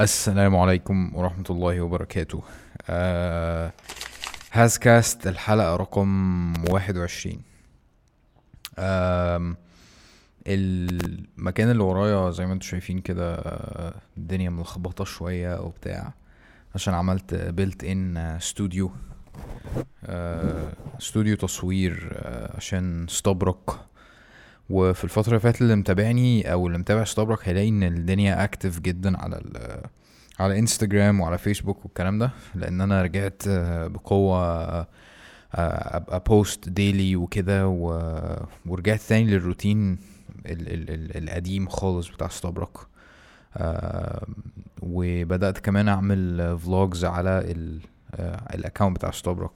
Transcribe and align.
السلام 0.00 0.56
عليكم 0.56 1.10
ورحمة 1.14 1.44
الله 1.50 1.80
وبركاته. 1.80 2.42
آه 2.88 3.72
هازكاست 4.52 5.26
الحلقة 5.26 5.76
رقم 5.76 6.52
واحد 6.70 6.96
وعشرين. 6.96 7.42
آم، 8.78 9.56
المكان 10.46 11.70
اللي 11.70 11.82
ورايا 11.82 12.30
زي 12.30 12.46
ما 12.46 12.52
أنتم 12.52 12.66
شايفين 12.66 13.00
كده 13.00 13.34
آه، 13.34 13.94
الدنيا 14.16 14.50
ملخبطة 14.50 15.04
شوية 15.04 15.60
وبتاع. 15.60 16.12
عشان 16.74 16.94
عملت 16.94 17.34
built-in 17.34 18.16
studio 18.16 18.90
studio 21.00 21.36
تصوير 21.36 22.10
آه، 22.12 22.56
عشان 22.56 23.04
استبرق 23.04 23.89
وفي 24.70 25.04
الفترة 25.04 25.28
اللي 25.28 25.40
فاتت 25.40 25.62
اللي 25.62 25.76
متابعني 25.76 26.52
أو 26.52 26.66
اللي 26.66 26.78
متابع 26.78 27.02
استبرق 27.02 27.40
هيلاقي 27.44 27.68
إن 27.68 27.82
الدنيا 27.82 28.44
active 28.44 28.80
جدا 28.80 29.18
على 29.18 29.36
ال 29.36 29.80
على 30.40 30.58
انستجرام 30.58 31.20
وعلى 31.20 31.38
فيسبوك 31.38 31.84
والكلام 31.84 32.18
ده 32.18 32.30
لأن 32.54 32.80
أنا 32.80 33.02
رجعت 33.02 33.42
آه، 33.48 33.86
بقوة 33.86 34.40
آه، 34.80 34.86
أبقى 35.96 36.22
post 36.26 36.68
daily 36.68 37.16
وكده 37.16 37.68
ورجعت 38.66 39.00
تاني 39.00 39.30
للروتين 39.30 39.98
ال 40.46 40.72
ال 40.72 40.90
ال 40.90 41.16
القديم 41.16 41.68
خالص 41.68 42.08
بتاع 42.08 42.28
آه، 43.56 44.26
وبدأت 44.82 45.58
كمان 45.58 45.88
أعمل 45.88 46.58
vlogs 46.58 47.04
على 47.04 47.38
ال 47.38 47.80
ال 48.54 48.59
account 48.59 48.96
بتاع 48.96 49.08
استبرق 49.08 49.52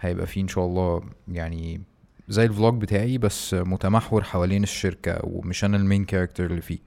وهيبقى 0.00 0.26
فيه 0.26 0.42
إن 0.42 0.48
شاء 0.48 0.66
الله 0.66 1.02
يعني 1.28 1.80
زي 2.28 2.44
ال 2.44 2.51
vlog 2.51 2.80
بتاعي 2.80 3.18
بس 3.18 3.54
متمحور 3.54 4.24
حوالين 4.24 4.62
الشركة 4.62 5.20
ومش 5.22 5.64
أنا 5.64 5.76
ال 5.76 5.82
main 5.82 6.04
character 6.04 6.46
اللي 6.46 6.60
فيه. 6.62 6.78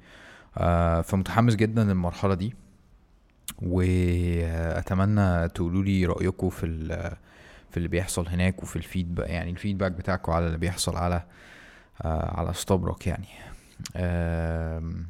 آه، 0.58 1.02
فمتحمس 1.02 1.56
جدا 1.56 1.84
للمرحلة 1.84 2.34
دي 2.34 2.54
وأتمنى 3.62 5.48
تقولوا 5.50 5.84
لي 5.84 6.06
رأيكم 6.06 6.50
في 6.50 6.68
في 7.72 7.78
اللي 7.78 7.88
بيحصل 7.88 8.28
هناك 8.28 8.64
وفي 8.64 8.76
الفيدباك 8.76 9.30
يعني 9.30 9.52
الفيدباك 9.52 9.92
بتاعكم 9.92 10.32
على 10.32 10.48
اللي 10.48 10.58
بيحصل 10.58 10.96
على 10.96 11.24
آه، 12.02 12.40
على 12.40 12.50
استبرق 12.50 13.08
يعني. 13.08 13.28
آم، 13.96 15.08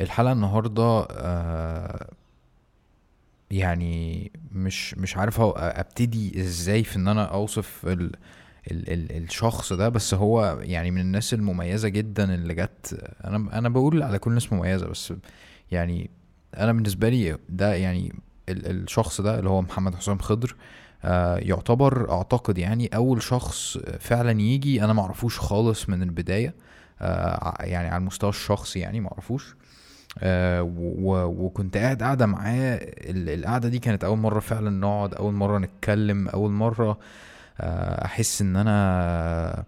الحلقة 0.00 0.32
النهارده 0.32 1.06
آه، 1.10 2.10
يعني 3.50 4.30
مش 4.52 4.94
مش 4.94 5.16
عارف 5.16 5.40
أبتدي 5.56 6.40
إزاي 6.40 6.84
في 6.84 6.96
إن 6.96 7.08
أنا 7.08 7.24
أوصف 7.24 7.86
ال 7.86 8.12
ال 8.70 8.92
ال 8.92 9.24
الشخص 9.24 9.72
ده 9.72 9.88
بس 9.88 10.14
هو 10.14 10.58
يعني 10.62 10.90
من 10.90 11.00
الناس 11.00 11.34
المميزة 11.34 11.88
جدا 11.88 12.34
اللي 12.34 12.54
جت 12.54 13.00
أنا 13.24 13.58
أنا 13.58 13.68
بقول 13.68 14.02
على 14.02 14.18
كل 14.18 14.30
الناس 14.30 14.52
مميزة 14.52 14.86
بس 14.86 15.12
يعني 15.70 16.10
أنا 16.56 16.72
بالنسبة 16.72 17.08
لي 17.08 17.38
ده 17.48 17.74
يعني 17.74 18.12
ال 18.48 18.66
الشخص 18.82 19.20
ده 19.20 19.38
اللي 19.38 19.50
هو 19.50 19.62
محمد 19.62 19.94
حسام 19.94 20.18
خضر 20.18 20.56
آه 21.04 21.36
يعتبر 21.36 22.10
أعتقد 22.12 22.58
يعني 22.58 22.86
أول 22.86 23.22
شخص 23.22 23.78
فعلا 24.00 24.40
يجي 24.40 24.84
أنا 24.84 24.92
معرفوش 24.92 25.38
خالص 25.38 25.88
من 25.88 26.02
البداية 26.02 26.54
آه 27.00 27.54
يعني 27.60 27.88
على 27.88 27.96
المستوى 28.00 28.30
الشخصي 28.30 28.78
يعني 28.80 29.00
معرفوش 29.00 29.54
آه 30.18 30.62
وكنت 31.38 31.76
قاعد 31.76 32.02
قاعدة 32.02 32.26
معاه 32.26 32.74
ال- 32.82 33.28
القعدة 33.30 33.68
دي 33.68 33.78
كانت 33.78 34.04
أول 34.04 34.18
مرة 34.18 34.40
فعلا 34.40 34.70
نقعد 34.70 35.14
أول 35.14 35.34
مرة 35.34 35.58
نتكلم 35.58 36.28
أول 36.28 36.50
مرة 36.50 36.90
آه 36.90 36.98
أحس 37.60 38.42
إن 38.42 38.56
أنا 38.56 39.64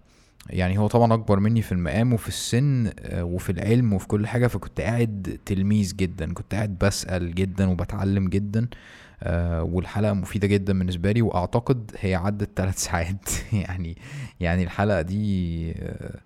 يعني 0.51 0.79
هو 0.79 0.87
طبعا 0.87 1.15
أكبر 1.15 1.41
مني 1.41 1.63
في 1.63 1.73
المقام 1.73 2.13
وفي 2.13 2.29
السن 2.29 2.93
آه، 2.99 3.25
وفي 3.25 3.53
العلم 3.53 3.93
وفي 3.93 4.07
كل 4.07 4.27
حاجة 4.27 4.47
فكنت 4.47 4.81
قاعد 4.81 5.39
تلميذ 5.47 5.97
جدا 5.97 6.33
كنت 6.33 6.55
قاعد 6.55 6.79
بسأل 6.79 7.35
جدا 7.35 7.69
وبتعلم 7.71 8.29
جدا 8.29 8.69
آه، 9.23 9.63
والحلقة 9.63 10.13
مفيدة 10.13 10.47
جدا 10.49 10.79
بالنسبة 10.79 11.13
لي 11.13 11.23
وأعتقد 11.23 11.91
هي 12.01 12.15
عدت 12.15 12.51
ثلاث 12.57 12.79
ساعات. 12.87 13.29
يعني 13.53 13.97
يعني 14.41 14.63
الحلقة 14.65 15.01
دي 15.03 15.73
آه، 15.73 16.21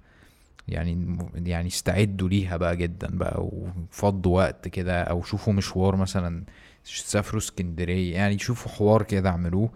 يعني 0.69 1.19
يعني 1.35 1.69
استعدوا 1.69 2.29
ليها 2.29 2.57
بقى 2.57 2.77
جدا 2.77 3.09
بقى 3.11 3.49
وفضوا 3.53 4.37
وقت 4.37 4.69
كده 4.69 5.03
أو 5.03 5.23
شوفوا 5.23 5.53
مشوار 5.53 5.97
مثلا 5.97 6.45
سافروا 6.85 7.41
اسكندرية 7.41 8.15
يعني 8.15 8.39
شوفوا 8.39 8.73
حوار 8.73 9.03
كده 9.03 9.29
اعملوه. 9.31 9.71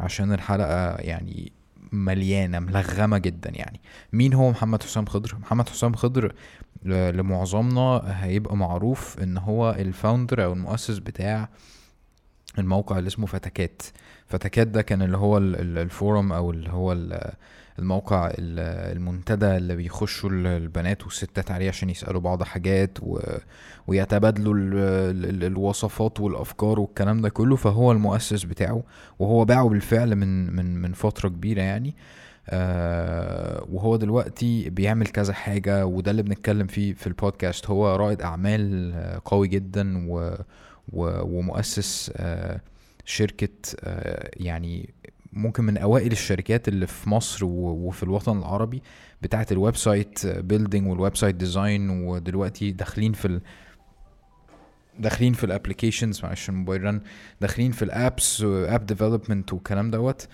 عشان 0.00 0.32
الحلقة 0.32 0.94
يعني 0.96 1.52
مليانة 1.92 2.58
ملغمة 2.58 3.18
جدا 3.18 3.50
يعني. 3.50 3.80
مين 4.12 4.34
هو 4.34 4.50
محمد 4.50 4.82
حسام 4.82 5.06
خضر؟ 5.06 5.36
محمد 5.40 5.68
حسام 5.68 5.94
خضر 5.94 6.32
لمعظمنا 6.84 8.02
هيبقى 8.24 8.56
معروف 8.56 9.18
إن 9.22 9.38
هو 9.38 9.70
الفاوندر 9.78 10.44
أو 10.44 10.52
المؤسس 10.52 10.98
بتاع 10.98 11.48
الموقع 12.58 12.98
اللي 12.98 13.08
اسمه 13.08 13.26
فتكات 13.26 13.82
فتكات 14.26 14.66
ده 14.66 14.82
كان 14.82 15.02
اللي 15.02 15.16
هو 15.16 15.38
ال- 15.38 15.56
ال- 15.60 15.78
الفورم 15.78 16.32
أو 16.32 16.50
اللي 16.50 16.70
هو 16.70 16.92
الموقع 17.78 18.26
ال- 18.26 18.96
المنتدى 18.96 19.56
اللي 19.56 19.76
بيخشوا 19.76 20.30
ال- 20.30 20.46
البنات 20.46 21.04
والستات 21.04 21.50
عليه 21.50 21.68
عشان 21.68 21.90
يسألوا 21.90 22.20
بعض 22.20 22.42
حاجات 22.42 22.98
و... 23.02 23.18
ويتبادلوا 23.86 24.54
ال... 24.54 24.74
ال... 25.24 25.44
الوصفات 25.44 26.20
والأفكار 26.20 26.80
والكلام 26.80 27.20
ده 27.20 27.28
كله 27.28 27.56
فهو 27.56 27.92
المؤسس 27.92 28.44
بتاعه 28.44 28.82
وهو 29.18 29.44
باعه 29.44 29.68
بالفعل 29.68 30.16
من 30.16 30.56
من 30.56 30.74
من 30.82 30.92
فترة 30.92 31.28
كبيرة 31.28 31.62
يعني. 31.62 31.94
آه 32.48 33.66
وهو 33.72 33.96
دلوقتي 33.96 34.70
بيعمل 34.70 35.06
كذا 35.06 35.32
حاجة 35.32 35.86
وده 35.86 36.10
اللي 36.10 36.22
بنتكلم 36.22 36.66
فيه 36.66 36.94
في 36.94 37.06
البودكاست. 37.06 37.66
هو 37.70 37.96
رائد 37.96 38.22
أعمال 38.22 38.92
آه، 38.94 39.20
قوي 39.24 39.48
جدا 39.48 40.08
و 40.10 40.34
و 40.92 41.20
ومؤسس 41.38 42.12
آه 42.16 42.60
شركة 43.04 43.48
آه 43.84 44.30
يعني 44.36 44.94
ممكن 45.32 45.64
من 45.64 45.78
أوائل 45.78 46.12
الشركات 46.12 46.68
اللي 46.68 46.86
في 46.86 47.10
مصر 47.10 47.44
وفي 47.44 48.02
الوطن 48.02 48.38
العربي 48.38 48.82
بتاعة 49.22 49.46
ال 49.52 49.76
website 49.76 50.26
building 50.26 50.88
وال 50.88 51.16
website 51.16 51.34
design 51.34 51.90
ودلوقتي 51.90 52.70
داخلين 52.72 53.12
في 53.12 53.24
ال 53.24 53.40
داخلين 54.98 55.32
في 55.32 55.44
ال 55.44 55.50
applications 55.50 56.24
معلش 56.24 56.48
الموبايل 56.48 56.84
رن 56.84 57.00
داخلين 57.40 57.72
في 57.72 57.82
ال 57.84 57.96
apps 57.96 58.42
app 58.42 58.86
development 58.86 59.52
والكلام 59.52 59.90
دوت. 59.90 60.28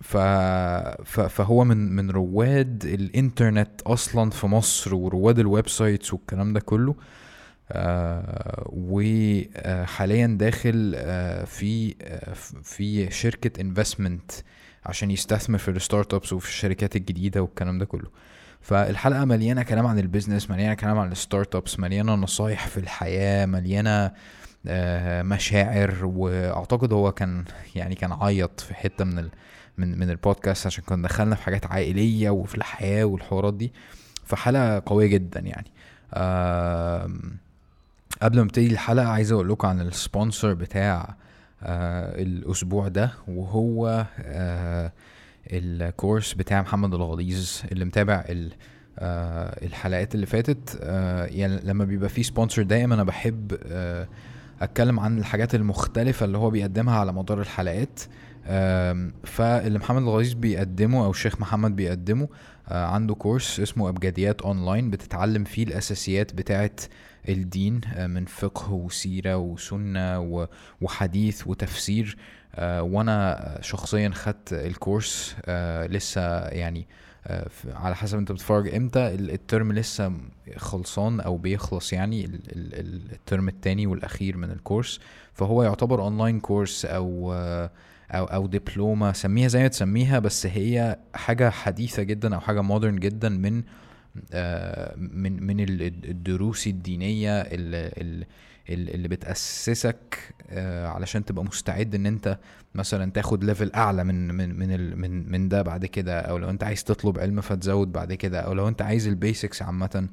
ف... 0.00 0.16
ف... 1.04 1.20
فهو 1.20 1.64
من 1.64 1.96
من 1.96 2.10
رواد 2.10 2.84
الإنترنت 2.84 3.82
أصلا 3.82 4.30
في 4.30 4.46
مصر 4.46 4.94
ورواد 4.94 5.38
ال 5.38 5.68
websites 5.68 6.12
والكلام 6.12 6.52
ده 6.52 6.60
كله. 6.60 6.94
وحاليا 8.66 10.26
داخل 10.26 10.92
آه 10.96 11.44
في 11.44 11.94
آه 12.02 12.32
في 12.62 13.10
شركة 13.10 13.60
investment 13.60 14.32
عشان 14.86 15.10
يستثمر 15.10 15.58
في 15.58 15.70
ال 15.70 16.14
startups 16.14 16.32
وفي 16.32 16.48
الشركات 16.48 16.96
الجديدة 16.96 17.42
والكلام 17.42 17.78
ده 17.78 17.84
كله. 17.84 18.10
فالحلقة 18.60 19.24
مليانة 19.24 19.62
كلام 19.62 19.86
عن 19.86 19.98
ال 19.98 20.04
business 20.04 20.50
مليانة 20.50 20.74
كلام 20.74 20.98
عن 20.98 21.12
ال 21.12 21.54
startups 21.54 21.80
مليانة 21.80 22.14
نصايح 22.14 22.66
في 22.66 22.76
الحياة 22.80 23.46
مليانة 23.46 24.12
آه، 24.68 25.22
مشاعر 25.22 25.94
وأعتقد 26.04 26.92
هو 26.92 27.12
كان 27.12 27.44
يعني 27.74 27.94
كان 27.94 28.12
عيط 28.12 28.60
في 28.60 28.74
حتة 28.74 29.04
من 29.04 29.18
ال 29.18 29.30
من 29.78 29.98
من 29.98 30.10
البودكاست 30.10 30.66
عشان 30.66 30.84
كنا 30.84 31.08
دخلنا 31.08 31.34
في 31.34 31.42
حاجات 31.42 31.66
عائلية 31.66 32.30
وفي 32.30 32.54
الحياة 32.54 33.04
والحوارات 33.04 33.54
دي. 33.54 33.72
فحلقة 34.24 34.82
قوية 34.86 35.06
جدا 35.06 35.40
يعني. 35.40 35.72
آم، 36.14 37.38
قبل 38.22 38.36
ما 38.36 38.42
ابتدي 38.42 38.66
الحلقة 38.66 39.06
عايز 39.08 39.32
أقول 39.32 39.48
لكم 39.48 39.68
عن 39.68 39.80
ال 39.80 39.89
sponsor 39.89 40.54
بتاع 40.54 41.16
آه 41.62 42.22
الأسبوع 42.22 42.88
ده 42.88 43.10
وهو 43.28 44.06
آه 44.18 44.92
ال 45.52 45.63
course 45.63 46.32
بتاع 46.34 46.62
محمد 46.62 46.94
الغليظ 46.94 47.50
اللي 47.72 47.84
متابع 47.84 48.24
ال 48.28 48.52
آه 48.98 49.64
الحلقات 49.66 50.14
اللي 50.14 50.26
فاتت. 50.26 50.78
آه 50.82 51.24
يعني 51.24 51.60
لما 51.64 51.84
بيبقى 51.84 52.08
فيه 52.08 52.22
sponsor 52.22 52.62
دايما 52.62 52.94
أنا 52.94 53.04
بحب 53.04 53.58
آه 53.66 54.08
أتكلم 54.62 55.00
عن 55.00 55.18
الحاجات 55.18 55.54
المختلفة 55.54 56.26
اللي 56.26 56.38
هو 56.38 56.50
بيقدمها 56.50 56.98
على 56.98 57.12
مدار 57.12 57.40
الحلقات. 57.40 58.00
فاللي 59.24 59.78
محمد 59.78 60.02
الغليظ 60.02 60.32
بيقدمه 60.32 61.04
أو 61.04 61.10
الشيخ 61.10 61.40
محمد 61.40 61.76
بيقدمه 61.76 62.28
آه، 62.68 62.86
عنده 62.86 63.14
course 63.14 63.60
اسمه 63.60 63.88
أبجديات 63.88 64.42
أونلاين 64.42 64.90
بتتعلم 64.90 65.44
فيه 65.44 65.62
الأساسيات 65.64 66.34
بتاعه 66.34 66.70
الدين 67.28 67.80
آه، 67.94 68.06
من 68.06 68.24
فقه 68.24 68.72
وسيرة 68.72 69.36
وسنة 69.36 70.20
و- 70.20 70.46
وحديث 70.80 71.46
وتفسير. 71.46 72.16
آه، 72.54 72.82
وأنا 72.82 73.58
شخصيا 73.62 74.10
خدت 74.10 74.52
ال 74.52 74.64
course 74.64 75.36
آه، 75.46 75.86
لسه 75.86 76.38
يعني 76.48 76.86
على 77.74 77.96
حسب 77.96 78.18
أنت 78.18 78.32
بتتفرج 78.32 78.74
إمتى 78.74 79.14
ال- 79.14 79.30
ال 79.30 79.38
term 79.38 79.72
لسه 79.72 80.12
خلصان 80.56 81.20
أو 81.20 81.36
بيخلص 81.36 81.92
يعني 81.92 82.24
ال- 82.24 82.34
ال- 82.34 82.74
ال- 82.80 83.12
ال 83.12 83.19
term 83.19 83.48
التاني 83.48 83.86
والأخير 83.86 84.36
من 84.36 84.50
ال 84.50 84.56
course. 84.56 85.00
فهو 85.32 85.62
يعتبر 85.62 86.02
online 86.02 86.40
course 86.40 86.84
أو 86.84 87.32
أو 88.10 88.24
أو 88.24 88.46
دبلومه 88.46 89.12
سميها 89.12 89.48
زي 89.48 89.62
ما 89.62 89.68
تسميها 89.68 90.18
بس 90.18 90.46
هي 90.46 90.98
حاجة 91.14 91.50
حديثة 91.50 92.02
جدا 92.02 92.34
أو 92.34 92.40
حاجة 92.40 92.60
modern 92.60 92.96
جدا 92.96 93.28
من 93.28 93.62
من 94.96 95.42
من 95.46 95.60
ال- 95.60 95.82
الدروس 95.82 96.66
الدينية 96.66 97.40
ال- 97.40 97.74
ال- 98.02 98.26
ال- 98.70 98.94
اللي 98.94 99.08
بتأسسك 99.08 100.18
آه، 100.50 100.86
علشان 100.88 101.24
تبقى 101.24 101.44
مستعد 101.44 101.94
إن 101.94 102.06
أنت 102.06 102.38
مثلا 102.74 103.10
تاخد 103.10 103.44
level 103.44 103.70
أعلى 103.74 104.04
من 104.04 104.28
من 104.34 104.58
من 104.58 104.98
من 104.98 105.30
من 105.32 105.48
ده 105.48 105.62
بعد 105.62 105.86
كده 105.86 106.20
أو 106.20 106.38
لو 106.38 106.50
أنت 106.50 106.64
عايز 106.64 106.84
تطلب 106.84 107.18
علم 107.18 107.40
فتزود 107.40 107.92
بعد 107.92 108.12
كده 108.12 108.40
أو 108.40 108.52
لو 108.52 108.68
أنت 108.68 108.82
عايز 108.82 109.06
ال 109.08 109.16
basics 109.16 109.62
عامة 109.62 110.08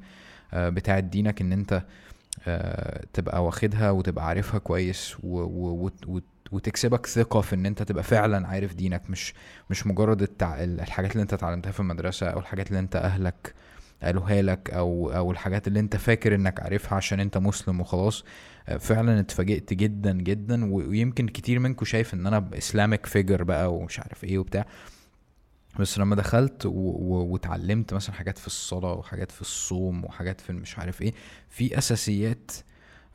آه، 0.54 0.68
بتاعة 0.68 1.00
دينك 1.00 1.40
إن 1.40 1.52
أنت 1.52 1.82
آه، 2.46 3.04
تبقى 3.12 3.44
واخدها 3.44 3.90
وتبقى 3.90 4.26
عارفها 4.26 4.58
كويس 4.58 5.16
و 5.22 5.38
و 5.38 5.90
وت- 6.06 6.24
وتكسبك 6.52 7.06
ثقة 7.06 7.40
في 7.40 7.54
إن 7.54 7.66
أنت 7.66 7.82
تبقى 7.82 8.02
فعلا 8.04 8.46
عارف 8.48 8.74
دينك 8.74 9.10
مش 9.10 9.34
مش 9.70 9.86
مجرد 9.86 10.22
التع... 10.22 10.64
الحاجات 10.64 11.12
اللي 11.12 11.22
أنت 11.22 11.32
اتعلمتها 11.32 11.72
في 11.72 11.80
المدرسة 11.80 12.26
أو 12.26 12.38
الحاجات 12.38 12.68
اللي 12.68 12.78
أنت 12.78 12.96
أهلك 12.96 13.54
قالوها 14.02 14.42
لك 14.42 14.70
أو 14.70 15.10
أو 15.10 15.30
الحاجات 15.30 15.68
اللي 15.68 15.80
أنت 15.80 15.96
فاكر 15.96 16.34
إنك 16.34 16.60
عارفها 16.60 16.96
عشان 16.96 17.20
أنت 17.20 17.38
مسلم 17.38 17.80
وخلاص. 17.80 18.24
آه، 18.68 18.76
فعلا 18.76 19.20
اتفاجئت 19.20 19.72
جدا 19.74 20.12
جدا 20.12 20.72
ويمكن 20.74 21.28
كتير 21.28 21.58
منكم 21.58 21.84
شايف 21.84 22.14
إن 22.14 22.26
أنا 22.26 22.50
اسلامك 22.58 23.06
فيجر 23.06 23.42
بقى 23.44 23.74
ومش 23.74 24.00
عارف 24.00 24.24
إيه 24.24 24.38
وبتاع. 24.38 24.66
بس 25.80 25.98
لما 25.98 26.16
دخلت 26.16 26.62
واتعلمت 26.66 27.94
مثلا 27.94 28.14
حاجات 28.14 28.38
في 28.38 28.46
الصلاة 28.46 28.92
وحاجات 28.92 29.30
في 29.32 29.40
الصوم 29.40 30.04
وحاجات 30.04 30.40
في 30.40 30.52
مش 30.52 30.78
عارف 30.78 31.02
إيه 31.02 31.12
في 31.48 31.78
أساسيات 31.78 32.50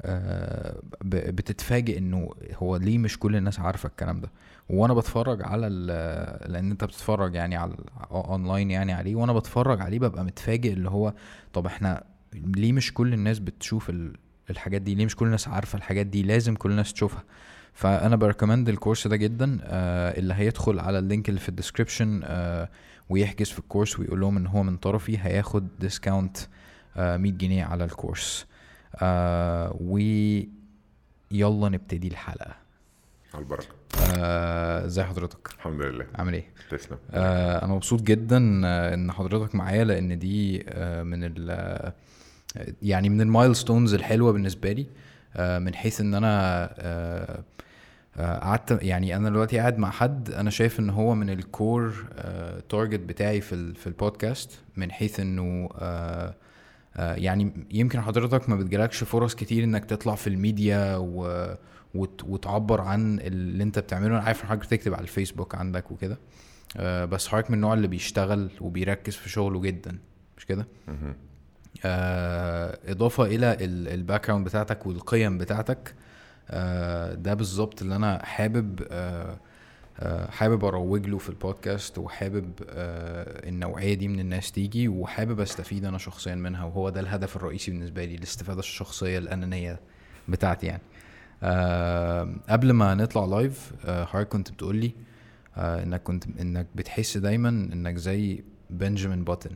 آه، 0.01 0.81
بتتفاجئ 1.03 1.97
إنه 1.97 2.29
هو 2.53 2.77
ليه 2.77 2.97
مش 2.97 3.19
كل 3.19 3.35
الناس 3.35 3.59
عارفة 3.59 3.87
الكلام 3.87 4.21
ده. 4.21 4.31
وأنا 4.69 4.94
بتفرج 4.94 5.42
على 5.44 5.68
ال- 5.68 6.51
لأن 6.51 6.71
انت 6.71 6.83
بتتفرج 6.83 7.36
يعني 7.36 7.56
على 7.56 7.75
اونلاين 8.12 8.71
يعني 8.71 8.94
عليه 8.94 9.16
وأنا 9.16 9.33
بتفرج 9.33 9.81
عليه 9.81 10.00
ببقى 10.00 10.24
متفاجئ 10.25 10.74
اللي 10.74 10.89
هو 10.89 11.13
طب 11.54 11.66
إحنا 11.66 12.04
ليه 12.33 12.74
مش 12.74 12.94
كل 12.94 13.13
الناس 13.13 13.39
بتشوف 13.39 13.89
ال- 13.89 14.16
الحاجات 14.50 14.81
دي؟ 14.81 14.95
ليه 14.95 15.06
مش 15.06 15.16
كل 15.16 15.25
الناس 15.25 15.48
عارفة 15.48 15.77
الحاجات 15.77 16.06
دي؟ 16.06 16.24
لازم 16.24 16.56
كل 16.56 16.71
الناس 16.71 16.94
تشوفها. 16.94 17.24
فانا 17.74 18.16
ب 18.15 18.21
recommend 18.21 18.69
ال 18.69 18.75
course 18.75 19.07
ده 19.07 19.16
جدا 19.16 19.60
آه 19.63 20.19
اللي 20.19 20.33
هيدخل 20.33 20.80
على 20.80 21.00
ال 21.00 21.06
link 21.06 21.30
اللي 21.30 21.39
في 21.39 21.50
ال 21.50 21.56
description 21.56 22.21
آه 22.24 22.69
ويحجز 23.10 23.50
في 23.50 23.60
ال 23.59 23.65
course 23.65 24.00
ويقول 24.00 24.19
لهم 24.19 24.38
إن 24.38 24.48
هو 24.48 24.63
من 24.63 24.77
طرفي 24.77 25.18
هياخد 25.18 25.68
discount 25.80 26.38
آه 26.98 27.18
100 27.18 27.31
جنيه 27.31 27.65
على 27.65 27.83
ال 27.83 27.91
course. 27.91 28.45
آه 28.95 29.75
ويلا 29.81 30.50
نبتدي 31.69 32.07
الحلقة. 32.07 32.56
على 33.33 33.44
البركة. 33.44 33.78
آه، 33.97 34.86
ازي 34.86 35.03
حضرتك؟ 35.03 35.50
الحمد 35.56 35.81
لله. 35.81 36.06
عامل 36.15 36.33
إيه؟ 36.33 36.45
تسلم. 36.71 36.97
آه 37.12 37.65
أنا 37.65 37.74
مبسوط 37.74 38.01
جدا 38.01 38.62
آه، 38.65 38.94
ان 38.94 39.12
حضرتك 39.12 39.56
معايا 39.56 39.83
لأن 39.83 40.19
دي 40.19 40.63
آه 40.69 41.03
من 41.03 41.24
ال 41.24 41.47
آه، 41.50 41.94
يعني 42.81 43.09
من 43.09 43.21
ال 43.21 43.28
milestones 43.28 43.94
الحلوة 43.94 44.31
بالنسبة 44.31 44.71
لي 44.71 44.88
آه 45.36 45.59
من 45.59 45.74
حيث 45.75 46.01
ان 46.01 46.13
أنا 46.13 46.63
آه 46.80 47.44
آه، 48.18 48.39
قعدت 48.39 48.80
يعني 48.83 49.15
أنا 49.15 49.30
دلوقتي 49.30 49.59
قاعد 49.59 49.77
مع 49.77 49.89
حد 49.91 50.31
أنا 50.31 50.50
شايف 50.50 50.80
ان 50.80 50.89
هو 50.89 51.15
من 51.15 51.30
ال 51.30 51.42
core 51.42 51.94
target 52.69 53.00
بتاعي 53.00 53.41
في 53.41 53.56
ال- 53.56 53.75
في 53.75 53.88
البودكاست 53.88 54.59
من 54.77 54.91
حيث 54.91 55.19
انه 55.19 55.69
آه 55.80 56.36
آه، 56.97 57.15
يعني 57.15 57.51
يمكن 57.71 58.01
حضرتك 58.01 58.50
ما 58.50 58.56
بتجيلكش 58.56 59.03
فرص 59.03 59.36
كتير 59.36 59.63
انك 59.63 59.86
تطلع 59.86 60.15
في 60.15 60.27
الميديا 60.27 60.95
و 60.95 61.27
وت- 61.95 62.24
وتعبر 62.24 62.81
عن 62.81 63.19
اللي 63.19 63.63
انت 63.63 63.80
بتعمله. 63.80 64.07
أنا 64.07 64.19
عارف 64.24 64.44
إن 64.44 64.47
حضرتك 64.50 64.68
بتكتب 64.68 64.94
على 64.94 65.01
الفيسبوك 65.03 65.56
عندك 65.56 65.91
وكده. 65.91 66.18
آه، 66.77 67.06
بس 67.06 67.27
حضرتك 67.27 67.50
من 67.51 67.56
النوع 67.56 67.74
اللي 67.74 67.88
بيشتغل 67.88 68.50
وبيركز 68.62 69.15
في 69.15 69.30
شغله 69.30 69.62
جدا 69.62 69.97
مش 70.38 70.45
كده. 70.45 70.68
آه، 71.86 72.80
إضافة 72.86 73.24
إلى 73.25 73.57
ال 73.94 74.27
background 74.27 74.45
بتاعتك 74.47 74.86
والقيم 74.86 75.38
بتاعتك. 75.38 75.95
آه، 76.50 77.13
ده 77.13 77.33
بالظبط 77.33 77.81
اللي 77.81 77.95
أنا 77.95 78.25
حابب 78.25 78.80
آه، 78.91 79.38
آه، 80.00 80.30
حابب 80.31 80.65
أروج 80.65 81.07
له 81.07 81.18
في 81.18 81.30
البودكاست 81.30 81.97
وحابب 81.97 82.51
آه، 82.69 83.50
النوعية 83.50 83.94
دي 83.94 84.07
من 84.07 84.19
الناس 84.19 84.51
تيجي 84.51 84.88
وحابب 84.88 85.39
أستفيد 85.39 85.86
أنا 85.86 85.97
شخصيا 85.97 86.36
منها 86.36 86.65
وهو 86.65 86.89
ده 86.89 87.00
الهدف 87.00 87.36
الرئيسي 87.36 87.71
بالنسبة 87.71 88.06
لي 88.06 88.15
الاستفادة 88.15 88.59
الشخصية 88.59 89.18
الأنانية 89.18 89.80
بتاعتي 90.27 90.68
يعني. 90.68 90.81
آه، 91.44 92.36
قبل 92.50 92.71
ما 92.71 92.95
نطلع 92.95 93.25
لايف 93.25 93.71
آه، 93.86 94.06
حضرتك 94.06 94.30
كنت 94.30 94.51
بتقول 94.51 94.75
لي 94.75 94.91
آه، 95.57 95.83
إنك 95.83 96.03
كنت 96.03 96.24
إنك 96.41 96.68
بتحس 96.75 97.18
دايما 97.18 97.50
إنك 97.50 97.95
زي 97.97 98.44
بنجامين 98.69 99.24
باتن. 99.24 99.51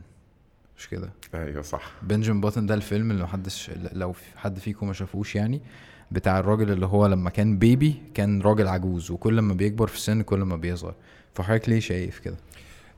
مش 0.78 0.88
كده؟ 0.88 1.12
أيوه 1.34 1.62
صح. 1.62 1.92
بنجامين 2.02 2.40
باتن 2.40 2.66
ده 2.66 2.74
الفيلم 2.74 3.10
اللي 3.10 3.22
محدش 3.22 3.70
لو 3.92 4.14
حد 4.36 4.58
فيكم 4.58 4.86
ما 4.86 4.92
شافوش 4.92 5.36
يعني 5.36 5.60
بتاع 6.10 6.38
الراجل 6.38 6.70
اللي 6.70 6.86
هو 6.86 7.06
لما 7.06 7.30
كان 7.30 7.58
بيبي 7.58 8.02
كان 8.14 8.42
راجل 8.42 8.68
عجوز 8.68 9.10
وكل 9.10 9.40
ما 9.40 9.54
بيكبر 9.54 9.86
في 9.86 9.96
السن 9.96 10.22
كل 10.22 10.38
ما 10.42 10.56
بيصغر. 10.56 10.94
فحضرتك 11.34 11.68
ليه 11.68 11.80
شايف 11.80 12.18
كده؟ 12.18 12.36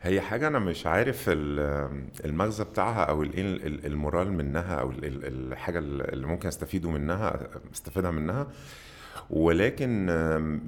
هي 0.07 0.21
حاجة 0.21 0.47
أنا 0.49 0.59
مش 0.59 0.87
عارف 0.87 1.25
ال- 1.29 2.09
المغزى 2.25 2.65
بتاعها 2.65 3.05
أو 3.05 3.23
ال- 3.23 3.39
ال- 3.41 3.67
ال- 3.67 3.87
المورال 3.87 4.33
منها 4.33 4.75
أو 4.75 4.91
ال- 4.91 5.05
ال- 5.05 5.53
الحاجة 5.53 5.79
اللي 5.79 6.27
ممكن 6.27 6.49
أستفيده 6.49 6.91
منها 6.91 7.49
أستفيدها 7.75 8.11
منها. 8.11 8.47
ولكن 9.31 10.07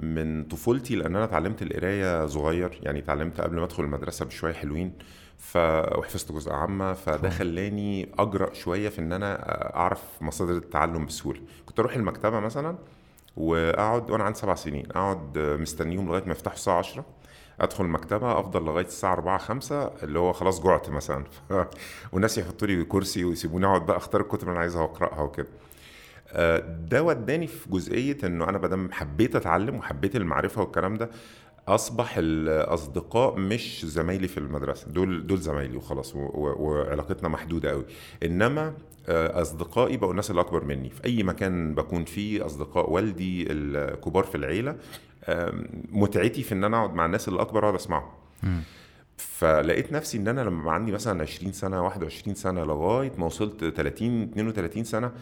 من 0.03 0.45
طفولتي 0.45 0.97
لأن 0.97 1.17
أنا 1.17 1.25
اتعلمت 1.25 1.63
القراية 1.63 2.27
صغير 2.27 2.79
يعني 2.83 2.99
اتعلمت 2.99 3.41
قبل 3.41 3.57
ما 3.57 3.65
أدخل 3.65 3.85
المدرسة 3.85 4.25
بشوية 4.25 4.53
حلوين 4.53 4.93
ف 5.39 5.57
وحفظت 5.99 6.33
جزء 6.33 6.53
عامة 6.53 6.93
فده 6.93 7.31
خلاني 7.31 8.09
أجرأ 8.19 8.55
شوية 8.55 8.89
في 8.89 8.99
إن 8.99 9.13
أنا 9.13 9.39
أعرف 9.77 10.03
مصادر 10.21 10.57
التعلم 10.57 11.07
بسهولة. 11.07 11.41
كنت 11.67 11.81
أروح 11.81 11.95
المكتبة 11.97 12.41
مثلا 12.41 12.79
وأقعد 13.37 14.11
وأنا 14.11 14.25
عندي 14.25 14.39
سبع 14.39 14.55
سنين 14.55 14.87
أقعد 14.91 15.39
مستنيهم 15.39 16.09
لغاية 16.09 16.25
ما 16.25 16.33
يفتحوا 16.33 16.57
الساعة 16.57 16.79
10 16.79 17.05
أدخل 17.61 17.85
المكتبه 17.85 18.41
أفضل 18.41 18.65
لغاية 18.65 18.87
الساعة 18.87 19.13
4 19.13 19.39
5 19.39 19.93
اللي 20.03 20.19
هو 20.19 20.33
خلاص 20.33 20.63
جعت 20.63 20.91
مثلا. 20.91 21.25
والناس 22.13 22.39
يحطوا 22.39 22.69
لي 22.69 22.85
كرسي 22.85 23.25
ويسيبوني 23.25 23.67
أقعد 23.67 23.87
بقى 23.87 23.97
أختار 23.97 24.21
الكتب 24.21 24.43
اللي 24.43 24.53
أنا 24.53 24.61
عايزها 24.61 24.83
وأقرأها 24.83 25.23
وكده. 25.23 25.49
آه، 26.33 26.59
ده 26.91 27.03
وداني 27.03 27.47
في 27.47 27.71
جزئية 27.71 28.19
إنه 28.25 28.49
أنا 28.49 28.59
بدل 28.59 28.93
حبيت 28.93 29.37
أتعلم 29.37 29.77
وحبيت 29.77 30.17
المعرفة 30.17 30.63
والكلام 30.63 30.95
ده 30.97 31.11
أصبح 31.69 32.15
الأصدقاء 32.19 33.39
مش 33.39 33.85
زمايلي 33.87 34.29
في 34.29 34.39
المدرسة. 34.39 34.89
دول 34.89 35.27
دول 35.27 35.39
زمايلي 35.39 35.77
وخلاص 35.77 36.13
وعلاقتنا 36.17 37.29
محدودة 37.29 37.71
قوي 37.71 37.85
إنما 38.23 38.75
آه، 39.09 39.43
أصدقائي 39.43 39.97
بقوا 39.97 40.11
الناس 40.11 40.31
اللي 40.31 40.41
اكبر 40.41 40.65
مني. 40.65 40.91
في 40.91 41.05
أي 41.05 41.23
مكان 41.23 41.75
بكون 41.75 42.05
فيه 42.05 42.47
أصدقاء 42.47 42.91
والدي 42.91 43.53
الكبار 43.53 44.25
في 44.25 44.35
العيلة 44.35 44.77
متعتي 45.93 46.43
في 46.43 46.53
إن 46.55 46.65
أنا 46.65 46.77
أقعد 46.77 46.95
مع 46.95 47.07
الناس 47.07 47.29
اللي 47.29 47.41
اكبر 47.41 47.63
اقعد 47.65 47.75
اسمعهم 47.75 48.11
فلقيت 49.17 49.93
نفسي 49.93 50.19
إن 50.19 50.29
أنا 50.29 50.41
لما 50.41 50.73
عندي 50.73 50.93
مثلا 50.93 51.23
20 51.23 51.53
سنة 51.53 51.83
21 51.83 52.35
سنة 52.35 52.65
لغاية 52.65 53.13
ما 53.19 53.27
وصلت 53.27 53.65
30 53.65 54.23
32 54.23 54.85
سنة 54.85 55.13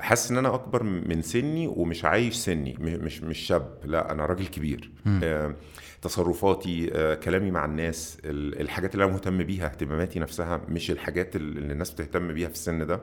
حاسس 0.00 0.30
إن 0.30 0.38
أنا 0.38 0.54
أكبر 0.54 0.82
من 0.82 1.22
سني 1.22 1.66
ومش 1.66 2.04
عايش 2.04 2.34
سني 2.34 2.76
مش 2.80 3.22
مش 3.22 3.38
شاب 3.38 3.78
لا 3.84 4.10
أنا 4.12 4.26
راجل 4.26 4.46
كبير. 4.46 4.90
آه، 5.22 5.54
تصرفاتي 6.02 6.90
آه، 6.94 7.14
كلامي 7.14 7.50
مع 7.50 7.64
الناس 7.64 8.18
ال- 8.24 8.60
الحاجات 8.60 8.94
اللي 8.94 9.04
أنا 9.04 9.12
مهتم 9.12 9.42
بيها 9.42 9.64
اهتماماتي 9.66 10.18
نفسها 10.18 10.60
مش 10.68 10.90
الحاجات 10.90 11.36
اللي 11.36 11.72
الناس 11.72 11.90
بتهتم 11.90 12.32
بيها 12.34 12.48
في 12.48 12.54
السن 12.54 12.86
ده. 12.86 13.00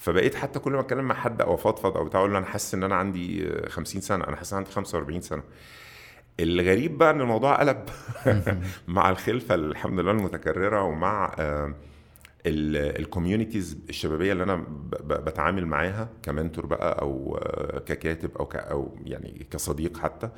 فبقيت 0.00 0.34
حتى 0.34 0.58
كل 0.58 0.72
ما 0.72 0.80
اتكلم 0.80 1.04
مع 1.04 1.14
حد 1.14 1.40
أو 1.40 1.54
افضفض 1.54 1.96
أو 1.96 2.04
بتاع 2.04 2.20
أقول 2.20 2.32
له 2.32 2.38
أنا 2.38 2.46
حاسس 2.46 2.74
ان 2.74 2.82
أنا 2.82 2.94
عندي 2.94 3.48
آه، 3.48 3.68
50 3.68 4.00
سنة 4.00 4.24
أنا 4.24 4.36
حاسس 4.36 4.52
إن 4.52 4.56
عندي 4.56 4.70
45 4.70 5.20
سنة. 5.20 5.42
الغريب 6.40 6.98
بقى 6.98 7.10
إن 7.10 7.20
الموضوع 7.20 7.60
قلب 7.60 7.84
مع 8.88 9.10
الخلفة 9.10 9.54
الحمد 9.54 10.00
لله 10.00 10.10
المتكررة 10.10 10.82
ومع 10.82 11.34
ال 12.46 12.57
communities 12.57 13.78
الشبابية 13.88 14.32
اللي 14.32 14.42
أنا 14.42 14.64
بتعامل 15.02 15.66
معاها 15.66 16.08
ك 16.22 16.28
mentor 16.28 16.66
بقى 16.66 17.00
أو 17.02 17.38
آه، 17.42 17.78
ككاتب 17.78 18.36
أو 18.36 18.44
أو 18.54 18.96
يعني 19.04 19.46
كصديق 19.50 19.98
حتى 19.98 20.28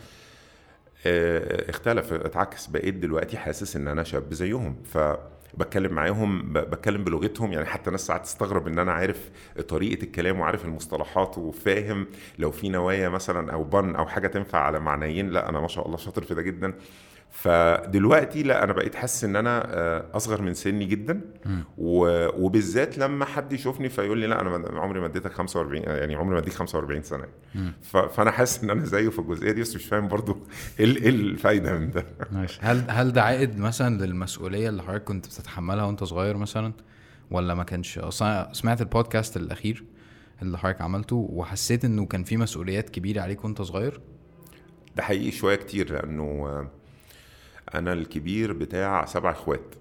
آه، 1.06 1.70
اختلف 1.70 2.12
اتعكس 2.12 2.66
بقيت 2.66 2.94
دلوقتي 2.94 3.36
حاسس 3.36 3.76
إن 3.76 3.88
أنا 3.88 4.02
شاب 4.02 4.34
زيهم. 4.34 4.76
فبتكلم 5.52 5.92
معاهم 5.92 6.52
بتكلم 6.52 7.04
بلغتهم 7.04 7.52
يعني 7.52 7.66
حتى 7.66 7.90
ناس 7.90 8.06
ساعات 8.06 8.22
تستغرب 8.24 8.66
إن 8.66 8.78
أنا 8.78 8.92
عارف 8.92 9.30
طريقة 9.68 10.02
الكلام 10.02 10.40
وعارف 10.40 10.64
المصطلحات 10.64 11.38
وفاهم 11.38 12.06
لو 12.38 12.50
في 12.50 12.68
نوايا 12.68 13.08
مثلا 13.08 13.52
أو 13.52 13.64
بن 13.64 13.96
أو 13.96 14.06
حاجة 14.06 14.26
تنفع 14.28 14.58
على 14.58 14.80
معنيين 14.80 15.30
لأ 15.30 15.48
أنا 15.48 15.60
ما 15.60 15.68
شاء 15.68 15.86
الله 15.86 15.96
شاطر 15.96 16.22
في 16.22 16.34
ده 16.34 16.42
جدا. 16.42 16.74
فدلوقتي 17.32 18.42
لا 18.42 18.64
أنا 18.64 18.72
بقيت 18.72 18.94
حاسس 18.94 19.24
إن 19.24 19.36
أنا 19.36 19.62
آه، 19.74 20.04
أصغر 20.14 20.42
من 20.42 20.54
سني 20.54 20.84
جدا. 20.84 21.20
و- 21.78 22.44
وبالذات 22.44 22.98
لما 22.98 23.24
حد 23.24 23.52
يشوفني 23.52 23.88
فيقول 23.88 24.18
لي 24.18 24.26
لا 24.26 24.40
أنا 24.40 24.80
عمري 24.80 25.00
ما 25.00 25.06
اديتك 25.06 25.32
45 25.32 25.82
يعني 25.82 26.14
عمري 26.14 26.34
ما 26.34 26.38
اديك 26.38 26.52
45 26.54 27.02
سنة. 27.02 27.24
ف- 27.82 27.96
فأنا 27.96 28.30
حاسس 28.30 28.64
إن 28.64 28.70
أنا 28.70 28.84
زيه 28.84 29.08
في 29.08 29.18
الجزئية 29.18 29.52
دي 29.52 29.60
بس 29.60 29.74
مش 29.76 29.84
فاهم 29.84 30.08
برضو 30.08 30.36
إيه 30.80 30.86
إيه 30.96 31.08
الفايدة 31.08 31.78
من 31.78 31.90
ده. 31.90 32.06
ماشي. 32.32 32.58
هل 32.62 32.84
هل 32.88 33.12
ده 33.12 33.22
عائد 33.22 33.58
مثلا 33.58 34.04
للمسؤولية 34.06 34.68
اللي 34.68 34.82
حضرتك 34.82 35.04
كنت 35.04 35.26
بتتحملها 35.26 35.84
وأنت 35.84 36.04
صغير 36.04 36.36
مثلا؟ 36.36 36.72
ولا 37.30 37.54
ما 37.54 37.64
كانش 37.64 37.98
أصلا 37.98 38.48
سمعت 38.52 38.80
البودكاست 38.80 39.36
الأخير 39.36 39.84
اللي 40.42 40.58
حضرتك 40.58 40.80
عملته 40.80 41.16
وحسيت 41.32 41.84
إنه 41.84 42.06
كان 42.06 42.24
في 42.24 42.36
مسؤوليات 42.36 42.90
كبيرة 42.90 43.20
عليك 43.20 43.44
وأنت 43.44 43.62
صغير؟ 43.62 44.00
ده 44.96 45.02
حقيقي 45.02 45.30
شوية 45.30 45.56
كتير 45.56 45.92
لأنه 45.92 46.22
آه، 46.22 46.70
أنا 47.74 47.92
الكبير 47.92 48.52
بتاع 48.52 49.04
سبع 49.04 49.30
إخوات 49.30 49.74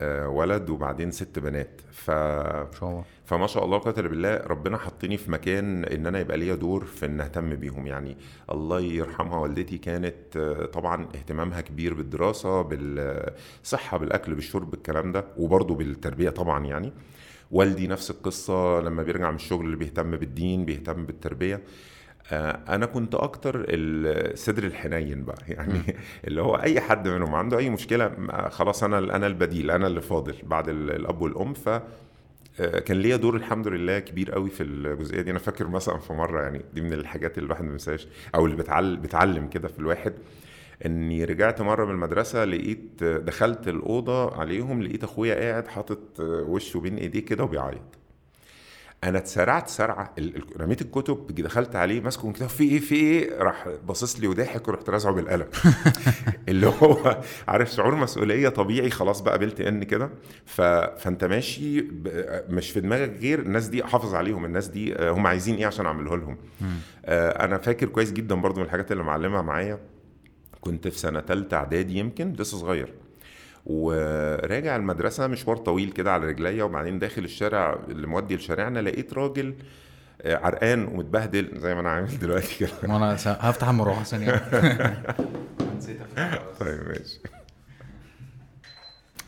آه 0.00 0.28
ولد 0.28 0.70
وبعدين 0.70 1.10
ست 1.10 1.38
بنات. 1.38 1.80
ف 1.92 2.04
شاء 2.06 2.72
الله. 2.82 3.04
فما 3.24 3.46
شاء 3.46 3.64
الله 3.64 3.78
قدر 3.78 4.08
بالله 4.08 4.36
ربنا 4.36 4.78
حطني 4.78 5.16
في 5.16 5.30
مكان 5.30 5.84
إن 5.84 6.06
أنا 6.06 6.18
يبقى 6.20 6.36
ليا 6.36 6.54
دور 6.54 6.84
في 6.84 7.06
إن 7.06 7.20
أهتم 7.20 7.54
بيهم. 7.54 7.86
يعني 7.86 8.16
الله 8.52 8.80
يرحمها 8.80 9.38
والدتي 9.38 9.78
كانت 9.78 10.36
آه، 10.36 10.66
طبعا 10.66 11.08
اهتمامها 11.14 11.60
كبير 11.60 11.94
بالدراسة 11.94 12.62
بالصحة 12.62 13.98
بالأكل 13.98 14.34
بالشرب 14.34 14.74
الكلام 14.74 15.12
ده 15.12 15.24
وبرضه 15.36 15.74
بالتربية 15.74 16.30
طبعا 16.30 16.64
يعني. 16.66 16.92
والدي 17.50 17.86
نفس 17.86 18.10
القصة 18.10 18.80
لما 18.80 19.02
بيرجع 19.02 19.30
من 19.30 19.36
الشغل 19.36 19.64
اللي 19.66 19.76
بيهتم 19.76 20.10
بالدين 20.10 20.64
بيهتم 20.64 21.06
بالتربية. 21.06 21.62
أنا 22.32 22.86
كنت 22.86 23.14
أكتر 23.14 23.64
الصدر 23.68 24.64
الحنين 24.64 25.24
بقى 25.24 25.38
يعني 25.54 25.96
اللي 26.26 26.42
هو 26.42 26.56
أي 26.56 26.80
حد 26.80 27.08
منهم 27.08 27.34
عنده 27.34 27.58
أي 27.58 27.70
مشكلة 27.70 28.12
خلاص 28.50 28.84
أنا 28.84 28.98
أنا 28.98 29.26
البديل 29.26 29.70
أنا 29.70 29.86
اللي 29.86 30.00
فاضل 30.00 30.34
بعد 30.42 30.68
ال- 30.68 30.90
الأب 30.90 31.20
والأم 31.22 31.54
ف 31.54 31.68
آه، 32.60 32.78
كان 32.78 32.96
ليا 32.96 33.16
دور 33.16 33.36
الحمد 33.36 33.68
لله 33.68 33.98
كبير 33.98 34.30
قوي 34.32 34.50
في 34.50 34.62
الجزئية 34.62 35.20
دي. 35.22 35.30
أنا 35.30 35.38
فاكر 35.38 35.68
مثلا 35.68 35.98
في 35.98 36.12
مرة 36.12 36.42
يعني 36.42 36.60
دي 36.74 36.80
من 36.80 36.92
الحاجات 36.92 37.38
اللي 37.38 37.46
الواحد 37.46 37.62
ما 37.64 37.68
بينساهاش 37.70 38.08
أو 38.34 38.46
اللي 38.46 38.56
بتعلم 38.56 39.00
بتعلم 39.00 39.48
كده 39.48 39.68
في 39.68 39.78
الواحد 39.78 40.12
إني 40.86 41.24
رجعت 41.24 41.60
مرة 41.62 41.84
من 41.84 41.90
المدرسة 41.90 42.44
لقيت 42.44 43.04
دخلت 43.04 43.68
الأوضة 43.68 44.34
عليهم 44.34 44.82
لقيت 44.82 45.04
أخويا 45.04 45.34
قاعد 45.34 45.68
حاطط 45.68 46.20
وشه 46.20 46.80
بين 46.80 46.96
إيديه 46.98 47.20
كده 47.20 47.44
وبيعيط. 47.44 47.97
أنا 49.04 49.18
اتسرعت 49.18 49.68
سرعة 49.68 50.14
رميت 50.56 50.82
الكتب 50.82 51.26
دخلت 51.34 51.76
عليه 51.76 52.00
ماسكه 52.00 52.26
من 52.26 52.32
كده 52.32 52.46
في 52.46 52.64
إيه؟ 52.64 52.78
في 52.80 52.94
إيه؟ 52.94 53.38
راح 53.42 53.68
باصص 53.86 54.20
لي 54.20 54.26
وضاحك 54.26 54.68
ورحت 54.68 54.90
رازعه 54.90 55.12
بالقلم. 55.12 55.46
اللي 56.48 56.66
هو 56.66 57.20
عارف 57.48 57.70
شعور 57.70 57.94
مسؤولية 57.94 58.48
طبيعي 58.48 58.90
خلاص 58.90 59.20
بقى 59.20 59.38
بلت 59.38 59.60
ان 59.60 59.84
كده. 59.84 60.10
ف... 60.44 60.60
فانت 60.60 61.24
ماشي 61.24 61.80
ب... 61.80 62.08
مش 62.48 62.70
في 62.70 62.80
دماغك 62.80 63.16
غير 63.20 63.38
الناس 63.38 63.66
دي 63.68 63.84
احافظ 63.84 64.14
عليهم 64.14 64.44
الناس 64.44 64.66
دي 64.68 64.94
هم 65.00 65.26
عايزين 65.26 65.54
إيه 65.54 65.66
عشان 65.66 65.86
أعمله 65.86 66.16
لهم. 66.16 66.36
آه، 67.04 67.44
أنا 67.44 67.58
فاكر 67.58 67.88
كويس 67.88 68.12
جدا 68.12 68.34
برضو 68.34 68.60
من 68.60 68.66
الحاجات 68.66 68.92
اللي 68.92 69.02
معلمها 69.02 69.42
معايا. 69.42 69.78
كنت 70.60 70.88
في 70.88 70.98
سنة 70.98 71.20
ثالثه 71.20 71.56
إعدادي 71.56 71.98
يمكن 71.98 72.32
لسه 72.32 72.56
صغير. 72.58 72.94
وراجع 73.68 74.76
المدرسة 74.76 75.26
مشوار 75.26 75.56
طويل 75.56 75.90
كده 75.92 76.12
على 76.12 76.26
رجليا 76.26 76.64
وبعدين 76.64 76.98
داخل 76.98 77.24
الشارع 77.24 77.78
اللي 77.88 78.06
مودي 78.06 78.36
لشارعنا 78.36 78.78
لقيت 78.78 79.14
راجل 79.14 79.54
آه، 80.22 80.36
عرقان 80.36 80.84
ومتبهدل 80.84 81.50
زي 81.60 81.74
ما 81.74 81.80
أنا 81.80 81.90
عامل 81.90 82.18
دلوقتي 82.22 82.58
كده. 82.58 82.70
وأنا 82.94 83.16
س- 83.16 83.28
هفتح 83.28 83.68
المروحة 83.68 84.02
ثانية. 84.12 84.42
نسيت 85.78 85.98
طيب 86.60 86.88
ماشي. 86.88 87.20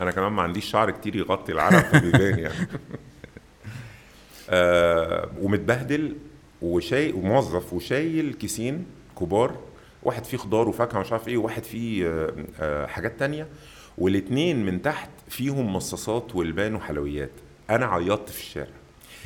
أنا 0.00 0.10
كمان 0.10 0.32
ما 0.32 0.42
عنديش 0.42 0.64
شعر 0.64 0.90
كتير 0.90 1.16
يغطي 1.16 1.52
العرق 1.52 1.78
فبيبان 1.78 2.38
يعني. 2.38 2.54
آه 4.50 5.28
ومتبهدل 5.40 6.16
وشاي 6.62 7.12
وموظف 7.12 7.72
وشايل 7.72 8.32
كيسين 8.34 8.86
كبار 9.20 9.56
واحد 10.02 10.24
فيه 10.24 10.36
خضار 10.36 10.68
وفاكهة 10.68 10.98
ومش 10.98 11.12
عارف 11.12 11.28
إيه 11.28 11.36
وواحد 11.36 11.64
فيه 11.64 12.06
آه 12.08 12.32
آه 12.60 12.86
حاجات 12.86 13.18
تانية. 13.18 13.46
والاتنين 14.00 14.66
من 14.66 14.82
تحت 14.82 15.10
فيهم 15.28 15.76
مصاصات 15.76 16.36
والبان 16.36 16.74
وحلويات. 16.74 17.30
أنا 17.70 17.86
عيطت 17.86 18.28
في 18.28 18.40
الشارع. 18.40 18.70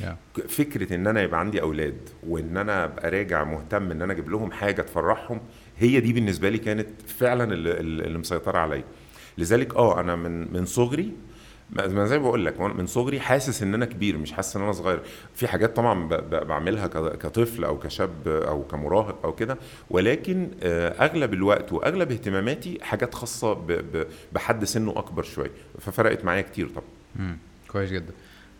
Yeah. 0.01 0.41
فكرة 0.47 0.95
إن 0.95 1.07
أنا 1.07 1.21
يبقى 1.21 1.39
عندي 1.39 1.61
أولاد 1.61 1.97
وإن 2.27 2.57
أنا 2.57 2.83
أبقى 2.83 3.09
راجع 3.09 3.43
مهتم 3.43 3.91
إن 3.91 4.01
أنا 4.01 4.13
أجيب 4.13 4.29
لهم 4.29 4.51
حاجة 4.51 4.81
تفرحهم 4.81 5.41
هي 5.77 5.99
دي 5.99 6.13
بالنسبة 6.13 6.49
لي 6.49 6.57
كانت 6.57 6.87
فعلا 7.07 7.53
اللي, 7.53 7.71
اللي 7.79 8.17
مسيطرة 8.17 8.57
عليا. 8.57 8.83
لذلك 9.37 9.75
آه 9.75 9.99
أنا 9.99 10.15
من 10.15 10.53
من 10.53 10.65
صغري 10.65 11.11
ما 11.69 12.05
زي 12.05 12.17
ما 12.19 12.23
بقول 12.23 12.45
لك 12.45 12.59
من 12.59 12.87
صغري 12.87 13.19
حاسس 13.19 13.63
إن 13.63 13.73
أنا 13.73 13.85
كبير 13.85 14.17
مش 14.17 14.31
حاسس 14.31 14.55
إن 14.55 14.61
أنا 14.61 14.71
صغير. 14.71 15.01
في 15.35 15.47
حاجات 15.47 15.75
طبعا 15.75 16.07
بعملها 16.29 16.87
كطفل 16.87 17.63
أو 17.63 17.79
كشاب 17.79 18.27
أو 18.27 18.63
كمراهق 18.63 19.19
أو 19.25 19.35
كده 19.35 19.57
ولكن 19.89 20.49
آه، 20.63 20.89
أغلب 20.89 21.33
الوقت 21.33 21.73
وأغلب 21.73 22.11
اهتماماتي 22.11 22.77
حاجات 22.81 23.13
خاصة 23.13 23.57
بحد 24.33 24.63
سنه 24.65 24.91
أكبر 24.97 25.23
شوية. 25.23 25.51
ففرقت 25.79 26.25
معايا 26.25 26.41
كتير 26.41 26.69
طبعا. 26.69 27.37
كويس 27.67 27.91
جدا. 27.91 28.13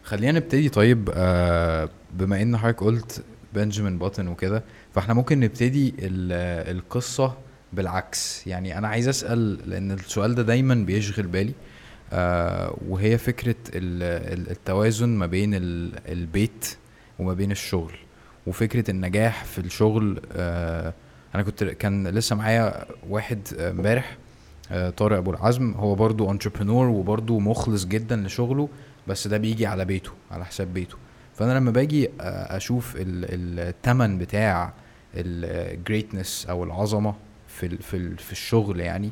خلينا 0.03 0.31
نبتدي 0.31 0.69
طيب 0.69 1.09
آه 1.13 1.89
بما 2.13 2.41
إن 2.41 2.57
حضرتك 2.57 2.83
قلت 2.83 3.23
بنجامين 3.53 3.97
باتن 3.97 4.27
وكده 4.27 4.63
فإحنا 4.95 5.13
ممكن 5.13 5.39
نبتدي 5.39 5.89
ال- 5.99 6.75
القصة 6.77 7.37
بالعكس. 7.73 8.47
يعني 8.47 8.77
أنا 8.77 8.87
عايز 8.87 9.07
أسأل 9.07 9.69
لأن 9.69 9.91
السؤال 9.91 10.35
ده 10.35 10.43
دايما 10.43 10.75
بيشغل 10.75 11.27
بالي. 11.27 11.53
وهي 12.87 13.17
فكرة 13.17 13.55
ال- 13.75 14.33
ال- 14.39 14.51
التوازن 14.51 15.09
ما 15.09 15.25
بين 15.25 15.53
ال- 15.55 16.11
البيت 16.11 16.77
وما 17.19 17.33
بين 17.33 17.51
الشغل 17.51 17.93
وفكرة 18.47 18.91
النجاح 18.91 19.43
في 19.43 19.59
الشغل 19.59 20.21
آه 20.33 20.93
أنا 21.35 21.43
كنت 21.43 21.63
كان 21.63 22.07
لسه 22.07 22.35
معايا 22.35 22.85
واحد 23.09 23.39
آه، 23.59 23.71
امبارح 23.71 24.17
آه، 24.71 24.89
طارق 24.89 25.17
أبو 25.17 25.31
العزم 25.31 25.71
هو 25.71 25.95
برضو 25.95 26.31
entrepreneur 26.31 26.87
وبرضو 26.87 27.39
مخلص 27.39 27.85
جدا 27.85 28.15
لشغله 28.15 28.69
بس 29.07 29.27
ده 29.27 29.37
بيجي 29.37 29.65
على 29.65 29.85
بيته 29.85 30.11
على 30.31 30.45
حساب 30.45 30.73
بيته. 30.73 30.95
فأنا 31.35 31.57
لما 31.59 31.71
باجي 31.71 32.09
آه، 32.21 32.57
أشوف 32.57 32.95
ال- 32.95 33.59
التمن 33.59 34.17
بتاع 34.17 34.73
ال 35.15 35.28
greatness 35.28 36.45
أو 36.49 36.63
العظمة 36.63 37.15
في 37.47 37.77
في 37.77 37.97
ال- 37.97 38.17
في 38.17 38.31
الشغل 38.31 38.79
يعني 38.79 39.07
آه، 39.07 39.11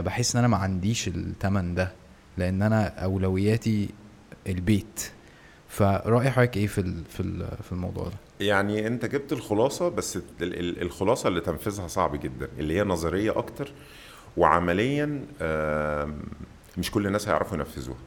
بحس 0.00 0.36
إن 0.36 0.38
أنا 0.38 0.48
ما 0.48 0.56
عنديش 0.56 1.08
التمن 1.08 1.74
ده 1.74 1.92
لأن 2.38 2.62
أنا 2.62 2.86
أولوياتي 2.86 3.88
البيت. 4.46 5.10
فرأي 5.68 6.30
حضرتك 6.30 6.56
إيه 6.56 6.66
في 6.66 6.82
في 7.08 7.46
في 7.62 7.72
الموضوع 7.72 8.04
ده؟ 8.04 8.46
يعني 8.46 8.86
أنت 8.86 9.04
جبت 9.06 9.32
الخلاصة 9.32 9.88
بس 9.88 10.16
ال- 10.16 10.22
ال- 10.40 10.82
الخلاصة 10.82 11.28
اللي 11.28 11.40
تنفيذها 11.40 11.86
صعب 11.86 12.20
جدا 12.20 12.48
اللي 12.58 12.78
هي 12.78 12.84
نظرية 12.84 13.38
أكتر 13.38 13.72
وعمليا 14.36 15.06
مش 16.78 16.90
كل 16.90 17.06
الناس 17.06 17.28
هيعرفوا 17.28 17.56
ينفذوها. 17.58 17.98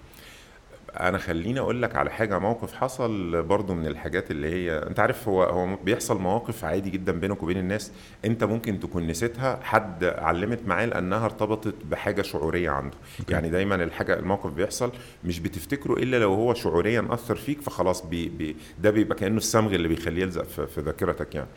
أنا 0.99 1.17
خليني 1.17 1.59
أقول 1.59 1.81
لك 1.81 1.95
على 1.95 2.09
حاجة 2.11 2.39
موقف 2.39 2.73
حصل 2.73 3.43
برضو 3.43 3.73
من 3.73 3.87
الحاجات 3.87 4.31
اللي 4.31 4.49
هي 4.49 4.77
أنت 4.77 4.99
عارف 4.99 5.27
هو 5.27 5.43
هو 5.43 5.75
بيحصل 5.75 6.19
مواقف 6.21 6.65
عادي 6.65 6.89
جدا 6.89 7.11
بينك 7.11 7.43
وبين 7.43 7.57
الناس 7.57 7.91
أنت 8.25 8.43
ممكن 8.43 8.79
تكون 8.79 9.07
نسيتها 9.07 9.59
حد 9.63 10.03
علمت 10.03 10.59
معاه 10.67 10.85
لأنها 10.85 11.25
ارتبطت 11.25 11.75
بحاجة 11.85 12.21
شعورية 12.21 12.69
عنده 12.69 12.97
okay. 13.19 13.33
يعني 13.33 13.49
دايما 13.49 13.75
الحاجة 13.75 14.19
الموقف 14.19 14.51
بيحصل 14.51 14.91
مش 15.23 15.39
بتفتكره 15.39 15.93
إلا 15.93 16.17
لو 16.19 16.33
هو 16.33 16.53
شعوريا 16.53 17.07
أثر 17.09 17.35
فيك 17.35 17.61
فخلاص 17.61 18.05
بي 18.05 18.29
بي 18.29 18.55
ده 18.79 18.89
بيبقى 18.91 19.15
كأنه 19.15 19.37
الصمغ 19.37 19.75
اللي 19.75 19.87
بيخليه 19.87 20.21
يلزق 20.21 20.43
في, 20.43 20.67
في 20.67 20.81
ذاكرتك 20.81 21.35
يعني 21.35 21.47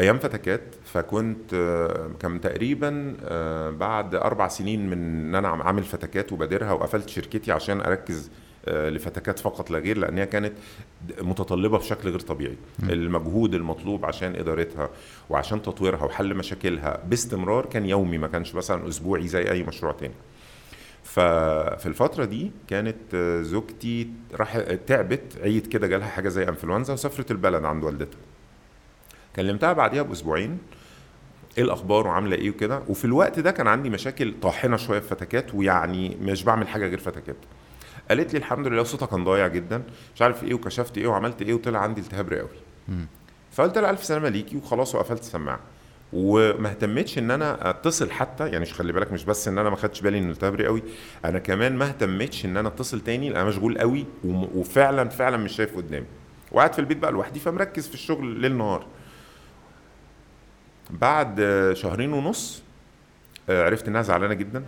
أيام 0.00 0.18
فتكات 0.18 0.62
فكنت 0.84 1.54
آه، 1.54 2.10
كان 2.20 2.40
تقريبا 2.40 3.16
آه، 3.24 3.70
بعد 3.70 4.14
أربع 4.14 4.48
سنين 4.48 4.86
من 4.86 4.92
إن 4.92 5.34
أنا 5.34 5.48
عامل 5.48 5.82
فتكات 5.82 6.32
وبادرها 6.32 6.72
وقفلت 6.72 7.08
شركتي 7.08 7.52
عشان 7.52 7.80
أركز 7.80 8.30
آه، 8.66 8.88
لفتكات 8.90 9.38
فقط 9.38 9.70
لا 9.70 9.78
غير 9.78 9.98
لأن 9.98 10.18
هي 10.18 10.26
كانت 10.26 10.52
متطلبة 11.20 11.78
بشكل 11.78 12.08
غير 12.08 12.20
طبيعي. 12.20 12.56
م. 12.78 12.90
المجهود 12.90 13.54
المطلوب 13.54 14.04
عشان 14.04 14.36
إدارتها 14.36 14.90
وعشان 15.30 15.62
تطويرها 15.62 16.04
وحل 16.04 16.34
مشاكلها 16.34 17.02
باستمرار 17.06 17.66
كان 17.66 17.86
يومي 17.86 18.18
ما 18.18 18.28
كانش 18.28 18.54
مثلا 18.54 18.88
أسبوعي 18.88 19.28
زي 19.28 19.50
أي 19.50 19.62
مشروع 19.62 19.92
تاني. 19.92 20.14
ففي 21.04 21.86
الفترة 21.86 22.24
دي 22.24 22.50
كانت 22.68 23.16
زوجتي 23.42 24.10
راح 24.34 24.58
تعبت 24.86 25.38
عيت 25.42 25.66
كده 25.66 25.86
جالها 25.86 26.08
حاجة 26.08 26.28
زي 26.28 26.48
أنفلونزا 26.48 26.92
وسافرت 26.92 27.30
البلد 27.30 27.64
عند 27.64 27.84
والدتها. 27.84 28.18
كلمتها 29.36 29.72
بعديها 29.72 30.02
بأسبوعين. 30.02 30.58
إيه 31.58 31.64
الأخبار 31.64 32.06
وعاملة 32.06 32.36
إيه 32.36 32.50
وكده؟ 32.50 32.82
وفي 32.88 33.04
الوقت 33.04 33.38
ده 33.38 33.50
كان 33.50 33.66
عندي 33.66 33.90
مشاكل 33.90 34.34
طاحنة 34.42 34.76
شوية 34.76 35.00
في 35.00 35.08
فتكات 35.08 35.54
ويعني 35.54 36.16
مش 36.20 36.44
بعمل 36.44 36.68
حاجة 36.68 36.86
غير 36.86 36.98
فتكات 36.98 37.36
قالت 38.08 38.32
لي 38.32 38.38
الحمد 38.38 38.66
لله 38.66 38.82
صوتها 38.82 39.06
كان 39.06 39.24
ضايع 39.24 39.46
جدا 39.46 39.82
مش 40.14 40.22
عارف 40.22 40.44
إيه 40.44 40.54
وكشفت 40.54 40.98
إيه 40.98 41.06
وعملت 41.06 41.42
إيه 41.42 41.54
وطلع 41.54 41.78
عندي 41.78 42.00
التهاب 42.00 42.28
رئوي. 42.28 42.48
فقلت 43.52 43.78
لها 43.78 43.90
ألف 43.90 44.04
سلامة 44.04 44.28
ليكي 44.28 44.56
وخلاص 44.56 44.94
وقفلت 44.94 45.20
السماعة. 45.20 45.60
وما 46.12 46.68
اهتمتش 46.68 47.18
إن 47.18 47.30
أنا 47.30 47.70
أتصل 47.70 48.10
حتى 48.10 48.48
يعني 48.48 48.60
مش 48.60 48.74
خلي 48.74 48.92
بالك 48.92 49.12
مش 49.12 49.24
بس 49.24 49.48
إن 49.48 49.58
أنا 49.58 49.70
ما 49.70 49.76
خدتش 49.76 50.00
بالي 50.00 50.18
إن 50.18 50.30
التهاب 50.30 50.54
رئوي 50.54 50.82
أنا 51.24 51.38
كمان 51.38 51.76
ما 51.76 51.84
اهتمتش 51.84 52.44
إن 52.44 52.56
أنا 52.56 52.68
أتصل 52.68 53.00
تاني 53.00 53.28
لأن 53.28 53.40
أنا 53.40 53.48
مشغول 53.48 53.78
قوي 53.78 54.06
وفعلا 54.54 55.08
فعلا 55.08 55.36
مش 55.36 55.52
شايف 55.52 55.76
قدامي. 55.76 56.06
وقاعد 56.52 56.72
في 56.72 56.78
البيت 56.78 56.98
بقى 56.98 57.12
لوحدي 57.12 57.40
فمركز 57.40 57.88
في 57.88 57.94
الشغل 57.94 58.26
ليل 58.26 58.56
نهار. 58.56 58.86
بعد 60.92 61.40
شهرين 61.72 62.12
ونص 62.12 62.62
آه، 63.50 63.64
عرفت 63.64 63.88
إنها 63.88 64.02
زعلانة 64.02 64.34
جدا. 64.34 64.64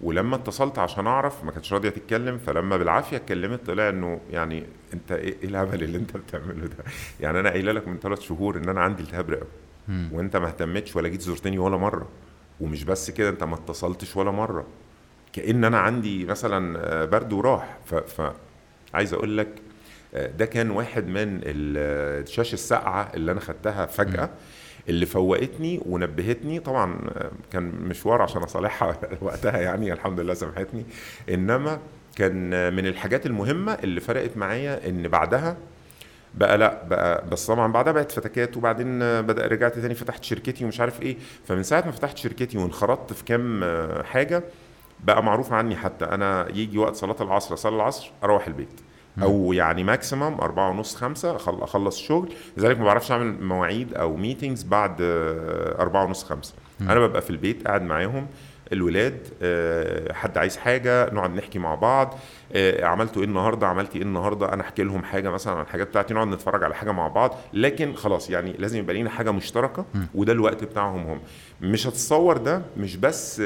ولما 0.00 0.36
اتصلت 0.36 0.78
عشان 0.78 1.06
أعرف 1.06 1.44
ما 1.44 1.50
كانتش 1.50 1.72
راضية 1.72 1.88
تتكلم 1.88 2.38
فلما 2.38 2.76
بالعافية 2.76 3.16
اتكلمت 3.16 3.66
طلع 3.66 3.88
إنه 3.88 4.20
يعني 4.30 4.64
أنت 4.94 5.12
إيه 5.12 5.36
إيه 5.42 5.48
الهبل 5.48 5.82
اللي 5.82 5.98
أنت 5.98 6.16
بتعمله 6.16 6.66
ده؟ 6.66 6.76
يعني 7.20 7.40
أنا 7.40 7.50
قايلة 7.50 7.72
لك 7.72 7.88
من 7.88 7.98
ثلاث 7.98 8.20
شهور 8.20 8.56
إن 8.56 8.68
أنا 8.68 8.80
عندي 8.80 9.02
التهاب 9.02 9.30
رئوي 9.30 9.48
مم. 9.88 10.08
وأنت 10.12 10.36
ما 10.36 10.46
اهتمتش 10.46 10.96
ولا 10.96 11.08
جيت 11.08 11.20
زرتني 11.20 11.58
ولا 11.58 11.76
مرة. 11.76 12.08
ومش 12.60 12.84
بس 12.84 13.10
كده 13.10 13.28
أنت 13.28 13.44
ما 13.44 13.54
اتصلتش 13.54 14.16
ولا 14.16 14.30
مرة. 14.30 14.66
كأن 15.32 15.64
أنا 15.64 15.78
عندي 15.78 16.24
مثلا 16.24 16.78
آه، 16.78 17.04
برد 17.04 17.32
وراح. 17.32 17.78
ف, 17.86 17.94
ف 17.94 18.32
عايز 18.94 19.14
أقول 19.14 19.38
لك 19.38 19.48
آه، 20.14 20.26
ده 20.30 20.46
كان 20.46 20.70
واحد 20.70 21.06
من 21.06 21.36
ال- 21.42 22.22
الشاشة 22.22 22.54
الساقعة 22.54 23.10
اللي 23.14 23.32
أنا 23.32 23.40
خدتها 23.40 23.86
فجأة. 23.86 24.30
اللي 24.88 25.06
فوقتني 25.06 25.80
ونبهتني. 25.86 26.60
طبعا 26.60 26.98
كان 27.52 27.64
مشوار 27.64 28.22
عشان 28.22 28.42
أصالحها 28.42 28.98
وقتها 29.22 29.60
يعني 29.60 29.92
الحمد 29.92 30.20
لله 30.20 30.34
سامحتني. 30.34 30.84
إنما 31.30 31.78
كان 32.16 32.74
من 32.74 32.86
الحاجات 32.86 33.26
المهمة 33.26 33.72
اللي 33.74 34.00
فرقت 34.00 34.36
معايا 34.36 34.88
إن 34.88 35.08
بعدها 35.08 35.56
بقى 36.34 36.58
لأ 36.58 36.84
بقى 36.88 37.24
بس 37.28 37.46
طبعا 37.46 37.72
بعدها 37.72 37.92
بقت 37.92 38.12
فتكات 38.12 38.56
وبعدين 38.56 38.98
بدأ 39.22 39.46
رجعت 39.46 39.78
تاني 39.78 39.94
فتحت 39.94 40.24
شركتي 40.24 40.64
ومش 40.64 40.80
عارف 40.80 41.02
إيه. 41.02 41.16
فمن 41.48 41.62
ساعة 41.62 41.82
ما 41.86 41.92
فتحت 41.92 42.16
شركتي 42.16 42.58
وانخرطت 42.58 43.12
في 43.12 43.24
كام 43.24 43.64
حاجة 44.04 44.42
بقى 45.04 45.22
معروف 45.22 45.52
عني 45.52 45.76
حتى 45.76 46.04
أنا 46.04 46.48
يجي 46.54 46.78
وقت 46.78 46.94
صلاة 46.94 47.16
العصر 47.20 47.54
أصلي 47.54 47.76
العصر 47.76 48.12
أروح 48.24 48.46
البيت. 48.46 48.80
أو 49.22 49.52
يعني 49.52 49.84
maximum 49.84 50.34
أربعة 50.40 50.70
ونص 50.70 50.96
خمسة 50.96 51.36
أخلص 51.36 51.98
شغل. 51.98 52.32
لذلك 52.56 52.78
ما 52.78 52.84
بعرفش 52.84 53.10
أعمل 53.12 53.44
مواعيد 53.44 53.94
أو 53.94 54.16
meetings 54.16 54.62
بعد 54.62 54.96
آه، 55.00 55.80
أربعة 55.82 56.04
ونص 56.04 56.24
خمسة. 56.24 56.54
أنا 56.80 57.00
ببقى 57.06 57.22
في 57.22 57.30
البيت 57.30 57.66
قاعد 57.66 57.82
معاهم 57.82 58.26
الولاد 58.72 59.18
آه، 59.42 60.12
حد 60.12 60.38
عايز 60.38 60.56
حاجة 60.56 61.10
نقعد 61.14 61.30
نحكي 61.34 61.58
مع 61.58 61.74
بعض 61.74 62.18
آه، 62.52 62.84
عملتوا 62.84 63.22
إيه 63.22 63.28
النهارده؟ 63.28 63.66
عملتي 63.66 63.98
إيه 63.98 64.04
النهارده؟ 64.04 64.52
أنا 64.52 64.62
أحكي 64.62 64.82
لهم 64.82 65.02
حاجة 65.04 65.30
مثلا 65.30 65.54
عن 65.54 65.62
الحاجات 65.62 65.88
بتاعتي 65.88 66.14
نقعد 66.14 66.28
نتفرج 66.28 66.64
على 66.64 66.74
حاجة 66.74 66.92
مع 66.92 67.08
بعض. 67.08 67.36
لكن 67.54 67.94
خلاص 67.94 68.30
يعني 68.30 68.52
لازم 68.52 68.78
يبقى 68.78 68.94
لينا 68.94 69.10
حاجة 69.10 69.30
مشتركة 69.30 69.84
وده 70.14 70.32
الوقت 70.32 70.64
بتاعهم 70.64 71.06
هم. 71.06 71.20
مش 71.60 71.86
هتتصور 71.86 72.36
ده 72.36 72.62
مش 72.76 72.96
بس 72.96 73.42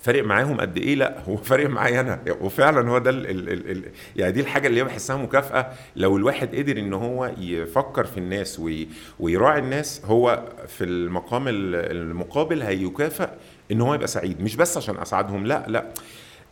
فارق 0.00 0.24
معاهم 0.24 0.60
قد 0.60 0.76
إيه؟ 0.76 0.94
لا 0.94 1.20
هو 1.28 1.36
فارق 1.36 1.68
معايا 1.70 2.00
أنا. 2.00 2.20
وفعلا 2.40 2.90
هو 2.90 2.98
ده 2.98 3.10
ال 3.10 3.26
ال 3.30 3.48
ال 3.48 3.70
ال 3.70 3.82
يعني 4.16 4.32
دي 4.32 4.40
الحاجة 4.40 4.66
اللي 4.68 4.84
بحسها 4.84 5.16
مكافأة. 5.16 5.72
لو 5.96 6.16
الواحد 6.16 6.54
قدر 6.54 6.78
إن 6.78 6.92
هو 6.94 7.32
يفكر 7.38 8.04
في 8.04 8.18
الناس 8.18 8.60
وي 8.60 8.88
ويراعي 9.20 9.58
الناس 9.58 10.02
هو 10.04 10.44
في 10.68 10.84
المقام 10.84 11.48
ال- 11.48 11.74
المقابل 11.74 12.62
هيكافئ 12.62 13.28
إن 13.72 13.80
هو 13.80 13.94
يبقى 13.94 14.06
سعيد. 14.08 14.40
مش 14.40 14.56
بس 14.56 14.76
عشان 14.76 14.96
اسعدهم 14.98 15.46
لا 15.46 15.64
لا. 15.68 15.86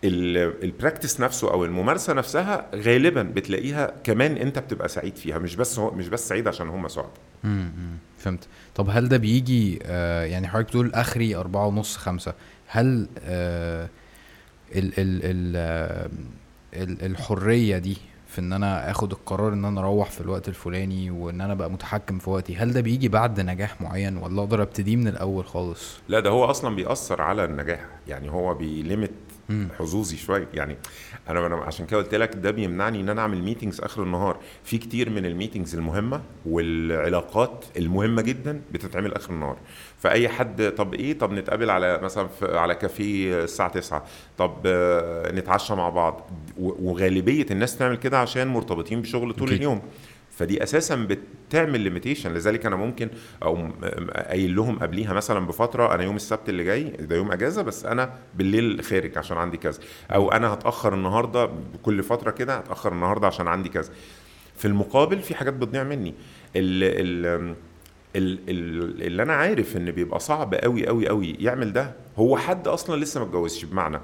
ال- 0.05 0.65
البراكتس 0.65 1.21
نفسه 1.21 1.51
أو 1.51 1.65
الممارسة 1.65 2.13
نفسها 2.13 2.67
غالبا 2.75 3.23
بتلاقيها 3.23 3.93
كمان 4.05 4.37
أنت 4.37 4.59
بتبقى 4.59 4.89
سعيد 4.89 5.17
فيها. 5.17 5.39
مش 5.39 5.57
بس 5.57 5.79
هو 5.79 5.91
مش 5.91 6.09
بس 6.09 6.29
سعيد 6.29 6.49
عشان 6.49 6.69
هم 6.69 6.89
سعد 6.89 7.05
مم، 7.45 7.51
مم. 7.79 7.97
فهمت. 8.19 8.49
طب 8.75 8.87
هل 8.91 9.09
ده 9.09 9.17
بيجي 9.17 9.79
آه 9.83 10.25
يعني 10.25 10.49
حضرتك 10.49 10.69
بتقول 10.69 10.91
آخري 10.95 11.37
أربعة 11.37 11.67
ونص 11.67 11.97
خمسة. 11.97 12.35
هل 12.69 13.09
آه 13.21 13.89
ال 14.75 14.87
ال 14.87 15.21
ال 15.25 15.53
آه، 15.57 16.09
ال 16.83 17.03
الحرية 17.07 17.79
دي 17.79 17.97
في 18.29 18.39
إن 18.41 18.53
أنا 18.53 18.91
آخد 18.91 19.13
القرار 19.13 19.53
إن 19.53 19.65
أنا 19.65 19.81
أروح 19.81 20.11
في 20.11 20.21
الوقت 20.21 20.49
الفلاني 20.49 21.11
وإن 21.11 21.41
أنا 21.41 21.53
أبقى 21.53 21.71
متحكم 21.71 22.19
في 22.19 22.31
وقتي 22.31 22.57
هل 22.57 22.73
ده 22.73 22.81
بيجي 22.81 23.09
بعد 23.09 23.41
نجاح 23.41 23.81
معين 23.81 24.17
ولا 24.17 24.41
أقدر 24.43 24.63
أبتديه 24.63 24.97
من 24.97 25.09
الأول 25.09 25.47
خالص 25.47 25.97
لا 26.09 26.21
ده 26.21 26.31
هو 26.31 26.45
أصلا 26.45 26.77
بيأثر 26.77 27.23
على 27.23 27.45
النجاح 27.45 27.87
يعني 28.09 28.31
هو 28.31 28.55
بي 28.55 28.69
limit. 28.69 29.11
حظوظي 29.79 30.17
شوية 30.17 30.49
يعني 30.55 30.77
أنا 31.29 31.47
أنا 31.47 31.57
عشان 31.57 31.87
كده 31.87 31.99
قلت 32.01 32.15
لك 32.15 32.35
ده 32.35 32.51
بيمنعني 32.51 33.01
إن 33.01 33.09
أنا 33.09 33.21
أعمل 33.21 33.43
meetings 33.43 33.81
آخر 33.81 34.03
النهار. 34.03 34.37
في 34.65 34.79
كتير 34.79 35.11
من 35.11 35.27
ال 35.27 35.32
meetings 35.32 35.75
المهمة 35.75 36.21
والعلاقات 36.47 37.65
المهمة 37.77 38.23
جدا 38.23 38.61
بتتعمل 38.73 39.15
آخر 39.15 39.33
النهار. 39.33 39.57
فأي 39.99 40.29
حد 40.29 40.73
طب 40.77 40.95
إيه؟ 40.95 41.19
طب 41.19 41.33
نتقابل 41.33 41.71
على 41.71 41.99
مثلا 42.03 42.29
على 42.43 42.75
كافيه 42.75 43.43
الساعة 43.45 43.69
9 43.73 44.05
طب 44.39 44.57
آه، 44.67 45.33
نتعشى 45.33 45.75
مع 45.75 45.89
بعض. 45.89 46.31
وغالبية 46.59 47.47
الناس 47.51 47.77
تعمل 47.79 47.97
كده 47.97 48.19
عشان 48.19 48.49
مرتبطين 48.49 49.01
بشغل 49.03 49.35
طول 49.35 49.49
أكيد. 49.49 49.59
اليوم. 49.59 49.83
فدي 50.39 50.63
أساسا 50.63 51.09
بتعمل 51.49 51.81
ليميتيشن 51.81 52.35
لذلك 52.35 52.67
أنا 52.67 52.77
ممكن 52.77 53.09
أو 53.43 53.69
قايل 54.15 54.57
لهم 54.57 54.79
قبليها 54.79 55.13
مثلا 55.13 55.47
بفترة 55.47 55.95
أنا 55.95 56.03
يوم 56.03 56.17
السبت 56.17 56.49
اللي 56.49 56.65
جاي 56.65 56.85
ده 56.85 57.17
يوم 57.17 57.33
إجازة 57.33 57.63
بس 57.63 57.85
أنا 57.85 58.13
بالليل 58.35 58.85
خارج 58.85 59.19
عشان 59.19 59.37
عندي 59.37 59.57
كذا. 59.57 59.79
أو 60.11 60.33
أنا 60.33 60.55
هتأخر 60.55 60.95
النهارده 60.95 61.51
كل 61.83 62.03
فترة 62.03 62.31
كده 62.31 62.57
هتأخر 62.57 62.93
النهارده 62.93 63.27
عشان 63.27 63.49
عندي 63.49 63.69
كذا. 63.69 63.93
في 64.57 64.65
المقابل 64.65 65.19
في 65.19 65.35
حاجات 65.35 65.55
بتضيع 65.55 65.85
مني. 65.85 66.15
اللي 68.17 69.23
أنا 69.23 69.33
عارف 69.33 69.77
إن 69.77 69.91
بيبقى 69.91 70.21
صعب 70.21 70.55
قوي 70.55 70.87
قوي 70.87 71.09
قوي 71.09 71.37
يعمل 71.41 71.73
ده 71.73 71.93
هو 72.19 72.37
حد 72.37 72.69
أصلا 72.69 73.01
لسه 73.05 73.21
ما 73.21 73.27
اتجوزش 73.27 73.65
بمعنى. 73.65 74.01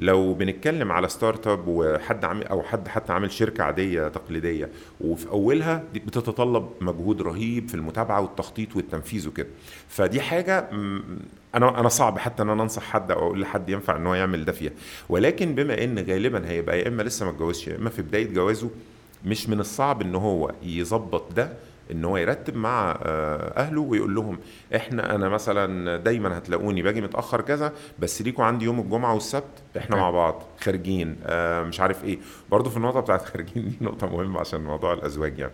لو 0.00 0.34
بنتكلم 0.34 0.92
على 0.92 1.08
startup 1.08 1.64
وحد 1.68 2.24
عامل 2.24 2.46
أو 2.46 2.62
حد 2.62 2.88
حتى 2.88 3.12
عامل 3.12 3.32
شركة 3.32 3.64
عادية 3.64 4.08
تقليدية 4.08 4.68
وفي 5.00 5.28
أولها 5.28 5.82
دي 5.92 5.98
بتتطلب 5.98 6.68
مجهود 6.80 7.22
رهيب 7.22 7.68
في 7.68 7.74
المتابعة 7.74 8.20
والتخطيط 8.20 8.76
والتنفيذ 8.76 9.28
وكده. 9.28 9.48
فدي 9.88 10.20
حاجة 10.20 10.58
أنا 11.54 11.80
أنا 11.80 11.88
صعب 11.88 12.18
حتى 12.18 12.42
إن 12.42 12.50
أنا 12.50 12.62
أنصح 12.62 12.82
حد 12.82 13.10
أو 13.10 13.18
أقول 13.18 13.40
لحد 13.40 13.68
ينفع 13.68 13.96
إن 13.96 14.06
هو 14.06 14.14
يعمل 14.14 14.44
ده 14.44 14.52
فيها. 14.52 14.72
ولكن 15.08 15.54
بما 15.54 15.84
إن 15.84 15.98
غالبا 15.98 16.48
هيبقى 16.48 16.80
يا 16.80 16.88
إما 16.88 17.02
لسه 17.02 17.24
ما 17.26 17.30
اتجوزش 17.32 17.68
يا 17.68 17.76
إما 17.76 17.90
في 17.90 18.02
بداية 18.02 18.32
جوازه 18.34 18.70
مش 19.26 19.48
من 19.48 19.60
الصعب 19.60 20.02
إن 20.02 20.14
هو 20.14 20.52
يظبط 20.62 21.32
ده 21.32 21.52
إن 21.90 22.04
هو 22.04 22.16
يرتب 22.16 22.56
مع 22.56 22.98
آه، 23.02 23.60
أهله 23.60 23.80
ويقول 23.80 24.14
لهم 24.14 24.38
إحنا 24.76 25.14
أنا 25.14 25.28
مثلا 25.28 25.96
دايما 25.96 26.38
هتلاقوني 26.38 26.82
باجي 26.82 27.00
متأخر 27.00 27.40
كذا 27.40 27.72
بس 27.98 28.22
ليكوا 28.22 28.44
عندي 28.44 28.64
يوم 28.64 28.80
الجمعة 28.80 29.14
والسبت 29.14 29.62
إحنا. 29.76 29.96
مع 29.96 30.10
بعض 30.10 30.42
خارجين 30.60 31.16
آه، 31.26 31.62
مش 31.64 31.80
عارف 31.80 32.04
إيه. 32.04 32.18
برضو 32.50 32.70
في 32.70 32.76
النقطة 32.76 33.00
بتاعت 33.00 33.22
خارجين 33.24 33.64
دي 33.68 33.76
نقطة 33.80 34.06
مهمة 34.06 34.40
عشان 34.40 34.64
موضوع 34.64 34.92
الأزواج 34.92 35.38
يعني. 35.38 35.52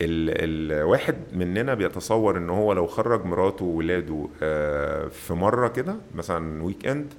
ال 0.00 0.70
الواحد 0.72 1.16
مننا 1.32 1.74
بيتصور 1.74 2.36
إن 2.38 2.50
هو 2.50 2.72
لو 2.72 2.86
خرج 2.86 3.24
مراته 3.24 3.64
وولاده 3.64 4.28
آه، 4.42 5.08
في 5.08 5.34
مرة 5.34 5.68
كده 5.68 5.96
مثلا 6.14 6.62
weekend 6.62 7.14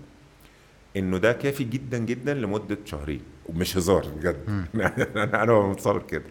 إنه 0.97 1.17
ده 1.17 1.31
كافي 1.33 1.63
جدا 1.63 1.97
جدا 1.97 2.33
لمدة 2.33 2.77
شهرين. 2.85 3.21
ومش 3.49 3.77
هزار 3.77 4.05
بجد. 4.17 4.37
أنا 5.15 5.43
أنا 5.43 5.61
متصور 5.67 6.01
كده. 6.01 6.23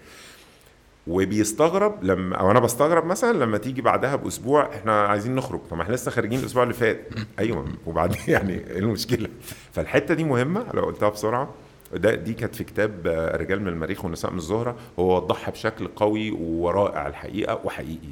وبيستغرب 1.07 2.05
لما 2.05 2.37
أو 2.37 2.51
أنا 2.51 2.61
بستغرب 2.61 3.05
مثلا 3.07 3.39
لما 3.39 3.59
تيجي 3.59 3.83
بعدها 3.83 4.17
بأسبوع 4.17 4.75
إحنا 4.75 5.01
عايزين 5.01 5.35
نخرج. 5.35 5.61
طب 5.71 5.77
ما 5.77 5.83
إحنا 5.83 5.95
لسه 5.95 6.11
خارجين 6.11 6.39
الأسبوع 6.41 6.63
اللي 6.63 6.75
فات. 6.75 7.09
أيوه. 7.39 7.65
وبعدين 7.87 8.19
يعني 8.35 8.53
إيه 8.55 8.79
المشكلة؟ 8.79 9.29
فالحتة 9.73 10.15
دي 10.15 10.25
مهمة. 10.25 10.67
لو 10.75 10.83
قلتها 10.83 11.09
بسرعة. 11.09 11.55
ده 11.95 12.15
دي 12.15 12.35
كانت 12.35 12.55
في 12.55 12.65
كتاب 12.65 13.07
الرجال 13.07 13.63
من 13.63 13.69
المريخ 13.69 14.05
والنساء 14.05 14.31
من 14.31 14.39
الزهرة. 14.39 14.77
هو 14.99 15.17
وضحها 15.17 15.51
بشكل 15.51 15.89
قوي 15.89 16.31
ورائع 16.31 17.07
الحقيقة 17.07 17.61
وحقيقي. 17.65 18.09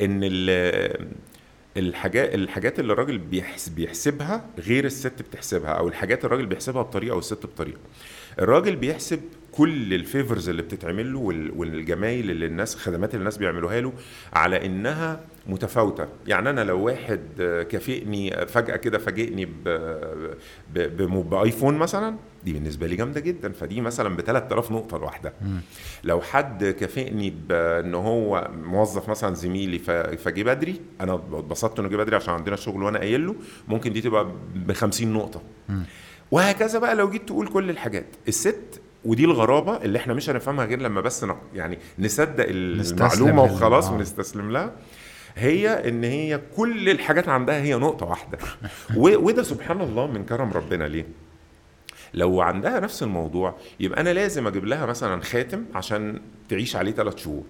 إن 0.00 0.20
ال- 0.22 1.08
الحاجات 1.76 2.34
الحاجات 2.34 2.80
اللي 2.80 2.92
الراجل 2.92 3.18
بيحس 3.18 3.68
بيحسبها 3.68 4.44
غير 4.58 4.84
الست 4.84 5.22
بتحسبها 5.22 5.70
أو 5.70 5.88
الحاجات 5.88 6.24
الراجل 6.24 6.46
بيحسبها 6.46 6.82
بطريقة 6.82 7.16
والست 7.16 7.46
بطريقة. 7.46 7.78
الراجل 8.38 8.76
بيحسب 8.76 9.20
كل 9.52 9.94
الفيفرز 9.94 10.48
اللي 10.48 10.62
بتتعمل 10.62 11.12
له 11.12 11.18
وال- 11.18 11.52
والجمايل 11.56 12.30
اللي 12.30 12.46
الناس 12.46 12.76
خدمات 12.76 13.10
اللي 13.14 13.18
الناس 13.20 13.38
بيعملوها 13.38 13.80
له 13.80 13.92
على 14.32 14.66
إنها 14.66 15.20
متفاوتة. 15.46 16.06
يعني 16.26 16.50
أنا 16.50 16.64
لو 16.64 16.80
واحد 16.84 17.20
كافئني 17.70 18.46
فجأة 18.46 18.76
كده 18.76 18.98
فاجئني 18.98 19.48
بآيفون 20.74 21.78
مثلا 21.78 22.16
دي 22.44 22.52
بالنسبة 22.52 22.86
لي 22.86 22.96
جامدة 22.96 23.20
جدا. 23.20 23.52
فدي 23.52 23.80
مثلا 23.80 24.16
ب 24.16 24.20
3000 24.20 24.72
نقطة 24.72 24.98
لوحدها. 24.98 25.32
لو 26.04 26.20
حد 26.20 26.64
كافئني 26.64 27.34
بإن 27.48 27.94
هو 27.94 28.50
موظف 28.62 29.08
مثلا 29.08 29.34
زميلي 29.34 29.78
ف- 29.78 29.90
فجه 29.90 30.42
بدري 30.42 30.80
أنا 31.00 31.14
اتبسطت 31.14 31.78
إنه 31.78 31.88
جه 31.88 31.96
بدري 31.96 32.16
عشان 32.16 32.34
عندنا 32.34 32.56
شغل 32.56 32.82
وأنا 32.82 32.98
قايل 32.98 33.26
له 33.26 33.34
ممكن 33.68 33.92
دي 33.92 34.00
تبقى 34.00 34.26
ب 34.54 34.72
50 34.72 35.12
نقطه 35.12 35.42
وهكذا 36.30 36.78
بقى 36.78 36.94
لو 36.94 37.10
جيت 37.10 37.26
تقول 37.28 37.48
كل 37.48 37.70
الحاجات. 37.70 38.06
الست 38.28 38.80
ودي 39.04 39.24
الغرابة 39.24 39.76
اللي 39.76 39.98
إحنا 39.98 40.14
مش 40.14 40.30
هنفهمها 40.30 40.64
غير 40.64 40.80
لما 40.82 41.00
بس 41.00 41.26
يعني 41.54 41.78
نصدق 41.98 42.46
المعلومة 42.48 43.42
وخلاص 43.42 43.88
آه. 43.88 43.92
ونستسلم 43.94 44.50
لها. 44.50 44.72
هي 45.36 45.88
إن 45.88 46.04
هي 46.04 46.40
كل 46.56 46.88
الحاجات 46.90 47.28
عندها 47.28 47.62
هي 47.62 47.74
نقطة 47.74 48.06
واحدة. 48.06 48.38
و- 48.96 49.16
وده 49.26 49.42
سبحان 49.42 49.80
الله 49.80 50.06
من 50.06 50.24
كرم 50.24 50.50
ربنا 50.52 50.84
ليه؟ 50.84 51.06
لو 52.14 52.40
عندها 52.40 52.80
نفس 52.80 53.02
الموضوع 53.02 53.54
يبقى 53.80 54.00
أنا 54.00 54.12
لازم 54.12 54.46
أجيب 54.46 54.64
لها 54.64 54.86
مثلا 54.86 55.22
خاتم 55.22 55.64
عشان 55.74 56.20
تعيش 56.48 56.76
عليه 56.76 56.92
ثلاث 56.92 57.16
شهور. 57.16 57.44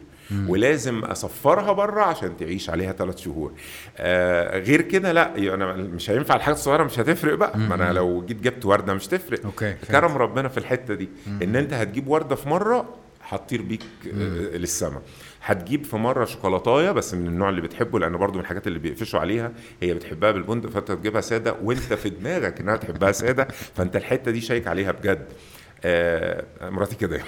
ولازم 0.49 1.05
أصفرها 1.05 1.73
بره 1.73 2.03
عشان 2.03 2.37
تعيش 2.37 2.71
عليها 2.71 2.93
ثلاث 2.93 3.19
شهور. 3.19 3.53
آه 3.97 4.59
غير 4.59 4.81
كده 4.83 5.13
لا 5.13 5.55
أنا 5.55 5.73
مش 5.73 6.11
هينفع 6.11 6.37
الحاجات 6.37 6.57
الصغيرة 6.59 6.85
مش 6.85 6.99
هتفرق 6.99 7.35
بقى. 7.35 7.59
ما 7.59 7.75
أنا 7.75 7.93
لو 7.93 8.25
جيت 8.27 8.41
جبت 8.41 8.67
وردة 8.67 8.95
مش 8.95 9.07
تفرق. 9.07 9.47
فهمت. 9.77 9.91
كرم 9.93 10.17
ربنا 10.17 10.49
في 10.49 10.59
الحتة 10.59 10.95
دي. 10.95 11.09
إن 11.43 11.57
أنت 11.57 11.73
هتجيب 11.73 12.09
وردة 12.09 12.35
في 12.37 12.49
مرة 12.49 12.95
هتطير 13.29 13.63
بيك 13.63 13.83
آه، 14.07 14.57
للسما. 14.57 15.01
هتجيب 15.43 15.85
في 15.85 15.97
مرة 15.97 16.25
شوكولاتاية 16.25 16.91
بس 16.91 17.15
من 17.15 17.27
النوع 17.27 17.49
اللي 17.49 17.61
بتحبه 17.61 17.99
لأن 17.99 18.17
برضو 18.17 18.35
من 18.35 18.41
الحاجات 18.41 18.67
اللي 18.67 18.79
بيقفشوا 18.79 19.21
عليها 19.21 19.53
هي 19.83 19.95
بتحبها 19.95 20.31
بالبندق 20.31 20.71
فأنت 20.71 20.93
تجيبها 20.93 21.21
سادة 21.21 21.55
وأنت 21.63 21.81
في 21.93 22.11
دماغك 22.11 22.61
إنها 22.61 22.77
تحبها 22.77 23.13
سادة 23.13 23.45
فأنت 23.75 23.97
الحتة 23.97 24.31
دي 24.31 24.41
شايك 24.41 24.67
عليها 24.67 24.93
بجد. 24.93 25.27
آه 25.85 26.45
مراتي 26.63 26.97
كده. 26.97 27.19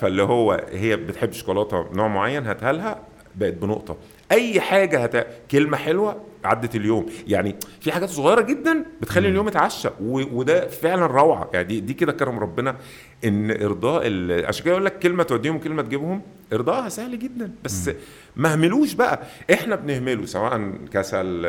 فاللي 0.00 0.22
هو 0.22 0.66
هي 0.72 0.96
بتحب 0.96 1.32
شوكولاتة 1.32 1.88
نوع 1.92 2.08
معين 2.08 2.46
هاتها 2.46 2.72
لها 2.72 3.02
بقت 3.34 3.54
بنقطة. 3.54 3.96
أي 4.32 4.60
حاجة 4.60 5.02
هت... 5.02 5.26
كلمة 5.50 5.76
حلوة 5.76 6.22
عدت 6.44 6.76
اليوم. 6.76 7.06
يعني 7.26 7.56
في 7.80 7.92
حاجات 7.92 8.08
صغيرة 8.08 8.40
جدا 8.40 8.84
بتخلي 9.00 9.28
اليوم 9.28 9.48
يتعشى 9.48 9.88
و... 9.88 10.22
وده 10.32 10.68
فعلا 10.68 11.06
روعة. 11.06 11.50
يعني 11.54 11.66
دي, 11.68 11.80
دي 11.80 11.94
كده 11.94 12.12
كرم 12.12 12.38
ربنا 12.38 12.76
إن 13.24 13.62
إرضاء 13.62 14.02
ال... 14.06 14.46
عشان 14.46 14.64
كده 14.64 14.72
يقول 14.72 14.84
لك 14.84 14.98
كلمة 14.98 15.22
توديهم 15.22 15.58
كلمه 15.58 15.82
تجيبهم 15.82 16.22
ارضائها 16.52 16.88
سهل 16.88 17.18
جدا. 17.18 17.52
بس 17.64 17.90
ما 18.36 18.52
اهملوش 18.52 18.92
بقى. 18.92 19.22
إحنا 19.52 19.76
بنهمله 19.76 20.26
سواء 20.26 20.72
كسل 20.92 21.46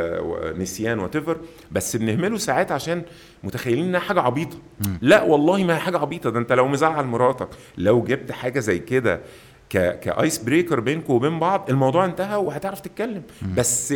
نسيان 0.57 0.99
وات 0.99 1.17
بس 1.71 1.95
بنهمله 1.95 2.38
ساعات 2.38 2.71
عشان 2.71 3.01
متخيلين 3.43 3.85
إنها 3.85 3.99
حاجة 3.99 4.21
عبيطة. 4.21 4.57
لا 5.01 5.23
والله 5.23 5.63
ما 5.63 5.75
هي 5.75 5.79
حاجة 5.79 5.97
عبيطة 5.97 6.29
ده 6.29 6.39
أنت 6.39 6.53
لو 6.53 6.67
مزعل 6.67 7.05
مراتك 7.05 7.47
لو 7.77 8.03
جبت 8.03 8.31
حاجة 8.31 8.59
زي 8.59 8.79
كده 8.79 9.21
ك 9.75 9.91
ice 9.91 10.38
breaker 10.38 10.79
بينكم 10.79 11.13
وبين 11.13 11.39
بعض 11.39 11.69
الموضوع 11.69 12.05
انتهى 12.05 12.35
وهتعرف 12.35 12.79
تتكلم. 12.79 13.23
بس 13.57 13.93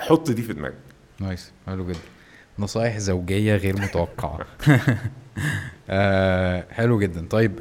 حط 0.00 0.30
دي 0.30 0.42
في 0.42 0.52
دماغك. 0.52 0.74
nice. 1.20 1.52
حلو 1.66 1.86
جدا. 1.86 1.98
نصايح 2.58 2.98
زوجية 2.98 3.56
غير 3.56 3.76
متوقعة. 3.80 4.46
آه 5.90 6.64
حلو 6.70 6.98
جدا. 6.98 7.26
طيب 7.30 7.52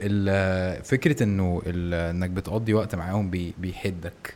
فكرة 0.83 1.23
إنه 1.23 1.61
إنك 1.65 2.29
بتقضي 2.29 2.73
وقت 2.73 2.95
معاهم 2.95 3.29
بي 3.29 3.53
بيحدك. 3.57 4.33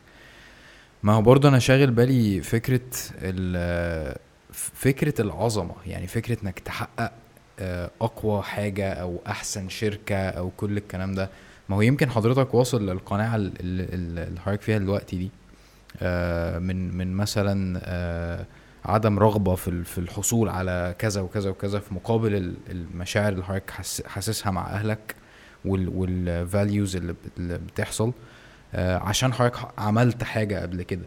ما 1.03 1.13
هو 1.13 1.21
برضه 1.21 1.49
أنا 1.49 1.60
شاغل 1.60 1.91
بالي 1.91 2.41
فكرة 2.41 2.81
ال- 3.21 4.17
فكرة 4.53 5.21
العظمة. 5.21 5.75
يعني 5.88 6.07
فكرة 6.07 6.38
إنك 6.43 6.60
تحقق 6.60 7.12
آه، 7.60 7.91
أقوى 8.01 8.41
حاجة 8.43 8.93
أو 8.93 9.19
أحسن 9.27 9.69
شركة 9.69 10.15
أو 10.29 10.49
كل 10.57 10.77
الكلام 10.77 11.13
ده. 11.13 11.29
ما 11.71 11.77
هو 11.77 11.81
يمكن 11.81 12.10
حضرتك 12.10 12.53
واصل 12.53 12.89
ال- 13.93 14.27
اللي 14.27 14.39
حضرتك 14.39 14.62
فيها 14.62 14.77
دلوقتي 14.77 15.17
دي. 15.17 15.31
آه، 16.01 16.60
من 16.60 16.97
من 16.97 17.13
مثلا 17.13 17.81
آه، 17.84 18.45
عدم 18.86 19.19
رغبة 19.19 19.55
في 19.55 19.84
في 19.84 19.97
الحصول 19.97 20.49
على 20.49 20.95
كذا 20.99 21.21
وكذا 21.21 21.49
وكذا 21.49 21.79
في 21.79 21.93
مقابل 21.93 22.36
ال- 22.36 22.55
المشاعر 22.69 23.31
اللي 23.34 23.43
حضرتك 23.43 23.69
حاس- 23.69 24.03
حاسسها 24.07 24.51
مع 24.51 24.67
أهلك 24.69 25.15
والفاليوز 25.65 26.95
اللي 26.95 27.13
بت- 27.13 27.38
اللي 27.38 27.57
بتحصل 27.57 28.12
آه، 28.73 28.97
عشان 28.97 29.34
حضرتك 29.34 29.57
عملت 29.77 30.23
حاجة 30.23 30.62
قبل 30.62 30.84
كده. 30.84 31.05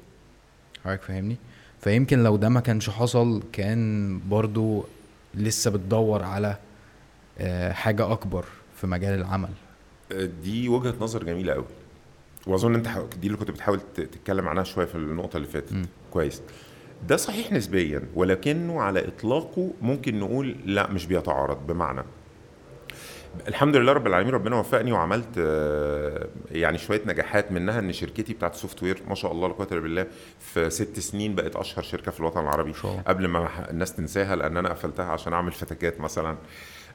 حضرتك 0.84 1.02
فاهمني؟ 1.02 1.36
فيمكن 1.80 2.22
لو 2.22 2.36
ده 2.36 2.48
ما 2.48 2.60
كانش 2.60 2.90
حصل 2.90 3.42
كان 3.52 4.20
برضو 4.28 4.84
لسه 5.34 5.70
بتدور 5.70 6.22
على 6.22 6.56
حاجة 7.72 8.12
أكبر 8.12 8.44
في 8.76 8.86
مجال 8.86 9.18
العمل. 9.20 9.48
دي 10.12 10.68
وجهة 10.68 10.94
نظر 11.00 11.24
جميلة 11.24 11.52
قوي 11.52 11.64
وأظن 12.46 12.74
أنت 12.74 12.88
دي 13.20 13.26
اللي 13.26 13.38
كنت 13.38 13.50
بتحاول 13.50 13.80
تتكلم 13.94 14.48
عنها 14.48 14.64
شوية 14.64 14.86
في 14.86 14.94
النقطة 14.94 15.36
اللي 15.36 15.48
فاتت. 15.48 15.72
مم. 15.72 15.86
كويس. 16.10 16.42
ده 17.08 17.16
صحيح 17.16 17.52
نسبيا 17.52 18.02
ولكنه 18.14 18.80
على 18.80 19.08
إطلاقه 19.08 19.70
ممكن 19.82 20.20
نقول 20.20 20.56
لا 20.64 20.90
مش 20.90 21.06
بيتعارض. 21.06 21.66
بمعنى 21.66 22.02
الحمد 23.48 23.76
لله 23.76 23.92
رب 23.92 24.06
العالمين 24.06 24.34
ربنا 24.34 24.56
وفقني 24.56 24.92
وعملت 24.92 25.28
آه، 25.38 26.28
يعني 26.50 26.78
شوية 26.78 27.00
نجاحات. 27.06 27.52
منها 27.52 27.78
إن 27.78 27.92
شركتي 27.92 28.32
بتاعت 28.32 28.54
software 28.54 29.02
ما 29.08 29.14
شاء 29.14 29.32
الله 29.32 29.48
لا 29.48 29.54
قوة 29.54 29.68
إلا 29.72 29.80
بالله 29.80 30.06
في 30.40 30.70
ست 30.70 31.00
سنين 31.00 31.34
بقت 31.34 31.56
أشهر 31.56 31.84
شركة 31.84 32.10
في 32.10 32.20
الوطن 32.20 32.40
العربي. 32.40 32.72
شاء. 32.72 33.02
قبل 33.06 33.26
ما 33.26 33.70
الناس 33.70 33.94
تنساها 33.94 34.36
لأن 34.36 34.56
أنا 34.56 34.68
قفلتها 34.68 35.06
عشان 35.06 35.32
أعمل 35.32 35.52
فتكات 35.52 36.00
مثلا. 36.00 36.36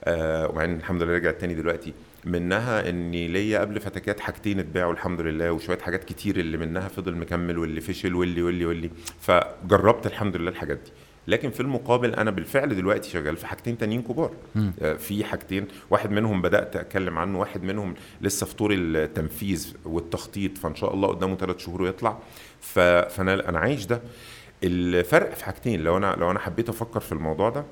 آه 0.03 0.47
وبعدين 0.47 0.75
الحمد 0.75 1.03
لله 1.03 1.13
رجعت 1.13 1.41
تاني 1.41 1.55
دلوقتي. 1.55 1.93
منها 2.25 2.89
إني 2.89 3.27
ليا 3.27 3.59
قبل 3.59 3.79
فتكات 3.79 4.19
حاجتين 4.19 4.59
اتباعوا 4.59 4.93
الحمد 4.93 5.21
لله 5.21 5.51
وشوية 5.51 5.77
حاجات 5.77 6.03
كتير 6.03 6.39
اللي 6.39 6.57
منها 6.57 6.87
فضل 6.87 7.15
مكمل 7.15 7.57
واللي 7.57 7.81
فشل 7.81 8.15
واللي 8.15 8.41
واللي 8.41 8.65
واللي. 8.65 8.89
فجربت 9.21 10.05
الحمد 10.05 10.35
لله 10.35 10.51
الحاجات 10.51 10.77
دي. 10.77 10.91
لكن 11.27 11.49
في 11.49 11.59
المقابل 11.59 12.15
أنا 12.15 12.31
بالفعل 12.31 12.75
دلوقتي 12.75 13.09
شغال 13.09 13.37
في 13.37 13.47
حاجتين 13.47 13.77
تانيين 13.77 14.01
كبار. 14.01 14.31
آه، 14.81 14.93
في 14.93 15.23
حاجتين 15.23 15.67
واحد 15.89 16.11
منهم 16.11 16.41
بدأت 16.41 16.75
أتكلم 16.75 17.17
عنه 17.17 17.39
واحد 17.39 17.63
منهم 17.63 17.95
لسه 18.21 18.45
في 18.45 18.55
طور 18.55 18.73
التنفيذ 18.73 19.73
والتخطيط 19.85 20.57
فإن 20.57 20.75
شاء 20.75 20.93
الله 20.93 21.07
قدامه 21.07 21.35
ثلاث 21.35 21.57
شهور 21.57 21.81
ويطلع. 21.81 22.17
فأنا 22.61 23.49
أنا 23.49 23.59
عايش 23.59 23.85
ده. 23.85 24.01
الفرق 24.63 25.33
في 25.33 25.45
حاجتين 25.45 25.83
لو 25.83 25.97
أنا 25.97 26.15
لو 26.19 26.31
أنا 26.31 26.39
حبيت 26.39 26.69
أفكر 26.69 26.99
في 26.99 27.11
الموضوع 27.11 27.49
ده 27.49 27.65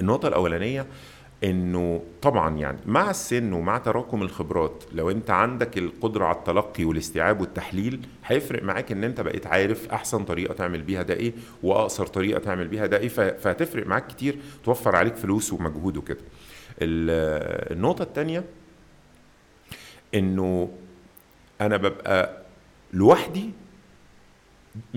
النقطة 0.00 0.28
الأولانية 0.28 0.86
إنه 1.44 2.02
طبعا 2.22 2.56
يعني 2.58 2.78
مع 2.86 3.10
السن 3.10 3.52
ومع 3.52 3.78
تراكم 3.78 4.22
الخبرات 4.22 4.84
لو 4.92 5.10
أنت 5.10 5.30
عندك 5.30 5.78
القدرة 5.78 6.24
على 6.24 6.36
التلقي 6.36 6.84
والاستيعاب 6.84 7.40
والتحليل 7.40 8.00
هيفرق 8.26 8.62
معاك 8.62 8.92
إن 8.92 9.04
أنت 9.04 9.20
بقيت 9.20 9.46
عارف 9.46 9.88
أحسن 9.92 10.24
طريقة 10.24 10.54
تعمل 10.54 10.82
بيها 10.82 11.02
ده 11.02 11.14
إيه 11.14 11.32
وأقصر 11.62 12.06
طريقة 12.06 12.38
تعمل 12.40 12.68
بيها 12.68 12.86
ده 12.86 12.96
إيه 12.98 13.08
فهتفرق 13.08 13.86
معاك 13.86 14.06
كتير 14.06 14.36
توفر 14.64 14.96
عليك 14.96 15.16
فلوس 15.16 15.52
ومجهود 15.52 15.96
وكده. 15.96 16.18
ال- 16.82 17.72
النقطة 17.76 18.02
الثانية 18.02 18.44
إنه 20.14 20.70
أنا 21.60 21.76
ببقى 21.76 22.42
لوحدي 22.92 23.50
100% 24.94 24.96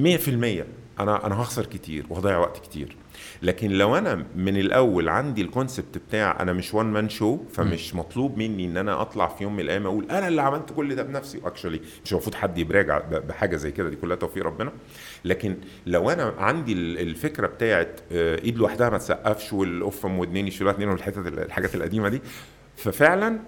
أنا 0.99 1.25
أنا 1.25 1.41
هخسر 1.41 1.65
كتير 1.65 2.06
وهضيع 2.10 2.38
وقت 2.38 2.58
كتير. 2.65 2.95
لكن 3.43 3.71
لو 3.71 3.97
أنا 3.97 4.25
من 4.36 4.58
الأول 4.58 5.10
عندي 5.10 5.41
ال 5.41 5.49
concept 5.49 5.98
بتاع 5.97 6.38
أنا 6.39 6.53
مش 6.53 6.73
one 6.74 6.86
man 6.86 7.10
show 7.10 7.38
فمش 7.53 7.95
مطلوب 7.95 8.38
مني 8.38 8.65
إن 8.65 8.77
أنا 8.77 9.01
أطلع 9.01 9.27
في 9.27 9.43
يوم 9.43 9.53
من 9.53 9.60
الأيام 9.60 9.86
أقول 9.86 10.06
أنا 10.12 10.27
اللي 10.27 10.41
عملت 10.41 10.69
كل 10.75 10.95
ده 10.95 11.03
بنفسي. 11.03 11.38
و 11.43 11.48
actually 11.48 11.82
مش 12.06 12.12
المفروض 12.12 12.36
حد 12.36 12.58
يتبجح 12.58 13.00
بحاجة 13.10 13.56
زي 13.56 13.71
كده 13.71 13.89
دي 13.89 13.95
كلها 13.95 14.15
توفيق 14.15 14.43
ربنا. 14.45 14.71
لكن 15.25 15.56
لو 15.86 16.10
أنا 16.10 16.34
عندي 16.38 16.73
ال- 16.73 16.99
الفكرة 16.99 17.47
بتاعت 17.47 17.99
آه، 18.12 18.39
إيد 18.43 18.58
لوحدها 18.58 18.89
ما 18.89 18.97
تسقفش 18.97 19.53
والقفه 19.53 20.10
ام 20.10 20.19
ودنين 20.19 20.47
يشيلوها 20.47 20.73
اتنين 20.75 20.89
والحتت 20.89 21.17
ال- 21.27 21.39
الحاجات 21.39 21.75
القديمة 21.75 22.10
دي 22.10 22.21
ففعلا 22.77 23.39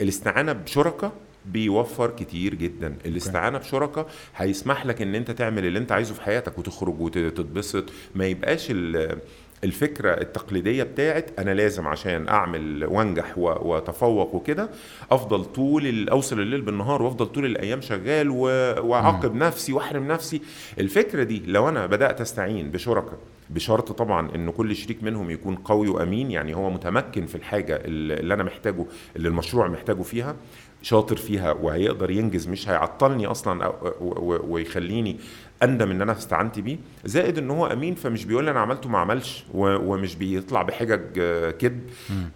الاستعانة 0.00 0.52
بشركاء 0.52 1.12
بيوفر 1.52 2.10
كتير 2.10 2.54
جدا. 2.54 2.94
الاستعانة 3.06 3.58
بشركاء 3.58 4.06
هيسمح 4.36 4.86
لك 4.86 5.02
إن 5.02 5.14
أنت 5.14 5.30
تعمل 5.30 5.64
اللي 5.66 5.78
أنت 5.78 5.92
عايزه 5.92 6.14
في 6.14 6.20
حياتك 6.22 6.58
وتخرج 6.58 7.00
وتتبسط. 7.00 7.84
ما 8.14 8.26
يبقاش 8.26 8.66
ال- 8.70 9.18
الفكرة 9.64 10.10
التقليدية 10.20 10.82
بتاعت 10.82 11.30
أنا 11.38 11.54
لازم 11.54 11.86
عشان 11.86 12.28
أعمل 12.28 12.84
وأنجح 12.84 13.38
وأتفوق 13.38 14.34
وكده 14.34 14.70
أفضل 15.10 15.44
طول 15.44 16.08
أوصل 16.08 16.40
الليل 16.40 16.60
بالنهار 16.60 17.02
وأفضل 17.02 17.26
طول 17.26 17.44
الأيام 17.44 17.80
شغال 17.80 18.30
واعاقب 18.30 19.34
نفسي 19.34 19.72
وأحرم 19.72 20.08
نفسي. 20.08 20.40
الفكرة 20.80 21.22
دي 21.22 21.42
لو 21.46 21.68
أنا 21.68 21.86
بدأت 21.86 22.20
أستعين 22.20 22.70
بشركاء 22.70 23.18
بشرط 23.50 23.92
طبعا 23.92 24.34
إن 24.34 24.50
كل 24.50 24.76
شريك 24.76 25.02
منهم 25.02 25.30
يكون 25.30 25.54
قوي 25.56 25.88
وأمين 25.88 26.30
يعني 26.30 26.54
هو 26.56 26.70
متمكن 26.70 27.26
في 27.26 27.34
الحاجة 27.34 27.80
اللي 27.84 28.34
أنا 28.34 28.44
محتاجه 28.44 28.86
اللي 29.16 29.28
المشروع 29.28 29.68
محتاجه 29.68 30.02
فيها 30.02 30.36
شاطر 30.82 31.16
فيها 31.16 31.52
وهيقدر 31.52 32.10
ينجز 32.10 32.48
مش 32.48 32.68
هيعطلني 32.68 33.26
أصلا 33.26 33.72
ويخليني 34.20 35.16
أندم 35.62 35.90
إن 35.90 36.02
أنا 36.02 36.12
استعنت 36.12 36.58
بيه. 36.58 36.76
زائد 37.04 37.38
إن 37.38 37.50
هو 37.50 37.66
أمين 37.66 37.94
فمش 37.94 38.24
بيقول 38.24 38.44
لي 38.44 38.50
أنا 38.50 38.60
عملته 38.60 38.88
ما 38.88 38.98
عملش 38.98 39.44
ومش 39.54 40.14
بيطلع 40.14 40.62
بحجج 40.62 41.20
كذب. 41.50 41.80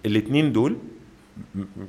الاثنين 0.06 0.52
دول 0.52 0.76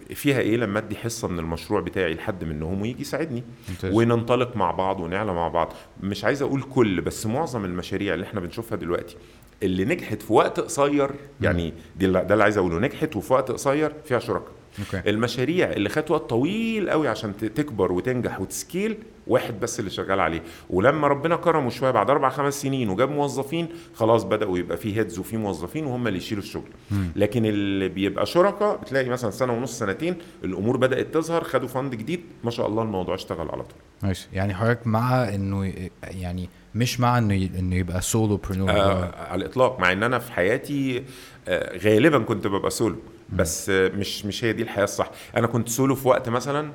فيها 0.09 0.39
إيه؟ 0.39 0.57
لما 0.57 0.79
أدي 0.79 0.95
حصة 0.95 1.27
من 1.27 1.39
المشروع 1.39 1.81
بتاعي 1.81 2.13
لحد 2.13 2.43
منهم 2.43 2.81
ويجي 2.81 3.01
يساعدني. 3.01 3.43
وننطلق 3.83 4.55
مع 4.55 4.71
بعض 4.71 4.99
ونعلى 4.99 5.33
مع 5.33 5.47
بعض. 5.47 5.73
مش 6.03 6.25
عايز 6.25 6.41
أقول 6.41 6.61
كل 6.61 7.01
بس 7.01 7.25
معظم 7.25 7.65
المشاريع 7.65 8.13
اللي 8.13 8.25
إحنا 8.25 8.39
بنشوفها 8.39 8.75
دلوقتي 8.77 9.15
اللي 9.63 9.85
نجحت 9.85 10.21
في 10.21 10.33
وقت 10.33 10.59
قصير 10.59 11.11
يعني 11.41 11.73
ده 11.99 12.33
اللي 12.33 12.43
عايز 12.43 12.57
أقوله 12.57 12.79
نجحت 12.79 13.15
وفي 13.15 13.33
وقت 13.33 13.51
قصير 13.51 13.93
فيها 14.05 14.19
شركاء. 14.19 14.51
okay 14.79 15.09
المشاريع 15.09 15.71
اللي 15.71 15.89
خدت 15.89 16.11
وقت 16.11 16.29
طويل 16.29 16.89
قوي 16.89 17.07
عشان 17.07 17.37
تكبر 17.37 17.91
وتنجح 17.91 18.41
وت 18.41 18.57
scale 18.57 18.97
واحد 19.27 19.59
بس 19.59 19.79
اللي 19.79 19.91
شغال 19.91 20.19
عليه. 20.19 20.41
ولما 20.69 21.07
ربنا 21.07 21.35
كرمه 21.35 21.69
شوية 21.69 21.91
بعد 21.91 22.09
أربع 22.09 22.29
خمس 22.29 22.61
سنين 22.61 22.89
وجاب 22.89 23.11
موظفين 23.11 23.67
خلاص 23.95 24.23
بدأوا 24.23 24.57
يبقى 24.57 24.77
في 24.77 24.97
heads 24.97 25.19
وفي 25.19 25.37
موظفين 25.37 25.85
وهم 25.85 26.07
اللي 26.07 26.17
يشيلوا 26.17 26.43
الشغل. 26.43 26.69
لكن 27.15 27.45
اللي 27.45 27.89
بيبقى 27.89 28.25
شركاء 28.25 28.77
بتلاقي 28.77 29.09
مثلا 29.09 29.31
سنة 29.31 29.53
ونص 29.53 29.79
سنتين 29.79 30.15
الأمور 30.43 30.77
بدأت 30.77 31.13
تظهر 31.13 31.43
خدوا 31.43 31.67
fund 31.67 31.95
جديد 31.95 32.21
ما 32.43 32.51
شاء 32.51 32.67
الله 32.67 32.83
الموضوع 32.83 33.15
اشتغل 33.15 33.49
على 33.49 33.63
طول. 33.63 33.77
ماشي. 34.03 34.27
يعني 34.33 34.53
حضرتك 34.53 34.87
مع 34.87 35.29
إنه 35.35 35.73
يعني 36.03 36.49
مش 36.75 36.99
مع 36.99 37.17
إنه 37.17 37.49
إنه 37.59 37.75
يبقى 37.75 38.01
solopreneur 38.01 38.69
آه 38.69 39.15
على 39.29 39.41
الإطلاق. 39.41 39.79
مع 39.79 39.91
إن 39.91 40.03
أنا 40.03 40.19
في 40.19 40.31
حياتي 40.31 41.03
آه 41.47 41.77
غالبا 41.77 42.19
كنت 42.19 42.47
ببقى 42.47 42.71
سولو 42.71 42.95
بس 43.31 43.69
مش 43.69 44.25
مش 44.25 44.43
هي 44.45 44.53
دي 44.53 44.63
الحياة 44.63 44.83
الصح. 44.83 45.11
أنا 45.37 45.47
كنت 45.47 45.69
سولو 45.69 45.95
في 45.95 46.07
وقت 46.07 46.29
مثلا 46.29 46.71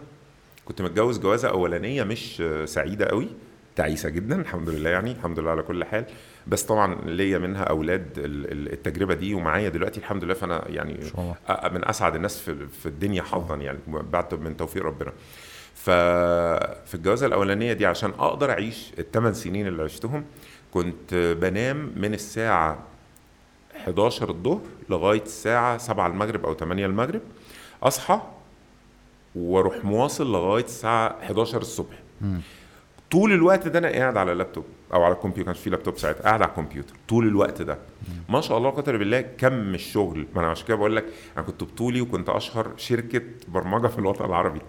كنت 0.64 0.82
متجوز 0.82 1.18
جوازة 1.18 1.48
أولانية 1.48 2.04
مش 2.04 2.42
سعيدة 2.64 3.06
قوي 3.06 3.28
تعيسة 3.76 4.08
جدا 4.08 4.40
الحمد 4.40 4.68
لله 4.68 4.90
يعني 4.90 5.12
الحمد 5.12 5.38
لله 5.38 5.50
على 5.50 5.62
كل 5.62 5.84
حال. 5.84 6.04
بس 6.46 6.62
طبعا 6.62 6.94
ليا 7.04 7.38
منها 7.38 7.62
أولاد 7.62 8.18
ال- 8.18 8.52
ال- 8.52 8.72
التجربة 8.72 9.14
دي 9.14 9.34
ومعايا 9.34 9.68
دلوقتي 9.68 10.00
الحمد 10.00 10.24
لله 10.24 10.34
فأنا 10.34 10.64
يعني 10.68 11.00
من 11.72 11.88
أسعد 11.88 12.14
الناس 12.14 12.40
في 12.40 12.66
في 12.82 12.86
الدنيا 12.86 13.22
حظا 13.22 13.56
يعني 13.56 13.78
بعد 13.88 14.34
من 14.34 14.56
توفيق 14.56 14.82
ربنا. 14.84 15.12
ففي 15.74 16.94
الجوازة 16.94 17.26
الأولانية 17.26 17.72
دي 17.72 17.86
عشان 17.86 18.10
أقدر 18.10 18.50
أعيش 18.50 18.92
الثمان 18.98 19.34
سنين 19.34 19.66
اللي 19.66 19.82
عشتهم 19.82 20.24
كنت 20.74 21.14
بنام 21.40 21.92
من 21.96 22.14
الساعة 22.14 22.78
11 23.86 24.30
الظهر 24.30 24.60
لغاية 24.90 25.22
الساعة 25.22 25.78
7 25.78 26.06
المغرب 26.06 26.46
أو 26.46 26.54
8 26.54 26.86
المغرب 26.86 27.20
أصحى 27.82 28.20
وأروح 29.34 29.84
مواصل 29.84 30.32
لغاية 30.32 30.64
الساعة 30.64 31.16
11 31.22 31.60
الصبح. 31.60 31.94
مم. 32.20 32.40
طول 33.10 33.32
الوقت 33.32 33.68
ده 33.68 33.78
أنا 33.78 33.88
قاعد 33.88 34.16
على 34.16 34.32
اللابتوب 34.32 34.64
أو 34.94 35.02
على 35.02 35.14
الكمبيوتر 35.14 35.52
كان 35.52 35.54
في 35.62 35.70
لابتوب 35.70 35.98
ساعتها 35.98 36.22
قاعد 36.22 36.42
على 36.42 36.50
الكمبيوتر 36.50 36.94
طول 37.08 37.28
الوقت 37.28 37.62
ده. 37.62 37.78
ما 38.28 38.40
شاء 38.40 38.58
الله 38.58 38.70
قدر 38.70 38.96
بالله 38.96 39.20
كم 39.20 39.74
الشغل. 39.74 40.26
ما 40.34 40.40
أنا 40.40 40.50
عشان 40.50 40.66
كده 40.66 40.76
بقول 40.76 40.96
لك 40.96 41.04
أنا 41.36 41.46
كنت 41.46 41.64
بطولي 41.64 42.00
وكنت 42.00 42.28
أشهر 42.28 42.70
شركة 42.76 43.22
برمجة 43.48 43.86
في 43.86 43.98
الوطن 43.98 44.24
العربي. 44.24 44.60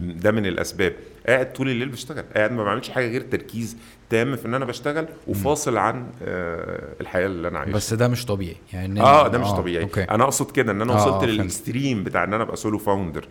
ده 0.00 0.30
من 0.30 0.46
الأسباب. 0.46 0.96
قاعد 1.26 1.52
طول 1.52 1.68
الليل 1.68 1.88
بشتغل 1.88 2.24
قاعد 2.34 2.52
ما 2.52 2.64
بعملش 2.64 2.90
حاجة 2.90 3.08
غير 3.08 3.20
تركيز 3.20 3.76
تام 4.14 4.36
في 4.36 4.46
إن 4.46 4.54
أنا 4.54 4.64
بشتغل 4.64 5.06
وفاصل 5.26 5.76
عن 5.76 6.06
آه، 6.22 6.94
الحياة 7.00 7.26
اللي 7.26 7.48
أنا 7.48 7.58
عايشها. 7.58 7.74
بس 7.76 7.94
ده 7.94 8.08
مش 8.08 8.26
طبيعي. 8.26 8.56
يعني 8.72 9.00
آه 9.00 9.28
ده 9.28 9.38
مش 9.38 9.48
طبيعي. 9.50 9.82
okay. 9.84 10.02
أنا 10.02 10.24
أقصد 10.24 10.50
كده 10.50 10.72
إن 10.72 10.80
أنا 10.82 10.92
آه، 10.92 10.96
آه، 10.96 11.00
وصلت 11.06 11.14
فهمت. 11.14 11.24
لل 11.24 11.42
extreme 11.42 12.04
بتاع 12.04 12.24
إن 12.24 12.34
أنا 12.34 12.42
أبقى 12.42 12.56
solo 12.56 12.78
founder 12.78 13.24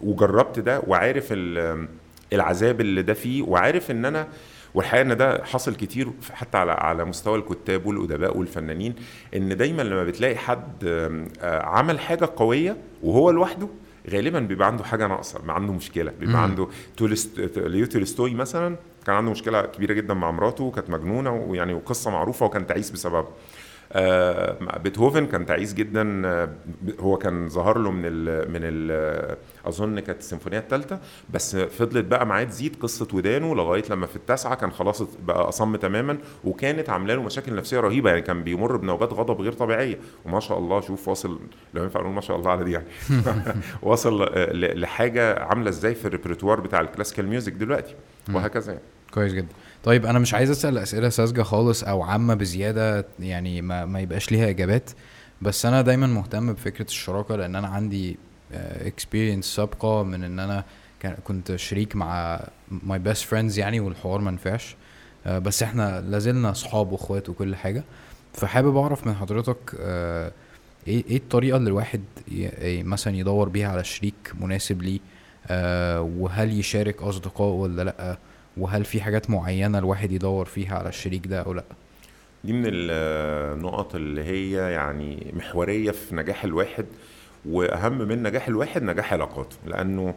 وجربت 0.00 0.58
ده 0.58 0.82
وعارف 0.86 1.28
ال- 1.30 1.88
العذاب 2.32 2.80
اللي 2.80 3.02
ده 3.02 3.14
فيه 3.14 3.42
وعارف 3.42 3.90
إن 3.90 4.04
أنا 4.04 4.28
والحقيقة 4.74 5.02
إن 5.02 5.16
ده 5.16 5.44
حصل 5.44 5.74
كتير 5.74 6.08
حتى 6.32 6.58
على 6.58 6.72
على 6.72 7.04
مستوى 7.04 7.38
الكتاب 7.38 7.86
والأدباء 7.86 8.36
والفنانين 8.36 8.94
إن 9.36 9.56
دايما 9.56 9.82
لما 9.82 10.04
بتلاقي 10.04 10.36
حد 10.36 10.84
آه، 10.84 11.62
عمل 11.62 11.98
حاجة 12.00 12.30
قوية 12.36 12.76
وهو 13.02 13.30
لوحده 13.30 13.68
غالبا 14.10 14.38
بيبقى 14.40 14.66
عنده 14.68 14.84
حاجة 14.84 15.06
ناقصة 15.06 15.40
ما 15.46 15.52
عنده 15.52 15.72
مشكلة. 15.72 16.12
بيبقى. 16.20 16.42
عنده 16.42 16.68
تولست 16.96 17.40
ليو 17.56 17.86
تولستوي 17.86 18.34
مثلا 18.34 18.76
كان 19.10 19.16
عنده 19.16 19.30
مشكلة 19.30 19.62
كبيرة 19.62 19.92
جدا 19.92 20.14
مع 20.14 20.30
مراته 20.30 20.64
وكانت 20.64 20.90
مجنونة 20.90 21.34
ويعني 21.34 21.74
وقصة 21.74 22.10
معروفة 22.10 22.46
وكان 22.46 22.66
تعيس 22.66 22.90
بسببها. 22.90 23.28
آه، 23.92 24.78
بيتهوفن 24.78 25.26
كان 25.26 25.46
تعيس 25.46 25.74
جدا 25.74 26.22
آه، 26.26 26.48
هو 27.00 27.16
كان 27.16 27.48
ظهر 27.48 27.78
له 27.78 27.90
من 27.90 28.02
ال 28.04 28.50
من 28.52 28.60
ال 28.62 29.36
أظن 29.66 30.00
كانت 30.00 30.18
السيمفونية 30.18 30.58
الثالثه 30.58 31.00
بس 31.30 31.56
فضلت 31.56 32.04
بقى 32.04 32.26
معاه 32.26 32.44
تزيد 32.44 32.76
قصة 32.80 33.08
ودانه 33.12 33.54
لغاية 33.54 33.82
لما 33.90 34.06
في 34.06 34.16
التاسعة 34.16 34.54
كان 34.54 34.70
خلاص 34.70 35.02
بقى 35.02 35.48
أصم 35.48 35.76
تماما 35.76 36.18
وكانت 36.44 36.90
عاملة 36.90 37.14
له 37.14 37.22
مشاكل 37.22 37.54
نفسية 37.54 37.80
رهيبة. 37.80 38.10
يعني 38.10 38.22
كان 38.22 38.44
بيمر 38.44 38.76
بنوبات 38.76 39.12
غضب 39.12 39.40
غير 39.40 39.52
طبيعية. 39.52 39.98
وما 40.24 40.40
شاء 40.40 40.58
الله 40.58 40.80
شوف 40.80 41.08
واصل 41.08 41.40
لو 41.74 41.82
ينفع 41.82 42.00
نقول 42.00 42.12
ما 42.12 42.20
شاء 42.20 42.36
الله 42.36 42.50
على 42.50 42.64
دي 42.64 42.72
يعني. 42.72 42.86
واصل 43.82 44.22
آه، 44.22 44.52
لحاجة 44.52 45.42
عاملة 45.42 45.68
إزاي 45.68 45.94
في 45.94 46.04
ال 46.04 46.09
repertoire 46.09 46.60
بتاع 46.60 46.80
ال 46.80 46.85
classical 46.85 47.28
music 47.28 47.52
دلوقتي 47.52 47.94
وهكذا 48.34 48.72
يعني. 48.72 48.84
كويس 49.14 49.32
جدا. 49.32 49.48
طيب 49.84 50.06
أنا 50.06 50.18
مش 50.18 50.34
عايز 50.34 50.50
أسأل 50.50 50.78
أسئلة 50.78 51.08
ساذجة 51.08 51.42
خالص 51.42 51.84
أو 51.84 52.02
عامة 52.02 52.34
بزيادة 52.34 53.06
يعني 53.20 53.62
ما, 53.62 53.84
ما 53.84 54.00
يبقاش 54.00 54.32
ليها 54.32 54.48
إجابات 54.50 54.90
بس 55.42 55.66
أنا 55.66 55.82
دايما 55.82 56.06
مهتم 56.06 56.52
بفكرة 56.52 56.84
الشراكة 56.86 57.36
لأن 57.36 57.56
أنا 57.56 57.68
عندي 57.68 58.16
experience 58.54 59.44
سابقة 59.44 60.02
من 60.02 60.24
إن 60.24 60.38
أنا 60.38 60.64
كنت 61.24 61.56
شريك 61.56 61.96
مع 61.96 62.40
my 62.70 62.98
best 62.98 63.24
friends 63.24 63.58
يعني 63.58 63.80
والحوار 63.80 64.20
ما 64.20 64.30
نفعش. 64.30 64.76
آه، 65.26 65.38
بس 65.38 65.62
إحنا 65.62 66.00
لازلنا 66.00 66.50
أصحاب 66.50 66.92
وإخوات 66.92 67.28
وكل 67.28 67.56
حاجة. 67.56 67.84
فحابب 68.34 68.76
أعرف 68.76 69.06
من 69.06 69.14
حضرتك 69.14 69.56
آه، 69.80 70.32
إيه 70.86 71.04
إيه 71.10 71.16
الطريقة 71.16 71.56
اللي 71.56 71.68
الواحد 71.68 72.02
ي- 72.32 72.82
مثلا 72.82 73.16
يدور 73.16 73.48
بيها 73.48 73.68
على 73.68 73.84
شريك 73.84 74.32
مناسب 74.40 74.82
ليه؟ 74.82 75.00
آه، 75.46 76.00
وهل 76.00 76.58
يشارك 76.58 77.02
اصدقائه 77.02 77.50
ولا 77.52 77.82
لأ؟ 77.82 78.18
وهل 78.56 78.84
في 78.84 79.00
حاجات 79.00 79.30
معينة 79.30 79.78
الواحد 79.78 80.12
يدور 80.12 80.44
فيها 80.44 80.78
على 80.78 80.88
الشريك 80.88 81.26
ده 81.26 81.42
أو 81.42 81.52
لأ؟ 81.52 81.64
دي 82.44 82.52
من 82.52 82.62
النقط 82.66 83.94
اللي 83.94 84.24
هي 84.24 84.72
يعني 84.72 85.32
محورية 85.36 85.90
في 85.90 86.14
نجاح 86.14 86.44
الواحد 86.44 86.86
وأهم 87.48 87.98
من 87.98 88.22
نجاح 88.22 88.48
الواحد 88.48 88.82
نجاح 88.82 89.12
علاقاته 89.12 89.56
لأنه 89.66 90.14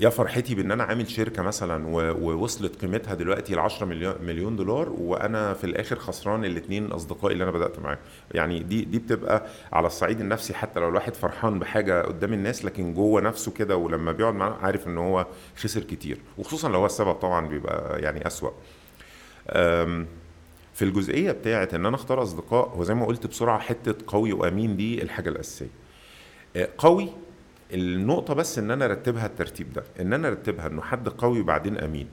يا 0.00 0.08
فرحتي 0.08 0.54
بإن 0.54 0.70
أنا 0.72 0.84
عامل 0.84 1.10
شركة 1.10 1.42
مثلا 1.42 1.86
ووصلت 2.20 2.80
قيمتها 2.80 3.14
دلوقتي 3.14 3.54
ل 3.54 3.58
10 3.58 3.86
مليون 4.22 4.56
دولار 4.56 4.88
وأنا 4.88 5.54
في 5.54 5.64
الآخر 5.64 5.96
خسران 5.98 6.44
الاثنين 6.44 6.86
أصدقائي 6.86 7.32
اللي 7.32 7.44
أنا 7.44 7.50
بدأت 7.52 7.78
معاهم. 7.78 7.98
يعني 8.34 8.60
دي 8.62 8.84
دي 8.84 8.98
بتبقى 8.98 9.46
على 9.72 9.86
الصعيد 9.86 10.20
النفسي 10.20 10.54
حتى 10.54 10.80
لو 10.80 10.88
الواحد 10.88 11.14
فرحان 11.14 11.58
بحاجة 11.58 12.02
قدام 12.02 12.32
الناس 12.32 12.64
لكن 12.64 12.94
جوه 12.94 13.20
نفسه 13.20 13.52
كده 13.52 13.76
ولما 13.76 14.12
بيقعد 14.12 14.34
معاه 14.34 14.56
عارف 14.62 14.86
إن 14.86 14.98
هو 14.98 15.26
خسر 15.56 15.80
كتير. 15.82 16.18
وخصوصا 16.38 16.68
لو 16.68 16.78
هو 16.78 16.86
السبب 16.86 17.12
طبعا 17.14 17.48
بيبقى 17.48 18.00
يعني 18.02 18.26
أسوأ. 18.26 18.50
أم، 19.50 20.06
في 20.74 20.84
الجزئية 20.84 21.32
بتاعت 21.32 21.74
إن 21.74 21.86
أنا 21.86 21.96
أختار 21.96 22.22
أصدقاء 22.22 22.68
هو 22.68 22.84
زي 22.84 22.94
ما 22.94 23.06
قلت 23.06 23.26
بسرعة 23.26 23.58
حتة 23.58 23.94
قوي 24.06 24.32
وأمين 24.32 24.76
دي 24.76 25.02
الحاجة 25.02 25.28
الأساسية. 25.28 25.70
آه، 26.56 26.68
قوي 26.78 27.08
النقطة 27.74 28.34
بس 28.34 28.58
إن 28.58 28.70
أنا 28.70 28.84
أرتبها 28.84 29.26
الترتيب 29.26 29.72
ده 29.72 29.84
إن 30.00 30.12
أنا 30.12 30.28
أرتبها 30.28 30.66
إنه 30.66 30.82
حد 30.82 31.08
قوي 31.08 31.40
وبعدين 31.40 31.78
أمين. 31.78 32.08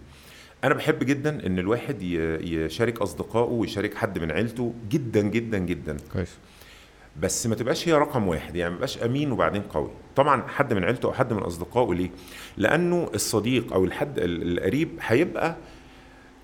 أنا 0.64 0.74
بحب 0.74 1.00
جدا 1.04 1.46
إن 1.48 1.60
الواحد 1.60 2.02
يشارك 2.42 3.02
أصدقائه 3.02 3.50
ويشارك 3.52 3.96
حد 3.96 4.20
من 4.20 4.32
عيلته 4.32 4.74
جدا 4.90 5.22
جدا 5.22 5.58
جدا. 5.58 5.98
كويس. 6.14 6.38
بس 7.22 7.48
ما 7.48 7.56
تبقاش 7.56 7.88
هي 7.90 7.94
رقم 7.94 8.28
واحد 8.28 8.56
يعني 8.56 8.70
ما 8.70 8.76
يبقاش 8.76 9.04
أمين 9.04 9.32
وبعدين 9.32 9.62
قوي. 9.62 9.90
طبعا 10.16 10.48
حد 10.48 10.74
من 10.74 10.84
عيلته 10.84 11.06
أو 11.06 11.14
حد 11.14 11.34
من 11.34 11.40
أصدقائه 11.44 11.94
ليه؟ 11.94 12.10
لأنه 12.58 13.10
الصديق 13.16 13.74
أو 13.74 13.86
الحد 13.86 14.20
ال- 14.20 14.52
القريب 14.58 14.90
هيبقى 15.02 15.56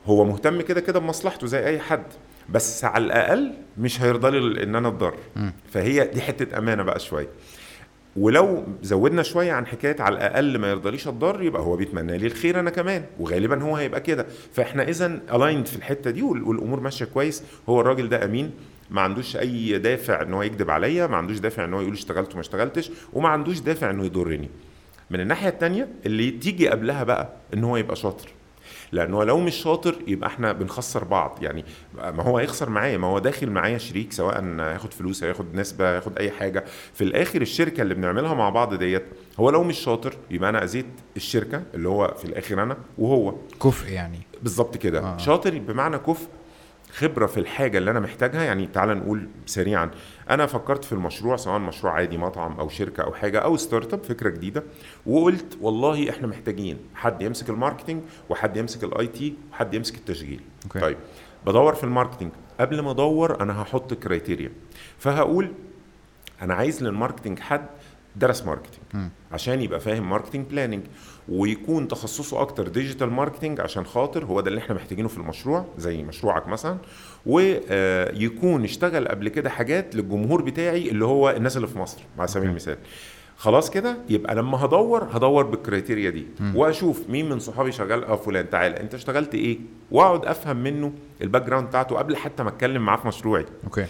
هو 0.05 0.25
مهتم 0.25 0.61
كده 0.61 0.81
كده 0.81 0.99
بمصلحته 0.99 1.47
زي 1.47 1.65
أي 1.65 1.79
حد. 1.79 2.03
بس 2.49 2.83
على 2.85 3.05
الأقل 3.05 3.53
مش 3.77 4.01
هيرضى 4.01 4.29
لي 4.39 4.63
إن 4.63 4.75
أنا 4.75 4.87
اتضر. 4.87 5.15
فهي 5.71 6.07
دي 6.07 6.21
حتة 6.21 6.57
أمانة 6.57 6.83
بقى 6.83 6.99
شوية. 6.99 7.27
ولو 8.17 8.63
زودنا 8.81 9.23
شوية 9.23 9.51
عن 9.51 9.65
حكاية 9.67 9.95
على 10.01 10.15
الأقل 10.15 10.57
ما 10.57 10.69
يرضاليش 10.69 11.07
الضر 11.07 11.41
يبقى 11.43 11.61
هو 11.61 11.75
بيتمنى 11.75 12.17
لي 12.17 12.27
الخير 12.27 12.59
أنا 12.59 12.69
كمان 12.69 13.05
وغالبا 13.19 13.63
هو 13.63 13.75
هيبقى 13.75 14.01
كده. 14.01 14.25
فإحنا 14.53 14.83
اذا 14.83 15.05
الايند 15.33 15.65
في 15.65 15.75
الحتة 15.75 16.11
دي 16.11 16.21
وال- 16.21 16.43
والأمور 16.43 16.79
ماشية 16.79 17.05
كويس. 17.05 17.43
هو 17.69 17.81
الراجل 17.81 18.09
ده 18.09 18.25
أمين 18.25 18.51
ما 18.91 19.01
عندوش 19.01 19.37
أي 19.37 19.77
دافع 19.79 20.21
إن 20.21 20.33
هو 20.33 20.41
يكذب 20.43 20.69
عليا 20.69 21.07
ما 21.07 21.17
عندوش 21.17 21.37
دافع 21.39 21.65
إن 21.65 21.73
هو 21.73 21.81
يقول 21.81 21.93
اشتغلت 21.93 22.31
وما 22.31 22.41
اشتغلتش 22.41 22.91
وما 23.13 23.29
عندوش 23.29 23.59
دافع 23.59 23.89
إنه 23.89 24.05
يضرني. 24.05 24.49
من 25.09 25.19
الناحية 25.19 25.49
التانية 25.49 25.87
اللي 26.05 26.31
تيجي 26.31 26.67
قبلها 26.69 27.03
بقى 27.03 27.29
إن 27.53 27.63
هو 27.63 27.77
يبقى 27.77 27.95
شاطر. 27.95 28.29
لأنه 28.93 29.23
لو 29.23 29.39
مش 29.39 29.55
شاطر 29.55 29.95
يبقى 30.07 30.29
إحنا 30.29 30.51
بنخسر 30.51 31.03
بعض. 31.03 31.37
يعني 31.41 31.65
ما 31.95 32.23
هو 32.23 32.37
هيخسر 32.37 32.69
معايا 32.69 32.97
ما 32.97 33.07
هو 33.07 33.19
داخل 33.19 33.49
معايا 33.49 33.77
شريك 33.77 34.11
سواء 34.11 34.43
هياخد 34.59 34.93
فلوس 34.93 35.23
هياخد 35.23 35.55
نسبة 35.55 35.91
هياخد 35.93 36.17
أي 36.17 36.31
حاجة. 36.31 36.63
في 36.93 37.03
الآخر 37.03 37.41
الشركة 37.41 37.81
اللي 37.81 37.93
بنعملها 37.93 38.33
مع 38.33 38.49
بعض 38.49 38.73
ديت 38.73 39.03
هو 39.39 39.49
لو 39.49 39.63
مش 39.63 39.77
شاطر 39.79 40.13
يبقى 40.31 40.49
أنا 40.49 40.63
أذيت 40.63 40.85
الشركة 41.15 41.63
اللي 41.73 41.89
هو 41.89 42.13
في 42.17 42.25
الآخر 42.25 42.63
أنا 42.63 42.77
وهو. 42.97 43.35
كفء 43.63 43.91
يعني. 43.91 44.19
بالظبط 44.41 44.77
كده. 44.77 44.99
آه. 44.99 45.17
شاطر 45.17 45.57
بمعنى 45.57 45.97
كفء 45.97 46.27
خبرة 46.93 47.25
في 47.25 47.39
الحاجة 47.39 47.77
اللي 47.77 47.91
أنا 47.91 47.99
محتاجها. 47.99 48.43
يعني 48.43 48.67
تعال 48.67 48.97
نقول 48.97 49.27
سريعا 49.45 49.89
أنا 50.29 50.45
فكرت 50.45 50.83
في 50.85 50.91
المشروع 50.91 51.35
سواء 51.35 51.59
مشروع 51.59 51.93
عادي 51.93 52.17
مطعم 52.17 52.59
أو 52.59 52.69
شركة 52.69 53.03
أو 53.03 53.13
حاجة 53.13 53.39
أو 53.39 53.57
startup 53.57 54.03
فكرة 54.03 54.29
جديدة 54.29 54.63
وقلت 55.05 55.57
والله 55.61 56.09
إحنا 56.09 56.27
محتاجين 56.27 56.77
حد 56.95 57.21
يمسك 57.21 57.49
ال 57.49 57.54
marketing 57.54 58.01
وحد 58.29 58.57
يمسك 58.57 58.83
ال 58.83 59.07
IT 59.07 59.33
وحد 59.51 59.73
يمسك 59.73 59.95
التشغيل 59.95 60.41
okay. 60.65 60.79
طيب 60.79 60.97
بدور 61.45 61.75
في 61.75 61.83
ال 61.83 61.88
marketing 61.88 62.31
قبل 62.59 62.79
ما 62.79 62.91
أدور 62.91 63.41
أنا 63.41 63.61
هحط 63.61 63.93
criteria 63.93 64.51
فهقول 64.97 65.51
أنا 66.41 66.53
عايز 66.53 66.83
لل 66.83 66.93
marketing 66.93 67.39
حد 67.39 67.65
درس 68.15 68.43
marketing. 68.45 69.09
عشان 69.31 69.61
يبقى 69.61 69.79
فاهم 69.79 70.09
marketing 70.09 70.47
planning 70.47 70.83
ويكون 71.29 71.87
تخصصه 71.87 72.41
أكتر 72.41 72.67
digital 72.67 73.09
marketing 73.11 73.61
عشان 73.61 73.85
خاطر 73.85 74.25
هو 74.25 74.41
ده 74.41 74.49
اللي 74.49 74.59
إحنا 74.59 74.75
محتاجينه 74.75 75.07
في 75.07 75.17
المشروع 75.17 75.65
زي 75.77 76.03
مشروعك 76.03 76.47
مثلا. 76.47 76.77
ويكون 77.25 78.63
اشتغل 78.63 79.07
قبل 79.07 79.29
كده 79.29 79.49
حاجات 79.49 79.95
للجمهور 79.95 80.41
بتاعي 80.41 80.89
اللي 80.89 81.05
هو 81.05 81.29
الناس 81.29 81.57
اللي 81.57 81.67
في 81.67 81.79
مصر 81.79 82.01
على 82.19 82.27
سبيل 82.27 82.49
المثال. 82.49 82.77
خلاص 83.37 83.69
كده؟ 83.69 83.97
يبقى 84.09 84.35
لما 84.35 84.65
هدور 84.65 85.07
هدور 85.11 85.43
بال 85.45 85.58
criteria 85.58 86.09
دي. 86.09 86.25
وأشوف 86.55 87.09
مين 87.09 87.29
من 87.29 87.39
صحابي 87.39 87.71
شغال 87.71 88.03
آه 88.03 88.15
فلان 88.15 88.49
تعالى 88.49 88.79
أنت 88.79 88.93
اشتغلت 88.93 89.35
إيه؟ 89.35 89.57
وأقعد 89.91 90.25
أفهم 90.25 90.57
منه 90.57 90.91
ال 91.21 91.43
background 91.43 91.67
بتاعته 91.67 91.95
قبل 91.97 92.15
حتى 92.15 92.43
ما 92.43 92.49
أتكلم 92.49 92.81
معاه 92.85 92.97
في 92.97 93.07
مشروعي. 93.07 93.45
okay. 93.63 93.85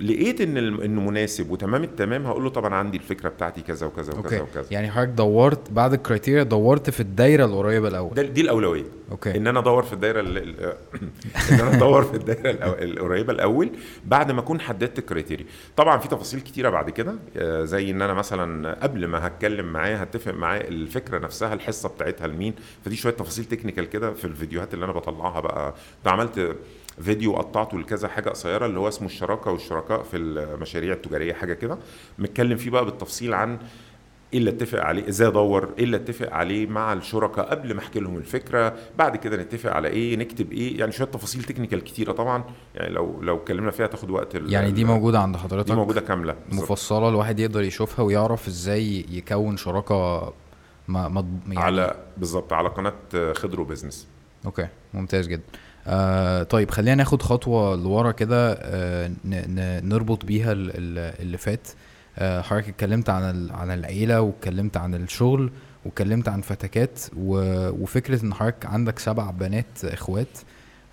لقيت 0.00 0.40
إن 0.40 0.56
إنه 0.56 1.00
مناسب 1.00 1.50
وتمام 1.50 1.84
التمام 1.84 2.26
هقول 2.26 2.44
له 2.44 2.50
طبعا 2.50 2.74
عندي 2.74 2.96
الفكرة 2.96 3.28
بتاعتي 3.28 3.60
كذا 3.60 3.86
وكذا 3.86 4.14
وكذا 4.14 4.38
okay. 4.40 4.50
وكذا. 4.58 4.66
يعني 4.70 4.90
حضرتك 4.90 5.10
دورت 5.12 5.70
بعد 5.70 5.92
ال 5.92 5.98
criteria 5.98 6.42
دورت 6.42 6.90
في 6.90 7.00
الدايرة 7.00 7.44
القريبة 7.44 7.88
الأول. 7.88 8.14
ده 8.14 8.22
دي 8.22 8.40
الأولوية. 8.40 8.84
okay. 9.10 9.36
إن 9.36 9.46
أنا 9.46 9.58
أدور 9.58 9.82
في 9.82 9.92
الدايرة 9.92 10.20
ال- 10.20 10.38
إن 11.50 11.60
أنا 11.60 11.76
أدور 11.76 12.02
في 12.02 12.14
الدايرة 12.16 12.50
القريبة 12.82 13.32
الأول 13.32 13.70
بعد 14.04 14.32
ما 14.32 14.40
أكون 14.40 14.60
حددت 14.60 14.98
ال 14.98 15.03
criteria 15.03 15.46
طبعا 15.76 15.98
في 15.98 16.08
تفاصيل 16.08 16.40
كتيرة 16.40 16.70
بعد 16.70 16.90
كده 16.90 17.14
آه، 17.36 17.64
زي 17.64 17.90
إن 17.90 18.02
أنا 18.02 18.14
مثلا 18.14 18.74
قبل 18.82 19.06
ما 19.06 19.26
هتكلم 19.26 19.72
معاه 19.72 19.96
هتفق 19.96 20.34
معاه 20.34 20.58
الفكرة 20.60 21.18
نفسها 21.18 21.54
الحصة 21.54 21.88
بتاعتها 21.88 22.26
لمين. 22.26 22.54
فدي 22.84 22.96
شوية 22.96 23.12
تفاصيل 23.12 23.44
technical 23.44 23.84
كده 23.90 24.12
في 24.12 24.24
الفيديوهات 24.24 24.74
اللي 24.74 24.84
أنا 24.84 24.92
بطلعها 24.92 25.40
بقى. 25.40 25.74
كنت 25.98 26.08
عملت 26.08 26.56
فيديو 27.00 27.36
قطعته 27.36 27.78
لكذا 27.78 28.08
حاجة 28.08 28.30
قصيرة 28.30 28.66
اللي 28.66 28.80
هو 28.80 28.88
اسمه 28.88 29.06
الشراكة 29.08 29.50
والشركاء 29.50 30.02
في 30.02 30.16
المشاريع 30.16 30.92
التجارية 30.92 31.32
حاجة 31.32 31.54
كده. 31.54 31.78
متكلم 32.18 32.56
فيه 32.56 32.70
بقى 32.70 32.84
بالتفصيل 32.84 33.34
عن 33.34 33.58
إيه 34.32 34.38
اللي 34.38 34.50
اتفق 34.50 34.80
عليه 34.80 35.08
إزاي 35.08 35.28
أدور 35.28 35.68
إيه 35.78 35.84
اللي 35.84 35.96
اتفق 35.96 36.32
عليه 36.32 36.66
مع 36.66 36.92
الشركاء 36.92 37.50
قبل 37.50 37.74
ما 37.74 37.80
أحكي 37.80 38.00
لهم 38.00 38.16
الفكرة 38.16 38.74
بعد 38.98 39.16
كده 39.16 39.36
نتفق 39.36 39.72
على 39.72 39.88
إيه 39.88 40.16
نكتب 40.16 40.52
إيه 40.52 40.78
يعني 40.78 40.92
شوية 40.92 41.08
تفاصيل 41.08 41.42
technical 41.44 41.84
كتيرة 41.84 42.12
طبعا 42.12 42.44
يعني 42.74 42.94
لو 42.94 43.22
لو 43.22 43.36
اتكلمنا 43.36 43.70
فيها 43.70 43.86
تاخد 43.86 44.10
وقت 44.10 44.34
يعني 44.34 44.70
دي 44.70 44.84
موجودة 44.84 45.20
عند 45.20 45.36
حضرتك؟ 45.36 45.66
دي 45.66 45.74
موجودة 45.74 46.00
كاملة. 46.00 46.36
مفصلة 46.52 47.08
الواحد 47.08 47.40
يقدر 47.40 47.62
يشوفها 47.62 48.04
ويعرف 48.04 48.46
إزاي 48.48 49.06
يكون 49.10 49.56
شراكه 49.56 50.32
ما 50.88 51.08
ما 51.08 51.26
يعني 51.46 51.58
على 51.60 51.96
بالظبط 52.16 52.52
على 52.52 52.68
قناة 52.68 53.32
خضرو 53.32 53.64
business 53.64 54.08
okay 54.46 54.68
ممتاز 54.94 55.28
جدا. 55.28 55.42
آه 55.86 56.42
طيب 56.42 56.70
خلينا 56.70 56.94
ناخد 56.94 57.22
خطوة 57.22 57.76
لورا 57.76 58.10
كده 58.12 58.52
آه 58.52 59.10
نربط 59.80 60.24
بيها 60.24 60.52
ال- 60.52 60.70
ال- 60.70 61.22
اللي 61.22 61.36
فات. 61.38 61.68
آه 62.18 62.40
حضرتك 62.42 62.68
اتكلمت 62.68 63.10
عن 63.10 63.50
عن 63.50 63.70
العيلة 63.70 64.20
واتكلمت 64.20 64.76
عن 64.76 64.94
الشغل 64.94 65.50
واتكلمت 65.84 66.28
عن 66.28 66.40
فتكات 66.40 67.00
وفكرة 67.16 68.24
إن 68.24 68.34
حضرتك 68.34 68.66
عندك 68.66 68.98
سبع 68.98 69.30
بنات 69.30 69.84
إخوات. 69.84 70.38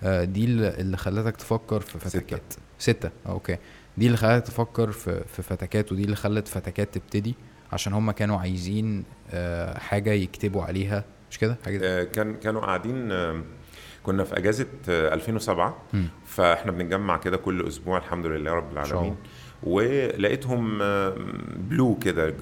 آه 0.02 0.24
دي 0.24 0.44
اللي 0.44 0.96
خلتك 0.96 1.36
تفكر 1.36 1.80
في 1.80 1.98
ستة. 2.08 2.20
فتكات. 2.20 2.54
ستة. 2.78 3.10
آه، 3.26 3.30
أوكي. 3.30 3.56
دي 3.98 4.06
اللي 4.06 4.16
خلتك 4.16 4.46
تفكر 4.46 4.90
في 4.92 5.24
في 5.36 5.42
فتكات 5.42 5.92
ودي 5.92 6.04
اللي 6.04 6.16
خلت 6.16 6.48
فتكات 6.48 6.94
تبتدي 6.94 7.34
عشان 7.72 7.92
هم 7.92 8.10
كانوا 8.10 8.38
عايزين 8.38 9.04
آه 9.30 9.78
حاجة 9.78 10.10
يكتبوا 10.12 10.62
عليها. 10.62 11.04
مش 11.30 11.38
كده؟ 11.38 11.56
حاجة 11.64 11.80
آه، 11.82 12.04
كان 12.04 12.34
كانوا 12.34 12.60
قاعدين 12.60 13.12
آه، 13.12 13.42
كنا 14.04 14.24
في 14.24 14.38
أجازة 14.38 14.66
آه، 14.88 15.14
2007 15.14 15.76
مم. 15.92 16.08
فإحنا 16.26 16.72
بنتجمع 16.72 17.16
كده 17.16 17.36
كل 17.36 17.66
أسبوع 17.68 17.98
الحمد 17.98 18.26
لله 18.26 18.52
رب 18.52 18.72
العالمين. 18.72 19.16
ولقيتهم 19.62 20.78
آه، 20.82 21.14
بلو 21.56 21.94
كده 21.98 22.30
ج- 22.30 22.34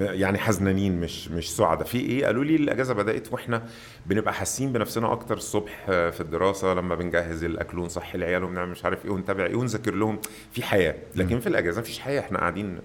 يعني 0.00 0.38
حزنانين 0.38 1.00
مش 1.00 1.28
مش 1.28 1.56
سعداء. 1.56 1.86
في 1.86 1.98
إيه؟ 2.00 2.26
قالوا 2.26 2.44
لي 2.44 2.56
الأجازة 2.56 2.94
بدأت 2.94 3.32
وإحنا 3.32 3.62
بنبقى 4.06 4.34
حاسين 4.34 4.72
بنفسنا 4.72 5.12
أكتر 5.12 5.36
الصبح 5.36 5.86
آه، 5.88 6.10
في 6.10 6.20
الدراسة 6.20 6.74
لما 6.74 6.94
بنجهز 6.94 7.44
الاكل 7.44 7.78
ونصحي 7.78 8.18
العيال 8.18 8.44
ونعمل 8.44 8.70
مش 8.70 8.84
عارف 8.84 9.04
إيه 9.04 9.10
ونتابع 9.10 9.44
إيه 9.46 9.54
ونذاكر 9.56 9.94
لهم. 9.94 10.18
في 10.52 10.62
حياة. 10.62 10.94
لكن 11.16 11.40
في 11.40 11.46
الأجازة 11.46 11.80
مفيش 11.80 11.98
حياة. 11.98 12.20
إحنا 12.20 12.38
قاعدين. 12.38 12.78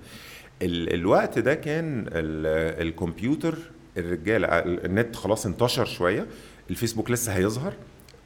ال- 0.62 0.94
الوقت 0.94 1.40
ده 1.40 1.54
كان 1.54 2.00
ال- 2.08 2.82
الكمبيوتر 2.88 3.56
الرجالة 3.98 4.48
النت 4.60 5.16
خلاص 5.16 5.46
انتشر 5.46 5.86
شوية. 5.86 6.28
الفيسبوك 6.70 7.12
لسه 7.12 7.34
هيظهر 7.36 7.74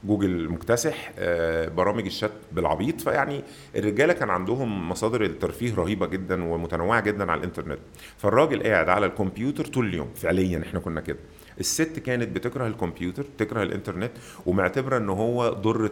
جوجل 0.04 0.50
مكتسح 0.50 1.12
آه، 1.19 1.67
برامج 1.67 2.06
الشات 2.06 2.32
بالعبيط. 2.52 3.02
فيعني 3.02 3.43
الرجالة 3.76 4.13
كان 4.13 4.30
عندهم 4.30 4.89
مصادر 4.89 5.23
الترفيه 5.23 5.76
رهيبة 5.76 6.06
جدا 6.08 6.43
ومتنوعة 6.43 7.02
جدا 7.02 7.32
على 7.32 7.39
الإنترنت. 7.39 7.80
فالراجل 8.17 8.63
قاعد 8.63 8.89
على 8.89 9.06
الكمبيوتر 9.06 9.65
طول 9.65 9.86
اليوم 9.88 10.10
فعليا 10.15 10.62
إحنا 10.67 10.80
كنا 10.80 11.02
كده. 11.02 11.17
الست 11.60 12.00
كانت 12.00 12.36
بتكره 12.36 12.67
الكمبيوتر 12.67 13.26
تكره 13.38 13.63
الإنترنت 13.63 14.12
ومعتبرة 14.45 14.97
إن 14.97 15.10
هو 15.10 15.50
ضره 15.50 15.91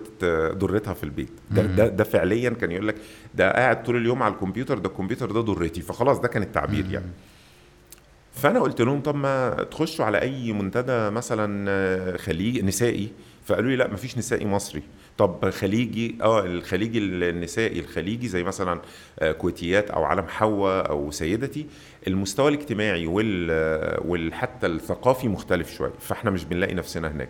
ضرتها 0.54 0.94
في 0.94 1.04
البيت. 1.04 1.30
ده, 1.52 1.62
ده, 1.64 1.88
ده 1.88 2.04
فعليا 2.04 2.50
كان 2.50 2.72
يقول 2.72 2.88
لك 2.88 2.96
ده 3.36 3.52
قاعد 3.52 3.84
طول 3.84 3.96
اليوم 3.98 4.24
على 4.24 4.34
الكمبيوتر 4.34 4.78
ده 4.78 4.90
الكمبيوتر 4.90 5.32
ده 5.32 5.42
ضرتي 5.42 5.82
فخلاص 5.82 6.20
ده 6.20 6.28
كان 6.28 6.44
التعبير 6.44 6.86
يعني. 6.92 7.06
فأنا 8.36 8.60
قلت 8.60 8.82
لهم 8.82 9.02
طب 9.02 9.16
ما 9.16 9.64
تخشوا 9.72 10.06
على 10.06 10.22
أي 10.22 10.54
منتدى 10.54 11.10
مثلا 11.10 11.66
آه، 11.70 12.18
خليجي 12.18 12.62
نسائي؟ 12.62 13.10
فقالوا 13.46 13.70
لي 13.70 13.76
لا 13.76 13.88
مفيش 13.88 14.18
نسائي 14.18 14.46
مصري. 14.46 14.84
طب 15.18 15.50
خليجي 15.50 16.16
آه 16.22 16.46
الخليجي 16.46 17.00
النسائي 17.00 17.80
الخليجي 17.80 18.28
زي 18.28 18.44
مثلا 18.44 18.82
آه، 19.20 19.32
كويتيات 19.32 19.90
أو 19.92 20.04
عالم 20.04 20.26
حواء 20.28 20.90
أو 20.90 21.12
سيدتي 21.12 21.66
المستوى 22.08 22.50
الاجتماعي 22.50 23.08
وال 23.08 23.48
آه، 23.52 24.02
والحتى 24.06 24.68
الثقافي 24.68 25.28
مختلف 25.28 25.74
شوية 25.74 25.94
فإحنا 26.00 26.32
مش 26.32 26.46
بنلاقي 26.46 26.74
نفسنا 26.74 27.12
هناك. 27.12 27.30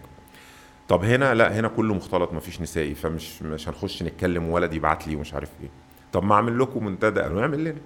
طب 0.88 1.04
هنا 1.04 1.34
لا 1.34 1.60
هنا 1.60 1.68
كله 1.68 1.94
مختلط 1.94 2.34
مفيش 2.34 2.62
نسائي 2.62 2.96
فمش 2.96 3.42
مش 3.42 3.70
هنخش 3.70 4.04
نتكلم 4.04 4.50
ولد 4.50 4.74
يبعت 4.74 5.08
لي 5.08 5.16
ومش 5.16 5.34
عارف 5.34 5.50
إيه. 5.64 5.70
طب 6.14 6.24
ما 6.24 6.36
أعمل 6.36 6.60
لكم 6.60 6.86
منتدى؟ 6.86 7.22
قالوا 7.22 7.42
اعمل 7.42 7.64
لنا. 7.64 7.80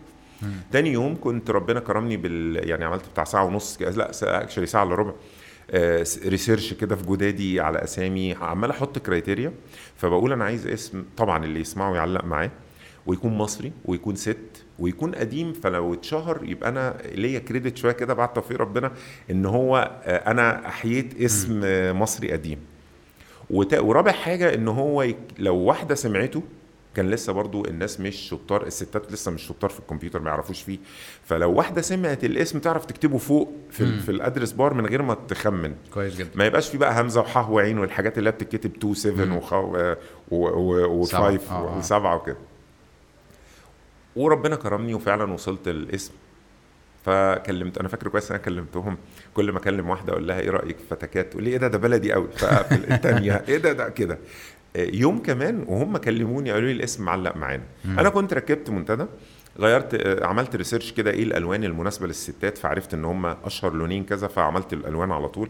تاني 0.72 0.92
يوم 0.92 1.18
كنت 1.22 1.50
ربنا 1.52 1.80
كرمني 1.80 2.18
بال 2.18 2.70
يعني 2.70 2.86
عملت 2.86 3.10
بتاع 3.10 3.24
ساعة 3.24 3.46
ونص 3.46 3.78
كده- 3.78 3.92
لا 3.92 4.12
actually 4.24 4.66
ساعة 4.66 4.84
إلا 4.84 4.96
ربع 4.96 5.14
آه، 5.72 6.06
research 6.26 6.74
كده 6.74 6.96
في 6.96 7.06
جدادي 7.06 7.60
على 7.62 7.84
أسامي 7.84 8.34
عمال 8.34 8.70
أحط 8.70 8.98
criteria 9.00 9.54
فبقول 9.98 10.32
أنا 10.34 10.46
عايز 10.46 10.68
اسم 10.68 11.06
طبعا 11.18 11.46
اللي 11.46 11.60
يسمعه 11.60 11.96
يعلق 11.96 12.26
معاه 12.26 12.52
ويكون 13.06 13.34
مصري 13.38 13.72
ويكون 13.86 14.16
ست 14.16 14.64
ويكون 14.80 15.16
قديم 15.16 15.54
فلو 15.54 15.94
اتشهر 15.94 16.40
يبقى 16.44 16.70
أنا 16.70 16.98
ليا 17.16 17.40
كريدت 17.40 17.78
شوية 17.78 17.92
كده 17.92 18.14
بعد 18.14 18.34
توفيق 18.34 18.58
ربنا 18.62 18.92
إن 19.32 19.46
هو 19.46 20.00
آه، 20.04 20.32
أنا 20.32 20.68
أحييت 20.68 21.22
اسم 21.22 21.62
آه، 21.64 21.92
مصري 21.92 22.32
قديم. 22.32 22.58
ورابع 23.50 24.12
حاجة 24.12 24.54
إن 24.54 24.68
هو. 24.68 25.08
لو 25.40 25.56
واحدة 25.56 25.96
سمعته 25.96 26.44
كان 26.96 27.10
لسه 27.10 27.34
برضو 27.34 27.66
الناس 27.66 28.00
مش 28.00 28.16
شطار 28.16 28.66
الستات 28.68 29.12
لسه 29.12 29.32
مش 29.32 29.42
شطار 29.48 29.70
في 29.70 29.80
الكمبيوتر 29.80 30.20
ما 30.20 30.30
يعرفوش 30.30 30.62
فيه. 30.62 30.80
فلو 31.24 31.52
واحدة 31.54 31.82
سمعت 31.82 32.24
الاسم 32.24 32.60
تعرف 32.60 32.86
تكتبه 32.86 33.18
فوق 33.18 33.54
في, 33.72 33.82
ال... 33.82 34.00
في 34.00 34.12
الادرس 34.12 34.52
بار 34.52 34.74
من 34.74 34.86
غير 34.86 35.02
ما 35.02 35.14
تخمن. 35.28 35.76
كويس 35.94 36.16
جدا. 36.16 36.30
ما 36.36 36.46
يبقاش 36.46 36.70
في 36.70 36.78
بقى 36.78 37.02
همزة 37.02 37.22
وحاء 37.22 37.50
وعين 37.52 37.78
والحاجات 37.80 38.18
اللي 38.18 38.32
بتتكتب 38.32 38.76
2 38.76 38.94
7 38.94 39.38
وخ... 39.38 39.54
و... 39.54 39.94
و... 40.32 41.00
و... 41.02 41.06
سبعة. 41.06 41.38
5 41.38 41.52
آه، 41.52 41.74
آه. 41.74 41.78
وسبعة 41.78 42.16
وكده. 42.16 42.38
وربنا 44.16 44.56
كرمني 44.56 44.94
وفعلا 44.94 45.34
وصلت 45.34 45.68
الاسم. 45.68 46.14
فكلمت 47.06 47.78
أنا 47.78 47.88
فاكر 47.88 48.08
كويس 48.08 48.32
أنا 48.32 48.40
كلمتهم. 48.40 48.98
كل 49.34 49.52
ما 49.52 49.58
أكلم 49.58 49.90
واحدة 49.90 50.14
أقول 50.14 50.28
لها 50.28 50.40
إيه 50.40 50.50
رأيك؟ 50.50 50.78
في 50.78 50.84
فتكات 50.90 51.32
تقول 51.32 51.44
لي 51.44 51.50
إيه 51.50 51.58
ده؟ 51.58 51.68
ده 51.68 51.78
بلدي 51.78 52.14
قوي 52.14 52.28
فاقفل 52.36 52.94
الثانية 52.94 53.44
إيه 53.48 53.58
ده؟ 53.58 53.74
ده 53.74 53.90
كده. 53.90 54.18
يوم 54.76 55.20
كمان 55.20 55.66
وهم 55.68 55.98
كلموني 55.98 56.52
قالوا 56.52 56.68
لي 56.68 56.74
الاسم 56.74 57.04
معلق 57.06 57.36
معانا. 57.38 57.64
أنا 57.86 58.10
كنت 58.10 58.34
ركبت 58.34 58.70
منتدى 58.70 59.06
غيرت 59.60 59.94
آه، 59.94 60.26
عملت 60.26 60.56
ريسيرش 60.56 60.92
كده 60.92 61.12
إيه 61.12 61.24
الألوان 61.24 61.64
المناسبة 61.64 62.08
للستات 62.08 62.58
فعرفت 62.58 62.94
إن 62.94 63.06
هم 63.06 63.26
أشهر 63.26 63.74
لونين 63.74 64.04
كذا 64.04 64.28
فعملت 64.28 64.74
الألوان 64.74 65.12
على 65.12 65.28
طول. 65.28 65.50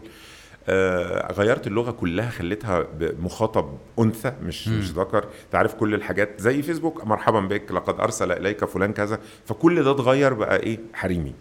آه، 0.68 1.32
غيرت 1.32 1.66
اللغة 1.66 1.90
كلها 1.90 2.30
خليتها 2.30 2.86
مخاطب 3.00 3.78
أنثى 3.98 4.32
مش 4.42 4.68
مش 4.68 4.90
ذكر. 4.90 5.24
تعرف 5.52 5.74
كل 5.74 5.94
الحاجات 5.94 6.40
زي 6.40 6.62
فيسبوك 6.62 7.04
مرحبا 7.06 7.40
بك 7.40 7.72
لقد 7.72 8.00
أرسل 8.00 8.32
إليك 8.32 8.64
فلان 8.64 8.92
كذا. 8.92 9.18
فكل 9.46 9.82
ده 9.84 9.90
اتغير 9.90 10.34
بقى 10.34 10.56
إيه 10.56 10.78
حريمي. 10.94 11.34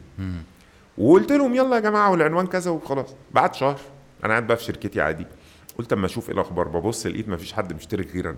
وقلت 0.98 1.32
لهم 1.32 1.56
يلا 1.56 1.76
يا 1.76 1.82
جماعة 1.82 2.12
والعنوان 2.12 2.48
كذا 2.48 2.72
وخلاص. 2.72 3.16
بعد 3.32 3.56
شهر 3.56 3.80
أنا 4.24 4.30
قاعد 4.30 4.48
بقى 4.48 4.58
في 4.58 4.64
شركتي 4.64 5.02
عادي. 5.02 5.26
قلت 5.80 5.94
أما 5.94 6.06
أشوف 6.06 6.30
إيه 6.30 6.36
الأخبار 6.36 6.68
ببص 6.68 7.08
لقيت 7.08 7.30
ما 7.30 7.38
فيش 7.38 7.54
حد 7.54 7.74
مشترك 7.74 8.12
غير 8.14 8.30
أنا. 8.30 8.38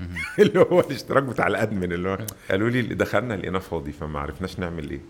اللي 0.38 0.60
هو 0.60 0.80
الاشتراك 0.80 1.22
بتاع 1.22 1.46
الأدمن 1.46 1.92
اللي 1.92 2.08
هو 2.08 2.18
قالوا 2.50 2.70
لي 2.70 2.82
دخلنا 2.82 3.34
لقينا 3.34 3.58
فاضي 3.58 3.92
فما 3.92 4.20
عرفناش 4.20 4.58
نعمل 4.58 4.90
إيه. 4.90 5.00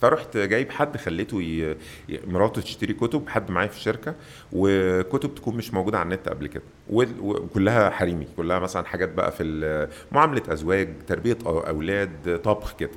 فرحت 0.00 0.36
جايب 0.36 0.70
حد 0.70 0.96
خليته 0.96 1.42
ي... 1.42 1.76
مراته 2.26 2.60
تشتري 2.60 2.92
كتب 2.92 3.28
حد 3.28 3.50
معايا 3.50 3.68
في 3.68 3.76
الشركة 3.76 4.14
وكتب 4.52 5.34
تكون 5.34 5.56
مش 5.56 5.74
موجودة 5.74 5.98
على 5.98 6.06
النت 6.06 6.28
قبل 6.28 6.46
كده. 6.46 6.62
وكلها 6.90 7.90
حريمي 7.90 8.26
كلها 8.36 8.58
مثلا 8.58 8.84
حاجات 8.84 9.12
بقى 9.12 9.32
في 9.32 9.88
معاملة 10.12 10.42
أزواج 10.48 10.88
تربية 11.06 11.38
أولاد 11.46 12.40
طبخ 12.44 12.76
كده. 12.76 12.90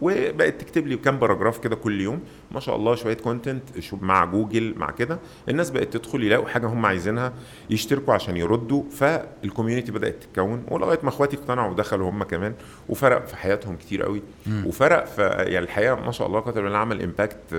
وبقت 0.00 0.60
تكتب 0.60 0.86
لي 0.86 0.96
كام 0.96 1.18
paragraph 1.18 1.58
كده 1.58 1.76
كل 1.76 2.00
يوم. 2.00 2.20
ما 2.50 2.60
شاء 2.60 2.76
الله 2.76 2.94
شوية 2.94 3.14
content 3.14 3.62
مع 3.92 4.24
جوجل 4.24 4.74
مع 4.76 4.90
كده. 4.90 5.18
الناس 5.48 5.70
بقت 5.70 5.96
تدخل 5.96 6.24
يلاقوا 6.24 6.48
حاجة 6.48 6.66
هم 6.66 6.86
عايزينها 6.86 7.32
يشتركوا 7.70 8.14
عشان 8.14 8.36
يردوا. 8.36 8.82
فال 8.90 9.09
community 9.09 9.92
بدأت 9.92 10.22
تتكون 10.22 10.64
ولغاية 10.68 10.98
ما 11.02 11.08
اخواتي 11.08 11.36
اقتنعوا 11.36 11.70
ودخلوا 11.70 12.10
هم 12.10 12.22
كمان 12.22 12.54
وفرق 12.88 13.26
في 13.26 13.36
حياتهم 13.36 13.76
كتير 13.76 14.02
قوي. 14.02 14.22
وفرق 14.64 15.04
في 15.04 15.22
يعني 15.22 15.58
الحقيقة 15.58 15.94
ما 15.94 16.12
شاء 16.12 16.26
الله 16.26 16.40
كتب 16.40 16.66
عمل 16.66 17.02
impact 17.02 17.54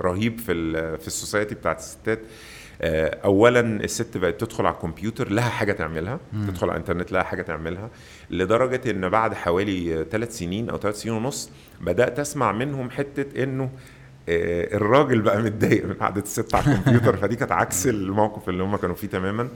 رهيب 0.00 0.38
في 0.38 0.54
في 0.98 1.06
ال 1.06 1.12
society 1.12 1.54
بتاعت 1.54 1.78
الستات. 1.78 2.20
آه، 2.82 3.18
اولا 3.24 3.60
الست 3.60 4.16
بقت 4.16 4.40
تدخل 4.40 4.66
على 4.66 4.74
الكمبيوتر 4.74 5.30
لها 5.30 5.48
حاجة 5.48 5.72
تعملها. 5.72 6.20
مم. 6.32 6.46
تدخل 6.46 6.70
على 6.70 6.76
الإنترنت 6.76 7.12
لها 7.12 7.22
حاجة 7.22 7.42
تعملها. 7.42 7.90
لدرجة 8.30 8.90
إن 8.90 9.08
بعد 9.08 9.34
حوالي 9.34 10.06
ثلاث 10.10 10.38
سنين 10.38 10.70
أو 10.70 10.78
ثلاث 10.78 11.00
سنين 11.02 11.14
ونص 11.14 11.50
بدأت 11.80 12.18
أسمع 12.18 12.52
منهم 12.52 12.90
حتة 12.90 13.42
إنه 13.42 13.70
آه، 14.28 14.76
الراجل 14.76 15.20
بقى 15.20 15.42
متضايق 15.42 15.84
من 15.86 15.94
قعدة 15.94 16.22
الست 16.22 16.54
على 16.54 16.72
الكمبيوتر. 16.74 17.16
فدي 17.16 17.36
كانت 17.36 17.52
عكس 17.52 17.86
الموقف 17.86 18.48
اللي 18.48 18.62
هم 18.62 18.76
كانوا 18.76 18.96
فيه 18.96 19.08
تماما. 19.08 19.48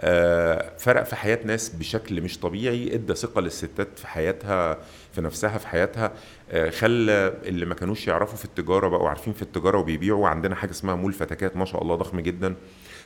آه، 0.00 0.72
فرق 0.78 1.02
في 1.02 1.16
حياة 1.16 1.38
ناس 1.44 1.68
بشكل 1.68 2.20
مش 2.20 2.38
طبيعي 2.38 2.94
إدى 2.94 3.14
ثقة 3.14 3.40
للستات 3.40 3.98
في 3.98 4.06
حياتها 4.06 4.78
في 5.12 5.20
نفسها 5.20 5.58
في 5.58 5.68
حياتها. 5.68 6.12
آه، 6.50 6.70
خلى 6.70 7.34
اللي 7.44 7.66
ما 7.66 7.74
كانوش 7.74 8.08
يعرفوا 8.08 8.36
في 8.36 8.44
التجارة 8.44 8.88
بقوا 8.88 9.08
عارفين 9.08 9.32
في 9.32 9.42
التجارة 9.42 9.78
وبيبيعوا. 9.78 10.28
عندنا 10.28 10.54
حاجة 10.54 10.70
اسمها 10.70 10.94
مول 10.94 11.12
فتكات 11.12 11.56
ما 11.56 11.64
شاء 11.64 11.82
الله 11.82 11.94
ضخم 11.94 12.20
جدا. 12.20 12.54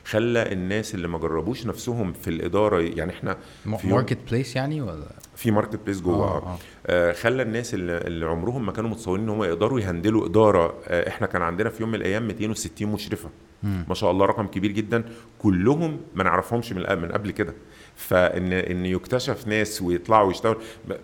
خلى 0.05 0.51
الناس 0.51 0.95
اللي 0.95 1.07
ما 1.07 1.17
جربوش 1.17 1.65
نفسهم 1.65 2.13
في 2.13 2.29
الإدارة 2.29 2.79
يعني 2.81 3.11
إحنا 3.11 3.37
في 3.77 3.87
ماركت 3.87 4.17
بليس 4.31 4.55
يعني 4.55 4.81
ولا؟ 4.81 5.07
في 5.35 5.51
marketplace 5.51 6.01
جوه 6.01 6.15
آه, 6.27 6.37
آه. 6.37 6.57
آه. 6.87 7.13
خلى 7.13 7.41
الناس 7.41 7.73
اللي, 7.73 7.97
اللي 7.97 8.25
عمرهم 8.25 8.65
ما 8.65 8.71
كانوا 8.71 8.89
متصورين 8.89 9.23
إن 9.23 9.29
هم 9.29 9.43
يقدروا 9.43 9.79
ي 9.79 9.85
handle 9.85 10.19
وا 10.19 10.25
إدارة. 10.25 10.75
آه 10.87 11.07
إحنا 11.09 11.27
كان 11.27 11.41
عندنا 11.41 11.69
في 11.69 11.81
يوم 11.83 11.89
من 11.89 11.95
الأيام 11.95 12.27
260 12.27 12.87
مشرفة. 12.91 13.29
مم. 13.63 13.85
ما 13.89 13.95
شاء 13.95 14.11
الله 14.11 14.25
رقم 14.25 14.47
كبير 14.47 14.71
جدا. 14.71 15.03
كلهم 15.39 15.99
ما 16.15 16.23
نعرفهمش 16.23 16.73
من 16.73 16.99
من 17.01 17.11
قبل 17.11 17.31
كده. 17.31 17.53
فإن 17.95 18.53
إن 18.53 18.85
يكتشف 18.85 19.47
ناس 19.47 19.81
ويطلعوا 19.81 20.31
يشتغلوا 20.31 20.61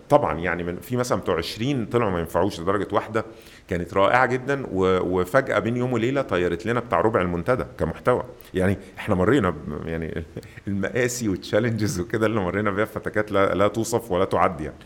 طبعا 0.08 0.38
يعني 0.38 0.62
من 0.62 0.80
في 0.80 0.96
مثلا 0.96 1.20
بتوع 1.20 1.36
20 1.36 1.86
طلعوا 1.86 2.10
ما 2.10 2.18
ينفعوش 2.20 2.60
لدرجة 2.60 2.88
واحدة. 2.92 3.24
كانت 3.70 3.94
رائعة 3.94 4.26
جدا 4.26 4.66
وفجأة 4.72 5.58
بين 5.58 5.76
يوم 5.76 5.92
وليلة 5.92 6.22
طيرت 6.22 6.66
لنا 6.66 6.80
بتاع 6.80 7.00
ربع 7.00 7.20
المنتدى 7.20 7.64
كمحتوى. 7.78 8.24
يعني 8.54 8.78
إحنا 8.98 9.14
مرينا 9.14 9.54
يعني 9.84 10.24
المقاسي 10.68 11.28
والتشالنجز 11.28 12.00
وكده 12.00 12.26
اللي 12.26 12.40
مرينا 12.40 12.70
بيها 12.70 12.84
فتكات 12.84 13.32
لا, 13.32 13.54
لا 13.54 13.68
توصف 13.68 14.10
ولا 14.10 14.24
تعد 14.24 14.60
يعني. 14.60 14.76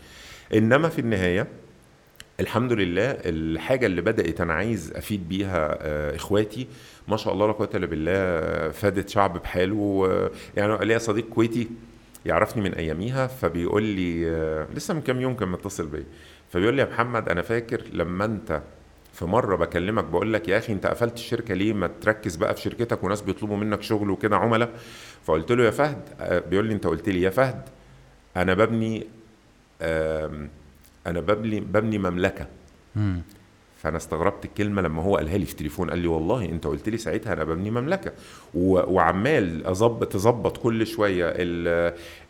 إنما 0.53 0.89
في 0.89 0.99
النهاية 0.99 1.47
الحمد 2.39 2.73
لله 2.73 3.11
الحاجة 3.11 3.85
اللي 3.85 4.01
بدأت 4.01 4.41
أنا 4.41 4.53
عايز 4.53 4.93
أفيد 4.95 5.29
بيها 5.29 5.77
آه، 5.81 6.15
إخواتي 6.15 6.67
ما 7.07 7.17
شاء 7.17 7.33
الله 7.33 7.47
لا 7.47 7.53
قوة 7.53 7.69
إلا 7.75 7.85
بالله 7.85 8.71
فادت 8.71 9.09
شعب 9.09 9.37
بحاله 9.37 10.29
يعني 10.57 10.85
ليا 10.85 10.97
صديق 10.97 11.29
كويتي 11.29 11.67
يعرفني 12.25 12.63
من 12.63 12.73
أياميها 12.73 13.27
فبيقول 13.27 13.83
لي 13.83 14.29
آه، 14.29 14.67
لسه 14.75 14.93
من 14.93 15.01
كام 15.01 15.21
يوم 15.21 15.35
كان 15.35 15.49
متصل 15.49 15.87
بيا 15.87 16.03
فبيقول 16.49 16.73
لي 16.73 16.81
يا 16.81 16.87
محمد 16.87 17.29
أنا 17.29 17.41
فاكر 17.41 17.81
لما 17.93 18.25
أنت 18.25 18.61
في 19.15 19.25
مرة 19.25 19.55
بكلمك 19.55 20.03
بقول 20.03 20.33
لك 20.33 20.47
يا 20.47 20.57
أخي 20.57 20.73
أنت 20.73 20.85
قفلت 20.87 21.13
الشركة 21.13 21.53
ليه؟ 21.53 21.73
ما 21.73 21.89
تركز 22.01 22.35
بقى 22.35 22.55
في 22.55 22.61
شركتك 22.61 23.03
وناس 23.03 23.21
بيطلبوا 23.21 23.57
منك 23.57 23.81
شغل 23.81 24.09
وكده 24.09 24.37
عملاء. 24.37 24.69
فقلت 25.25 25.51
له 25.51 25.63
يا 25.63 25.71
فهد. 25.71 26.01
آه، 26.19 26.39
بيقول 26.39 26.65
لي 26.65 26.73
أنت 26.73 26.87
قلت 26.87 27.09
لي 27.09 27.21
يا 27.21 27.29
فهد 27.29 27.61
أنا 28.37 28.53
ببني 28.53 29.07
أنا 31.07 31.19
ببني 31.19 31.59
ببني 31.59 31.97
مملكة. 31.97 32.47
مم. 32.95 33.21
فأنا 33.85 33.97
استغربت 33.97 34.45
الكلمة 34.45 34.81
لما 34.81 35.01
هو 35.03 35.17
قالها 35.17 35.37
لي 35.37 35.45
في 35.45 35.51
التليفون 35.51 35.89
قال 35.89 35.99
لي 35.99 36.07
والله 36.07 36.45
أنت 36.45 36.67
قلت 36.67 36.89
لي 36.89 36.97
ساعتها 36.97 37.33
أنا 37.33 37.43
ببني 37.43 37.71
مملكة. 37.71 38.11
وعمال 38.53 39.65
اظبط 39.65 40.11
تظبط 40.13 40.57
كل 40.57 40.87
شوية 40.87 41.33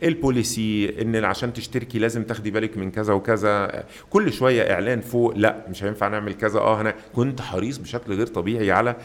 البوليسي 0.03 1.01
إن 1.01 1.25
عشان 1.25 1.53
تشتركي 1.53 1.99
لازم 1.99 2.23
تاخدي 2.23 2.51
بالك 2.51 2.77
من 2.77 2.91
كذا 2.91 3.13
وكذا. 3.13 3.83
كل 4.09 4.33
شوية 4.33 4.73
إعلان 4.73 5.01
فوق 5.01 5.33
لأ 5.35 5.65
مش 5.69 5.83
هينفع 5.83 6.07
نعمل 6.07 6.33
كذا. 6.33 6.59
آه 6.59 6.81
أنا 6.81 6.95
كنت 7.13 7.41
حريص 7.41 7.77
بشكل 7.77 8.13
غير 8.13 8.27
طبيعي 8.27 8.71
على 8.71 8.95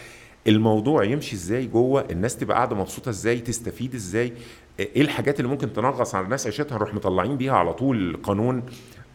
الموضوع 0.47 1.05
يمشي 1.05 1.37
إزاي 1.37 1.67
جوه 1.67 2.05
الناس 2.11 2.37
تبقى 2.37 2.57
قاعدة 2.57 2.77
مبسوطة 2.77 3.09
إزاي 3.09 3.39
تستفيد 3.39 3.95
إزاي. 3.95 4.33
إيه 4.81 5.03
الحاجات 5.03 5.41
اللي 5.41 5.51
ممكن 5.51 5.73
تنغص 5.73 6.15
على 6.15 6.25
الناس 6.25 6.47
عيشتها؟ 6.47 6.77
نروح 6.77 6.95
مطلعين 6.95 7.37
بيها 7.37 7.53
على 7.53 7.73
طول 7.73 8.19
قانون. 8.23 8.63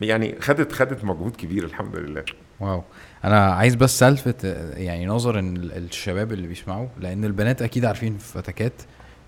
يعني 0.01 0.35
خدت 0.39 0.71
خدت 0.71 1.03
مجهود 1.03 1.35
كبير 1.35 1.63
الحمد 1.63 1.95
لله. 1.95 2.23
واو. 2.59 2.83
أنا 3.25 3.45
عايز 3.45 3.75
بس 3.75 4.03
الفت 4.03 4.43
يعني 4.77 5.05
نظر 5.05 5.39
الشباب 5.39 6.33
اللي 6.33 6.47
بيسمعوا 6.47 6.87
لأن 6.99 7.25
البنات 7.25 7.61
أكيد 7.61 7.85
عارفين 7.85 8.17
فتكات 8.17 8.73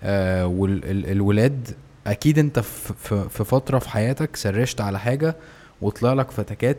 آه 0.02 0.46
والولاد 0.46 1.68
أكيد 2.06 2.38
انت 2.38 2.58
في 2.58 3.44
فترة 3.44 3.78
في 3.78 3.88
حياتك 3.88 4.36
سرشت 4.36 4.80
على 4.80 4.98
حاجة 4.98 5.36
وطلع 5.82 6.12
لك 6.12 6.30
فتكات 6.30 6.78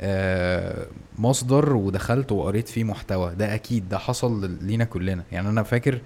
آه 0.00 0.86
مصدر 1.18 1.76
ودخلت 1.76 2.32
وقريت 2.32 2.68
فيه 2.68 2.84
محتوى. 2.84 3.34
ده 3.34 3.54
أكيد 3.54 3.88
ده 3.88 3.98
حصل 3.98 4.56
لينا 4.60 4.84
كلنا. 4.84 5.22
يعني 5.32 5.48
أنا 5.48 5.62
فاكر 5.62 6.00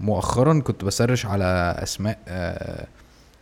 مؤخرا 0.00 0.60
كنت 0.60 0.84
بسرش 0.84 1.26
على 1.26 1.76
أسماء 1.82 2.18
آه 2.28 2.86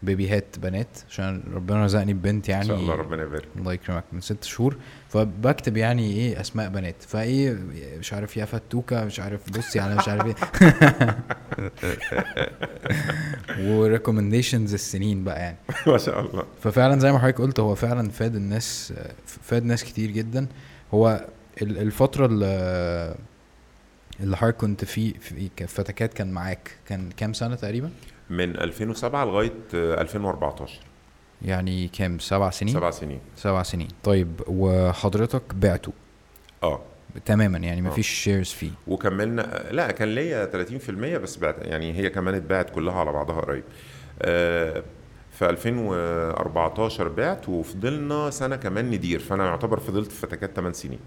بيبيهات 0.04 0.58
بنات 0.58 0.98
عشان 1.10 1.42
ربنا 1.54 1.84
رزقني 1.84 2.14
ببنت 2.14 2.48
يعني 2.48 2.62
إن 2.62 2.68
شاء 2.68 2.76
الله 2.78 2.94
ربنا 2.94 3.22
يبارك. 3.22 3.48
الله 3.56 3.72
يكرمك. 3.72 4.04
من 4.12 4.20
ست 4.20 4.44
شهور. 4.44 4.76
فبكتب 5.08 5.76
يعني 5.76 6.12
إيه 6.12 6.40
أسماء 6.40 6.68
بنات. 6.68 7.02
فإيه 7.02 7.58
مش 7.98 8.12
عارف 8.12 8.36
يا 8.36 8.44
فتوكة 8.44 9.04
مش 9.04 9.20
عارف 9.20 9.58
بصي 9.58 9.80
على 9.80 9.94
مش 9.96 10.08
عارف 10.08 10.26
إيه. 10.26 10.34
وريكومنديشنز 13.68 14.74
السنين 14.74 15.24
بقى 15.24 15.40
يعني. 15.40 15.56
ما 15.86 15.98
شاء 15.98 16.20
الله. 16.20 16.44
ففعلا 16.60 16.98
زي 17.00 17.12
ما 17.12 17.18
حضرتك 17.18 17.40
قلت 17.40 17.60
هو 17.60 17.74
فعلا 17.74 18.10
فاد 18.10 18.36
الناس 18.36 18.92
فاد 19.26 19.64
ناس 19.64 19.84
كتير 19.84 20.10
جدا. 20.10 20.46
هو 20.94 21.26
الفترة 21.62 22.26
اللي 22.26 23.14
اللي 24.20 24.36
حضرتك 24.36 24.56
كنت 24.56 24.84
فيه 24.84 25.12
في 25.18 25.66
فتكات 25.66 26.14
كان 26.14 26.32
معاك 26.32 26.70
كان 26.86 27.10
كام 27.16 27.32
سنة 27.32 27.54
تقريبا؟ 27.54 27.90
من 28.30 28.56
2007 28.56 29.24
لغاية 29.24 29.52
2014 29.74 30.80
يعني 31.42 31.88
كام؟ 31.88 32.18
سبع 32.18 32.50
سنين؟ 32.50 32.74
سبع 32.74 32.90
سنين. 32.90 33.20
سبع 33.36 33.62
سنين. 33.62 33.88
طيب 34.04 34.40
وحضرتك 34.46 35.54
بعته؟ 35.54 35.92
آه. 36.62 36.80
تماما 37.24 37.58
يعني 37.58 37.82
ما 37.82 37.90
فيش 37.90 38.08
شيرز 38.08 38.48
فيه. 38.48 38.70
وكملنا 38.86 39.64
لا 39.70 39.90
كان 39.90 40.14
ليا 40.14 40.66
30% 40.86 40.90
بس 40.90 41.36
بعت 41.36 41.56
يعني 41.58 41.92
هي 41.92 42.10
كمان 42.10 42.34
اتباعت 42.34 42.70
كلها 42.70 42.94
على 42.94 43.12
بعضها 43.12 43.40
قريب. 43.40 43.64
آه 44.22 44.82
في 45.38 45.50
2014 45.50 47.08
بعت 47.08 47.48
وفضلنا 47.48 48.30
سنة 48.30 48.56
كمان 48.56 48.90
ندير 48.90 49.18
فأنا 49.18 49.46
يعتبر 49.46 49.80
فضلت 49.80 50.12
في 50.12 50.20
فتكات 50.20 50.56
8 50.56 50.72
سنين. 50.72 50.98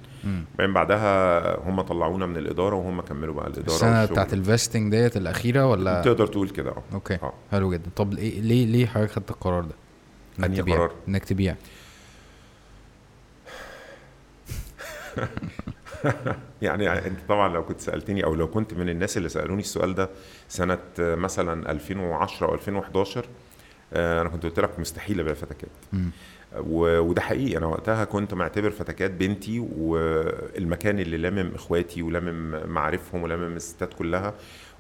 بعدين 0.58 0.74
بعدها 0.74 1.70
هم 1.70 1.82
طلعونا 1.82 2.26
من 2.26 2.38
الإدارة 2.38 2.76
وهم 2.76 3.02
كملوا 3.02 3.34
بقى 3.34 3.48
الإدارة 3.48 3.76
السنة 3.76 4.06
بتاعت 4.06 4.34
ال 4.34 4.41
vesting 4.41 4.92
ديت 4.92 5.18
الأخيرة 5.18 5.66
ولا؟ 5.66 6.02
تقدر 6.02 6.28
تقول 6.28 6.50
كده 6.50 6.70
آه. 6.70 6.84
okay 6.94 7.14
آه. 7.14 7.34
حلو 7.52 7.72
جدا. 7.74 7.90
طب 7.96 8.14
ليه 8.14 8.42
ليه 8.42 8.66
ليه 8.66 8.86
حضرتك 8.86 9.12
خدت 9.12 9.32
القرار 9.32 9.64
ده؟ 9.64 9.76
إنك 10.40 10.58
تبيع. 10.58 10.76
قرار؟ 10.76 10.92
إنك 11.08 11.26
تبيع. 11.26 11.56
يعني 16.62 16.90
أنت 17.08 17.20
طبعا 17.30 17.54
لو 17.54 17.66
كنت 17.66 17.82
سألتني 17.82 18.24
أو 18.24 18.36
لو 18.36 18.48
كنت 18.48 18.74
من 18.74 18.90
الناس 18.90 19.18
اللي 19.18 19.30
سألوني 19.30 19.62
السؤال 19.62 19.96
ده 19.96 20.10
سنة 20.50 20.80
مثلا 21.00 21.72
2010 21.72 22.48
أو 22.48 22.54
2011 22.54 23.20
آه، 23.20 23.28
أنا 23.94 24.30
كنت 24.30 24.44
قلت 24.44 24.60
لك 24.60 24.80
مستحيل 24.80 25.20
ابيع 25.20 25.34
فتكات 25.34 25.70
وده 26.58 27.22
حقيقي. 27.22 27.58
أنا 27.58 27.66
وقتها 27.66 28.06
كنت 28.06 28.34
معتبر 28.34 28.70
فتكات 28.70 29.12
بنتي 29.12 29.60
والمكان 29.78 31.00
اللي 31.00 31.18
لامم 31.18 31.52
إخواتي 31.56 32.02
ولامم 32.02 32.70
معارفهم 32.70 33.24
ولامم 33.24 33.56
الستات 33.56 33.94
كلها 33.94 34.34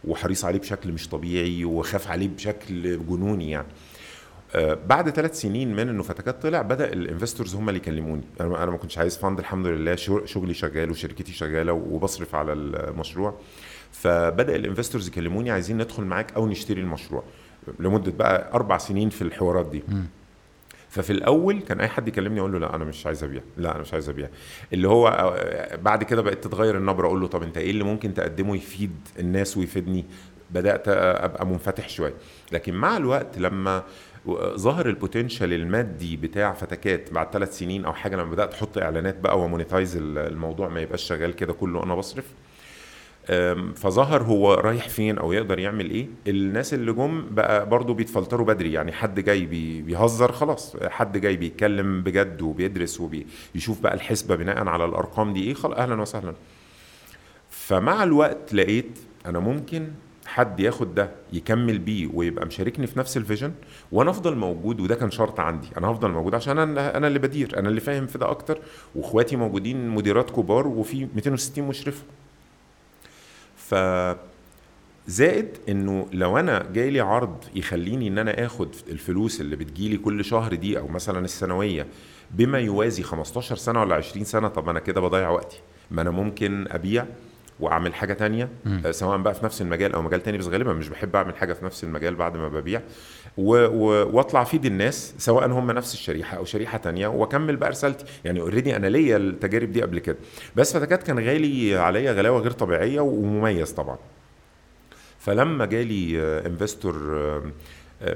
وحريص 0.03 0.45
عليه 0.45 0.59
بشكل 0.59 0.91
مش 0.91 1.09
طبيعي 1.09 1.65
وخاف 1.65 2.07
عليه 2.07 2.27
بشكل 2.27 3.05
جنوني 3.05 3.51
يعني. 3.51 3.67
آه، 4.55 4.77
بعد 4.87 5.09
ثلاث 5.09 5.41
سنين 5.41 5.75
من 5.75 5.89
إنه 5.89 6.03
فتكات 6.03 6.41
طلع 6.41 6.61
بدأ 6.61 6.93
ال 6.93 7.00
investors 7.00 7.55
هم 7.55 7.69
اللي 7.69 7.79
يكلموني. 7.79 8.23
أنا 8.41 8.65
ما 8.65 8.77
كنتش 8.77 8.97
عايز 8.97 9.17
fund 9.17 9.39
الحمد 9.39 9.67
لله 9.67 9.95
شغلي 10.25 10.53
شغال 10.53 10.91
وشركتي 10.91 11.33
شغالة 11.33 11.73
وبصرف 11.73 12.35
على 12.35 12.53
المشروع. 12.53 13.39
فبدأ 13.91 14.55
ال 14.55 14.61
investors 14.61 15.07
يكلموني 15.07 15.51
عايزين 15.51 15.77
ندخل 15.77 16.03
معاك 16.03 16.33
أو 16.33 16.47
نشتري 16.47 16.81
المشروع. 16.81 17.23
لمدة 17.79 18.11
بقى 18.11 18.53
أربع 18.53 18.77
سنين 18.77 19.09
في 19.09 19.21
الحوارات 19.21 19.65
دي. 19.69 19.83
م. 19.87 20.03
ففي 20.89 21.09
الأول 21.09 21.59
كان 21.59 21.79
أي 21.79 21.87
حد 21.87 22.07
يكلمني 22.07 22.39
أقول 22.39 22.51
له 22.51 22.59
لا 22.59 22.75
أنا 22.75 22.85
مش 22.85 23.05
عايز 23.05 23.23
أبيع. 23.23 23.41
لا 23.57 23.71
أنا 23.71 23.79
مش 23.79 23.93
عايز 23.93 24.09
أبيع. 24.09 24.29
اللي 24.73 24.87
هو 24.87 25.07
آه، 25.07 25.75
بعد 25.75 26.03
كده 26.03 26.21
بقت 26.21 26.43
تتغير 26.43 26.77
النبرة 26.77 27.07
أقول 27.07 27.21
له 27.21 27.27
طب 27.27 27.43
أنت 27.43 27.57
إيه 27.57 27.71
اللي 27.71 27.83
ممكن 27.83 28.13
تقدمه 28.13 28.55
يفيد 28.55 28.91
الناس 29.19 29.57
ويفيدني؟ 29.57 30.05
بدأت 30.51 30.87
أبقى 30.87 31.45
منفتح 31.45 31.89
شوية. 31.89 32.13
لكن 32.51 32.73
مع 32.73 32.97
الوقت 32.97 33.37
لما 33.37 33.83
ظهر 34.55 34.89
ال 34.89 34.96
potential 34.96 35.53
المادي 35.53 36.17
بتاع 36.17 36.53
فتكات 36.53 37.13
بعد 37.13 37.27
ثلاث 37.31 37.57
سنين 37.57 37.85
أو 37.85 37.93
حاجة 37.93 38.15
لما 38.15 38.31
بدأت 38.31 38.53
أحط 38.53 38.77
إعلانات 38.77 39.19
بقى 39.19 39.39
و 39.39 39.46
monetize 39.46 39.97
الموضوع 40.01 40.67
ما 40.69 40.81
يبقاش 40.81 41.03
شغال 41.03 41.35
كده 41.35 41.53
كله 41.53 41.83
أنا 41.83 41.95
بصرف. 41.95 42.25
فظهر 43.75 44.23
هو 44.23 44.53
رايح 44.53 44.89
فين 44.89 45.17
أو 45.17 45.31
يقدر 45.33 45.59
يعمل 45.59 45.89
إيه. 45.89 46.07
الناس 46.27 46.73
اللي 46.73 46.93
جم 46.93 47.25
بقى 47.31 47.69
برضو 47.69 47.93
بيتفلتروا 47.93 48.45
بدري 48.45 48.73
يعني 48.73 48.91
حد 48.91 49.19
جاي 49.19 49.45
بي- 49.45 49.81
بيهزر 49.81 50.31
خلاص. 50.31 50.75
حد 50.83 51.17
جاي 51.17 51.37
بيتكلم 51.37 52.03
بجد 52.03 52.41
وبيدرس 52.41 53.01
وبيشوف 53.01 53.81
بقى 53.81 53.93
الحسبة 53.93 54.35
بناء 54.35 54.67
على 54.67 54.85
الأرقام 54.85 55.33
دي 55.33 55.43
إيه 55.43 55.53
خلاص 55.53 55.77
أهلا 55.77 56.01
وسهلا. 56.01 56.33
فمع 57.49 58.03
الوقت 58.03 58.53
لقيت 58.53 58.99
أنا 59.25 59.39
ممكن 59.39 59.87
حد 60.25 60.59
ياخد 60.59 60.95
ده 60.95 61.09
يكمل 61.33 61.79
بيه 61.79 62.09
ويبقى 62.13 62.45
مشاركني 62.45 62.87
في 62.87 62.99
نفس 62.99 63.17
ال 63.17 63.22
vision 63.22 63.51
وأنا 63.91 64.09
أفضل 64.09 64.35
موجود 64.35 64.79
وده 64.79 64.95
كان 64.95 65.11
شرط 65.11 65.39
عندي. 65.39 65.67
أنا 65.77 65.87
هفضل 65.87 66.11
موجود 66.11 66.35
عشان 66.35 66.57
أنا 66.59 66.97
أنا 66.97 67.07
اللي 67.07 67.19
بدير 67.19 67.59
أنا 67.59 67.69
اللي 67.69 67.81
فاهم 67.81 68.07
في 68.07 68.17
ده 68.17 68.29
أكتر. 68.31 68.59
وإخواتي 68.95 69.35
موجودين 69.35 69.89
مديرات 69.89 70.29
كبار 70.29 70.67
وفي 70.67 71.07
260 71.15 71.67
مشرفه 71.67 72.03
ف 73.69 73.75
زائد 75.07 75.57
إنه 75.69 76.07
لو 76.13 76.37
أنا 76.37 76.65
جاي 76.73 76.89
لي 76.89 76.99
عرض 76.99 77.43
يخليني 77.55 78.07
إن 78.07 78.17
أنا 78.17 78.45
آخد 78.45 78.75
الفلوس 78.89 79.41
اللي 79.41 79.55
بتجيلي 79.55 79.97
كل 79.97 80.25
شهر 80.25 80.55
دي 80.55 80.79
أو 80.79 80.87
مثلا 80.87 81.19
السنوية 81.25 81.87
بما 82.31 82.59
يوازي 82.59 83.03
15 83.03 83.55
سنة 83.55 83.81
ولا 83.81 83.95
20 83.95 84.25
سنة 84.25 84.47
طب 84.47 84.69
أنا 84.69 84.79
كده 84.79 85.01
بضيع 85.01 85.29
وقتي 85.29 85.59
ما 85.91 86.01
أنا 86.01 86.09
ممكن 86.11 86.65
أبيع 86.71 87.05
وأعمل 87.59 87.93
حاجة 87.93 88.13
تانية. 88.13 88.49
آه، 88.85 88.91
سواء 88.91 89.17
بقى 89.17 89.33
في 89.33 89.45
نفس 89.45 89.61
المجال 89.61 89.93
أو 89.93 90.01
مجال 90.01 90.23
تاني 90.23 90.37
بس 90.37 90.47
غالبا 90.47 90.73
مش 90.73 90.89
بحب 90.89 91.15
أعمل 91.15 91.35
حاجة 91.35 91.53
في 91.53 91.65
نفس 91.65 91.83
المجال 91.83 92.15
بعد 92.15 92.37
ما 92.37 92.47
ببيع. 92.47 92.81
واطلع 93.37 94.41
افيد 94.41 94.65
الناس 94.65 95.13
سواء 95.17 95.51
هم 95.51 95.71
نفس 95.71 95.93
الشريحة 95.93 96.37
أو 96.37 96.45
شريحة 96.45 96.77
تانية 96.77 97.07
وأكمل 97.07 97.55
بقى 97.55 97.69
رسالتي. 97.69 98.05
يعني 98.25 98.39
already 98.41 98.75
أنا 98.75 98.87
ليا 98.87 99.17
التجارب 99.17 99.71
دي 99.71 99.81
قبل 99.81 99.99
كده. 99.99 100.17
بس 100.55 100.77
فتكات 100.77 101.03
كان 101.03 101.19
غالي 101.19 101.75
عليا 101.77 102.11
غلاوة 102.11 102.39
غير 102.39 102.51
طبيعية 102.51 102.99
ومميز 103.01 103.71
طبعا. 103.71 103.97
فلما 105.19 105.65
جالي 105.65 106.21
investor 106.45 106.95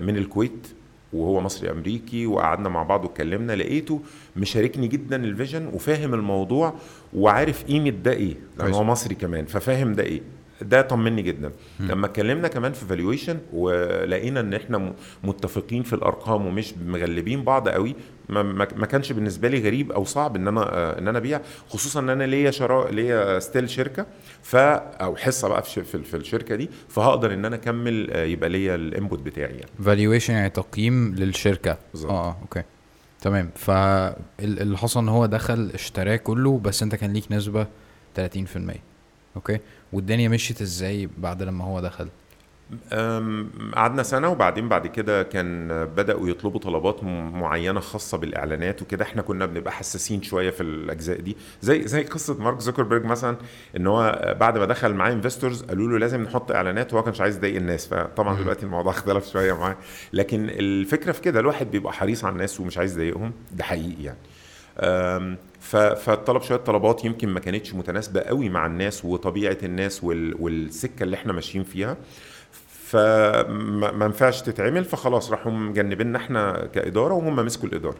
من 0.02 0.18
الكويت 0.18 0.68
وهو 1.14 1.42
مصري 1.42 1.72
أمريكي 1.72 2.26
وقعدنا 2.26 2.70
مع 2.70 2.84
بعض 2.84 3.04
واتكلمنا 3.06 3.54
لقيته 3.56 4.02
مشاركني 4.36 4.88
جدا 4.88 5.16
ال 5.24 5.30
vision 5.30 5.68
وفاهم 5.74 6.14
الموضوع 6.14 6.74
وعارف 7.14 7.64
قيمة 7.64 7.90
ده 7.90 8.12
إيه. 8.12 8.34
لأن 8.58 8.66
كويس. 8.68 8.76
هو 8.76 8.84
مصري 8.84 9.16
كمان 9.16 9.46
ففاهم 9.46 9.94
ده 9.94 10.04
إيه. 10.04 10.22
ده 10.62 10.82
طمني 10.82 11.22
جدا. 11.22 11.52
مم. 11.80 11.88
لما 11.92 12.06
اتكلمنا 12.06 12.48
كمان 12.48 12.74
في 12.74 12.86
valuation 12.86 13.40
ولقينا 13.54 14.40
إن 14.40 14.54
إحنا 14.54 14.78
م- 14.78 14.94
متفقين 15.24 15.84
في 15.84 15.94
الأرقام 15.94 16.46
ومش 16.46 16.74
مغلبين 16.86 17.44
بعض 17.44 17.70
قوي 17.70 17.96
ما, 18.30 18.44
ما 18.54 18.86
كانش 18.86 19.12
بالنسبة 19.12 19.48
لي 19.48 19.60
غريب 19.60 19.92
أو 19.92 20.04
صعب 20.06 20.36
إن 20.36 20.48
أنا 20.48 20.98
إن 21.00 21.08
أنا 21.08 21.18
أبيع 21.18 21.42
خصوصا 21.70 22.00
إن 22.00 22.10
أنا 22.10 22.24
ليا 22.24 22.52
شراء 22.52 22.92
ليا 22.92 23.40
still 23.40 23.70
شركة 23.70 24.06
ف 24.44 24.56
أو 24.56 25.16
حصة 25.16 25.48
بقى 25.50 25.64
في 25.64 25.84
في 25.84 26.04
في 26.04 26.18
الشركة 26.18 26.56
دي 26.56 26.70
فهقدر 26.90 27.34
إن 27.34 27.46
أنا 27.46 27.56
أكمل 27.56 28.12
آه، 28.12 28.24
يبقى 28.24 28.50
ليا 28.50 28.76
ال 28.76 28.83
input 28.83 29.20
بتاعي 29.20 29.52
يعني. 29.54 29.72
valuation 29.86 30.34
يعني 30.34 30.50
تقييم 30.50 31.16
للشركة. 31.16 31.78
بالظبط. 31.94 32.12
آه 32.12 32.28
آه 32.30 32.38
okay. 32.42 32.64
تمام. 33.22 33.50
فاللي 33.56 34.78
حصل 34.78 35.00
إن 35.00 35.10
هو 35.10 35.26
دخل 35.26 35.72
اشتراه 35.74 36.16
كله 36.16 36.58
بس 36.60 36.84
أنت 36.84 36.96
كان 36.96 37.14
ليك 37.14 37.32
نسبة 37.32 37.68
30% 38.18 38.20
okay. 39.36 39.60
والدنيا 39.94 40.30
مشيت 40.30 40.62
إزاي 40.62 41.10
بعد 41.18 41.44
لما 41.44 41.64
هو 41.66 41.80
دخل؟ 41.80 42.08
قعدنا 43.74 44.04
سنة 44.04 44.30
وبعدين 44.30 44.70
بعد 44.70 44.88
كده 44.88 45.24
كان 45.24 45.68
بدأوا 45.86 46.30
يطلبوا 46.30 46.60
طلبات 46.60 47.04
م- 47.04 47.40
معينة 47.40 47.80
خاصة 47.80 48.18
بالإعلانات 48.18 48.82
وكده. 48.82 49.06
إحنا 49.06 49.22
كنا 49.22 49.46
بنبقى 49.46 49.72
حساسين 49.74 50.22
شوية 50.24 50.50
في 50.50 50.64
الأجزاء 50.64 51.20
دي. 51.22 51.38
زي 51.62 51.88
زي 51.88 52.04
قصة 52.04 52.38
مارك 52.44 52.60
زوكربيرج 52.60 53.06
مثلا 53.06 53.38
إن 53.78 53.88
هو 53.88 54.36
بعد 54.40 54.58
ما 54.58 54.66
دخل 54.66 54.94
معاه 54.94 55.12
انفستورز 55.12 55.64
قالوا 55.64 55.88
له 55.88 55.98
لازم 56.00 56.22
نحط 56.24 56.52
إعلانات 56.52 56.94
وهو 56.94 57.04
كانش 57.04 57.22
عايز 57.22 57.38
يضايق 57.38 57.56
الناس. 57.56 57.88
فطبعا. 57.88 58.38
دلوقتي 58.42 58.66
الموضوع 58.66 58.92
اختلف 58.98 59.32
شوية 59.32 59.54
معاه. 59.54 59.78
لكن 60.14 60.50
الفكرة 60.50 61.12
في 61.12 61.22
كده 61.22 61.40
الواحد 61.40 61.72
بيبقى 61.72 61.94
حريص 61.94 62.26
على 62.26 62.34
الناس 62.34 62.60
ومش 62.60 62.78
عايز 62.78 62.94
يضايقهم. 62.98 63.32
ده 63.52 63.64
حقيقي 63.64 64.04
يعني. 64.04 64.18
فطلب 65.76 66.42
شوية 66.42 66.58
طلبات 66.58 67.06
يمكن 67.06 67.30
ما 67.30 67.40
كانتش 67.40 67.74
متناسبة 67.74 68.22
قوي 68.22 68.50
مع 68.50 68.66
الناس 68.66 69.06
وطبيعة 69.06 69.58
الناس 69.64 70.04
وال- 70.04 70.36
والسكة 70.40 71.04
اللي 71.04 71.16
إحنا 71.16 71.34
ماشيين 71.34 71.64
فيها. 71.64 71.98
فما 72.86 73.92
ما 73.92 74.06
ينفعش 74.06 74.42
تتعمل 74.42 74.86
فخلاص 74.86 75.32
راحوا 75.32 75.52
مجنبيننا 75.52 76.18
إحنا 76.18 76.66
كإدارة 76.74 77.14
وهم 77.14 77.36
مسكوا 77.36 77.70
الإدارة. 77.70 77.98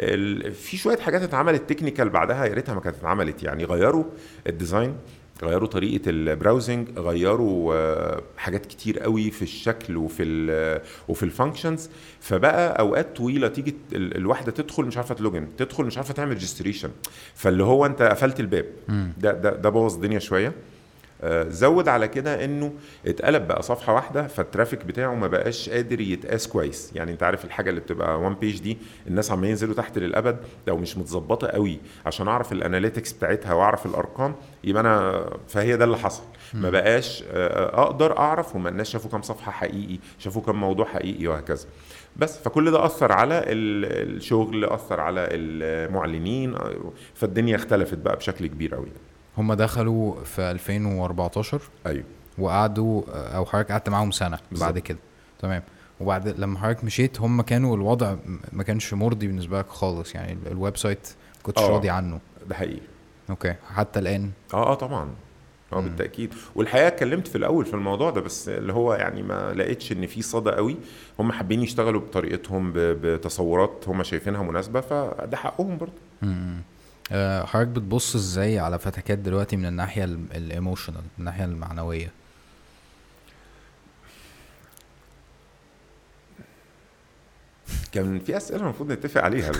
ال- 0.00 0.52
في 0.52 0.76
شوية 0.76 0.96
حاجات 0.98 1.22
اتعملت 1.22 1.70
technical 1.70 2.08
بعدها 2.08 2.44
يا 2.44 2.54
ريتها 2.54 2.74
ما 2.74 2.80
كانت 2.80 2.96
اتعملت 2.96 3.42
يعني 3.42 3.64
غيروا 3.64 4.04
ال 4.46 4.52
design. 4.52 4.94
غيروا 5.42 5.68
طريقة 5.68 6.10
ال 6.10 6.19
browsing 6.19 6.88
غيروا 6.98 7.74
آه، 7.74 8.22
حاجات 8.36 8.66
كتير 8.66 8.98
قوي 8.98 9.30
في 9.30 9.42
الشكل 9.42 9.96
وفي 9.96 10.22
ال 10.22 10.80
وفي 11.08 11.22
ال 11.22 11.29
functions 11.29 11.90
فبقى 12.20 12.78
أوقات 12.80 13.16
طويلة 13.16 13.48
تيجي 13.48 13.76
ال- 13.92 14.16
الواحدة 14.16 14.52
تدخل 14.52 14.84
مش 14.84 14.96
عارفة 14.96 15.14
ت 15.14 15.20
login 15.20 15.48
تدخل 15.58 15.84
مش 15.84 15.96
عارفة 15.96 16.14
تعمل 16.14 16.32
registration 16.32 16.90
فاللي 17.34 17.64
هو 17.64 17.86
أنت 17.86 18.02
قفلت 18.02 18.40
الباب. 18.40 18.66
ده 19.18 19.32
ده 19.32 19.50
ده 19.56 19.68
بوظ 19.70 19.94
الدنيا 19.94 20.18
شوية. 20.18 20.48
آه، 20.48 20.52
زود 21.48 21.88
على 21.88 22.08
كده 22.08 22.44
انه 22.44 22.72
اتقلب 23.06 23.48
بقى 23.48 23.62
صفحة 23.62 23.94
واحدة 23.94 24.26
فال 24.26 24.39
traffic 24.39 24.84
بتاعه 24.84 25.14
ما 25.14 25.26
بقاش 25.26 25.68
قادر 25.68 26.00
يتقاس 26.00 26.48
كويس. 26.48 26.92
يعني 26.94 27.12
انت 27.12 27.22
عارف 27.22 27.44
الحاجة 27.44 27.70
اللي 27.70 27.80
بتبقى 27.80 28.20
one 28.20 28.34
page 28.34 28.60
دي 28.60 28.78
الناس 29.06 29.30
عمالين 29.30 29.50
ينزلوا 29.50 29.74
تحت 29.74 29.98
للأبد 29.98 30.36
لو 30.66 30.76
مش 30.76 30.98
متظبطة 30.98 31.46
قوي 31.48 31.78
عشان 32.06 32.28
أعرف 32.28 32.52
ال 32.52 32.58
analytics 32.58 33.12
بتاعتها 33.12 33.54
وأعرف 33.54 33.86
الأرقام 33.86 34.34
يبقى 34.64 34.80
أنا 34.82 35.26
فهي 35.48 35.76
ده 35.76 35.84
اللي 35.84 35.96
حصل. 35.98 36.22
ما 36.54 36.70
بقاش 36.70 37.24
آه، 37.30 37.82
أقدر 37.82 38.18
أعرف 38.18 38.56
هم 38.56 38.66
الناس 38.66 38.90
شافوا 38.90 39.10
كام 39.10 39.22
صفحة 39.22 39.52
حقيقي 39.52 39.98
شافوا 40.18 40.42
كام 40.42 40.60
موضوع 40.60 40.86
حقيقي 40.86 41.26
وهكذا. 41.26 41.66
بس 42.16 42.38
فكل 42.38 42.70
ده 42.70 42.84
أثر 42.84 43.12
على 43.12 43.38
ال- 43.38 44.16
الشغل 44.16 44.64
أثر 44.64 45.00
على 45.00 45.26
المعلنين 45.30 46.54
فالدنيا 47.14 47.56
اختلفت 47.56 47.98
بقى 47.98 48.16
بشكل 48.16 48.46
كبير 48.46 48.74
قوي. 48.74 48.88
هم 49.38 49.54
دخلوا 49.54 50.24
في 50.24 50.50
2014 50.50 51.62
أيوه. 51.86 52.04
وقعدوا 52.38 53.02
أو 53.36 53.46
حضرتك 53.46 53.72
قعدت 53.72 53.88
معاهم 53.88 54.10
سنة 54.10 54.38
بالظبط. 54.50 54.66
بعد 54.68 54.78
كده. 54.78 54.98
تمام. 55.38 55.62
وبعد 56.00 56.28
لما 56.28 56.58
حضرتك 56.58 56.84
مشيت 56.84 57.20
هم 57.20 57.42
كانوا 57.42 57.76
الوضع 57.76 58.16
ما 58.52 58.62
كانش 58.62 58.94
مرضي 58.94 59.26
بالنسبة 59.26 59.58
لك 59.58 59.68
خالص 59.68 60.14
يعني 60.14 60.32
ال- 60.32 60.52
ال 60.52 60.76
website 60.76 61.08
ما 61.36 61.42
كنتش 61.42 61.62
آه. 61.62 61.68
راضي 61.70 61.90
عنه. 61.90 62.20
ده 62.48 62.54
حقيقي. 62.54 62.80
okay. 63.30 63.54
حتى 63.74 63.98
الآن. 63.98 64.30
آه 64.54 64.70
آه 64.72 64.74
طبعا. 64.74 65.10
آه. 65.72 65.80
بالتأكيد. 65.80 66.34
والحقيقة 66.54 66.86
اتكلمت 66.86 67.28
في 67.28 67.38
الأول 67.38 67.64
في 67.66 67.74
الموضوع 67.74 68.10
ده 68.10 68.20
بس 68.20 68.48
اللي 68.48 68.72
هو 68.72 68.94
يعني 68.94 69.22
ما 69.22 69.52
لقيتش 69.54 69.92
إن 69.92 70.06
في 70.06 70.22
صدى 70.22 70.50
قوي. 70.50 70.76
هم 71.18 71.32
حابين 71.32 71.62
يشتغلوا 71.62 72.00
بطريقتهم 72.00 72.72
بتصورات 72.76 73.84
هم 73.88 74.02
شايفينها 74.02 74.42
مناسبة 74.42 74.80
فده 74.80 75.36
حقهم 75.36 75.78
برضه. 75.78 75.92
آه، 77.12 77.44
حضرتك 77.44 77.68
بتبص 77.68 78.14
إزاي 78.14 78.58
على 78.58 78.78
فتكات 78.78 79.18
دلوقتي 79.18 79.56
من 79.56 79.66
الناحية 79.66 80.04
الايموشنال 80.04 80.98
من 80.98 81.08
الناحية 81.18 81.44
المعنوية؟ 81.44 82.12
كان 87.92 88.18
في 88.18 88.36
أسئلة 88.36 88.60
المفروض 88.60 88.92
نتفق 88.92 89.20
عليها. 89.24 89.52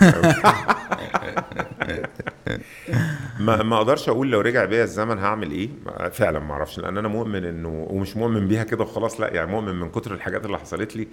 ما 3.39 3.63
ما 3.63 3.77
أقدرش 3.77 4.09
أقول 4.09 4.31
لو 4.31 4.41
رجع 4.41 4.65
بيا 4.65 4.83
الزمن 4.83 5.19
هعمل 5.19 5.51
إيه. 5.51 5.69
فعلا 6.09 6.39
ما 6.39 6.53
أعرفش 6.53 6.79
لأن 6.79 6.97
أنا 6.97 7.07
مؤمن 7.07 7.45
إنه 7.45 7.87
ومش 7.89 8.17
مؤمن 8.17 8.47
بيها 8.47 8.63
كده 8.63 8.83
وخلاص 8.83 9.19
لأ 9.21 9.33
يعني 9.33 9.51
مؤمن 9.51 9.75
من 9.75 9.89
كتر 9.89 10.13
الحاجات 10.13 10.45
اللي 10.45 10.59
حصلت 10.59 10.95
لي 10.95 11.07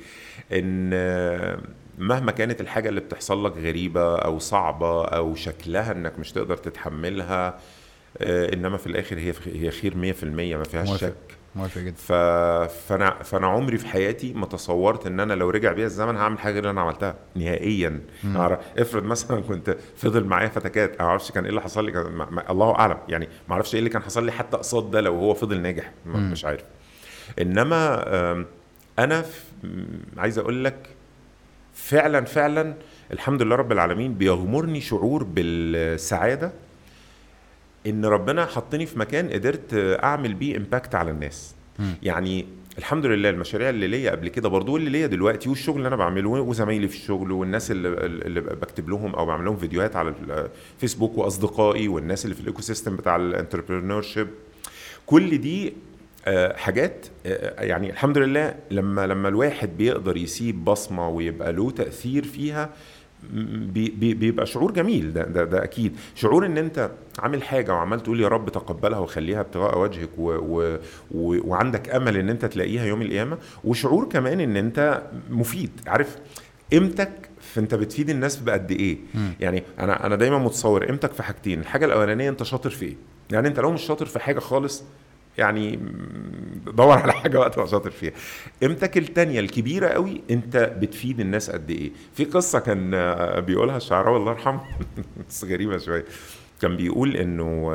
إن 0.52 0.90
مهما 1.98 2.32
كانت 2.32 2.60
الحاجة 2.60 2.88
اللي 2.88 3.00
بتحصل 3.00 3.44
لك 3.46 3.52
غريبة 3.56 4.16
أو 4.16 4.38
صعبة 4.38 5.04
أو 5.04 5.34
شكلها 5.34 5.92
إنك 5.92 6.18
مش 6.18 6.32
تقدر 6.32 6.56
تتحملها 6.56 7.58
آه، 8.18 8.54
إنما 8.54 8.76
في 8.76 8.86
الآخر 8.86 9.18
هي 9.18 9.32
هي 9.46 9.70
خير 9.70 9.92
100% 9.92 10.24
ما 10.24 10.64
فيهاش 10.64 10.88
موافق. 10.88 11.06
شك. 11.06 11.14
موافق 11.56 11.80
جدا. 11.80 11.94
ف... 11.96 12.12
فأنا 12.88 13.10
فأنا 13.22 13.46
عمري 13.46 13.78
في 13.78 13.86
حياتي 13.86 14.32
ما 14.32 14.46
تصورت 14.46 15.06
إن 15.06 15.20
أنا 15.20 15.32
لو 15.34 15.50
رجع 15.50 15.72
بيا 15.72 15.86
الزمن 15.86 16.16
هعمل 16.16 16.38
حاجة 16.38 16.52
غير 16.52 16.58
اللي 16.62 16.70
أنا 16.70 16.80
عملتها 16.80 17.14
نهائيا. 17.34 18.00
أعرف- 18.24 18.78
افرض 18.80 19.02
مثلا 19.04 19.40
كنت 19.40 19.76
فضل 19.96 20.24
معايا 20.24 20.48
فتكات 20.48 21.00
ما 21.02 21.06
أعرفش 21.08 21.30
كان 21.32 21.44
إيه 21.44 21.50
اللي 21.50 21.60
حصل 21.62 21.84
لي 21.84 21.92
كان 21.92 22.12
ما... 22.12 22.30
ما... 22.30 22.50
الله 22.50 22.74
أعلم. 22.78 22.98
يعني 23.08 23.28
ما 23.48 23.54
أعرفش 23.54 23.74
إيه 23.74 23.78
اللي 23.78 23.90
كان 23.90 24.02
حصل 24.02 24.24
لي 24.26 24.32
حتى 24.32 24.56
قصاد 24.56 24.90
ده 24.90 25.00
لو 25.00 25.14
هو 25.14 25.34
فضل 25.34 25.60
ناجح 25.60 25.92
ما... 26.06 26.18
مش 26.18 26.44
عارف. 26.44 26.64
إنما 27.40 28.04
أنا 28.98 29.22
ف... 29.22 29.44
م- 29.64 29.84
عايز 30.16 30.38
أقول 30.38 30.64
لك 30.64 30.88
فعلا 31.74 32.24
فعلا 32.24 32.74
الحمد 33.12 33.42
لله 33.42 33.56
رب 33.56 33.72
العالمين 33.72 34.14
بيغمرني 34.14 34.80
شعور 34.80 35.24
بالسعادة 35.24 36.52
إن 37.86 38.04
ربنا 38.04 38.46
حطني 38.46 38.86
في 38.86 38.98
مكان 38.98 39.30
قدرت 39.30 39.74
أعمل 40.04 40.34
بيه 40.34 40.56
impact 40.56 40.94
على 40.94 41.10
الناس 41.10 41.54
مم. 41.78 41.94
يعني 42.02 42.46
الحمد 42.78 43.06
لله 43.06 43.30
المشاريع 43.30 43.68
اللي 43.68 43.86
ليا 43.86 44.10
قبل 44.10 44.28
كده 44.28 44.48
برضو 44.48 44.72
واللي 44.74 44.90
ليا 44.90 45.06
دلوقتي 45.06 45.48
والشغل 45.48 45.76
اللي 45.76 45.88
أنا 45.88 45.96
بعمله 45.96 46.28
وزمايلي 46.30 46.88
في 46.88 46.96
الشغل 46.96 47.32
والناس 47.32 47.70
اللي, 47.70 47.88
اللي 48.06 48.40
بكتب 48.40 48.88
لهم 48.88 49.14
أو 49.14 49.26
بعمل 49.26 49.44
لهم 49.44 49.56
فيديوهات 49.56 49.96
على 49.96 50.14
الفيسبوك 50.76 51.18
وأصدقائي 51.18 51.88
والناس 51.88 52.24
اللي 52.24 52.34
في 52.34 52.40
ال 52.40 52.62
ecosystem 52.62 52.96
بتاع 52.96 53.16
ال 53.16 54.02
entrepreneurship 54.02 54.28
كل 55.06 55.38
دي 55.38 55.72
حاجات 56.56 57.06
آه، 57.26 57.62
يعني 57.64 57.90
الحمد 57.90 58.18
لله 58.18 58.54
لما 58.70 59.06
لما 59.06 59.28
الواحد 59.28 59.76
بيقدر 59.76 60.16
يسيب 60.16 60.64
بصمة 60.64 61.08
ويبقى 61.08 61.52
له 61.52 61.70
تأثير 61.70 62.24
فيها 62.24 62.70
بي 63.32 64.14
بيبقى 64.14 64.46
شعور 64.46 64.72
جميل. 64.72 65.12
ده, 65.12 65.22
ده 65.24 65.44
ده 65.44 65.64
أكيد. 65.64 65.96
شعور 66.14 66.46
إن 66.46 66.58
أنت 66.58 66.90
عامل 67.18 67.42
حاجة 67.42 67.72
وعمال 67.74 68.00
تقول 68.02 68.20
يا 68.20 68.28
رب 68.28 68.48
تقبلها 68.50 68.98
وخليها 68.98 69.40
ابتغاء 69.40 69.78
وجهك 69.78 70.08
و 70.18 70.30
و 70.32 70.78
و 71.10 71.36
وعندك 71.50 71.90
أمل 71.90 72.16
إن 72.16 72.28
أنت 72.30 72.44
تلاقيها 72.44 72.84
يوم 72.84 73.02
القيامة. 73.02 73.38
وشعور 73.64 74.08
كمان 74.08 74.40
إن 74.40 74.56
أنت 74.56 75.02
مفيد. 75.30 75.70
عارف 75.86 76.16
قيمتك 76.72 77.28
فانت 77.40 77.74
بتفيد 77.74 78.10
الناس 78.10 78.36
بقد 78.36 78.70
إيه؟ 78.70 78.98
م. 79.14 79.18
يعني 79.40 79.62
أنا 79.78 80.06
أنا 80.06 80.16
دايما 80.16 80.38
متصور 80.38 80.84
قيمتك 80.84 81.12
في 81.12 81.22
حاجتين. 81.22 81.60
الحاجة 81.60 81.84
الأولانية 81.84 82.28
أنت 82.30 82.42
شاطر 82.42 82.70
في 82.70 82.84
إيه؟ 82.84 82.96
يعني 83.32 83.48
أنت 83.48 83.60
لو 83.60 83.72
مش 83.72 83.82
شاطر 83.82 84.06
في 84.06 84.18
حاجة 84.18 84.38
خالص 84.38 84.84
يعني 85.38 85.78
دور 86.66 86.98
على 86.98 87.12
حاجة 87.12 87.38
وقت 87.40 87.54
تبقى 87.54 87.68
شاطر 87.68 87.90
فيها. 87.90 88.12
قيمتك 88.62 88.98
التانية 88.98 89.40
الكبيرة 89.40 89.88
قوي 89.88 90.20
انت 90.30 90.56
بتفيد 90.56 91.20
الناس 91.20 91.50
قد 91.50 91.70
إيه؟ 91.70 91.90
في 92.14 92.24
قصة 92.24 92.58
كان 92.58 92.90
بيقولها 93.40 93.76
الشعراوي 93.76 94.16
الله 94.16 94.32
يرحمه. 94.32 94.60
بس 95.28 95.44
غريبة 95.44 95.78
شوية. 95.78 96.04
كان 96.62 96.76
بيقول 96.76 97.16
إنه 97.16 97.70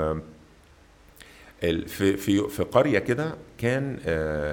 في 1.88 2.18
في 2.18 2.48
في 2.50 2.64
قرية 2.64 3.00
كده 3.00 3.36
كان 3.58 3.98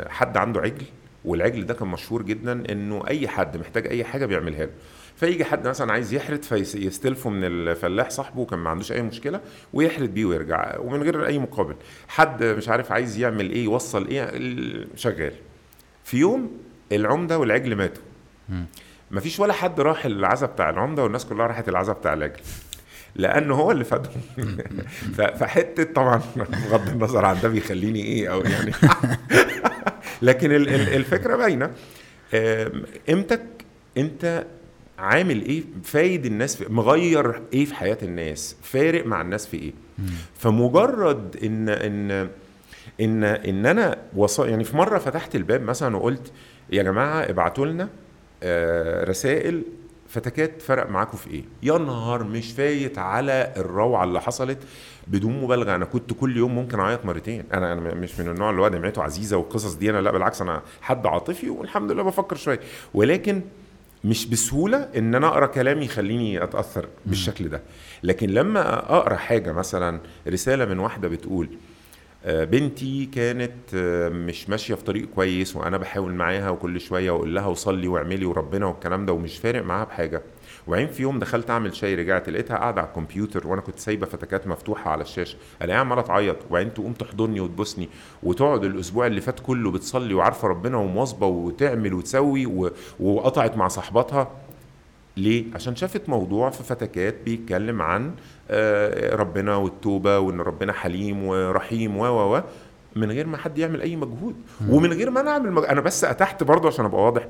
حد 0.08 0.36
عنده 0.36 0.60
عجل 0.60 0.84
والعجل 1.24 1.66
ده 1.66 1.74
كان 1.74 1.88
مشهور 1.88 2.22
جدا 2.22 2.72
إنه 2.72 3.04
أي 3.08 3.28
حد 3.28 3.56
محتاج 3.56 3.86
أي 3.86 4.04
حاجة 4.04 4.26
بيعملها 4.26 4.64
له. 4.66 4.72
فيجي 5.16 5.44
حد 5.44 5.68
مثلا 5.68 5.92
عايز 5.92 6.14
يحرد 6.14 6.42
فيستلفه 6.44 7.30
من 7.30 7.44
الفلاح 7.44 8.10
صاحبه 8.10 8.44
كان 8.46 8.58
ما 8.58 8.70
عندوش 8.70 8.92
أي 8.92 9.02
مشكلة 9.02 9.40
ويحرد 9.72 10.14
بيه 10.14 10.24
ويرجع 10.24 10.78
ومن 10.78 11.02
غير 11.02 11.26
أي 11.26 11.38
مقابل. 11.38 11.74
حد 12.08 12.44
مش 12.44 12.68
عارف 12.68 12.92
عايز 12.92 13.18
يعمل 13.18 13.50
إيه 13.50 13.64
يوصل 13.64 14.06
إيه 14.08 14.30
شغال. 14.96 15.32
في 16.04 16.16
يوم 16.16 16.50
العمدة 16.92 17.38
والعجل 17.38 17.74
ماتوا. 17.74 18.02
ما 19.10 19.20
فيش 19.20 19.40
ولا 19.40 19.52
حد 19.52 19.80
راح 19.80 20.04
العزا 20.04 20.46
بتاع 20.46 20.70
العمدة 20.70 21.02
والناس 21.04 21.26
كلها 21.26 21.46
راحت 21.46 21.68
العزا 21.68 21.92
بتاع 21.92 22.12
العجل. 22.12 22.40
لأنه 23.16 23.54
هو 23.54 23.70
اللي 23.70 23.84
فادهم 23.84 24.22
فحتة 25.40 25.84
طبعا 25.84 26.20
بغض 26.36 26.88
النظر 26.88 27.24
عن 27.24 27.40
ده 27.42 27.48
بيخليني 27.48 28.02
إيه 28.04 28.32
أو 28.32 28.40
يعني. 28.40 28.72
لكن 30.22 30.52
الفكرة 30.52 31.36
باينة. 31.36 31.70
قيمتك 33.08 33.42
انت 33.96 34.46
عامل 34.98 35.42
إيه 35.42 35.62
فايد 35.84 36.26
الناس 36.26 36.56
في 36.56 36.72
مغير 36.72 37.42
إيه 37.52 37.64
في 37.64 37.74
حياة 37.74 37.98
الناس 38.02 38.56
فارق 38.62 39.06
مع 39.06 39.20
الناس 39.20 39.46
في 39.46 39.56
إيه. 39.56 39.72
فمجرد 40.34 41.36
إن 41.44 41.68
إن 41.68 42.28
إن 43.00 43.24
إن 43.24 43.66
أنا 43.66 43.98
وص... 44.16 44.40
يعني 44.40 44.64
في 44.64 44.76
مرة 44.76 44.98
فتحت 44.98 45.36
الباب 45.36 45.62
مثلا 45.62 45.96
وقلت 45.96 46.32
يا 46.70 46.82
جماعة 46.82 47.20
ابعتوا 47.20 47.66
لنا 47.66 47.88
آه 48.42 49.04
رسائل 49.04 49.62
فتكات 50.08 50.62
فرق 50.62 50.90
معاكم 50.90 51.16
في 51.16 51.30
إيه. 51.30 51.44
يا 51.62 51.78
نهار 51.78 52.24
مش 52.24 52.52
فايت 52.52 52.98
على 52.98 53.52
الروعة 53.56 54.04
اللي 54.04 54.20
حصلت 54.20 54.58
بدون 55.06 55.40
مبالغة. 55.40 55.74
أنا 55.74 55.84
كنت 55.84 56.12
كل 56.12 56.36
يوم 56.36 56.54
ممكن 56.54 56.80
أعيط 56.80 57.04
مرتين. 57.04 57.44
أنا 57.52 57.72
أنا 57.72 57.94
مش 57.94 58.20
من 58.20 58.28
النوع 58.28 58.50
اللي 58.50 58.62
هو 58.62 58.68
دمعته 58.68 59.02
عزيزة 59.02 59.36
والقصص 59.36 59.74
دي. 59.74 59.90
أنا 59.90 59.98
لا 59.98 60.10
بالعكس 60.10 60.42
أنا 60.42 60.62
حد 60.80 61.06
عاطفي 61.06 61.50
والحمد 61.50 61.92
لله 61.92 62.02
بفكر 62.02 62.36
شوية. 62.36 62.60
ولكن 62.94 63.42
مش 64.06 64.26
بسهولة 64.26 64.88
إن 64.96 65.14
أنا 65.14 65.26
أقرأ 65.26 65.46
كلام 65.46 65.82
يخليني 65.82 66.42
أتأثر 66.42 66.88
بالشكل 67.06 67.48
ده. 67.48 67.62
لكن 68.02 68.30
لما 68.30 68.74
أقرأ 68.96 69.16
حاجة 69.16 69.52
مثلا 69.52 70.00
رسالة 70.28 70.64
من 70.64 70.78
واحدة 70.78 71.08
بتقول 71.08 71.48
آه، 72.24 72.44
بنتي 72.44 73.06
كانت 73.06 73.52
آه، 73.74 74.08
مش 74.08 74.48
ماشية 74.48 74.74
في 74.74 74.84
طريق 74.84 75.08
كويس 75.14 75.56
وأنا 75.56 75.76
بحاول 75.76 76.14
معاها 76.14 76.50
وكل 76.50 76.80
شوية 76.80 77.10
واقول 77.10 77.34
لها 77.34 77.46
وصلي 77.46 77.88
واعملي 77.88 78.26
وربنا 78.26 78.66
والكلام 78.66 79.06
ده 79.06 79.12
ومش 79.12 79.38
فارق 79.38 79.62
معاها 79.64 79.84
بحاجة. 79.84 80.22
وبعدين 80.66 80.88
في 80.88 81.02
يوم 81.02 81.18
دخلت 81.18 81.50
أعمل 81.50 81.76
شاي 81.76 81.94
رجعت 81.94 82.28
لقيتها 82.28 82.56
قاعدة 82.56 82.80
على 82.80 82.88
الكمبيوتر 82.90 83.46
وأنا 83.46 83.60
كنت 83.60 83.78
سايبة 83.78 84.06
فتكات 84.06 84.46
مفتوحة 84.46 84.90
على 84.90 85.02
الشاشة. 85.02 85.36
ألاقيها 85.62 85.80
عماله 85.80 86.02
تعيط. 86.02 86.36
وبعدين 86.50 86.74
تقوم 86.74 86.92
تحضني 86.92 87.40
وتبوسني. 87.40 87.88
وتقعد 88.22 88.64
الأسبوع 88.64 89.06
اللي 89.06 89.20
فات 89.20 89.40
كله 89.40 89.70
بتصلي 89.70 90.14
وعارفة 90.14 90.48
ربنا 90.48 90.76
ومواظبة 90.76 91.26
وتعمل 91.26 91.94
وتسوي 91.94 92.70
وقطعت 93.00 93.56
مع 93.56 93.68
صاحباتها. 93.68 94.30
ليه؟ 95.16 95.44
عشان 95.54 95.76
شافت 95.76 96.08
موضوع 96.08 96.50
في 96.50 96.62
فتكات 96.62 97.14
بيتكلم 97.24 97.82
عن 97.82 98.14
آه، 98.50 99.16
ربنا 99.16 99.56
والتوبة 99.56 100.18
وإن 100.18 100.40
ربنا 100.40 100.72
حليم 100.72 101.24
ورحيم 101.24 101.96
و 101.96 102.34
و 102.36 102.42
من 102.96 103.10
غير 103.12 103.26
ما 103.26 103.36
حد 103.36 103.58
يعمل 103.58 103.80
أي 103.82 103.96
مجهود. 103.96 104.34
ومن 104.70 104.92
غير 104.92 105.10
ما 105.10 105.20
أنا 105.20 105.30
أعمل 105.30 105.52
مج... 105.52 105.64
أنا 105.64 105.80
بس 105.80 106.04
أتحت 106.04 106.42
برضه 106.44 106.68
عشان 106.68 106.84
أبقى 106.84 107.02
واضح. 107.02 107.26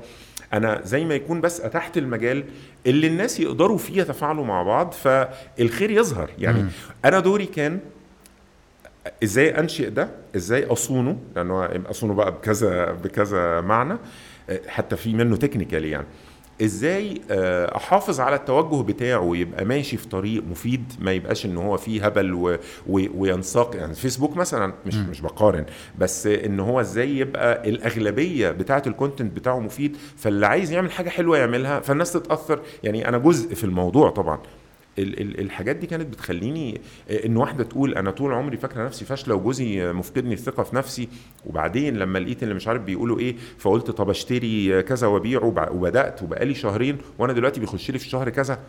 أنا 0.53 0.81
زي 0.83 1.05
ما 1.05 1.15
يكون 1.15 1.41
بس 1.41 1.61
أتحت 1.61 1.97
المجال 1.97 2.43
اللي 2.87 3.07
الناس 3.07 3.39
يقدروا 3.39 3.77
فيه 3.77 4.01
يتفاعلوا 4.01 4.45
مع 4.45 4.63
بعض 4.63 4.91
فالخير 4.91 5.91
يظهر. 5.91 6.29
يعني. 6.39 6.65
أنا 7.05 7.19
دوري 7.19 7.45
كان 7.45 7.79
إزاي 9.23 9.59
أنشئ 9.59 9.89
ده؟ 9.89 10.09
إزاي 10.35 10.65
أصونه؟ 10.65 11.19
لأنه 11.35 11.69
أصونه 11.89 12.13
بقى 12.13 12.31
بكذا 12.31 12.91
بكذا 12.91 13.61
معنى 13.61 13.97
حتى 14.67 14.95
في 14.95 15.13
منه 15.13 15.35
technically 15.35 15.89
يعني. 15.89 16.07
إزاي 16.61 17.21
آه، 17.31 17.75
احافظ 17.77 18.19
على 18.19 18.35
التوجه 18.35 18.83
بتاعه 18.83 19.19
ويبقى 19.19 19.65
ماشي 19.65 19.97
في 19.97 20.07
طريق 20.07 20.43
مفيد 20.51 20.93
ما 20.99 21.11
يبقاش 21.11 21.45
ان 21.45 21.57
هو 21.57 21.77
فيه 21.77 22.05
هبل 22.05 22.33
و... 22.33 22.57
و... 22.87 23.05
وينساق 23.15 23.75
يعني 23.75 23.93
فيسبوك 23.93 24.37
مثلا 24.37 24.73
مش 24.85 24.95
م. 24.95 25.09
مش 25.09 25.21
بقارن 25.21 25.65
بس 25.97 26.27
ان 26.27 26.59
هو 26.59 26.81
إزاي 26.81 27.17
يبقى 27.17 27.69
الأغلبية 27.69 28.51
بتاعة 28.51 28.83
ال 28.87 28.93
content 28.93 29.35
بتاعه 29.35 29.59
مفيد 29.59 29.97
فاللي 30.17 30.47
عايز 30.47 30.71
يعمل 30.71 30.91
حاجة 30.91 31.09
حلوة 31.09 31.37
يعملها 31.37 31.79
فالناس 31.79 32.13
تتأثر 32.13 32.59
يعني 32.83 33.07
أنا 33.07 33.17
جزء 33.17 33.55
في 33.55 33.63
الموضوع 33.63 34.09
طبعا 34.09 34.39
الحاجات 34.99 35.75
دي 35.75 35.87
كانت 35.87 36.07
بتخليني 36.07 36.81
إن 37.25 37.37
واحدة 37.37 37.63
تقول 37.63 37.93
أنا 37.93 38.11
طول 38.11 38.33
عمري 38.33 38.57
فاكرة 38.57 38.85
نفسي 38.85 39.05
فاشلة 39.05 39.35
وجوزي 39.35 39.93
مفقدني 39.93 40.33
الثقة 40.33 40.63
في 40.63 40.75
نفسي 40.75 41.09
وبعدين 41.45 41.97
لما 41.97 42.19
لقيت 42.19 42.43
اللي 42.43 42.53
مش 42.53 42.67
عارف 42.67 42.81
بيقولوا 42.81 43.19
إيه 43.19 43.35
فقلت 43.57 43.91
طب 43.91 44.09
أشتري 44.09 44.83
كذا 44.83 45.07
وأبيعه 45.07 45.45
وبدأت 45.71 46.23
وبقالي 46.23 46.53
شهرين 46.55 46.97
وأنا 47.19 47.33
دلوقتي 47.33 47.59
بيخش 47.59 47.91
لي 47.91 47.99
في 47.99 48.05
الشهر 48.05 48.29
كذا 48.29 48.59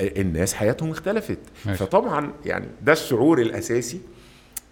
الناس 0.00 0.54
حياتهم 0.54 0.90
اختلفت 0.90 1.38
ماشي. 1.66 1.78
فطبعا 1.78 2.32
يعني 2.46 2.66
ده 2.82 2.92
الشعور 2.92 3.40
الأساسي 3.40 4.00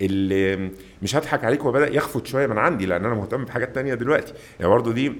اللي 0.03 0.71
مش 1.03 1.17
هضحك 1.17 1.45
عليك 1.45 1.65
وبدا 1.65 1.95
يخفت 1.95 2.27
شوية 2.27 2.47
من 2.47 2.59
عندي 2.59 2.87
لأن 2.87 3.05
أنا 3.05 3.15
مهتم 3.15 3.45
بحاجات 3.45 3.75
تانية 3.75 3.95
دلوقتي 3.95 4.33
يعني 4.61 4.71
برضه 4.73 4.93
دي 4.93 5.13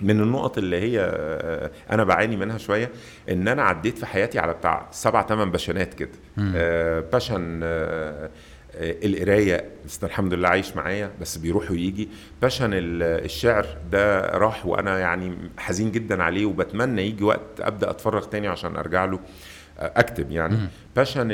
من 0.00 0.20
النقط 0.20 0.58
اللي 0.58 0.80
هي 0.80 1.00
آه، 1.00 1.70
أنا 1.90 2.04
بعاني 2.04 2.36
منها 2.36 2.58
شوية 2.58 2.90
إن 3.28 3.48
أنا 3.48 3.62
عديت 3.62 3.98
في 3.98 4.06
حياتي 4.06 4.38
على 4.38 4.52
بتاع 4.52 4.88
سبع 4.90 5.26
ثمان 5.26 5.50
passion 5.50 5.88
ات 5.88 5.94
كده. 5.94 6.10
آه 6.38 7.00
passion 7.00 7.60
آه 7.62 8.30
القراية 8.76 9.64
بس 9.86 10.04
الحمد 10.04 10.34
لله 10.34 10.48
عايش 10.48 10.76
معايا 10.76 11.10
بس 11.20 11.36
بيروح 11.38 11.70
ويجي. 11.70 12.08
passion 12.42 12.70
الشعر 12.72 13.66
ده 13.92 14.20
راح 14.20 14.66
وأنا 14.66 14.98
يعني 14.98 15.36
حزين 15.58 15.92
جدا 15.92 16.22
عليه 16.22 16.46
وبتمنى 16.46 17.02
يجي 17.08 17.24
وقت 17.24 17.60
أبدأ 17.60 17.90
أتفرغ 17.90 18.24
تاني 18.24 18.48
عشان 18.48 18.76
أرجع 18.76 19.04
له 19.04 19.20
أكتب 19.78 20.30
يعني. 20.30 20.56
passion 20.96 21.28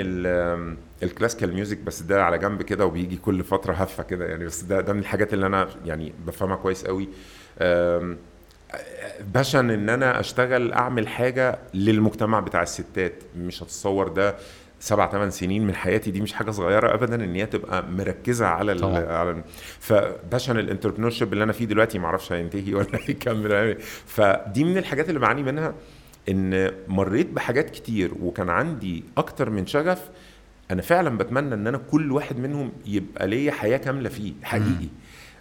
ال 1.02 1.08
classical 1.08 1.54
music 1.54 1.78
بس 1.78 2.02
ده 2.02 2.24
على 2.24 2.38
جنب 2.38 2.62
كده 2.62 2.86
وبيجي 2.86 3.16
كل 3.16 3.44
فترة 3.44 3.72
هفة 3.72 4.02
كده 4.02 4.24
يعني. 4.26 4.44
بس 4.44 4.62
ده 4.62 4.80
ده 4.80 4.92
من 4.92 5.00
الحاجات 5.00 5.34
اللي 5.34 5.46
أنا 5.46 5.68
يعني 5.84 6.12
بفهمها 6.26 6.56
كويس 6.56 6.84
قوي. 6.86 7.08
passion 9.34 9.70
إن 9.70 9.88
أنا 9.88 10.20
أشتغل 10.20 10.72
أعمل 10.72 11.08
حاجة 11.08 11.58
للمجتمع 11.74 12.40
بتاع 12.40 12.62
الستات. 12.62 13.14
مش 13.36 13.62
هتصور 13.62 14.08
ده 14.08 14.36
سبع 14.80 15.10
ثمان 15.10 15.30
سنين 15.30 15.66
من 15.66 15.74
حياتي. 15.74 16.10
دي 16.10 16.20
مش 16.20 16.32
حاجة 16.32 16.50
صغيرة 16.50 16.94
ابدا 16.94 17.24
إن 17.24 17.34
هي 17.34 17.46
تبقى 17.46 17.86
مركزة 17.90 18.46
على 18.46 18.74
طبعا. 18.74 19.06
على 19.06 19.42
ف 19.80 19.89
passion 19.89 20.50
ال 20.50 20.58
entrepreneurship 20.58 21.32
اللي 21.32 21.44
أنا 21.44 21.52
فيه 21.52 21.64
دلوقتي 21.64 21.98
ما 21.98 22.06
أعرفش 22.06 22.32
هينتهي 22.32 22.74
ولا 22.74 22.88
هيكمل. 23.06 23.76
فدي 24.06 24.64
من 24.64 24.78
الحاجات 24.78 25.08
اللي 25.08 25.20
بعاني 25.20 25.42
منها 25.42 25.74
إن 26.28 26.70
مريت 26.88 27.26
بحاجات 27.30 27.70
كتير 27.70 28.10
وكان 28.22 28.50
عندي 28.50 29.04
أكتر 29.16 29.50
من 29.50 29.66
شغف. 29.66 30.08
أنا 30.70 30.82
فعلا 30.82 31.18
بتمنى 31.18 31.54
إن 31.54 31.66
أنا 31.66 31.78
كل 31.78 32.12
واحد 32.12 32.38
منهم 32.38 32.72
يبقى 32.86 33.26
ليا 33.28 33.52
حياة 33.52 33.76
كاملة 33.76 34.08
فيه 34.08 34.32
حقيقي. 34.42 34.88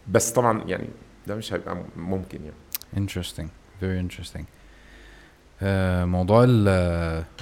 بس 0.07 0.32
طبعا 0.32 0.63
يعني 0.67 0.88
ده 1.27 1.36
مش 1.36 1.53
هيبقى 1.53 1.77
ممكن 1.97 2.39
يعني. 2.43 2.55
Interesting. 2.97 3.47
Very 3.81 3.99
interesting. 3.99 4.43
uh, 4.43 5.65
موضوع 6.05 6.43
ال 6.47 6.67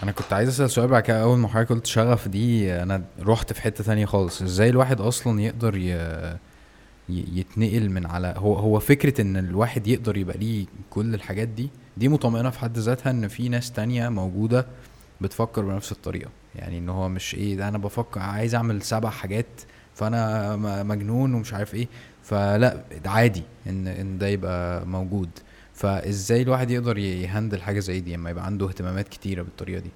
أنا 0.04 0.12
كنت 0.12 0.34
عايز 0.34 0.50
أسأل 0.50 0.70
سؤال 0.70 0.88
بعد 0.88 1.04
كده. 1.04 1.22
أول 1.24 1.38
ما 1.38 1.48
حضرتك 1.48 1.70
قلت 1.70 1.86
شغف 1.86 2.28
دي 2.28 2.74
أنا 2.84 3.04
رحت 3.20 3.54
في 3.54 3.62
حتة 3.62 3.84
تانية 3.84 4.06
خالص. 4.06 4.42
إزاي 4.42 4.70
الواحد 4.70 5.02
أصلا 5.02 5.42
يقدر 5.42 5.78
ي... 5.78 6.38
يتنقل 7.10 7.90
من 7.90 8.06
على 8.06 8.34
هو 8.38 8.54
هو 8.56 8.80
فكرة 8.80 9.22
إن 9.22 9.38
الواحد 9.38 9.88
يقدر 9.88 10.18
يبقى 10.18 10.38
ليه 10.38 10.66
كل 10.90 11.14
الحاجات 11.14 11.48
دي 11.48 11.70
دي 11.98 12.08
مطمئنة 12.08 12.50
في 12.50 12.60
حد 12.60 12.78
ذاتها 12.78 13.10
إن 13.10 13.28
في 13.28 13.50
ناس 13.50 13.72
تانية 13.72 14.10
موجودة 14.10 14.66
بتفكر 15.22 15.62
بنفس 15.62 15.92
الطريقة. 15.92 16.30
يعني 16.56 16.78
إن 16.78 16.90
هو 16.90 17.10
مش 17.10 17.36
إيه 17.36 17.56
ده 17.56 17.68
أنا 17.68 17.78
بفكر 17.78 18.20
عايز 18.20 18.56
أعمل 18.56 18.82
سبع 18.82 19.10
حاجات 19.10 19.46
فأنا 19.96 20.56
مجنون 20.84 21.34
ومش 21.34 21.54
عارف 21.54 21.76
إيه. 21.76 21.88
فلا 22.28 22.84
عادي 23.06 23.44
إن 23.68 23.88
إن 23.88 24.18
ده 24.18 24.28
يبقى 24.28 24.86
موجود. 24.88 25.30
فإزاي 25.74 26.42
الواحد 26.42 26.72
يقدر 26.72 26.98
يهندل 26.98 27.62
حاجة 27.62 27.80
زي 27.80 28.00
دي؟ 28.00 28.16
اما 28.16 28.30
يبقى 28.30 28.46
عنده 28.46 28.68
اهتمامات 28.68 29.08
كتيرة 29.08 29.42
بالطريقة 29.42 29.80
دي. 29.80 29.92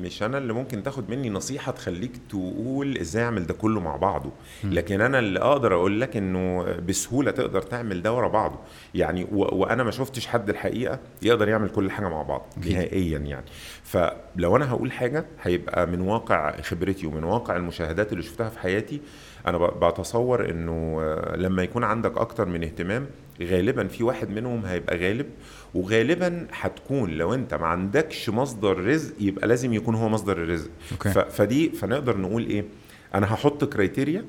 مش 0.00 0.22
أنا 0.22 0.38
اللي 0.38 0.52
ممكن 0.52 0.82
تاخد 0.82 1.10
مني 1.10 1.30
نصيحة 1.30 1.72
تخليك 1.72 2.12
تقول 2.28 2.98
إزاي 2.98 3.24
أعمل 3.24 3.46
ده 3.46 3.54
كله 3.54 3.80
مع 3.80 3.96
بعضه. 3.96 4.30
لكن 4.64 5.00
أنا 5.00 5.18
اللي 5.18 5.38
أقدر 5.40 5.74
أقول 5.74 6.00
لك 6.00 6.16
إنه 6.16 6.62
بسهولة 6.62 7.30
تقدر 7.30 7.62
تعمل 7.62 8.02
ده 8.02 8.12
ورا 8.12 8.28
بعضه. 8.28 8.58
يعني. 8.94 9.26
وأنا 9.32 9.82
ما 9.82 9.90
شفتش 9.90 10.26
حد 10.26 10.48
الحقيقة 10.50 10.98
يقدر 11.22 11.48
يعمل 11.48 11.68
كل 11.68 11.90
حاجة 11.90 12.08
مع 12.08 12.22
بعض. 12.22 12.46
نهائيا 12.66 13.18
يعني. 13.18 13.46
فلو 13.82 14.56
أنا 14.56 14.70
هقول 14.70 14.92
حاجة 14.92 15.26
هيبقى 15.42 15.86
من 15.86 16.00
واقع 16.00 16.60
خبرتي 16.60 17.06
ومن 17.06 17.24
واقع 17.24 17.56
المشاهدات 17.56 18.12
اللي 18.12 18.22
شفتها 18.22 18.48
في 18.48 18.58
حياتي 18.58 19.00
أنا 19.46 19.58
بتصور 19.58 20.50
إنه 20.50 20.98
آه، 21.00 21.36
لما 21.36 21.62
يكون 21.62 21.84
عندك 21.84 22.18
أكتر 22.18 22.48
من 22.48 22.62
اهتمام 22.64 23.06
غالبا 23.42 23.86
في 23.88 24.04
واحد 24.04 24.30
منهم 24.30 24.64
هيبقى 24.64 24.96
غالب 24.96 25.26
وغالبا 25.74 26.46
هتكون 26.52 27.10
لو 27.10 27.34
أنت 27.34 27.54
ما 27.54 27.66
عندكش 27.66 28.30
مصدر 28.30 28.84
رزق 28.84 29.14
يبقى 29.20 29.48
لازم 29.48 29.72
يكون 29.72 29.94
هو 29.94 30.08
مصدر 30.08 30.32
الرزق 30.42 30.70
okay. 30.92 31.10
فدي 31.30 31.70
فنقدر 31.70 32.18
نقول 32.18 32.46
إيه 32.46 32.64
أنا 33.14 33.34
هحط 33.34 33.64
criteria 33.64 34.24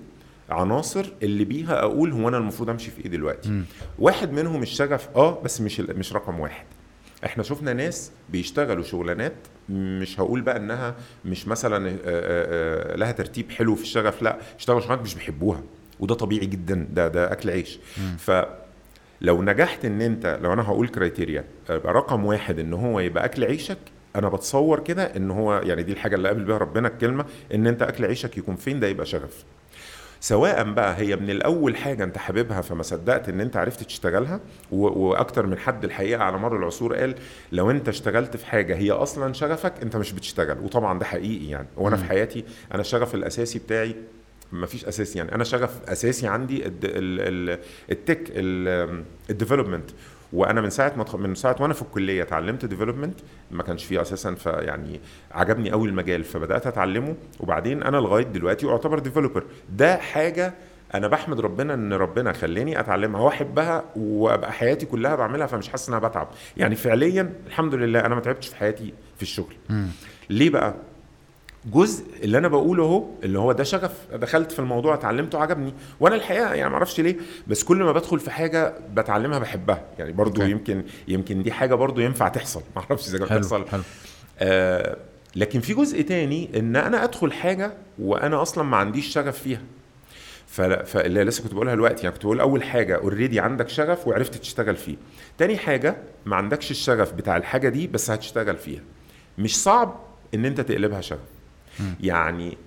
عناصر 0.49 1.05
اللي 1.23 1.45
بيها 1.45 1.79
أقول 1.79 2.11
هو 2.11 2.27
أنا 2.29 2.37
المفروض 2.37 2.69
أمشي 2.69 2.91
في 2.91 3.01
إيه 3.05 3.11
دلوقتي 3.11 3.49
مم. 3.49 3.63
واحد 3.99 4.31
منهم 4.31 4.61
الشغف 4.61 5.09
آه 5.15 5.41
بس 5.41 5.61
مش 5.61 5.79
مش 5.79 6.13
رقم 6.13 6.39
واحد 6.39 6.65
إحنا 7.25 7.43
شفنا 7.43 7.73
ناس 7.73 8.11
بيشتغلوا 8.29 8.83
شغلانات 8.83 9.33
مش 9.69 10.19
هقول 10.19 10.41
بقى 10.41 10.57
انها 10.57 10.95
مش 11.25 11.47
مثلا 11.47 11.89
آه، 11.89 11.93
آه، 12.05 12.93
آه، 12.93 12.95
لها 12.95 13.11
ترتيب 13.11 13.51
حلو 13.51 13.75
في 13.75 13.83
الشغف 13.83 14.21
لا 14.21 14.37
اشتغلوا 14.59 14.81
شغلانات 14.81 15.05
مش 15.05 15.15
بيحبوها 15.15 15.63
وده 15.99 16.15
طبيعي 16.15 16.45
جدا 16.45 16.87
ده 16.93 17.07
ده 17.07 17.31
أكل 17.31 17.49
عيش. 17.49 17.79
فلو 18.17 19.41
نجحت 19.43 19.85
إن 19.85 20.01
أنت 20.01 20.39
لو 20.41 20.53
أنا 20.53 20.61
هقول 20.61 20.87
كرايتيريا 20.87 21.45
يبقى 21.69 21.93
رقم 21.93 22.25
واحد 22.25 22.59
إن 22.59 22.73
هو 22.73 22.99
يبقى 22.99 23.25
أكل 23.25 23.43
عيشك 23.43 23.77
أنا 24.15 24.29
بتصور 24.29 24.79
كده 24.79 25.03
إن 25.03 25.31
هو 25.31 25.53
يعني 25.65 25.83
دي 25.83 25.91
الحاجة 25.91 26.15
اللي 26.15 26.27
قابل 26.27 26.43
بيها 26.43 26.57
ربنا 26.57 26.87
الكلمة 26.87 27.25
إن 27.53 27.67
أنت 27.67 27.81
أكل 27.81 28.05
عيشك 28.05 28.37
يكون 28.37 28.55
فين 28.55 28.79
ده 28.79 28.87
يبقى 28.87 29.05
شغف. 29.05 29.43
سواء 30.23 30.63
بقى 30.71 30.97
هي 30.97 31.15
من 31.15 31.29
الأول 31.29 31.75
حاجة 31.77 32.03
أنت 32.03 32.17
حاببها 32.17 32.61
فما 32.61 32.83
صدقت 32.83 33.29
إن 33.29 33.41
أنت 33.41 33.57
عرفت 33.57 33.83
تشتغلها 33.83 34.39
وأكتر 34.71 35.45
من 35.45 35.57
حد 35.57 35.83
الحقيقة 35.83 36.23
على 36.23 36.37
مر 36.37 36.57
العصور 36.57 36.95
قال 36.95 37.15
لو 37.51 37.71
أنت 37.71 37.89
اشتغلت 37.89 38.37
في 38.37 38.45
حاجة 38.45 38.75
هي 38.75 38.91
أصلا 38.91 39.33
شغفك 39.33 39.73
أنت 39.81 39.95
مش 39.95 40.11
بتشتغل. 40.13 40.59
وطبعا 40.59 40.99
ده 40.99 41.05
حقيقي 41.05 41.45
يعني. 41.49 41.67
وأنا 41.77 41.95
في. 41.97 42.03
حياتي 42.03 42.45
أنا 42.73 42.81
الشغف 42.81 43.15
الأساسي 43.15 43.59
بتاعي 43.59 43.95
ما 44.51 44.65
فيش 44.65 44.85
أساسي 44.85 45.17
يعني. 45.17 45.35
أنا 45.35 45.43
شغف 45.43 45.89
أساسي 45.89 46.27
عندي 46.27 46.65
الد- 46.65 46.85
ال- 46.85 47.49
ال- 47.51 47.59
ال 47.91 47.99
tech 47.99 48.31
ال 49.29 49.34
development. 49.34 49.89
وأنا 50.33 50.61
من 50.61 50.69
ساعة 50.69 50.93
ما 50.97 51.17
من 51.17 51.35
ساعة 51.35 51.55
وأنا 51.59 51.73
في 51.73 51.81
الكلية 51.81 52.21
اتعلمت 52.23 52.65
development 52.65 53.19
ما 53.51 53.63
كانش 53.63 53.85
فيه 53.85 54.01
أساسا 54.01 54.35
فيعني 54.35 54.99
عجبني 55.31 55.71
قوي 55.71 55.89
المجال 55.89 56.23
فبدأت 56.23 56.67
أتعلمه 56.67 57.15
وبعدين 57.39 57.83
أنا 57.83 57.97
لغاية 57.97 58.23
دلوقتي 58.23 58.69
اعتبر 58.69 58.99
developer 58.99 59.43
ده 59.69 59.97
حاجة 59.97 60.53
أنا 60.93 61.07
بحمد 61.07 61.39
ربنا 61.39 61.73
إن 61.73 61.93
ربنا 61.93 62.33
خلاني 62.33 62.79
أتعلمها. 62.79 63.21
واحبها 63.21 63.83
وأبقى 63.95 64.51
حياتي 64.51 64.85
كلها 64.85 65.15
بعملها 65.15 65.47
فمش 65.47 65.69
حاسس 65.69 65.89
إن 65.89 65.95
أنا 65.95 66.07
بتعب. 66.07 66.27
يعني 66.57 66.75
فعليا 66.75 67.33
الحمد 67.47 67.75
لله 67.75 67.99
أنا 67.99 68.15
ما 68.15 68.21
تعبتش 68.21 68.47
في 68.47 68.55
حياتي 68.55 68.93
في 69.15 69.21
الشغل. 69.21 69.53
ليه 70.29 70.49
بقى؟ 70.49 70.75
جزء 71.65 72.05
اللي 72.23 72.37
أنا 72.37 72.47
بقوله 72.47 72.83
أهو 72.83 73.05
اللي 73.23 73.39
هو 73.39 73.51
ده 73.51 73.63
شغف. 73.63 73.91
دخلت 74.13 74.51
في 74.51 74.59
الموضوع 74.59 74.93
اتعلمته 74.93 75.39
عجبني. 75.39 75.73
وأنا 75.99 76.15
الحقيقة 76.15 76.53
يعني 76.53 76.69
ما 76.69 76.75
أعرفش 76.75 76.99
ليه 76.99 77.15
بس 77.47 77.63
كل 77.63 77.77
ما 77.77 77.91
بدخل 77.91 78.19
في 78.19 78.31
حاجة 78.31 78.73
بتعلمها 78.93 79.39
بحبها. 79.39 79.85
يعني 79.99 80.11
برضو 80.11 80.41
أوكي. 80.41 80.51
يمكن 80.51 80.83
يمكن 81.07 81.43
دي 81.43 81.51
حاجة 81.51 81.75
برضو 81.75 82.01
ينفع 82.01 82.27
تحصل. 82.27 82.61
ما 82.75 82.81
أعرفش 82.81 83.07
إذا 83.09 83.17
كانت 83.17 83.43
تحصل 83.43 83.67
حلو. 83.67 83.81
آه 84.39 84.97
لكن 85.35 85.59
في 85.59 85.73
جزء 85.73 86.01
تاني 86.01 86.49
إن 86.59 86.75
أنا 86.75 87.03
أدخل 87.03 87.33
حاجة 87.33 87.73
وأنا 87.99 88.41
أصلا 88.41 88.63
ما 88.63 88.77
عنديش 88.77 89.07
شغف 89.07 89.39
فيها. 89.39 89.61
فاللي 90.47 91.23
لسه 91.23 91.43
كنت 91.43 91.53
بقولها 91.53 91.75
دلوقتي. 91.75 92.03
يعني 92.03 92.13
كنت 92.13 92.25
بقول 92.25 92.39
أول 92.39 92.63
حاجة 92.63 92.95
already 92.95 93.39
عندك 93.39 93.69
شغف 93.69 94.07
وعرفت 94.07 94.35
تشتغل 94.35 94.75
فيه. 94.75 94.95
تاني 95.37 95.57
حاجة 95.57 95.97
ما 96.25 96.35
عندكش 96.35 96.71
الشغف 96.71 97.13
بتاع 97.13 97.37
الحاجة 97.37 97.69
دي 97.69 97.87
بس 97.87 98.11
هتشتغل 98.11 98.57
فيها. 98.57 98.81
مش 99.37 99.57
صعب 99.59 99.99
إن 100.33 100.45
أنت 100.45 100.61
تقلبها 100.61 101.01
شغف. 101.01 101.19
يعني 101.99 102.57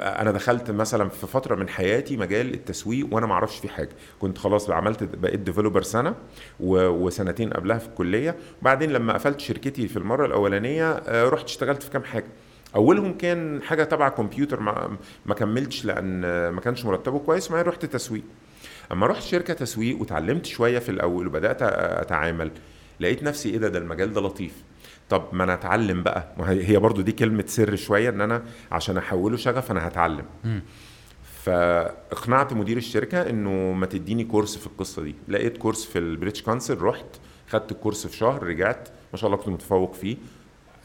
أنا 0.00 0.30
دخلت 0.30 0.70
مثلا 0.70 1.08
في 1.08 1.26
فترة 1.26 1.54
من 1.54 1.68
حياتي 1.68 2.16
مجال 2.16 2.54
التسويق 2.54 3.08
وأنا 3.10 3.26
ما 3.26 3.32
أعرفش 3.32 3.58
فيه 3.58 3.68
حاجة. 3.68 3.88
كنت 4.20 4.38
خلاص 4.38 4.70
عملت 4.70 5.02
بقيت 5.02 5.40
developer 5.40 5.82
سنة 5.82 6.14
وسنتين 6.60 7.50
قبلها 7.50 7.78
في 7.78 7.86
الكلية. 7.88 8.36
بعدين 8.62 8.90
لما 8.90 9.12
قفلت 9.12 9.40
شركتي 9.40 9.88
في 9.88 9.96
المرة 9.96 10.26
الأولانية 10.26 10.90
آه، 10.92 11.28
رحت 11.28 11.44
اشتغلت 11.44 11.82
في 11.82 11.90
كام 11.90 12.04
حاجة. 12.04 12.26
أولهم 12.76 13.18
كان 13.18 13.62
حاجة 13.62 13.84
تبع 13.84 14.08
كمبيوتر 14.08 14.60
ما, 14.60 14.96
ما 15.26 15.34
كملتش 15.34 15.84
لأن 15.84 16.20
ما 16.48 16.60
كانش 16.60 16.84
مرتبه 16.84 17.18
كويس 17.18 17.50
وبعدين 17.50 17.68
رحت 17.72 17.84
تسويق. 17.84 18.22
أما 18.92 19.06
رحت 19.06 19.22
شركة 19.22 19.54
تسويق 19.54 20.00
وتعلمت 20.00 20.46
شوية 20.46 20.78
في 20.78 20.88
الأول 20.88 21.26
وبدأت 21.26 21.62
أتعامل 21.62 22.50
لقيت 23.00 23.22
نفسي 23.22 23.50
إيه 23.50 23.58
ده؟ 23.58 23.68
ده 23.68 23.78
المجال 23.78 24.12
ده 24.12 24.20
لطيف. 24.20 24.52
طب 25.10 25.28
ما 25.32 25.44
أنا 25.44 25.54
أتعلم 25.54 26.02
بقى. 26.02 26.34
هي 26.40 26.76
برضو 26.78 27.00
دي 27.00 27.12
كلمة 27.12 27.44
سر 27.46 27.76
شوية 27.76 28.08
إن 28.08 28.20
أنا 28.20 28.42
عشان 28.72 28.96
أحوله 28.96 29.36
شغف 29.36 29.70
أنا 29.70 29.88
هتعلم. 29.88 30.24
مم. 30.44 30.62
فاقنعت 31.42 32.52
مدير 32.52 32.76
الشركة 32.76 33.30
إنه 33.30 33.72
ما 33.72 33.86
تديني 33.86 34.24
course 34.24 34.56
في 34.58 34.66
القصة 34.66 35.02
دي. 35.02 35.14
لقيت 35.28 35.58
course 35.58 35.84
في 35.84 35.98
ال 35.98 36.03
British 36.03 36.42
Council 36.42 36.78
رحت 36.82 37.06
خدت 37.48 37.72
ال 37.72 37.77
course 37.77 38.06
في 38.06 38.16
شهر 38.16 38.42
رجعت 38.42 38.88
ما 39.12 39.18
شاء 39.18 39.30
الله 39.30 39.42
كنت 39.42 39.48
متفوق 39.48 39.94
فيه. 39.94 40.16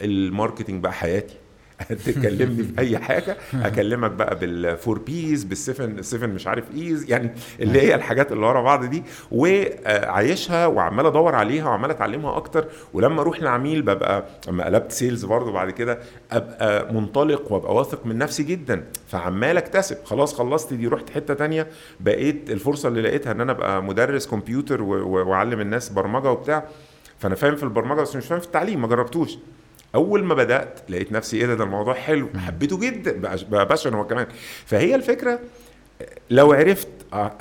ال 0.01 0.09
marketing 0.09 0.83
بقى 0.83 0.93
حياتي. 0.93 1.35
تكلمني 2.05 2.63
في 2.63 2.79
أي 2.79 2.97
حاجة. 2.97 3.37
أكلمك 3.53 4.11
بقى 4.11 4.39
بال 4.39 4.59
four 4.59 4.99
Ps 4.99 5.43
بال 5.43 5.60
seven 5.60 6.01
seven 6.01 6.29
مش 6.29 6.47
عارف 6.47 6.63
Es 6.75 7.09
يعني 7.11 7.31
اللي 7.59 7.81
هي 7.81 7.95
الحاجات 7.95 8.31
اللي 8.31 8.45
ورا 8.45 8.61
بعض 8.61 8.85
دي. 8.85 9.03
وعايشها 9.31 10.67
وعمال 10.67 11.05
أدور 11.05 11.35
عليها 11.35 11.65
وعمال 11.69 11.89
أتعلمها 11.89 12.37
أكتر. 12.37 12.65
ولما 12.93 13.21
أروح 13.21 13.41
لعميل 13.41 13.81
ببقى 13.81 14.25
لما 14.47 14.65
قلبت 14.65 14.91
sales 14.91 15.25
برضه 15.25 15.51
بعد 15.51 15.71
كده 15.71 15.99
أبقى 16.31 16.93
منطلق 16.93 17.51
وأبقى 17.51 17.75
واثق 17.75 18.05
من 18.05 18.17
نفسي 18.17 18.43
جدا. 18.43 18.83
فعمال 19.07 19.57
أكتسب. 19.57 19.97
خلاص 20.03 20.33
خلصت 20.33 20.73
دي 20.73 20.87
رحت 20.87 21.09
حتة 21.09 21.33
تانية. 21.33 21.67
بقيت 21.99 22.51
الفرصة 22.51 22.89
اللي 22.89 23.01
لقيتها 23.01 23.31
إن 23.31 23.41
أنا 23.41 23.51
أبقى 23.51 23.83
مدرس 23.83 24.27
كمبيوتر 24.27 24.81
وأعلم 24.81 25.61
الناس 25.61 25.89
برمجة 25.89 26.31
وبتاع. 26.31 26.63
فأنا 27.19 27.35
فاهم 27.35 27.55
في 27.55 27.63
البرمجة 27.63 28.01
بس 28.01 28.15
مش 28.15 28.25
فاهم 28.25 28.39
في 28.39 28.45
التعليم 28.45 28.81
ما 28.81 28.87
جربتوش. 28.87 29.37
أول 29.95 30.23
ما 30.23 30.33
بدأت 30.35 30.79
لقيت 30.89 31.11
نفسي 31.11 31.37
إيه 31.37 31.45
ده 31.45 31.55
ده 31.55 31.63
الموضوع 31.63 31.93
حلو 31.93 32.29
حبيته 32.45 32.79
جدا 32.79 33.37
بقى 33.49 33.65
passion 33.65 33.93
هو 33.93 34.07
كمان. 34.07 34.27
فهي 34.65 34.95
الفكرة 34.95 35.39
لو 36.29 36.53
عرفت 36.53 36.87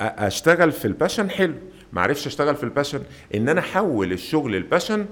أشتغل 0.01 0.71
في 0.71 0.85
ال 0.85 0.91
passion 0.91 1.29
حلو 1.29 1.53
ما 1.93 2.01
عرفش 2.01 2.27
أشتغل 2.27 2.55
في 2.55 2.63
ال 2.63 2.68
passion 2.68 3.01
إن 3.35 3.49
أنا 3.49 3.59
أحول 3.61 4.11
الشغل 4.11 4.55
ال 4.55 4.61
passion 4.61 5.05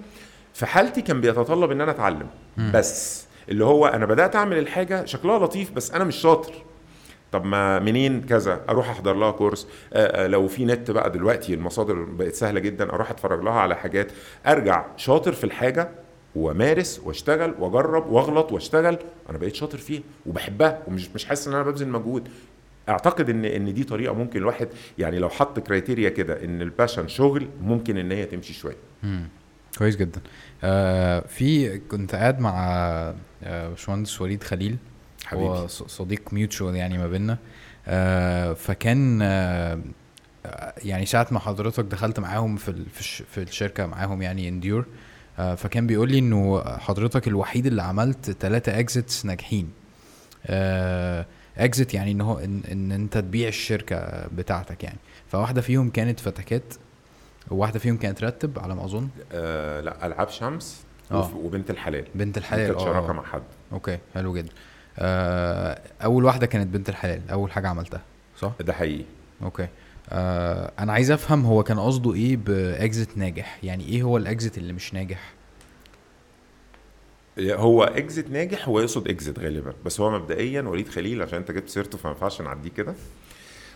في 0.54 0.66
حالتي 0.66 1.02
كان 1.02 1.22
بيتطلب 1.22 1.72
إن 1.72 1.82
أنا 1.82 1.92
أتعلم. 1.92 2.28
بس 2.74 3.26
اللي 3.50 3.66
هو 3.66 3.86
أنا 3.88 4.06
بدأت 4.06 4.36
أعمل 4.36 4.58
الحاجة 4.58 5.06
شكلها 5.06 5.40
لطيف 5.40 5.72
بس 5.72 5.92
أنا 5.92 6.04
مش 6.04 6.16
شاطر. 6.16 6.54
طب 7.32 7.46
ما 7.46 7.80
منين 7.80 8.22
كذا؟ 8.22 8.62
أروح 8.70 8.90
أحضر 8.90 9.14
لها 9.14 9.32
course 9.32 9.68
آه، 9.94 10.24
آه، 10.24 10.28
لو 10.28 10.48
في 10.48 10.66
نت 10.66 10.92
بقى 10.92 11.10
دلوقتي 11.12 11.54
المصادر 11.54 11.94
بقت 11.94 12.34
سهلة 12.34 12.60
جدا 12.60 12.90
أروح 12.94 13.10
أتفرج 13.12 13.44
لها 13.44 13.54
على 13.54 13.76
حاجات. 13.76 14.12
أرجع 14.48 14.86
شاطر 14.98 15.32
في 15.32 15.44
الحاجة 15.44 15.90
وامارس 16.36 17.00
واشتغل 17.06 17.56
واجرب 17.60 18.10
واغلط 18.10 18.52
واشتغل 18.52 18.98
أنا 19.30 19.38
بقيت 19.38 19.56
شاطر 19.56 19.78
فيها 19.78 20.02
وبحبها 20.26 20.80
ومش 20.88 21.10
مش 21.16 21.26
حاسس 21.26 21.48
إن 21.48 21.54
أنا 21.54 21.64
ببذل 21.64 21.88
مجهود. 21.88 22.28
أعتقد 22.90 23.30
ان 23.30 23.46
إن 23.46 23.74
دي 23.74 23.84
طريقة 23.84 24.14
ممكن 24.14 24.40
الواحد 24.40 24.68
يعني 24.98 25.20
لو 25.20 25.30
حط 25.30 25.60
criteria 25.60 26.10
كده 26.10 26.44
إن 26.44 26.62
ال 26.62 26.67
passion 26.68 27.08
شغل 27.08 27.48
ممكن 27.62 27.98
إن 27.98 28.12
هي 28.12 28.26
تمشي 28.26 28.54
شوية. 28.54 28.76
كويس 29.78 29.96
جدا. 29.96 30.22
آه 30.64 31.20
في 31.20 31.78
كنت 31.80 32.16
قاعد 32.16 32.40
مع 32.40 32.54
آه، 33.44 33.70
باشمهندس 33.70 34.22
وليد 34.22 34.44
خليل. 34.44 34.78
هو 35.34 35.54
حبيبي 35.56 35.68
ص- 35.68 35.84
صديق 35.84 36.34
mutual 36.34 36.76
يعني 36.76 36.98
ما 36.98 37.08
بيننا. 37.08 37.38
آه 37.88 38.54
فكان 38.54 39.20
آه 39.22 39.80
آه، 40.46 40.74
يعني 40.84 41.06
ساعة 41.06 41.28
ما 41.32 41.40
حضرتك 41.40 41.84
دخلت 41.84 42.20
معاهم 42.20 42.56
في 42.56 42.74
في, 42.94 43.00
الش 43.00 43.24
في 43.32 43.42
الشركة 43.42 43.86
معاهم 43.86 44.22
يعني 44.22 44.50
endure 44.50 44.80
آه 44.80 44.86
فكان 45.38 45.88
بيقول 45.88 46.12
لي 46.12 46.20
إنه 46.20 46.64
حضرتك 46.64 47.28
الوحيد 47.28 47.66
اللي 47.66 47.84
عملت 47.84 48.32
ثلاثة 48.32 48.80
exits 48.80 49.26
ناجحين. 49.26 49.72
آه 50.46 51.26
exit 51.58 51.94
يعني 51.94 52.12
إن 52.12 52.22
هو 52.22 52.40
ان, 52.40 52.62
إن 52.72 52.92
أنت 52.92 53.18
تبيع 53.18 53.48
الشركة 53.48 54.28
بتاعتك 54.28 54.84
يعني. 54.84 54.98
فواحدة 55.28 55.62
فيهم 55.62 55.90
كانت 55.90 56.20
فتكات 56.20 56.74
وواحدة 57.52 57.80
فيهم 57.80 57.98
كانت 57.98 58.24
رتب 58.24 58.60
على 58.60 58.76
ما 58.76 58.86
أظن. 58.86 59.08
آه 59.32 59.82
لا 59.82 60.06
ألعاب 60.06 60.30
شمس 60.30 60.84
آه. 61.12 61.36
وبنت 61.36 61.70
الحلال. 61.70 62.06
بنت 62.16 62.38
الحلال 62.38 62.68
كانت 62.68 62.80
آه 62.80 62.84
شراكة 62.86 63.10
آه. 63.10 63.14
مع 63.14 63.24
حد. 63.24 63.44
okay 63.72 63.98
حلو 64.14 64.34
جدا. 64.34 64.50
آه 65.00 65.82
أول 66.04 66.26
واحدة 66.26 66.46
كانت 66.46 66.68
بنت 66.68 66.90
الحلال 66.90 67.22
أول 67.32 67.52
حاجة 67.52 67.68
عملتها 67.68 68.02
صح؟ 68.40 68.52
ده 68.60 68.74
حقيقي. 68.74 69.06
okay. 69.44 69.68
آه 70.14 70.72
أنا 70.80 70.94
عايز 70.94 71.12
أفهم 71.12 71.46
هو 71.46 71.64
كان 71.64 71.80
قصده 71.80 72.14
إيه 72.14 72.38
ب 72.38 72.54
exit 72.54 73.18
ناجح؟ 73.18 73.60
يعني 73.64 73.86
إيه 73.86 74.04
هو 74.04 74.20
ال 74.20 74.27
exit 74.27 74.58
اللي 74.58 74.74
مش 74.74 74.94
ناجح؟ 74.94 75.34
هو 77.40 77.86
exit 77.98 78.30
ناجح 78.30 78.68
هو 78.68 78.80
يقصد 78.80 79.08
exit 79.08 79.40
غالبا. 79.40 79.74
بس 79.86 80.00
هو 80.02 80.12
مبدئيا 80.12 80.62
وليد 80.62 80.88
خليل 80.90 81.22
عشان 81.22 81.38
أنت 81.38 81.52
جبت 81.52 81.70
سيرته 81.70 81.98
فما 81.98 82.12
ينفعش 82.12 82.42
نعديه 82.42 82.70
كده. 82.70 82.94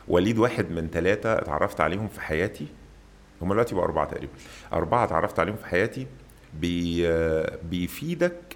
وليد 0.08 0.38
واحد 0.38 0.72
من 0.72 0.90
ثلاثة 0.90 1.34
اتعرفت 1.34 1.82
عليهم 1.82 2.08
في 2.08 2.22
حياتي. 2.22 2.68
هم 3.42 3.50
دلوقتي 3.54 3.76
بقوا 3.76 3.86
أربعة 3.86 4.06
تقريبا. 4.12 4.34
أربعة 4.74 5.04
اتعرفت 5.04 5.40
عليهم 5.40 5.56
في 5.56 5.66
حياتي 5.66 6.08
بي 6.60 7.08
بيفيدك 7.70 8.56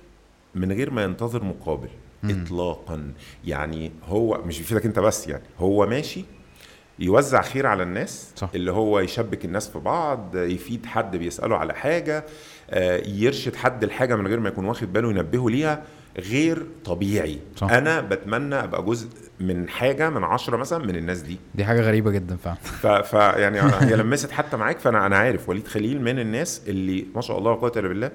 من 0.56 0.72
غير 0.72 0.92
ما 0.92 1.04
ينتظر 1.04 1.44
مقابل. 1.44 1.90
مم. 2.24 2.42
إطلاقا. 2.44 3.14
يعني 3.46 3.92
هو 4.06 4.42
مش 4.46 4.58
بيفيدك 4.58 4.86
أنت 4.86 5.00
بس 5.00 5.28
يعني 5.28 5.44
هو 5.60 5.86
ماشي 5.86 6.26
يوزع 7.00 7.42
خير 7.42 7.68
على 7.68 7.84
الناس 7.84 8.32
صح. 8.36 8.50
اللي 8.56 8.72
هو 8.72 9.00
يشبك 9.00 9.46
الناس 9.46 9.70
في 9.70 9.80
بعض 9.80 10.36
يفيد 10.36 10.86
حد 10.86 11.16
بيسأله 11.16 11.58
على 11.58 11.74
حاجة 11.74 12.26
آه، 12.70 13.02
يرشد 13.08 13.56
حد 13.56 13.84
الحاجة 13.84 14.16
من 14.16 14.28
غير 14.28 14.40
ما 14.40 14.50
يكون 14.50 14.66
واخد 14.66 14.94
باله 14.94 15.10
ينبهه 15.10 15.50
ليها 15.50 15.84
غير 16.20 16.66
طبيعي. 16.86 17.40
صح. 17.56 17.70
أنا 17.72 18.02
بتمنى 18.02 18.56
أبقى 18.56 18.84
جزء 18.84 19.08
من 19.40 19.70
حاجة 19.70 20.10
من 20.10 20.24
عشرة 20.24 20.58
مثلا 20.58 20.86
من 20.86 20.96
الناس 20.96 21.20
دي. 21.22 21.38
دي 21.56 21.66
حاجة 21.66 21.82
غريبة 21.82 22.12
جدا 22.12 22.36
فعلا. 22.36 22.56
ف, 22.56 22.88
ف 22.88 23.14
يعني 23.14 23.62
هي 23.62 23.96
لمست 23.96 24.32
حتى 24.32 24.58
معاك 24.58 24.80
فأنا 24.80 25.06
أنا 25.06 25.18
عارف 25.18 25.50
وليد 25.50 25.68
خليل 25.68 26.02
من 26.02 26.20
الناس 26.20 26.62
اللي 26.68 27.06
ما 27.16 27.22
شاء 27.22 27.38
الله 27.38 27.56
قوه 27.56 27.72
الا 27.78 27.88
بالله 27.88 28.12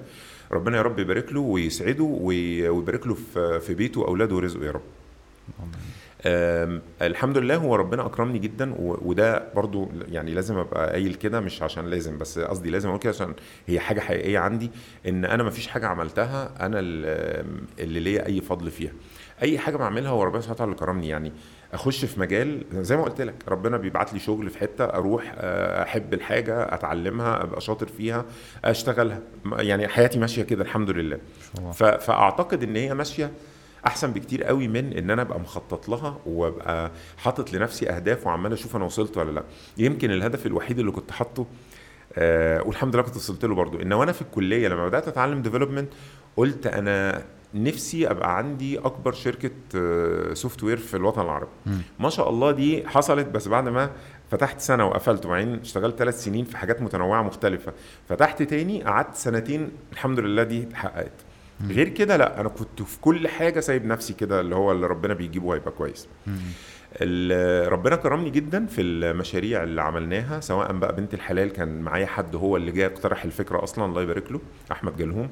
ربنا 0.51 0.77
يا 0.77 0.81
رب 0.81 0.99
يبارك 0.99 1.33
له 1.33 1.39
ويسعده 1.39 2.03
وي- 2.03 2.69
ويبارك 2.69 3.07
له 3.07 3.13
في 3.33 3.59
في 3.59 3.73
بيته 3.73 4.01
وأولاده 4.01 4.35
ورزقه 4.35 4.65
يا 4.65 4.71
رب. 4.71 4.81
الحمد 6.25 7.37
لله 7.37 7.55
هو 7.55 7.75
ربنا 7.75 8.05
اكرمني 8.05 8.39
جدا 8.39 8.73
وده 8.77 9.43
برضو 9.55 9.89
يعني 10.11 10.33
لازم 10.33 10.57
ابقى 10.57 10.89
قايل 10.89 11.13
كده 11.13 11.39
مش 11.39 11.61
عشان 11.61 11.85
لازم 11.85 12.17
بس 12.17 12.39
قصدي 12.39 12.69
لازم 12.69 12.89
أقول 12.89 12.99
كده 12.99 13.13
عشان 13.13 13.33
هي 13.67 13.79
حاجة 13.79 13.99
حقيقية 13.99 14.39
عندي 14.39 14.71
إن 15.07 15.25
أنا 15.25 15.43
ما 15.43 15.49
فيش 15.49 15.67
حاجة 15.67 15.87
عملتها 15.87 16.65
أنا 16.65 16.79
ال- 16.79 17.45
اللي 17.79 17.99
ليا 17.99 18.25
أي 18.25 18.41
فضل 18.41 18.71
فيها. 18.71 18.91
أي 19.43 19.59
حاجة 19.59 19.77
بعملها 19.77 20.09
هو 20.11 20.23
ربنا 20.23 20.41
سبحانه 20.41 20.55
وتعالى 20.55 20.71
اللي 20.71 20.79
كرمني 20.85 21.07
يعني 21.09 21.31
أخش 21.73 22.05
في 22.05 22.19
مجال 22.19 22.63
زي 22.73 22.97
ما 22.97 23.03
قلت 23.03 23.21
لك 23.21 23.35
ربنا 23.47 23.77
بيبعت 23.77 24.13
لي 24.13 24.19
شغل 24.19 24.49
في 24.49 24.57
حتة 24.59 24.85
أروح 24.85 25.35
آه، 25.37 25.83
أحب 25.83 26.13
الحاجة 26.13 26.73
أتعلمها 26.73 27.43
أبقى 27.43 27.61
شاطر 27.61 27.87
فيها 27.87 28.25
أشتغلها 28.65 29.19
يعني 29.57 29.87
حياتي 29.87 30.19
ماشية 30.19 30.43
كده 30.43 30.63
الحمد 30.63 30.89
لله 30.89 31.17
فأعتقد 31.73 32.63
إن 32.63 32.75
هي 32.75 32.93
ماشية 32.93 33.31
أحسن 33.87 34.11
بكتير 34.11 34.43
قوي 34.43 34.67
من 34.67 34.93
إن 34.93 35.09
أنا 35.09 35.21
أبقى 35.21 35.39
مخطط 35.39 35.89
لها 35.89 36.17
وأبقى 36.25 36.91
حاطط 37.17 37.53
لنفسي 37.53 37.89
أهداف 37.89 38.27
وعمال 38.27 38.53
أشوف 38.53 38.75
أنا 38.75 38.85
وصلت 38.85 39.17
ولا 39.17 39.31
لأ. 39.31 39.43
يمكن 39.77 40.11
الهدف 40.11 40.45
الوحيد 40.45 40.79
اللي 40.79 40.91
كنت 40.91 41.11
حاطه 41.11 41.45
آه 42.13 42.61
والحمد 42.61 42.95
لله 42.95 43.03
كنت 43.03 43.15
وصلت 43.15 43.45
له 43.45 43.55
برضو 43.55 43.81
إن 43.81 43.93
وأنا 43.93 44.11
في 44.11 44.21
الكلية 44.21 44.67
لما 44.67 44.87
بدأت 44.87 45.07
أتعلم 45.07 45.41
ديفلوبمنت 45.41 45.89
قلت 46.37 46.67
أنا 46.67 47.23
نفسي 47.53 48.11
أبقى 48.11 48.37
عندي 48.37 48.79
أكبر 48.79 49.11
شركة 49.11 49.51
software 50.33 50.77
في 50.77 50.97
الوطن 50.97 51.21
العربي. 51.21 51.49
ما 51.99 52.09
شاء 52.09 52.29
الله 52.29 52.51
دي 52.51 52.87
حصلت 52.87 53.27
بس 53.27 53.47
بعد 53.47 53.69
ما 53.69 53.91
فتحت 54.31 54.61
سنة 54.61 54.85
وقفلت 54.87 55.25
وبعدين 55.25 55.59
اشتغلت 55.59 55.97
ثلاث 55.97 56.23
سنين 56.23 56.45
في 56.45 56.57
حاجات 56.57 56.81
متنوعة 56.81 57.21
مختلفة. 57.23 57.73
فتحت 58.09 58.43
تاني 58.43 58.83
قعدت 58.83 59.15
سنتين 59.15 59.71
الحمد 59.93 60.19
لله 60.19 60.43
دي 60.43 60.63
اتحققت. 60.63 61.26
مم. 61.61 61.71
غير 61.71 61.89
كده 61.89 62.17
لا 62.17 62.41
أنا 62.41 62.49
كنت 62.49 62.81
في 62.81 62.99
كل 63.01 63.27
حاجة 63.27 63.59
سايب 63.59 63.85
نفسي 63.85 64.13
كده 64.13 64.41
اللي 64.41 64.55
هو 64.55 64.71
اللي 64.71 64.87
ربنا 64.87 65.13
بيجيبه 65.13 65.55
هيبقى 65.55 65.71
كويس. 65.71 66.07
ربنا 67.67 67.95
كرمني 67.95 68.29
جدا 68.29 68.65
في 68.65 68.81
المشاريع 68.81 69.63
اللي 69.63 69.81
عملناها 69.81 70.39
سواء 70.39 70.73
بقى 70.73 70.95
بنت 70.95 71.13
الحلال 71.13 71.53
كان 71.53 71.81
معايا 71.81 72.05
حد 72.05 72.35
هو 72.35 72.57
اللي 72.57 72.71
جاي 72.71 72.85
اقترح 72.85 73.23
الفكرة 73.23 73.63
أصلا 73.63 73.85
الله 73.85 74.01
يبارك 74.01 74.31
له 74.31 74.39
أحمد 74.71 74.97
جلهوم. 74.97 75.29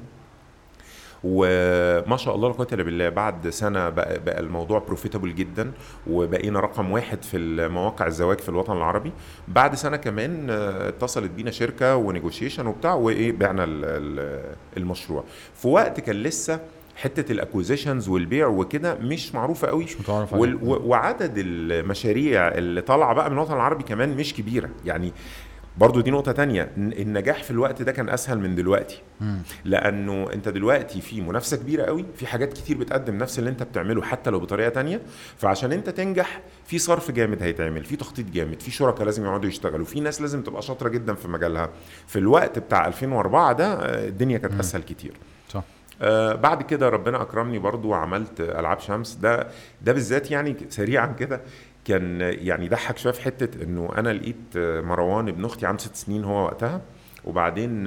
وما 1.24 2.16
شاء 2.16 2.34
الله 2.34 2.48
لا 2.48 2.54
قوه 2.54 2.66
الا 2.72 2.82
بالله 2.82 3.08
بعد 3.08 3.48
سنة 3.48 3.88
بقى, 3.88 4.18
بقى 4.20 4.40
الموضوع 4.40 4.78
profitable 4.78 5.34
جدا 5.34 5.72
وبقينا 6.06 6.60
رقم 6.60 6.90
واحد 6.90 7.22
في 7.24 7.36
المواقع 7.36 8.06
الزواج 8.06 8.38
في 8.40 8.48
الوطن 8.48 8.76
العربي. 8.76 9.12
بعد 9.48 9.74
سنة 9.74 9.96
كمان 9.96 10.50
آه، 10.50 10.88
اتصلت 10.88 11.30
بينا 11.30 11.50
شركة 11.50 11.96
ونيجوشيشن 11.96 12.66
وبتاع 12.66 12.94
وإيه 12.94 13.32
بعنا 13.32 13.64
ال- 13.64 13.84
ال- 13.84 14.54
المشروع. 14.76 15.24
في 15.54 15.68
وقت 15.68 16.00
كان 16.00 16.16
لسه 16.16 16.60
حتة 16.96 17.32
ال 17.32 17.38
acquisitions 17.38 18.08
والبيع 18.08 18.46
وكده 18.46 18.94
مش 18.94 19.34
معروفة 19.34 19.68
قوي 19.68 19.84
مش 19.84 20.00
متعرف 20.00 20.32
وال-. 20.32 20.58
و- 20.62 20.82
وعدد 20.88 21.32
المشاريع 21.36 22.48
اللي 22.48 22.80
طالعة 22.80 23.14
بقى 23.14 23.30
من 23.30 23.36
الوطن 23.36 23.54
العربي 23.54 23.84
كمان 23.84 24.16
مش 24.16 24.34
كبيرة. 24.34 24.68
يعني 24.84 25.12
برضو 25.78 26.00
دي 26.00 26.10
نقطة 26.10 26.32
تانية 26.32 26.70
النجاح 26.76 27.42
في 27.42 27.50
الوقت 27.50 27.82
ده 27.82 27.92
كان 27.92 28.08
أسهل 28.08 28.38
من 28.40 28.54
دلوقتي. 28.54 29.02
مم. 29.20 29.38
لأنه 29.64 30.32
أنت 30.32 30.48
دلوقتي 30.48 31.00
في 31.00 31.20
منافسة 31.20 31.56
كبيرة 31.56 31.82
قوي 31.84 32.04
في 32.16 32.26
حاجات 32.26 32.52
كتير 32.52 32.78
بتقدم 32.78 33.18
نفس 33.18 33.38
اللي 33.38 33.50
أنت 33.50 33.62
بتعمله 33.62 34.02
حتى 34.02 34.30
لو 34.30 34.40
بطريقة 34.40 34.68
تانية. 34.68 35.00
فعشان 35.38 35.72
أنت 35.72 35.88
تنجح 35.90 36.40
في 36.66 36.78
صرف 36.78 37.10
جامد 37.10 37.42
هيتعمل 37.42 37.84
في 37.84 37.96
تخطيط 37.96 38.26
جامد 38.26 38.60
في 38.60 38.70
شركاء 38.70 39.04
لازم 39.04 39.24
يقعدوا 39.24 39.48
يشتغلوا 39.48 39.86
في 39.86 40.00
ناس 40.00 40.20
لازم 40.20 40.42
تبقى 40.42 40.62
شاطرة 40.62 40.88
جدا 40.88 41.14
في 41.14 41.28
مجالها. 41.28 41.70
في 42.06 42.18
الوقت 42.18 42.58
بتاع 42.58 42.86
2004 42.86 43.52
ده 43.52 43.66
آه، 43.72 44.08
الدنيا 44.08 44.38
كانت 44.38 44.52
مم. 44.54 44.60
أسهل 44.60 44.82
كتير. 44.82 45.12
صح. 45.48 45.62
آه 46.02 46.34
بعد 46.34 46.62
كده 46.62 46.88
ربنا 46.88 47.22
أكرمني 47.22 47.58
برضو 47.58 47.88
وعملت 47.88 48.40
ألعاب 48.40 48.80
شمس. 48.80 49.14
ده 49.14 49.46
ده 49.82 49.92
بالذات 49.92 50.30
يعني 50.30 50.56
سريعا 50.68 51.06
كده 51.06 51.40
كان 51.86 52.20
يعني 52.20 52.68
ضحك 52.68 52.98
شوية 52.98 53.12
في 53.12 53.22
حتة 53.22 53.62
إنه 53.62 53.90
أنا 53.98 54.12
لقيت 54.12 54.56
مروان 54.84 55.28
ابن 55.28 55.44
أختي 55.44 55.66
عنده 55.66 55.78
ست 55.82 55.96
سنين 55.96 56.24
هو 56.24 56.44
وقتها 56.44 56.80
وبعدين 57.24 57.84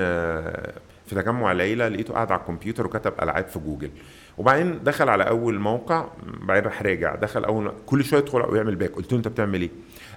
في 1.05 1.15
تجمع 1.15 1.51
العيله 1.51 1.87
لقيته 1.87 2.13
قاعد 2.13 2.31
على 2.31 2.41
الكمبيوتر 2.41 2.85
وكتب 2.85 3.13
ألعاب 3.21 3.47
في 3.47 3.59
جوجل. 3.59 3.91
وبعدين 4.37 4.83
دخل 4.83 5.09
على 5.09 5.23
أول 5.27 5.59
موقع 5.59 6.07
بعدين 6.23 6.63
راح 6.63 6.81
راجع 6.81 7.15
دخل 7.15 7.43
أول 7.45 7.73
كل 7.85 8.03
شوية 8.03 8.19
يدخل 8.19 8.41
ويعمل 8.41 8.75
back 8.75 8.91
قلت 8.91 9.11
له 9.11 9.17
أنت 9.17 9.27
بتعمل 9.27 9.61
إيه؟ 9.61 9.69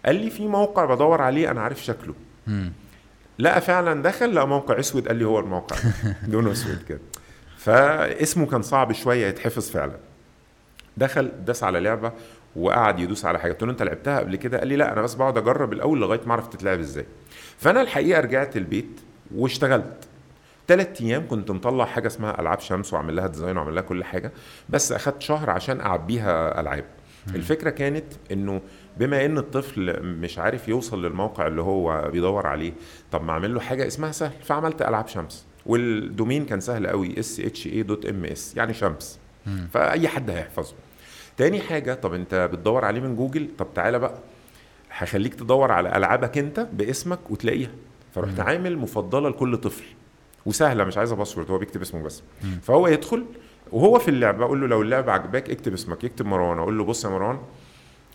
قال 0.07 0.17
لي 0.17 0.31
في 0.31 0.47
موقع 0.47 0.85
بدور 0.85 1.23
عليه 1.23 1.51
أنا 1.51 1.61
عارف 1.61 1.83
شكله. 1.85 2.15
لقى 3.39 3.61
فعلا 3.61 4.03
دخل 4.03 4.35
لقى 4.35 4.49
موقع 4.49 4.79
أسود 4.79 5.09
قال 5.09 5.17
لي 5.17 5.25
هو 5.25 5.39
الموقع. 5.39 5.77
ده. 5.77 6.17
لونه 6.33 6.53
أسود 6.53 6.83
كده. 6.89 7.01
فاسمه 7.57 8.47
كان 8.47 8.63
صعب 8.63 8.93
شوية 8.93 9.27
يتحفظ 9.27 9.71
فعلا. 9.71 9.97
دخل 10.97 11.31
داس 11.45 11.65
على 11.65 11.81
لعبة 11.81 12.13
وقعد 12.57 13.01
يدوس 13.01 13.25
على 13.25 13.39
حاجة. 13.39 13.53
قلت 13.53 13.63
له 13.63 13.71
أنت 13.71 13.83
لعبتها 13.83 14.19
قبل 14.19 14.37
كده؟ 14.37 14.59
قال 14.59 14.69
لي 14.69 14.77
لا 14.77 14.93
أنا 14.93 15.03
بس 15.03 15.15
بقعد 15.15 15.39
أجرب 15.39 15.73
الأول 15.73 16.01
لغاية 16.01 16.21
ما 16.27 16.31
أعرف 16.31 16.49
تتلعب 16.49 16.79
إزاي. 16.79 17.07
فأنا 17.59 17.81
الحقيقة 17.81 18.21
رجعت 18.21 18.57
البيت 18.57 19.01
واشتغلت. 19.35 20.09
ثلاث 20.69 21.01
أيام 21.01 21.29
كنت 21.29 21.51
مطلع 21.51 21.85
حاجة 21.85 22.07
اسمها 22.07 22.41
ألعاب 22.41 22.61
شمس 22.61 22.93
وعامل 22.95 23.17
لها 23.17 23.27
design 23.27 23.57
وعامل 23.57 23.75
لها 23.75 23.83
كل 23.83 24.05
حاجة 24.05 24.33
بس 24.69 24.93
أخدت 24.93 25.23
شهر 25.23 25.51
عشان 25.51 25.81
أعبيها 25.81 26.61
ألعاب. 26.61 26.85
الفكرة 27.35 27.71
كانت 27.71 28.05
إنه 28.33 28.61
بما 28.97 29.25
إن 29.25 29.39
الطفل 29.39 30.03
مش 30.03 30.39
عارف 30.39 30.69
يوصل 30.69 31.05
للموقع 31.05 31.47
اللي 31.47 31.63
هو 31.63 32.11
بيدور 32.13 32.47
عليه 32.47 32.73
طب 33.13 33.25
ما 33.25 33.33
أعمل 33.33 33.55
له 33.55 33.61
حاجة 33.61 33.87
اسمها 33.87 34.13
سهل. 34.13 34.43
فعملت 34.43 34.83
ألعاب 34.83 35.09
شمس. 35.09 35.47
وال 35.67 35.86
domain 35.86 36.45
كان 36.47 36.61
سهل 36.61 36.87
قوي 36.87 37.19
s 37.19 37.41
h 37.41 37.67
a 37.67 37.83
dot 37.83 38.07
m 38.07 38.25
s 38.25 38.57
يعني 38.57 38.75
شمس. 38.75 39.19
فأي 39.73 40.09
حد 40.09 40.31
هيحفظه. 40.31 40.75
تاني 41.37 41.61
حاجة 41.61 41.95
طب 41.95 42.15
انت 42.15 42.35
بتدور 42.53 42.85
عليه 42.85 43.01
من 43.01 43.17
جوجل 43.17 43.49
طب 43.59 43.67
تعالى 43.75 43.99
بقى 43.99 44.19
هخليك 44.91 45.35
تدور 45.35 45.73
على 45.73 45.97
ألعابك 45.97 46.39
انت 46.39 46.61
باسمك 46.73 47.31
وتلاقيها 47.31 47.71
فرحت. 48.15 48.41
عامل 48.41 48.79
مفضلة 48.79 49.29
لكل 49.29 49.57
طفل 49.57 49.85
وسهلة 50.47 50.85
مش 50.85 50.99
عايزة 50.99 51.17
password 51.17 51.51
هو 51.51 51.59
بيكتب 51.59 51.81
اسمه 51.83 52.03
بس 52.03 52.23
مم. 52.45 52.59
فهو 52.63 52.87
يدخل 52.89 53.25
وهو 53.73 53.99
في 53.99 54.09
اللعبه 54.09 54.45
أقول 54.45 54.61
له 54.61 54.67
لو 54.67 54.83
اللعبه 54.83 55.13
عجباك 55.13 55.51
اكتب 55.51 55.73
اسمك 55.73 56.05
يكتب 56.05 56.27
مروان 56.27 56.59
أقول 56.59 56.79
له 56.79 56.85
بص 56.85 57.05
يا 57.05 57.11
مروان 57.11 57.39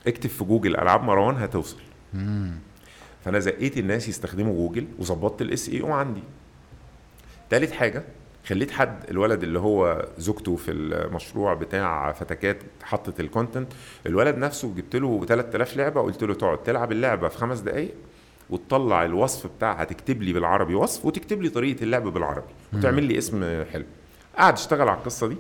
اكتب 0.07 0.29
في 0.29 0.43
جوجل 0.43 0.75
ألعاب 0.75 1.03
مروان 1.03 1.35
هتوصل 1.35 1.77
مم. 2.13 2.51
فأنا 3.25 3.39
زقيت 3.39 3.77
الناس 3.77 4.07
يستخدموا 4.09 4.53
جوجل 4.53 4.87
وظبطت 4.99 5.41
ال 5.41 5.69
SEO 5.69 5.91
عندي 5.93 6.23
تالت 7.49 7.71
حاجة 7.71 8.03
خليت 8.47 8.71
حد 8.71 9.09
الولد 9.09 9.43
اللي 9.43 9.59
هو 9.59 10.05
زوجته 10.17 10.55
في 10.55 10.71
المشروع 10.71 11.53
بتاع 11.53 12.11
فتكات 12.11 12.57
حطت 12.83 13.19
ال 13.19 13.26
content 13.26 13.73
الولد 14.05 14.37
نفسه 14.37 14.73
جبت 14.75 14.95
له 14.95 15.25
3000 15.25 15.77
لعبة 15.77 16.01
قلت 16.01 16.23
له 16.23 16.33
تقعد 16.33 16.63
تلعب 16.63 16.91
اللعبة 16.91 17.27
في 17.27 17.37
خمس 17.37 17.59
دقائق 17.59 17.93
وتطلع 18.49 19.05
الوصف 19.05 19.47
بتاعها 19.57 19.83
تكتب 19.83 20.21
لي 20.21 20.33
بالعربي 20.33 20.75
وصف 20.75 21.05
وتكتب 21.05 21.41
لي 21.41 21.49
طريقة 21.49 21.83
اللعب 21.83 22.03
بالعربي. 22.07 22.53
وتعمل 22.73 23.03
لي 23.03 23.17
اسم 23.17 23.63
حلو 23.73 23.85
قعد 24.37 24.53
اشتغل 24.53 24.89
على 24.89 24.97
القصة 24.97 25.27
دي. 25.27 25.37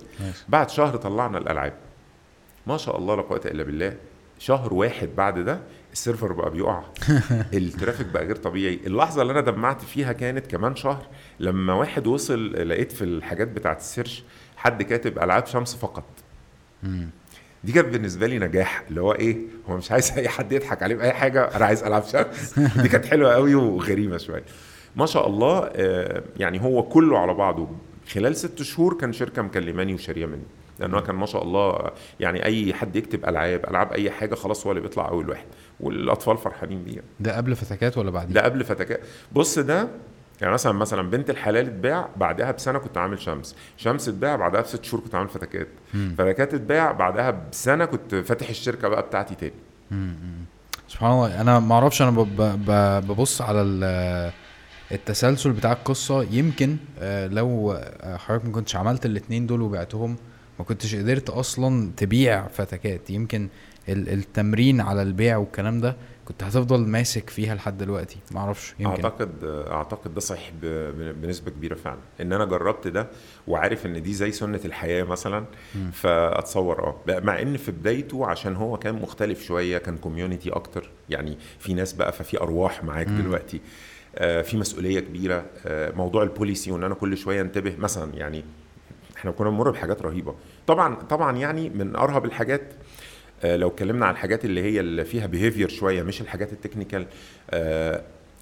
بعد 0.49 0.69
شهر 0.69 0.95
طلعنا 0.97 1.37
الألعاب 1.37 1.73
ما 2.67 2.77
شاء 2.77 2.97
الله 2.97 3.15
لا 3.15 3.21
قوة 3.21 3.41
إلا 3.45 3.63
بالله 3.63 3.93
شهر 4.39 4.73
واحد 4.73 5.09
بعد 5.17 5.39
ده 5.39 5.59
ال 5.97 6.02
server 6.02 6.33
بقى 6.33 6.51
بيقع. 6.51 6.83
ال 7.53 7.60
traffic 7.60 8.07
بقى 8.07 8.25
غير 8.25 8.35
طبيعي. 8.35 8.79
اللحظة 8.85 9.21
اللي 9.21 9.33
أنا 9.33 9.41
دمعت 9.41 9.81
فيها 9.81 10.13
كانت 10.13 10.47
كمان 10.47 10.75
شهر 10.75 11.05
لما 11.39 11.73
واحد 11.73 12.07
وصل 12.07 12.69
لقيت 12.69 12.91
في 12.91 13.03
الحاجات 13.03 13.47
بتاعت 13.47 13.79
ال 13.79 13.86
search 13.86 14.23
حد 14.57 14.83
كاتب 14.83 15.19
ألعاب 15.19 15.45
شمس 15.45 15.75
فقط. 15.75 16.03
دي 17.63 17.71
كانت 17.71 17.87
بالنسبة 17.87 18.27
لي 18.27 18.39
نجاح. 18.39 18.83
اللي 18.89 19.01
هو 19.01 19.11
إيه؟ 19.13 19.37
هو 19.69 19.77
مش 19.77 19.91
عايز 19.91 20.11
أي 20.11 20.29
حد 20.29 20.51
يضحك 20.51 20.83
عليه 20.83 20.95
بأي 20.95 21.11
حاجة 21.13 21.55
أنا 21.55 21.65
عايز 21.65 21.83
ألعاب 21.83 22.03
شمس. 22.03 22.59
دي 22.81 22.89
كانت 22.89 23.05
حلوة 23.05 23.33
قوي 23.33 23.55
وغريبة 23.55 24.17
شوية. 24.17 24.43
ما 24.95 25.05
شاء 25.05 25.27
الله 25.27 25.69
آه، 25.75 26.23
يعني 26.37 26.61
هو 26.63 26.83
كله 26.83 27.19
على 27.19 27.33
بعضه. 27.33 27.67
خلال 28.13 28.35
ست 28.35 28.61
شهور 28.61 28.93
كان 28.93 29.13
شركة 29.13 29.41
مكلماني 29.41 29.93
وشارية 29.93 30.25
مني. 30.25 30.43
لأنه 30.79 30.99
كان 31.01 31.15
ما 31.15 31.25
شاء 31.25 31.43
الله 31.43 31.91
يعني 32.19 32.45
أي 32.45 32.73
حد 32.73 32.95
يكتب 32.95 33.25
ألعاب 33.29 33.65
ألعاب 33.69 33.91
أي 33.93 34.11
حاجة 34.11 34.35
خلاص 34.35 34.65
هو 34.65 34.71
اللي 34.71 34.81
بيطلع 34.81 35.07
أول 35.07 35.29
واحد 35.29 35.45
والأطفال 35.79 36.37
فرحانين 36.37 36.83
بيه 36.83 37.01
ده 37.19 37.37
قبل 37.37 37.55
فتكات 37.55 37.97
ولا 37.97 38.11
بعدين 38.11 38.33
ده 38.33 38.41
قبل 38.43 38.63
فتكات. 38.63 38.99
بص 39.31 39.59
ده 39.59 39.87
يعني 40.41 40.53
مثلا 40.53 40.71
مثلا 40.71 41.09
بنت 41.09 41.29
الحلال 41.29 41.65
اتباع 41.67 42.09
بعدها 42.17 42.51
بسنة 42.51 42.79
كنت 42.79 42.97
عامل 42.97 43.19
شمس. 43.19 43.55
شمس 43.77 44.07
اتباع 44.09 44.35
بعدها 44.35 44.61
بست 44.61 44.83
شهور 44.83 45.03
كنت 45.03 45.15
عامل 45.15 45.29
فتكات. 45.29 45.67
مم. 45.93 46.15
فتكات 46.17 46.53
اتباع 46.53 46.91
بعدها 46.91 47.31
بسنة 47.51 47.85
كنت 47.85 48.15
فاتح 48.15 48.49
الشركة 48.49 48.87
بقى 48.87 49.01
بتاعتي 49.01 49.35
تاني. 49.35 49.53
مم. 49.91 50.15
سبحان 50.87 51.11
الله. 51.11 51.41
أنا 51.41 51.59
ما 51.59 51.75
أعرفش 51.75 52.01
أنا 52.01 52.11
ببص 52.99 53.41
على 53.41 53.61
ال- 53.61 54.31
التسلسل 54.91 55.51
بتاع 55.51 55.71
القصة. 55.71 56.23
يمكن 56.23 56.77
آه، 56.99 57.27
لو 57.27 57.71
آه، 57.71 58.17
حضرتك 58.17 58.45
ما 58.45 58.51
كنتش 58.51 58.75
عملت 58.75 59.05
الاتنين 59.05 59.47
دول 59.47 59.61
وبعتهم 59.61 60.15
ما 60.59 60.65
كنتش 60.65 60.95
قدرت 60.95 61.29
أصلا 61.29 61.91
تبيع 61.97 62.47
فتكات. 62.47 63.09
يمكن 63.09 63.47
ال- 63.89 64.09
التمرين 64.09 64.81
على 64.81 65.01
البيع 65.01 65.37
والكلام 65.37 65.81
ده 65.81 65.95
كنت 66.25 66.43
هتفضل 66.43 66.79
ماسك 66.79 67.29
فيها 67.29 67.55
لحد 67.55 67.77
دلوقتي. 67.77 68.17
ما 68.31 68.39
أعرفش 68.39 68.73
يمكن. 68.79 69.03
أعتقد 69.03 69.29
أعتقد 69.71 70.13
ده 70.13 70.19
صحيح 70.19 70.51
بنسبة 71.21 71.51
كبيرة 71.51 71.75
فعلا. 71.75 71.97
إن 72.21 72.33
أنا 72.33 72.45
جربت 72.45 72.87
ده 72.87 73.07
وعارف 73.47 73.85
إن 73.85 74.03
دي 74.03 74.13
زي 74.13 74.31
سنة 74.31 74.59
الحياة 74.65 75.03
مثلا 75.03 75.45
مم. 75.75 75.91
فأتصور 75.91 76.83
آه. 76.83 77.19
مع 77.19 77.41
إن 77.41 77.57
في 77.57 77.71
بدايته 77.71 78.25
عشان 78.25 78.55
هو 78.55 78.77
كان 78.77 78.95
مختلف 79.01 79.43
شوية 79.43 79.77
كان 79.77 79.97
community 79.97 80.49
أكتر. 80.49 80.89
يعني 81.09 81.37
في 81.59 81.73
ناس 81.73 81.93
بقى 81.93 82.11
ففي 82.11 82.41
أرواح 82.41 82.83
معاك. 82.83 83.07
دلوقتي. 83.07 83.61
آه، 84.15 84.41
في 84.41 84.57
مسؤولية 84.57 84.99
كبيرة. 84.99 85.45
آه، 85.65 85.91
موضوع 85.91 86.23
ال 86.23 86.30
policy 86.30 86.71
وإن 86.71 86.83
أنا 86.83 86.95
كل 86.95 87.17
شوية 87.17 87.41
أنتبه 87.41 87.73
مثلا 87.77 88.13
يعني 88.15 88.43
إحنا 89.17 89.31
كنا 89.31 89.49
بنمر 89.49 89.71
بحاجات 89.71 90.01
رهيبة. 90.01 90.35
طبعا 90.67 90.95
طبعا 90.95 91.37
يعني 91.37 91.69
من 91.69 91.95
أرهب 91.95 92.25
الحاجات 92.25 92.61
آه، 93.43 93.55
لو 93.55 93.67
اتكلمنا 93.67 94.05
عن 94.05 94.11
الحاجات 94.13 94.45
اللي 94.45 94.61
هي 94.63 94.79
اللي 94.79 95.05
فيها 95.05 95.25
behavior 95.25 95.69
شوية 95.69 96.03
مش 96.03 96.21
الحاجات 96.21 96.53
ال 96.53 96.58
technical 96.58 97.05
آه، 97.49 98.01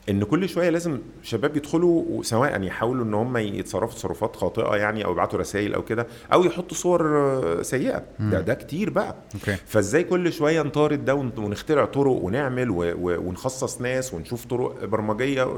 إن 0.10 0.24
كل 0.24 0.50
شوية 0.50 0.70
لازم 0.70 1.00
شباب 1.24 1.58
يدخلوا 1.58 2.24
سواء 2.24 2.62
يحاولوا 2.64 3.06
إن 3.06 3.14
هم 3.14 3.38
يتصرفوا 3.38 3.96
تصرفات 3.96 4.36
خاطئة 4.36 4.76
يعني 4.76 5.06
أو 5.06 5.12
يبعتوا 5.12 5.40
رسائل 5.40 5.74
أو 5.74 5.82
كده 5.84 6.08
أو 6.34 6.44
يحطوا 6.44 6.78
صور 6.78 7.18
آه، 7.18 7.62
سيئة. 7.62 8.04
ده 8.20 8.42
ده 8.42 8.54
كتير 8.54 8.90
بقى. 8.90 9.16
okay. 9.36 9.56
فإزاي 9.66 10.04
كل 10.04 10.34
شوية 10.34 10.62
نطارد 10.62 11.06
ده 11.06 11.16
ون- 11.16 11.32
ونخترع 11.38 11.86
طرق 11.86 12.12
ونعمل 12.12 12.68
ونخصص 13.00 13.82
ناس 13.82 14.14
ونشوف 14.14 14.46
طرق 14.46 14.86
برمجية؟ 14.86 15.58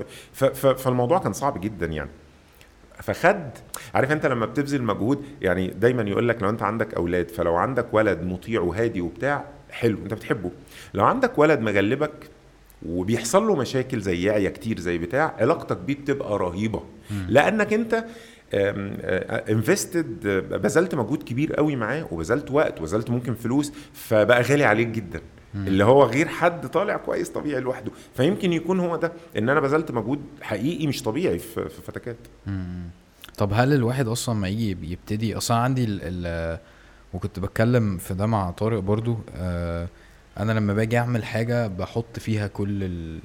فالموضوع 0.53 1.20
كان 1.20 1.34
صعب 1.34 1.61
جدا 1.61 1.86
يعني. 1.86 2.09
فخد. 3.02 3.50
عارف 3.95 4.12
انت 4.12 4.26
لما 4.26 4.45
بتبذل 4.45 4.84
مجهود 4.84 5.26
يعني 5.41 5.68
دايما 5.68 6.04
يقول 6.04 6.30
لك 6.30 6.43
لو 6.43 6.50
انت 6.50 6.64
عندك 6.64 6.93
أولاد 6.93 7.30
فلو 7.30 7.56
عندك 7.56 7.93
ولد 7.93 8.24
مطيع 8.24 8.62
وهادي 8.62 9.02
وبتاع 9.02 9.45
حلو 9.72 9.98
انت 10.04 10.14
بتحبه. 10.14 10.52
لو 10.93 11.06
عندك 11.06 11.38
ولد 11.38 11.60
مغلبك 11.60 12.30
وبيحصل 12.86 13.48
له 13.48 13.56
مشاكل 13.56 14.02
زي 14.02 14.24
يعيا 14.24 14.50
كتير 14.50 14.80
زي 14.80 14.98
بتاع 14.98 15.36
علاقتك 15.39 15.78
بيه 15.78 15.95
بتبقى 15.95 16.38
رهيبة. 16.38 16.84
لأنك 17.28 17.74
انت 17.74 18.06
انفستد 19.50 20.28
بذلت 20.52 20.95
مجهود 20.95 21.24
كبير 21.24 21.54
قوي 21.54 21.76
معاه 21.76 22.08
وبذلت 22.12 22.52
وقت 22.52 22.80
وبذلت 22.82 23.10
ممكن 23.10 23.34
فلوس 23.36 23.74
فبقى 23.93 24.41
غالي 24.41 24.64
عليك 24.64 24.88
جدا. 24.88 25.22
اللي 25.68 25.84
هو 25.84 26.03
غير 26.03 26.28
حد 26.28 26.68
طالع 26.68 26.97
كويس 26.97 27.30
طبيعي 27.30 27.62
لوحده. 27.62 27.91
فيمكن 28.18 28.53
يكون 28.53 28.80
هو 28.80 28.95
ده 28.95 29.12
إن 29.38 29.49
أنا 29.49 29.60
بذلت 29.60 29.91
مجهود 29.91 30.22
حقيقي 30.41 30.88
مش 30.88 31.03
طبيعي 31.03 31.39
في 31.39 31.70
فتكات. 31.88 32.18
طب 33.38 33.53
هل 33.53 33.74
الواحد 33.74 34.08
أصلا 34.08 34.36
ما 34.36 34.47
يجي 34.47 34.91
يبتدي 34.91 35.38
أصلا 35.38 35.58
عندي 35.58 35.84
ال 35.84 35.99
ال 36.03 36.60
وكنت 37.14 37.39
بتكلم 37.39 37.97
في 37.97 38.14
ده 38.14 38.26
مع 38.26 38.51
طارق 38.51 38.80
برضو 38.80 39.18
آه 39.36 39.88
أنا 40.39 40.51
لما 40.51 40.74
باجي 40.74 40.97
أعمل 40.97 41.24
حاجة 41.26 41.68
بحط 41.68 42.20
فيها 42.20 42.47
كل 42.47 42.84
ال 42.84 43.20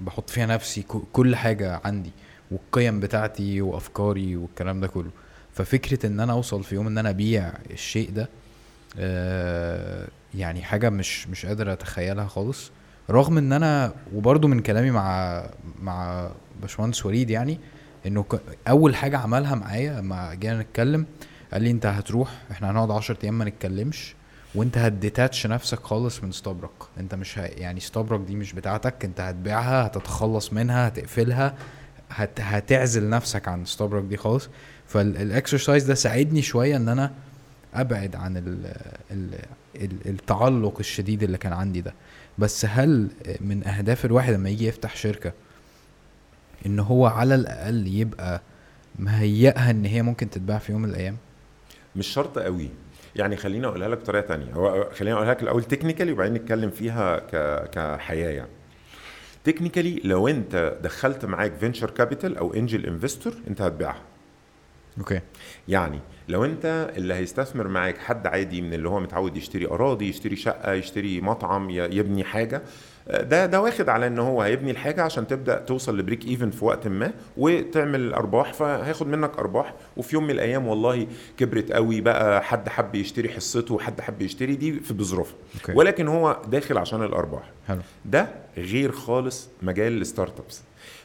بحط 0.00 0.30
فيها 0.30 0.46
نفسي 0.46 0.82
كل 1.12 1.36
حاجة 1.36 1.80
عندي 1.84 2.10
والقيم 2.50 3.00
بتاعتي 3.00 3.60
وأفكاري 3.62 4.36
والكلام 4.36 4.80
ده 4.80 4.86
كله. 4.86 5.10
ففكرة 5.54 6.06
إن 6.06 6.20
أنا 6.20 6.32
أوصل 6.32 6.64
في 6.64 6.74
يوم 6.74 6.86
إن 6.86 6.98
أنا 6.98 7.10
أبيع 7.10 7.52
الشيء 7.70 8.10
ده 8.10 8.28
آه 8.98 10.08
يعني 10.34 10.62
حاجة 10.62 10.90
مش 10.90 11.28
مش 11.28 11.46
قادر 11.46 11.72
أتخيلها 11.72 12.26
خالص. 12.26 12.70
رغم 13.10 13.38
إن 13.38 13.52
أنا 13.52 13.92
وبرضو 14.14 14.48
من 14.48 14.60
كلامي 14.60 14.90
مع 14.90 15.42
مع 15.82 16.28
باشمهندس 16.60 17.06
وليد 17.06 17.30
يعني 17.30 17.58
إنه 18.06 18.24
أول 18.68 18.96
حاجة 18.96 19.18
عملها 19.18 19.54
معايا 19.54 20.00
لما 20.00 20.34
جينا 20.34 20.60
نتكلم 20.62 21.06
قال 21.52 21.62
لي 21.62 21.70
أنت 21.70 21.86
هتروح 21.86 22.30
إحنا 22.50 22.70
هنقعد 22.70 22.90
10 22.90 23.16
أيام 23.24 23.38
ما 23.38 23.44
نتكلمش 23.44 24.14
وأنت 24.54 24.78
هتديتاتش 24.78 25.46
نفسك 25.46 25.78
خالص 25.82 26.22
من 26.24 26.32
ستابرك 26.32 26.70
أنت 27.00 27.14
مش 27.14 27.38
ه... 27.38 27.42
يعني 27.42 27.80
ستابرك 27.80 28.20
دي 28.20 28.36
مش 28.36 28.52
بتاعتك 28.52 29.04
أنت 29.04 29.20
هتبيعها 29.20 29.86
هتتخلص 29.86 30.52
منها 30.52 30.88
هتقفلها 30.88 31.54
هت... 32.10 32.40
هتعزل 32.40 33.08
نفسك 33.08 33.48
عن 33.48 33.64
ستابرك 33.64 34.04
دي 34.04 34.16
خالص. 34.16 34.48
فال 34.86 35.06
exercise 35.06 35.84
ده 35.84 35.94
ساعدني 35.94 36.42
شوية 36.42 36.76
إن 36.76 36.88
أنا 36.88 37.10
أبعد 37.74 38.16
عن 38.16 38.36
ال... 38.36 38.72
ال... 39.10 39.38
ال... 39.76 39.96
التعلق 40.06 40.78
الشديد 40.80 41.22
اللي 41.22 41.38
كان 41.38 41.52
عندي 41.52 41.80
ده. 41.80 41.94
بس 42.38 42.64
هل 42.64 43.10
من 43.40 43.66
أهداف 43.66 44.04
الواحد 44.04 44.32
لما 44.32 44.50
يجي 44.50 44.66
يفتح 44.66 44.96
شركة 44.96 45.32
إن 46.66 46.78
هو 46.80 47.06
على 47.06 47.34
الأقل 47.34 47.86
يبقى 47.86 48.42
مهيئها 48.98 49.70
إن 49.70 49.84
هي 49.84 50.02
ممكن 50.02 50.30
تتباع 50.30 50.58
في 50.58 50.72
يوم 50.72 50.82
من 50.82 50.90
الأيام؟ 50.90 51.16
مش 51.96 52.06
شرط 52.06 52.38
قوي. 52.38 52.70
يعني 53.16 53.36
خليني 53.36 53.66
أقولها 53.66 53.88
لك 53.88 53.98
بطريقة 53.98 54.26
تانية. 54.26 54.52
هو 54.52 54.90
خليني 54.94 55.16
أقولها 55.16 55.34
لك 55.34 55.42
الأول 55.42 55.64
technically 55.64 56.12
وبعدين 56.12 56.34
نتكلم 56.34 56.70
فيها 56.70 57.18
ك... 57.18 57.70
كحياة 57.70 58.30
يعني. 58.30 58.50
technically 59.44 60.00
لو 60.04 60.28
أنت 60.28 60.78
دخلت 60.82 61.24
معاك 61.24 61.52
venture 61.54 61.90
capital 61.90 62.36
أو 62.36 62.54
angel 62.54 62.86
investor 62.86 63.34
أنت 63.48 63.62
هتبيعها. 63.62 64.02
okay. 64.98 65.20
يعني 65.68 66.00
لو 66.28 66.44
انت 66.44 66.92
اللي 66.96 67.14
هيستثمر 67.14 67.68
معاك 67.68 67.98
حد 67.98 68.26
عادي 68.26 68.62
من 68.62 68.74
اللي 68.74 68.88
هو 68.88 69.00
متعود 69.00 69.36
يشتري 69.36 69.66
أراضي 69.66 70.08
يشتري 70.08 70.36
شقة 70.36 70.72
يشتري 70.72 71.20
مطعم 71.20 71.70
يبني 71.70 72.24
حاجة 72.24 72.62
ده 73.10 73.46
ده 73.46 73.60
واخد 73.60 73.88
على 73.88 74.06
إن 74.06 74.18
هو 74.18 74.42
هيبني 74.42 74.70
الحاجة 74.70 75.02
عشان 75.02 75.26
تبدأ 75.26 75.58
توصل 75.60 75.98
ل 75.98 76.02
break 76.02 76.24
even 76.24 76.50
في 76.50 76.64
وقت 76.64 76.88
ما 76.88 77.12
وتعمل 77.36 78.12
أرباح 78.14 78.52
فهياخد 78.52 79.06
منك 79.06 79.38
أرباح. 79.38 79.74
وفي 79.96 80.16
يوم 80.16 80.24
من 80.24 80.30
الأيام 80.30 80.66
والله 80.66 81.06
كبرت 81.36 81.72
قوي 81.72 82.00
بقى 82.00 82.42
حد 82.42 82.68
حب 82.68 82.94
يشتري 82.94 83.28
حصته 83.28 83.74
وحد 83.74 84.00
حب 84.00 84.22
يشتري 84.22 84.54
دي 84.56 84.72
في 84.72 84.94
بظروفها 84.94 85.34
ولكن 85.74 86.08
هو 86.08 86.36
داخل 86.48 86.78
عشان 86.78 87.02
الأرباح. 87.02 87.42
حلو. 87.68 87.80
ده 88.04 88.28
غير 88.56 88.92
خالص 88.92 89.48
مجال 89.62 90.00
ال 90.00 90.40
startups 90.40 90.62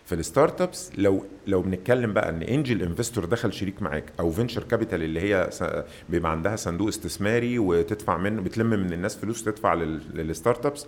في 0.08 0.16
ال 0.16 0.62
startups 0.62 0.91
لو 0.97 1.26
لو 1.47 1.62
بنتكلم 1.62 2.14
بقى 2.14 2.30
إن 2.30 2.41
angel 2.41 2.82
investor 2.82 3.26
دخل 3.26 3.53
شريك 3.53 3.82
معاك 3.82 4.03
أو 4.20 4.32
venture 4.32 4.64
capital 4.64 5.03
اللي 5.03 5.22
هي 5.22 5.49
بيبقى 6.10 6.32
عندها 6.32 6.55
صندوق 6.55 6.88
استثماري 6.88 7.60
وتدفع 7.60 8.18
منه 8.18 8.41
بتلم 8.41 8.70
من 8.70 8.93
الناس 8.93 9.16
فلوس 9.18 9.43
تدفع 9.43 9.74
لل- 9.74 10.01
لل 10.14 10.66
startups 10.66 10.88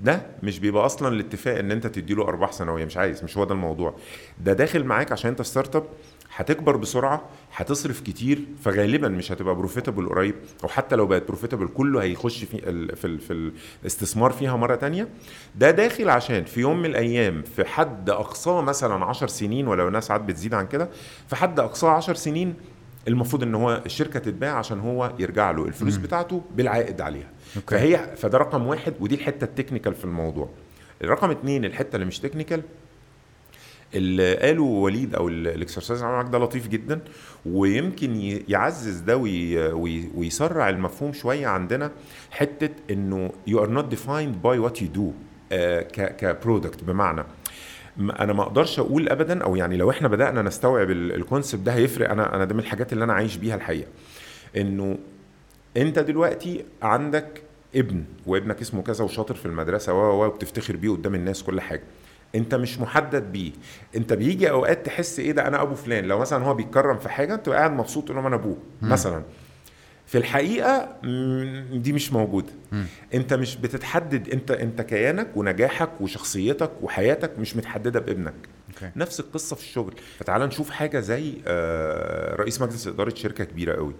ده 0.00 0.22
مش 0.42 0.58
بيبقى 0.58 0.86
أصلا 0.86 1.08
الاتفاق 1.08 1.58
إن 1.58 1.70
أنت 1.70 1.86
تدي 1.86 2.14
له 2.14 2.22
أرباح 2.24 2.52
سنويه 2.52 2.84
مش 2.84 2.96
عايز 2.96 3.24
مش 3.24 3.38
هو 3.38 3.44
ده 3.44 3.54
الموضوع. 3.54 3.94
ده 4.40 4.52
داخل 4.52 4.84
معاك 4.84 5.12
عشان 5.12 5.30
أنت 5.30 5.42
startup 5.42 5.84
هتكبر 6.34 6.76
بسرعة 6.76 7.22
هتصرف 7.56 8.00
كتير 8.00 8.40
فغالبا 8.64 9.08
مش 9.08 9.32
هتبقى 9.32 9.54
profitable 9.54 10.08
قريب 10.08 10.34
أو 10.64 10.68
حتى 10.68 10.96
لو 10.96 11.06
بقت 11.06 11.26
profitable 11.28 11.68
كله 11.68 12.02
هيخش 12.02 12.44
في 12.44 12.68
ال 12.70 12.96
في 12.96 13.06
ال 13.06 13.20
في 13.20 13.50
الاستثمار 13.82 14.30
فيها 14.32 14.56
مرة 14.56 14.74
تانية. 14.74 15.08
ده 15.56 15.70
داخل 15.70 16.08
عشان 16.08 16.44
في 16.44 16.60
يوم 16.60 16.78
من 16.78 16.86
الأيام 16.86 17.42
في 17.42 17.64
حد 17.64 18.10
أقصاه 18.10 18.62
مثلا 18.62 19.04
10 19.04 19.26
سنين 19.26 19.68
ولو 19.68 19.88
ناس 19.90 20.06
ساعات 20.06 20.20
بتزيد 20.20 20.54
عن 20.54 20.66
كده 20.66 20.88
في 21.28 21.36
حد 21.36 21.60
أقصاه 21.60 21.90
10 21.90 22.14
سنين 22.14 22.54
المفروض 23.08 23.42
إن 23.42 23.54
هو 23.54 23.82
الشركة 23.86 24.18
تتباع 24.20 24.58
عشان 24.58 24.80
هو 24.80 25.12
يرجع 25.18 25.50
له 25.50 25.64
الفلوس. 25.64 25.96
بتاعته 25.96 26.42
بالعائد 26.56 27.00
عليها. 27.00 27.28
okay. 27.56 27.66
فهي 27.76 28.10
فده 28.16 28.38
رقم 28.38 28.66
واحد 28.66 28.94
ودي 29.00 29.14
الحتة 29.14 29.44
ال 29.44 29.49
technical 29.49 29.94
في 29.94 30.04
الموضوع. 30.04 30.48
الرقم 31.02 31.30
اتنين 31.30 31.64
الحتة 31.64 31.96
اللي 31.96 32.06
مش 32.06 32.18
technical 32.18 32.62
اللي 33.94 34.34
قاله 34.36 34.62
وليد 34.62 35.14
أو 35.14 35.28
ال- 35.28 35.48
ال 35.48 35.54
exercise 35.54 36.02
اللي 36.02 36.12
معاك 36.12 36.28
ده 36.28 36.38
لطيف 36.38 36.68
جدا 36.68 37.00
ويمكن 37.46 38.40
يعزز 38.48 38.98
ده 39.00 39.16
وي- 39.16 39.72
وي- 39.72 40.10
ويسرع 40.14 40.68
المفهوم 40.68 41.12
شوية 41.12 41.46
عندنا 41.46 41.90
حتة 42.30 42.70
إنه 42.90 43.30
not 43.50 43.94
defined 43.94 44.46
by 44.46 44.68
what 44.68 44.76
you 44.80 44.96
do 44.98 45.02
آه، 45.52 45.80
ك 45.82 46.16
كبرودكت 46.16 46.84
بمعنى. 46.84 47.24
أنا 48.00 48.32
ما 48.32 48.42
أقدرش 48.42 48.78
أقول 48.78 49.08
ابدا 49.08 49.44
أو 49.44 49.56
يعني 49.56 49.76
لو 49.76 49.90
إحنا 49.90 50.08
بدأنا 50.08 50.42
نستوعب 50.42 50.90
الكونسبت 50.90 51.60
ده 51.62 51.74
هيفرق 51.74 52.10
أنا 52.10 52.34
أنا 52.36 52.44
ده 52.44 52.54
من 52.54 52.60
الحاجات 52.60 52.92
اللي 52.92 53.04
أنا 53.04 53.12
عايش 53.12 53.36
بيها 53.36 53.54
الحقيقة. 53.54 53.88
إنه 54.56 54.98
أنت 55.76 55.98
دلوقتي 55.98 56.64
عندك 56.82 57.42
ابن 57.76 58.04
وابنك 58.26 58.60
اسمه 58.60 58.82
كذا 58.82 59.04
وشاطر 59.04 59.34
في 59.34 59.46
المدرسة 59.46 59.94
و 59.94 60.24
وبتفتخر 60.26 60.76
بيه 60.76 60.90
قدام 60.90 61.14
الناس 61.14 61.42
كل 61.42 61.60
حاجة. 61.60 61.82
انت 62.34 62.54
مش 62.54 62.78
محدد 62.78 63.32
بيه. 63.32 63.52
انت 63.96 64.12
بيجي 64.12 64.50
اوقات 64.50 64.86
تحس 64.86 65.18
إيه 65.18 65.32
ده 65.32 65.46
أنا 65.48 65.62
ابو 65.62 65.74
فلان. 65.74 66.04
لو 66.04 66.18
مثلا 66.18 66.44
هو 66.44 66.54
بيتكرم 66.54 66.98
في 66.98 67.08
حاجة 67.08 67.34
انت 67.34 67.48
قاعد 67.48 67.72
مبسوط 67.72 68.10
له 68.10 68.26
أنا 68.26 68.36
ابوه 68.36 68.56
مثلا. 68.82 69.22
في 70.06 70.18
الحقيقة 70.18 70.96
دي 71.72 71.92
مش 71.92 72.12
موجودة. 72.12 72.52
انت 73.14 73.34
مش 73.34 73.56
بتتحدد 73.56 74.28
انت 74.28 74.50
انت 74.50 74.82
كيانك 74.82 75.36
ونجاحك 75.36 75.90
وشخصيتك 76.00 76.70
وحياتك 76.82 77.38
مش 77.38 77.56
متحددة 77.56 78.00
بابنك. 78.00 78.34
أوكي. 78.74 78.90
نفس 78.96 79.20
القصة 79.20 79.56
في 79.56 79.62
الشغل. 79.62 79.94
فتعال 80.18 80.42
نشوف 80.42 80.70
حاجة 80.70 81.00
زي 81.00 81.32
آه، 81.46 82.34
رئيس 82.36 82.60
مجلس 82.60 82.86
إدارة 82.86 83.14
شركة 83.14 83.44
كبيرة 83.44 83.76
قوي. 83.76 83.94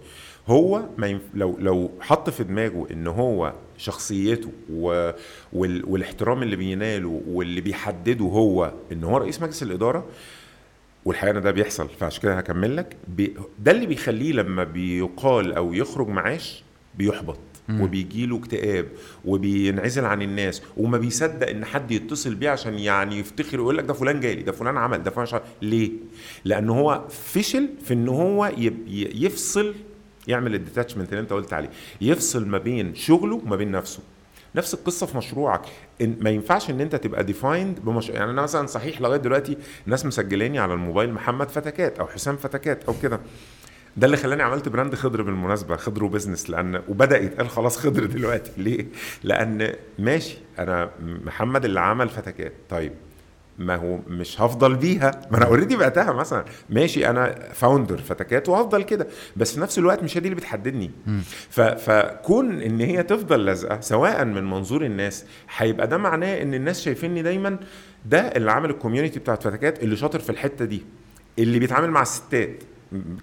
هو 0.47 0.83
ما 0.97 1.07
ينف... 1.07 1.21
لو 1.33 1.57
لو 1.59 1.91
حط 1.99 2.29
في 2.29 2.43
دماغه 2.43 2.87
إن 2.91 3.07
هو 3.07 3.53
شخصيته 3.77 4.51
و... 4.73 5.11
وال... 5.53 5.85
والاحترام 5.89 6.43
اللي 6.43 6.55
بيناله 6.55 7.21
واللي 7.27 7.61
بيحدده 7.61 8.25
هو 8.25 8.73
إن 8.91 9.03
هو 9.03 9.17
رئيس 9.17 9.41
مجلس 9.41 9.63
الإدارة 9.63 10.05
والحقيقة 11.05 11.39
ده 11.39 11.51
بيحصل 11.51 11.89
فعشان 11.99 12.21
كده 12.23 12.33
هكمل 12.37 12.75
لك 12.77 12.95
بي... 13.07 13.33
ده 13.59 13.71
اللي 13.71 13.85
بيخليه 13.85 14.33
لما 14.33 14.63
بيقال 14.63 15.53
أو 15.53 15.73
يخرج 15.73 16.07
معاش 16.07 16.63
بيحبط 16.97 17.39
مم. 17.69 17.81
وبيجيله 17.81 18.37
اكتئاب 18.37 18.87
وبينعزل 19.25 20.05
عن 20.05 20.21
الناس 20.21 20.61
وما 20.77 20.97
بيصدق 20.97 21.49
إن 21.49 21.65
حد 21.65 21.91
يتصل 21.91 22.35
بيه 22.35 22.49
عشان 22.49 22.73
يعني 22.79 23.19
يفتخر 23.19 23.59
ويقول 23.59 23.77
لك 23.77 23.83
ده 23.83 23.93
فلان 23.93 24.19
جالي 24.19 24.41
ده 24.43 24.51
فلان 24.51 24.77
عمل 24.77 25.03
ده 25.03 25.11
فلان 25.11 25.25
شعر. 25.25 25.41
ليه 25.61 25.91
لأن 26.45 26.69
هو 26.69 27.03
فشل 27.09 27.69
في 27.83 27.93
إن 27.93 28.07
هو 28.07 28.51
يفصل 29.15 29.75
يعمل 30.27 30.55
ال 30.55 30.60
detachment 30.60 31.09
اللي 31.09 31.21
انت 31.21 31.33
قلت 31.33 31.53
عليه. 31.53 31.69
يفصل 32.01 32.47
ما 32.47 32.57
بين 32.57 32.95
شغله 32.95 33.35
وما 33.35 33.55
بين 33.55 33.71
نفسه. 33.71 33.99
نفس 34.55 34.73
القصة 34.73 35.05
في 35.05 35.17
مشروعك. 35.17 35.61
إن 36.01 36.15
ما 36.21 36.29
ينفعش 36.29 36.69
إن 36.69 36.81
أنت 36.81 36.95
تبقى 36.95 37.23
defined 37.23 37.79
بمش... 37.79 38.09
يعني 38.09 38.31
أنا 38.31 38.41
مثلا 38.41 38.67
صحيح 38.67 39.01
لغاية 39.01 39.19
دلوقتي 39.19 39.57
ناس 39.85 40.05
مسجلاني 40.05 40.59
على 40.59 40.73
الموبايل 40.73 41.13
محمد 41.13 41.49
فتكات 41.49 41.99
أو 41.99 42.07
حسام 42.07 42.37
فتكات 42.37 42.83
أو 42.83 42.93
كده. 43.03 43.19
ده 43.97 44.05
اللي 44.05 44.17
خلاني 44.17 44.43
عملت 44.43 44.69
brand 44.69 44.95
خضر 44.95 45.21
بالمناسبة 45.21 45.75
خضر 45.75 46.03
و 46.03 46.08
business 46.08 46.49
لأن 46.49 46.81
وبدأ 46.87 47.17
يتقال 47.17 47.49
خلاص 47.49 47.77
خضر 47.77 48.05
دلوقتي. 48.05 48.51
ليه؟ 48.61 48.85
لأن 49.23 49.73
ماشي 49.99 50.37
أنا 50.59 50.89
محمد 50.99 51.65
اللي 51.65 51.79
عمل 51.79 52.09
فتكات. 52.09 52.53
طيب 52.69 52.93
ما 53.57 53.75
هو 53.75 53.99
مش 54.07 54.41
هفضل 54.41 54.75
بيها. 54.75 55.11
ما 55.31 55.37
أنا 55.37 55.45
already 55.45 55.75
بعتها 55.75 56.13
مثلا. 56.13 56.45
ماشي 56.69 57.09
أنا 57.09 57.35
founder 57.53 57.97
فتكات 57.97 58.49
وهفضل 58.49 58.83
كده. 58.83 59.07
بس 59.37 59.53
في 59.53 59.59
نفس 59.61 59.79
الوقت 59.79 60.03
مش 60.03 60.17
هي 60.17 60.21
دي 60.21 60.27
اللي 60.27 60.35
بتحددني. 60.35 60.91
ف... 61.49 61.61
فكون 61.61 62.61
إن 62.61 62.79
هي 62.81 63.03
تفضل 63.03 63.45
لازقة 63.45 63.79
سواء 63.81 64.25
من 64.25 64.43
منظور 64.49 64.85
الناس 64.85 65.25
هيبقى 65.57 65.87
ده 65.87 65.97
معناه 65.97 66.41
إن 66.41 66.53
الناس 66.53 66.81
شايفيني 66.81 67.21
دايما 67.21 67.57
ده 68.05 68.19
اللي 68.19 68.51
عامل 68.51 68.69
الكوميونتي 68.69 69.19
بتاعت 69.19 69.43
فتكات 69.43 69.83
اللي 69.83 69.95
شاطر 69.95 70.19
في 70.19 70.29
الحتة 70.29 70.65
دي. 70.65 70.83
اللي 71.39 71.59
بيتعامل 71.59 71.91
مع 71.91 72.01
الستات 72.01 72.63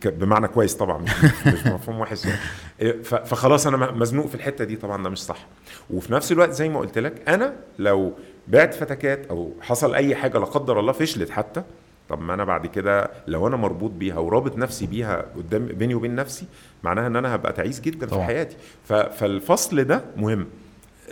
بمعنى 0.04 0.48
كويس 0.48 0.74
طبعا 0.74 0.98
مش, 1.02 1.10
مش 1.46 1.66
مفهوم 1.66 2.00
وحش 2.00 2.24
يعني. 2.24 3.02
ف- 3.02 3.14
فخلاص 3.14 3.66
أنا 3.66 3.90
مزنوق 3.92 4.26
في 4.26 4.34
الحتة 4.34 4.64
دي 4.64 4.76
طبعا 4.76 5.02
ده 5.02 5.10
مش 5.10 5.22
صح. 5.22 5.46
وفي 5.90 6.12
نفس 6.12 6.32
الوقت 6.32 6.50
زي 6.50 6.68
ما 6.68 6.78
قلت 6.78 6.98
لك 6.98 7.28
أنا 7.28 7.54
لو 7.78 8.12
بعت 8.48 8.74
فتكات 8.74 9.26
أو 9.26 9.52
حصل 9.60 9.94
أي 9.94 10.14
حاجة 10.14 10.38
لا 10.38 10.44
قدر 10.44 10.80
الله 10.80 10.92
فشلت 10.92 11.30
حتى. 11.30 11.62
طب 12.08 12.20
ما 12.20 12.34
أنا 12.34 12.44
بعد 12.44 12.66
كده 12.66 13.10
لو 13.26 13.46
أنا 13.46 13.56
مربوط 13.56 13.90
بيها 13.90 14.18
ورابط 14.18 14.56
نفسي 14.58 14.86
بيها 14.86 15.24
قدام 15.36 15.66
بيني 15.66 15.94
وبين 15.94 16.14
نفسي 16.14 16.46
معناها 16.84 17.06
إن 17.06 17.16
أنا 17.16 17.34
هبقى 17.34 17.52
تعيس 17.52 17.80
جدا 17.80 18.06
طبعا. 18.06 18.20
في 18.20 18.26
حياتي 18.26 18.56
فالفصل 18.88 19.84
ده 19.84 20.04
مهم. 20.16 20.46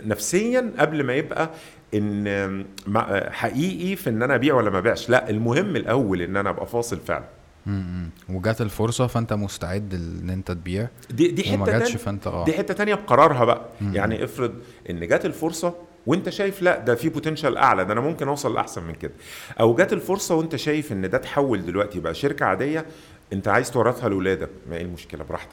نفسيا 0.05 0.71
قبل 0.79 1.03
ما 1.03 1.13
يبقى 1.13 1.49
إن 1.93 2.65
حقيقي 3.31 3.95
في 3.95 4.09
إن 4.09 4.23
أنا 4.23 4.35
أبيع 4.35 4.53
ولا 4.55 4.69
ما 4.69 4.77
أبيعش. 4.77 5.09
لا 5.09 5.29
المهم 5.29 5.75
الأول 5.75 6.21
إن 6.21 6.37
أنا 6.37 6.49
أبقى 6.49 6.67
فاصل 6.67 6.99
فعلا. 6.99 7.23
وجات 8.29 8.61
الفرصة 8.61 9.07
فأنت 9.07 9.33
مستعد 9.33 9.93
إن 9.93 10.29
أنت 10.29 10.51
تبيع؟ 10.51 10.87
دي 11.09 11.27
دي 11.31 11.53
وما 11.53 11.65
حتة 11.65 11.71
جاتش 11.71 11.85
تانية. 11.91 12.03
فأنت 12.03 12.27
آه. 12.27 12.45
دي 12.45 12.53
حتة 12.53 12.73
تانية 12.73 12.95
بقرارها 12.95 13.45
بقى. 13.45 13.61
مم. 13.81 13.95
يعني 13.95 14.23
افرض 14.23 14.53
إن 14.89 15.07
جات 15.07 15.25
الفرصة 15.25 15.73
وانت 16.05 16.29
شايف 16.29 16.61
لا 16.61 16.79
ده 16.79 16.95
في 16.95 17.09
بوتنشال 17.09 17.57
أعلى 17.57 17.85
ده 17.85 17.93
أنا 17.93 18.01
ممكن 18.01 18.27
أوصل 18.27 18.53
لأحسن 18.53 18.83
من 18.83 18.93
كده. 18.93 19.11
أو 19.59 19.75
جات 19.75 19.93
الفرصة 19.93 20.35
وانت 20.35 20.55
شايف 20.55 20.91
إن 20.91 21.09
ده 21.09 21.17
تحول 21.17 21.65
دلوقتي 21.65 21.99
بقى 21.99 22.13
شركة 22.13 22.45
عادية 22.45 22.85
أنت 23.33 23.47
عايز 23.47 23.71
تورثها 23.71 24.09
لاولادك 24.09 24.49
ما 24.69 24.75
إيه 24.75 24.81
المشكلة؟ 24.81 25.23
براحتك. 25.23 25.51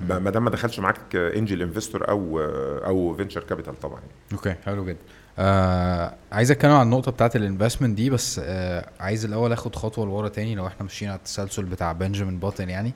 ما 0.00 0.30
دام 0.30 0.44
ما 0.44 0.50
دخلش 0.50 0.78
معاك 0.80 1.16
angel 1.16 1.62
investor 1.62 2.08
أو 2.08 2.40
أو 2.86 3.14
venture 3.14 3.42
capital 3.42 3.80
طبعا. 3.80 4.00
okay 4.32 4.54
حلو 4.64 4.84
جدا. 4.84 4.98
آه 5.38 6.14
عايز 6.32 6.50
أتكلم 6.50 6.70
عن 6.72 6.86
النقطة 6.86 7.12
بتاعت 7.12 7.36
ال 7.36 7.41
investment 7.41 7.96
دي 7.96 8.10
بس 8.10 8.40
آه 8.44 8.88
عايز 9.00 9.24
الأول 9.24 9.52
آخد 9.52 9.76
خطوة 9.76 10.06
لورا 10.06 10.28
تاني 10.28 10.54
لو 10.54 10.66
إحنا 10.66 10.82
ماشيين 10.82 11.10
على 11.10 11.18
التسلسل 11.18 11.62
بتاع 11.64 11.92
بنجامين 11.92 12.38
باتن 12.38 12.68
يعني. 12.68 12.92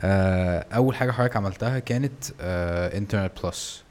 آه 0.00 0.66
أول 0.74 0.94
حاجة 0.94 1.10
حضرتك 1.10 1.36
عملتها 1.36 1.78
كانت 1.78 2.24
آه 2.40 2.98
Internet 2.98 3.32
Plus 3.44 3.84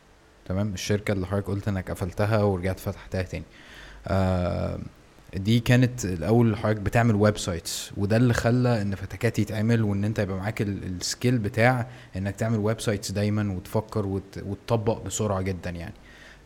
تمام؟ 0.49 0.73
الشركة 0.73 1.11
اللي 1.11 1.27
حضرتك 1.27 1.47
قلت 1.47 1.67
إنك 1.67 1.91
قفلتها 1.91 2.43
ورجعت 2.43 2.79
فتحتها 2.79 3.21
تاني. 3.21 3.45
آه 4.07 4.79
دي 5.35 5.59
كانت 5.59 6.05
الأول 6.05 6.57
حضرتك 6.57 6.79
بتعمل 6.81 7.15
websites 7.15 7.91
وده 7.97 8.17
اللي 8.17 8.33
خلى 8.33 8.81
إن 8.81 8.95
فتكات 8.95 9.39
يتعمل 9.39 9.83
وإن 9.83 10.03
أنت 10.03 10.19
يبقى 10.19 10.37
معاك 10.37 10.61
ال- 10.61 10.83
ال 10.83 10.92
skill 10.92 11.37
بتاع 11.37 11.87
إنك 12.15 12.35
تعمل 12.35 12.57
websites 12.59 13.11
دايما 13.11 13.53
وتفكر 13.53 14.05
وت- 14.05 14.43
وتطبق 14.45 15.01
بسرعة 15.03 15.41
جدا 15.41 15.69
يعني. 15.69 15.93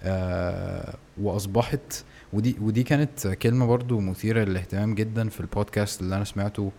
آه 0.03 0.95
وأصبحت 1.21 2.03
ودي 2.33 2.55
ودي 2.61 2.83
كانت 2.83 3.27
كلمة 3.27 3.65
برضو 3.65 3.99
مثيرة 3.99 4.43
للاهتمام 4.43 4.95
جدا 4.95 5.29
في 5.29 5.39
البودكاست 5.39 6.01
اللي 6.01 6.15
أنا 6.15 6.23
سمعته 6.23 6.71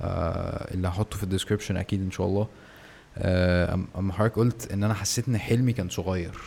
آه 0.00 0.74
اللي 0.74 0.88
هحطه 0.88 1.16
في 1.16 1.22
ال 1.22 1.27
description 1.27 1.76
أكيد 1.76 2.02
إن 2.02 2.10
شاء 2.10 2.26
الله. 2.26 2.48
آه 3.18 3.78
أما 3.98 4.12
حضرتك 4.12 4.36
قلت 4.36 4.72
إن 4.72 4.84
أنا 4.84 4.94
حسيت 4.94 5.28
إن 5.28 5.38
حلمي 5.38 5.72
كان 5.72 5.88
صغير. 5.88 6.38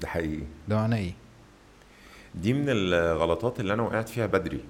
ده 0.00 0.08
حقيقي. 0.08 0.42
ده 0.68 0.76
معناه 0.76 0.96
إيه؟ 0.96 1.12
دي 2.34 2.52
من 2.52 2.64
الغلطات 2.68 3.60
اللي 3.60 3.74
أنا 3.74 3.82
وقعت 3.82 4.08
فيها 4.08 4.26
بدري 4.26 4.60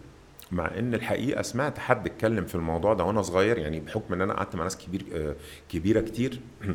مع 0.53 0.71
إن 0.79 0.95
الحقيقة 0.95 1.43
سمعت 1.43 1.79
حد 1.79 2.07
اتكلم 2.07 2.45
في 2.45 2.55
الموضوع 2.55 2.95
ده 2.95 3.05
وأنا 3.05 3.23
صغير 3.23 3.59
يعني 3.59 3.81
بحكم 3.81 4.15
إن 4.15 4.21
أنا 4.21 4.35
قعدت 4.35 4.57
مع 4.57 4.63
ناس 4.63 4.77
كبير 4.77 5.05
آه، 5.15 5.35
كبيرة 5.69 6.01
كتير. 6.01 6.41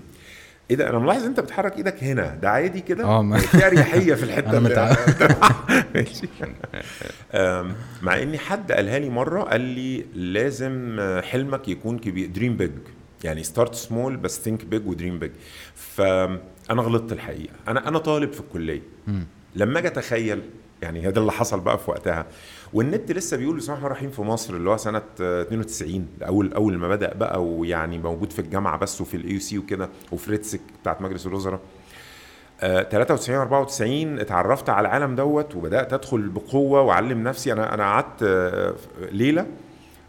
إيه 0.72 0.76
ده؟ 0.76 0.89
أنا 0.89 0.99
ملاحظ 0.99 1.24
أنت 1.24 1.39
بتحرك 1.39 1.78
إيدك 1.78 2.03
هنا 2.03 2.36
ده 2.36 2.49
عادي 2.49 2.82
كده؟ 2.82 3.03
آه، 3.06 3.38
في 3.38 3.68
أريحية 3.68 4.14
في 4.14 4.24
الحتة. 4.24 4.51
ماشي. 5.95 6.28
مع 8.01 8.22
اني 8.22 8.38
حد 8.38 8.72
قالها 8.72 8.99
لي 8.99 9.10
مرة 9.10 9.41
قال 9.43 9.62
لي 9.62 10.06
لازم 10.16 10.97
آه، 10.99 11.22
حلمك 11.22 11.68
يكون 11.68 11.99
كبير 11.99 12.28
dream 12.30 12.58
big 12.58 12.72
يعني 13.24 13.43
start 13.43 13.76
small 13.76 14.18
بس 14.18 14.41
think 14.41 14.66
big 14.66 14.88
و 14.88 14.93
dream 14.93 15.20
big 15.20 15.32
فانا 16.68 16.82
غلطت 16.82 17.11
الحقيقة. 17.11 17.53
أنا 17.68 17.88
أنا 17.88 17.97
طالب 17.99 18.32
في 18.34 18.39
الكلية. 18.39 18.82
لما 19.55 19.80
أجي 19.80 19.88
أتخيل 19.88 20.41
يعني 20.82 21.07
هذا 21.07 21.20
اللي 21.20 21.32
حصل 21.32 21.59
بقى 21.59 21.78
في 21.78 21.91
وقتها. 21.91 22.26
والنت 22.74 23.11
لسه 23.11 23.38
بيقول 23.38 23.58
بسم 23.58 23.66
الله 23.74 23.74
الرحمن 23.78 23.92
الرحيم 23.92 24.09
في 24.09 24.21
مصر 24.21 24.54
اللي 24.55 24.70
هو 24.70 24.78
سنة 24.78 25.01
آه، 25.21 25.42
92 25.42 26.08
أول 26.28 26.54
أول 26.54 26.78
ما 26.78 26.87
بدأ 26.87 27.13
بقى 27.13 27.43
ويعني 27.46 27.97
موجود 28.00 28.32
في 28.33 28.39
الجامعة 28.39 28.78
بس 28.78 29.01
وفي 29.01 29.17
ال 29.17 29.39
IC 29.39 29.58
وكده 29.58 29.89
وفي 30.12 30.32
RITSEC 30.32 30.62
بتاعت 30.82 31.01
مجلس 31.01 31.28
الوزراء. 31.28 31.59
آه، 32.62 32.83
93 32.83 33.36
94 33.37 34.20
اتعرفت 34.20 34.70
على 34.70 34.87
العالم 34.87 35.16
دوت 35.16 35.55
وبدأت 35.55 35.93
أدخل 35.93 36.29
بقوة 36.29 36.82
وأعلم 36.82 37.24
نفسي. 37.24 37.54
أنا 37.54 37.74
أنا 37.74 37.83
قعدت 37.83 38.24
آه، 38.24 38.75
ليلة 39.12 39.47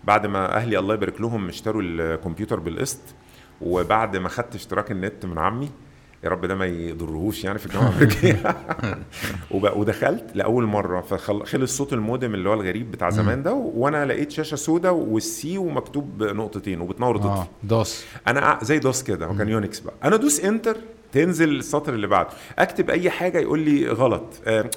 بعد 0.05 0.27
ما 0.27 0.57
أهلي 0.57 0.79
الله 0.79 0.95
يبارك 0.95 1.21
لهم 1.21 1.49
اشتروا 1.49 1.83
الكمبيوتر 1.85 2.61
بالقسط 2.61 3.01
وبعد 3.61 4.17
ما 4.17 4.29
خدت 4.29 4.55
اشتراك 4.55 4.91
النت 4.91 5.27
من 5.27 5.39
عمي. 5.39 5.71
يا 6.27 6.31
رب 6.31 6.47
ده 6.47 6.55
ما 6.55 6.67
يضرهوش 6.67 7.45
يعني 7.45 7.59
في 7.59 7.67
الجامعة 7.67 7.89
الأمريكية. 7.89 8.57
ودخلت 9.77 10.25
لأول 10.35 10.65
مرة 10.65 11.01
فخلص 11.01 11.77
صوت 11.77 11.93
المودم 11.93 12.35
اللي 12.35 12.49
هو 12.49 12.55
الغريب 12.55 12.91
بتاع 12.91 13.11
زمان 13.11 13.43
ده 13.43 13.53
وأنا 13.53 14.05
لقيت 14.05 14.31
شاشة 14.31 14.55
سوداء 14.55 14.93
وال 14.93 15.37
C 15.37 15.59
ومكتوب 15.59 16.23
نقطتين 16.23 16.81
وبتنور 16.81 17.17
تطفي 17.17 17.29
آه 17.29 17.49
دوس 17.63 18.05
أنا 18.29 18.59
زي 18.63 18.79
دوس 18.79 19.03
كده 19.03 19.27
هو 19.27 19.37
كان 19.37 19.49
Unix 19.49 19.81
بقى. 19.81 19.95
أنا 20.05 20.15
ادوس 20.15 20.41
enter 20.41 20.77
تنزل 21.13 21.57
السطر 21.57 21.95
اللي 21.95 22.07
بعده. 22.07 22.29
أكتب 22.59 22.91
أي 22.91 23.11
حاجة 23.11 23.39
يقول 23.39 23.61
لي 23.61 23.89
غلط. 23.89 24.25
آه، 24.47 24.71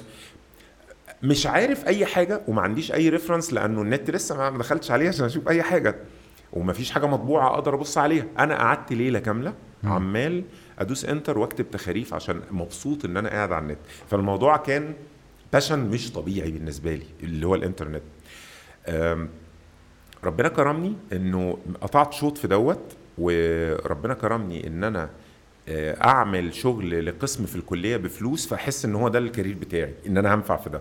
مش 1.22 1.46
عارف 1.46 1.86
أي 1.86 2.06
حاجة 2.06 2.40
وما 2.48 2.62
عنديش 2.62 2.92
أي 2.92 3.08
reference 3.08 3.52
لأنه 3.52 3.82
النت 3.82 4.10
لسه 4.10 4.50
ما 4.50 4.58
دخلتش 4.58 4.90
عليه 4.90 5.08
عشان 5.08 5.24
أشوف 5.24 5.48
أي 5.48 5.62
حاجة. 5.62 5.96
ومفيش 6.52 6.90
حاجة 6.90 7.06
مطبوعة 7.06 7.54
أقدر 7.54 7.74
أبص 7.74 7.98
عليها. 7.98 8.24
أنا 8.38 8.54
قعدت 8.58 8.92
ليلة 8.92 9.18
كاملة 9.18 9.52
عمال 9.84 10.44
ادوس 10.80 11.04
enter 11.04 11.38
واكتب 11.38 11.70
تخاريف 11.70 12.14
عشان 12.14 12.40
مبسوط 12.50 13.04
ان 13.04 13.16
أنا 13.16 13.28
قاعد 13.28 13.52
على 13.52 13.62
النت. 13.62 13.78
فالموضوع 14.10 14.56
كان 14.56 14.94
passion 15.52 15.78
مش 15.78 16.12
طبيعي 16.12 16.50
بالنسبة 16.50 16.94
لي 16.94 17.06
اللي 17.22 17.46
هو 17.46 17.54
الانترنت. 17.54 18.02
ربنا 20.24 20.48
كرمني 20.48 20.94
انه 21.12 21.58
قطعت 21.80 22.12
شوط 22.12 22.38
في 22.38 22.48
دوت 22.48 22.80
وربنا 23.18 24.14
كرمني 24.14 24.66
ان 24.66 24.84
أنا 24.84 25.10
آه، 25.68 26.04
اعمل 26.04 26.54
شغل 26.54 27.06
لقسم 27.06 27.46
في 27.46 27.56
الكلية 27.56 27.96
بفلوس 27.96 28.46
فاحس 28.46 28.84
ان 28.84 28.94
هو 28.94 29.08
ده 29.08 29.18
ال 29.18 29.23
career 29.23 29.54
بتاعي 29.60 29.94
ان 30.06 30.16
أنا 30.18 30.34
هنفع 30.34 30.56
في 30.56 30.70
ده. 30.70 30.80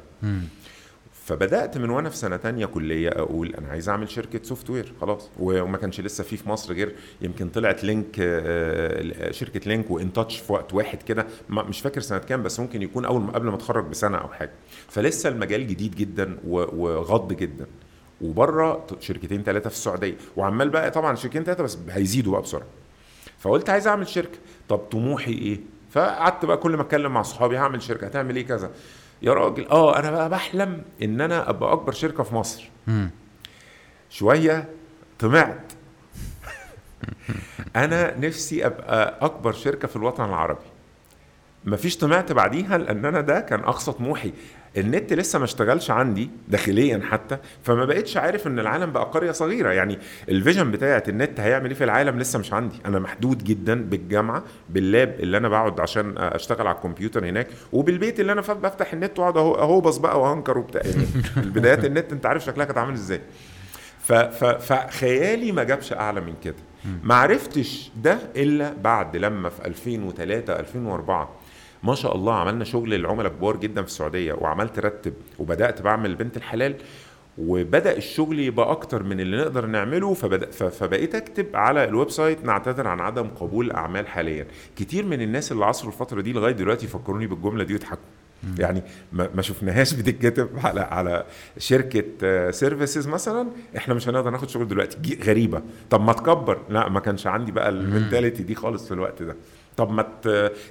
فبدأت 1.29 1.77
من 1.77 1.89
وأنا 1.89 2.09
في 2.09 2.17
سنة 2.17 2.37
تانية 2.37 2.65
كلية 2.65 3.09
أقول 3.09 3.55
أنا 3.55 3.67
عايز 3.67 3.89
أعمل 3.89 4.09
شركة 4.09 4.39
software 4.43 4.93
خلاص. 5.01 5.29
وما 5.39 5.77
كانش 5.77 6.01
لسه 6.01 6.23
في 6.23 6.37
في 6.37 6.49
مصر 6.49 6.73
غير 6.73 6.95
يمكن 7.21 7.49
طلعت 7.49 7.83
Link 7.83 8.15
آه، 8.19 9.31
شركة 9.31 9.59
Link 9.69 9.91
و 9.91 9.97
One 9.97 10.13
Touch 10.13 10.37
في 10.39 10.53
وقت 10.53 10.73
واحد 10.73 11.03
كده. 11.03 11.27
مش 11.49 11.81
فاكر 11.81 12.01
سنة 12.01 12.17
كام 12.17 12.43
بس 12.43 12.59
ممكن 12.59 12.81
يكون 12.81 13.05
أول 13.05 13.31
قبل 13.31 13.47
ما 13.47 13.55
أتخرج 13.55 13.85
بسنة 13.85 14.17
أو 14.17 14.27
حاجة. 14.27 14.51
فلسه 14.87 15.29
المجال 15.29 15.67
جديد 15.67 15.95
جدا 15.95 16.37
وغض 16.47 17.33
جدا. 17.33 17.65
وبره 18.21 18.87
شركتين 18.99 19.43
ثلاثة 19.43 19.69
في 19.69 19.75
السعودية. 19.75 20.15
وعمال 20.37 20.69
بقى 20.69 20.91
طبعا 20.91 21.15
شركتين 21.15 21.43
ثلاثة 21.43 21.63
بس 21.63 21.77
هيزيدوا 21.89 22.31
بقى 22.31 22.41
بسرعة. 22.41 22.67
فقلت 23.39 23.69
عايز 23.69 23.87
أعمل 23.87 24.07
شركة. 24.07 24.37
طب 24.69 24.77
طموحي 24.77 25.31
إيه؟ 25.31 25.59
فقعدت 25.91 26.45
بقى 26.45 26.57
كل 26.57 26.75
ما 26.75 26.81
أتكلم 26.81 27.11
مع 27.13 27.21
صحابي 27.21 27.57
هعمل 27.57 27.81
شركة 27.81 28.07
هتعمل 28.07 28.35
إيه 28.35 28.45
كذا؟ 28.45 28.71
يا 29.21 29.33
راجل 29.33 29.67
آه 29.67 29.99
أنا 29.99 30.11
بقى 30.11 30.29
بحلم 30.29 30.83
إن 31.03 31.21
أنا 31.21 31.49
أبقى 31.49 31.73
أكبر 31.73 31.91
شركة 31.91 32.23
في 32.23 32.35
مصر. 32.35 32.69
شوية 34.09 34.69
طمعت. 35.19 35.73
أنا 37.75 38.17
نفسي 38.17 38.65
أبقى 38.65 39.17
أكبر 39.21 39.51
شركة 39.53 39.87
في 39.87 39.95
الوطن 39.95 40.25
العربي. 40.25 40.65
مفيش 41.65 41.97
طمعت 41.97 42.31
بعديها 42.31 42.77
لأن 42.77 43.05
أنا 43.05 43.21
ده 43.21 43.39
كان 43.39 43.59
أقصى 43.59 43.91
طموحي. 43.91 44.33
النت 44.77 45.13
لسه 45.13 45.39
ما 45.39 45.45
اشتغلش 45.45 45.91
عندي 45.91 46.29
داخليا 46.47 47.01
حتى 47.11 47.37
فما 47.63 47.85
بقتش 47.85 48.17
عارف 48.17 48.47
إن 48.47 48.59
العالم 48.59 48.91
بقى 48.91 49.03
قرية 49.03 49.31
صغيرة. 49.31 49.69
يعني 49.71 49.99
الفيجن 50.29 50.71
بتاعت 50.71 51.09
النت 51.09 51.39
هيعمل 51.39 51.69
إيه 51.69 51.75
في 51.75 51.83
العالم 51.83 52.19
لسه 52.19 52.39
مش 52.39 52.53
عندي. 52.53 52.75
أنا 52.85 52.99
محدود 52.99 53.43
جدا 53.43 53.83
بالجامعة 53.83 54.43
بال 54.69 54.88
lab 54.88 55.15
اللي 55.19 55.37
أنا 55.37 55.49
بقعد 55.49 55.79
عشان 55.79 56.17
أشتغل 56.17 56.67
على 56.67 56.75
الكمبيوتر 56.75 57.25
هناك 57.25 57.47
وبالبيت 57.73 58.19
اللي 58.19 58.31
أنا 58.31 58.41
بفتح 58.41 58.93
النت 58.93 59.19
وأقعد 59.19 59.37
أهوبص 59.37 59.97
بقى 59.97 60.21
وهنكر 60.21 60.57
وبتاع. 60.57 60.81
يعني 60.85 61.05
البدايات 61.45 61.85
النت 61.85 62.11
أنت 62.11 62.25
عارف 62.25 62.43
شكلها 62.45 62.65
كانت 62.65 62.77
عامل 62.77 62.93
إزاي. 62.93 63.21
فخيالي 64.61 65.51
ما 65.51 65.63
جابش 65.63 65.93
أعلى 65.93 66.21
من 66.21 66.33
كده. 66.43 66.55
ما 67.03 67.15
عرفتش 67.15 67.91
ده 68.03 68.17
إلا 68.35 68.73
بعد 68.83 69.17
لما 69.17 69.49
في 69.49 69.65
2003 69.67 70.59
2004 70.59 71.29
ما 71.83 71.95
شاء 71.95 72.15
الله 72.15 72.33
عملنا 72.33 72.63
شغل 72.63 72.93
العملاء 72.93 73.31
كبار 73.31 73.57
جدا 73.57 73.81
في 73.81 73.87
السعودية 73.87 74.33
وعملت 74.33 74.79
رتب 74.79 75.13
وبدأت 75.39 75.81
بعمل 75.81 76.15
بنت 76.15 76.37
الحلال 76.37 76.75
وبدأ 77.37 77.97
الشغل 77.97 78.39
يبقى 78.39 78.71
أكتر 78.71 79.03
من 79.03 79.19
اللي 79.19 79.37
نقدر 79.37 79.65
نعمله 79.65 80.13
فبدأ 80.13 80.51
فبقيت 80.51 81.15
أكتب 81.15 81.45
على 81.53 81.83
ال 81.83 82.09
website 82.09 82.45
نعتذر 82.45 82.87
عن 82.87 82.99
عدم 82.99 83.27
قبول 83.27 83.65
الأعمال 83.65 84.07
حاليا. 84.07 84.47
كتير 84.75 85.05
من 85.05 85.21
الناس 85.21 85.51
اللي 85.51 85.65
عاصروا 85.65 85.91
الفترة 85.91 86.21
دي 86.21 86.33
لغاية 86.33 86.53
دلوقتي 86.53 86.85
يفكروني 86.85 87.27
بالجملة 87.27 87.63
دي 87.63 87.73
ويضحكوا. 87.73 88.03
يعني 88.59 88.83
ما 89.13 89.41
شفناهاش 89.41 89.93
بتتكتب 89.99 90.49
على 90.63 90.81
على 90.81 91.25
شركة 91.57 92.03
services 92.51 93.07
مثلا 93.07 93.47
إحنا 93.77 93.93
مش 93.93 94.09
هنقدر 94.09 94.29
ناخد 94.29 94.49
شغل 94.49 94.67
دلوقتي. 94.67 95.19
غريبة. 95.23 95.61
طب 95.89 96.01
ما 96.01 96.13
تكبر. 96.13 96.61
لا 96.69 96.89
ما 96.89 96.99
كانش 96.99 97.27
عندي 97.27 97.51
بقى 97.51 97.69
ال 97.69 97.77
mentality 97.77 98.43
دي 98.43 98.55
خالص 98.55 98.87
في 98.87 98.93
الوقت 98.93 99.23
ده. 99.23 99.35
طب 99.79 99.91
ما 99.91 100.05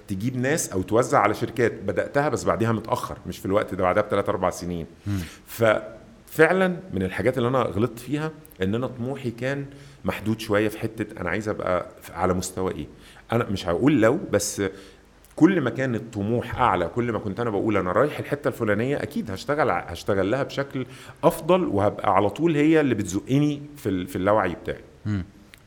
تجيب 0.08 0.36
ناس 0.36 0.72
أو 0.72 0.82
توزع 0.82 1.18
على 1.18 1.34
شركات. 1.34 1.72
بدأتها 1.72 2.28
بس 2.28 2.44
بعديها 2.44 2.72
متأخر 2.72 3.18
مش 3.26 3.38
في 3.38 3.46
الوقت 3.46 3.74
ده 3.74 3.82
بعدها 3.82 4.02
بثلاث 4.02 4.28
أربع 4.28 4.50
سنين. 4.50 4.86
ففعلا 5.46 6.76
من 6.92 7.02
الحاجات 7.02 7.38
اللي 7.38 7.48
أنا 7.48 7.58
غلطت 7.58 7.98
فيها 7.98 8.30
إن 8.62 8.74
أنا 8.74 8.86
طموحي 8.86 9.30
كان 9.30 9.66
محدود 10.04 10.40
شوية 10.40 10.68
في 10.68 10.78
حتة 10.78 11.20
أنا 11.20 11.30
عايز 11.30 11.48
أبقى 11.48 11.86
على 12.14 12.34
مستوى 12.34 12.72
إيه. 12.74 12.86
أنا 13.32 13.44
مش 13.50 13.66
هقول 13.68 14.00
لو 14.00 14.18
بس 14.32 14.62
كل 15.36 15.60
ما 15.60 15.70
كان 15.70 15.94
الطموح 15.94 16.60
أعلى 16.60 16.86
كل 16.88 17.12
ما 17.12 17.18
كنت 17.18 17.40
أنا 17.40 17.50
بقول 17.50 17.76
أنا 17.76 17.92
رايح 17.92 18.18
الحتة 18.18 18.48
الفلانية 18.48 19.02
أكيد 19.02 19.30
هشتغل 19.30 19.70
هشتغل 19.70 20.30
لها 20.30 20.42
بشكل 20.42 20.86
أفضل 21.24 21.64
وهبقى 21.64 22.14
على 22.14 22.30
طول 22.30 22.56
هي 22.56 22.80
اللي 22.80 22.94
بتزقني 22.94 23.62
في 23.76 24.06
في 24.06 24.16
اللاوعي 24.16 24.54
بتاعي. 24.54 24.80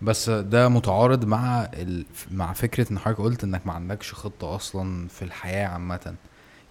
بس 0.01 0.29
ده 0.29 0.69
متعارض 0.69 1.25
مع 1.25 1.63
ال... 1.73 2.05
مع 2.31 2.53
فكرة 2.53 2.91
إن 2.91 2.99
حضرتك 2.99 3.21
قلت 3.21 3.43
إنك 3.43 3.67
ما 3.67 3.73
عندكش 3.73 4.13
خطة 4.13 4.55
أصلا 4.55 5.07
في 5.07 5.21
الحياة 5.21 5.67
عامة. 5.67 6.15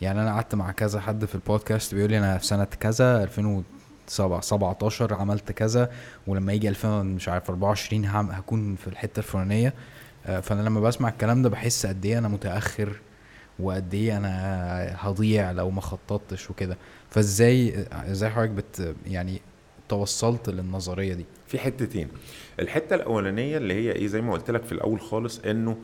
يعني 0.01 0.23
أنا 0.23 0.33
قعدت 0.33 0.55
مع 0.55 0.71
كذا 0.73 1.01
حد 1.01 1.25
في 1.25 1.35
البودكاست 1.35 1.95
بيقول 1.95 2.11
لي 2.11 2.19
أنا 2.19 2.39
في 2.39 2.47
سنة 2.47 2.65
كذا 2.65 3.23
2017 3.23 5.15
عملت 5.15 5.53
كذا 5.53 5.91
ولما 6.27 6.53
يجي 6.53 6.69
2000 6.69 7.03
مش 7.03 7.29
عارف 7.29 7.51
24 7.51 8.05
هكون 8.05 8.77
في 8.77 8.89
الحتة 8.89 9.19
الفلانية. 9.21 9.75
آه، 10.27 10.41
فأنا 10.41 10.63
لما 10.63 10.81
بسمع 10.81 11.09
الكلام 11.09 11.43
ده 11.43 11.49
بحس 11.49 11.87
قد 11.87 12.05
إيه 12.07 12.19
أنا 12.19 12.29
متأخر 12.29 12.93
وقد 13.59 13.95
إيه 13.95 14.17
أنا 14.17 14.97
هضيع 14.99 15.51
لو 15.51 15.71
ما 15.71 15.81
خططتش 15.81 16.51
وكده. 16.51 16.77
فإزاي 17.11 17.87
إزاي 17.93 18.31
حضرتك 18.31 18.51
بت 18.51 18.95
يعني 19.07 19.41
توصلت 19.91 20.49
للنظرية 20.51 21.15
دي؟ 21.15 21.27
في 21.47 21.59
حتتين. 21.59 22.09
الحتة 22.61 22.95
الأولانية 22.97 23.57
اللي 23.57 23.75
هي 23.75 23.93
إيه؟ 23.93 24.07
زي 24.07 24.21
ما 24.21 24.33
قلت 24.33 24.51
لك 24.51 24.63
في 24.65 24.73
الأول 24.73 25.01
خالص 25.01 25.39
إنه 25.39 25.77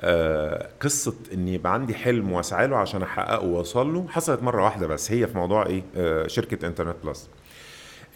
آه 0.00 0.68
قصة 0.80 1.14
إن 1.34 1.48
يبقى 1.48 1.74
عندي 1.74 1.94
حلم 1.94 2.32
وأسعى 2.32 2.66
له 2.66 2.76
عشان 2.76 3.02
أحققه 3.02 3.44
وأوصل 3.46 3.94
له 3.94 4.06
حصلت 4.08 4.42
مرة 4.42 4.64
واحدة 4.64 4.86
بس. 4.86 5.12
هي 5.12 5.26
في 5.26 5.38
موضوع 5.38 5.66
إيه؟ 5.66 5.82
آه 5.96 6.26
شركة 6.26 6.66
إنترنت 6.66 6.96
بلس. 7.04 7.28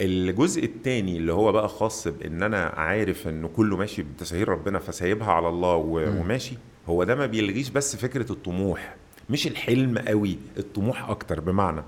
الجزء 0.00 0.64
الثاني 0.64 1.16
اللي 1.16 1.32
هو 1.32 1.52
بقى 1.52 1.68
خاص 1.68 2.08
بإن 2.08 2.42
أنا 2.42 2.64
عارف 2.64 3.28
إنه 3.28 3.48
كله 3.48 3.76
ماشي 3.76 4.02
بتسهيل 4.02 4.48
ربنا 4.48 4.78
فسايبها 4.78 5.32
على 5.32 5.48
الله 5.48 5.74
وماشي 5.76 6.54
هو 6.86 7.04
ده 7.04 7.14
ما 7.14 7.26
بيلغيش 7.26 7.70
بس 7.70 7.96
فكرة 7.96 8.32
الطموح. 8.32 8.94
مش 9.30 9.46
الحلم 9.46 9.98
قوي 9.98 10.38
الطموح 10.58 11.08
أكتر 11.10 11.40
بمعنى. 11.40 11.82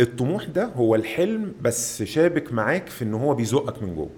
الطموح 0.00 0.44
ده 0.44 0.64
هو 0.64 0.94
الحلم 0.94 1.52
بس 1.60 2.02
شابك 2.02 2.52
معاك 2.52 2.88
في 2.88 3.04
إن 3.04 3.14
هو 3.14 3.34
بيزقك 3.34 3.82
من 3.82 3.94
جوه. 3.94 4.10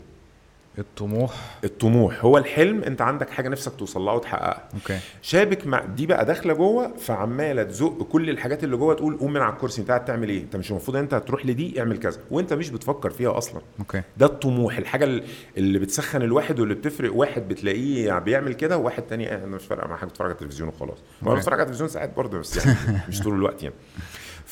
الطموح. 0.78 1.58
الطموح 1.64 2.24
هو 2.24 2.38
الحلم 2.38 2.82
أنت 2.82 3.00
عندك 3.02 3.30
حاجة 3.30 3.48
نفسك 3.48 3.72
توصل 3.78 4.00
لها 4.00 4.14
وتحققها. 4.14 4.68
okay. 4.74 4.98
شابك 5.22 5.66
مع 5.66 5.84
دي 5.84 6.06
بقى 6.06 6.24
داخلة 6.24 6.54
جوه 6.54 6.96
فعمالة 6.96 7.62
تزق 7.62 8.02
كل 8.02 8.30
الحاجات 8.30 8.64
اللي 8.64 8.76
جوه 8.76 8.94
تقول 8.94 9.16
قوم 9.16 9.32
من 9.32 9.40
على 9.40 9.52
الكرسي 9.52 9.80
أنت 9.80 9.88
قاعد 9.88 10.04
تعمل 10.04 10.28
إيه؟ 10.28 10.42
أنت 10.42 10.56
مش 10.56 10.70
المفروض 10.70 10.96
أنت 10.96 11.14
هتروح 11.14 11.46
لدي 11.46 11.80
اعمل 11.80 11.98
كذا. 11.98 12.20
وأنت 12.30 12.52
مش 12.52 12.70
بتفكر 12.70 13.10
فيها 13.10 13.38
أصلا. 13.38 13.60
okay. 13.78 14.02
ده 14.16 14.26
الطموح 14.26 14.78
الحاجة 14.78 15.22
اللي 15.56 15.78
بتسخن 15.78 16.22
الواحد 16.22 16.60
واللي 16.60 16.74
بتفرق 16.74 17.14
واحد 17.14 17.48
بتلاقيه 17.48 18.18
بيعمل 18.18 18.54
كده 18.54 18.78
وواحد 18.78 19.02
تاني 19.02 19.34
أنا 19.34 19.46
مش 19.46 19.64
فارقة 19.64 19.88
مع 19.88 19.96
حاجة 19.96 20.08
بتفرج 20.08 20.26
على 20.26 20.34
التلفزيون 20.34 20.68
وخلاص. 20.68 20.98
وأنا 21.22 21.34
بتفرج 21.34 21.54
على 21.54 21.62
التلفزيون 21.62 21.88
ساعات 21.88 22.16
برضه 22.16 22.38
بس 22.38 22.66
يعني 22.66 22.98
مش 23.08 23.20
طول 23.22 23.34
الوقت 23.34 23.62
يعني. 23.62 23.74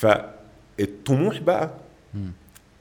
فالطموح 0.81 1.41
بقى 1.41 1.71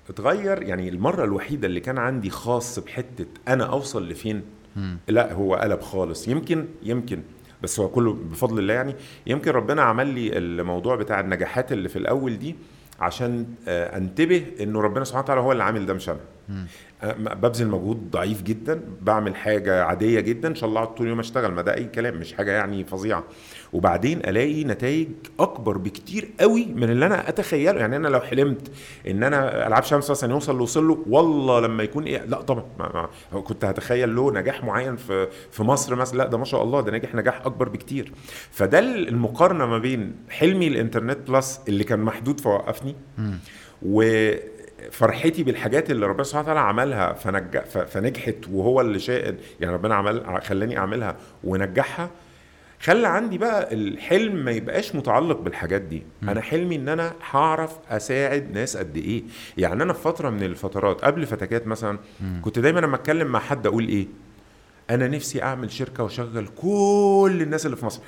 اتغير. 0.10 0.64
يعني 0.64 0.90
المرة 0.90 1.24
الوحيدة 1.24 1.68
اللي 1.68 1.80
كان 1.80 1.98
عندي 1.98 2.30
خاص 2.30 2.80
بحتة 2.80 3.26
أنا 3.48 3.64
أوصل 3.64 4.10
لفين؟ 4.10 4.42
مم. 4.76 4.98
لا 5.08 5.34
هو 5.34 5.56
قلب 5.56 5.82
خالص. 5.82 6.28
يمكن 6.28 6.66
يمكن. 6.84 7.22
بس 7.64 7.80
هو 7.80 7.88
كله 7.88 8.14
بفضل 8.14 8.60
الله 8.60 8.74
يعني. 8.74 8.96
يمكن 9.28 9.52
ربنا 9.52 9.82
عمل 9.82 10.08
لي 10.08 10.38
الموضوع 10.38 10.96
بتاع 10.96 11.20
النجاحات 11.20 11.72
اللي 11.72 11.90
في 11.90 11.96
الأول 11.96 12.40
دي 12.40 12.56
عشان 13.00 13.46
آه، 13.68 13.98
أنتبه 13.98 14.46
إنه 14.60 14.82
ربنا 14.82 15.04
سبحانه 15.06 15.24
وتعالى 15.24 15.42
هو 15.42 15.52
اللي 15.52 15.64
عامل 15.64 15.86
ده 15.86 15.94
مش 15.94 16.10
أنا 16.10 16.20
آه، 17.04 17.14
ببذل 17.14 17.68
مجهود 17.68 18.12
ضعيف 18.12 18.44
جدا. 18.44 18.82
بعمل 19.02 19.36
حاجة 19.36 19.84
عادية 19.84 20.20
جدا. 20.20 20.48
إن 20.48 20.56
شاء 20.56 20.70
الله 20.70 20.86
طول 20.86 21.06
اليوم 21.06 21.20
أشتغل. 21.20 21.52
ما 21.52 21.62
ده 21.62 21.74
أي 21.76 21.86
كلام 21.86 22.18
مش 22.18 22.34
حاجة 22.34 22.52
يعني 22.52 22.84
فظيعة. 22.84 23.24
وبعدين 23.74 24.18
ألاقي 24.20 24.64
نتائج 24.64 25.08
أكبر 25.40 25.78
بكتير 25.78 26.30
قوي 26.40 26.66
من 26.66 26.90
اللي 26.90 27.06
أنا 27.06 27.30
أتخيله. 27.30 27.80
يعني 27.80 27.96
أنا 27.96 28.08
لو 28.08 28.20
حلمت 28.20 28.72
إن 29.08 29.24
أنا 29.24 29.68
ألعاب 29.68 29.84
شمس 29.84 30.12
مثلا 30.12 30.32
يوصل 30.32 30.52
اللي 30.52 30.64
وصل 30.64 30.88
له 30.88 30.98
والله 31.10 31.60
لما 31.60 31.84
يكون 31.84 32.04
إيه 32.04 32.26
لا 32.26 32.42
طبعا 32.42 32.66
ما 32.80 33.10
ما 33.34 33.42
كنت 33.42 33.66
هتخيل 33.66 34.16
له 34.16 34.32
نجاح 34.32 34.64
معين 34.64 34.96
في 34.96 35.28
في 35.52 35.64
مصر 35.64 35.96
مثلا. 35.96 36.18
لا 36.18 36.28
ده 36.28 36.38
ما 36.38 36.46
شاء 36.46 36.64
الله 36.64 36.82
ده 36.82 36.92
ناجح 36.92 37.16
نجاح 37.16 37.46
أكبر 37.46 37.70
بكتير. 37.70 38.12
فده 38.52 38.80
المقارنة 38.80 39.66
ما 39.66 39.78
بين 39.78 40.16
حلمي 40.30 40.68
الإنترنت 40.68 41.32
بلس 41.32 41.60
اللي 41.68 41.84
كان 41.84 42.00
محدود 42.00 42.40
فوقفني 42.40 42.96
و 43.82 44.32
فرحتي 44.92 45.44
بالحاجات 45.44 45.92
اللي 45.92 46.06
ربنا 46.06 46.24
سبحانه 46.24 46.44
وتعالى 46.44 46.60
عملها 46.60 47.14
فنج... 47.14 47.58
فنجحت 47.60 48.36
وهو 48.52 48.82
اللي 48.82 49.00
شاء 49.00 49.36
يعني 49.60 49.74
ربنا 49.74 49.96
عمل 49.96 50.42
خلاني 50.44 50.78
أعملها 50.78 51.16
ونجحها. 51.44 52.10
خلى 52.82 53.08
عندي 53.08 53.38
بقى 53.38 53.74
الحلم 53.74 54.36
ما 54.46 54.52
يبقاش 54.52 54.96
متعلق 54.96 55.40
بالحاجات 55.40 55.82
دي. 55.82 56.04
مم. 56.22 56.30
أنا 56.30 56.42
حلمي 56.42 56.76
إن 56.76 56.90
أنا 56.90 57.14
هعرف 57.32 57.78
أساعد 57.90 58.52
ناس 58.54 58.78
قد 58.78 58.98
إيه. 58.98 59.24
يعني 59.58 59.84
أنا 59.84 59.94
في 59.94 60.02
فترة 60.02 60.30
من 60.30 60.44
الفترات 60.44 61.02
قبل 61.02 61.26
فتكات 61.26 61.68
مثلا 61.68 62.00
مم. 62.22 62.42
كنت 62.42 62.60
دايما 62.60 62.80
لما 62.80 62.96
أتكلم 62.96 63.28
مع 63.28 63.40
حد 63.40 63.68
أقول 63.68 63.88
إيه؟ 63.88 64.08
أنا 64.90 65.08
نفسي 65.08 65.44
أعمل 65.44 65.72
شركة 65.72 66.04
وأشغل 66.04 66.48
كل 66.48 67.40
الناس 67.42 67.66
اللي 67.66 67.78
في 67.78 67.86
مصر. 67.86 68.02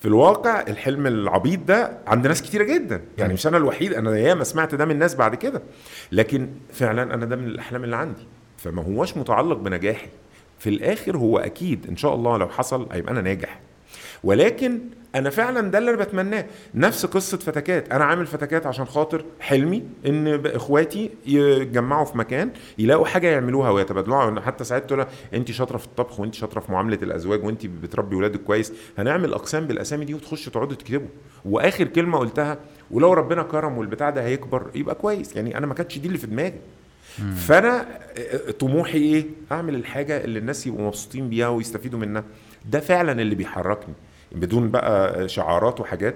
في 0.00 0.08
الواقع 0.08 0.60
الحلم 0.60 1.06
العبيط 1.06 1.60
ده 1.60 1.98
عند 2.06 2.26
ناس 2.26 2.42
كتيرة 2.42 2.64
جدا. 2.64 3.00
يعني. 3.18 3.32
مش 3.32 3.46
أنا 3.46 3.56
الوحيد 3.56 3.92
أنا 3.92 4.18
ياما 4.18 4.44
سمعت 4.44 4.74
ده 4.74 4.84
من 4.84 4.90
الناس 4.90 5.14
بعد 5.14 5.34
كده. 5.34 5.62
لكن 6.12 6.48
فعلا 6.72 7.14
أنا 7.14 7.26
ده 7.26 7.36
من 7.36 7.46
الأحلام 7.46 7.84
اللي 7.84 7.96
عندي. 7.96 8.26
فما 8.58 8.82
هوش 8.82 9.16
متعلق 9.16 9.56
بنجاحي. 9.56 10.08
في 10.58 10.68
الآخر 10.70 11.16
هو 11.16 11.38
أكيد 11.38 11.86
إن 11.88 11.96
شاء 11.96 12.14
الله 12.14 12.36
لو 12.38 12.48
حصل 12.48 12.88
هيبقى 12.92 13.12
أنا 13.12 13.20
ناجح. 13.20 13.60
ولكن 14.24 14.80
أنا 15.14 15.30
فعلا 15.30 15.70
ده 15.70 15.78
اللي 15.78 15.90
أنا 15.90 15.98
بتمناه. 16.04 16.44
نفس 16.74 17.06
قصة 17.06 17.38
فتكات. 17.38 17.92
أنا 17.92 18.04
عامل 18.04 18.26
فتكات 18.26 18.66
عشان 18.66 18.84
خاطر 18.84 19.24
حلمي 19.40 19.82
إن 20.06 20.46
إخواتي 20.46 21.10
يتجمعوا 21.26 22.04
في 22.04 22.18
مكان 22.18 22.50
يلاقوا 22.78 23.06
حاجة 23.06 23.26
يعملوها 23.28 23.70
ويتبادلوها 23.70 24.40
حتى 24.40 24.64
ساعات 24.64 24.88
تقول 24.88 25.06
انت 25.34 25.50
شاطرة 25.50 25.76
في 25.76 25.86
الطبخ 25.86 26.20
وانت 26.20 26.34
شاطرة 26.34 26.60
في 26.60 26.72
معاملة 26.72 26.98
الأزواج 27.02 27.44
وانت 27.44 27.66
بتربي 27.66 28.16
ولادك 28.16 28.40
كويس. 28.40 28.72
هنعمل 28.98 29.34
أقسام 29.34 29.66
بالأسامي 29.66 30.04
دي 30.04 30.14
وتخشوا 30.14 30.52
تقعدوا 30.52 30.76
تكتبوا. 30.76 31.08
وآخر 31.44 31.84
كلمة 31.84 32.18
قلتها 32.18 32.58
ولو 32.90 33.12
ربنا 33.12 33.42
كرم 33.42 33.78
والبتاع 33.78 34.10
ده 34.10 34.24
هيكبر 34.24 34.70
يبقى 34.74 34.94
كويس. 34.94 35.36
يعني 35.36 35.58
أنا 35.58 35.66
ما 35.66 35.74
كانتش 35.74 35.98
دي 35.98 36.06
اللي 36.06 36.18
في 36.18 36.26
دماغي. 36.26 36.60
فأنا 37.36 37.86
طموحي 38.58 38.98
إيه؟ 38.98 39.24
أعمل 39.52 39.74
الحاجة 39.74 40.24
اللي 40.24 40.38
الناس 40.38 40.66
يبقوا 40.66 40.86
مبسوطين 40.86 41.28
بيها 41.28 41.48
ويستفيدوا 41.48 41.98
منها. 41.98 42.24
ده 42.70 42.80
فعلا 42.80 43.22
اللي 43.22 43.34
بيحركني. 43.34 43.94
بدون 44.34 44.70
بقى 44.70 45.28
شعارات 45.28 45.80
وحاجات 45.80 46.14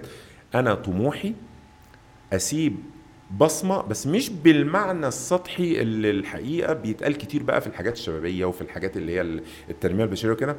أنا 0.54 0.74
طموحي 0.74 1.34
أسيب 2.32 2.76
بصمة 3.38 3.82
بس 3.82 4.06
مش 4.06 4.30
بالمعنى 4.30 5.08
السطحي 5.08 5.80
اللي 5.80 6.10
الحقيقة 6.10 6.72
بيتقال 6.72 7.18
كتير 7.18 7.42
بقى 7.42 7.60
في 7.60 7.66
الحاجات 7.66 7.92
الشبابية 7.92 8.44
وفي 8.44 8.60
الحاجات 8.60 8.96
اللي 8.96 9.14
هي 9.14 9.40
التنميه 9.70 10.04
البشرية 10.04 10.32
وكده. 10.32 10.56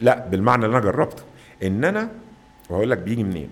لا 0.00 0.26
بالمعنى 0.26 0.66
اللي 0.66 0.76
أنا 0.78 0.84
جربته 0.84 1.22
إن 1.62 1.84
أنا 1.84 2.10
وهقول 2.70 2.90
لك 2.90 2.98
بيجي 2.98 3.24
منين. 3.24 3.50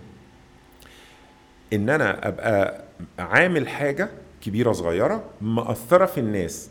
إن 1.72 1.90
أنا 1.90 2.28
أبقى 2.28 2.84
عامل 3.18 3.68
حاجة 3.68 4.08
كبيرة 4.42 4.72
صغيرة 4.72 5.24
مأثرة 5.40 6.06
في 6.06 6.20
الناس. 6.20 6.70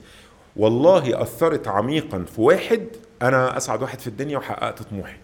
والله 0.55 1.21
أثرت 1.21 1.67
عميقا 1.67 2.23
في 2.23 2.41
واحد 2.41 2.87
أنا 3.21 3.57
أسعد 3.57 3.81
واحد 3.81 3.99
في 3.99 4.07
الدنيا 4.07 4.37
وحققت 4.37 4.81
طموحي. 4.81 5.17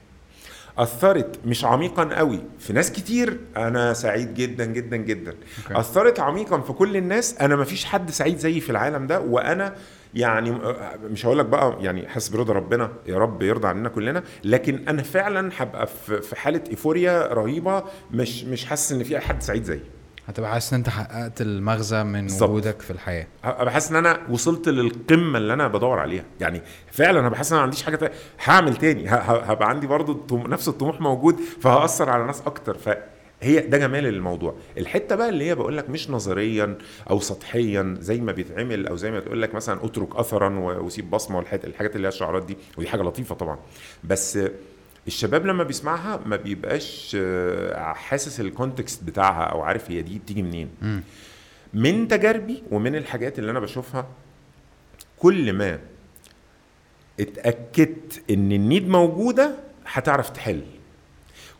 أثرت 0.77 1.39
مش 1.45 1.65
عميقا 1.65 2.03
قوي. 2.03 2.39
في 2.59 2.73
ناس 2.73 2.91
كتير 2.91 3.39
أنا 3.57 3.93
سعيد 3.93 4.33
جدا 4.33 4.65
جدا 4.65 4.97
جدا. 4.97 5.31
أوكي. 5.31 5.79
أثرت 5.79 6.19
عميقا 6.19 6.59
في 6.59 6.73
كل 6.73 6.97
الناس. 6.97 7.37
أنا 7.41 7.55
ما 7.55 7.63
فيش 7.63 7.85
حد 7.85 8.11
سعيد 8.11 8.37
زيي 8.37 8.59
في 8.59 8.69
العالم 8.69 9.07
ده. 9.07 9.19
وأنا 9.19 9.75
يعني 10.13 10.51
مش 11.03 11.25
هقول 11.25 11.39
لك 11.39 11.45
بقى 11.45 11.77
يعني 11.81 12.07
حسب 12.07 12.35
رضا 12.39 12.53
ربنا 12.53 12.91
يا 13.07 13.17
رب 13.17 13.41
يرضى 13.41 13.67
عننا 13.67 13.89
كلنا. 13.89 14.23
لكن 14.43 14.87
أنا 14.87 15.03
فعلا 15.03 15.51
هبقى 15.57 15.87
في 15.87 16.21
في 16.21 16.35
حالة 16.35 16.61
إيفوريا 16.69 17.33
رهيبة. 17.33 17.83
مش 18.11 18.43
مش 18.43 18.65
حاسس 18.65 18.91
إن 18.91 19.03
في 19.03 19.19
حد 19.19 19.41
سعيد 19.41 19.63
زيي. 19.63 19.81
هتبقى 20.27 20.51
حاسس 20.51 20.73
إن 20.73 20.79
أنت 20.79 20.89
حققت 20.89 21.41
المغزى 21.41 22.03
من 22.03 22.21
بالظبط. 22.21 22.49
وجودك 22.49 22.81
في 22.81 22.91
الحياة. 22.91 23.27
هبقى 23.43 23.65
بحس 23.65 23.89
إن 23.89 23.95
أنا 23.95 24.19
وصلت 24.29 24.69
للقمة 24.69 25.37
اللي 25.37 25.53
أنا 25.53 25.67
بدور 25.67 25.99
عليها. 25.99 26.23
يعني 26.41 26.61
فعلا 26.91 27.19
أنا 27.19 27.29
بحس 27.29 27.47
إن 27.51 27.53
أنا 27.53 27.59
ما 27.59 27.63
عنديش 27.63 27.83
حاجة 27.83 27.95
تانية. 27.95 28.13
هعمل 28.43 28.75
تاني. 28.75 29.09
هبقى 29.09 29.69
عندي 29.69 29.87
برضو 29.87 30.37
نفس 30.47 30.67
الطموح 30.67 31.01
موجود 31.01 31.39
فهأثر 31.61 32.09
على 32.09 32.23
ناس 32.23 32.41
أكتر. 32.41 32.77
فهي 32.77 33.59
ده 33.59 33.77
جمال 33.77 34.05
الموضوع. 34.07 34.55
الحتة 34.77 35.15
بقى 35.15 35.29
اللي 35.29 35.45
هي 35.45 35.55
بقول 35.55 35.77
لك 35.77 35.89
مش 35.89 36.09
نظريا 36.09 36.77
أو 37.09 37.19
سطحيا 37.19 37.95
زي 37.99 38.17
ما 38.21 38.31
بيتعمل 38.31 38.87
أو 38.87 38.95
زي 38.95 39.11
ما 39.11 39.19
تقول 39.19 39.41
لك 39.41 39.55
مثلا 39.55 39.85
أترك 39.85 40.15
اثرا 40.15 40.59
وسيب 40.59 41.09
بصمة 41.09 41.37
والحاجات 41.37 41.65
الحاجات 41.65 41.95
اللي 41.95 42.07
هي 42.07 42.09
الشعارات 42.09 42.45
دي 42.45 42.57
ودي 42.77 42.87
حاجة 42.89 43.01
لطيفة 43.01 43.35
طبعا. 43.35 43.57
بس 44.03 44.39
الشباب 45.07 45.45
لما 45.45 45.63
بيسمعها 45.63 46.19
ما 46.25 46.35
بيبقاش 46.35 47.17
آه، 47.19 47.93
حاسس 47.93 48.39
الكونتكست 48.39 49.03
بتاعها 49.03 49.43
أو 49.43 49.61
عارف 49.61 49.91
هي 49.91 50.01
دي 50.01 50.19
بتيجي 50.19 50.43
منين. 50.43 50.69
مم. 50.81 51.03
من 51.73 52.07
تجاربي 52.07 52.63
ومن 52.71 52.95
الحاجات 52.95 53.39
اللي 53.39 53.51
أنا 53.51 53.59
بشوفها 53.59 54.07
كل 55.17 55.53
ما 55.53 55.79
اتأكدت 57.19 58.23
إن 58.31 58.51
النيد 58.51 58.87
موجودة 58.89 59.55
هتعرف 59.85 60.29
تحل. 60.29 60.61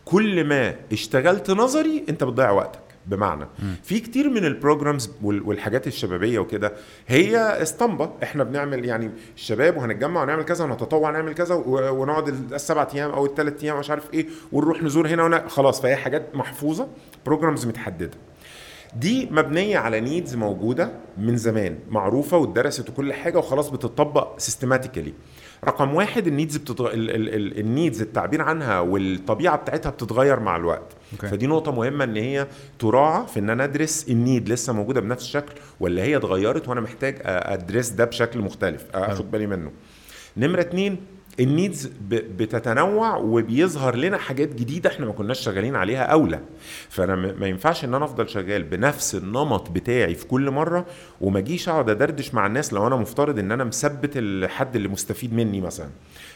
كل 0.06 0.44
ما 0.44 0.76
اشتغلت 0.92 1.52
نظري 1.52 2.04
أنت 2.10 2.24
بتضيع 2.24 2.52
وقتك. 2.52 2.83
بمعنى. 3.08 3.46
في 3.84 4.00
كتير 4.00 4.30
من 4.30 4.46
ال 4.46 4.53
programs 4.53 5.12
وال- 5.22 5.42
والحاجات 5.42 5.88
الشبابية 5.88 6.40
وكده 6.40 6.74
هي 7.08 7.38
اسطمبة. 7.62 8.10
إحنا 8.24 8.44
بنعمل 8.44 8.86
يعني 8.86 9.12
الشباب 9.36 9.78
وهنتجمع 9.78 10.24
ونعمل 10.24 10.44
كذا 10.44 10.66
ونتطوع 10.66 11.12
نعمل 11.12 11.34
كذا 11.34 11.56
ونقعد 11.66 12.28
السبع 12.54 12.88
أيام 12.96 13.10
أو 13.12 13.26
الثلاث 13.26 13.64
أيام 13.64 13.80
مش 13.80 13.90
عارف 13.90 14.14
إيه 14.14 14.28
ونروح 14.52 14.84
نزور 14.84 15.08
هنا 15.08 15.24
وهنا. 15.24 15.48
خلاص 15.48 15.82
فهي 15.82 15.96
حاجات 15.96 16.36
محفوظة 16.36 16.88
programs 17.26 17.66
متحددة. 17.66 18.12
دي 18.96 19.28
مبنية 19.32 19.78
على 19.78 20.00
needs 20.02 20.36
موجودة 20.36 20.92
من 21.18 21.38
زمان 21.38 21.80
معروفة 21.90 22.38
واتدرست 22.38 22.90
وكل 22.90 23.14
حاجة 23.14 23.38
وخلاص 23.38 23.70
بتطبق 23.70 24.40
systematically 24.40 25.14
رقم 25.68 25.96
واحد 25.96 26.28
ال 26.28 26.33
needs 26.33 26.58
بتتغ... 26.58 26.94
ال... 26.94 27.10
ال... 27.12 27.36
ال... 27.36 27.60
ال 27.60 27.67
needs 27.67 28.02
التعبير 28.02 28.42
عنها 28.42 28.80
والطبيعة 28.80 29.58
بتاعتها 29.58 29.90
بتتغير 29.90 30.40
مع 30.40 30.56
الوقت. 30.56 30.94
okay. 31.14 31.28
فدي 31.28 31.48
نقطة 31.48 31.72
مهمة 31.72 32.04
إن 32.04 32.16
هي 32.16 32.48
تراعى 32.80 33.28
في 33.28 33.40
إن 33.40 33.50
أنا 33.50 33.64
أدرس 33.64 34.10
النيد 34.10 34.50
لسه 34.50 34.74
موجودة 34.74 35.02
بنفس 35.02 35.24
الشكل 35.24 35.54
ولا 35.80 36.04
هي 36.04 36.18
اتغيرت 36.18 36.68
وأنا 36.68 36.82
محتاج 36.82 37.22
أدرس 37.26 37.90
ده 37.90 38.06
بشكل 38.06 38.40
مختلف 38.40 38.86
أخد 38.94 39.32
بالي 39.32 39.48
منه. 39.48 39.72
نمرة 40.38 40.62
اتنين 40.62 40.98
النيدز 41.40 41.92
بتتنوع 42.10 43.18
وبيظهر 43.18 43.96
لنا 43.96 44.18
حاجات 44.18 44.54
جديدة 44.56 44.90
إحنا 44.90 45.06
ما 45.06 45.12
كناش 45.12 45.40
شغالين 45.40 45.76
عليها 45.76 46.04
أولى. 46.04 46.40
فأنا 46.90 47.16
ما 47.16 47.48
ينفعش 47.48 47.86
إن 47.86 47.94
أنا 47.94 48.06
أفضل 48.06 48.30
شغال 48.30 48.64
بنفس 48.64 49.16
النمط 49.16 49.70
بتاعي 49.72 50.16
في 50.16 50.26
كل 50.28 50.52
مرة 50.52 50.86
وما 51.22 51.40
أجيش 51.40 51.70
أقعد 51.70 51.90
أدردش 51.90 52.34
مع 52.34 52.46
الناس 52.48 52.74
لو 52.74 52.88
أنا 52.88 52.96
مفترض 52.96 53.40
إن 53.40 53.52
أنا 53.52 53.64
مثبت 53.64 54.12
الحد 54.16 54.76
اللي 54.76 54.88
مستفيد 54.88 55.34
مني 55.34 55.62
مثلا. 55.62 55.90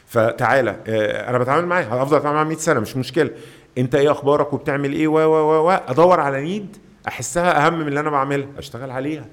فتعالى 0.05 0.75
آه، 0.87 1.29
أنا 1.29 1.37
بتعامل 1.37 1.65
معاه 1.67 1.83
هفضل 1.83 2.17
أتعامل 2.17 2.35
معاه 2.35 2.45
100 2.45 2.57
سنة 2.57 2.79
مش 2.79 2.97
مشكلة. 2.97 3.29
أنت 3.77 3.95
إيه 3.95 4.11
أخبارك 4.11 4.53
وبتعمل 4.53 4.93
إيه؟ 4.93 5.07
و 5.07 5.13
و 5.19 5.67
و 5.67 5.71
أدور 5.71 6.19
على 6.19 6.41
نيد 6.41 6.77
أحسها 7.07 7.65
أهم 7.67 7.79
من 7.79 7.87
اللي 7.87 7.99
أنا 7.99 8.09
بعملها 8.09 8.47
أشتغل 8.57 8.91
عليها. 8.91 9.25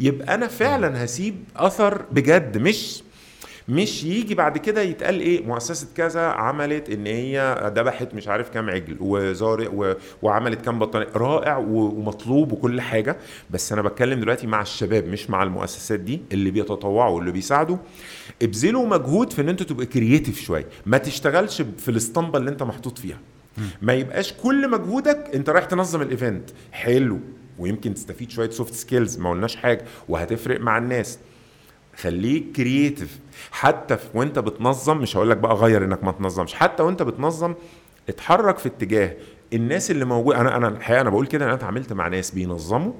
يبقى 0.00 0.34
أنا 0.34 0.46
فعلا 0.46 1.04
هسيب 1.04 1.44
أثر 1.56 2.02
بجد 2.12 2.58
مش 2.58 3.02
مش 3.68 4.04
يجي 4.04 4.34
بعد 4.34 4.58
كده 4.58 4.82
يتقال 4.82 5.20
إيه 5.20 5.46
مؤسسة 5.46 5.86
كذا 5.96 6.26
عملت 6.26 6.90
إن 6.90 7.06
هي 7.06 7.70
ذبحت 7.76 8.14
مش 8.14 8.28
عارف 8.28 8.50
كام 8.50 8.70
عجل 8.70 8.96
وزارق 9.00 9.70
و... 9.74 9.94
وعملت 10.22 10.64
كام 10.64 10.78
بطانية. 10.78 11.08
رائع. 11.14 11.56
ومطلوب 11.56 12.52
وكل 12.52 12.80
حاجة 12.80 13.16
بس 13.50 13.72
أنا 13.72 13.82
بتكلم 13.82 14.20
دلوقتي 14.20 14.46
مع 14.46 14.62
الشباب 14.62 15.06
مش 15.06 15.30
مع 15.30 15.42
المؤسسات 15.42 16.00
دي 16.00 16.20
اللي 16.32 16.50
بيتطوعوا 16.50 17.16
واللي 17.16 17.32
بيساعدوا. 17.32 17.76
ابذلوا 18.42 18.86
مجهود 18.86 19.32
في 19.32 19.42
إن 19.42 19.48
أنتوا 19.48 19.66
تبقوا 19.66 19.84
كرييتيف 19.84 20.40
شوية. 20.40 20.66
ما 20.86 20.98
تشتغلش 20.98 21.62
في 21.62 21.88
الأسطمبة 21.88 22.38
اللي 22.38 22.50
أنت 22.50 22.62
محطوط 22.62 22.98
فيها. 22.98 23.18
ما 23.82 23.92
يبقاش 23.92 24.32
كل 24.32 24.70
مجهودك 24.70 25.30
أنت 25.34 25.50
رايح 25.50 25.64
تنظم 25.64 26.02
ال 26.02 26.10
event 26.10 26.50
حلو. 26.72 27.20
ويمكن 27.58 27.94
تستفيد 27.94 28.30
شوية 28.30 28.50
soft 28.50 28.74
skills 28.74 29.18
ما 29.18 29.30
قلناش 29.30 29.56
حاجة. 29.56 29.84
وهتفرق 30.08 30.60
مع 30.60 30.78
الناس. 30.78 31.18
خليك 31.96 32.44
creative 32.56 33.18
حتى 33.50 33.96
في 33.96 34.06
وانت 34.14 34.38
بتنظم 34.38 34.98
مش 34.98 35.16
هقول 35.16 35.30
لك 35.30 35.36
بقى 35.36 35.54
غير 35.54 35.84
انك 35.84 36.04
ما 36.04 36.12
تنظمش 36.12 36.54
حتى 36.54 36.82
وانت 36.82 37.02
بتنظم 37.02 37.54
اتحرك 38.08 38.58
في 38.58 38.68
اتجاه 38.68 39.12
الناس 39.52 39.90
اللي 39.90 40.04
موجوده 40.04 40.40
أنا 40.40 40.56
أنا 40.56 40.68
الحقيقة 40.68 41.00
أنا 41.00 41.10
بقول 41.10 41.26
كده 41.26 41.44
أنا 41.44 41.54
اتعاملت 41.54 41.92
مع 41.92 42.08
ناس 42.08 42.30
بينظموا 42.30 42.92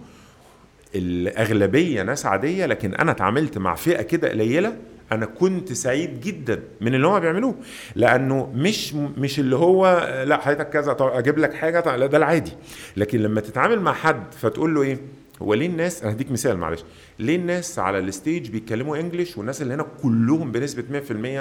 الأغلبية 0.95 2.03
ناس 2.03 2.27
عادية 2.27 2.67
لكن 2.67 2.95
أنا 2.95 3.11
اتعاملت 3.11 3.59
مع 3.59 3.75
فئة 3.75 4.03
كده 4.03 4.29
قليلة 4.31 4.77
أنا 5.13 5.27
كنت 5.27 5.73
سعيد 5.73 6.21
جدا 6.21 6.63
من 6.81 6.95
اللي 6.95 7.07
هم 7.07 7.21
بيعملوه. 7.21 7.55
لأنه 7.97 8.53
مش 8.55 8.95
مش 8.95 9.39
اللي 9.39 9.57
هو 9.57 10.09
لا 10.27 10.37
حياتك 10.41 10.69
كذا 10.71 10.93
طب 10.93 11.07
أجيب 11.09 11.39
لك 11.39 11.55
حاجة 11.55 11.97
لا 11.97 12.07
ده 12.07 12.19
العادي. 12.19 12.53
لكن 12.97 13.19
لما 13.19 13.41
تتعامل 13.41 13.81
مع 13.81 13.93
حد 13.93 14.23
فتقول 14.41 14.75
له 14.75 14.83
إيه؟ 14.83 14.99
هو 15.43 15.55
ليه 15.55 15.67
الناس 15.67 16.03
أنا 16.03 16.13
هديك 16.13 16.31
مثال 16.31 16.57
معلش 16.59 16.85
ليه 17.19 17.37
الناس 17.37 17.79
على 17.79 17.99
ال 17.99 18.07
stage 18.07 18.51
بيتكلموا 18.51 18.97
English 18.97 19.37
والناس 19.39 19.63
اللي 19.63 19.75
هنا 19.75 19.87
كلهم 20.03 20.53
بنسبة 20.53 20.85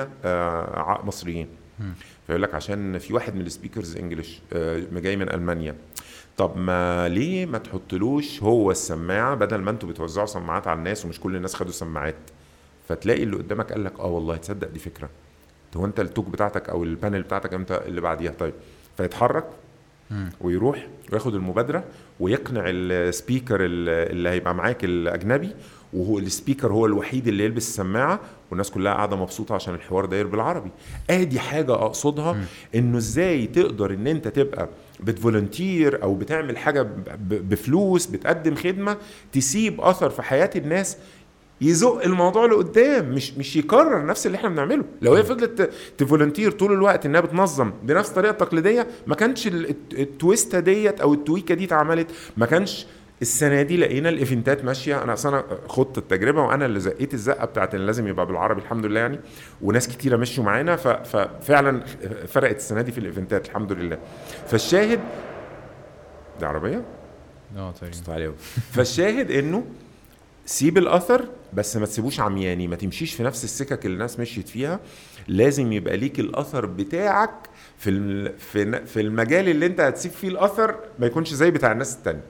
100% 0.04 0.08
آه، 0.26 1.02
مصريين؟ 1.04 1.48
فيقول 2.28 2.42
لك 2.42 2.56
عشان 2.56 2.98
في 2.98 3.14
واحد 3.14 3.36
من 3.36 3.42
ال 3.42 3.48
speakers 3.48 3.98
English 3.98 4.42
آه، 4.54 4.84
جاي 4.94 5.16
من 5.16 5.30
ألمانيا. 5.34 5.76
طب 6.38 6.58
ما 6.58 7.08
ليه 7.10 7.46
ما 7.46 7.58
تحطلوش 7.58 8.44
هو 8.44 8.72
السماعة 8.72 9.36
بدل 9.36 9.58
ما 9.58 9.72
أنتوا 9.72 9.90
بتوزعوا 9.90 10.26
سماعات 10.28 10.68
على 10.68 10.78
الناس 10.80 11.06
ومش 11.06 11.20
كل 11.20 11.36
الناس 11.36 11.54
خدوا 11.56 11.72
سماعات؟ 11.72 12.16
فتلاقي 12.88 13.24
اللي 13.24 13.36
قدامك 13.38 13.72
قال 13.72 13.84
لك 13.84 14.00
آه 14.00 14.06
والله 14.08 14.36
تصدق 14.38 14.68
دي 14.70 14.80
فكرة. 14.80 15.10
هو 15.78 15.86
انت 15.86 16.00
ال 16.00 16.05
talk 16.05 16.28
بتاعتك 16.30 16.70
أو 16.70 16.84
ال 16.84 16.90
panel 16.90 17.22
بتاعتك 17.24 17.54
انت 17.54 17.82
اللي 17.86 18.02
بعديها؟ 18.02 18.32
طيب 18.32 18.54
فيتحرك. 18.98 19.46
ويروح 20.42 20.88
وياخد 21.12 21.36
المبادرة 21.36 21.84
ويقنع 22.20 22.64
ال 22.68 22.80
speaker 22.80 23.66
ال- 23.66 23.90
اللي 24.12 24.30
هيبقى 24.30 24.56
معاك 24.56 24.84
الأجنبي 24.84 25.50
وهو 25.94 26.20
ال 26.20 26.26
speaker 26.26 26.72
هو 26.74 26.86
الوحيد 26.86 27.28
اللي 27.28 27.46
يلبس 27.46 27.68
السماعة 27.68 28.20
والناس 28.50 28.72
كلها 28.72 28.94
قاعدة 28.94 29.16
مبسوطة 29.16 29.56
عشان 29.56 29.74
الحوار 29.74 30.06
داير 30.06 30.28
بالعربي 30.28 30.72
ادي 31.10 31.40
حاجة 31.40 31.74
اقصدها 31.74 32.38
انه 32.76 32.98
إزاي 32.98 33.48
تقدر 33.48 33.94
ان 33.94 34.08
انت 34.08 34.28
تبقى 34.28 34.70
بت 35.00 35.19
volunteer 35.19 36.04
أو 36.04 36.16
بتعمل 36.16 36.58
حاجة 36.58 36.88
بفلوس 37.30 38.06
بتقدم 38.06 38.56
خدمة 38.56 38.98
تسيب 39.32 39.82
اثر 39.82 40.10
في 40.10 40.22
حياة 40.22 40.50
الناس 40.56 40.98
يزق 41.62 42.02
الموضوع 42.06 42.46
لقدام 42.46 43.10
مش 43.12 43.34
مش 43.34 43.56
يكرر 43.56 44.06
نفس 44.06 44.26
اللي 44.28 44.36
إحنا 44.38 44.50
بنعمله. 44.50 44.84
لو 45.02 45.14
هي 45.14 45.24
فضلت 45.24 45.70
ت 45.98 46.03
volunteer 46.03 46.52
طول 46.52 46.74
الوقت 46.74 47.06
إنها 47.06 47.22
بتنظم 47.22 47.72
بنفس 47.84 48.10
الطريقة 48.10 48.32
التقليديه 48.32 48.88
ما 49.08 49.16
كانش 49.16 49.48
ال- 49.48 49.70
الت- 49.70 49.94
التويستة 49.94 50.60
ديت 50.60 51.02
أو 51.02 51.14
التويكة 51.14 51.56
دي 51.56 51.66
اتعملت 51.66 52.08
ما 52.38 52.46
كانش 52.46 52.86
السنة 53.22 53.62
دي 53.62 53.78
لقينا 53.78 54.10
الإيفنتات 54.10 54.66
ماشية. 54.66 55.04
أنا 55.04 55.14
أصلا 55.14 55.44
خدت 55.68 55.98
التجربة 55.98 56.42
وأنا 56.44 56.66
اللي 56.66 56.80
زقيت 56.80 57.14
الزقة 57.14 57.46
بتاعت 57.46 57.76
إن 57.76 57.86
لازم 57.86 58.08
يبقى 58.08 58.26
بالعربي 58.26 58.62
الحمد 58.62 58.86
لله 58.86 59.00
يعني 59.00 59.20
وناس 59.62 59.88
كتيرة 59.88 60.18
مشوا 60.18 60.44
معانا 60.44 60.76
ففعلا 60.76 61.84
فرقت 62.28 62.56
السنة 62.58 62.82
دي 62.82 62.92
في 62.92 62.98
الإيفنتات 62.98 63.46
الحمد 63.48 63.72
لله. 63.72 63.98
فالشاهد 64.48 65.00
ده 66.42 66.48
عربية؟ 66.48 66.82
آه 67.58 67.74
تقريبا. 68.06 68.34
فالشاهد 68.72 69.32
إنه 69.32 69.64
سيب 70.46 70.78
الأثر 70.78 71.28
بس 71.54 71.78
ما 71.78 71.86
تسيبوش 71.86 72.20
عمياني 72.20 72.68
ما 72.68 72.76
تمشيش 72.76 73.14
في 73.14 73.24
نفس 73.24 73.44
السكك 73.44 73.86
اللي 73.86 73.94
الناس 73.94 74.20
مشيت 74.20 74.50
فيها. 74.50 74.80
لازم 75.28 75.72
يبقى 75.72 75.98
ليك 75.98 76.20
الأثر 76.20 76.66
بتاعك 76.66 77.32
في 77.78 78.30
في 78.40 78.86
في 78.86 79.02
المجال 79.02 79.50
اللي 79.50 79.66
انت 79.66 79.80
هتسيب 79.82 80.12
فيه 80.12 80.28
الأثر 80.30 80.76
ما 81.00 81.08
يكونش 81.08 81.34
زي 81.34 81.52
بتاع 81.52 81.72
الناس 81.72 81.96
التانية. 81.96 82.22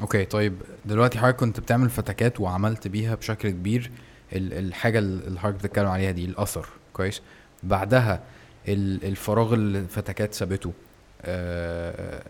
أوكي 0.00 0.24
طيب 0.24 0.54
دلوقتي 0.84 1.18
حضرتك 1.18 1.36
كنت 1.36 1.60
بتعمل 1.60 1.90
فتكات 1.90 2.40
وعملت 2.40 2.88
بيها 2.88 3.14
بشكل 3.14 3.50
كبير 3.50 3.90
ال- 4.32 4.52
الحاجة 4.52 4.98
اللي 4.98 5.40
حضرتك 5.40 5.58
بتتكلم 5.58 5.86
عليها 5.88 6.10
دي 6.10 6.24
الأثر. 6.24 6.66
كويس. 6.92 7.22
بعدها 7.62 8.22
ال- 8.68 9.04
الفراغ 9.04 9.54
اللي 9.54 9.78
الفتكات 9.78 10.34
سابته 10.34 10.72
آه، 11.22 12.22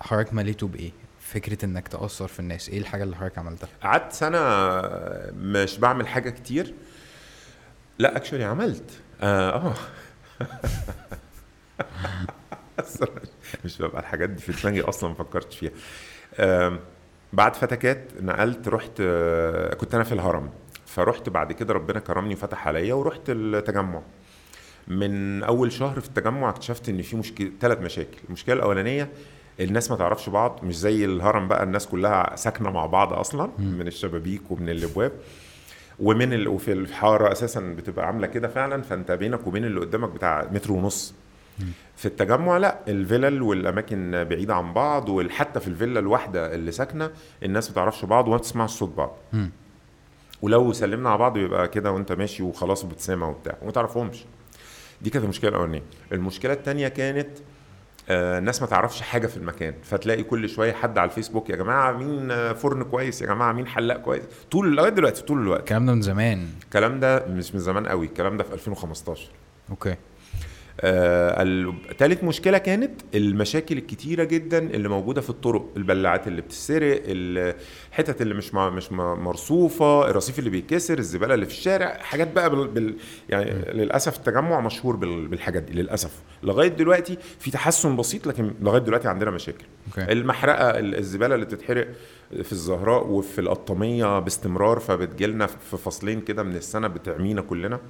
حضرتك 0.00 0.34
مليته 0.34 0.66
بإيه؟ 0.68 0.90
فكرة 1.28 1.64
إنك 1.64 1.88
تأثر 1.88 2.28
في 2.28 2.40
الناس. 2.40 2.68
إيه 2.68 2.78
الحاجة 2.78 3.02
اللي 3.02 3.16
حضرتك 3.16 3.38
عملتها؟ 3.38 3.68
قعدت 3.82 4.12
سنة 4.12 4.38
مش 5.36 5.78
بعمل 5.78 6.08
حاجة 6.08 6.30
كتير. 6.30 6.74
لا 7.98 8.16
اكشولي 8.16 8.44
عملت. 8.44 8.90
آه, 9.20 9.50
آه. 9.50 9.74
مش 13.64 13.82
ببقى 13.82 14.00
الحاجات 14.00 14.30
دي 14.30 14.42
في 14.42 14.62
دماغي 14.62 14.80
أصلا 14.80 15.08
ما 15.10 15.14
فكرتش 15.14 15.58
فيها. 15.58 15.72
بعد 17.32 17.56
فتكات 17.56 18.10
نقلت 18.20 18.68
رحت 18.68 19.02
كنت 19.76 19.94
أنا 19.94 20.04
في 20.04 20.12
الهرم. 20.12 20.50
فرحت 20.86 21.28
بعد 21.28 21.52
كده 21.52 21.74
ربنا 21.74 22.00
كرمني 22.00 22.34
وفتح 22.34 22.68
عليا 22.68 22.94
ورحت 22.94 23.20
التجمع. 23.28 24.02
من 24.88 25.42
أول 25.42 25.72
شهر 25.72 26.00
في 26.00 26.08
التجمع 26.08 26.50
اكتشفت 26.50 26.88
إن 26.88 27.02
في 27.02 27.16
مشكله 27.16 27.52
ثلاث 27.60 27.78
مشاكل. 27.78 28.18
المشكلة 28.28 28.54
الأولانية 28.54 29.08
الناس 29.60 29.90
ما 29.90 29.96
تعرفش 29.96 30.28
بعض 30.28 30.60
مش 30.62 30.78
زي 30.78 31.04
الهرم 31.04 31.48
بقى 31.48 31.62
الناس 31.62 31.86
كلها 31.86 32.36
ساكنة 32.36 32.70
مع 32.70 32.86
بعض 32.86 33.12
أصلا 33.12 33.50
من 33.58 33.86
الشبابيك 33.86 34.50
ومن 34.50 34.68
الأبواب. 34.68 35.12
ومن 36.00 36.32
ال... 36.32 36.48
وفي 36.48 36.72
الحارة 36.72 37.32
أساسا 37.32 37.60
بتبقى 37.60 38.06
عاملة 38.06 38.26
كده 38.26 38.48
فعلا 38.48 38.82
فأنت 38.82 39.10
بينك 39.12 39.46
وبين 39.46 39.64
اللي 39.64 39.80
قدامك 39.80 40.08
بتاع 40.08 40.48
متر 40.52 40.72
ونص. 40.72 41.14
في 41.96 42.06
التجمع 42.06 42.58
لا 42.58 42.78
الفلل 42.88 43.42
والأماكن 43.42 44.24
بعيدة 44.24 44.54
عن 44.54 44.72
بعض 44.72 45.08
وحتى 45.08 45.60
في 45.60 45.68
الفيلا 45.68 46.00
الواحدة 46.00 46.54
اللي 46.54 46.72
ساكنة 46.72 47.10
الناس 47.42 47.68
ما 47.68 47.74
تعرفش 47.74 48.04
بعض 48.04 48.28
وما 48.28 48.36
بتسمعش 48.36 48.70
صوت 48.70 48.94
بعض. 48.96 49.16
ولو 50.42 50.72
سلمنا 50.72 51.08
على 51.08 51.18
بعض 51.18 51.32
بيبقى 51.32 51.68
كده 51.68 51.92
وأنت 51.92 52.12
ماشي 52.12 52.42
وخلاص 52.42 52.84
وبتسامع 52.84 53.28
وبتاع 53.28 53.56
وما 53.62 53.70
تعرفهمش. 53.72 54.24
دي 55.02 55.10
كانت 55.10 55.24
المشكلة 55.24 55.50
الأولانية. 55.50 55.82
المشكلة 56.12 56.52
الثانية 56.52 56.88
كانت 56.88 57.28
آه، 58.08 58.38
الناس 58.38 58.60
ما 58.62 58.66
تعرفش 58.68 59.00
حاجة 59.02 59.26
في 59.26 59.36
المكان. 59.36 59.74
فتلاقي 59.82 60.22
كل 60.22 60.48
شوية 60.48 60.72
حد 60.72 60.98
على 60.98 61.08
الفيسبوك 61.10 61.50
يا 61.50 61.56
جماعة 61.56 61.92
مين 61.92 62.30
آه، 62.30 62.52
فرن 62.52 62.82
كويس؟ 62.82 63.22
يا 63.22 63.26
جماعة 63.26 63.52
مين 63.52 63.66
حلاق 63.66 63.96
كويس؟ 63.96 64.22
طول 64.50 64.76
لغاية 64.76 64.90
دلوقتي 64.90 65.22
طول 65.22 65.38
الوقت. 65.42 65.60
الكلام 65.60 65.86
ده 65.86 65.94
من 65.94 66.02
زمان. 66.02 66.46
الكلام 66.64 67.00
ده 67.00 67.26
مش 67.26 67.54
من 67.54 67.60
زمان 67.60 67.86
قوي 67.86 68.06
الكلام 68.06 68.36
ده 68.36 68.44
في 68.44 68.52
2015 68.54 69.28
أوكي. 69.70 69.94
آه 70.80 71.42
ال- 71.42 71.74
تالت 71.98 72.24
مشكلة 72.24 72.58
كانت 72.58 72.90
المشاكل 73.14 73.78
الكتيرة 73.78 74.24
جدا 74.24 74.58
اللي 74.58 74.88
موجودة 74.88 75.20
في 75.20 75.30
الطرق 75.30 75.68
البلاعات 75.76 76.28
اللي 76.28 76.42
بتسرق 76.42 77.02
الحتت 77.06 78.22
اللي 78.22 78.34
مش 78.34 78.54
مع 78.54 78.70
مش 78.70 78.92
مرصوفة 78.92 80.10
الرصيف 80.10 80.38
اللي 80.38 80.50
بيتكسر 80.50 80.98
الزبالة 80.98 81.34
اللي 81.34 81.46
في 81.46 81.52
الشارع 81.52 81.98
حاجات 81.98 82.32
بقى 82.32 82.50
بال... 82.50 82.68
بال... 82.68 82.94
يعني 83.28 83.50
للأسف 83.72 84.16
التجمع 84.16 84.60
مشهور 84.60 84.96
بال... 84.96 85.28
بالحاجات 85.28 85.62
دي 85.62 85.72
للأسف. 85.72 86.10
لغاية 86.42 86.68
دلوقتي 86.68 87.18
في 87.38 87.50
تحسن 87.50 87.96
بسيط 87.96 88.26
لكن 88.26 88.54
لغاية 88.60 88.80
دلوقتي 88.82 89.08
عندنا 89.08 89.30
مشاكل. 89.30 89.64
أوكي. 89.88 90.12
المحرقة 90.12 90.70
ال- 90.78 90.94
الزبالة 90.98 91.34
اللي 91.34 91.46
بتتحرق 91.46 91.88
في 92.42 92.52
الزهراء 92.52 93.06
وفي 93.06 93.40
القطاميه 93.40 94.18
باستمرار 94.18 94.78
فبتجيلنا 94.78 95.46
في 95.46 95.76
فصلين 95.76 96.20
كده 96.20 96.42
من 96.42 96.56
السنة 96.56 96.88
بتعمينا 96.88 97.40
كلنا. 97.42 97.80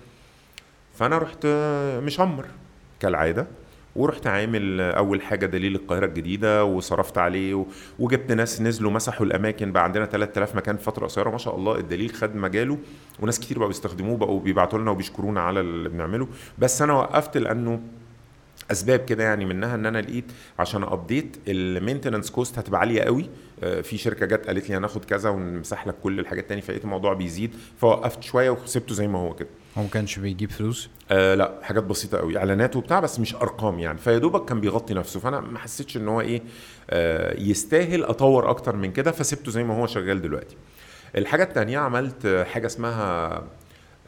فأنا 0.95 1.19
رحت 1.19 1.47
مشمر. 2.03 2.47
كالعادة. 3.01 3.47
ورحت 3.97 4.27
عامل 4.27 4.81
أول 4.81 5.23
حاجة 5.23 5.47
دليل 5.47 5.75
القاهرة 5.75 6.07
الجديدة 6.07 6.65
وصرفت 6.65 7.19
عليه 7.19 7.67
وجبت 7.99 8.33
ناس 8.33 8.61
نزلوا 8.61 8.91
مسحوا 8.91 9.27
الأماكن. 9.27 9.73
بقى 9.73 9.85
عندنا 9.85 10.07
3000 10.07 10.57
مكان 10.57 10.77
في 10.77 10.83
فترة 10.85 11.07
قصيرة 11.07 11.31
ما 11.31 11.39
شاء 11.39 11.57
الله. 11.57 11.79
الدليل 11.79 12.11
خد 12.15 12.37
مجاله 12.37 12.79
وناس 13.21 13.41
كتير 13.41 13.59
بقوا 13.59 13.69
بيستخدموه 13.69 14.17
بقوا 14.17 14.41
بيبعتوا 14.41 14.79
لنا 14.79 14.91
وبيشكرونا 14.91 15.41
على 15.41 15.61
اللي 15.61 15.89
بنعمله. 15.89 16.29
بس 16.59 16.83
أنا 16.83 16.93
وقفت 16.93 17.37
لأنه 17.37 17.81
أسباب 18.71 19.01
كده 19.01 19.25
يعني 19.25 19.45
منها 19.45 19.75
إن 19.75 19.87
أنا 19.87 19.99
لقيت 20.01 20.33
عشان 20.59 20.83
update 20.83 21.37
ال 21.49 21.56
maintenance 21.56 22.31
cost 22.31 22.59
هتبقى 22.59 22.81
عالية 22.81 23.03
قوي. 23.03 23.29
آه، 23.63 23.81
في 23.81 23.99
شركة 23.99 24.27
جت 24.27 24.47
قالت 24.47 24.71
لي 24.71 24.77
هناخد 24.77 25.05
كذا 25.05 25.31
ونمسح 25.31 25.87
لك 25.87 25.95
كل 26.03 26.21
الحاجات 26.21 26.49
تاني 26.49 26.61
فلقيت 26.61 26.85
الموضوع 26.85 27.13
بيزيد 27.15 27.55
فوقفت 27.79 28.23
شوية 28.23 28.51
وسبته 28.51 28.95
زي 28.95 29.09
ما 29.09 29.19
هو 29.19 29.35
كده. 29.35 29.49
هو 29.79 29.83
ما 29.83 29.89
كانش 29.89 30.19
بيجيب 30.19 30.51
فلوس؟ 30.51 30.89
آه 31.11 31.35
لا 31.35 31.59
حاجات 31.63 31.85
بسيطة 31.85 32.19
قوي 32.19 32.39
إعلانات 32.39 32.77
وبتاع 32.77 33.01
بس 33.01 33.21
مش 33.21 33.35
أرقام 33.35 33.79
يعني. 33.79 33.99
فيا 33.99 34.19
دوبك 34.19 34.45
كان 34.49 34.61
بيغطي 34.61 34.95
نفسه 34.95 35.21
فأنا 35.21 35.41
ما 35.41 35.59
حسيتش 35.59 35.97
إن 35.97 36.09
هو 36.09 36.21
إيه 36.21 36.43
آه 36.91 37.41
يستاهل 37.41 38.05
أطور 38.05 38.51
أكتر 38.51 38.77
من 38.77 38.93
كده 38.93 39.11
فسبته 39.11 39.51
زي 39.51 39.65
ما 39.65 39.77
هو 39.77 39.87
شغال 39.87 40.23
دلوقتي. 40.23 40.57
الحاجة 41.17 41.43
التانية 41.43 41.79
عملت 41.79 42.27
آه، 42.27 42.45
حاجة 42.45 42.67
اسمها 42.67 43.43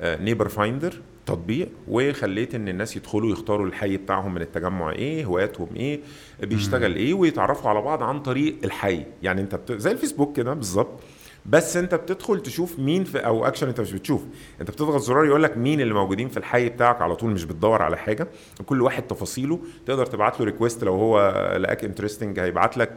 Neighbor 0.02 0.48
Finder 0.48 0.94
تطبيق 1.26 1.68
وخليت 1.88 2.54
إن 2.54 2.68
الناس 2.68 2.96
يدخلوا 2.96 3.32
يختاروا 3.32 3.66
الحي 3.66 3.96
بتاعهم 3.96 4.34
من 4.34 4.42
التجمع 4.42 4.90
إيه 4.92 5.24
هواياتهم 5.24 5.68
إيه 5.76 6.00
بيشتغل 6.42 6.96
إيه 6.96 7.14
ويتعرفوا 7.14 7.70
على 7.70 7.82
بعض 7.82 8.02
عن 8.02 8.20
طريق 8.20 8.56
الحي. 8.64 9.04
يعني 9.22 9.40
أنت 9.40 9.54
بت... 9.54 9.72
زي 9.72 9.90
الفيسبوك 9.92 10.36
كده 10.36 10.54
بالظبط. 10.54 11.00
بس 11.46 11.76
انت 11.76 11.94
بتدخل 11.94 12.40
تشوف 12.42 12.78
مين 12.78 13.04
في 13.04 13.18
أو 13.18 13.46
اكشن 13.46 13.68
انت 13.68 13.80
مش 13.80 13.92
بتشوف. 13.92 14.24
انت 14.60 14.70
بتضغط 14.70 15.00
زرار 15.00 15.24
يقول 15.24 15.42
لك 15.42 15.56
مين 15.58 15.80
اللي 15.80 15.94
موجودين 15.94 16.28
في 16.28 16.36
الحي 16.36 16.68
بتاعك 16.68 17.02
على 17.02 17.16
طول 17.16 17.30
مش 17.30 17.44
بتدور 17.44 17.82
على 17.82 17.96
حاجة. 17.96 18.28
كل 18.66 18.82
واحد 18.82 19.02
تفاصيله. 19.02 19.58
تقدر 19.86 20.06
تبعت 20.06 20.40
له 20.40 20.46
request 20.46 20.84
لو 20.84 20.94
هو 20.94 21.34
لقاك 21.60 21.84
interesting 21.84 22.38
هيبعت 22.40 22.76
لك 22.76 22.92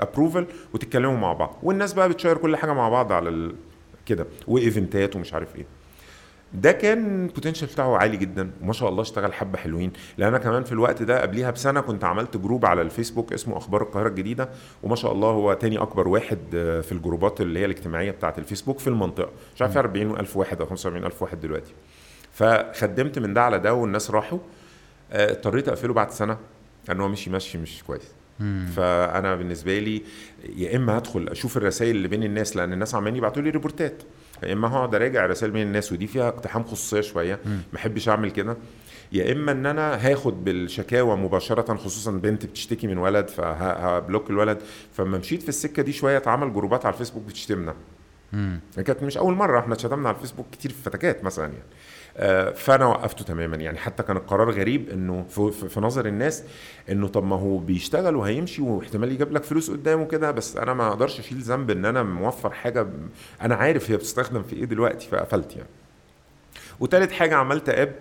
approval 0.00 0.46
وتتكلموا 0.74 1.16
مع 1.16 1.32
بعض. 1.32 1.58
والناس 1.62 1.92
بقى 1.92 2.08
بت 2.08 2.16
share 2.16 2.36
كل 2.36 2.56
حاجة 2.56 2.72
مع 2.72 2.88
بعض 2.88 3.12
على. 3.12 3.52
كده. 4.06 4.26
وايفنتات 4.46 5.16
ومش 5.16 5.34
عارف 5.34 5.56
إيه. 5.56 5.66
ده 6.54 6.72
كان 6.72 7.24
ال 7.26 7.30
potential 7.30 7.68
بتاعه 7.68 7.96
عالي 7.96 8.16
جدا 8.16 8.50
وما 8.62 8.72
شاء 8.72 8.88
الله 8.88 9.02
اشتغل 9.02 9.32
حبة 9.32 9.58
حلوين. 9.58 9.92
لأن 10.18 10.28
أنا 10.28 10.38
كمان 10.38 10.64
في 10.64 10.72
الوقت 10.72 11.02
ده 11.02 11.22
قبليها 11.22 11.50
بسنة 11.50 11.80
كنت 11.80 12.04
عملت 12.04 12.36
group 12.36 12.66
على 12.66 12.82
الفيسبوك 12.82 13.32
اسمه 13.32 13.56
أخبار 13.56 13.82
القاهرة 13.82 14.08
الجديدة 14.08 14.48
وما 14.82 14.96
شاء 14.96 15.12
الله 15.12 15.28
هو 15.28 15.52
تاني 15.52 15.78
أكبر 15.78 16.08
واحد 16.08 16.38
آه، 16.54 16.80
في 16.80 16.92
الجروبات 16.92 17.40
اللي 17.40 17.58
هي 17.60 17.64
الاجتماعية 17.64 18.10
بتاعة 18.10 18.34
الفيسبوك 18.38 18.78
في 18.78 18.86
المنطقة. 18.86 19.30
مش 19.56 19.62
عارف 19.62 19.76
40000 19.78 20.36
واحد 20.36 20.60
أو 20.60 20.66
45000 20.66 21.22
واحد 21.22 21.40
دلوقتي. 21.40 21.72
فخدمت 22.32 23.18
من 23.18 23.34
ده 23.34 23.42
على 23.42 23.58
ده 23.58 23.74
والناس 23.74 24.10
راحوا. 24.10 24.38
آه، 25.12 25.30
اضطريت 25.32 25.68
أقفله 25.68 25.94
بعد 25.94 26.10
سنة 26.10 26.38
لأن 26.88 27.00
هو 27.00 27.08
مشي 27.08 27.30
مشي 27.30 27.58
مش 27.58 27.82
كويس. 27.86 28.12
فأنا 28.76 29.34
بالنسبة 29.36 29.78
لي 29.78 30.02
يا 30.56 30.76
إما 30.76 30.98
هدخل 30.98 31.28
أشوف 31.28 31.56
الرسائل 31.56 31.96
اللي 31.96 32.08
بين 32.08 32.22
الناس 32.22 32.56
لأن 32.56 32.72
الناس 32.72 32.94
عمالين 32.94 33.16
يبعتوا 33.16 33.42
لي 33.42 33.50
ريبورتات. 33.50 34.02
يا 34.42 34.52
إما 34.52 34.68
هقعد 34.68 34.94
أراجع 34.94 35.24
الرسائل 35.24 35.52
بين 35.52 35.66
الناس 35.66 35.92
ودي 35.92 36.06
فيها 36.06 36.28
اقتحام 36.28 36.64
خصوصية 36.64 37.00
شوية 37.00 37.40
ما 37.46 37.78
أحبش 37.78 38.08
أعمل 38.08 38.30
كده. 38.30 38.56
يا 39.12 39.32
إما 39.32 39.52
إن 39.52 39.66
أنا 39.66 39.94
هاخد 40.10 40.44
بالشكاوى 40.44 41.16
مباشرة 41.16 41.74
خصوصا 41.74 42.10
بنت 42.10 42.46
بتشتكي 42.46 42.86
من 42.86 42.98
ولد 42.98 43.28
فه 43.28 43.57
block 43.57 44.30
الولد. 44.30 44.58
فلما 44.92 45.18
مشيت 45.18 45.42
في 45.42 45.48
السكة 45.48 45.82
دي 45.82 45.92
شوية 45.92 46.16
اتعمل 46.16 46.52
جروبات 46.52 46.86
على 46.86 46.92
الفيسبوك 46.92 47.22
بتشتمنا. 47.22 47.74
كانت 48.76 49.02
مش 49.02 49.18
أول 49.18 49.34
مرة 49.34 49.58
إحنا 49.60 49.74
اتشتمنا 49.74 50.08
على 50.08 50.16
الفيسبوك 50.16 50.46
كتير 50.52 50.70
في 50.70 50.82
فتكات 50.82 51.24
مثلا 51.24 51.44
يعني. 51.44 51.64
فأنا 52.54 52.86
وقفته 52.86 53.24
تماما. 53.24 53.56
يعني 53.56 53.78
حتى 53.78 54.02
كان 54.02 54.16
القرار 54.16 54.50
غريب 54.50 54.88
إنه 54.90 55.24
في, 55.68 55.80
نظر 55.80 56.06
الناس 56.06 56.44
إنه 56.90 57.08
طب 57.08 57.24
ما 57.24 57.36
هو 57.36 57.58
بيشتغل 57.58 58.16
وهيمشي 58.16 58.62
واحتمال 58.62 59.12
يجيب 59.12 59.32
لك 59.32 59.44
فلوس 59.44 59.70
قدامه 59.70 60.06
كده 60.06 60.30
بس 60.30 60.56
أنا 60.56 60.74
ما 60.74 60.88
أقدرش 60.88 61.20
أشيل 61.20 61.38
ذنب 61.38 61.70
إن 61.70 61.84
أنا 61.84 62.02
موفر 62.02 62.50
حاجة 62.50 62.86
أنا 63.42 63.54
عارف 63.54 63.90
هي 63.90 63.96
بتستخدم 63.96 64.42
في 64.42 64.56
إيه 64.56 64.64
دلوقتي 64.64 65.08
فقفلت 65.08 65.56
يعني. 65.56 65.68
وتالت 66.80 67.12
حاجة 67.12 67.34
عملت 67.34 67.68
app. 67.68 67.92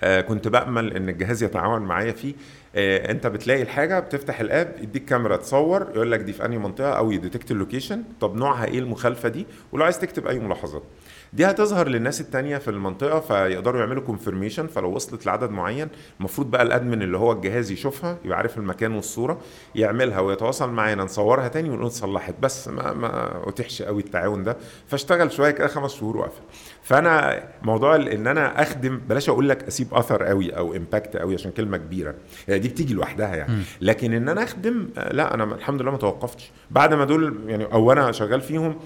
آه 0.00 0.20
كنت 0.20 0.48
بأمل 0.48 0.96
إن 0.96 1.08
الجهاز 1.08 1.42
يتعاون 1.42 1.82
معايا 1.82 2.12
فيه. 2.12 2.34
آه 2.74 3.10
أنت 3.10 3.26
بتلاقي 3.26 3.62
الحاجة 3.62 4.00
بتفتح 4.00 4.40
ال 4.40 4.49
app 4.49 4.76
يديك 4.82 5.04
كاميرا 5.04 5.36
تصور 5.36 5.86
يقول 5.94 6.12
لك 6.12 6.20
دي 6.20 6.32
في 6.32 6.44
أنهي 6.44 6.58
منطقة 6.58 6.90
أو 6.92 7.10
ي 7.10 7.16
detect 7.16 7.50
ال 7.50 7.55
location. 7.55 8.02
طب 8.20 8.36
نوعها 8.36 8.64
إيه 8.64 8.78
المخالفة 8.78 9.28
دي؟ 9.28 9.46
ولو 9.72 9.84
عايز 9.84 9.98
تكتب 9.98 10.26
أي 10.26 10.38
ملاحظات. 10.38 10.82
دي 11.32 11.46
هتظهر 11.46 11.88
للناس 11.88 12.20
التانية 12.20 12.58
في 12.58 12.68
المنطقة 12.70 13.20
فيقدروا 13.20 13.80
يعملوا 13.80 14.02
confirmation 14.06 14.60
فلو 14.60 14.90
وصلت 14.90 15.26
لعدد 15.26 15.50
معين 15.50 15.88
المفروض 16.20 16.50
بقى 16.50 16.62
ال 16.62 16.69
admin 16.69 17.02
اللي 17.02 17.18
هو 17.18 17.32
الجهاز 17.32 17.70
يشوفها 17.70 18.16
يبقى 18.24 18.38
عارف 18.38 18.58
المكان 18.58 18.92
والصورة 18.94 19.38
يعملها 19.74 20.20
ويتواصل 20.20 20.70
معانا 20.70 21.04
نصورها 21.04 21.48
تاني 21.48 21.70
ونقول 21.70 21.86
اتصلحت 21.86 22.34
بس 22.42 22.68
ما 22.68 22.92
ما 22.92 23.42
اتيحش 23.48 23.82
قوي 23.82 24.02
التعاون 24.02 24.42
ده. 24.44 24.56
فاشتغل 24.88 25.32
شوية 25.32 25.50
كده 25.50 25.66
خمس 25.66 25.94
شهور 25.94 26.16
وقفل. 26.16 26.40
فأنا 26.82 27.42
موضوع 27.62 27.96
إن 27.96 28.26
أنا 28.26 28.62
أخدم 28.62 29.00
بلاش 29.08 29.28
أقول 29.28 29.48
لك 29.48 29.62
أسيب 29.62 29.94
أثر 29.94 30.22
قوي 30.22 30.50
أو 30.50 30.74
impact 30.76 31.16
قوي 31.16 31.34
عشان 31.34 31.50
كلمة 31.50 31.76
كبيرة. 31.76 32.14
يعني 32.48 32.60
دي 32.60 32.68
بتيجي 32.68 32.94
لوحدها 32.94 33.34
يعني. 33.36 33.62
لكن 33.80 34.12
إن 34.12 34.28
أنا 34.28 34.42
أخدم 34.44 34.88
آه، 34.98 35.12
لا 35.12 35.34
أنا 35.34 35.44
الحمد 35.44 35.82
لله 35.82 35.90
ما 35.90 35.96
توقفتش. 35.98 36.50
بعد 36.70 36.94
ما 36.94 37.04
دول 37.04 37.36
يعني 37.46 37.64
أو 37.64 37.92
أنا 37.92 38.12
شغال 38.12 38.40
فيهم 38.40 38.76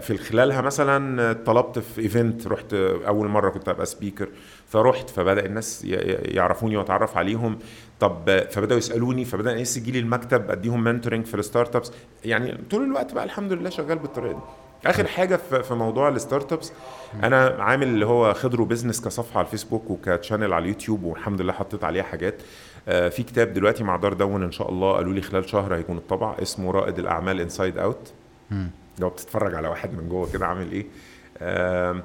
في 0.00 0.18
خلالها 0.30 0.60
مثلا 0.60 1.32
طلبت 1.32 1.78
في 1.78 2.00
event 2.00 2.46
رحت 2.46 2.74
أول 2.74 3.28
مرة 3.28 3.50
كنت 3.50 3.68
أبقى 3.68 3.86
speaker 3.86 4.28
فرحت 4.66 5.10
فبدأ 5.10 5.46
الناس 5.46 5.84
يعرفوني 6.24 6.76
وأتعرف 6.76 7.16
عليهم. 7.16 7.58
طب 8.00 8.44
فبدأوا 8.50 8.78
يسألوني 8.78 9.24
فبدأ 9.24 9.52
الناس 9.52 9.76
يجي 9.76 9.90
لي 9.92 9.98
المكتب 9.98 10.50
أديهم 10.50 10.84
mentoring 10.84 11.24
في 11.26 11.34
ال 11.34 11.76
startups 11.76 11.92
يعني 12.24 12.58
طول 12.70 12.84
الوقت 12.84 13.14
بقى 13.14 13.24
الحمد 13.24 13.52
لله 13.52 13.70
شغال 13.70 13.98
بالطريقة 13.98 14.32
دي. 14.34 14.40
آخر 14.90 15.06
حاجة 15.06 15.36
في 15.36 15.74
موضوع 15.74 16.08
ال 16.08 16.52
startups 16.52 16.72
أنا 17.22 17.56
عامل 17.58 17.86
اللي 17.86 18.06
هو 18.06 18.34
خضر 18.34 18.64
و 18.64 18.68
business 18.68 19.00
كصفحة 19.00 19.38
على 19.38 19.46
الفيسبوك 19.46 19.90
وك 19.90 20.04
channel 20.04 20.52
على 20.52 20.62
اليوتيوب 20.62 21.04
والحمد 21.04 21.40
لله 21.40 21.52
حطيت 21.52 21.84
عليها 21.84 22.02
حاجات. 22.02 22.34
آه، 22.88 23.08
في 23.08 23.22
كتاب 23.22 23.52
دلوقتي 23.52 23.84
مع 23.84 23.96
دار 23.96 24.12
دون 24.12 24.42
إن 24.42 24.52
شاء 24.52 24.70
الله 24.70 24.92
قالوا 24.92 25.12
لي 25.12 25.20
خلال 25.22 25.48
شهر 25.48 25.74
هيكون 25.74 25.96
الطبع 25.96 26.36
اسمه 26.42 26.70
رائد 26.70 26.98
الأعمال 26.98 27.40
inside 27.40 27.78
out. 27.78 28.12
لو 29.00 29.08
بتتفرج 29.10 29.54
على 29.54 29.68
واحد 29.68 29.92
من 29.92 30.08
جوه 30.08 30.32
كده 30.32 30.46
عامل 30.46 30.72
إيه. 30.72 30.86
آه، 31.38 32.02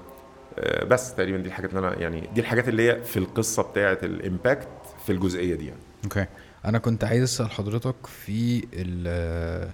بس 0.83 1.15
تقريبا 1.15 1.37
دي 1.37 1.47
الحاجات 1.47 1.69
اللي 1.73 1.87
أنا 1.87 1.99
يعني 1.99 2.29
دي 2.35 2.41
الحاجات 2.41 2.67
اللي 2.67 2.89
هي 2.89 3.03
في 3.03 3.17
القصة 3.17 3.63
بتاعه 3.63 3.97
ال 4.03 4.12
impact 4.12 4.67
في 5.05 5.11
الجزئية 5.11 5.55
دي 5.55 5.65
يعني. 5.65 5.79
okay. 6.03 6.25
أنا 6.65 6.77
كنت 6.79 7.03
عايز 7.03 7.23
أسأل 7.23 7.51
حضرتك 7.51 8.07
في 8.07 8.67
ال 8.73 9.71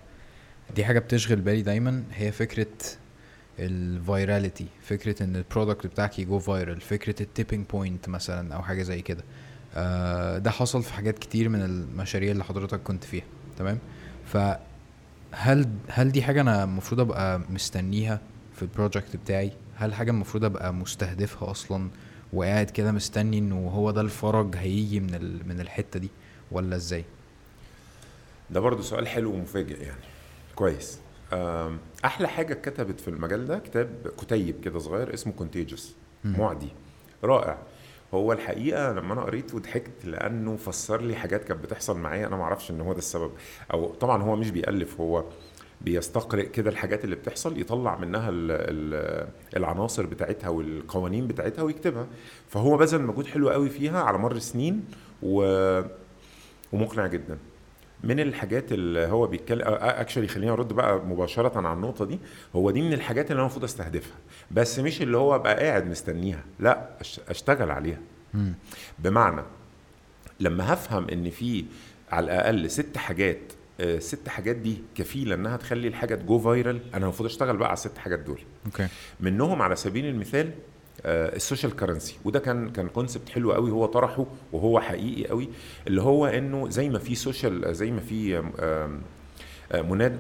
دي 0.76 0.86
حاجة 0.86 1.00
بتشغل 1.00 1.42
بالي 1.42 1.62
دايما 1.62 2.04
هي 2.14 2.32
فكرة 2.32 2.68
ال 3.60 3.72
virality 3.72 4.66
فكرة 4.82 5.24
إن 5.24 5.36
ال 5.36 5.42
product 5.42 5.88
بتاعك 5.88 6.20
ي 6.20 6.26
go 6.26 6.40
viral 6.40 6.82
فكرة 6.82 7.22
ال 7.24 7.29
tipping 7.29 7.66
point 7.68 8.10
مثلا 8.10 8.56
أو 8.56 8.64
حاجة 8.64 8.84
زي 8.84 9.02
كده. 9.02 9.24
آه، 9.76 10.38
ده 10.38 10.52
حصل 10.52 10.84
في 10.84 10.94
حاجات 10.94 11.20
كتير 11.20 11.50
من 11.50 11.62
المشاريع 11.62 12.32
اللي 12.32 12.44
حضرتك 12.44 12.84
كنت 12.84 13.04
فيها 13.04 13.26
تمام؟ 13.58 13.80
فهل 14.26 14.60
هل 15.34 16.12
دي 16.12 16.24
حاجة 16.24 16.42
أنا 16.42 16.64
المفروض 16.64 17.00
أبقى 17.00 17.42
مستنيها 17.50 18.20
في 18.56 18.62
ال 18.62 18.68
project 18.69 19.16
بتاعي؟ 19.16 19.52
هل 19.76 19.94
حاجة 19.94 20.12
المفروض 20.12 20.46
أبقى 20.46 20.74
مستهدفها 20.74 21.52
أصلا 21.52 21.90
وقاعد 22.34 22.70
كده 22.70 22.92
مستني 22.92 23.38
إنه 23.38 23.68
هو 23.70 23.92
ده 23.92 24.02
الفرج 24.02 24.56
هيجي 24.56 25.00
من 25.00 25.16
ال- 25.16 25.48
من 25.48 25.62
الحتة 25.62 26.00
دي 26.00 26.10
ولا 26.52 26.76
إزاي؟ 26.76 27.06
ده 28.50 28.60
برضو 28.60 28.82
سؤال 28.82 29.08
حلو 29.08 29.34
ومفاجئ 29.34 29.82
يعني. 29.84 30.02
كويس. 30.56 31.00
أحلى 32.06 32.28
حاجة 32.28 32.54
اتكتبت 32.54 33.00
في 33.00 33.08
المجال 33.08 33.48
ده 33.48 33.60
كتاب 33.60 33.90
كتيب 34.22 34.56
كده 34.64 34.80
صغير 34.80 35.14
اسمه 35.14 35.34
Contagious. 35.34 35.96
معدي. 36.24 36.70
رائع. 37.24 37.58
هو 38.14 38.32
الحقيقة 38.34 38.92
لما 38.92 39.14
أنا 39.14 39.22
قريته 39.22 39.60
ضحكت 39.60 40.06
لأنه 40.06 40.56
فسر 40.58 41.02
لي 41.02 41.16
حاجات 41.16 41.44
كانت 41.44 41.64
بتحصل 41.64 41.98
معايا 42.00 42.28
أنا 42.28 42.36
ما 42.36 42.44
أعرفش 42.44 42.72
إن 42.72 42.82
هو 42.82 42.92
ده 42.94 42.98
السبب. 42.98 43.32
أو 43.74 43.94
طبعا 43.94 44.24
هو 44.24 44.36
مش 44.36 44.52
بيألف 44.52 45.00
هو 45.02 45.24
بيستقرئ 45.82 46.50
كده 46.50 46.70
الحاجات 46.70 47.04
اللي 47.06 47.16
بتحصل 47.16 47.60
يطلع 47.62 47.98
منها 47.98 48.30
ال 48.30 48.52
ال 48.52 49.28
العناصر 49.58 50.06
بتاعتها 50.06 50.50
والقوانين 50.50 51.28
بتاعتها 51.28 51.62
ويكتبها. 51.64 52.08
فهو 52.50 52.78
بذل 52.78 53.02
مجهود 53.02 53.26
حلو 53.28 53.50
قوي 53.50 53.70
فيها 53.70 54.00
على 54.02 54.18
مر 54.18 54.40
سنين 54.40 54.86
و... 55.24 55.44
ومقنع 56.74 57.08
جدا. 57.08 57.38
من 58.04 58.20
الحاجات 58.20 58.72
اللي 58.72 59.08
هو 59.08 59.28
بيتكلم 59.28 59.62
اكشلي 59.66 60.28
خليني 60.28 60.52
أرد 60.52 60.74
بقى 60.74 61.00
مباشرة 61.00 61.58
على 61.68 61.74
النقطة 61.74 62.06
دي. 62.06 62.20
هو 62.56 62.72
دي 62.72 62.82
من 62.82 62.94
الحاجات 62.94 63.26
اللي 63.26 63.34
أنا 63.36 63.42
المفروض 63.42 63.64
أستهدفها. 63.64 64.18
بس 64.52 64.80
مش 64.80 65.02
اللي 65.02 65.18
هو 65.18 65.36
أبقى 65.36 65.56
قاعد 65.56 65.88
مستنيها. 65.88 66.44
لا 66.60 66.90
أشتغل 67.30 67.72
عليها. 67.72 68.00
مم. 68.34 68.54
بمعنى 69.00 69.42
لما 70.40 70.74
هفهم 70.74 71.08
إن 71.10 71.30
في 71.30 71.66
على 72.12 72.26
الأقل 72.26 72.70
ست 72.72 72.98
حاجات 72.98 73.40
آه، 73.80 74.00
ست 74.00 74.30
حاجات 74.30 74.56
دي 74.56 74.78
كفيلة 74.96 75.36
إنها 75.36 75.58
تخلي 75.58 75.88
الحاجة 75.88 76.16
ت 76.16 76.24
go 76.24 76.40
viral 76.40 76.80
أنا 76.94 77.04
المفروض 77.04 77.30
أشتغل 77.30 77.58
بقى 77.58 77.68
على 77.68 77.74
الست 77.78 77.98
حاجات 77.98 78.20
دول. 78.20 78.40
okay. 78.66 78.88
منهم 79.20 79.62
على 79.62 79.76
سبيل 79.76 80.06
المثال 80.06 80.52
ال 81.06 81.16
social 81.16 81.76
currency. 81.76 82.16
وده 82.26 82.40
كان 82.40 82.70
كان 82.70 82.88
concept 82.88 83.30
حلو 83.30 83.52
قوي 83.54 83.72
هو 83.72 83.86
طرحه 83.86 84.26
وهو 84.54 84.80
حقيقي 84.80 85.28
قوي 85.28 85.50
اللي 85.88 86.02
هو 86.02 86.26
إنه 86.26 86.70
زي 86.70 86.90
ما 86.90 87.00
في 87.00 87.16
social 87.16 87.76
زي 87.76 87.92
ما 87.92 88.00
في 88.00 88.44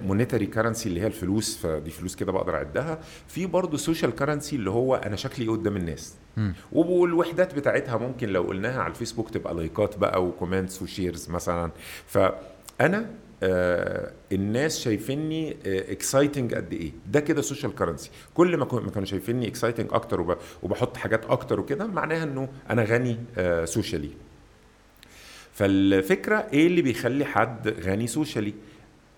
monetary 0.06 0.46
currency 0.46 0.90
اللي 0.90 1.02
هي 1.02 1.08
الفلوس 1.08 1.58
فدي 1.58 1.90
فلوس 1.90 2.16
كده 2.16 2.32
بقدر 2.32 2.56
أعدها. 2.56 3.00
في 3.28 3.46
برضه 3.46 3.78
social 3.78 4.16
currency 4.16 4.56
اللي 4.56 4.70
هو 4.70 4.96
أنا 4.96 5.16
شكلي 5.16 5.46
إيه 5.46 5.52
قدام 5.52 5.78
الناس. 5.78 6.16
والوحدات 6.72 7.56
بتاعتها 7.56 7.98
ممكن 7.98 8.30
لو 8.30 8.44
قلناها 8.44 8.82
على 8.82 8.92
الفيسبوك 8.92 9.30
تبقى 9.30 9.54
لايكات 9.54 9.98
بقى 9.98 10.26
و 10.26 10.32
comments 10.32 10.82
و 10.82 10.89
shares 10.89 11.30
مثلا. 11.30 11.72
فأنا 12.08 13.10
آه 13.44 14.12
الناس 14.32 14.80
شايفيني 14.80 15.58
exciting 15.66 16.54
قد 16.54 16.74
إيه. 16.74 16.92
ده 17.12 17.20
كده 17.20 17.42
social 17.42 17.76
currency 17.76 18.10
كل 18.34 18.58
ما 18.58 18.66
كانوا 18.66 19.06
شايفيني 19.06 19.48
exciting 19.48 19.88
أكتر 19.94 20.22
وب- 20.22 20.38
وبحط 20.64 20.98
حاجات 20.98 21.26
أكتر 21.26 21.60
وكده 21.60 21.88
معناها 21.88 22.24
إنه 22.24 22.50
أنا 22.70 22.84
غني 22.84 23.18
آه 23.38 23.66
socially 23.66 24.10
فالفكرة 25.54 26.48
إيه 26.54 26.68
اللي 26.68 26.82
بيخلي 26.82 27.26
حد 27.26 27.68
غني 27.68 28.08
socially 28.08 28.54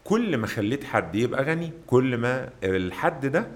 كل 0.03 0.37
ما 0.37 0.47
خليت 0.47 0.83
حد 0.83 1.15
يبقى 1.15 1.43
غني 1.43 1.71
كل 1.87 2.17
ما 2.17 2.49
الحد 2.63 3.25
ده 3.25 3.47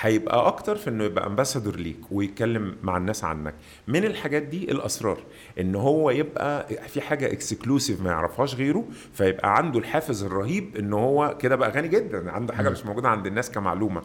هيبقى 0.00 0.46
أكتر 0.46 0.76
في 0.76 0.90
إنه 0.90 1.04
يبقى 1.04 1.26
ambassador 1.26 1.76
ليك 1.76 1.96
ويتكلم 2.10 2.76
مع 2.82 2.96
الناس 2.96 3.24
عنك. 3.24 3.54
من 3.88 4.04
الحاجات 4.04 4.42
دي 4.42 4.70
الأسرار. 4.72 5.18
إن 5.60 5.74
هو 5.74 6.10
يبقى 6.10 6.66
في 6.88 7.00
حاجة 7.00 7.32
exclusive 7.32 8.02
ما 8.02 8.10
يعرفهاش 8.10 8.54
غيره 8.54 8.84
فيبقى 9.12 9.56
عنده 9.56 9.78
الحافز 9.78 10.22
الرهيب 10.24 10.76
إن 10.76 10.92
هو 10.92 11.36
كده 11.40 11.56
بقى 11.56 11.70
غني 11.70 11.88
جدا 11.88 12.30
عنده 12.30 12.54
حاجة. 12.54 12.68
مش 12.70 12.86
موجودة 12.86 13.08
عند 13.08 13.26
الناس 13.26 13.50
كمعلومة. 13.50 14.02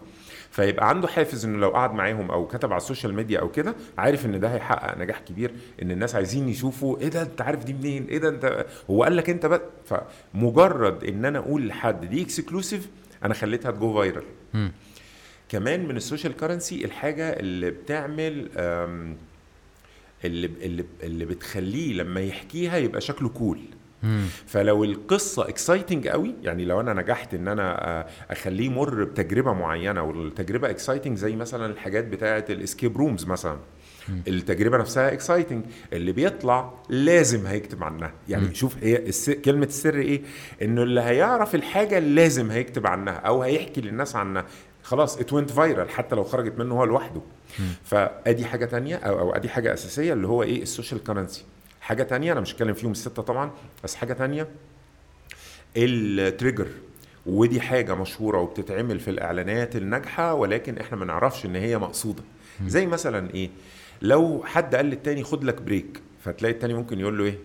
فيبقى 0.52 0.90
عنده 0.90 1.08
حافز 1.08 1.46
إنه 1.46 1.58
لو 1.58 1.70
قعد 1.70 1.94
معاهم 1.94 2.32
أو 2.32 2.48
كتب 2.48 2.72
على 2.74 2.78
ال 2.82 2.86
social 2.86 3.14
media 3.14 3.40
أو 3.40 3.50
كده 3.52 3.76
عارف 3.98 4.26
إن 4.26 4.40
ده 4.40 4.54
هيحقق 4.56 4.98
نجاح 4.98 5.20
كبير 5.20 5.52
إن 5.82 5.92
الناس 5.92 6.16
عايزين 6.16 6.50
يشوفوا 6.50 7.00
إيه 7.00 7.08
ده 7.08 7.22
أنت 7.22 7.42
عارف 7.42 7.64
دي 7.64 7.74
منين 7.74 8.06
إيه 8.06 8.18
ده 8.18 8.30
أنت 8.30 8.66
هو 8.90 9.04
قال 9.04 9.16
لك 9.18 9.30
أنت 9.30 9.46
بقى 9.46 9.62
فمجرد 10.34 11.04
إن 11.04 11.26
أنا 11.26 11.40
أقول 11.40 11.68
لحد 11.68 12.06
دي 12.06 12.22
exclusive 12.22 12.90
أنا 13.24 13.34
خليتها 13.34 13.72
ت 13.72 13.79
go 13.79 13.94
viral. 13.94 14.24
كمان 15.50 15.88
من 15.88 15.98
ال 15.98 16.03
social 16.03 16.38
currency 16.38 16.86
الحاجة 16.86 17.30
اللي 17.30 17.72
بتعمل 17.72 18.50
اللي 20.26 20.50
اللي 20.62 20.86
اللي 21.04 21.26
بتخليه 21.26 21.94
لما 21.94 22.22
يحكيها 22.22 22.78
يبقى 22.78 23.02
شكله 23.02 23.30
cool 23.30 23.60
مم. 24.04 24.26
فلو 24.48 24.84
القصة 24.84 25.50
exciting 25.50 26.08
قوي 26.08 26.36
يعني 26.44 26.66
لو 26.66 26.80
أنا 26.82 26.94
نجحت 26.94 27.34
إن 27.34 27.48
أنا 27.48 27.88
آه، 28.00 28.08
أخليه 28.32 28.66
يمر 28.66 29.04
بتجربة 29.04 29.54
معينة 29.54 30.04
والتجربة 30.04 30.70
exciting 30.70 31.18
زي 31.18 31.36
مثلا 31.36 31.66
الحاجات 31.66 32.06
بتاعة 32.06 32.46
ال 32.50 32.57
escape 32.57 32.98
rooms 32.98 33.26
مثلا. 33.26 33.58
التجربة 34.28 34.78
نفسها 34.78 35.14
exciting 35.14 35.66
اللي 35.94 36.12
بيطلع 36.12 36.74
لازم 36.90 37.46
هيكتب 37.46 37.84
عنها 37.84 38.14
يعني. 38.30 38.56
شوف 38.56 38.76
هي 38.84 38.96
الس... 38.98 39.30
كلمة 39.30 39.66
السر 39.66 39.96
إيه 40.00 40.22
إنه 40.62 40.84
اللي 40.84 41.02
هيعرف 41.02 41.56
الحاجة 41.56 42.00
لازم 42.00 42.52
هيكتب 42.52 42.88
عنها 42.88 43.14
أو 43.14 43.42
هيحكي 43.42 43.82
للناس 43.82 44.16
عنها 44.16 44.46
خلاص 44.90 45.18
it 45.18 45.32
went 45.34 45.52
viral 45.54 45.90
حتى 45.90 46.16
لو 46.16 46.24
خرجت 46.24 46.60
منه 46.60 46.76
هو 46.76 46.84
لوحده. 46.84 47.22
فأدي 47.84 48.46
حاجة 48.46 48.66
تانية 48.66 48.96
أو 48.96 49.20
أو 49.20 49.36
أدي 49.36 49.50
حاجة 49.50 49.74
أساسية 49.74 50.14
اللي 50.14 50.28
هو 50.28 50.44
إيه 50.44 50.62
ال 50.62 50.68
social 50.68 51.04
currency 51.04 51.44
حاجة 51.82 52.04
تانية 52.04 52.32
أنا 52.32 52.40
مش 52.42 52.54
هتكلم 52.54 52.74
فيهم 52.74 52.92
الستة 52.92 53.22
طبعا 53.22 53.52
بس 53.84 53.96
حاجة 53.96 54.14
تانية 54.14 54.48
ال 55.78 55.89
trigger 55.89 56.68
ودي 57.26 57.62
حاجة 57.62 57.96
مشهورة 57.96 58.40
وبتتعمل 58.40 59.00
في 59.00 59.10
الإعلانات 59.10 59.76
الناجحة 59.76 60.34
ولكن 60.34 60.78
إحنا 60.78 60.98
ما 60.98 61.06
نعرفش 61.06 61.46
إن 61.46 61.56
هي 61.56 61.78
مقصودة. 61.78 62.24
زي 62.66 62.86
مثلا 62.86 63.34
إيه 63.34 63.50
لو 64.02 64.44
حد 64.46 64.76
قال 64.76 64.86
للتاني 64.86 65.24
خد 65.24 65.44
لك 65.44 65.62
break 65.62 66.02
فتلاقي 66.24 66.54
التاني 66.54 66.74
ممكن 66.74 67.00
يقول 67.00 67.18
له 67.18 67.24
إيه؟ 67.24 67.38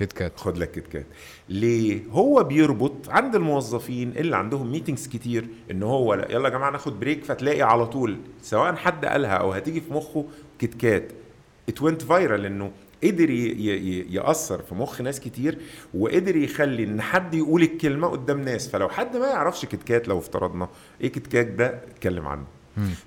كيت 0.00 0.12
كات. 0.12 0.40
خد 0.40 0.58
لك 0.58 0.70
كيت 0.70 0.86
كات. 0.86 1.06
ليه؟ 1.48 2.00
هو 2.10 2.44
بيربط 2.44 3.08
عند 3.08 3.34
الموظفين 3.34 4.10
اللي 4.16 4.36
عندهم 4.36 4.72
meetings 4.72 5.08
كتير 5.08 5.48
إن 5.70 5.82
هو 5.82 6.14
لا 6.14 6.32
يلا 6.32 6.48
يا 6.48 6.54
جماعة 6.54 6.70
ناخد 6.70 7.00
break 7.00 7.24
فتلاقي 7.24 7.62
على 7.62 7.86
طول 7.86 8.18
سواء 8.42 8.74
حد 8.74 9.04
قالها 9.04 9.32
أو 9.34 9.52
هتيجي 9.52 9.80
في 9.80 9.92
مخه 9.94 10.24
كيت 10.58 10.74
كات. 10.74 11.12
it 11.68 11.78
went 11.78 12.04
viral 12.04 12.46
إنه 12.46 12.70
قدر 13.04 13.30
يأثر 14.10 14.62
في 14.62 14.74
مخ 14.74 15.00
ناس 15.00 15.20
كتير 15.20 15.58
وقدر 15.94 16.36
يخلي 16.36 16.84
إن 16.84 17.02
حد 17.02 17.34
يقول 17.34 17.62
الكلمة 17.62 18.08
قدام 18.08 18.40
ناس. 18.40 18.68
فلو 18.68 18.88
حد 18.88 19.16
ما 19.16 19.26
يعرفش 19.26 19.64
كيت 19.64 19.82
كات 19.82 20.08
لو 20.08 20.18
افترضنا 20.18 20.68
إيه 21.00 21.12
كيت 21.12 21.26
كات 21.26 21.46
ده؟ 21.46 21.66
اتكلم 21.66 22.26
عنه. 22.26 22.44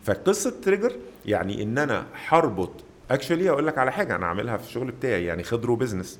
فقصة 0.04 0.54
trigger 0.62 0.96
يعني 1.26 1.64
إن 1.64 1.78
أنا 1.78 2.06
هربط 2.28 2.84
actually 3.12 3.50
أقول 3.50 3.68
لك 3.68 3.78
على 3.78 3.92
حاجة 3.92 4.16
أنا 4.16 4.26
عاملها 4.26 4.58
في 4.58 4.64
الشغل 4.68 4.92
بتاعي 4.92 5.26
يعني 5.26 5.44
خضر 5.44 5.72
و 5.72 5.77
business 5.77 6.20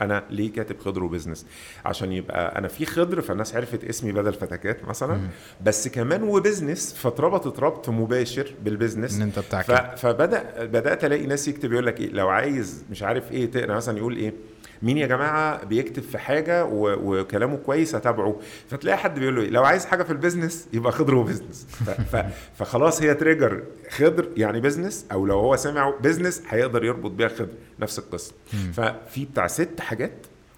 أنا 0.00 0.24
ليه 0.30 0.52
كاتب 0.52 0.78
خضر 0.78 1.04
و 1.04 1.09
business 1.09 1.46
عشان 1.84 2.12
يبقى 2.12 2.58
أنا 2.58 2.68
في 2.68 2.86
خضر 2.86 3.20
فالناس 3.20 3.56
عرفت 3.56 3.84
اسمي 3.84 4.12
بدل 4.12 4.32
فتكات 4.34 4.84
مثلا. 4.84 5.14
بس 5.64 5.88
كمان 5.88 6.22
و 6.22 6.30
business 6.30 6.94
فاتربطت 6.94 7.60
ربط 7.60 7.88
مباشر 7.88 8.54
بال 8.64 8.74
business 8.74 9.16
إن 9.16 9.22
أنت 9.22 9.38
بتاع 9.38 9.62
ف... 9.62 9.70
فبدأ 10.06 10.64
بدأت 10.64 11.04
ألاقي 11.04 11.26
ناس 11.26 11.48
يكتب 11.48 11.72
يقول 11.72 11.86
لك 11.86 12.00
إيه 12.00 12.10
لو 12.10 12.28
عايز 12.28 12.84
مش 12.90 13.02
عارف 13.02 13.32
إيه 13.32 13.50
تقرا 13.50 13.76
مثلا 13.76 13.98
يقول 13.98 14.16
إيه 14.16 14.32
مين 14.82 14.98
يا 14.98 15.06
جماعة 15.06 15.64
بيكتب 15.64 16.02
في 16.02 16.18
حاجة. 16.18 16.64
وكلامه 16.70 17.56
كويس 17.56 17.94
أتابعه 17.94 18.36
فتلاقي 18.68 18.98
حد 18.98 19.18
بيقول 19.18 19.36
له؟ 19.36 19.42
لو 19.46 19.64
عايز 19.64 19.84
حاجة 19.86 20.02
في 20.02 20.10
ال 20.10 20.16
business 20.16 20.68
يبقى 20.72 20.92
خضر 20.92 21.14
و 21.14 21.19
business. 21.19 21.66
فخلاص 22.58 23.02
هي 23.02 23.14
trigger 23.14 23.62
خضر 23.90 24.28
يعني 24.36 24.60
business 24.60 25.06
أو 25.12 25.26
لو 25.26 25.38
هو 25.40 25.56
سمع 25.56 25.94
business 26.00 26.42
هيقدر 26.48 26.84
يربط 26.84 27.10
بيها 27.10 27.28
خضر 27.28 27.48
نفس 27.80 27.98
القصة 27.98 28.32
ففي 28.72 29.24
بتاع 29.24 29.46
ست 29.46 29.80
حاجات 29.80 30.12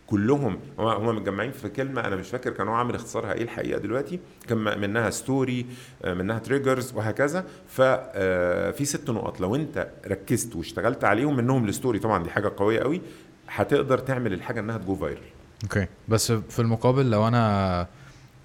كلهم 0.06 0.58
هم 0.78 1.16
متجمعين 1.16 1.52
في 1.52 1.68
كلمة 1.68 2.00
أنا 2.06 2.16
مش 2.16 2.28
فاكر 2.28 2.50
كان 2.50 2.68
هو 2.68 2.74
عامل 2.74 2.94
اختصارها 2.94 3.32
إيه 3.32 3.42
الحقيقة 3.42 3.78
دلوقتي 3.78 4.20
كان 4.48 4.80
منها 4.80 5.10
story 5.10 5.66
منها 6.06 6.38
triggers 6.38 6.92
وهكذا 6.96 7.44
ففي 7.68 8.84
ست 8.84 9.10
نقط 9.10 9.40
لو 9.40 9.54
أنت 9.54 9.88
ركزت 10.06 10.56
واشتغلت 10.56 11.04
عليهم 11.04 11.36
منهم 11.36 11.68
ال 11.68 11.73
story 11.73 11.98
طبعا 11.98 12.22
دي 12.22 12.30
حاجة 12.30 12.52
قوية 12.56 12.80
قوي 12.80 13.00
هتقدر 13.48 13.98
تعمل 13.98 14.32
الحاجة 14.32 14.60
إنها 14.60 14.78
ت 14.78 14.83
go 14.83 14.94
viral 14.96 15.22
okay. 15.62 15.86
بس 16.08 16.32
في 16.32 16.58
المقابل 16.58 17.10
لو 17.10 17.28
أنا 17.28 17.86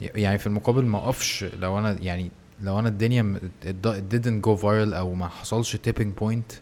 يعني 0.02 0.38
في 0.38 0.48
المقابل 0.48 0.86
ما 0.86 0.98
أقفش 0.98 1.44
لو 1.60 1.80
أنا 1.80 1.98
يعني 2.02 2.32
لو 2.62 2.80
أنا 2.80 2.88
الدنيا 2.90 3.40
didn't 4.12 4.46
go 4.48 4.62
viral 4.62 4.94
أو 4.96 5.14
ما 5.14 5.28
حصلش 5.28 5.76
tipping 5.76 6.24
point 6.24 6.54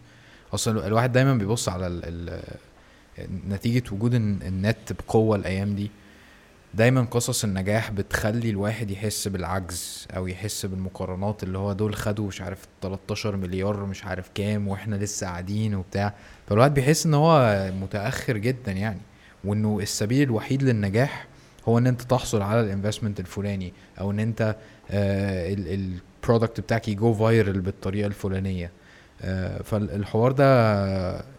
أصلا 0.54 0.88
الواحد 0.88 1.12
دايما 1.12 1.34
بيبص 1.36 1.70
على 1.70 1.88
ال 1.88 2.02
ال 2.06 3.50
نتيجة 3.50 3.84
وجود 3.94 4.14
الن- 4.14 4.42
النت 4.42 4.94
بقوة 4.94 5.36
الأيام 5.38 5.76
دي. 5.76 5.92
دايما 6.76 7.02
قصص 7.12 7.44
النجاح 7.44 7.92
بتخلي 7.92 8.50
الواحد 8.50 8.92
يحس 8.92 9.28
بالعجز 9.28 10.08
أو 10.16 10.28
يحس 10.28 10.66
بالمقارنات 10.66 11.44
اللي 11.44 11.58
هو 11.58 11.74
دول 11.74 11.96
خدوا 11.96 12.28
مش 12.28 12.42
عارف 12.42 12.68
13 12.82 13.36
مليار 13.36 13.86
مش 13.86 14.06
عارف 14.06 14.30
كام 14.36 14.68
وإحنا 14.68 14.96
لسه 14.96 15.28
قاعدين 15.28 15.76
وبتاع. 15.76 16.14
فالواحد 16.48 16.74
بيحس 16.74 17.06
إن 17.06 17.14
هو 17.14 17.70
متأخر 17.82 18.38
جدا 18.38 18.72
يعني 18.72 19.00
وإنه 19.44 19.80
السبيل 19.82 20.22
الوحيد 20.24 20.64
للنجاح 20.64 21.28
هو 21.68 21.78
إن 21.78 21.88
أنت 21.88 22.02
تحصل 22.02 22.42
على 22.42 22.62
ال 22.62 22.67
investment 22.67 23.20
الفلاني 23.20 23.74
أو 24.00 24.12
إن 24.12 24.20
أنت 24.20 24.56
ال 24.90 25.11
product 25.11 26.60
بتاعك 26.60 26.88
ي 26.88 26.97
go 26.97 27.14
viral 27.14 27.60
بالطريقة 27.62 28.08
الفلانية. 28.08 28.72
آه، 29.22 29.62
فالحوار 29.62 30.32
ده 30.32 30.46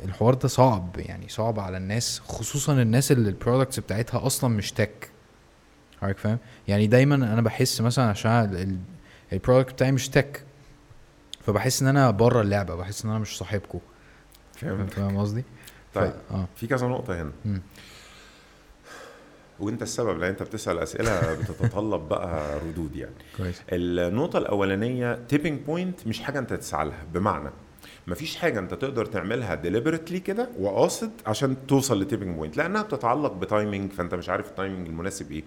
الحوار 0.04 0.34
ده 0.34 0.48
صعب 0.48 0.96
يعني 0.98 1.28
صعب 1.28 1.60
على 1.60 1.76
الناس 1.76 2.20
خصوصا 2.20 2.82
الناس 2.82 3.12
اللي 3.12 3.28
ال 3.28 3.34
products 3.34 3.80
بتاعتها 3.80 4.26
أصلا 4.26 4.50
مش 4.56 4.72
tech 4.72 5.15
حضرتك 6.02 6.18
فاهم؟ 6.18 6.38
يعني 6.68 6.86
دايما 6.86 7.14
أنا 7.14 7.40
بحس 7.42 7.80
مثلا 7.80 8.04
عشان 8.04 8.78
ال 9.32 9.37
product 9.37 9.72
بتاعي 9.72 9.92
مش 9.92 10.08
tech 10.08 10.42
فبحس 11.46 11.82
إن 11.82 11.88
أنا 11.88 12.10
بره 12.10 12.40
اللعبة 12.40 12.74
بحس 12.74 13.04
إن 13.04 13.10
أنا 13.10 13.18
مش 13.18 13.38
صاحبكم 13.38 13.78
فاهم 14.54 14.86
فاهم 14.86 15.18
قصدي؟ 15.18 15.44
طيب. 15.94 16.10
ف- 16.10 16.32
آه. 16.32 16.48
في 16.56 16.66
كذا 16.66 16.86
نقطة 16.86 17.22
هنا. 17.22 17.32
مم. 17.44 17.62
وأنت 19.60 19.82
السبب 19.82 20.18
لأن 20.18 20.30
أنت 20.30 20.42
بتسأل 20.42 20.78
أسئلة 20.78 21.34
بتتطلب 21.34 22.08
بقى 22.08 22.58
ردود 22.58 22.96
يعني. 22.96 23.14
كويس. 23.36 23.62
النقطة 23.72 24.38
الأولانية 24.38 25.14
tipping 25.28 25.60
point 25.60 26.06
مش 26.06 26.20
حاجة 26.20 26.38
أنت 26.38 26.52
تسعى 26.52 26.84
لها 26.86 27.04
بمعنى 27.14 27.50
مفيش 28.06 28.36
حاجة 28.36 28.58
أنت 28.58 28.74
تقدر 28.74 29.06
تعملها 29.06 29.54
deliberately 29.54 30.20
كده 30.20 30.48
وقاصد 30.60 31.10
عشان 31.26 31.56
توصل 31.68 32.00
ل 32.02 32.07
tipping 32.07 32.36
point 32.36 32.56
لأنها 32.56 32.82
بتتعلق 32.82 33.32
ب 33.32 33.41
timing 33.41 33.92
فأنت 33.92 34.14
مش 34.14 34.28
عارف 34.28 34.48
ال 34.48 34.54
timing 34.54 34.86
المناسب 34.88 35.32
إيه. 35.32 35.42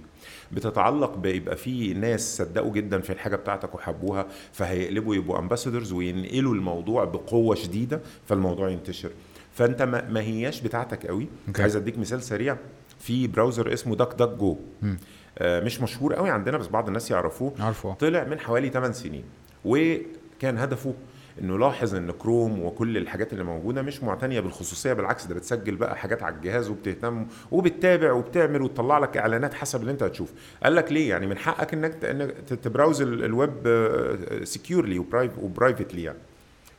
بتتعلق 0.52 1.18
بيبقى 1.18 1.56
في 1.56 1.94
ناس 1.94 2.38
صدقوا 2.38 2.72
جدا 2.74 3.00
في 3.02 3.10
الحاجة 3.14 3.36
بتاعتك 3.36 3.76
وحبوها 3.76 4.28
فهيقلبوا 4.54 5.16
يبقوا 5.16 5.40
ambassadors 5.40 5.92
وينقلوا 5.92 6.54
الموضوع 6.56 7.04
بقوة 7.04 7.56
شديدة 7.56 8.02
فالموضوع 8.28 8.70
ينتشر. 8.70 9.10
فأنت 9.54 9.82
ما 9.82 10.22
هياش 10.22 10.62
بتاعتك 10.62 11.06
قوي. 11.08 11.28
okay. 11.48 11.62
عايز 11.62 11.76
أديك 11.76 11.98
مثال 11.98 12.24
سريع. 12.24 12.58
في 13.00 13.28
browser 13.28 13.74
اسمه 13.74 13.96
DuckDuckGo. 13.96 14.58
آه، 15.38 15.60
مش 15.60 15.82
مشهور 15.82 16.14
قوي 16.14 16.30
عندنا 16.30 16.58
بس 16.58 16.68
بعض 16.68 16.88
الناس 16.88 17.12
يعرفوه. 17.12 17.54
عارفه. 17.60 17.94
طلع 17.94 18.24
من 18.24 18.40
حوالي 18.40 18.70
8 18.70 18.94
سنين. 18.94 19.24
وكان 19.66 20.58
هدفه 20.58 20.94
إنه 21.42 21.58
لاحظ 21.60 21.96
إن 21.96 22.12
كروم 22.12 22.64
وكل 22.66 22.98
الحاجات 22.98 23.34
اللي 23.34 23.44
موجودة 23.44 23.82
مش 23.82 24.04
معتنية 24.04 24.40
بالخصوصية 24.40 24.94
بالعكس 24.94 25.26
ده 25.26 25.36
بتسجل 25.36 25.76
بقى 25.76 25.98
حاجات 25.98 26.24
على 26.24 26.36
الجهاز 26.36 26.70
وبتهتم 26.70 27.28
وبتتابع 27.52 28.12
وبتعمل 28.12 28.62
وتطلع 28.62 28.98
لك 29.00 29.18
إعلانات 29.18 29.54
حسب 29.54 29.82
اللي 29.82 29.92
أنت 29.92 30.04
هتشوف. 30.04 30.32
قال 30.64 30.76
لك 30.76 30.92
ليه؟ 30.92 31.10
يعني 31.10 31.28
من 31.28 31.38
حقك 31.38 31.74
إنك 31.74 31.94
ت 32.64 32.69
browse 32.69 33.02
ال- 33.02 33.24
ال 33.24 33.31
web 33.31 33.54
securely 34.44 35.00
و 35.42 35.48
privately 35.48 36.04
يعني. 36.04 36.18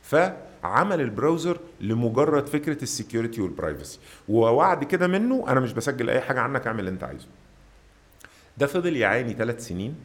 فعمل 0.03 1.01
ال 1.01 1.08
browser 1.08 1.57
لمجرد 1.81 2.47
فكرة 2.47 2.83
ال 2.83 2.89
security 2.89 3.41
وال 3.41 3.54
privacy 3.54 3.99
ووعد 4.29 4.83
كده 4.83 5.07
منه 5.07 5.45
أنا 5.47 5.59
مش 5.59 5.73
بسجل 5.73 6.09
أي 6.09 6.21
حاجة 6.21 6.39
عنك 6.39 6.67
أعمل 6.67 6.79
اللي 6.79 6.91
أنت 6.91 7.03
عايزه. 7.03 7.27
ده 8.57 8.67
فضل 8.67 8.97
يعاني 8.97 9.33
ثلاث 9.33 9.67
سنين 9.67 9.95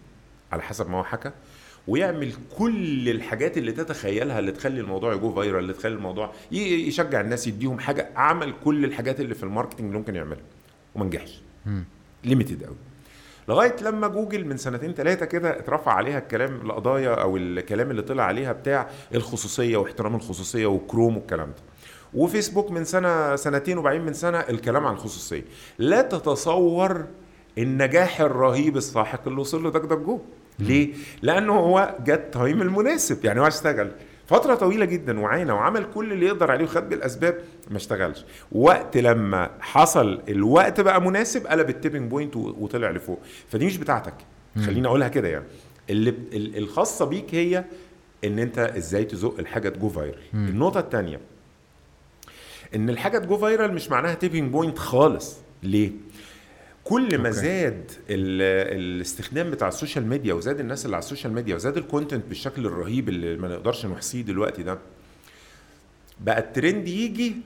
على 0.52 0.62
حسب 0.62 0.90
ما 0.90 0.98
هو 0.98 1.04
حكى. 1.04 1.30
ويعمل 1.88 2.32
كل 2.58 3.08
الحاجات 3.08 3.58
اللي 3.58 3.72
تتخيلها 3.72 4.38
اللي 4.38 4.52
تخلي 4.52 4.80
الموضوع 4.80 5.14
ي 5.14 5.20
go 5.20 5.32
viral 5.32 5.62
اللي 5.62 5.72
تخلي 5.72 5.94
الموضوع 5.94 6.32
يشجع 6.52 7.20
الناس 7.20 7.46
يديهم 7.46 7.78
حاجة 7.78 8.10
عمل 8.16 8.54
كل 8.64 8.84
الحاجات 8.84 9.20
اللي 9.20 9.34
في 9.34 9.42
ال 9.42 9.46
marketing 9.46 9.86
اللي 9.86 9.98
ممكن 9.98 10.14
يعملها. 10.14 10.44
وما 10.94 11.04
نجحش. 11.04 11.42
limited 12.24 12.64
قوي 12.64 12.76
لغاية 13.48 13.76
لما 13.82 14.08
جوجل 14.08 14.44
من 14.46 14.56
سنتين 14.56 14.94
ثلاثة 14.94 15.26
كده 15.26 15.58
اترفع 15.58 15.92
عليها 15.92 16.18
الكلام 16.18 16.60
القضايا 16.60 17.14
أو 17.14 17.36
الكلام 17.36 17.90
اللي 17.90 18.02
طلع 18.02 18.24
عليها 18.24 18.52
بتاع 18.52 18.90
الخصوصية 19.14 19.76
واحترام 19.76 20.14
الخصوصية 20.14 20.66
وكروم 20.66 21.16
والكلام 21.16 21.48
ده. 21.48 21.62
وفيسبوك 22.14 22.70
من 22.70 22.84
سنة 22.84 23.36
سنتين 23.36 23.78
وبعدين 23.78 24.02
من 24.02 24.12
سنة 24.12 24.38
الكلام 24.38 24.86
عن 24.86 24.94
الخصوصية. 24.94 25.44
لا 25.78 26.02
تتصور 26.02 27.04
النجاح 27.58 28.20
الرهيب 28.20 28.76
الساحق 28.76 29.28
اللي 29.28 29.40
وصل 29.40 29.62
له 29.62 29.70
DuckDuckGo 29.70 30.20
ليه؟ 30.58 30.92
لأنه 31.22 31.52
هو 31.52 31.96
جه 32.04 32.14
ال 32.14 32.24
time 32.24 32.62
المناسب 32.62 33.24
يعني 33.24 33.40
هو 33.40 33.46
اشتغل. 33.46 33.90
فترة 34.26 34.54
طويلة 34.54 34.84
جدا 34.84 35.20
وعانى 35.20 35.52
وعمل 35.52 35.86
كل 35.94 36.12
اللي 36.12 36.26
يقدر 36.26 36.50
عليه 36.50 36.64
وخد 36.64 36.88
بالأسباب 36.88 37.38
ما 37.70 37.76
اشتغلش. 37.76 38.24
وقت 38.52 38.96
لما 38.96 39.50
حصل 39.60 40.22
الوقت 40.28 40.80
بقى 40.80 41.02
مناسب 41.02 41.46
قلب 41.46 41.68
ال 41.68 41.73
tipping 41.73 42.10
point 42.10 42.36
وطلع 42.36 42.90
لفوق. 42.90 43.20
فدي 43.48 43.66
مش 43.66 43.76
بتاعتك. 43.76 44.14
خليني 44.66 44.88
أقولها 44.88 45.08
كده 45.08 45.28
يعني. 45.28 45.44
اللي 45.90 46.14
الخاصة 46.58 47.04
بيك 47.04 47.34
هي 47.34 47.64
إن 48.24 48.38
أنت 48.38 48.58
إزاي 48.58 49.04
تزق 49.04 49.34
الحاجة 49.38 49.68
ت 49.68 49.75
go 49.75 49.88
viral 49.88 50.18
النقطة 50.34 50.80
التانية 50.80 51.20
إن 52.74 52.90
الحاجة 52.90 53.18
ت 53.18 53.25
go 53.25 53.38
viral 53.38 53.74
مش 53.74 53.90
معناها 53.90 54.14
tipping 54.14 54.52
point 54.52 54.78
خالص. 54.78 55.36
ليه؟ 55.62 55.90
كل 56.88 57.18
ما. 57.18 57.30
زاد 57.30 57.90
ال- 58.10 58.76
الاستخدام 58.78 59.50
بتاع 59.50 59.68
ال 59.68 59.73
social 59.73 60.06
media 60.06 60.34
وزاد 60.34 60.60
الناس 60.60 60.84
اللي 60.84 60.96
على 60.96 61.02
ال 61.02 61.06
social 61.06 61.32
media 61.32 61.54
وزاد 61.54 61.76
ال 61.76 61.82
content 61.82 62.24
بالشكل 62.28 62.66
الرهيب 62.66 63.08
اللي 63.08 63.36
ما 63.36 63.48
نقدرش 63.48 63.86
نحصيه 63.86 64.22
دلوقتي 64.22 64.62
ده 64.62 64.78
بقى 66.20 66.38
الترند 66.38 66.88
يجي 66.88 67.36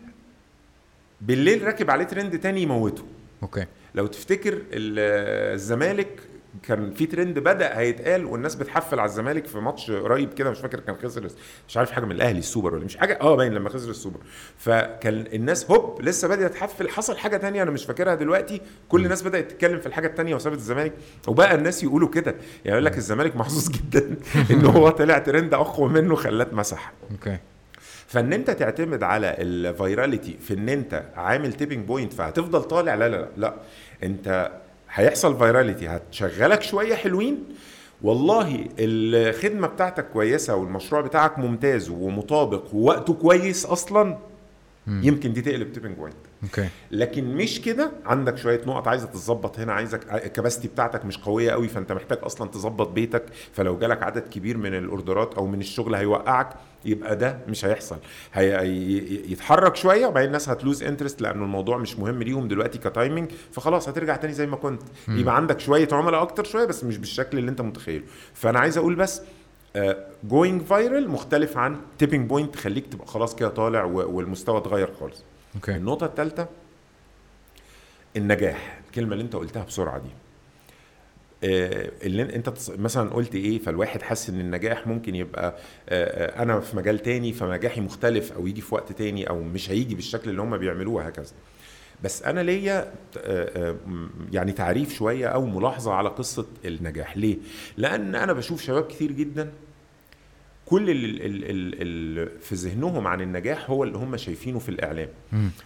بالليل 1.21 1.63
راكب 1.65 1.91
عليه 1.91 2.05
ترند 2.05 2.39
تاني 2.39 2.63
يموته 2.63 3.03
okay 3.43 3.67
لو 3.95 4.07
تفتكر 4.07 4.53
ال- 4.53 5.53
الزمالك 5.55 6.21
كان 6.63 6.95
في 6.95 7.07
ترند 7.07 7.39
بدأ 7.39 7.79
هيتقال 7.79 8.25
والناس 8.25 8.55
بتحفل 8.55 9.01
على 9.01 9.09
الزمالك 9.09 9.47
في 9.47 9.59
ماتش 9.59 9.91
قريب 9.91 10.35
كده 10.35 10.51
مش 10.51 10.59
فاكر 10.59 10.81
كان 10.81 10.97
خسر 10.97 11.29
مش 11.69 11.77
عارف 11.77 11.91
حاجة 11.91 12.05
من 12.05 12.13
الأهلي 12.13 12.39
السوبر 12.39 12.75
ولا 12.75 12.85
مش 12.85 12.97
حاجة 12.97 13.19
آه 13.21 13.37
باين 13.37 13.53
لما 13.55 13.69
خسر 13.69 13.91
السوبر. 13.91 14.19
فكان 14.59 15.25
الناس 15.33 15.71
هوب 15.71 16.03
لسه 16.03 16.29
بدات 16.29 16.53
تحفل. 16.55 16.89
حصل 16.89 17.17
حاجة 17.19 17.37
تانية 17.37 17.63
أنا 17.63 17.71
مش 17.71 17.85
فاكرها 17.85 18.15
دلوقتي. 18.15 18.61
كل 18.89 19.05
الناس 19.05 19.23
بدأت 19.23 19.51
تتكلم 19.51 19.81
في 19.81 19.87
الحاجة 19.87 20.07
التانية 20.07 20.35
وسابت 20.35 20.57
الزمالك. 20.57 20.93
وبقى 21.29 21.55
الناس 21.55 21.83
يقولوا 21.83 22.09
كده. 22.09 22.31
يعني 22.31 22.41
يقول 22.65 22.85
لك 22.85 22.97
الزمالك 22.97 23.37
محظوظ 23.37 23.69
جدا 23.79 24.17
إن 24.51 24.67
هو 24.67 24.89
طلع 24.91 25.19
ترند 25.19 25.55
أقوى 25.55 25.89
منه 25.89 26.15
خلاه 26.15 26.45
اتمسح 26.45 26.93
okay. 27.11 27.39
فإن 28.07 28.33
أنت 28.33 28.51
تعتمد 28.51 29.03
على 29.03 29.37
ال 29.39 29.49
virality 29.49 30.37
في 30.41 30.55
إن 30.55 30.69
أنت 30.69 31.05
عامل 31.17 31.53
tipping 31.53 31.87
point 31.87 32.13
فهتفضل 32.13 32.63
طالع 32.63 32.95
لا 32.95 33.09
لا 33.09 33.17
لا, 33.17 33.29
لا. 33.37 33.55
أنت 34.03 34.51
هيحصل 34.93 35.39
virality. 35.39 35.89
هتشغلك 35.89 36.63
شوية 36.63 36.95
حلوين. 36.95 37.45
والله 38.03 38.69
الخدمة 38.79 39.67
بتاعتك 39.67 40.09
كويسة 40.13 40.57
والمشروع 40.57 41.01
بتاعك 41.01 41.39
ممتاز 41.39 41.91
ومطابق 41.91 42.75
ووقته 42.75 43.15
كويس 43.15 43.67
أصلا. 43.67 44.19
مم. 44.87 45.01
يمكن 45.05 45.33
دي 45.33 45.43
تقلب 45.43 45.73
tipping 45.73 45.97
point 45.97 46.17
okay. 46.43 46.69
لكن 46.91 47.35
مش 47.35 47.61
كده 47.61 47.93
عندك 48.07 48.37
شوية 48.37 48.61
نقط 48.67 48.89
عايزة 48.89 49.07
تتظبط 49.07 49.59
هنا 49.59 49.73
عايزك 49.73 50.15
ال 50.15 50.21
capacity 50.21 50.69
بتاعتك 50.69 51.05
مش 51.05 51.19
قوية 51.19 51.51
قوي 51.51 51.69
فأنت 51.69 51.93
محتاج 51.93 52.19
أصلا 52.23 52.49
تظبط 52.51 52.89
بيتك 52.89 53.25
فلو 53.53 53.79
جالك 53.79 54.03
عدد 54.03 54.29
كبير 54.29 54.57
من 54.57 54.75
الأوردرات 54.75 55.35
أو 55.35 55.47
من 55.47 55.61
الشغل 55.61 55.95
هيوقعك 55.95 56.49
يبقى 56.85 57.17
ده 57.17 57.39
مش 57.49 57.65
هيحصل. 57.65 57.97
هيتحرك 58.33 59.77
شوية 59.77 60.07
وبعدين 60.07 60.27
الناس 60.27 60.49
هت 60.49 60.60
lose 60.60 60.83
interest 60.83 61.23
لأنه 61.23 61.45
الموضوع 61.45 61.77
مش 61.79 61.99
مهم 61.99 62.23
ليهم 62.23 62.49
دلوقتي 62.49 62.79
ك 62.79 62.86
timing 62.86 63.31
فخلاص 63.53 63.89
هترجع 63.89 64.17
تاني 64.17 64.33
زي 64.33 64.47
ما 64.47 64.57
كنت. 64.57 64.83
مم. 65.09 65.19
يبقى 65.19 65.37
عندك 65.37 65.61
شوية 65.61 65.89
عملاء 65.93 66.23
أكتر 66.23 66.45
شوية 66.45 66.65
بس 66.65 66.85
مش 66.85 66.99
بالشكل 66.99 67.39
اللي 67.39 67.51
أنت 67.51 67.61
متخيله. 67.61 68.05
فأنا 68.35 68.59
عايز 68.59 68.79
أقول 68.79 68.95
بس 68.95 69.23
going 70.25 70.63
viral 70.63 71.11
مختلف 71.11 71.57
عن 71.57 71.81
tipping 71.99 72.29
point 72.29 72.55
تخليك 72.55 72.87
تبقى 72.87 73.07
خلاص 73.07 73.37
كده 73.37 73.49
طالع 73.49 73.85
والمستوى 73.85 74.59
اتغير 74.59 74.93
خالص. 75.01 75.25
okay. 75.55 75.77
النقطة 75.77 76.07
الثالثة 76.07 76.49
النجاح. 78.17 78.81
الكلمة 78.87 79.13
اللي 79.13 79.25
انت 79.25 79.37
قلتها 79.37 79.65
بسرعة 79.65 79.99
دي. 79.99 80.09
آه، 81.45 81.91
اللي 82.03 82.23
انت 82.23 82.53
مثلا 82.79 83.11
قلت 83.11 83.35
إيه 83.35 83.59
فالواحد 83.59 84.03
حس 84.03 84.31
إن 84.31 84.41
النجاح 84.41 84.87
ممكن 84.87 85.15
يبقى 85.15 85.57
آه، 85.89 86.39
آه، 86.39 86.43
أنا 86.43 86.61
في 86.61 86.77
مجال 86.77 86.99
تاني 86.99 87.33
فنجاحي 87.33 87.81
مختلف 87.81 88.33
أو 88.33 88.47
يجي 88.47 88.61
في 88.61 88.75
وقت 88.75 88.93
تاني 88.93 89.29
أو 89.29 89.41
مش 89.43 89.71
هيجي 89.71 89.95
بالشكل 89.95 90.31
اللي 90.31 90.43
هم 90.43 90.57
بيعملوه 90.57 90.95
وهكذا. 90.95 91.33
بس 92.05 92.23
أنا 92.23 92.41
ليا 92.41 92.79
آه، 92.81 93.69
آه، 93.71 93.77
يعني 94.33 94.53
تعريف 94.53 94.95
شوية 94.95 95.27
أو 95.27 95.47
ملاحظة 95.47 95.93
على 95.93 96.09
قصة 96.09 96.47
النجاح. 96.65 97.17
ليه؟ 97.17 97.37
لأن 97.77 98.15
أنا 98.15 98.33
بشوف 98.33 98.63
شباب 98.63 98.83
كتير 98.85 99.13
جدا 99.13 99.51
كل 100.67 100.91
اللي 100.91 101.07
ال 101.27 101.45
ال 101.51 101.75
ال 101.83 102.41
في 102.41 102.55
ذهنهم 102.55 103.07
عن 103.07 103.21
النجاح 103.21 103.71
هو 103.71 103.85
اللي 103.85 103.99
هم 103.99 104.17
شايفينه 104.17 104.59
في 104.59 104.69
الإعلام. 104.69 105.09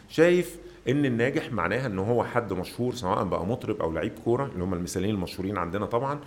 شايف 0.08 0.56
إن 0.88 1.04
الناجح 1.04 1.52
معناها 1.52 1.86
إن 1.86 1.98
هو 1.98 2.24
حد 2.24 2.52
مشهور 2.52 2.94
سواء 2.94 3.24
بقى 3.24 3.46
مطرب 3.46 3.80
أو 3.82 3.92
لعيب 3.92 4.12
كورة 4.24 4.46
اللي 4.52 4.64
هم 4.64 4.74
المثالين 4.74 5.10
المشهورين 5.10 5.58
عندنا 5.58 5.86
طبعا 5.86 6.20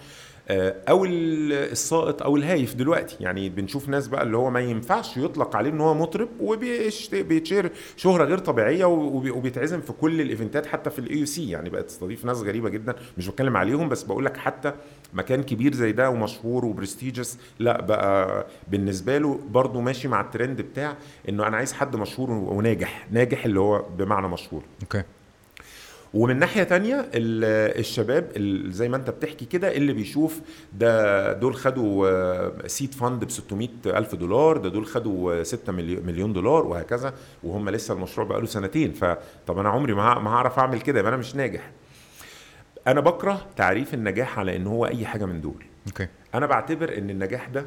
أو 0.49 1.06
ال- 1.06 1.53
الساقط 1.72 2.24
أو 2.24 2.36
الهايف 2.38 2.76
دلوقتي. 2.76 3.18
يعني 3.19 3.49
بنشوف 3.49 3.90
ناس 3.90 4.07
بقى 4.07 4.24
اللي 4.24 4.38
هو 4.38 4.49
ما 4.49 4.60
ينفعش 4.60 5.18
يطلق 5.18 5.56
عليه 5.56 5.69
إن 5.69 5.82
هو 5.82 5.94
مطرب 5.94 6.30
وبيتشهر 6.40 7.69
شهرة 7.98 8.24
غير 8.24 8.38
طبيعية 8.38 8.86
وبي- 8.86 9.32
وبيتعزم 9.32 9.82
في 9.82 9.94
كل 9.94 10.22
الإيفنتات 10.22 10.65
حتى 10.65 10.90
في 10.90 10.99
ال 10.99 11.26
AUC 11.26 11.49
يعني 11.49 11.69
بقت 11.69 11.86
تستضيف 11.86 12.26
ناس 12.26 12.38
غريبة 12.38 12.69
جدا. 12.69 12.95
مش 13.18 13.28
بتكلم 13.28 13.57
عليهم 13.57 13.90
بس 13.90 14.03
بقول 14.03 14.26
لك 14.26 14.38
حتى 14.38 14.74
مكان 15.14 15.44
كبير 15.44 15.74
زي 15.74 15.91
ده 15.91 16.10
ومشهور 16.10 16.65
و 16.65 16.72
prestigious 16.72 17.38
لا 17.60 17.82
بقى 17.82 18.48
بالنسبة 18.68 19.18
له 19.18 19.40
برضه 19.49 19.82
ماشي 19.82 20.07
مع 20.07 20.22
الترند 20.22 20.61
بتاع 20.61 20.98
إنه 21.30 21.48
أنا 21.48 21.57
عايز 21.57 21.74
حد 21.74 21.95
مشهور 21.95 22.32
وناجح. 22.32 23.07
ناجح 23.11 23.45
اللي 23.45 23.60
هو 23.60 23.86
بمعنى 23.98 24.28
مشهور. 24.28 24.61
okay. 24.84 25.03
ومن 26.14 26.40
ناحية 26.40 26.64
تانية 26.64 26.96
ال- 27.00 27.80
الشباب 27.80 28.32
ال- 28.36 28.72
زي 28.74 28.90
ما 28.90 28.98
انت 28.98 29.10
بتحكي 29.10 29.46
كده 29.46 29.76
اللي 29.76 29.94
بيشوف 29.94 30.40
ده 30.74 31.34
دول 31.34 31.56
خدوا 31.56 32.68
seed 32.68 32.94
fund 32.94 33.26
ب 33.26 33.30
600 33.32 33.70
ألف 33.86 34.16
دولار 34.16 34.58
ده 34.58 34.70
دول 34.70 34.86
خدوا 34.86 35.44
6 35.44 35.72
مليون 35.74 36.06
مليون 36.06 36.34
دولار 36.34 36.66
وهكذا 36.66 37.14
وهم 37.44 37.70
لسه 37.70 37.94
المشروع 37.94 38.28
بقاله 38.28 38.46
سنتين. 38.46 38.92
فطب 38.92 39.58
أنا 39.60 39.70
عمري 39.70 39.94
ما 39.94 40.04
هعرف 40.30 40.60
أعمل 40.60 40.82
كده 40.82 41.00
يبقى 41.00 41.10
أنا 41.10 41.18
مش 41.18 41.36
ناجح. 41.36 41.72
أنا 42.88 43.02
بكره 43.02 43.46
تعريف 43.56 43.94
النجاح 43.94 44.40
على 44.40 44.56
إن 44.56 44.68
هو 44.68 44.86
أي 44.86 45.06
حاجة 45.06 45.26
من 45.26 45.42
دول. 45.42 45.66
okay. 45.88 46.07
أنا 46.36 46.46
بعتبر 46.46 46.98
إن 46.98 47.10
النجاح 47.10 47.48
ده 47.50 47.66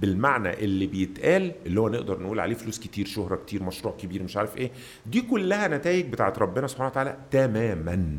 بالمعنى 0.00 0.64
اللي 0.64 0.86
بيتقال 0.86 1.52
اللي 1.66 1.80
هو 1.80 1.88
نقدر 1.88 2.20
نقول 2.22 2.40
عليه 2.40 2.54
فلوس 2.54 2.78
كتير 2.78 3.06
شهرة 3.06 3.36
كتير 3.36 3.62
مشروع 3.62 3.94
كبير 4.02 4.22
مش 4.22 4.36
عارف 4.36 4.56
إيه 4.56 4.70
دي 5.06 5.20
كلها 5.20 5.68
نتائج 5.68 6.06
بتاعت 6.12 6.38
ربنا 6.38 6.66
سبحانه 6.66 6.88
وتعالى 6.90 7.16
تماما. 7.30 8.18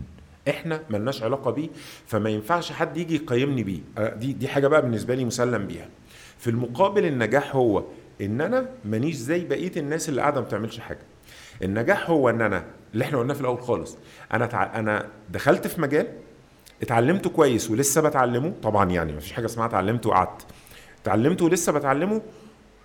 إحنا 0.50 0.82
ملناش 0.90 1.24
علاقة 1.24 1.52
بيه 1.52 1.70
فما 2.08 2.30
ينفعش 2.30 2.72
حد 2.72 2.98
يجي 2.98 3.16
يقيمني 3.16 3.64
بيه. 3.64 3.80
آه، 3.98 4.14
دي 4.16 4.34
دي 4.34 4.48
حاجة 4.48 4.68
بقى 4.68 4.82
بالنسبة 4.82 5.16
لي 5.16 5.26
مسلم 5.26 5.68
بيها. 5.68 5.90
في 6.38 6.50
المقابل 6.50 7.06
النجاح 7.06 7.56
هو 7.56 7.84
إن 8.22 8.42
أنا 8.42 8.70
مانيش 8.86 9.16
زي 9.16 9.46
بقية 9.46 9.72
الناس 9.78 10.10
اللي 10.10 10.22
قاعدة 10.22 10.42
ما 10.42 10.48
بتعملش 10.48 10.80
حاجة. 10.80 11.00
النجاح 11.64 12.10
هو 12.10 12.30
إن 12.30 12.42
أنا 12.42 12.66
اللي 12.94 13.06
إحنا 13.06 13.18
قلناه 13.20 13.34
في 13.34 13.42
الأول 13.42 13.62
خالص 13.62 13.98
أنا 14.34 14.46
تع... 14.46 14.80
أنا 14.80 15.08
دخلت 15.30 15.68
في 15.68 15.82
مجال 15.82 16.08
اتعلمته 16.82 17.30
كويس 17.30 17.72
ولسه 17.72 18.02
بتعلمه 18.02 18.54
طبعا 18.64 18.92
يعني 18.92 19.14
مفيش 19.14 19.32
حاجة 19.32 19.46
اسمها 19.46 19.66
اتعلمته 19.66 20.10
وقعدت. 20.10 20.46
اتعلمته 21.06 21.46
ولسه 21.46 21.72
بتعلمه 21.72 22.22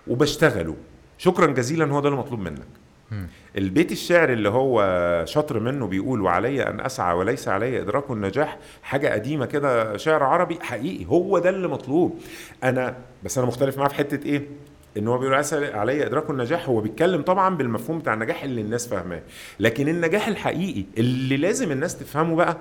وبشتغله. 0.07 0.77
شكرا 1.19 1.47
جزيلا 1.47 1.85
هو 1.85 2.01
ده 2.01 2.09
المطلوب 2.09 2.41
منك. 2.41 2.67
مم. 3.11 3.27
البيت 3.59 3.93
الشعر 3.93 4.33
اللي 4.33 4.49
هو 4.49 5.25
شطر 5.27 5.61
منه 5.61 5.87
بيقول 5.87 6.21
وعلي 6.21 6.63
أن 6.69 6.81
أسعى 6.81 7.15
وليس 7.17 7.49
علي 7.49 7.81
إدراك 7.81 8.11
النجاح 8.11 8.59
حاجة 8.83 9.09
قديمة 9.09 9.47
كده 9.47 9.97
شعر 9.97 10.23
عربي 10.23 10.59
حقيقي 10.61 11.07
هو 11.07 11.39
ده 11.39 11.51
اللي 11.51 11.69
مطلوب. 11.69 12.19
أنا 12.65 12.97
بس 13.25 13.39
أنا 13.39 13.47
مختلف 13.47 13.79
معاه 13.79 13.89
في 13.89 13.95
حتة 13.95 14.27
إيه؟ 14.27 14.49
إن 14.97 15.09
هو 15.09 15.19
بيقول 15.19 15.35
علي 15.55 16.07
إدراك 16.07 16.31
النجاح 16.31 16.69
هو 16.69 16.81
بيتكلم 16.81 17.23
طبعا 17.23 17.57
بالمفهوم 17.57 17.99
بتاع 17.99 18.15
النجاح 18.15 18.43
اللي 18.43 18.61
الناس 18.61 18.89
فاهماه. 18.89 19.23
لكن 19.61 19.89
النجاح 19.89 20.29
الحقيقي 20.29 20.85
اللي 20.99 21.37
لازم 21.37 21.73
الناس 21.73 21.99
تفهمه 21.99 22.37
بقى 22.37 22.57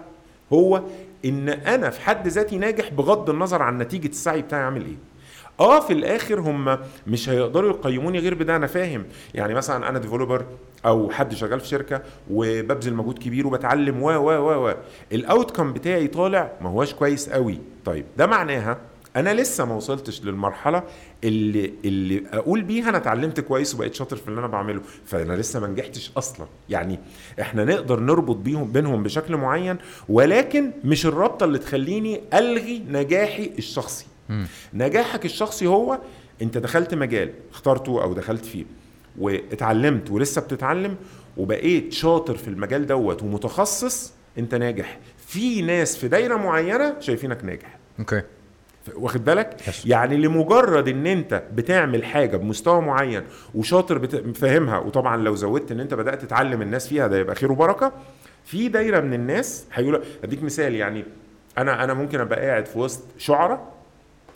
هو 0.54 0.84
إن 1.26 1.50
أنا 1.50 1.90
في 1.90 2.02
حد 2.02 2.28
ذاتي 2.28 2.58
ناجح 2.58 2.90
بغض 2.94 3.30
النظر 3.30 3.62
عن 3.62 3.78
نتيجة 3.78 4.08
السعي 4.08 4.42
بتاعي 4.42 4.64
عامل 4.64 4.86
إيه. 4.86 5.09
آه 5.60 5.80
في 5.80 5.94
الآخر 5.94 6.40
هم 6.40 6.78
مش 7.08 7.30
هيقدروا 7.30 7.70
يقيموني 7.70 8.20
غير 8.20 8.34
بده 8.34 8.56
أنا 8.56 8.68
فاهم. 8.68 9.06
يعني 9.34 9.54
مثلا 9.54 9.90
أنا 9.90 10.00
ديفلوبر 10.00 10.46
أو 10.86 11.10
حد 11.10 11.34
شغال 11.34 11.60
في 11.60 11.68
شركة 11.68 12.02
وببذل 12.32 12.94
مجهود 12.94 13.20
كبير 13.20 13.48
وبتعلم 13.48 14.04
و 14.04 14.10
و 14.10 14.30
و 14.32 14.68
و. 14.70 14.74
الاوتكم 15.12 15.74
بتاعي 15.74 16.08
طالع 16.08 16.52
ما 16.62 16.70
هواش 16.70 16.94
كويس 16.94 17.30
قوي 17.30 17.58
طيب 17.86 18.06
ده 18.18 18.28
معناها 18.28 18.78
أنا 19.16 19.34
لسه 19.34 19.66
ما 19.66 19.76
وصلتش 19.76 20.24
للمرحلة 20.24 20.84
اللي 21.24 21.74
اللي 21.86 22.24
أقول 22.34 22.62
بيها 22.62 22.90
أنا 22.90 22.98
اتعلمت 22.98 23.40
كويس 23.40 23.76
وبقيت 23.76 23.94
شاطر 23.96 24.16
في 24.16 24.28
اللي 24.28 24.40
أنا 24.40 24.48
بعمله. 24.48 24.82
فأنا 25.06 25.34
لسه 25.34 25.60
ما 25.60 25.68
نجحتش 25.68 26.12
أصلا. 26.18 26.48
يعني 26.70 27.00
إحنا 27.42 27.66
نقدر 27.66 28.00
نربط 28.00 28.36
بيهم 28.36 28.72
بينهم 28.72 29.04
بشكل 29.04 29.38
معين 29.38 29.78
ولكن 30.10 30.72
مش 30.84 31.06
الرابطة 31.06 31.44
اللي 31.44 31.58
تخليني 31.60 32.22
ألغي 32.34 32.84
نجاحي 32.90 33.52
الشخصي. 33.58 34.06
مم. 34.30 34.46
نجاحك 34.74 35.26
الشخصي 35.26 35.68
هو 35.68 36.00
انت 36.42 36.58
دخلت 36.58 36.94
مجال 36.94 37.30
اخترته 37.52 38.04
أو 38.04 38.14
دخلت 38.14 38.46
فيه 38.46 38.66
واتعلمت 39.20 40.12
ولسه 40.12 40.42
بتتعلم 40.42 40.96
وبقيت 41.38 41.94
شاطر 41.94 42.38
في 42.38 42.48
المجال 42.48 42.86
دوت 42.88 43.24
ومتخصص 43.24 44.14
انت 44.38 44.56
ناجح 44.56 45.00
في 45.18 45.62
ناس 45.62 45.98
في 45.98 46.08
دايرة 46.08 46.36
معينة 46.36 46.96
شايفينك 47.00 47.44
ناجح 47.46 47.78
أوكي 48.00 48.22
واخد 48.96 49.26
بالك 49.26 49.58
Yes. 49.62 49.74
يعني 49.86 50.18
لمجرد 50.18 50.88
ان 50.88 51.08
انت 51.08 51.44
بتعمل 51.54 52.06
حاجة 52.06 52.38
بمستوى 52.38 52.82
معين 52.82 53.24
وشاطر 53.56 53.98
بت... 53.98 54.38
فاهمها 54.38 54.78
وطبعا 54.80 55.18
لو 55.18 55.36
زودت 55.36 55.72
ان 55.72 55.80
انت 55.80 55.94
بدأت 55.94 56.22
تتعلم 56.22 56.62
الناس 56.62 56.88
فيها 56.88 57.08
ده 57.08 57.18
يبقى 57.18 57.36
خير 57.36 57.52
وبركة 57.52 57.92
في 58.46 58.68
دايرة 58.68 59.00
من 59.00 59.14
الناس 59.14 59.66
هيقول 59.74 60.04
اديك 60.24 60.44
مثال 60.44 60.76
يعني 60.76 61.06
أنا 61.58 61.84
أنا 61.84 61.94
ممكن 61.94 62.20
أبقى 62.20 62.40
قاعد 62.48 62.66
في 62.66 62.80
وسط 62.80 63.04
شعراء 63.18 63.72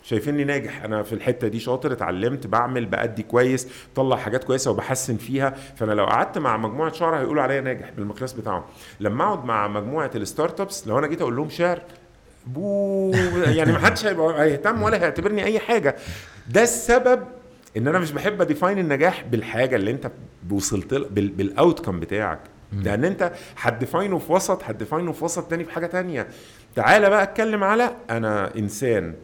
شايفيني 0.04 0.44
ناجح. 0.44 0.84
أنا 0.84 1.02
في 1.02 1.12
الحتة 1.12 1.48
دي 1.48 1.58
شاطر 1.60 1.92
اتعلمت 1.92 2.46
بعمل 2.46 2.86
بأدي 2.86 3.22
كويس 3.22 3.68
طلع 3.94 4.16
حاجات 4.16 4.44
كويسة 4.44 4.70
وبحسن 4.70 5.16
فيها. 5.16 5.54
فأنا 5.76 5.92
لو 5.92 6.04
قعدت 6.04 6.38
مع 6.38 6.56
مجموعة 6.56 6.92
شعراء 6.92 7.20
هيقولوا 7.20 7.42
عليا 7.42 7.60
ناجح 7.60 7.90
بالمقياس 7.96 8.32
بتاعهم. 8.32 8.62
لما 9.00 9.24
أقعد 9.24 9.44
مع 9.44 9.68
مجموعة 9.68 10.10
ال 10.14 10.60
startups 10.60 10.88
لو 10.88 10.98
أنا 10.98 11.06
جيت 11.06 11.20
أقول 11.20 11.36
لهم 11.36 11.48
شعر 11.50 11.80
بو 12.46 13.12
يعني 13.46 13.72
ما 13.72 13.78
حدش 13.78 14.06
هيبقى 14.06 14.42
هيهتم 14.42 14.82
ولا 14.82 15.02
هيعتبرني 15.02 15.44
أي 15.44 15.58
حاجة. 15.58 15.96
ده 16.48 16.62
السبب 16.62 17.24
إن 17.76 17.88
أنا 17.88 17.98
مش 17.98 18.12
بحب 18.12 18.40
أ 18.40 18.45
define 18.45 18.78
النجاح 18.78 19.24
بالحاجة 19.24 19.76
اللي 19.76 19.90
أنت 19.90 20.10
وصلت 20.50 20.94
بال 20.94 21.18
outcome 21.18 22.00
بتاعك. 22.00 22.40
لأن 22.72 23.04
أنت 23.04 23.32
هت 23.60 23.73
define 23.73 24.12
ه 24.12 24.18
في 24.18 24.32
وسط 24.32 24.64
هت 24.64 24.75
define 24.75 25.07
ه 25.07 25.12
في 25.12 25.24
وسط 25.24 25.50
تاني 25.50 25.64
في 25.64 25.72
حاجة 25.72 25.86
تانية. 25.86 26.28
تعالى 26.76 27.10
بقى 27.10 27.22
أتكلم 27.22 27.64
على 27.64 27.90
أنا 28.10 28.56
إنسان. 28.56 29.14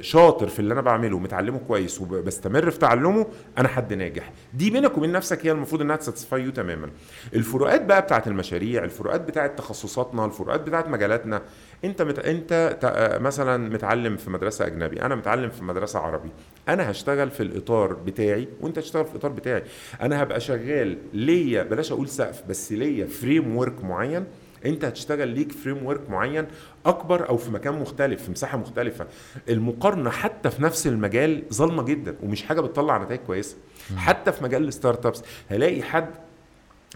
شاطر 0.00 0.48
في 0.48 0.58
اللي 0.58 0.74
أنا 0.74 0.80
بعمله 0.80 1.16
ومتعلمه 1.16 1.58
كويس 1.58 2.00
وبستمر 2.00 2.70
في 2.70 2.78
تعلمه 2.78 3.26
أنا 3.58 3.68
حد 3.68 3.92
ناجح. 3.94 4.32
دي 4.54 4.70
بينك 4.70 4.98
وبين 4.98 5.12
نفسك 5.12 5.46
هي 5.46 5.52
المفروض 5.52 5.80
إنها 5.80 5.96
ت 5.96 6.02
satisfy 6.02 6.42
you 6.42 6.50
تماما. 6.50 6.90
الفروقات 7.34 7.84
بقى 7.84 8.02
بتاعت 8.02 8.26
المشاريع 8.28 8.84
الفروقات 8.84 9.20
بتاعت 9.20 9.58
تخصصاتنا 9.58 10.24
الفروقات 10.24 10.60
بتاعت 10.60 10.88
مجالاتنا. 10.88 11.42
أنت 11.84 12.02
مت... 12.02 12.18
أنت 12.18 12.78
ت... 12.80 13.20
مثلا 13.22 13.70
متعلم 13.70 14.16
في 14.16 14.30
مدرسة 14.30 14.66
أجنبي 14.66 15.02
أنا 15.02 15.14
متعلم 15.14 15.50
في 15.50 15.64
مدرسة 15.64 15.98
عربي. 15.98 16.30
أنا 16.68 16.90
هشتغل 16.90 17.30
في 17.30 17.42
الإطار 17.42 17.92
بتاعي 17.92 18.48
وأنت 18.60 18.78
تشتغل 18.78 19.04
في 19.04 19.10
الإطار 19.10 19.32
بتاعي. 19.32 19.62
أنا 20.00 20.22
هبقى 20.22 20.40
شغال 20.40 20.98
ليا 21.12 21.62
بلاش 21.62 21.92
أقول 21.92 22.08
سقف 22.08 22.42
بس 22.48 22.72
ليا 22.72 23.06
framework 23.06 23.84
معين 23.84 24.24
انت 24.66 24.84
هتشتغل 24.84 25.28
ليك 25.28 25.52
framework 25.52 26.10
معين 26.10 26.46
اكبر 26.86 27.28
أو 27.28 27.36
في 27.36 27.50
مكان 27.50 27.74
مختلف 27.80 28.22
في 28.22 28.30
مساحة 28.30 28.58
مختلفة. 28.58 29.06
المقارنة 29.48 30.10
حتى 30.10 30.50
في 30.50 30.62
نفس 30.62 30.86
المجال 30.86 31.42
ظالمة 31.52 31.82
جدا 31.82 32.16
ومش 32.22 32.42
حاجة 32.42 32.60
بتطلع 32.60 32.98
نتائج 33.04 33.20
كويسة. 33.20 33.56
حتى 33.96 34.32
في 34.32 34.44
مجال 34.44 34.68
ال 34.68 35.06
startups 35.06 35.22
هلاقي 35.50 35.82
حد 35.82 36.10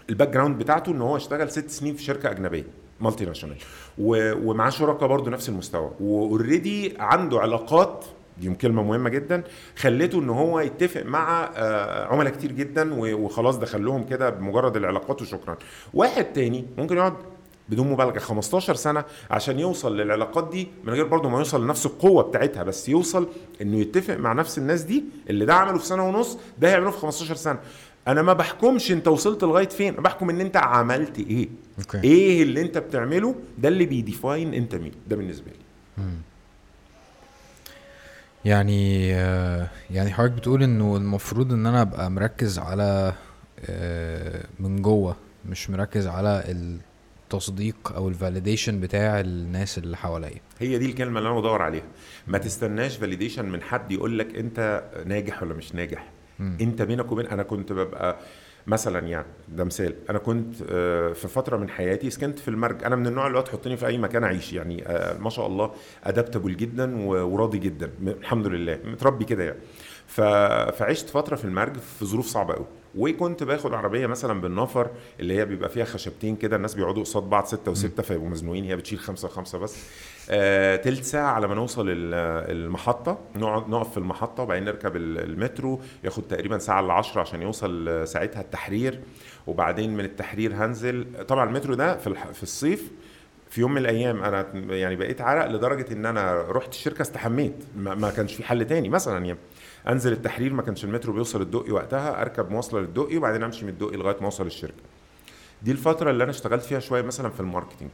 ال 0.09 0.29
background 0.29 0.57
بتاعته 0.57 0.91
إن 0.91 1.01
هو 1.01 1.15
اشتغل 1.17 1.51
ست 1.51 1.69
سنين 1.69 1.95
في 1.95 2.03
شركة 2.03 2.31
أجنبية 2.31 2.65
multinational 3.01 3.57
ومعاه 3.97 4.69
شركاء 4.69 5.09
برضه 5.09 5.31
نفس 5.31 5.49
المستوى. 5.49 5.91
و 5.99 6.11
already 6.11 6.93
عنده 6.99 7.39
علاقات 7.39 8.05
دي 8.37 8.53
كلمة 8.53 8.83
مهمة 8.83 9.09
جدا 9.09 9.43
خلته 9.77 10.19
إن 10.19 10.29
هو 10.29 10.59
يتفق 10.59 11.03
مع 11.03 11.51
آه، 11.55 12.05
عملاء 12.05 12.33
كتير 12.33 12.51
جدا 12.51 12.93
وخلاص 13.15 13.57
دخل 13.57 13.85
لهم 13.85 14.05
كده 14.05 14.29
بمجرد 14.29 14.75
العلاقات 14.77 15.21
وشكرا. 15.21 15.57
واحد 15.93 16.25
تاني 16.25 16.65
ممكن 16.77 16.97
يقعد 16.97 17.13
بدون 17.69 17.87
مبالغة 17.91 18.19
15 18.19 18.75
سنة 18.75 19.03
عشان 19.31 19.59
يوصل 19.59 19.97
للعلاقات 19.97 20.49
دي 20.51 20.67
من 20.83 20.93
غير 20.93 21.07
برضه 21.07 21.29
ما 21.29 21.37
يوصل 21.37 21.63
لنفس 21.63 21.85
القوة 21.85 22.23
بتاعتها 22.23 22.63
بس 22.63 22.89
يوصل 22.89 23.27
إنه 23.61 23.77
يتفق 23.77 24.17
مع 24.17 24.33
نفس 24.33 24.57
الناس 24.57 24.81
دي 24.81 25.03
اللي 25.29 25.45
ده 25.45 25.53
عمله 25.53 25.77
في 25.77 25.85
سنة 25.85 26.07
ونص 26.07 26.37
ده 26.59 26.69
هيعمله 26.69 26.91
في 26.91 26.97
15 26.97 27.35
سنة 27.35 27.59
أنا 28.07 28.21
ما 28.21 28.33
بحكمش 28.33 28.91
أنت 28.91 29.07
وصلت 29.07 29.43
لغاية 29.43 29.67
فين 29.69 29.93
بحكم 29.93 30.29
إن 30.29 30.41
أنت 30.41 30.57
عملت 30.57 31.19
إيه 31.19 31.49
okay. 31.79 32.03
إيه 32.03 32.43
اللي 32.43 32.61
أنت 32.61 32.77
بتعمله 32.77 33.35
ده 33.57 33.67
اللي 33.69 33.85
بي 33.85 34.02
define 34.02 34.53
أنت 34.53 34.75
مين 34.75 34.91
ده 35.07 35.15
بالنسبة 35.15 35.51
لي 35.51 36.03
مم. 36.03 36.15
يعني 38.45 39.13
آه، 39.15 39.67
يعني 39.91 40.13
حضرتك 40.13 40.33
بتقول 40.33 40.63
إنه 40.63 40.97
المفروض 40.97 41.53
إن 41.53 41.65
أنا 41.65 41.81
أبقى 41.81 42.11
مركز 42.11 42.59
على 42.59 43.13
آه، 43.65 44.45
من 44.59 44.81
جوه 44.81 45.15
مش 45.49 45.69
مركز 45.69 46.07
على 46.07 46.43
التصديق 47.35 47.93
أو 47.95 48.07
ال 48.09 48.15
validation 48.15 48.79
بتاع 48.79 49.19
الناس 49.19 49.77
اللي 49.77 49.97
حواليا. 49.97 50.39
هي 50.59 50.77
دي 50.77 50.85
الكلمة 50.85 51.17
اللي 51.19 51.29
أنا 51.29 51.39
بدور 51.39 51.61
عليها. 51.61 51.83
ما 52.27 52.37
تستناش 52.37 52.97
فاليديشن 52.97 53.45
من 53.45 53.61
حد 53.61 53.91
يقول 53.91 54.19
لك 54.19 54.35
أنت 54.35 54.83
ناجح 55.05 55.43
ولا 55.43 55.53
مش 55.53 55.75
ناجح. 55.75 56.11
م. 56.39 56.57
أنت 56.61 56.81
بينك 56.81 57.11
وبين 57.11 57.27
أنا 57.27 57.43
كنت 57.43 57.71
ببقى 57.71 58.17
مثلا 58.67 59.07
يعني 59.07 59.25
ده 59.49 59.63
مثال. 59.63 59.95
أنا 60.09 60.17
كنت 60.19 60.55
آه، 60.69 61.13
في 61.13 61.27
فترة 61.27 61.57
من 61.57 61.69
حياتي 61.69 62.09
سكنت 62.09 62.39
في 62.39 62.47
المرج. 62.47 62.83
أنا 62.83 62.95
من 62.95 63.07
النوع 63.07 63.27
اللي 63.27 63.37
هو 63.37 63.41
تحطني 63.41 63.77
في 63.77 63.87
أي 63.87 63.97
مكان 63.97 64.23
أعيش. 64.23 64.53
يعني 64.53 64.87
آه، 64.87 65.17
ما 65.17 65.29
شاء 65.29 65.47
الله 65.47 65.71
ادابتبل 66.03 66.57
جدا 66.57 67.05
وراضي 67.05 67.57
جدا. 67.57 67.91
الحمد 68.01 68.47
لله. 68.47 68.79
متربي 68.85 69.25
كده 69.25 69.43
يعني. 69.43 69.59
فعشت 70.07 71.09
فترة 71.09 71.35
في 71.35 71.45
المرج 71.45 71.77
في 71.77 72.05
ظروف 72.05 72.25
صعبة 72.27 72.53
قوي 72.53 72.65
وكنت 72.97 73.43
باخد 73.43 73.73
عربية 73.73 74.07
مثلا 74.07 74.41
بالنفر 74.41 74.89
اللي 75.19 75.33
هي 75.37 75.45
بيبقى 75.45 75.69
فيها 75.69 75.85
خشبتين 75.85 76.35
كده 76.35 76.55
الناس 76.55 76.75
بيقعدوا 76.75 77.03
قصاد 77.03 77.23
بعض 77.23 77.45
ستة 77.45 77.71
وستة 77.71 78.03
فيبقوا 78.03 78.29
مزنوقين 78.29 78.63
هي 78.63 78.75
بتشيل 78.75 78.99
خمسة 78.99 79.27
وخمسة 79.27 79.57
بس. 79.59 79.77
آه 80.29 80.75
تلت 80.75 81.03
ساعة 81.03 81.31
على 81.31 81.47
ما 81.47 81.55
نوصل 81.55 81.85
المحطة 81.89 83.17
نقعد 83.35 83.69
نقف 83.69 83.91
في 83.91 83.97
المحطة 83.97 84.43
وبعدين 84.43 84.65
نركب 84.65 84.95
المترو 84.95 85.81
ياخد 86.03 86.23
تقريبا 86.23 86.57
ساعة 86.57 86.79
إلا 86.79 86.93
10 86.93 87.21
عشان 87.21 87.41
يوصل 87.41 88.01
ساعتها 88.07 88.41
التحرير. 88.41 88.99
وبعدين 89.47 89.93
من 89.97 90.05
التحرير 90.05 90.53
هنزل 90.53 91.05
طبعا 91.27 91.49
المترو 91.49 91.73
ده 91.73 91.97
في 91.97 92.13
في 92.33 92.43
الصيف 92.43 92.91
في 93.49 93.61
يوم 93.61 93.71
من 93.71 93.77
الأيام 93.77 94.23
أنا 94.23 94.45
يعني 94.69 94.95
بقيت 94.95 95.21
عرق 95.21 95.47
لدرجة 95.47 95.93
إن 95.93 96.05
أنا 96.05 96.45
رحت 96.49 96.69
الشركة 96.73 97.01
استحميت 97.01 97.53
ما 97.75 98.09
كانش 98.09 98.33
في 98.35 98.43
حل 98.43 98.65
تاني 98.65 98.89
مثلا 98.89 99.25
يعني. 99.25 99.39
انزل 99.87 100.11
التحرير 100.11 100.53
ما 100.53 100.61
كانش 100.61 100.85
المترو 100.85 101.13
بيوصل 101.13 101.41
الدقي 101.41 101.71
وقتها 101.71 102.21
اركب 102.21 102.51
مواصلة 102.51 102.79
للدقي 102.79 103.17
وبعدين 103.17 103.43
امشي 103.43 103.65
من 103.65 103.71
الدقي 103.71 103.97
لغاية 103.97 104.15
ما 104.19 104.25
اوصل 104.25 104.45
الشركة 104.45 104.83
دي 105.63 105.71
الفترة 105.71 106.11
اللي 106.11 106.23
أنا 106.23 106.31
اشتغلت 106.31 106.63
فيها 106.63 106.79
شوية 106.79 107.01
مثلا 107.01 107.29
في 107.29 107.39
ال 107.39 107.44
marketing. 107.44 107.91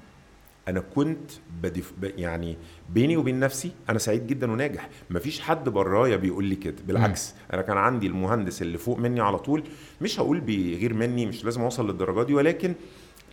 أنا 0.68 0.80
كنت 0.96 1.32
بدف... 1.62 1.94
يعني 2.04 2.58
بيني 2.90 3.18
وبين 3.18 3.40
نفسي 3.40 3.72
أنا 3.90 4.00
سعيد 4.00 4.28
جدا 4.28 4.52
وناجح. 4.52 4.90
مفيش 5.10 5.40
حد 5.40 5.70
برايا 5.70 6.16
بيقول 6.18 6.46
لي 6.46 6.56
كده. 6.56 6.76
بالعكس 6.88 7.34
أنا 7.54 7.62
كان 7.62 7.78
عندي 7.78 8.08
المهندس 8.08 8.62
اللي 8.62 8.78
فوق 8.78 8.98
مني 9.00 9.22
على 9.22 9.38
طول 9.40 9.64
مش 10.02 10.20
هقول 10.20 10.40
بيغير 10.40 10.94
مني 10.94 11.26
مش 11.26 11.46
لازم 11.46 11.62
اوصل 11.62 11.88
للدرجة 11.88 12.24
دي 12.24 12.34
ولكن 12.34 12.74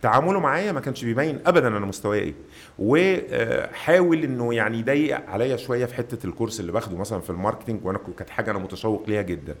تعامله 0.01 0.39
معايا 0.39 0.71
ما 0.71 0.79
كانش 0.79 1.05
بيبين 1.05 1.39
ابدا 1.45 1.67
أنا 1.67 1.79
مستواي 1.79 2.19
إيه. 2.19 2.33
وحاول 2.79 4.23
إنه 4.23 4.53
يعني 4.53 4.79
يضيق 4.79 5.29
عليا 5.29 5.57
شوية 5.57 5.85
في 5.85 5.95
حتة 5.95 6.27
ال 6.27 6.32
course 6.32 6.59
اللي 6.59 6.71
باخده 6.71 6.97
مثلا 6.97 7.19
في 7.19 7.29
ال 7.29 7.35
marketing 7.35 7.85
وأنا 7.85 7.99
كانت 8.17 8.29
حاجة 8.29 8.51
أنا 8.51 8.59
متشوق 8.59 9.03
ليها 9.09 9.21
جدا. 9.21 9.55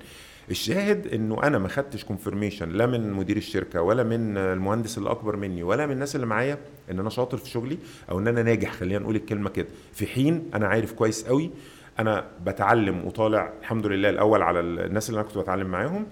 الشاهد 0.51 1.07
إنه 1.13 1.43
أنا 1.43 1.57
ما 1.57 1.67
خدتش 1.67 2.05
كونفirmation 2.05 2.63
لا 2.63 2.85
من 2.85 3.13
مدير 3.13 3.37
الشركة 3.37 3.81
ولا 3.81 4.03
من 4.03 4.37
المهندس 4.37 4.97
اللي 4.97 5.11
اكبر 5.11 5.35
مني 5.35 5.63
ولا 5.63 5.85
من 5.85 5.91
الناس 5.91 6.15
اللي 6.15 6.25
معايا 6.27 6.57
إن 6.91 6.99
أنا 6.99 7.09
شاطر 7.09 7.37
في 7.37 7.49
شغلي 7.49 7.77
أو 8.11 8.19
إن 8.19 8.27
أنا 8.27 8.43
ناجح 8.43 8.71
خلينا 8.71 8.99
نقول 8.99 9.15
الكلمة 9.15 9.49
كده. 9.49 9.67
في 9.93 10.07
حين 10.07 10.49
أنا 10.53 10.67
عارف 10.67 10.91
كويس 10.93 11.25
قوي 11.25 11.51
أنا 11.99 12.25
بتعلم 12.45 13.05
وطالع 13.05 13.53
الحمد 13.61 13.85
لله 13.87 14.09
الأول 14.09 14.41
على 14.41 14.59
الناس 14.59 15.09
اللي 15.09 15.19
أنا 15.21 15.27
كنت 15.27 15.37
بتعلم 15.37 15.67
معاهم. 15.67 16.05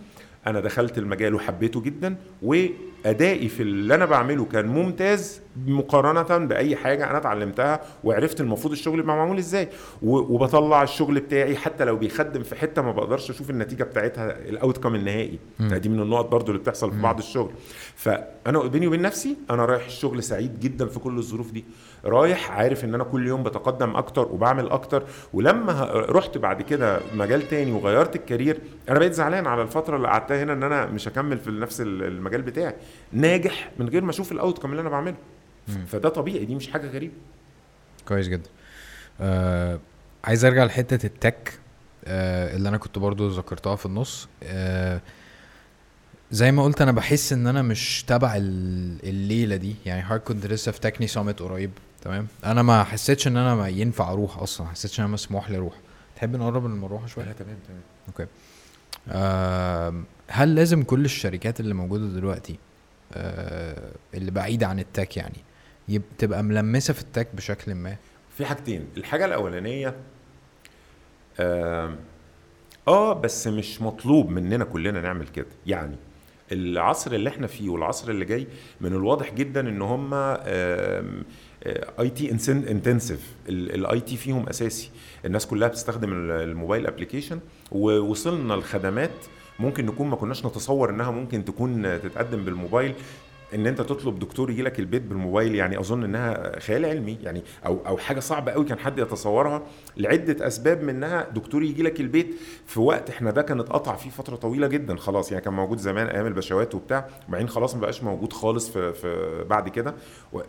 أنا 0.48 0.60
دخلت 0.60 0.98
المجال 0.98 1.36
وحبيته 1.36 1.82
جدا 1.82 2.16
وأدائي 2.42 3.48
في 3.50 3.64
اللي 3.64 3.96
أنا 3.96 4.06
بعمله 4.06 4.46
كان 4.46 4.68
ممتاز 4.68 5.42
مقارنة 5.68 6.46
بأي 6.46 6.76
حاجة 6.76 7.10
أنا 7.10 7.18
اتعلمتها 7.18 7.82
وعرفت 8.04 8.42
المفروض 8.42 8.72
الشغل 8.72 9.00
يبقى 9.00 9.16
معمول 9.16 9.38
إزاي. 9.38 9.68
وبطلع 10.02 10.84
الشغل 10.84 11.20
بتاعي 11.20 11.56
حتى 11.56 11.86
لو 11.86 11.96
بيخدم 11.98 12.44
في 12.44 12.56
حتة 12.56 12.82
ما 12.82 12.92
بقدرش 12.92 13.30
أشوف 13.30 13.50
النتيجة 13.50 13.84
بتاعتها 13.84 14.50
ال 14.50 14.78
outcome 14.78 14.96
النهائي 14.96 15.40
دي 15.60 15.90
من 15.90 16.00
النقط 16.02 16.26
برضو 16.32 16.52
اللي 16.52 16.62
بتحصل 16.62 16.92
في 16.92 17.02
بعض 17.02 17.18
الشغل. 17.18 17.52
فأنا 17.96 18.60
بيني 18.60 18.88
وبين 18.88 19.02
نفسي 19.02 19.38
أنا 19.50 19.66
رايح 19.66 19.86
الشغل 19.86 20.24
سعيد 20.24 20.60
جدا 20.60 20.86
في 20.86 21.00
كل 21.00 21.18
الظروف 21.18 21.52
دي. 21.52 21.66
رايح 22.08 22.52
عارف 22.52 22.86
إن 22.86 22.94
أنا 22.94 23.04
كل 23.04 23.28
يوم 23.28 23.44
بتقدم 23.44 23.96
أكتر 23.96 24.28
وبعمل 24.32 24.70
أكتر 24.70 25.04
ولما 25.34 25.84
رحت 25.94 26.38
بعد 26.38 26.62
كده 26.62 27.00
مجال 27.14 27.48
تاني 27.48 27.72
وغيرت 27.72 28.16
ال 28.16 28.22
career 28.22 28.60
أنا 28.90 29.00
بقيت 29.00 29.14
زعلان 29.14 29.48
على 29.48 29.62
الفترة 29.62 29.98
اللي 29.98 30.08
قعدتها 30.08 30.44
هنا 30.44 30.54
إن 30.54 30.64
أنا 30.64 30.86
مش 30.86 31.08
هكمل 31.08 31.38
في 31.38 31.52
نفس 31.52 31.82
المجال 31.82 32.42
بتاعي. 32.42 32.74
ناجح 33.14 33.72
من 33.80 33.90
غير 33.90 34.04
ما 34.04 34.10
أشوف 34.10 34.32
ال 34.32 34.62
outcome 34.62 34.72
اللي 34.72 34.82
أنا 34.82 34.90
بعمله. 34.90 35.16
فده 35.88 36.10
طبيعي 36.10 36.46
دي 36.46 36.56
مش 36.56 36.68
حاجة 36.68 36.88
غريبة. 36.88 37.14
كويس 38.08 38.28
جدا. 38.28 38.50
آه 39.22 39.80
عايز 40.24 40.46
أرجع 40.46 40.64
لحتة 40.64 41.06
التك 41.06 41.60
آه 42.06 42.56
اللي 42.56 42.70
أنا 42.70 42.78
كنت 42.78 43.00
برضو 43.00 43.28
ذكرتها 43.28 43.76
في 43.76 43.86
النص. 43.86 44.28
آه 44.44 45.02
زي 46.32 46.52
ما 46.52 46.64
قلت 46.64 46.82
أنا 46.82 46.92
بحس 46.92 47.34
إن 47.34 47.48
أنا 47.48 47.62
مش 47.62 48.04
تبع 48.04 48.34
الليلة 48.38 49.56
دي. 49.56 49.76
يعني 49.86 50.02
حضرتك 50.02 50.24
كنت 50.24 50.46
لسه 50.46 50.72
في 50.72 50.80
تكني 50.80 51.08
سامت 51.08 51.40
قريب. 51.40 51.72
تمام؟ 52.02 52.28
أنا 52.46 52.62
ما 52.62 52.84
حسيتش 52.84 53.28
إن 53.28 53.38
أنا 53.38 53.56
ما 53.56 53.68
ينفع 53.70 54.12
أروح 54.14 54.38
أصلا 54.38 54.66
ما 54.68 54.72
حسيتش 54.74 55.00
إن 55.00 55.06
أنا 55.06 55.14
مسموح 55.14 55.50
لي 55.50 55.58
أروح. 55.58 55.74
تحب 56.16 56.36
نقرب 56.36 56.64
من 56.64 56.72
المروحة 56.72 57.08
شوية؟ 57.08 57.26
لا 57.26 57.32
تمام 57.34 57.58
تمام. 57.68 57.82
أوكي. 58.08 58.28
آه 59.10 60.04
هل 60.28 60.56
لازم 60.56 60.84
كل 60.84 61.06
الشركات 61.06 61.60
اللي 61.60 61.74
موجودة 61.74 62.06
دلوقتي 62.08 62.60
آه 63.14 63.92
اللي 64.14 64.32
بعيدة 64.32 64.68
عن 64.68 64.80
ال 64.80 64.87
tech 64.87 65.18
يعني 65.18 65.38
تبقى 66.18 66.44
ملامسة 66.44 66.94
في 66.94 67.02
ال 67.02 67.07
tech 67.07 67.28
بشكل 67.34 67.76
ما؟ 67.76 67.96
في 68.38 68.46
حاجتين. 68.46 68.88
الحاجة 68.98 69.26
الأولانية 69.26 69.96
آه, 71.40 71.96
آه 72.88 73.14
بس 73.14 73.48
مش 73.48 73.82
مطلوب 73.82 74.30
مننا 74.30 74.66
كلنا 74.66 75.02
نعمل 75.02 75.28
كده. 75.28 75.48
يعني 75.66 75.96
العصر 76.52 77.12
اللي 77.12 77.30
إحنا 77.30 77.48
فيه 77.48 77.70
والعصر 77.70 78.10
اللي 78.12 78.26
جاي 78.26 78.48
من 78.82 78.94
الواضح 78.94 79.34
جدا 79.34 79.60
إن 79.70 79.82
هم 79.82 80.14
IT 81.66 82.32
intensive. 82.52 83.20
ال 83.50 84.00
IT 84.00 84.18
فيهم 84.18 84.50
أساسي. 84.50 84.90
الناس 85.26 85.48
كلها 85.48 85.68
بتستخدم 85.68 86.14
ال 86.32 86.40
mobile 86.40 86.88
application. 86.88 87.40
ووصلنا 87.72 88.54
لخدمات 88.54 89.12
ممكن 89.60 89.86
نكون 89.86 90.08
ما 90.08 90.16
كناش 90.16 90.46
نتصور 90.46 90.90
إنها 90.90 91.12
ممكن 91.12 91.46
تكون 91.46 92.00
تتقدم 92.04 92.46
بالموبايل. 92.46 92.94
ان 93.56 93.68
انت 93.68 93.82
تطلب 93.82 94.20
دكتور 94.20 94.50
يجي 94.52 94.62
لك 94.64 94.80
البيت 94.80 95.02
بالموبايل 95.02 95.56
يعني 95.56 95.80
اظن 95.80 96.04
انها 96.04 96.60
خيال 96.60 96.86
علمي 96.86 97.18
يعني 97.24 97.42
أو 97.66 97.80
أو 97.88 97.98
حاجة 97.98 98.20
صعبه 98.20 98.52
قوي 98.52 98.66
كان 98.66 98.80
حد 98.80 99.00
يتصورها 99.00 99.64
لعده 99.98 100.48
اسباب 100.48 100.84
منها 100.84 101.30
دكتور 101.30 101.64
يجي 101.64 101.84
لك 101.84 102.02
البيت 102.02 102.36
في 102.66 102.80
وقت 102.80 103.10
إحنا 103.10 103.32
ده 103.32 103.42
كان 103.42 103.60
اتقطع 103.60 103.96
فيه 103.96 104.10
فتره 104.10 104.36
طويله 104.36 104.68
جدا 104.68 104.96
خلاص 104.96 105.32
يعني 105.32 105.44
كان 105.44 105.54
موجود 105.54 105.78
زمان 105.78 106.08
أيام 106.08 106.26
البشوات 106.28 106.76
وبتاع 106.76 107.08
وبعدين 107.30 107.50
خلاص 107.50 107.76
ما 107.76 107.82
بقاش 107.82 108.04
موجود 108.04 108.34
خالص 108.34 108.70
في, 108.70 108.94
في 108.94 109.44
بعد 109.50 109.70
كده 109.70 109.96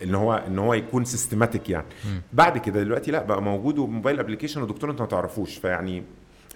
ان 0.03 0.15
هو 0.15 0.35
ان 0.35 0.59
هو 0.59 0.75
يكون 0.75 1.05
systematic 1.05 1.70
يعني. 1.70 1.87
بعد 2.33 2.59
كده 2.59 2.83
دلوقتي 2.83 3.11
لا 3.11 3.23
بقى 3.23 3.43
موجود 3.43 3.79
و 3.78 3.84
mobile 3.84 4.19
application 4.20 4.62
ودكتور 4.62 4.91
انت 4.91 5.01
ما 5.01 5.07
تعرفوش. 5.07 5.59
فيعني 5.59 6.03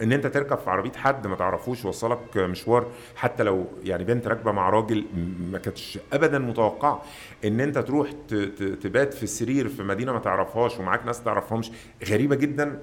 إن 0.03 0.13
أنت 0.13 0.27
تركب 0.27 0.59
في 0.59 0.71
عربية 0.71 0.93
حد 0.93 1.27
ما 1.27 1.37
تعرفوش 1.37 1.85
يوصلك 1.85 2.37
مشوار 2.37 2.87
حتى 3.17 3.43
لو 3.43 3.67
يعني 3.85 4.05
بنت 4.05 4.27
راكبة 4.27 4.53
مع 4.53 4.71
راجل 4.71 5.05
ما 5.53 5.59
كانتش 5.59 5.99
ابدا 6.13 6.39
متوقعة 6.39 7.03
إن 7.45 7.61
أنت 7.61 7.79
تروح 7.79 8.11
تبات 8.83 9.15
في 9.15 9.23
السرير 9.23 9.69
في 9.69 9.83
مدينة 9.83 10.13
ما 10.13 10.19
تعرفهاش 10.19 10.79
ومعاك 10.79 11.07
ناس 11.07 11.23
تعرفهمش 11.23 11.71
غريبة 12.09 12.37
جدا 12.37 12.81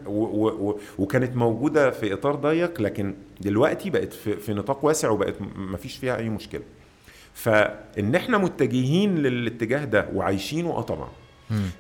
وكانت 0.97 1.35
موجودة 1.35 1.91
في 1.91 2.13
إطار 2.13 2.35
ضيق 2.35 2.81
لكن 2.81 3.15
دلوقتي 3.41 3.89
بقت 3.89 4.13
في 4.13 4.53
نطاق 4.53 4.85
واسع 4.85 5.09
وبقت 5.09 5.35
ما 5.55 5.77
فيش 5.77 5.97
فيها 5.97 6.17
أي 6.17 6.29
مشكلة. 6.29 6.61
فإن 7.33 8.15
إحنا 8.15 8.37
متجهين 8.37 9.15
للاتجاه 9.17 9.85
ده 9.85 10.09
وعايشينه 10.13 10.69
آه 10.69 10.81
طبعا. 10.81 11.09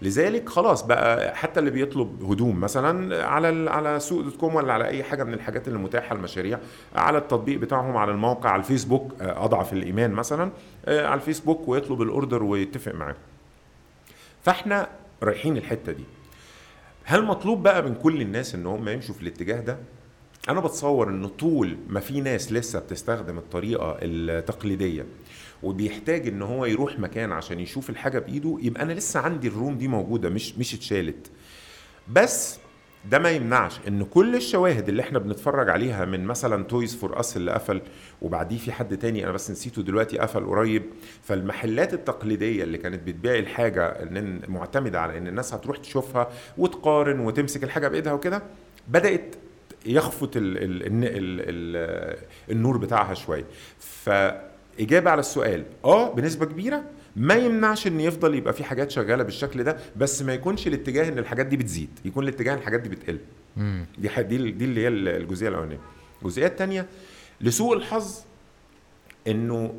لذلك 0.01 0.49
خلاص 0.49 0.81
بقى 0.85 1.35
حتى 1.35 1.59
اللي 1.59 1.71
بيطلب 1.71 2.23
هدوم 2.23 2.59
مثلا 2.59 3.25
على 3.25 3.69
على 3.69 3.99
سوق 3.99 4.21
دوت 4.21 4.35
كوم 4.35 4.55
ولا 4.55 4.73
على 4.73 4.87
أي 4.87 5.03
حاجة 5.03 5.23
من 5.23 5.33
الحاجات 5.33 5.67
اللي 5.67 5.79
متاحة 5.79 6.15
المشاريع 6.15 6.59
على 6.95 7.17
التطبيق 7.17 7.59
بتاعهم 7.59 7.97
على 7.97 8.11
الموقع 8.11 8.49
على 8.49 8.59
الفيسبوك 8.59 9.13
آه، 9.21 9.45
أضعف 9.45 9.73
الإيمان 9.73 10.11
مثلا 10.11 10.51
آه، 10.85 11.07
على 11.07 11.15
الفيسبوك 11.19 11.67
ويطلب 11.67 12.01
الأوردر 12.01 12.43
ويتفق 12.43 12.95
معاه. 12.95 13.15
فإحنا 14.43 14.87
رايحين 15.23 15.57
الحتة 15.57 15.91
دي. 15.91 16.03
هل 17.03 17.25
مطلوب 17.25 17.63
بقى 17.63 17.83
من 17.83 17.95
كل 17.95 18.21
الناس 18.21 18.55
إن 18.55 18.65
هم 18.65 18.89
يمشوا 18.89 19.15
في 19.15 19.21
الاتجاه 19.21 19.59
ده؟ 19.59 19.77
أنا 20.49 20.59
بتصور 20.59 21.09
إن 21.09 21.27
طول 21.27 21.77
ما 21.89 21.99
في 21.99 22.21
ناس 22.21 22.51
لسه 22.51 22.79
بتستخدم 22.79 23.37
الطريقة 23.37 23.97
التقليدية 24.01 25.05
وبيحتاج 25.63 26.27
إن 26.27 26.41
هو 26.41 26.65
يروح 26.65 26.99
مكان 26.99 27.31
عشان 27.31 27.59
يشوف 27.59 27.89
الحاجة 27.89 28.19
بإيده 28.19 28.57
يبقى 28.61 28.83
أنا 28.83 28.93
لسه 28.93 29.19
عندي 29.19 29.47
الروم 29.47 29.77
دي 29.77 29.87
موجودة 29.87 30.29
مش 30.29 30.57
مش 30.57 30.73
اتشالت. 30.73 31.27
بس 32.13 32.59
ده 33.11 33.19
ما 33.19 33.29
يمنعش 33.31 33.79
إن 33.87 34.03
كل 34.03 34.35
الشواهد 34.35 34.89
اللي 34.89 35.01
إحنا 35.01 35.19
بنتفرج 35.19 35.69
عليها 35.69 36.05
من 36.05 36.25
مثلا 36.25 36.63
Toys 36.63 36.95
"R" 36.95 37.19
Us 37.19 37.37
اللي 37.37 37.51
قفل 37.51 37.81
وبعديه 38.21 38.57
في 38.57 38.71
حد 38.71 38.97
تاني 38.97 39.23
أنا 39.23 39.31
بس 39.31 39.51
نسيته 39.51 39.81
دلوقتي 39.81 40.17
قفل 40.17 40.45
قريب 40.45 40.83
فالمحلات 41.23 41.93
التقليدية 41.93 42.63
اللي 42.63 42.77
كانت 42.77 43.07
بتبيع 43.07 43.35
الحاجة 43.35 43.85
إن 43.87 44.41
معتمدة 44.47 45.01
على 45.01 45.17
إن 45.17 45.27
الناس 45.27 45.53
هتروح 45.53 45.77
تشوفها 45.77 46.29
وتقارن 46.57 47.19
وتمسك 47.19 47.63
الحاجة 47.63 47.87
بإيدها 47.87 48.13
وكده 48.13 48.43
بدأت 48.87 49.35
يخفت 49.85 50.37
ال 50.37 50.57
ال 50.57 50.83
ال 50.83 51.05
ال 51.05 52.17
النور 52.51 52.77
بتاعها 52.77 53.13
شوية. 53.13 53.45
ف 53.79 54.09
إجابة 54.79 55.09
على 55.11 55.19
السؤال. 55.19 55.63
آه 55.85 56.13
بنسبة 56.13 56.45
كبيرة. 56.45 56.83
ما 57.15 57.33
يمنعش 57.35 57.87
إن 57.87 57.99
يفضل 57.99 58.35
يبقى 58.35 58.53
في 58.53 58.63
حاجات 58.63 58.91
شغالة 58.91 59.23
بالشكل 59.23 59.63
ده 59.63 59.77
بس 59.95 60.21
ما 60.21 60.33
يكونش 60.33 60.67
الاتجاه 60.67 61.09
إن 61.09 61.19
الحاجات 61.19 61.45
دي 61.45 61.57
بتزيد. 61.57 61.89
يكون 62.05 62.23
الاتجاه 62.23 62.53
إن 62.53 62.57
الحاجات 62.57 62.79
دي 62.79 62.89
بتقل. 62.89 63.19
دي 63.97 64.09
دي 64.23 64.51
دي 64.51 64.65
اللي 64.65 64.81
هي 64.81 64.87
الجزئية 64.87 65.49
الأولانية. 65.49 65.79
الجزئية 66.21 66.47
الثانية 66.47 66.85
لسوء 67.41 67.77
الحظ 67.77 68.15
إنه 69.27 69.73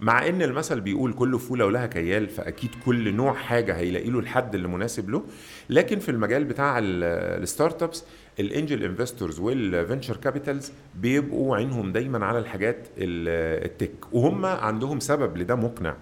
مع 0.00 0.28
إن 0.28 0.42
المثل 0.42 0.80
بيقول 0.80 1.12
كل 1.12 1.38
فولة 1.38 1.66
ولها 1.66 1.86
كيال 1.86 2.28
فأكيد 2.28 2.70
كل 2.86 3.14
نوع 3.14 3.34
حاجة 3.34 3.76
هيلاقي 3.76 4.10
له 4.10 4.18
الحد 4.18 4.54
اللي 4.54 4.68
مناسب 4.68 5.10
له 5.10 5.24
لكن 5.70 5.98
في 5.98 6.08
المجال 6.08 6.44
بتاع 6.44 6.78
ال 6.82 6.93
startups 6.93 7.82
ال 7.82 8.04
angel 8.40 8.84
investors 8.84 9.40
وال 9.40 9.57
venture 9.57 10.16
capitals 10.16 10.72
بيبقوا 10.94 11.56
عينهم 11.56 11.92
دايما 11.92 12.26
على 12.26 12.38
الحاجات 12.38 12.88
ال 12.98 13.17
tech 13.17 13.94
وهم 14.12 14.46
عندهم 14.46 15.00
سبب 15.00 15.36
لده 15.36 15.54
مقنع. 15.54 15.96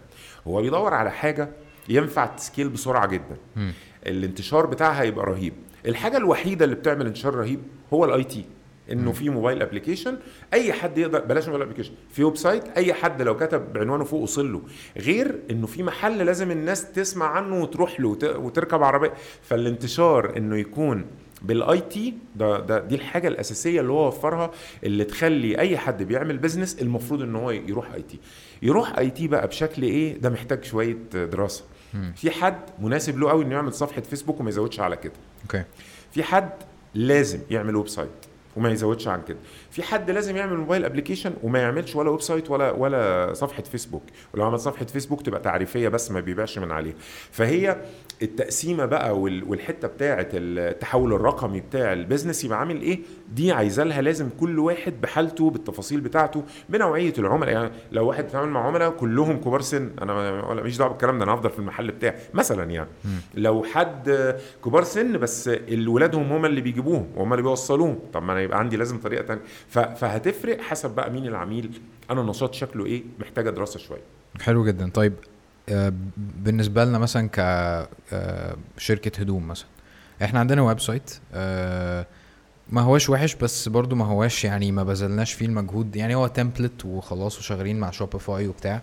هو 0.47 0.63
بيدور 0.63 0.95
على 0.95 1.11
حاجة 1.11 1.49
ينفع 1.89 2.27
ت 2.27 2.34
scale 2.34 2.69
بسرعة 2.69 3.07
جدا. 3.07 3.37
م. 3.57 3.71
الانتشار 4.07 4.67
بتاعها 4.67 5.03
يبقى 5.03 5.27
رهيب. 5.27 5.53
الحاجة 5.87 6.17
الوحيدة 6.17 6.65
اللي 6.65 6.77
بتعمل 6.77 7.07
انتشار 7.07 7.35
رهيب 7.35 7.61
هو 7.93 8.05
ال 8.05 8.25
IT 8.25 8.45
إنه 8.93 9.13
في 9.13 9.31
mobile 9.31 9.63
application 9.63 10.17
أي 10.53 10.73
حد 10.73 10.99
يقدر 10.99 11.21
بلاش 11.21 11.47
mobile 11.49 11.63
application 11.63 11.93
في 12.11 12.25
website 12.25 12.69
أي 12.69 12.95
حد 12.95 13.23
لو 13.23 13.37
كتب 13.37 13.79
عنوانه 13.79 14.05
فوق 14.05 14.21
وصل 14.21 14.53
له. 14.53 14.63
غير 14.97 15.41
إنه 15.51 15.67
في 15.67 15.83
محل 15.83 16.19
لازم 16.19 16.51
الناس 16.51 16.93
تسمع 16.93 17.27
عنه 17.27 17.63
وتروح 17.63 18.01
له 18.01 18.09
وتركب 18.25 18.83
عربية. 18.83 19.13
فالانتشار 19.43 20.37
إنه 20.37 20.57
يكون 20.57 21.05
بال 21.43 21.81
IT 21.81 22.15
ده, 22.37 22.61
ده 22.61 22.79
دي 22.79 22.95
الحاجة 22.95 23.29
الأساسية 23.29 23.81
اللي 23.81 23.93
هو 23.93 24.09
وفرها 24.09 24.51
اللي 24.85 25.05
تخلي 25.05 25.59
أي 25.59 25.79
حد 25.79 26.03
بيعمل 26.03 26.39
business 26.39 26.83
المفروض 26.83 27.23
إن 27.23 27.37
هو 27.37 27.51
يروح 27.51 27.93
IT. 27.93 28.19
يروح 28.63 28.99
IT 28.99 29.29
بقى 29.29 29.49
بشكل 29.49 29.83
إيه؟ 29.83 30.19
ده 30.19 30.31
محتاج 30.31 30.65
شوية 30.65 30.97
دراسة. 31.13 31.65
في 32.17 32.31
حد 32.31 32.61
مناسب 32.79 33.19
له 33.19 33.31
قوي 33.31 33.45
إنه 33.45 33.55
يعمل 33.55 33.73
صفحة 33.73 34.01
فيسبوك 34.01 34.41
وما 34.41 34.49
يزودش 34.51 34.81
على 34.81 34.97
كده. 34.97 35.13
أوكي. 35.43 35.65
في 36.13 36.23
حد 36.23 36.51
لازم 36.95 37.39
يعمل 37.51 37.77
website 37.77 38.09
وما 38.57 38.71
يزودش 38.71 39.09
عن 39.09 39.23
كده. 39.29 39.39
في 39.75 39.83
حد 39.83 40.11
لازم 40.11 40.37
يعمل 40.37 40.57
mobile 40.57 40.85
application 40.85 41.33
وما 41.43 41.59
يعملش 41.59 41.97
ولا 41.97 42.11
website 42.11 42.51
ولا 42.51 42.71
ولا 42.71 43.33
صفحة 43.33 43.63
فيسبوك 43.63 44.03
ولو 44.35 44.45
عمل 44.45 44.59
صفحة 44.59 44.85
فيسبوك 44.85 45.23
تبقى 45.23 45.41
تعريفية 45.41 45.89
بس 45.89 46.11
ما 46.11 46.21
بيبيعش 46.21 46.59
من 46.59 46.73
عليها. 46.73 46.95
فهي 47.31 47.77
التقسيمة 48.23 48.85
بقى 48.87 49.19
والحتة 49.21 49.89
بتاعة 49.89 50.29
التحول 50.35 51.13
الرقمي 51.13 51.61
بتاع 51.61 51.93
البيزنس 51.93 52.45
يبقى 52.45 52.59
عامل 52.59 52.81
إيه؟ 52.83 53.01
دي 53.35 53.53
عايزه 53.53 53.85
لها 53.85 54.03
لازم 54.03 54.29
كل 54.41 54.59
واحد 54.59 55.01
بحالته 55.03 55.51
بالتفاصيل 55.51 56.01
بتاعته 56.01 56.45
بنوعية 56.69 57.13
العملاء. 57.19 57.53
يعني 57.55 57.71
لو 57.93 58.09
واحد 58.09 58.25
بيتعامل 58.25 58.49
مع 58.49 58.67
عملاء 58.67 58.91
كلهم 58.91 59.41
كبار 59.41 59.61
سن 59.61 59.91
أنا 60.03 60.55
ماليش 60.55 60.77
دعوة 60.79 60.91
بالكلام 60.91 61.19
ده 61.19 61.25
أنا 61.25 61.35
هفضل 61.35 61.51
في 61.51 61.59
المحل 61.59 61.91
بتاعي. 61.91 62.15
مثلا 62.35 62.71
يعني 62.71 62.89
م. 63.05 63.09
لو 63.35 63.63
حد 63.63 64.35
كبار 64.65 64.85
سن 64.85 65.19
بس 65.19 65.51
ولادهم 65.87 66.33
هم 66.33 66.45
اللي 66.47 66.61
بيجيبوهم 66.61 67.07
وهم 67.17 67.33
اللي 67.33 67.43
بيوصلوهم 67.43 67.99
طب 68.13 68.23
ما 68.23 68.33
أنا 68.33 68.41
يبقى 68.41 68.59
عندي 68.59 68.77
لازم 68.77 68.99
طريقة 69.01 69.25
ثانية 69.27 69.43
فهتفرق 69.69 70.61
حسب 70.61 70.91
بقى 70.91 71.11
مين 71.11 71.27
العميل. 71.27 71.81
أنا 72.11 72.21
النشاط 72.21 72.55
شكله 72.55 72.87
إيه؟ 72.87 73.03
محتاجة 73.21 73.51
دراسة 73.51 73.79
شوية. 73.79 74.01
حلو 74.43 74.65
جدا. 74.65 74.91
طيب 74.91 75.13
آه، 75.69 75.93
بالنسبة 76.17 76.85
لنا 76.85 76.99
مثلا 76.99 77.29
كشركه 78.77 79.19
آه، 79.19 79.21
هدوم 79.21 79.49
مثلا. 79.49 79.67
إحنا 80.23 80.41
عندنا 80.41 80.63
website 80.63 81.19
آه، 81.35 82.07
ما 82.69 82.81
هواش 82.81 83.11
وحش 83.11 83.35
بس 83.35 83.69
برضو 83.69 83.97
ما 83.97 84.05
هواش 84.05 84.45
يعني 84.45 84.73
ما 84.73 84.83
بذلناش 84.83 85.33
فيه 85.33 85.47
المجهود. 85.47 85.97
يعني 85.97 86.15
هو 86.15 86.27
template 86.27 86.85
وخلاص 86.85 87.39
وشغالين 87.39 87.81
مع 87.81 87.91
شوبيفاي 87.91 88.49
وبتاع. 88.49 88.83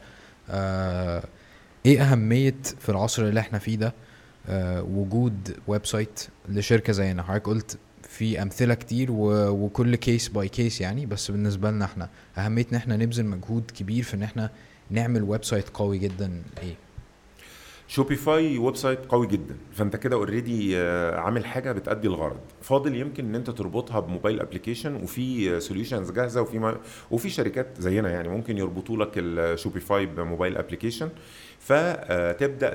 إيه 1.85 2.01
أهمية 2.01 2.55
في 2.79 2.89
العصر 2.89 3.23
اللي 3.23 3.39
إحنا 3.39 3.59
فيه 3.59 3.75
ده؟ 3.75 3.93
وجود 4.81 5.57
website 5.67 6.27
لشركة 6.49 6.93
زينا. 6.93 7.23
حضرتك 7.23 7.45
قلت 7.45 7.77
في 8.09 8.41
أمثلة 8.41 8.73
كتير 8.73 9.11
و... 9.11 9.49
وكل 9.49 9.95
case 9.95 10.27
by 10.27 10.49
case 10.49 10.81
يعني 10.81 11.05
بس 11.05 11.31
بالنسبة 11.31 11.71
لنا 11.71 11.85
إحنا 11.85 12.09
اهميه 12.37 12.65
ان 12.71 12.75
إحنا 12.75 12.97
نبذل 12.97 13.25
مجهود 13.25 13.71
كبير 13.77 14.03
في 14.03 14.13
إن 14.13 14.23
إحنا 14.23 14.49
نعمل 14.89 15.23
website 15.23 15.69
قوي 15.69 15.97
جدا. 15.97 16.41
إيه؟ 16.63 16.75
شوبيفاي 17.91 18.57
website 18.57 19.05
قوي 19.05 19.27
جدا. 19.27 19.55
فأنت 19.73 19.95
كده 19.95 20.15
already 20.15 20.77
آه، 20.77 21.19
عامل 21.19 21.45
حاجة 21.45 21.71
بتأدي 21.71 22.07
الغرض. 22.07 22.39
فاضل 22.61 22.95
يمكن 22.95 23.25
إن 23.25 23.35
أنت 23.35 23.49
تربطها 23.49 23.99
ب 23.99 24.05
mobile 24.05 24.39
application 24.39 24.95
وفي 24.95 25.59
solutions 25.59 26.11
جاهزة 26.11 26.41
وفي 26.41 26.59
ما 26.59 26.77
وفي 27.11 27.29
شركات 27.29 27.67
زينا 27.79 28.09
يعني 28.09 28.29
ممكن 28.29 28.57
يربطوا 28.57 28.97
لك 28.97 29.11
الشوبيفاي 29.17 30.05
ب 30.05 30.13
mobile 30.13 30.57
application 30.57 31.09
فتبدأ 31.59 32.73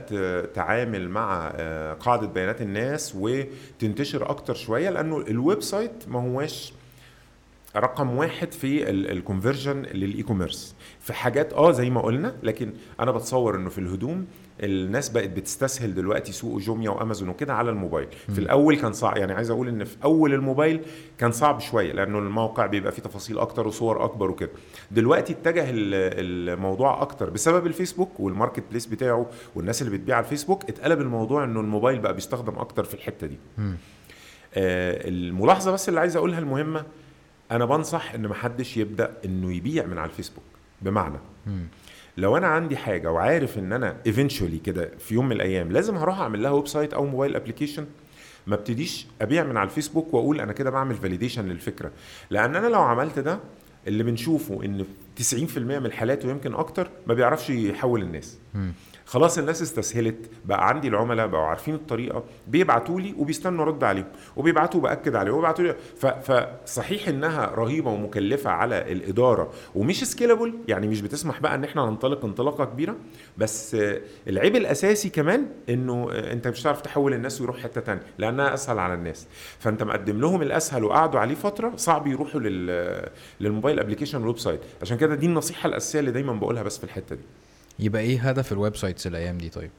تعامل 0.55 1.09
مع 1.09 1.52
آه، 1.56 1.93
قاعدة 1.93 2.26
بيانات 2.26 2.62
الناس 2.62 3.14
وتنتشر 3.18 4.30
أكتر 4.30 4.55
شوية 4.55 4.90
لأنه 4.90 5.18
ال 5.20 5.62
website 5.62 6.09
ما 6.09 6.20
هواش 6.20 6.72
رقم 7.76 8.16
واحد 8.16 8.52
في 8.52 8.90
ال 8.90 8.99
conversion 8.99 9.82
لل 9.82 10.22
e-commerce 10.22 10.74
في 11.01 11.12
حاجات 11.12 11.52
آه 11.52 11.72
زي 11.72 11.90
ما 11.90 12.01
قلنا 12.01 12.36
لكن 12.43 12.72
أنا 13.01 13.10
بتصور 13.10 13.56
إنه 13.56 13.68
في 13.70 13.78
الهدوم 13.78 14.26
الناس 14.60 15.08
بقت 15.08 15.28
بتستسهل 15.30 15.94
دلوقتي 15.94 16.32
سوق 16.32 16.58
جوميا 16.60 16.90
وأمازون 16.90 17.28
وكده 17.28 17.54
على 17.54 17.70
الموبايل 17.70 18.08
م. 18.28 18.32
في 18.32 18.38
الأول 18.38 18.76
كان 18.76 18.92
صعب 18.92 19.16
يعني 19.16 19.32
عايز 19.32 19.50
أقول 19.50 19.68
إن 19.68 19.84
في 19.84 19.96
أول 20.04 20.34
الموبايل 20.34 20.80
كان 21.18 21.32
صعب 21.32 21.60
شوية 21.60 21.92
لأنه 21.92 22.18
الموقع 22.18 22.66
بيبقى 22.66 22.92
فيه 22.92 23.02
تفاصيل 23.02 23.38
أكتر 23.38 23.66
وصور 23.66 24.04
أكبر 24.04 24.30
وكده 24.30 24.50
دلوقتي 24.90 25.32
اتجه 25.32 25.64
الموضوع 25.70 27.02
أكتر 27.02 27.30
بسبب 27.30 27.66
الفيسبوك 27.66 28.20
وال 28.20 28.62
marketplace 28.70 28.86
بتاعه 28.86 29.26
والناس 29.54 29.82
اللي 29.82 29.92
بتبيع 29.98 30.16
على 30.16 30.24
الفيسبوك 30.24 30.64
اتقلب 30.68 31.00
الموضوع 31.00 31.44
إنه 31.44 31.60
الموبايل 31.60 31.98
بقى 31.98 32.14
بيستخدم 32.14 32.58
أكتر 32.58 32.84
في 32.84 32.94
الحتة 32.94 33.26
دي 33.26 33.38
م. 33.58 33.62
آه 34.54 35.08
الملاحظة 35.08 35.70
بس 35.72 35.88
اللي 35.88 36.00
عايز 36.00 36.16
أقولها 36.16 36.38
المهمة 36.38 36.84
أنا 37.50 37.64
بنصح 37.64 38.14
إن 38.14 38.28
محدش 38.28 38.76
يبدأ 38.76 39.14
إنه 39.24 39.52
يبيع 39.52 39.86
من 39.86 39.98
على 39.98 40.10
الفيسبوك 40.10 40.44
بمعنى 40.82 41.18
مم. 41.46 41.66
لو 42.16 42.36
أنا 42.36 42.47
عندي 42.47 42.76
حاجة 42.76 43.12
وعارف 43.12 43.59
إن 43.59 43.72
أنا 43.72 43.97
eventually 44.06 44.59
كده 44.59 44.90
في 44.98 45.14
يوم 45.14 45.26
من 45.26 45.32
الأيام 45.32 45.72
لازم 45.72 45.97
هروح 45.97 46.20
أعمل 46.20 46.43
لها 46.43 46.51
website 46.51 46.94
أو 46.94 47.06
mobile 47.06 47.36
application 47.36 47.86
ما 48.47 48.55
ابتديش 48.55 49.06
أبيع 49.22 49.44
من 49.44 49.56
على 49.56 49.66
الفيسبوك 49.68 50.14
وأقول 50.14 50.40
أنا 50.40 50.52
كده 50.52 50.70
بعمل 50.70 50.94
validation 50.94 51.48
للفكرة 51.48 51.90
لأن 52.30 52.56
أنا 52.56 52.66
لو 52.66 52.80
عملت 52.82 53.18
ده 53.18 53.38
اللي 53.86 54.02
بنشوفه 54.02 54.64
إن 54.64 54.84
90% 55.32 55.59
من 55.59 55.86
الحالات 55.86 56.24
ويمكن 56.24 56.55
أكتر 56.55 56.88
ما 57.06 57.14
بيعرفش 57.14 57.51
يحول 57.51 58.02
الناس. 58.02 58.38
خلاص 59.06 59.38
الناس 59.38 59.62
استسهلت 59.62 60.30
بقى 60.44 60.68
عندي 60.68 60.88
العملاء 60.88 61.26
بقوا 61.26 61.44
عارفين 61.44 61.74
الطريقة 61.74 62.24
بيبعتوا 62.48 63.00
لي 63.00 63.14
وبيستنوا 63.18 63.64
ارد 63.64 63.84
عليهم 63.84 64.06
وبيبعتوا 64.36 64.80
بأكد 64.80 65.14
عليه 65.14 65.32
وبيبعتوا 65.32 65.64
لي 65.64 65.76
فصحيح 66.22 67.08
إنها 67.08 67.46
رهيبة 67.46 67.90
ومكلفة 67.90 68.50
على 68.50 68.92
الإدارة 68.92 69.50
ومش 69.74 70.04
scalable 70.05 70.55
يعني 70.68 70.88
مش 70.88 71.00
بتسمح 71.00 71.40
بقى 71.40 71.54
إن 71.54 71.64
إحنا 71.64 71.86
ننطلق 71.86 72.24
انطلاقة 72.24 72.64
كبيرة 72.64 72.96
بس 73.38 73.76
العيب 74.28 74.56
الأساسي 74.56 75.08
كمان 75.08 75.46
إنه 75.68 76.08
أنت 76.12 76.48
مش 76.48 76.62
هتعرف 76.62 76.80
تحول 76.80 77.14
الناس 77.14 77.40
ويروح 77.40 77.58
حتة 77.58 77.80
تانية 77.80 78.02
لأنها 78.18 78.54
أسهل 78.54 78.78
على 78.78 78.94
الناس. 78.94 79.26
فأنت 79.58 79.82
مقدم 79.82 80.20
لهم 80.20 80.42
الأسهل 80.42 80.84
وقعدوا 80.84 81.20
عليه 81.20 81.34
فترة 81.34 81.72
صعب 81.76 82.06
يروحوا 82.06 82.40
لل 82.40 83.08
لل 83.40 83.51
mobile 83.51 83.80
application 83.80 84.13
وال 84.13 84.18
website. 84.18 84.60
عشان 84.82 84.96
كده 84.96 85.14
دي 85.14 85.26
النصيحة 85.26 85.66
الأساسية 85.66 86.00
اللي 86.00 86.10
دايما 86.10 86.32
بقولها 86.32 86.62
بس 86.62 86.78
في 86.78 86.84
الحتة 86.84 87.16
دي. 87.16 87.22
يبقى 87.78 88.03
إيه 88.03 88.28
هدف 88.28 88.53
ال 88.52 88.76
websites 88.76 89.06
الأيام 89.07 89.39
دي 89.39 89.48
طيب؟ 89.48 89.70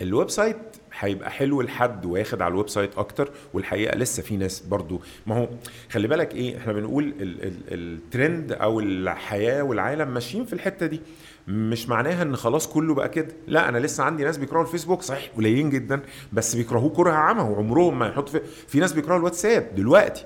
ال 0.00 0.30
website 0.30 0.56
هيبقى 0.98 1.30
حلو 1.30 1.62
لحد 1.62 2.06
واخد 2.06 2.42
على 2.42 2.52
ال 2.52 2.68
website 2.68 2.98
أكتر 2.98 3.30
والحقيقة 3.54 3.96
لسه 3.98 4.22
في 4.22 4.36
ناس 4.36 4.60
برضو 4.60 5.00
ما 5.26 5.38
هو 5.38 5.48
خلي 5.90 6.08
بالك 6.08 6.34
إيه 6.34 6.56
إحنا 6.58 6.72
بنقول 6.72 7.04
ال- 7.20 7.42
ال- 7.44 7.54
الترند 7.68 8.52
أو 8.52 8.80
الحياة 8.80 9.62
والعالم 9.62 10.14
ماشيين 10.14 10.44
في 10.44 10.52
الحتة 10.52 10.86
دي. 10.86 11.00
مش 11.48 11.88
معناها 11.88 12.22
ان 12.22 12.36
خلاص 12.36 12.68
كله 12.68 12.94
بقى 12.94 13.08
كده 13.08 13.28
لا 13.46 13.68
أنا 13.68 13.78
لسه 13.78 14.04
عندي 14.04 14.24
ناس 14.24 14.38
بيكرهوا 14.38 14.62
الفيسبوك 14.62 15.02
صحيح 15.02 15.30
قليلين 15.36 15.70
جدا 15.70 16.00
بس 16.32 16.54
بيكرهوه 16.56 16.90
كره 16.90 17.10
عمى 17.12 17.42
وعمرهم 17.42 17.98
ما 17.98 18.06
يحط 18.08 18.28
في, 18.28 18.40
في 18.68 18.80
ناس 18.80 18.92
بيكرهوا 18.92 19.18
الواتساب 19.18 19.74
دلوقتي. 19.76 20.24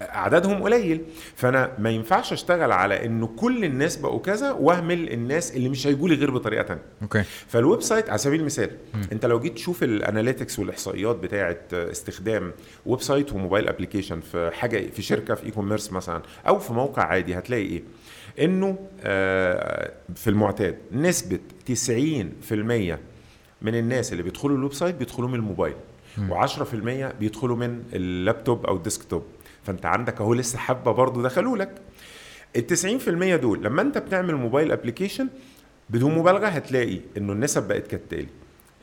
عددهم 0.00 0.62
قليل. 0.62 1.04
فأنا 1.36 1.72
ما 1.78 1.90
ينفعش 1.90 2.32
أشتغل 2.32 2.72
على 2.72 3.04
انه 3.04 3.26
كل 3.26 3.64
الناس 3.64 3.96
بقوا 3.96 4.20
كذا 4.20 4.52
وأهمل 4.52 5.12
الناس 5.12 5.56
اللي 5.56 5.68
مش 5.68 5.86
هيجوا 5.86 6.08
لي 6.08 6.14
غير 6.14 6.30
بطريقة 6.30 6.62
تانية. 6.62 6.82
أوكي. 7.02 7.22
فال 7.22 7.82
website 7.82 8.08
على 8.08 8.18
سبيل 8.18 8.40
المثال 8.40 8.70
أنت 9.12 9.26
لو 9.26 9.40
جيت 9.40 9.54
تشوف 9.54 9.82
ال 9.82 9.90
analytics 9.90 10.58
والإحصائيات 10.58 11.16
بتاعة 11.16 11.58
استخدام 11.72 12.52
website 12.86 13.00
و 13.00 13.32
mobile 13.32 13.68
application 13.68 14.20
في 14.20 14.50
حاجة 14.54 14.90
في 14.90 15.02
شركة 15.02 15.34
في 15.34 15.46
e-commerce 15.46 15.92
مثلا 15.92 16.22
أو 16.48 16.58
في 16.58 16.72
موقع 16.72 17.02
عادي 17.02 17.38
هتلاقي 17.38 17.62
إيه؟ 17.66 17.82
إنه 18.40 18.78
آه، 19.00 19.92
في 20.14 20.30
المعتاد 20.30 20.78
نسبة 20.92 21.38
90% 21.66 21.72
من 23.62 23.74
الناس 23.74 24.12
اللي 24.12 24.22
بيدخلوا 24.22 24.56
ال 24.56 24.72
website 24.72 24.94
بيدخلوا 24.94 25.28
من 25.28 25.34
الموبايل 25.34 25.74
و10% 26.30 26.74
بيدخلوا 27.20 27.56
من 27.56 27.82
اللابتوب 27.92 28.66
أو 28.66 28.76
ال 28.76 28.81
desktop. 28.81 29.22
فانت 29.66 29.86
عندك 29.86 30.20
اهو 30.20 30.34
لسه 30.34 30.58
حبة 30.58 30.92
برضه 30.92 31.22
دخلوا 31.22 31.56
لك. 31.56 31.70
ال 32.56 32.66
90% 33.38 33.40
دول 33.40 33.64
لما 33.64 33.82
انت 33.82 33.98
بتعمل 33.98 34.34
mobile 34.34 34.72
application 34.72 35.28
بدون 35.90 36.14
مبالغة 36.14 36.46
هتلاقي 36.46 37.00
انه 37.16 37.32
النسب 37.32 37.68
بقت 37.68 37.86
كالتالي. 37.86 38.28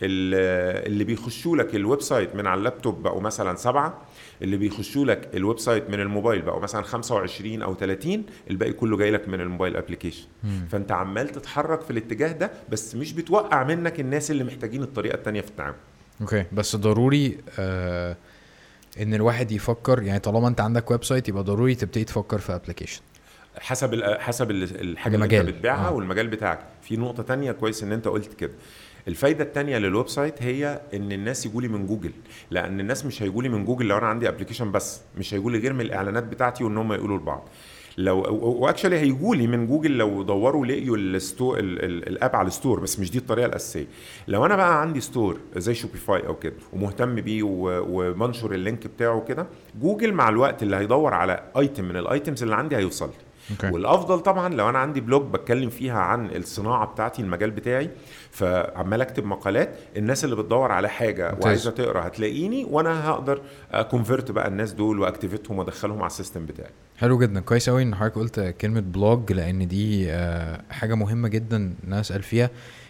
ال- 0.01 0.87
اللي 0.91 1.03
بيخشوا 1.03 1.57
لك 1.57 1.75
ال 1.75 2.01
website 2.01 2.35
من 2.35 2.47
على 2.47 2.57
اللابتوب 2.59 3.03
بقوا 3.03 3.21
مثلا 3.21 3.55
سبعة 3.55 4.01
اللي 4.41 4.57
بيخشوا 4.57 5.05
لك 5.05 5.29
ال 5.33 5.59
website 5.59 5.89
من 5.89 5.99
الموبايل 5.99 6.41
بقوا 6.41 6.59
مثلا 6.61 6.81
25 6.81 7.61
أو 7.61 7.75
30 7.75 8.23
الباقي 8.49 8.73
كله 8.73 8.97
جاي 8.97 9.11
لك 9.11 9.27
من 9.29 9.41
ال 9.41 9.46
mobile 9.46 9.77
application. 9.77 10.25
فانت 10.71 10.91
عمال 10.91 11.29
تتحرك 11.29 11.81
في 11.81 11.91
الاتجاه 11.91 12.31
ده 12.31 12.51
بس 12.69 12.95
مش 12.95 13.13
بتوقع 13.13 13.63
منك 13.63 13.99
الناس 13.99 14.31
اللي 14.31 14.43
محتاجين 14.43 14.83
الطريقة 14.83 15.15
التانية 15.15 15.41
في 15.41 15.47
التعامل. 15.49 15.75
أوكي 16.21 16.45
بس 16.53 16.75
ضروري 16.75 17.37
آه 17.59 18.17
إن 19.01 19.13
الواحد 19.13 19.51
يفكر 19.51 20.03
يعني 20.03 20.19
طالما 20.19 20.47
أنت 20.47 20.61
عندك 20.61 20.91
website 20.91 21.29
يبقى 21.29 21.43
ضروري 21.43 21.75
تبتدي 21.75 22.03
تفكر 22.03 22.37
في 22.39 22.55
application 22.55 23.01
حسب 23.59 23.93
ال- 23.93 24.21
حسب 24.21 24.51
ال- 24.51 24.81
الحاجة 24.81 25.13
اللي 25.15 25.25
المجال. 25.25 25.47
انت 25.47 25.55
بتبيعها 25.55 25.87
آه. 25.87 25.91
والمجال 25.91 26.27
بتاعك. 26.27 26.59
في 26.81 26.97
نقطة 26.97 27.23
تانية 27.23 27.51
كويس 27.51 27.83
إن 27.83 27.91
أنت 27.91 28.07
قلت 28.07 28.33
كده. 28.33 28.51
الفايدة 29.07 29.43
التانية 29.43 29.77
لل 29.77 30.09
website 30.09 30.43
هي 30.43 30.81
إن 30.93 31.11
الناس 31.11 31.45
يجوا 31.45 31.61
لي 31.61 31.67
من 31.67 31.87
جوجل. 31.87 32.11
لأن 32.51 32.79
الناس 32.79 33.05
مش 33.05 33.23
هيجوا 33.23 33.43
لي 33.43 33.49
من 33.49 33.65
جوجل 33.65 33.85
لو 33.87 33.97
أنا 33.97 34.07
عندي 34.07 34.29
application 34.29 34.71
بس. 34.71 35.01
مش 35.17 35.33
هيجوا 35.33 35.51
لي 35.51 35.57
غير 35.59 35.73
من 35.73 35.81
الإعلانات 35.81 36.23
بتاعتي 36.23 36.63
وإن 36.63 36.77
هم 36.77 36.93
يقولوا 36.93 37.17
لبعض. 37.17 37.47
لو 37.97 38.19
actually 38.59 38.99
هيجوا 38.99 39.35
لي 39.35 39.47
من 39.47 39.67
جوجل 39.67 39.97
لو 39.97 40.23
دوروا 40.23 40.65
لقيوا 40.65 40.97
ال 40.97 41.07
store 41.07 41.59
ال- 41.59 41.85
ال- 41.85 42.07
ال 42.07 42.14
app 42.14 42.35
على 42.35 42.47
ال 42.47 42.52
store 42.52 42.79
بس 42.79 42.99
مش 42.99 43.11
دي 43.11 43.17
الطريقة 43.17 43.45
الأساسية. 43.45 43.87
لو 44.27 44.45
أنا 44.45 44.55
بقى 44.55 44.81
عندي 44.81 45.01
store 45.01 45.37
زي 45.55 45.73
شوبيفاي 45.73 46.27
أو 46.27 46.35
كده 46.35 46.53
ومهتم 46.73 47.15
بيه 47.15 47.43
وبنشر 47.43 48.53
ال 48.53 48.60
link 48.60 48.87
بتاعه 48.87 49.21
كده 49.27 49.47
جوجل 49.81 50.13
مع 50.13 50.29
الوقت 50.29 50.63
اللي 50.63 50.75
هيدور 50.75 51.13
على 51.13 51.43
item 51.57 51.83
من 51.85 51.97
ال 51.97 52.05
items 52.05 52.43
اللي 52.43 52.55
عندي 52.55 52.77
هيوصل 52.77 53.05
لي. 53.07 53.13
أوكي. 53.51 53.69
والأفضل 53.69 54.19
طبعا 54.19 54.53
لو 54.53 54.69
أنا 54.69 54.79
عندي 54.79 55.01
blog 55.01 55.21
بتكلم 55.33 55.69
فيها 55.69 55.99
عن 55.99 56.25
الصناعة 56.25 56.85
بتاعتي 56.85 57.21
المجال 57.21 57.51
بتاعي 57.51 57.89
فعمال 58.31 59.01
أكتب 59.01 59.25
مقالات 59.25 59.75
الناس 59.97 60.23
اللي 60.25 60.35
بتدور 60.35 60.71
على 60.71 60.89
حاجة 60.89 61.29
ممتاز. 61.29 61.45
وعايزة 61.45 61.71
تقرأ 61.71 62.07
هتلاقيني 62.07 62.65
وأنا 62.69 63.09
هقدر 63.09 63.41
convert 63.91 64.31
بقى 64.31 64.47
الناس 64.47 64.73
دول 64.73 64.99
و 64.99 65.05
activate 65.05 65.48
هم 65.48 65.59
وأدخلهم 65.59 65.97
على 65.97 66.07
ال 66.07 66.12
system 66.12 66.45
بتاعي. 66.45 66.69
حلو 66.97 67.17
جدا. 67.19 67.39
كويس 67.39 67.69
قوي 67.69 67.83
إن 67.83 67.95
حضرتك 67.95 68.15
قلت 68.15 68.39
كلمة 68.39 68.79
blog 68.79 69.31
لأن 69.33 69.67
دي 69.67 70.11
آه، 70.11 70.61
حاجة 70.69 70.95
مهمة 70.95 71.27
جدا 71.27 71.57
إن 71.57 71.73
أنا 71.87 71.99
أسأل 71.99 72.23
فيها 72.23 72.49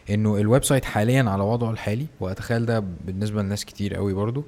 إنه 0.10 0.38
ال 0.38 0.64
website 0.64 0.86
حاليا 0.86 1.24
على 1.30 1.44
وضعه 1.44 1.72
الحالي 1.72 2.06
وأتخيل 2.20 2.66
ده 2.66 2.80
بالنسبة 2.80 3.42
لناس 3.42 3.66
كتير 3.66 3.96
قوي 3.96 4.14
برضو 4.14 4.46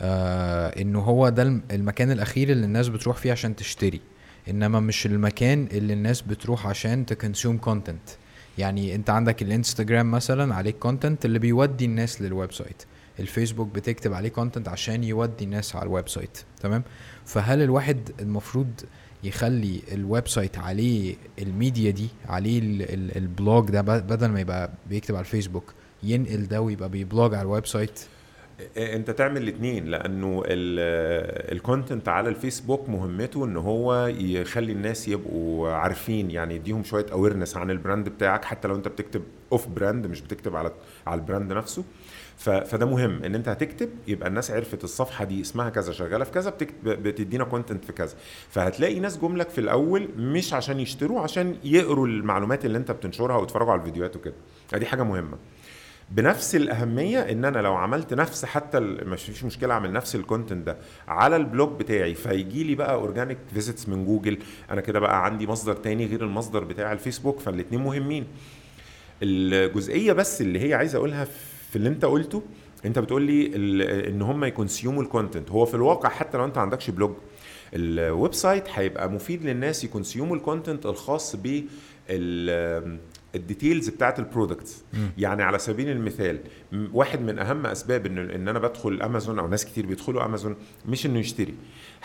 آه 0.00 0.68
إنه 0.80 1.00
هو 1.00 1.28
ده 1.28 1.42
الم- 1.42 1.62
المكان 1.70 2.10
الأخير 2.10 2.50
اللي 2.50 2.64
الناس 2.66 2.88
بتروح 2.88 3.16
فيه 3.16 3.32
عشان 3.32 3.56
تشتري. 3.56 4.00
إنما 4.50 4.80
مش 4.80 5.06
المكان 5.06 5.68
اللي 5.72 5.92
الناس 5.92 6.22
بتروح 6.22 6.66
عشان 6.66 7.06
ت 7.06 7.12
consume 7.12 7.58
content 7.58 8.08
يعني 8.58 8.94
أنت 8.94 9.10
عندك 9.10 9.42
الإنستجرام 9.42 10.10
مثلا 10.10 10.54
عليه 10.54 10.70
content 10.70 11.24
اللي 11.24 11.38
بيودي 11.38 11.84
الناس 11.84 12.22
لل 12.22 12.52
website. 12.52 12.82
الفيسبوك 13.20 13.74
بتكتب 13.74 14.12
عليه 14.12 14.28
content 14.28 14.68
عشان 14.68 15.04
يودي 15.04 15.44
الناس 15.44 15.76
على 15.76 15.82
ال 15.86 16.08
website. 16.08 16.38
تمام؟ 16.60 16.82
فهل 17.24 17.62
الواحد 17.62 18.10
المفروض 18.20 18.70
يخلي 19.24 19.80
ال 19.92 20.28
website 20.28 20.58
عليه 20.58 21.14
الميديا 21.38 21.90
دي 21.90 22.08
عليه 22.28 22.58
ال- 22.58 22.82
ال- 22.82 23.16
ال 23.16 23.27
blog 23.27 23.70
ده 23.70 23.80
بدل 23.80 24.26
ما 24.28 24.40
يبقى 24.40 24.70
بيكتب 24.90 25.14
على 25.14 25.24
الفيسبوك 25.24 25.74
ينقل 26.02 26.46
ده 26.48 26.60
ويبقى 26.60 26.88
بي 26.88 27.03
blog 27.03 27.34
على 27.34 27.42
ال 27.42 27.66
website؟ 27.66 28.00
انت 28.76 29.10
تعمل 29.10 29.42
الاثنين 29.42 29.84
لأنه 29.84 30.42
ال 30.46 30.66
content 30.66 32.08
على 32.08 32.28
الفيسبوك 32.28 32.88
مهمته 32.88 33.44
إن 33.44 33.56
هو 33.56 34.06
يخلي 34.06 34.72
الناس 34.72 35.08
يبقوا 35.08 35.70
عارفين 35.70 36.30
يعني 36.30 36.54
يديهم 36.54 36.84
شوية 36.84 37.06
awareness 37.12 37.56
عن 37.56 37.70
ال 37.70 37.76
brand 37.76 38.08
بتاعك 38.08 38.44
حتى 38.44 38.68
لو 38.68 38.74
انت 38.74 38.88
بتكتب 38.88 39.22
of 39.52 39.68
brand 39.68 40.06
مش 40.06 40.20
بتكتب 40.20 40.56
على 40.56 40.72
على 41.06 41.20
ال 41.20 41.25
brand 41.25 41.52
نفسه. 41.52 41.84
فده 42.36 42.86
مهم 42.86 43.24
إن 43.24 43.34
انت 43.34 43.48
هتكتب 43.48 43.88
يبقى 44.08 44.28
الناس 44.28 44.50
عرفت 44.50 44.84
الصفحة 44.84 45.24
دي 45.24 45.40
اسمها 45.40 45.70
كذا 45.70 45.92
شغالة 45.92 46.24
في 46.24 46.30
كذا 46.30 46.54
بتدينا 46.84 47.44
content 47.44 47.84
في 47.84 47.92
كذا. 47.92 48.14
فهتلاقي 48.50 49.00
ناس 49.00 49.18
جم 49.18 49.33
لك 49.33 49.48
في 49.48 49.60
الأول 49.60 50.08
مش 50.16 50.54
عشان 50.54 50.80
يشتروا 50.80 51.20
عشان 51.20 51.56
يقروا 51.64 52.06
المعلومات 52.06 52.64
اللي 52.64 52.78
انت 52.78 52.90
بتنشرها 52.90 53.36
ويتفرجوا 53.36 53.72
على 53.72 53.80
الفيديوهات 53.80 54.16
وكده. 54.16 54.34
دي 54.74 54.86
حاجة 54.86 55.02
مهمة. 55.02 55.38
بنفس 56.10 56.54
الأهمية 56.56 57.18
إن 57.20 57.44
أنا 57.44 57.58
لو 57.58 57.74
عملت 57.74 58.14
نفس 58.14 58.44
حتى 58.44 58.80
مش 58.80 59.22
فيش 59.24 59.44
مشكلة 59.44 59.74
أعمل 59.74 59.92
نفس 59.92 60.14
ال 60.14 60.20
content 60.20 60.66
ده 60.66 60.76
على 61.08 61.36
ال 61.36 61.44
blog 61.44 61.78
بتاعي 61.78 62.14
فيجي 62.14 62.64
لي 62.64 62.74
بقى 62.74 62.94
organic 62.94 63.38
visits 63.54 63.88
من 63.88 64.04
جوجل 64.04 64.38
أنا 64.70 64.80
كده 64.80 65.00
بقى 65.00 65.24
عندي 65.24 65.46
مصدر 65.46 65.74
تاني 65.74 66.06
غير 66.06 66.22
المصدر 66.24 66.64
بتاع 66.64 66.92
الفيسبوك 66.92 67.40
فالاتنين 67.40 67.80
مهمين. 67.80 68.26
الجزئية 69.22 70.12
بس 70.12 70.40
اللي 70.40 70.68
هي 70.68 70.74
عايز 70.74 70.94
أقولها 70.94 71.24
في 71.70 71.76
اللي 71.76 71.88
أنت 71.88 72.04
قلته 72.04 72.42
أنت 72.84 72.98
بتقول 72.98 73.22
لي 73.22 73.50
إن 74.08 74.22
هم 74.22 74.44
ي 74.44 74.51
consume 74.51 75.02
وا 75.02 75.07
ال 75.07 75.13
content 75.13 75.50
هو 75.50 75.64
في 75.66 75.74
الواقع 75.74 76.08
حتى 76.08 76.38
لو 76.38 76.44
أنت 76.44 76.58
عندكش 76.58 76.90
blog 76.90 77.12
ال 77.74 78.34
website 78.34 78.64
هيبقى 78.74 79.10
مفيد 79.10 79.44
للناس 79.44 79.84
يكونسيوموا 79.84 80.36
الكونتنت 80.36 80.86
الخاص 80.86 81.36
ب 81.36 81.64
الديتيلز 83.36 83.88
بتاعت 83.88 84.18
البرودكتس 84.18 84.84
يعني 85.18 85.42
على 85.42 85.58
سبيل 85.58 85.90
المثال 85.90 86.38
واحد 86.92 87.20
من 87.20 87.38
أهم 87.38 87.66
أسباب 87.66 88.06
إن 88.06 88.18
إن 88.18 88.48
أنا 88.48 88.58
بدخل 88.58 89.02
أمازون 89.02 89.38
أو 89.38 89.48
ناس 89.48 89.64
كتير 89.64 89.86
بيدخلوا 89.86 90.24
أمازون 90.24 90.56
مش 90.88 91.06
إنه 91.06 91.18
يشتري. 91.18 91.54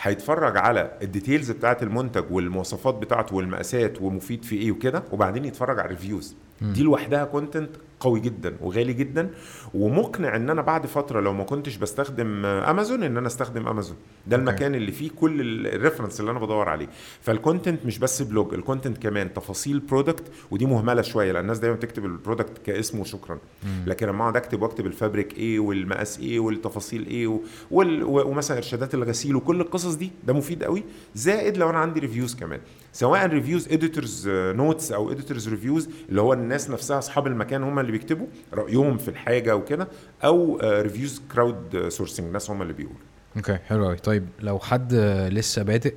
هيتفرج 0.00 0.56
على 0.56 0.98
ال 1.02 1.08
details 1.08 1.50
بتاعت 1.50 1.82
المنتج 1.82 2.24
والمواصفات 2.30 2.94
بتاعته 2.94 3.36
والمقاسات 3.36 4.02
ومفيد 4.02 4.44
في 4.44 4.56
إيه 4.56 4.72
وكده 4.72 5.02
وبعدين 5.12 5.44
يتفرج 5.44 5.78
على 5.78 5.86
ال 5.86 5.92
reviews 5.92 6.36
دي 6.62 6.82
لوحدها 6.82 7.24
content 7.24 7.70
قوي 8.00 8.20
جدا 8.20 8.56
وغالي 8.60 8.92
جدا. 8.92 9.30
ومقنع 9.74 10.36
إن 10.36 10.50
أنا 10.50 10.62
بعد 10.62 10.86
فترة 10.86 11.20
لو 11.20 11.32
ما 11.32 11.44
كنتش 11.44 11.76
بستخدم 11.76 12.46
امازون 12.46 13.02
إن 13.02 13.16
أنا 13.16 13.26
أستخدم 13.26 13.68
امازون 13.68 13.96
ده. 14.26 14.36
المكان 14.36 14.74
اللي 14.74 14.92
فيه 14.92 15.10
كل 15.10 15.66
ال 15.66 15.71
reference 15.71 16.20
اللي 16.20 16.30
أنا 16.30 16.38
بدور 16.38 16.68
عليه. 16.68 16.88
فال 17.20 17.35
content 17.35 17.86
مش 17.86 17.98
بس 17.98 18.22
blog 18.22 18.54
ال 18.54 18.60
content 18.60 18.98
كمان 18.98 19.34
تفاصيل 19.34 19.78
product 19.80 20.22
ودي 20.50 20.66
مهملة 20.66 21.02
شوية 21.02 21.32
لأن 21.32 21.42
الناس 21.42 21.58
دايما 21.58 21.76
تكتب 21.76 22.04
ال 22.04 22.11
product 22.11 22.58
كاسم 22.66 23.00
وشكرا. 23.00 23.38
لكن 23.86 24.06
لما 24.06 24.22
أقعد 24.22 24.36
أكتب 24.36 24.62
وأكتب 24.62 24.86
ال 24.86 24.93
fabric 24.93 25.38
إيه 25.38 25.60
والمقاس 25.60 26.18
إيه 26.18 26.40
والتفاصيل 26.40 27.06
إيه 27.06 27.40
وال... 27.70 28.02
ومثلا 28.04 28.56
إرشادات 28.56 28.94
الغسيل 28.94 29.36
وكل 29.36 29.60
القصص 29.60 29.94
دي 29.94 30.10
ده 30.26 30.32
مفيد 30.32 30.64
قوي. 30.64 30.84
زائد 31.14 31.56
لو 31.56 31.70
أنا 31.70 31.78
عندي 31.78 32.00
reviews 32.00 32.34
كمان. 32.34 32.60
سواء 32.92 33.26
reviews 33.26 33.68
editor's 33.72 34.28
notes 34.28 34.92
أو 34.92 35.12
editor's 35.12 35.48
reviews 35.48 35.88
اللي 36.08 36.20
هو 36.20 36.32
الناس 36.32 36.70
نفسها 36.70 36.98
أصحاب 36.98 37.26
المكان 37.26 37.62
هم 37.62 37.78
اللي 37.78 37.92
بيكتبوا 37.92 38.26
رأيهم 38.54 38.98
في 38.98 39.08
الحاجة 39.08 39.56
وكده 39.56 39.88
أو 40.24 40.58
reviews 40.62 41.22
crowdsourcing 41.32 42.32
ناس 42.32 42.50
هم 42.50 42.62
اللي 42.62 42.72
بيقولوا. 42.72 43.00
okay 43.36 43.56
حلو 43.56 43.84
قوي 43.84 43.96
طيب 43.96 44.28
لو 44.40 44.58
حد 44.58 44.94
لسه 45.32 45.62
بادئ 45.62 45.94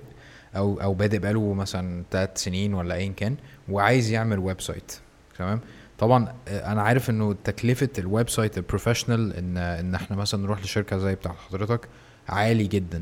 أو 0.56 0.82
أو 0.82 0.94
بادئ 0.94 1.18
بقاله 1.20 1.54
مثلا 1.54 2.04
ثلاث 2.12 2.30
سنين 2.44 2.74
ولا 2.74 2.96
ايا 2.96 3.14
كان 3.18 3.36
وعايز 3.70 4.12
يعمل 4.12 4.40
website 4.40 4.92
تمام؟ 5.38 5.60
طبعا 6.00 6.34
آه، 6.48 6.72
أنا 6.72 6.82
عارف 6.82 7.10
إنه 7.10 7.36
تكلفة 7.44 7.90
ال 7.98 8.30
website 8.30 8.58
ال 8.58 8.64
professional 8.64 9.34
إن 9.34 9.58
إن 9.58 9.96
إحنا 9.96 10.16
مثلا 10.18 10.44
نروح 10.44 10.64
لشركة 10.64 10.98
زي 10.98 11.16
بتاع 11.16 11.32
حضرتك 11.34 11.88
عالي 12.30 12.68
جدا 12.68 13.02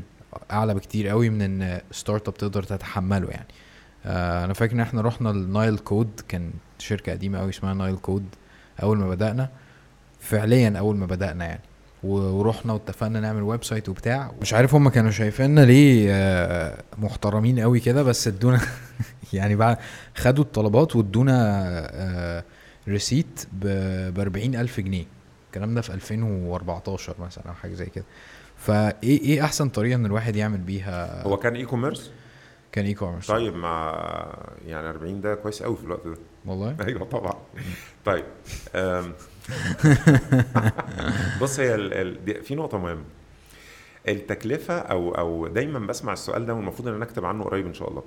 أعلى 0.50 0.74
بكتير 0.74 1.08
قوي 1.08 1.30
من 1.30 1.42
إن 1.42 1.80
startup 1.90 2.34
تقدر 2.34 2.62
تتحمله 2.62 3.28
يعني. 3.30 3.46
آه، 4.06 4.44
أنا 4.44 4.52
فاكر 4.54 4.72
إن 4.72 4.80
إحنا 4.80 5.00
رحنا 5.00 5.30
ال 5.30 5.40
Nile 5.40 5.78
Code 5.78 6.20
كان 6.28 6.50
شركة 6.78 7.12
قديمة 7.12 7.38
قوي 7.38 7.50
اسمها 7.50 7.74
Nile 7.74 7.96
Code 7.96 8.24
أول 8.82 8.98
ما 8.98 9.08
بدأنا. 9.08 9.48
فعليا 10.20 10.74
أول 10.78 10.96
ما 10.96 11.06
بدأنا 11.06 11.44
يعني. 11.44 11.60
ورحنا 12.04 12.72
واتفقنا 12.72 13.20
نعمل 13.20 13.42
website 13.42 13.88
وبتاع. 13.88 14.32
مش 14.40 14.54
عارف 14.54 14.74
هم 14.74 14.88
كانوا 14.88 15.10
شايفيننا 15.10 15.60
ليه 15.60 16.08
آه، 16.10 16.82
محترمين 16.98 17.60
قوي 17.60 17.80
كده 17.80 18.02
بس 18.02 18.28
ادونا 18.28 18.60
يعني 19.32 19.56
بعد 19.56 19.76
خدوا 20.16 20.44
الطلبات 20.44 20.96
وادونا 20.96 22.42
receipt 22.88 23.46
ب 23.52 23.66
40000 24.20 24.80
جنيه. 24.80 25.04
الكلام 25.46 25.74
ده 25.74 25.80
في 25.80 25.94
2014 25.94 27.14
مثلا 27.20 27.44
أو 27.48 27.54
حاجة 27.54 27.74
زي 27.74 27.86
كده. 27.86 28.04
فايه 28.56 29.20
إيه 29.20 29.44
أحسن 29.44 29.68
طريقة 29.68 29.94
إن 29.96 30.06
الواحد 30.06 30.36
يعمل 30.36 30.58
بيها؟ 30.58 31.22
هو 31.26 31.36
كان 31.36 31.54
e-commerce 31.56 32.10
كان 32.74 32.84
e-commerce 32.84 33.26
طيب 33.26 33.54
مع 33.56 33.94
يعني 34.66 34.88
40 34.90 35.20
ده 35.20 35.34
كويس 35.34 35.62
قوي 35.62 35.76
في 35.76 35.84
الوقت 35.84 36.06
ده. 36.08 36.16
والله؟ 36.46 36.76
أيوه 36.86 37.04
طبعا. 37.04 37.34
طيب. 38.04 38.24
بص 41.40 41.60
هي 41.60 41.74
ال... 41.74 41.92
ال... 41.94 42.24
دي- 42.24 42.42
في 42.42 42.54
نقطة 42.54 42.78
مهمة. 42.78 43.04
التكلفة 44.08 44.78
أو 44.78 45.10
أو 45.14 45.46
دايما 45.46 45.78
بسمع 45.78 46.12
السؤال 46.12 46.46
ده 46.46 46.54
والمفروض 46.54 46.88
إن 46.88 46.94
أنا 46.94 47.04
أكتب 47.04 47.24
عنه 47.24 47.44
قريب 47.44 47.66
إن 47.66 47.74
شاء 47.74 47.90
الله. 47.90 48.02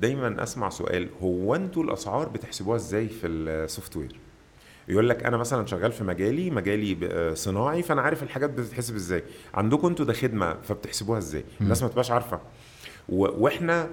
دايما 0.00 0.42
أسمع 0.42 0.68
سؤال 0.68 1.08
هو 1.22 1.54
أنتوا 1.54 1.82
الأسعار 1.82 2.28
بتحسبوها 2.28 2.76
إزاي 2.76 3.08
في 3.08 3.26
السوفت 3.26 3.96
وير 3.96 4.16
يقول 4.88 5.08
لك 5.08 5.24
أنا 5.24 5.36
مثلا 5.36 5.66
شغال 5.66 5.92
في 5.92 6.04
مجالي 6.04 6.50
مجالي 6.50 6.98
آه، 7.02 7.34
صناعي 7.34 7.82
فأنا 7.82 8.02
عارف 8.02 8.22
الحاجات 8.22 8.50
بتتحسب 8.50 8.94
إزاي. 8.94 9.22
عندكم 9.54 9.88
أنتوا 9.88 10.04
ده 10.04 10.12
خدمة 10.12 10.54
فبتحسبوها 10.62 11.18
إزاي؟ 11.18 11.44
الناس 11.60 11.82
ما 11.82 11.88
تبقاش 11.88 12.10
عارفة. 12.10 12.40
وإحنا 13.08 13.90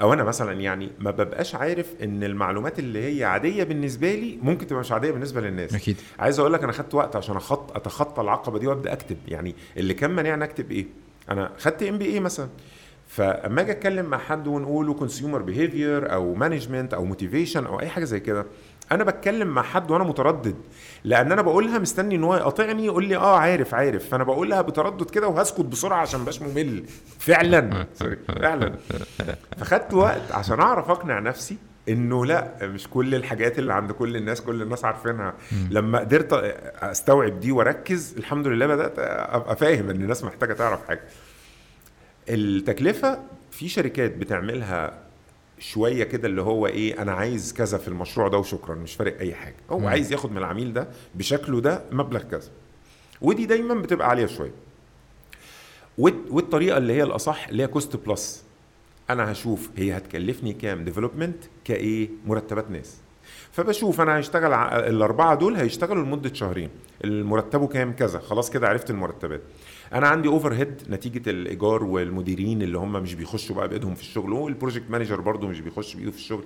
أو 0.00 0.12
أنا 0.12 0.24
مثلا 0.24 0.52
يعني 0.60 0.90
ما 0.98 1.10
ببقاش 1.10 1.54
عارف 1.54 1.94
إن 2.02 2.24
المعلومات 2.24 2.78
اللي 2.78 3.18
هي 3.18 3.24
عادية 3.24 3.64
بالنسبة 3.64 4.14
لي 4.14 4.38
ممكن 4.42 4.66
تبقى 4.66 4.80
مش 4.80 4.92
عادية 4.92 5.10
بالنسبة 5.10 5.40
للناس. 5.40 5.74
أكيد. 5.74 5.96
عايز 6.18 6.38
أقول 6.38 6.52
لك 6.52 6.62
أنا 6.62 6.72
خدت 6.72 6.94
وقت 6.94 7.16
عشان 7.16 7.36
اخط 7.36 7.76
أتخطى 7.76 8.22
العقبة 8.22 8.58
دي 8.58 8.66
وأبدأ 8.66 8.92
أكتب. 8.92 9.16
يعني 9.28 9.54
اللي 9.76 9.94
كان 9.94 10.10
مانعني 10.10 10.44
أكتب 10.44 10.70
إيه؟ 10.70 10.86
أنا 11.30 11.50
خدت 11.58 11.82
MBA 11.82 12.20
مثلا. 12.20 12.48
فأما 13.08 13.60
أجي 13.60 13.70
أتكلم 13.72 14.06
مع 14.06 14.18
حد 14.18 14.46
ونقوله 14.46 14.94
consumer 14.94 15.42
behavior 15.42 16.12
أو 16.12 16.34
management 16.34 16.94
أو 16.94 17.04
motivation 17.04 17.66
أو 17.66 17.80
أي 17.80 17.88
حاجة 17.88 18.04
زي 18.04 18.20
كده 18.20 18.46
أنا 18.92 19.04
بتكلم 19.04 19.48
مع 19.48 19.62
حد 19.62 19.90
وأنا 19.90 20.04
متردد 20.04 20.54
لأن 21.04 21.32
أنا 21.32 21.42
بقولها 21.42 21.78
مستني 21.78 22.14
ان 22.14 22.24
هو 22.24 22.34
يقاطعني 22.36 22.84
يقول 22.86 23.04
لي 23.04 23.16
آه 23.16 23.38
عارف 23.38 23.74
عارف. 23.74 24.08
فأنا 24.08 24.24
بقولها 24.24 24.62
بتردد 24.62 25.10
كده 25.10 25.28
وهسكت 25.28 25.60
بسرعة 25.60 26.00
عشان 26.00 26.20
مبقاش 26.20 26.42
ممل. 26.42 26.84
فعلا. 27.18 27.86
فعلا. 28.40 28.74
فخدت 29.58 29.94
وقت 29.94 30.32
عشان 30.32 30.60
أعرف 30.60 30.90
أقنع 30.90 31.18
نفسي 31.18 31.56
إنه 31.88 32.26
لا 32.26 32.48
مش 32.62 32.88
كل 32.88 33.14
الحاجات 33.14 33.58
اللي 33.58 33.74
عند 33.74 33.92
كل 33.92 34.16
الناس 34.16 34.40
كل 34.40 34.62
الناس 34.62 34.84
عارفينها. 34.84 35.34
لما 35.70 35.98
قدرت 35.98 36.32
أستوعب 36.82 37.40
دي 37.40 37.52
وأركز 37.52 38.14
الحمد 38.18 38.46
لله 38.46 38.66
بدأت 38.66 38.94
أبقى 38.98 39.56
فاهم 39.56 39.90
إن 39.90 40.02
الناس 40.02 40.24
محتاجة 40.24 40.52
تعرف 40.52 40.88
حاجة. 40.88 41.00
التكلفة 42.28 43.18
في 43.50 43.68
شركات 43.68 44.16
بتعملها 44.16 45.03
شوية 45.70 46.04
كده 46.04 46.28
اللي 46.28 46.42
هو 46.42 46.66
إيه 46.66 47.02
أنا 47.02 47.12
عايز 47.12 47.52
كذا 47.52 47.78
في 47.78 47.88
المشروع 47.88 48.28
ده 48.28 48.38
وشكرا 48.38 48.74
مش 48.74 48.94
فارق 48.94 49.18
أي 49.18 49.34
حاجة. 49.34 49.54
هو 49.70 49.78
مم. 49.78 49.86
عايز 49.86 50.12
ياخد 50.12 50.30
من 50.30 50.38
العميل 50.38 50.72
ده 50.72 50.88
بشكله 51.14 51.60
ده 51.60 51.82
مبلغ 51.92 52.22
كذا. 52.22 52.50
ودي 53.20 53.46
دايما 53.46 53.74
بتبقى 53.74 54.08
عالية 54.08 54.26
شوية. 54.26 54.52
والطريقة 55.98 56.78
اللي 56.78 56.92
هي 56.92 57.02
الأصح 57.02 57.48
اللي 57.48 57.62
هي 57.62 57.66
cost 57.66 57.96
plus 57.96 58.44
أنا 59.10 59.32
هشوف 59.32 59.70
هي 59.76 59.96
هتكلفني 59.96 60.52
كام 60.52 60.84
development 60.84 61.36
كإيه؟ 61.64 62.08
مرتبات 62.26 62.70
ناس. 62.70 62.96
فبشوف 63.52 64.00
أنا 64.00 64.20
هشتغل 64.20 64.52
الأربعة 64.72 65.34
دول 65.34 65.56
هيشتغلوا 65.56 66.04
لمدة 66.04 66.34
شهرين. 66.34 66.70
المرتبه 67.04 67.66
كام؟ 67.66 67.92
كذا. 67.92 68.18
خلاص 68.18 68.50
كده 68.50 68.68
عرفت 68.68 68.90
المرتبات. 68.90 69.40
أنا 69.92 70.08
عندي 70.08 70.28
overhead 70.28 70.82
نتيجة 70.90 71.30
الإيجار 71.30 71.84
والمديرين 71.84 72.62
اللي 72.62 72.78
هم 72.78 72.92
مش 72.92 73.14
بيخشوا 73.14 73.56
بقى 73.56 73.68
بإيدهم 73.68 73.94
في 73.94 74.00
الشغل 74.02 74.32
وال 74.32 74.45
project 74.45 74.90
manager 74.90 75.20
برضو 75.20 75.46
مش 75.48 75.60
بيخش 75.60 75.94
بإيده 75.94 76.10
في 76.10 76.16
الشغل. 76.16 76.44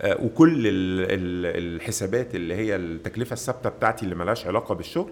آه، 0.00 0.24
وكل 0.24 0.66
ال- 0.66 1.00
ال- 1.00 1.74
الحسابات 1.76 2.34
اللي 2.34 2.54
هي 2.54 2.76
التكلفة 2.76 3.32
الثابتة 3.34 3.70
بتاعتي 3.70 4.04
اللي 4.04 4.14
ملهاش 4.14 4.46
علاقة 4.46 4.74
بالشغل 4.74 5.10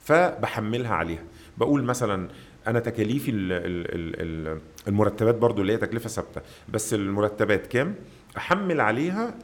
فبحملها 0.00 0.94
عليها. 0.94 1.22
بقول 1.58 1.82
مثلا 1.84 2.28
أنا 2.66 2.80
تكاليفي 2.80 3.30
ال- 3.30 3.52
ال- 3.52 3.94
ال- 3.94 4.20
ال- 4.52 4.60
المرتبات 4.88 5.34
برضو 5.34 5.62
اللي 5.62 5.72
هي 5.72 5.76
تكلفة 5.76 6.08
ثابتة 6.08 6.40
بس 6.68 6.94
المرتبات 6.94 7.66
كام؟ 7.66 7.94
أحمل 8.36 8.80
عليها 8.80 9.34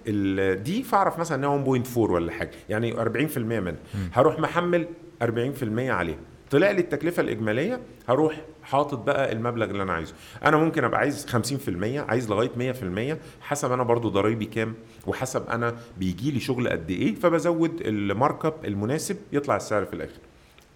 دي 0.54 0.82
فأعرف 0.82 1.18
مثلا 1.18 1.38
إنها 1.38 1.64
1.4 1.84 1.98
ولا 1.98 2.32
حاجة 2.32 2.50
يعني 2.68 3.00
40% 3.00 3.38
منها. 3.60 3.76
هروح 4.12 4.38
محمل 4.38 4.86
40% 5.22 5.90
عليها. 5.90 6.18
طلع 6.50 6.70
لي 6.70 6.80
التكلفة 6.80 7.20
الإجمالية 7.22 7.80
هروح 8.08 8.40
حاطط 8.62 8.98
بقى 8.98 9.32
المبلغ 9.32 9.70
اللي 9.70 9.82
أنا 9.82 9.92
عايزه. 9.92 10.14
أنا 10.44 10.56
ممكن 10.56 10.84
أبقى 10.84 11.00
عايز 11.00 11.26
50% 11.26 12.10
عايز 12.10 12.30
لغاية 12.30 12.72
100% 13.12 13.16
حسب 13.42 13.72
أنا 13.72 13.82
برضو 13.82 14.08
ضرايبي 14.08 14.44
كام 14.44 14.74
وحسب 15.06 15.48
أنا 15.50 15.76
بيجي 15.98 16.30
لي 16.30 16.40
شغل 16.40 16.68
قد 16.68 16.90
إيه 16.90 17.14
فبزود 17.14 17.80
المارك 17.80 18.44
أب 18.44 18.64
المناسب 18.64 19.16
يطلع 19.32 19.56
السعر 19.56 19.84
في 19.84 19.92
الآخر. 19.94 20.18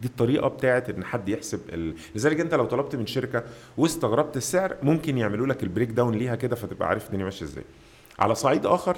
دي 0.00 0.08
الطريقة 0.08 0.48
بتاعت 0.48 0.90
إن 0.90 1.04
حد 1.04 1.28
يحسب 1.28 1.60
ال... 1.72 1.94
لذلك 2.14 2.40
أنت 2.40 2.54
لو 2.54 2.64
طلبت 2.64 2.96
من 2.96 3.06
شركة 3.06 3.42
ولو 3.76 3.96
استغربت 3.96 4.36
السعر 4.36 4.76
ممكن 4.82 5.18
يعملوا 5.18 5.46
لك 5.46 5.62
ال 5.62 5.88
breakdown 5.90 6.14
ليها 6.14 6.34
كده 6.34 6.56
فتبقى 6.56 6.88
عارف 6.88 7.06
الدنيا 7.06 7.24
ماشية 7.24 7.44
إزاي. 7.46 7.64
على 8.18 8.34
صعيد 8.34 8.66
آخر 8.66 8.96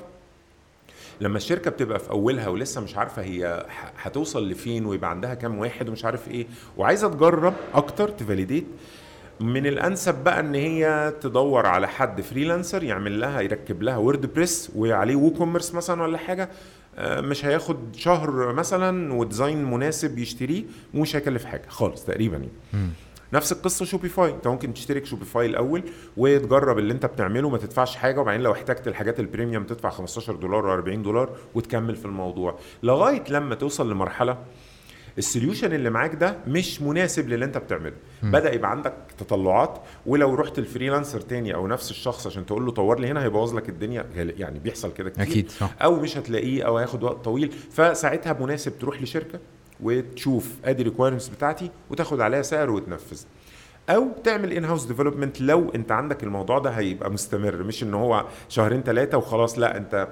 لما 1.20 1.36
الشركة 1.36 1.70
بتبقى 1.70 1.98
في 1.98 2.10
أولها 2.10 2.48
ولسه 2.48 2.80
مش 2.80 2.96
عارفة 2.96 3.22
هي 3.22 3.66
هتوصل 4.02 4.48
لفين 4.48 4.86
ويبقى 4.86 5.10
عندها 5.10 5.34
كام 5.34 5.58
واحد 5.58 5.88
ومش 5.88 6.04
عارف 6.04 6.28
إيه 6.28 6.46
وعايزة 6.76 7.08
تجرب 7.08 7.54
أكتر 7.74 8.08
ت 8.08 8.15
validate 8.15 8.66
من 9.40 9.66
الأنسب 9.66 10.14
بقى 10.24 10.40
إن 10.40 10.54
هي 10.54 11.12
تدور 11.20 11.66
على 11.66 11.88
حد 11.88 12.20
freelancer 12.20 12.82
يعمل 12.82 13.20
لها 13.20 13.40
يركب 13.40 13.82
لها 13.82 13.96
WordPress 13.96 14.70
وعليه 14.76 15.16
WooCommerce 15.16 15.74
مثلا 15.74 16.02
ولا 16.02 16.18
حاجة 16.18 16.48
آه، 16.98 17.20
مش 17.20 17.44
هياخد 17.44 17.96
شهر 17.96 18.52
مثلا 18.52 19.12
و 19.14 19.21
design 19.21 19.64
مناسب 19.64 20.18
يشتريه 20.18 20.64
ومش 20.94 21.16
هيكلف 21.16 21.44
حاجة 21.44 21.62
خالص 21.68 22.04
تقريبا 22.04 22.36
يعني. 22.36 22.50
نفس 23.32 23.52
القصة 23.52 23.84
Shopify 23.84 24.30
انت 24.30 24.48
ممكن 24.48 24.74
تشترك 24.74 25.06
Shopify 25.06 25.46
الأول 25.46 25.82
وتجرب 26.16 26.78
اللي 26.78 26.92
انت 26.92 27.06
بتعمله 27.06 27.48
ما 27.50 27.58
تدفعش 27.58 27.96
حاجة. 27.96 28.20
وبعدين 28.20 28.42
لو 28.42 28.52
احتجت 28.52 28.88
الحاجات 28.88 29.20
ال 29.20 29.26
premium 29.26 29.64
تدفع 29.64 29.90
15 29.90 30.36
دولار 30.36 30.66
و 30.66 30.72
40 30.72 31.02
دولار 31.02 31.36
وتكمل 31.54 31.96
في 31.96 32.04
الموضوع. 32.04 32.58
لغاية 32.82 33.24
لما 33.28 33.54
توصل 33.54 33.90
لمرحلة 33.90 34.38
ال 35.18 35.24
solution 35.24 35.72
اللي 35.72 35.90
معاك 35.90 36.14
ده 36.14 36.36
مش 36.46 36.82
مناسب 36.82 37.28
للي 37.28 37.44
انت 37.44 37.58
بتعمله. 37.58 37.92
مم. 38.22 38.30
بدأ 38.30 38.54
يبقى 38.54 38.70
عندك 38.70 38.94
تطلعات 39.18 39.78
ولو 40.06 40.34
رحت 40.34 40.58
ال 40.58 40.64
freelancer 40.64 41.20
تاني 41.20 41.54
أو 41.54 41.66
نفس 41.66 41.90
الشخص 41.90 42.26
عشان 42.26 42.46
تقول 42.46 42.66
له 42.66 42.72
طور 42.72 43.00
لي 43.00 43.06
هنا 43.08 43.22
هيبوظ 43.24 43.54
لك 43.54 43.68
الدنيا. 43.68 44.06
يعني 44.14 44.58
بيحصل 44.58 44.92
كده 44.92 45.10
كتير. 45.10 45.22
أكيد 45.24 45.50
صح. 45.50 45.70
أو 45.82 46.00
مش 46.00 46.18
هتلاقيه 46.18 46.62
أو 46.66 46.78
هياخد 46.78 47.02
وقت 47.02 47.24
طويل. 47.24 47.52
فساعتها 47.52 48.32
مناسب 48.40 48.78
تروح 48.78 49.02
لشركة. 49.02 49.38
وتشوف 49.80 50.52
ادي 50.64 50.82
requirements 50.82 51.28
بتاعتي 51.28 51.70
وتاخد 51.90 52.20
عليها 52.20 52.42
سعر 52.42 52.70
وتنفذ. 52.70 53.22
أو 53.90 54.08
تعمل 54.24 54.52
in-house 54.52 54.84
development 54.84 55.40
لو 55.40 55.70
انت 55.74 55.92
عندك 55.92 56.22
الموضوع 56.24 56.58
ده 56.58 56.70
هيبقى 56.70 57.10
مستمر 57.10 57.62
مش 57.62 57.82
ان 57.82 57.94
هو 57.94 58.24
شهرين 58.48 58.82
ثلاثة 58.82 59.18
وخلاص 59.18 59.58
لا 59.58 59.76
انت 59.76 60.08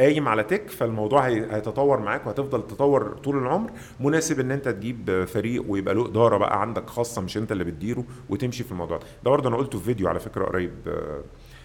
قايم 0.00 0.28
على 0.28 0.42
tech 0.42 0.70
فالموضوع 0.70 1.26
هي- 1.26 1.54
هيتطور 1.54 2.00
معاك 2.00 2.26
وهتفضل 2.26 2.66
تطور 2.66 3.16
طول 3.24 3.38
العمر 3.38 3.70
مناسب 4.00 4.40
ان 4.40 4.50
انت 4.50 4.68
تجيب 4.68 5.24
فريق 5.24 5.64
ويبقى 5.68 5.94
له 5.94 6.06
إدارة 6.06 6.36
بقى 6.36 6.60
عندك 6.60 6.90
خاصة 6.90 7.22
مش 7.22 7.36
انت 7.36 7.52
اللي 7.52 7.64
بتديره 7.64 8.04
وتمشي 8.30 8.64
في 8.64 8.72
الموضوع 8.72 8.96
ده. 8.98 9.04
ده 9.24 9.30
برضه 9.30 9.48
أنا 9.48 9.56
قلته 9.56 9.78
في 9.78 9.84
فيديو 9.84 10.08
على 10.08 10.20
فكرة 10.20 10.44
قريب 10.44 10.72
آه، 10.86 11.20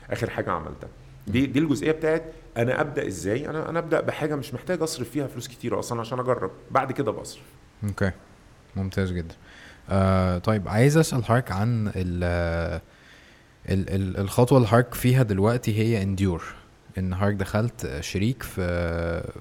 آخر 0.09 0.29
حاجة 0.29 0.51
عملتها. 0.51 0.89
دي 1.27 1.45
دي 1.45 1.59
الجزئية 1.59 1.91
بتاعت 1.91 2.23
أنا 2.57 2.81
أبدأ 2.81 3.07
إزاي؟ 3.07 3.49
أنا 3.49 3.69
أنا 3.69 3.79
أبدأ 3.79 4.01
بحاجة 4.01 4.35
مش 4.35 4.53
محتاج 4.53 4.81
أصرف 4.81 5.09
فيها 5.09 5.27
فلوس 5.27 5.47
كتيره 5.47 5.79
أصلا 5.79 5.99
عشان 6.01 6.19
أجرب. 6.19 6.51
بعد 6.71 6.91
كده 6.91 7.11
بصرف. 7.11 7.41
Okay. 7.83 8.11
ممتاز 8.75 9.11
جدا. 9.11 9.35
آه 9.89 10.37
طيب 10.37 10.67
عايز 10.69 10.97
أسأل 10.97 11.25
حضرتك 11.25 11.51
عن 11.51 11.91
ال 11.95 12.29
الخطوة 14.19 14.57
اللي 14.57 14.67
حضرتك 14.67 14.93
فيها 14.93 15.23
دلوقتي 15.23 15.79
هي 15.79 16.03
Endure 16.03 16.43
إن 16.97 17.15
حضرتك 17.15 17.35
دخلت 17.37 17.97
شريك 18.01 18.43
في 18.43 18.61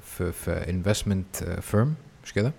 في 0.02 0.32
في 0.32 0.50
investment 0.51 1.36
firm 1.60 1.94
مش 2.24 2.32
كده؟ 2.32 2.52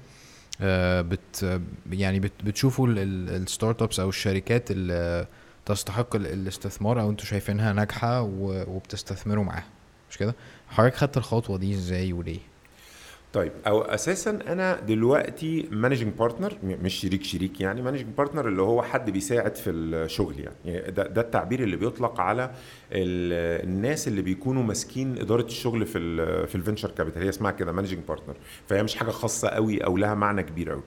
آه 0.61 1.01
بت 1.01 1.59
يعني 1.91 2.19
بت 2.19 2.31
بتشوفوا 2.43 2.87
ال 2.89 3.81
startups 3.81 3.99
أو 3.99 4.09
الشركات 4.09 4.71
اللي 4.71 5.27
تستحق 5.65 6.15
ال- 6.15 6.27
الاستثمار 6.27 7.01
أو 7.01 7.09
أنتوا 7.09 7.25
شايفينها 7.25 7.73
ناجحة 7.73 8.21
وبتستثمروا 8.67 9.43
معاها 9.43 9.65
مش 10.09 10.17
كده؟ 10.17 10.35
حضرتك 10.69 10.95
خدت 10.95 11.17
الخطوة 11.17 11.57
دي 11.57 11.73
إزاي 11.73 12.13
وليه؟ 12.13 12.39
طيب 13.33 13.51
أو 13.67 13.81
أساسا 13.81 14.39
أنا 14.47 14.79
دلوقتي 14.79 15.67
managing 15.71 16.13
partner 16.13 16.53
مش 16.63 16.93
شريك 16.93 17.23
شريك 17.23 17.61
يعني 17.61 17.81
managing 17.81 18.07
partner 18.17 18.47
اللي 18.47 18.61
هو 18.61 18.81
حد 18.83 19.09
بيساعد 19.09 19.55
في 19.55 19.69
الشغل 19.69 20.39
يعني. 20.39 20.55
يعني 20.65 20.91
ده, 20.91 21.03
ده 21.07 21.21
التعبير 21.21 21.63
اللي 21.63 21.75
بيطلق 21.75 22.19
على 22.19 22.43
ال- 22.91 23.63
الناس 23.69 24.07
اللي 24.07 24.21
بيكونوا 24.21 24.63
ماسكين 24.63 25.17
إدارة 25.17 25.45
الشغل 25.45 25.85
في 25.85 25.97
ال 25.97 26.47
في 26.47 26.55
ال 26.55 26.60
venture 26.60 26.91
capital 26.91 27.21
هي 27.23 27.29
اسمها 27.29 27.51
كده 27.51 27.71
managing 27.71 27.99
partner 28.07 28.35
فهي 28.69 28.83
مش 28.83 28.95
حاجة 28.95 29.09
خاصة 29.11 29.47
قوي 29.47 29.83
أو 29.85 29.97
لها 29.97 30.13
معنى 30.13 30.43
كبير 30.43 30.69
قوي. 30.71 30.83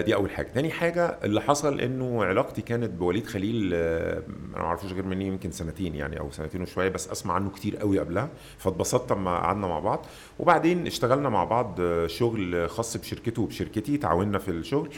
دي 0.00 0.14
أول 0.14 0.30
حاجة. 0.30 0.46
تاني 0.54 0.70
حاجة 0.70 1.18
اللي 1.24 1.40
حصل 1.40 1.80
إنه 1.80 2.24
علاقتي 2.24 2.62
كانت 2.62 2.90
بوليد 2.90 3.26
خليل 3.26 3.70
آه، 3.74 4.22
أنا 4.54 4.62
ما 4.62 4.66
اعرفوش 4.66 4.92
غير 4.92 5.06
من 5.06 5.26
يمكن 5.26 5.50
سنتين 5.50 5.94
يعني 5.94 6.20
أو 6.20 6.30
سنتين 6.30 6.62
وشوية 6.62 6.88
بس 6.88 7.10
أسمع 7.10 7.34
عنه 7.34 7.50
كتير 7.50 7.76
قوي 7.76 7.98
قبلها. 7.98 8.28
فاتبسطت 8.58 9.12
لما 9.12 9.38
قعدنا 9.38 9.66
مع 9.66 9.78
بعض. 9.78 10.06
وبعدين 10.38 10.86
اشتغلنا 10.86 11.28
مع 11.28 11.44
بعض 11.44 11.76
آه، 11.80 12.06
شغل 12.06 12.70
خاص 12.70 12.96
بشركته 12.96 13.42
وبشركتي 13.42 13.96
تعاوننا 13.96 14.38
في 14.38 14.50
الشغل 14.50 14.88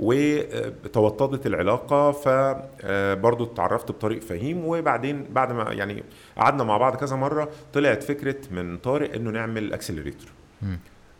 وتوطدت 0.00 1.46
العلاقة. 1.46 2.10
فبرضه 2.12 3.44
اتعرفت 3.44 3.90
بطريق 3.90 4.22
فهيم. 4.22 4.64
وبعدين 4.66 5.24
بعد 5.30 5.52
ما 5.52 5.72
يعني 5.72 6.04
قعدنا 6.36 6.64
مع 6.64 6.76
بعض 6.76 6.96
كذا 6.96 7.16
مرة 7.16 7.48
طلعت 7.72 8.02
فكرة 8.02 8.36
من 8.50 8.78
طارق 8.78 9.14
إنه 9.14 9.30
نعمل 9.30 9.72
accelerator. 9.72 10.28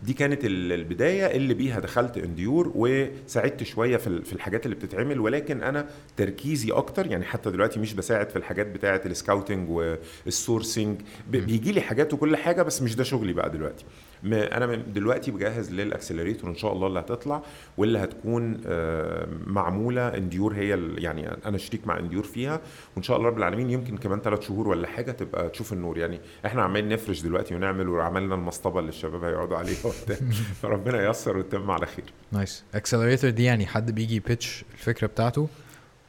دي 0.02 0.12
كانت 0.12 0.44
ال- 0.44 0.72
البداية 0.72 1.26
اللي 1.36 1.54
بيها 1.54 1.80
دخلت 1.80 2.18
Endure 2.18 2.72
وساعدت 2.74 3.62
شوية 3.62 3.96
في 3.96 4.06
ال- 4.06 4.24
في 4.24 4.32
الحاجات 4.32 4.64
اللي 4.64 4.76
بتتعمل 4.76 5.20
ولكن 5.20 5.62
أنا 5.62 5.86
تركيزي 6.16 6.72
أكتر 6.72 7.06
يعني 7.06 7.24
حتى 7.24 7.50
دلوقتي 7.50 7.80
مش 7.80 7.94
بساعد 7.94 8.30
في 8.30 8.36
الحاجات 8.36 8.66
بتاعة 8.66 9.00
ال 9.06 9.13
scouting 9.13 9.70
وال 9.70 9.96
sourcing 9.96 11.00
بيجي 11.30 11.72
لي 11.72 11.80
حاجات 11.80 12.14
وكل 12.14 12.36
حاجة 12.36 12.62
بس 12.62 12.82
مش 12.82 12.96
ده 12.96 13.04
شغلي 13.04 13.32
بقى 13.32 13.50
دلوقتي. 13.50 13.84
أنا 14.24 14.66
من 14.66 14.92
دلوقتي 14.92 15.30
بجهز 15.30 15.72
لل 15.72 15.84
accelerator 15.84 16.50
إن 16.50 16.54
شاء 16.56 16.72
الله 16.72 16.86
اللي 16.86 17.00
هتطلع 17.00 17.42
واللي 17.76 17.98
هتكون 17.98 18.60
آه، 18.66 19.28
معمولة 19.46 20.08
Endure 20.08 20.54
هي 20.54 20.78
يعني 20.98 21.28
أنا 21.46 21.58
شريك 21.58 21.86
مع 21.86 21.98
Endure 21.98 22.22
فيها 22.22 22.60
وإن 22.96 23.02
شاء 23.02 23.16
الله 23.16 23.28
رب 23.28 23.38
العالمين 23.38 23.70
يمكن 23.70 23.96
كمان 23.96 24.20
ثلاث 24.20 24.40
شهور 24.40 24.68
ولا 24.68 24.86
حاجة 24.86 25.12
تبقى 25.12 25.48
تشوف 25.48 25.72
النور. 25.72 25.98
يعني 25.98 26.20
إحنا 26.46 26.62
عمالين 26.62 26.88
نفرش 26.88 27.20
دلوقتي 27.22 27.54
ونعمل 27.54 27.88
وعملنا 27.88 28.34
المصطبة 28.34 28.80
اللي 28.80 28.88
الشباب 28.88 29.24
هيقعدوا 29.24 29.56
عليها 29.56 29.86
وبتاع. 29.86 30.16
فربنا 30.62 31.06
ييسر 31.06 31.36
ويتم 31.36 31.70
على 31.70 31.86
خير. 31.86 32.04
Nice 32.32 32.64
accelerator 32.74 33.30
دي 33.30 33.44
يعني 33.44 33.66
حد 33.66 33.90
بيجي 33.90 34.16
ي 34.16 34.24
pitch 34.24 34.64
الفكرة 34.74 35.06
بتاعته 35.06 35.48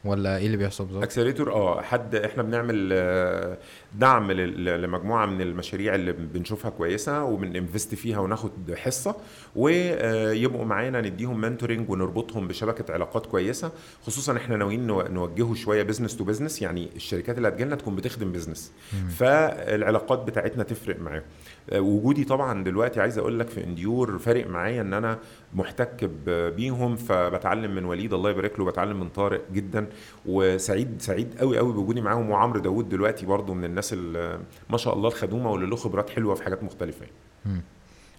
ولا 0.04 0.36
إيه 0.36 0.46
اللي 0.46 0.56
بيحصل 0.56 0.84
بالظبط؟ 0.84 1.02
Accelerator 1.02 1.52
آه 1.52 1.82
حد 1.82 2.14
إحنا 2.14 2.42
بنعمل 2.42 2.88
آه، 2.92 3.58
دعم 3.98 4.32
لمجموعة 4.32 5.26
من 5.26 5.40
المشاريع 5.40 5.94
اللي 5.94 6.12
بنشوفها 6.12 6.70
كويسة 6.70 7.24
وبن 7.24 7.47
invest 7.47 7.94
فيها 7.94 8.18
وناخد 8.18 8.50
حصة 8.74 9.16
ويبقوا 9.56 10.64
معانا 10.64 11.00
نديهم 11.00 11.40
mentoring 11.40 11.90
ونربطهم 11.90 12.48
بشبكة 12.48 12.92
علاقات 12.94 13.26
كويسة. 13.26 13.72
خصوصا 14.02 14.36
إحنا 14.36 14.56
ناويين 14.56 14.86
نو- 14.86 15.02
نوجهه 15.02 15.54
شوية 15.54 15.82
business 15.82 16.16
to 16.16 16.24
business 16.24 16.62
يعني 16.62 16.88
الشركات 16.96 17.36
اللي 17.36 17.48
هتجيلنا 17.48 17.76
تكون 17.76 17.96
بتخدم 17.96 18.32
business 18.32 18.72
فالعلاقات 19.18 20.18
بتاعتنا 20.18 20.62
تفرق 20.62 21.00
معاهم 21.00 21.22
آه، 21.70 21.80
وجودي 21.80 22.24
طبعا 22.24 22.64
دلوقتي 22.64 23.00
عايز 23.00 23.18
أقول 23.18 23.38
لك 23.38 23.48
في 23.48 23.64
Endure 23.64 24.18
فارق 24.18 24.46
معايا 24.46 24.80
إن 24.80 24.92
أنا 24.94 25.18
محتك 25.54 26.10
بيهم 26.56 26.96
فبتعلم 26.96 27.74
من 27.74 27.84
وليد 27.84 28.12
الله 28.14 28.30
يبارك 28.30 28.58
له 28.58 28.64
بتعلم 28.64 29.00
من 29.00 29.08
طارق 29.08 29.42
جدا. 29.52 29.86
وسعيد 30.26 30.94
سعيد 31.02 31.34
قوي 31.40 31.58
قوي 31.58 31.72
بوجودي 31.72 32.00
معاهم. 32.00 32.30
وعمرو 32.30 32.60
داوود 32.60 32.88
دلوقتي 32.88 33.26
برضو 33.26 33.54
من 33.54 33.64
الناس 33.64 33.83
اللي 33.92 34.40
ما 34.70 34.76
شاء 34.78 34.94
الله 34.94 35.08
الخدومة 35.08 35.50
واللي 35.50 35.66
له 35.66 35.76
خبرات 35.76 36.10
حلوة 36.10 36.34
في 36.34 36.42
حاجات 36.44 36.62
مختلفة. 36.62 37.06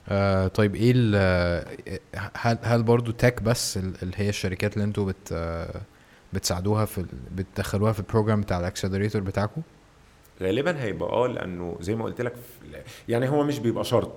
آه 0.09 0.47
طيب 0.47 0.75
إيه 0.75 0.91
هل 2.35 2.57
هل 2.63 2.83
برضو 2.83 3.11
tech 3.11 3.41
بس 3.41 3.77
ال- 3.77 3.93
اللي 4.03 4.13
هي 4.17 4.29
الشركات 4.29 4.73
اللي 4.73 4.83
أنتوا 4.85 5.05
بت 5.05 5.31
آه، 5.31 5.81
بتساعدوها 6.33 6.85
في 6.85 7.05
بتدخلوها 7.35 7.91
في 7.91 7.99
ال 7.99 8.05
program 8.05 8.41
بتاع 8.41 8.59
ال 8.59 8.65
accelerator 8.65 9.21
بتاعكم 9.21 9.61
غالبا 10.41 10.81
هيبقى 10.83 11.09
آه 11.09 11.27
لأنه 11.27 11.77
زي 11.81 11.95
ما 11.95 12.03
قلت 12.05 12.21
لك 12.21 12.33
يعني 13.09 13.29
هو 13.29 13.43
مش 13.43 13.59
بيبقى 13.59 13.83
شرط 13.83 14.13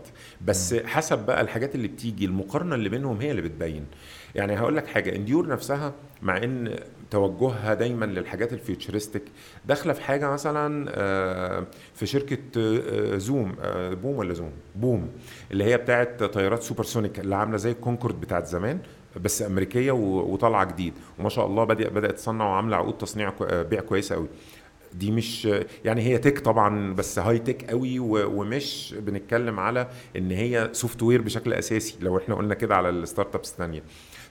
بس 0.47 0.75
حسب 0.75 1.19
بقى 1.27 1.41
الحاجات 1.41 1.75
اللي 1.75 1.89
بتيجي 1.89 2.25
المقارنة 2.25 2.75
اللي 2.75 2.89
بينهم 2.89 3.21
هي 3.21 3.31
اللي 3.31 3.43
بتبين. 3.43 3.87
يعني 4.35 4.59
هقول 4.59 4.77
لك 4.77 4.87
حاجة 4.87 5.17
Endure 5.17 5.49
نفسها 5.49 5.93
مع 6.23 6.37
إن 6.37 6.77
توجهها 7.11 7.75
دايما 7.75 8.05
للحاجات 8.05 8.53
ال 8.53 8.59
futuristic 8.59 9.23
داخلة 9.67 9.93
في 9.93 10.03
حاجة 10.03 10.31
مثلا 10.31 10.91
آه، 10.95 11.67
في 11.95 12.07
شركة 12.07 12.39
آه، 12.57 13.17
Zoom 13.17 13.57
آه، 13.63 13.95
Boom 13.95 14.17
ولا 14.17 14.35
Zoom؟ 14.35 14.53
Boom 14.77 15.09
اللي 15.51 15.65
هي 15.65 15.77
بتاعت 15.77 16.23
طيارات 16.25 16.63
supersonic 16.63 17.21
اللي 17.21 17.37
عاملة 17.37 17.57
زي 17.57 17.71
الكونكورد 17.71 18.21
بتاعت 18.21 18.47
زمان 18.47 18.79
بس 19.17 19.43
أمريكية 19.43 19.93
وطالعة 19.93 20.65
جديد. 20.65 20.95
وما 21.19 21.29
شاء 21.29 21.47
الله 21.47 21.65
بدأت 21.65 22.13
تصنع 22.13 22.45
وعاملة 22.45 22.77
عقود 22.77 22.99
تصنيع 22.99 23.33
بيع 23.41 23.81
كويسة 23.81 24.15
قوي 24.15 24.29
دي 24.95 25.11
مش 25.11 25.49
يعني 25.85 26.03
هي 26.03 26.19
tech 26.19 26.39
طبعا 26.39 26.95
بس 26.95 27.19
high-tech 27.19 27.71
قوي 27.71 27.99
ومش 27.99 28.95
بنتكلم 28.99 29.61
على 29.61 29.89
إن 30.17 30.31
هي 30.31 30.69
software 30.73 31.23
بشكل 31.23 31.53
أساسي 31.53 31.97
لو 32.01 32.19
إحنا 32.19 32.35
قلنا 32.35 32.55
كده 32.55 32.77
على 32.77 32.89
ال 32.89 33.35
startups 33.35 33.53
الثانية 33.53 33.83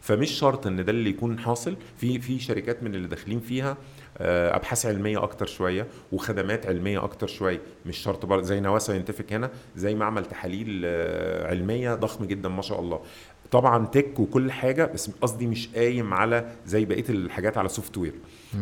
فمش 0.08 0.32
شرط 0.32 0.68
إن 0.68 0.86
ده 0.86 0.92
اللي 0.92 1.10
يكون 1.10 1.40
حاصل. 1.40 1.76
في 1.98 2.20
في 2.20 2.40
شركات 2.40 2.84
من 2.84 2.96
اللي 2.96 3.08
داخلين 3.08 3.40
فيها 3.40 3.78
آه، 4.18 4.56
أبحاث 4.56 4.86
علمية 4.86 5.24
أكتر 5.24 5.46
شوية 5.46 5.88
وخدمات 6.12 6.66
علمية 6.66 7.04
أكتر 7.04 7.28
شوية. 7.28 7.62
مش 7.86 7.98
شرط 7.98 8.26
برضه 8.26 8.44
زي 8.44 8.60
Nawah 8.60 8.80
Scientific 8.80 9.34
هنا 9.34 9.50
زي 9.76 9.96
معمل 9.96 10.26
تحاليل 10.26 10.82
آه، 10.86 11.48
علمية 11.48 11.96
ضخم 11.96 12.26
جدا 12.26 12.50
ما 12.50 12.62
شاء 12.62 12.80
الله. 12.80 13.00
طبعا 13.52 13.86
tech 13.86 14.20
وكل 14.20 14.52
حاجة 14.52 14.86
بس 14.94 15.10
قصدي 15.22 15.48
مش 15.48 15.68
قايم 15.76 16.14
على 16.14 16.52
زي 16.66 16.86
بقية 16.86 17.06
الحاجات 17.10 17.58
على 17.58 17.70
software 17.70 18.14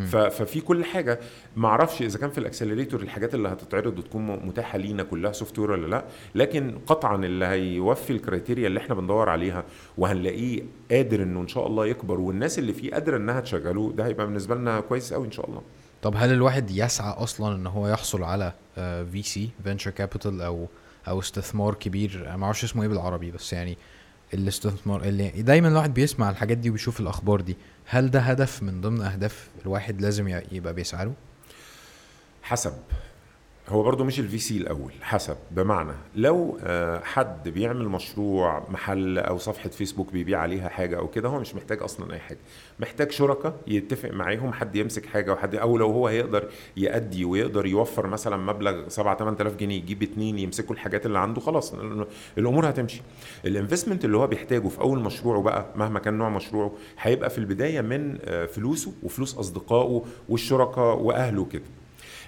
ففي 0.06 0.60
كل 0.60 0.84
حاجة. 0.84 1.20
ما 1.56 1.68
أعرفش 1.68 2.02
إذا 2.02 2.18
كان 2.18 2.30
في 2.30 2.38
ال 2.38 2.43
accelerator 2.43 3.02
الحاجات 3.02 3.34
اللي 3.34 3.48
هتتعرض 3.48 3.98
وتكون 3.98 4.26
متاحة 4.26 4.78
لينا 4.78 5.02
كلها 5.02 5.32
software 5.32 5.70
ولا 5.70 5.86
لأ 5.86 6.04
لكن 6.34 6.78
قطعا 6.86 7.16
اللي 7.24 7.46
هيوفي 7.46 8.10
ال 8.10 8.16
criteria 8.16 8.66
اللي 8.66 8.80
إحنا 8.80 8.94
بندور 8.94 9.28
عليها 9.28 9.64
وهنلاقيه 9.98 10.62
قادر 10.90 11.22
إنه 11.22 11.40
إن 11.40 11.48
شاء 11.48 11.66
الله 11.66 11.86
يكبر 11.86 12.20
والناس 12.20 12.58
اللي 12.58 12.72
فيه 12.72 12.90
قادرة 12.92 13.16
إنها 13.16 13.40
تشغلوه 13.40 13.92
ده 13.92 14.06
هيبقى 14.06 14.26
بالنسبة 14.26 14.54
لنا 14.54 14.80
كويس 14.80 15.12
قوي 15.12 15.26
إن 15.26 15.32
شاء 15.32 15.48
الله. 15.48 15.62
طب 16.02 16.14
هل 16.16 16.32
الواحد 16.32 16.70
يسعى 16.70 17.12
أصلا 17.12 17.56
إن 17.56 17.66
هو 17.66 17.88
يحصل 17.88 18.22
على 18.22 18.52
VC 19.12 19.50
venture 19.64 19.90
capital 19.90 20.42
أو 20.42 20.66
أو 21.08 21.20
استثمار 21.20 21.74
كبير؟ 21.74 22.24
أنا 22.26 22.36
ما 22.36 22.44
أعرفش 22.44 22.64
اسمه 22.64 22.82
إيه 22.82 22.88
بالعربي 22.88 23.30
بس 23.30 23.52
يعني 23.52 23.78
الاستثمار 24.34 25.02
اللي 25.02 25.28
دايما 25.28 25.68
الواحد 25.68 25.94
بيسمع 25.94 26.30
الحاجات 26.30 26.58
دي 26.58 26.70
وبيشوف 26.70 27.00
الأخبار 27.00 27.40
دي. 27.40 27.56
هل 27.86 28.10
ده 28.10 28.20
هدف 28.20 28.62
من 28.62 28.80
ضمن 28.80 29.00
أهداف 29.02 29.48
الواحد 29.62 30.00
لازم 30.00 30.28
يبقى 30.52 30.72
بيسعى 30.74 31.04
له؟ 31.04 31.14
حسب. 32.42 32.72
هو 33.68 33.82
برضو 33.82 34.04
مش 34.04 34.20
ال 34.20 34.38
VC 34.38 34.56
الأول 34.56 34.92
حسب 35.02 35.36
بمعنى 35.50 35.92
لو 36.16 36.58
آه، 36.62 37.00
حد 37.04 37.48
بيعمل 37.48 37.88
مشروع 37.88 38.64
محل 38.70 39.18
أو 39.18 39.38
صفحة 39.38 39.68
فيسبوك 39.68 40.12
بيبيع 40.12 40.38
عليها 40.40 40.68
حاجة 40.68 40.98
أو 40.98 41.08
كده 41.08 41.28
هو 41.28 41.40
مش 41.40 41.54
محتاج 41.54 41.82
أصلا 41.82 42.12
أي 42.14 42.18
حاجة 42.18 42.38
محتاج 42.80 43.10
شركاء 43.12 43.54
يتفق 43.66 44.10
معاهم 44.10 44.52
حد 44.52 44.76
يمسك 44.76 45.06
حاجة 45.06 45.32
وحد 45.32 45.54
أو 45.54 45.78
لو 45.78 45.86
هو 45.90 46.06
هيقدر 46.08 46.48
يأدي 46.76 47.24
ويقدر 47.24 47.66
يوفر 47.66 48.06
مثلا 48.06 48.36
مبلغ 48.36 48.88
7 48.88 49.16
8000 49.16 49.56
جنيه 49.56 49.76
يجيب 49.76 50.02
اتنين 50.02 50.38
يمسكوا 50.38 50.74
الحاجات 50.74 51.06
اللي 51.06 51.18
عنده 51.18 51.40
خلاص 51.40 51.74
ال- 51.74 52.06
الأمور 52.38 52.68
هتمشي. 52.70 53.02
ال 53.44 53.49
investment 53.49 54.04
اللي 54.04 54.16
هو 54.16 54.26
بيحتاجه 54.26 54.68
في 54.68 54.80
أول 54.80 55.00
مشروعه 55.00 55.42
بقى 55.42 55.66
مهما 55.76 55.98
كان 55.98 56.14
نوع 56.18 56.28
مشروعه 56.28 56.72
هيبقى 57.00 57.30
في 57.30 57.38
البداية 57.38 57.80
من 57.80 58.18
آه، 58.24 58.46
فلوسه 58.46 58.92
وفلوس 59.02 59.38
أصدقائه 59.38 60.02
والشركاء 60.28 60.98
وأهله 60.98 61.44
كده 61.44 61.62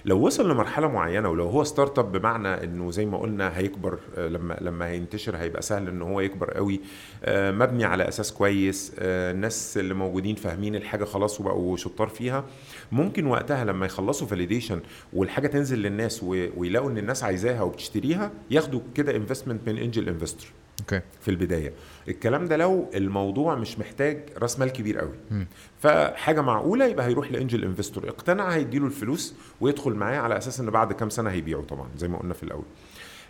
لو 0.09 0.25
وصل 0.25 0.51
لمرحلة 0.51 0.87
معينة 0.87 1.29
ولو 1.29 1.49
هو 1.49 1.63
startup 1.63 2.11
بمعنى 2.11 2.63
إنه 2.63 2.91
زي 2.91 3.05
ما 3.05 3.17
قلنا 3.17 3.57
هيكبر 3.57 3.99
آه، 4.17 4.27
لما 4.27 4.57
لما 4.61 4.87
هينتشر 4.87 5.37
هيبقى 5.37 5.61
سهل 5.61 5.87
إن 5.87 6.01
هو 6.01 6.19
يكبر 6.21 6.51
قوي 6.51 6.81
آه، 7.23 7.51
مبني 7.51 7.85
على 7.85 8.07
أساس 8.07 8.31
كويس 8.31 8.93
آه، 8.99 9.31
الناس 9.31 9.77
اللي 9.77 9.93
موجودين 9.93 10.35
فاهمين 10.35 10.75
الحاجة 10.75 11.03
خلاص 11.03 11.39
وبقوا 11.41 11.77
شطار 11.77 12.07
فيها. 12.07 12.45
ممكن 12.91 13.25
وقتها 13.25 13.65
لما 13.65 13.85
يخلصوا 13.85 14.27
validation 14.27 14.79
والحاجة 15.13 15.47
تنزل 15.47 15.79
للناس 15.79 16.23
ويلاقوا 16.23 16.89
إن 16.89 16.97
الناس 16.97 17.23
عايزاها 17.23 17.61
وبتشتريها 17.61 18.31
ياخدوا 18.51 18.81
كده 18.95 19.15
investment 19.15 19.69
من 19.69 19.77
angel 19.77 20.09
investor 20.09 20.47
Okay. 20.79 21.01
في 21.21 21.31
البداية. 21.31 21.73
الكلام 22.07 22.45
ده 22.45 22.57
لو 22.57 22.89
الموضوع 22.95 23.55
مش 23.55 23.79
محتاج 23.79 24.19
راس 24.37 24.59
مال 24.59 24.69
كبير 24.69 24.99
قوي. 24.99 25.15
مم. 25.31 25.47
فحاجة 25.79 26.41
معقولة 26.41 26.85
يبقى 26.85 27.05
هيروح 27.05 27.31
ل 27.31 27.36
angel 27.36 27.63
investor. 27.63 28.09
اقتنع 28.09 28.49
هيديله 28.49 28.85
الفلوس 28.85 29.35
ويدخل 29.61 29.93
معاه 29.93 30.17
على 30.17 30.37
أساس 30.37 30.59
إن 30.59 30.69
بعد 30.69 30.93
كام 30.93 31.09
سنة 31.09 31.29
هيبيعه 31.29 31.61
طبعا 31.61 31.87
زي 31.97 32.07
ما 32.07 32.17
قلنا 32.17 32.33
في 32.33 32.43
الأول. 32.43 32.65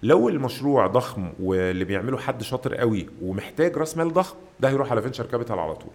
لو 0.03 0.29
المشروع 0.29 0.87
ضخم 0.87 1.29
واللي 1.39 1.85
بيعمله 1.85 2.17
حد 2.17 2.43
شاطر 2.43 2.75
قوي 2.75 3.09
ومحتاج 3.21 3.77
راس 3.77 3.97
مال 3.97 4.13
ضخم 4.13 4.35
ده 4.59 4.69
هيروح 4.69 4.91
على 4.91 5.01
venture 5.01 5.25
capital 5.25 5.59
على 5.59 5.75
طول. 5.75 5.91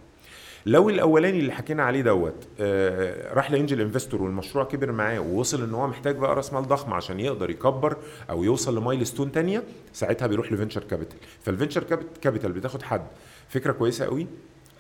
لو 0.67 0.91
الأولاني 0.91 1.39
اللي 1.39 1.53
حكينا 1.53 1.83
عليه 1.83 2.03
دوت 2.03 2.47
آه، 2.61 3.35
راح 3.35 3.51
ل 3.51 3.56
angel 3.56 3.81
investor 3.81 4.23
والمشروع 4.23 4.65
كبر 4.65 4.93
معاه 4.93 5.19
ووصل 5.21 5.63
إن 5.65 5.75
هو 5.75 5.87
محتاج 5.87 6.17
بقى 6.17 6.35
راس 6.37 6.53
مال 6.53 6.63
ضخم 6.63 6.93
عشان 6.93 7.21
يقدر 7.21 7.51
يكبر 7.51 7.97
أو 8.31 8.45
يوصل 8.45 8.79
ل 8.79 9.07
milestone 9.07 9.33
تانية 9.33 9.63
ساعتها 9.93 10.27
بيروح 10.27 10.53
ل 10.53 10.57
venture 10.57 10.85
capital. 10.85 11.17
فال 11.43 11.52
venture 11.52 11.83
capital 12.23 12.53
بتاخد 12.53 12.83
حد. 12.83 13.03
فكرة 13.49 13.73
كويسة 13.73 14.05
قوي 14.05 14.27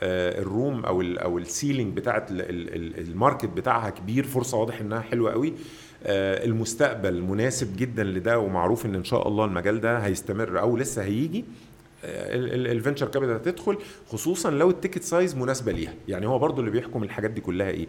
آه، 0.02 0.40
ال 0.40 0.49
room 0.49 0.84
أو 0.84 1.00
ال 1.00 1.18
أو 1.18 1.38
ال 1.38 1.46
ceiling 1.46 1.98
ال- 2.74 2.98
ال 3.08 3.14
market 3.14 3.48
بتاعها 3.48 3.90
كبير 3.90 4.24
فرصة 4.24 4.58
واضح 4.58 4.80
إنها 4.80 5.00
حلوة 5.00 5.32
قوي. 5.32 5.52
آه، 6.04 6.44
المستقبل 6.44 7.22
مناسب 7.22 7.76
جدا 7.76 8.04
لده 8.04 8.38
ومعروف 8.38 8.86
إن 8.86 8.94
إن 8.94 9.04
شاء 9.04 9.28
الله 9.28 9.44
المجال 9.44 9.80
ده 9.80 9.98
هيستمر 9.98 10.60
أو 10.60 10.76
لسه 10.76 11.02
هيجي. 11.04 11.44
ال 12.04 12.17
venture 12.17 13.08
capital 13.08 13.34
هتدخل 13.34 13.78
خصوصا 14.08 14.50
لو 14.50 14.70
ال 14.70 14.75
ticket 14.75 15.02
size 15.02 15.36
مناسبة 15.36 15.72
ليها. 15.72 15.94
يعني 16.08 16.26
هو 16.26 16.38
برضو 16.38 16.60
اللي 16.60 16.70
بيحكم 16.70 17.02
الحاجات 17.02 17.30
دي 17.30 17.40
كلها 17.40 17.70
إيه؟ 17.70 17.86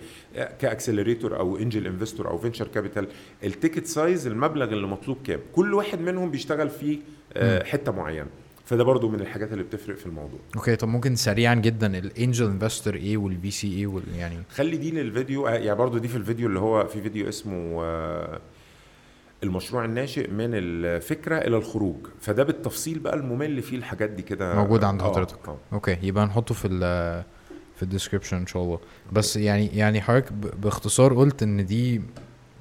ك 0.60 0.66
accelerator 0.66 1.39
أو 1.39 1.57
angel 1.57 1.88
investor 1.88 2.27
أو 2.29 2.37
venture 2.38 2.68
capital 2.68 3.07
ال 3.43 3.49
ticket 3.49 3.85
size 3.85 4.27
المبلغ 4.27 4.73
اللي 4.73 4.87
مطلوب 4.87 5.17
كام؟ 5.23 5.39
كل 5.53 5.73
واحد 5.73 6.01
منهم 6.01 6.31
بيشتغل 6.31 6.69
في 6.69 6.99
آه، 7.33 7.63
حتة 7.63 7.91
معينة. 7.91 8.27
فده 8.65 8.83
برضو 8.83 9.09
من 9.09 9.19
الحاجات 9.19 9.51
اللي 9.53 9.63
بتفرق 9.63 9.97
في 9.97 10.05
الموضوع. 10.05 10.39
Okay 10.56 10.76
طب 10.75 10.87
ممكن 10.87 11.15
سريعا 11.15 11.55
جدا 11.55 11.97
ال 11.97 12.06
angel 12.06 12.45
investor 12.45 12.95
إيه 12.95 13.17
وال 13.18 13.52
VC 13.52 13.68
إيه 13.73 13.87
وال 13.87 14.03
يعني 14.15 14.37
خلي 14.55 14.77
دي 14.77 14.91
للفيديو 14.91 15.47
آه، 15.47 15.51
يعني 15.51 15.77
برضو 15.77 15.97
دي 15.97 16.07
في 16.07 16.15
الفيديو 16.15 16.47
اللي 16.47 16.59
هو 16.59 16.85
في 16.85 17.01
فيديو 17.01 17.29
اسمه 17.29 17.83
آه، 17.83 18.39
المشروع 19.44 19.86
الناشئ 19.86 20.32
من 20.32 20.49
الفكرة 20.53 21.38
إلى 21.38 21.57
الخروج. 21.57 21.95
فده 22.22 22.44
بالتفصيل 22.44 22.99
بقى 22.99 23.16
الممل 23.16 23.62
فيه 23.62 23.78
الحاجات 23.78 24.10
دي 24.10 24.22
كده. 24.22 24.56
موجود 24.56 24.84
عند 24.84 25.02
آه، 25.02 25.12
حضرتك. 25.12 25.48
آه. 25.48 25.57
Okay 25.73 25.97
يبقى 26.03 26.26
نحطه 26.26 26.53
في 26.56 26.68
ال 26.68 26.80
في 27.76 27.84
ال 27.84 27.88
description 27.88 28.38
إن 28.38 28.48
شاء 28.48 28.64
الله. 28.64 28.80
بس 29.12 29.38
يعني 29.38 29.68
يعني 29.68 30.02
حضرتك 30.02 30.34
باختصار 30.34 31.14
قلت 31.14 31.44
إن 31.44 31.66
دي 31.66 32.02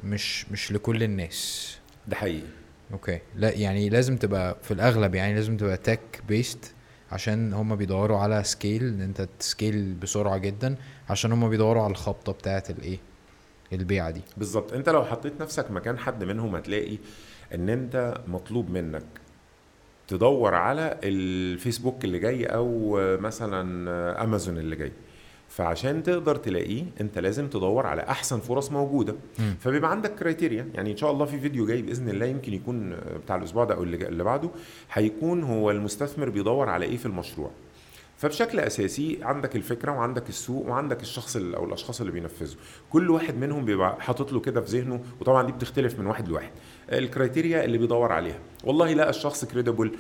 مش 0.05 0.51
مش 0.51 0.73
لكل 0.73 1.03
الناس. 1.03 1.71
ده 2.09 2.17
حقيقي. 2.17 2.47
Okay. 2.93 3.19
لا 3.37 3.51
يعني 3.53 3.89
لازم 3.89 4.17
تبقى 4.17 4.57
في 4.63 4.71
الأغلب 4.75 5.15
يعني 5.15 5.35
لازم 5.35 5.57
تبقى 5.57 5.77
tech 5.77 6.01
based 6.29 6.75
عشان 7.13 7.53
هم 7.53 7.77
بيدوروا 7.77 8.19
على 8.19 8.45
scale 8.45 8.83
إن 8.85 9.01
أنت 9.01 9.29
ت 9.39 9.48
scale 9.48 9.95
بسرعة 9.95 10.39
جدا 10.39 10.77
عشان 11.11 11.33
هم 11.33 11.49
بيدوروا 11.49 11.83
على 11.83 11.91
الخبطة 11.91 12.33
بتاعة 12.33 12.65
الإيه؟ 12.71 12.99
البيعة 13.75 14.11
دي. 14.11 14.21
بالظبط. 14.37 14.73
انت 14.73 14.89
لو 14.89 15.05
حطيت 15.05 15.33
نفسك 15.41 15.71
مكان 15.71 15.99
حد 15.99 16.25
منهم 16.25 16.57
هتلاقي 16.57 16.99
ان 17.55 17.69
انت 17.69 18.15
مطلوب 18.29 18.71
منك 18.71 19.03
تدور 20.09 20.55
على 20.55 20.99
الفيسبوك 21.03 22.05
اللي 22.05 22.19
جاي 22.19 22.45
أو 22.47 22.97
مثلا 23.21 24.23
امازون 24.25 24.59
اللي 24.59 24.77
جاي. 24.77 24.93
فعشان 25.49 26.03
تقدر 26.03 26.37
تلاقيه 26.37 26.85
انت 27.01 27.19
لازم 27.19 27.49
تدور 27.49 27.87
على 27.87 28.03
احسن 28.03 28.41
فرص 28.41 28.73
موجودة. 28.73 29.15
مم. 29.39 29.55
فبيبقى 29.61 29.91
عندك 29.91 30.15
criteria 30.15 30.69
يعني 30.75 30.93
ان 30.93 30.97
شاء 30.97 31.11
الله 31.11 31.25
في 31.25 31.41
فيديو 31.41 31.67
جاي 31.67 31.83
بإذن 31.83 32.09
الله 32.09 32.27
يمكن 32.27 32.55
يكون 32.55 32.97
بتاع 33.25 33.37
الأسبوع 33.37 33.65
ده 33.65 33.75
أو 33.75 33.83
اللي 33.83 34.09
اللي 34.09 34.25
بعده 34.25 34.51
هيكون 34.93 35.43
هو 35.43 35.71
المستثمر 35.71 36.29
بيدور 36.29 36.69
على 36.69 36.85
إيه 36.87 36.97
في 36.97 37.07
المشروع. 37.07 37.51
فبشكل 38.17 38.61
أساسي 38.61 39.19
عندك 39.23 39.57
الفكرة 39.57 39.93
وعندك 39.93 40.29
السوق 40.29 40.67
وعندك 40.69 41.03
الشخص 41.03 41.37
ال- 41.37 41.55
أو 41.55 41.65
الأشخاص 41.65 42.01
اللي 42.01 42.13
بينفذوا. 42.13 42.61
كل 42.91 43.11
واحد 43.11 43.37
منهم 43.37 43.65
بيبقى 43.65 43.97
حاطط 44.03 44.33
له 44.33 44.41
كده 44.41 44.61
في 44.61 44.79
ذهنه 44.79 45.01
وطبعا 45.21 45.47
دي 45.47 45.53
بتختلف 45.53 45.99
من 45.99 46.07
واحد 46.07 46.29
لواحد. 46.29 46.51
ال 46.93 47.01
criteria 47.01 47.65
اللي 47.65 47.79
بيدور 47.79 48.13
عليها. 48.13 48.39
والله 48.65 48.93
لقى 48.95 49.11
الشخص 49.11 49.45
credible 49.45 49.93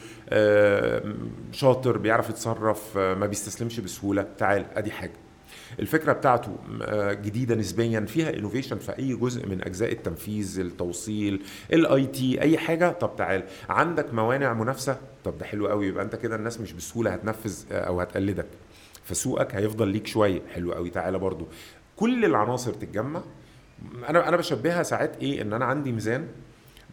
شاطر 1.53 1.97
بيعرف 1.99 2.31
يتصرف 2.31 2.99
آه، 2.99 3.15
ما 3.15 3.27
بيستسلمش 3.27 3.81
بسهولة. 3.81 4.23
تعال 4.39 4.66
أدي 4.74 4.91
حاجة. 4.91 5.12
الفكرة 5.81 6.13
بتاعته 6.13 6.57
آه، 6.83 7.13
جديدة 7.13 7.55
نسبيا 7.55 8.01
فيها 8.01 8.37
innovation 8.39 8.78
في 8.79 8.99
أي 8.99 9.15
جزء 9.15 9.47
من 9.49 9.65
أجزاء 9.65 9.93
التنفيذ 9.93 10.61
التوصيل 10.61 11.43
ال 11.73 12.07
IT 12.07 12.41
أي 12.41 12.59
حاجة. 12.59 12.93
طب 12.93 13.17
تعال 13.17 13.43
عندك 13.69 14.15
موانع 14.15 14.53
منافسة؟ 14.53 14.97
طب 15.25 15.39
ده 15.39 15.45
حلو 15.45 15.67
قوي 15.69 15.87
يبقى 15.87 16.05
أنت 16.05 16.17
كده 16.17 16.37
الناس 16.37 16.61
مش 16.61 16.73
بسهولة 16.73 17.11
هتنفذ 17.11 17.65
آه، 17.73 17.81
أو 17.81 18.01
هتقلدك. 18.01 18.47
فسوقك 19.05 19.55
هيفضل 19.55 19.89
ليك 19.89 20.07
شوية. 20.07 20.43
حلو 20.55 20.73
قوي 20.73 20.91
تعالى 20.91 21.19
برضو. 21.19 21.47
كل 21.97 22.25
العناصر 22.25 22.73
تتجمع. 22.73 23.23
أنا 24.09 24.29
أنا 24.29 24.37
بشبهها 24.37 24.83
ساعات 24.83 25.17
إيه 25.23 25.43
إن 25.43 25.53
أنا 25.53 25.65
عندي 25.65 25.93
ميزان 25.93 26.27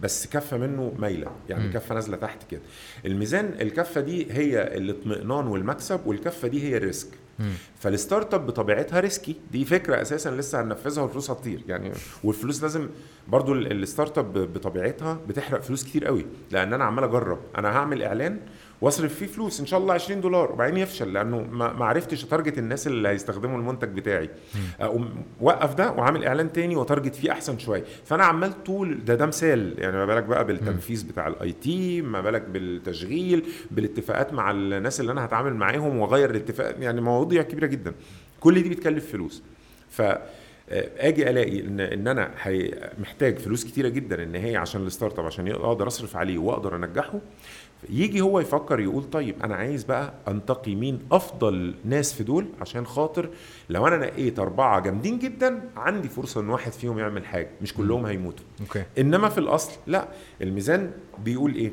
بس 0.02 0.28
كفة 0.28 0.58
منه 0.58 0.94
مايلة. 0.99 1.32
يعني 1.49 1.64
مم. 1.68 1.72
كفة 1.74 1.95
نازلة 1.95 2.18
تحت 2.18 2.52
كده. 2.52 2.62
الميزان 3.06 3.45
الكفة 3.62 4.02
دي 4.02 4.32
هي 4.34 4.78
الاطمئنان 4.78 5.48
والمكسب 5.48 5.99
والكفة 6.08 6.48
دي 6.48 6.64
هي 6.70 6.78
ال 6.77 6.82
risk. 6.82 7.07
فال 7.80 8.34
startup 8.34 8.45
بطبيعتها 8.47 8.99
risky 8.99 9.35
دي 9.51 9.65
فكرة 9.65 10.01
أساسا 10.01 10.30
لسه 10.30 10.61
هننفذها 10.61 11.01
والفلوس 11.03 11.31
هتطير. 11.31 11.63
يعني 11.68 11.91
والفلوس 12.23 12.61
لازم 12.61 12.89
برضو 13.27 13.53
ال- 13.53 13.72
ال 13.84 14.18
startup 14.18 14.34
بطبيعتها 14.53 15.19
بتحرق 15.27 15.61
فلوس 15.61 15.84
كتير 15.84 16.05
قوي. 16.05 16.26
لأن 16.51 16.73
أنا 16.73 16.84
عمال 16.84 17.03
أجرب. 17.03 17.39
أنا 17.57 17.69
هعمل 17.69 18.03
إعلان 18.03 18.39
واصرف 18.82 19.16
فيه 19.16 19.26
فلوس 19.26 19.60
إن 19.60 19.66
شاء 19.66 19.80
الله 19.80 19.94
20 19.94 20.22
دولار. 20.22 20.52
وبعدين 20.52 20.78
يفشل 20.78 21.14
لأنه 21.14 21.41
ما 21.52 21.86
عرفتش 21.86 22.24
ا 22.23 22.28
target 22.28 22.57
الناس 22.58 22.88
اللي 22.88 23.10
هيستخدموا 23.10 23.58
المنتج 23.58 23.88
بتاعي. 23.90 24.30
اقوم 24.80 25.24
وقف 25.41 25.74
ده 25.74 25.91
وعامل 25.91 26.26
إعلان 26.26 26.53
تاني 26.53 26.76
و 26.76 26.81
target 26.81 27.15
فيه 27.16 27.32
أحسن 27.32 27.60
شوية. 27.60 27.84
فأنا 28.06 28.24
عمال 28.24 28.64
طول 28.64 29.06
ده 29.06 29.16
ده 29.16 29.26
مثال. 29.26 29.76
يعني 29.78 29.98
ما 29.98 30.06
بالك 30.06 30.24
بقى 30.24 30.45
بالتنفيذ 30.45 31.08
بتاع 31.08 31.28
ال 31.27 31.52
IT 31.52 32.02
ما 32.02 32.22
بالك 32.22 32.41
بالتشغيل 32.41 33.45
بالاتفاقات 33.72 34.34
مع 34.34 34.52
الناس 34.52 34.99
اللي 34.99 35.12
أنا 35.12 35.26
هتعامل 35.26 35.53
معاهم 35.53 35.98
وأغير 35.98 36.30
الاتفاق 36.30 36.76
يعني 36.80 37.02
مواضيع 37.02 37.41
كبيرة 37.41 37.68
جدا. 37.68 37.94
كل 38.40 38.64
دي 38.64 38.70
بتكلف 38.70 39.12
فلوس. 39.12 39.44
ف 39.90 40.02
آجي 40.98 41.30
ألاقي 41.30 41.60
ان 41.60 41.80
إن 41.80 42.08
أنا 42.08 42.32
محتاج 42.99 43.40
فلوس 43.40 43.66
كتيرة 43.66 43.88
جدا 43.90 44.24
إن 44.24 44.36
هي 44.36 44.56
عشان 44.56 44.86
ال 44.88 45.19
startup 45.19 45.26
عشان 45.26 45.52
أقدر 45.52 45.88
أصرف 45.88 46.16
عليه 46.16 46.38
وأقدر 46.38 46.76
أنجحه. 46.76 47.20
يجي 47.90 48.22
هو 48.22 48.40
يفكر 48.40 48.80
يقول 48.80 49.03
طيب 49.03 49.36
أنا 49.44 49.56
عايز 49.56 49.84
بقى 49.84 50.14
أنتقي 50.28 50.76
مين 50.76 50.99
أفضل 51.12 51.76
ناس 51.86 52.14
في 52.14 52.24
دول 52.24 52.45
عشان 52.62 52.86
خاطر 52.86 53.30
لو 53.70 53.88
أنا 53.88 53.98
نقيت 53.98 54.40
أربعة 54.40 54.80
جامدين 54.80 55.20
جدا 55.20 55.70
عندي 55.76 56.10
فرصة 56.10 56.41
إن 56.41 56.49
واحد 56.49 56.72
فيهم 56.72 56.99
يعمل 56.99 57.26
حاجة 57.26 57.49
مش 57.62 57.74
كلهم 57.74 58.06
هيموتوا. 58.06 58.45
Okay. 58.61 58.84
إنما 58.99 59.30
في 59.30 59.38
الأصل 59.38 59.72
لا 59.88 60.08
الميزان 60.41 60.91
بيقول 61.24 61.56
إيه؟ 61.56 61.72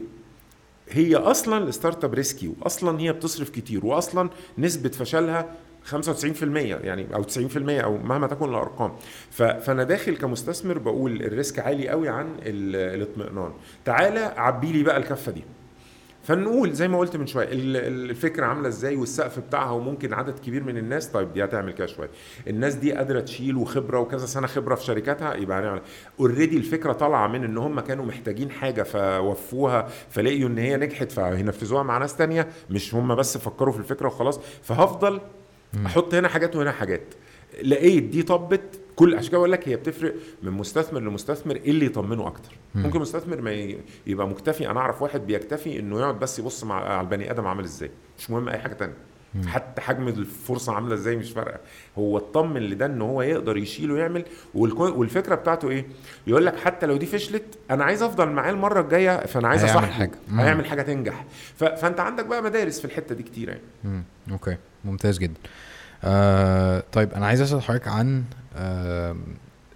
هي 0.90 1.16
أصلا 1.16 1.58
ال 1.68 2.04
startup 2.04 2.14
risky 2.14 2.52
واصلا 2.60 3.00
هي 3.00 3.12
بتصرف 3.12 3.50
كتير 3.50 3.86
واصلا 3.86 4.30
نسبة 4.58 4.88
فشلها 4.88 5.54
95% 5.90 6.42
يعني 6.42 7.14
أو 7.14 7.22
90% 7.22 7.28
أو 7.68 7.96
مهما 7.98 8.26
تكن 8.26 8.48
الأرقام. 8.48 8.92
فأنا 9.30 9.84
داخل 9.84 10.16
كمستثمر 10.16 10.78
بقول 10.78 11.22
ال 11.22 11.29
risk 11.29 11.58
عالي 11.58 11.88
قوي 11.88 12.08
عن 12.08 12.26
ال- 12.42 12.76
الاطمئنان. 13.02 13.52
تعالى 13.84 14.20
عبي 14.20 14.72
لي 14.72 14.82
بقى 14.82 14.96
الكفة 14.96 15.32
دي. 15.32 15.44
فنقول 16.28 16.72
زي 16.72 16.88
ما 16.88 16.98
قلت 16.98 17.16
من 17.16 17.26
شوية 17.26 17.44
ال- 17.44 17.76
ال- 17.76 18.10
الفكرة 18.10 18.46
عاملة 18.46 18.68
إزاي 18.68 18.96
والسقف 18.96 19.38
بتاعها 19.38 19.70
وممكن 19.70 20.12
عدد 20.14 20.38
كبير 20.38 20.64
من 20.64 20.76
الناس 20.78 21.06
طيب 21.08 21.32
دي 21.32 21.44
هتعمل 21.44 21.72
كده 21.72 21.86
شوية. 21.86 22.08
الناس 22.48 22.74
دي 22.74 22.92
قادرة 22.92 23.20
تشيل 23.20 23.56
وخبرة 23.56 23.98
وكذا 24.00 24.26
سنة 24.26 24.46
خبرة 24.46 24.74
في 24.74 24.84
شركاتها 24.84 25.34
يبقى 25.34 25.60
هنعمل 25.60 25.80
اوريدي 26.20 26.56
الفكرة 26.56 26.92
طالعة 26.92 27.26
من 27.28 27.44
إن 27.44 27.58
هم 27.58 27.80
كانوا 27.80 28.04
محتاجين 28.04 28.50
حاجة 28.50 28.82
فوفوها 28.82 29.88
فلقيوا 30.10 30.48
إن 30.48 30.58
هي 30.58 30.76
نجحت 30.76 31.12
فهينفذوها 31.12 31.82
مع 31.82 31.98
ناس 31.98 32.16
تانية 32.16 32.48
مش 32.70 32.94
هم 32.94 33.14
بس 33.14 33.38
فكروا 33.38 33.72
في 33.72 33.78
الفكرة 33.78 34.06
وخلاص. 34.06 34.40
فهفضل 34.62 35.20
أحط 35.86 36.14
هنا 36.14 36.28
حاجات 36.28 36.56
وهنا 36.56 36.72
حاجات. 36.72 37.02
لقيت 37.62 38.02
دي 38.02 38.22
طبت 38.22 38.80
كل 38.98 39.16
عشان 39.16 39.28
كده 39.28 39.38
بقول 39.38 39.52
لك 39.52 39.68
هي 39.68 39.76
بتفرق 39.76 40.14
من 40.42 40.52
مستثمر 40.52 41.00
لمستثمر 41.00 41.56
إيه 41.56 41.70
اللي 41.70 41.86
يطمنه 41.86 42.26
أكتر. 42.26 42.52
مم. 42.74 42.82
ممكن 42.82 43.00
مستثمر 43.00 43.40
ما 43.40 43.74
يبقى 44.06 44.28
مكتفي 44.28 44.70
أنا 44.70 44.80
أعرف 44.80 45.02
واحد 45.02 45.26
بيكتفي 45.26 45.78
إنه 45.78 46.00
يقعد 46.00 46.18
بس 46.18 46.38
يبص 46.38 46.64
مع 46.64 46.74
على 46.74 47.00
البني 47.00 47.30
آدم 47.30 47.46
عامل 47.46 47.64
إزاي. 47.64 47.90
مش 48.18 48.30
مهم 48.30 48.48
أي 48.48 48.58
حاجة 48.58 48.72
تانية. 48.72 48.94
حتى 49.46 49.80
حجم 49.80 50.08
الفرصة 50.08 50.72
عاملة 50.72 50.94
إزاي 50.94 51.16
مش 51.16 51.30
فارقة. 51.30 51.60
هو 51.98 52.16
اطمن 52.16 52.60
لده 52.62 52.86
إن 52.86 53.02
هو 53.02 53.22
يقدر 53.22 53.56
يشيله 53.56 53.94
ويعمل. 53.94 54.24
والفكرة 54.54 55.34
بتاعته 55.34 55.70
إيه؟ 55.70 55.86
يقول 56.26 56.46
لك 56.46 56.56
حتى 56.56 56.86
لو 56.86 56.96
دي 56.96 57.06
فشلت 57.06 57.58
أنا 57.70 57.84
عايز 57.84 58.02
أفضل 58.02 58.28
معاه 58.28 58.50
المرة 58.50 58.80
الجاية 58.80 59.26
فأنا 59.26 59.48
عايز 59.48 59.64
حاجة. 59.64 60.10
مم. 60.28 60.40
هيعمل 60.40 60.66
حاجة 60.66 60.82
تنجح. 60.82 61.24
ف... 61.56 61.64
فأنت 61.64 62.00
عندك 62.00 62.26
بقى 62.26 62.42
مدارس 62.42 62.78
في 62.78 62.84
الحتة 62.84 63.14
دي 63.14 63.22
كتير 63.22 63.48
يعني. 63.48 63.60
مم. 63.84 64.02
Okay. 64.30 64.56
ممتاز 64.84 65.18
جدا. 65.18 65.40
آه 66.04 66.82
طيب 66.92 67.12
أنا 67.12 67.26
عايز 67.26 67.40
أسأل 67.40 67.62
حضرتك 67.62 67.88
عن 67.88 68.24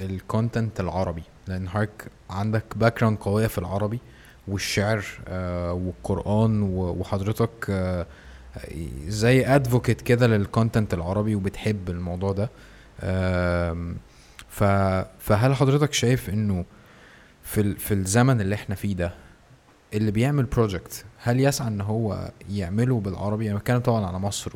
ال 0.01 0.11
content 0.11 0.81
العربي 0.81 1.23
لأن 1.49 1.69
حضرتك 1.69 2.07
عندك 2.31 2.65
background 2.77 3.19
قوية 3.19 3.47
في 3.47 3.59
العربي 3.59 3.99
والشعر 4.49 5.05
آه 5.29 5.73
والقرآن 5.73 6.63
وحضرتك 6.73 7.51
آه 7.71 8.07
زي 9.09 9.47
advocate 9.47 10.01
كده 10.01 10.27
لل 10.27 10.42
content 10.42 10.95
العربي 10.95 11.35
وبتحب 11.35 11.91
الموضوع 11.91 12.33
ده 12.33 12.51
فهل 15.19 15.55
حضرتك 15.55 15.93
شايف 15.93 16.31
إنه 16.31 16.65
في 17.43 17.75
في 17.75 17.95
الزمن 17.95 18.41
اللي 18.41 18.55
إحنا 18.55 18.75
فيه 18.75 18.95
ده 18.97 19.15
اللي 19.95 20.11
بيعمل 20.11 20.45
project 20.45 21.05
هل 21.19 21.41
يسعى 21.41 21.69
إن 21.69 21.81
هو 21.81 22.31
يعمله 22.51 23.01
بالعربي 23.01 23.51
أنا 23.51 23.59
بتكلم 23.59 23.79
طبعا 23.79 24.07
على 24.07 24.19
مصر. 24.19 24.53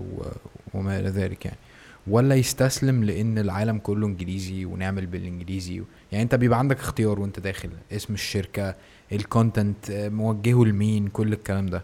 وما 0.76 0.98
إلى 0.98 1.08
ذلك 1.08 1.44
يعني. 1.44 1.58
ولا 2.06 2.34
يستسلم 2.34 3.04
لأن 3.04 3.38
العالم 3.38 3.78
كله 3.78 4.06
إنجليزي 4.06 4.64
ونعمل 4.64 5.06
بالإنجليزي 5.06 5.82
يعني 6.12 6.22
أنت 6.24 6.34
بيبقى 6.34 6.58
عندك 6.58 6.78
اختيار 6.78 7.20
وأنت 7.20 7.40
داخل 7.40 7.70
اسم 7.92 8.14
الشركة 8.14 8.74
ال 9.12 9.22
content 9.22 9.90
آه، 9.90 10.08
موجهه 10.08 10.64
لمين 10.64 11.08
كل 11.08 11.32
الكلام 11.32 11.66
ده. 11.66 11.82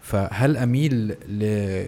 فهل 0.00 0.56
أميل 0.56 1.16
ل... 1.28 1.84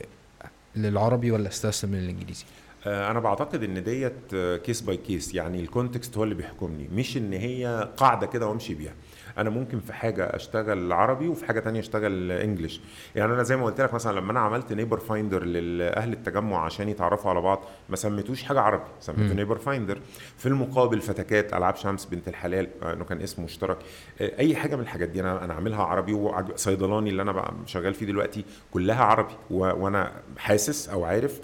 للعربي 0.77 1.31
ولا 1.31 1.49
أستسلم 1.49 1.95
للإنجليزي؟ 1.95 2.45
آه، 2.87 3.11
أنا 3.11 3.21
بعتقد 3.21 3.63
إن 3.63 3.85
that 3.85 4.35
case 4.65 4.81
by 4.81 4.97
case 4.97 5.35
يعني 5.35 5.61
ال 5.61 5.68
context 5.68 6.17
هو 6.17 6.25
اللي 6.25 6.35
بيحكمني 6.35 6.89
مش 6.95 7.17
إن 7.17 7.33
هي 7.33 7.91
قاعدة 7.97 8.27
كده 8.27 8.47
وأمشي 8.47 8.75
بيها. 8.75 8.93
أنا 9.39 9.51
ممكن 9.51 9.81
في 9.81 9.93
حاجة 9.93 10.25
اشتغل 10.25 10.93
عربي 10.93 11.29
وفي 11.29 11.45
حاجة 11.47 11.61
تانية 11.61 11.81
اشتغل 11.81 12.33
English 12.33 12.81
يعني 13.17 13.33
أنا 13.35 13.43
زي 13.43 13.57
ما 13.57 13.65
قلت 13.65 13.81
لك 13.81 13.95
مثلا 13.95 14.21
لما 14.21 14.33
أنا 14.33 14.41
عملت 14.41 14.73
Neighbor 14.73 14.99
Finder 14.99 15.45
لاهل 15.45 16.13
التجمع 16.13 16.65
عشان 16.65 16.89
يتعرفوا 16.89 17.31
على 17.31 17.41
بعض 17.41 17.65
ما 17.89 17.97
سميتوش 17.97 18.43
حاجة 18.43 18.61
عربي 18.61 18.85
سميته. 19.01 19.35
Neighbor 19.35 19.59
Finder 19.59 19.99
في 20.37 20.47
المقابل 20.47 21.01
فتكات 21.01 21.55
ألعاب 21.55 21.77
شمس 21.77 22.05
بنت 22.05 22.29
الحلال 22.29 22.69
إنه 22.83 23.05
كان 23.05 23.21
اسم 23.21 23.45
مشترك. 23.45 23.79
آه، 24.21 24.39
أي 24.39 24.57
حاجة 24.57 24.77
من 24.77 24.83
الحاجات 24.83 25.09
دي 25.09 25.21
أنا 25.21 25.45
أنا 25.45 25.55
عاملها 25.55 25.83
عربي 25.83 26.13
وصيدلاني 26.13 27.11
اللي 27.11 27.23
أنا 27.23 27.33
بقى 27.33 27.53
شغال 27.67 27.95
فيه 27.95 28.07
دلوقتي 28.07 28.45
كلها 28.73 29.05
عربي. 29.05 29.35
و- 29.51 29.57
وأنا 29.85 30.13
حاسس 30.39 30.89
أو 30.89 31.05
عارف 31.05 31.41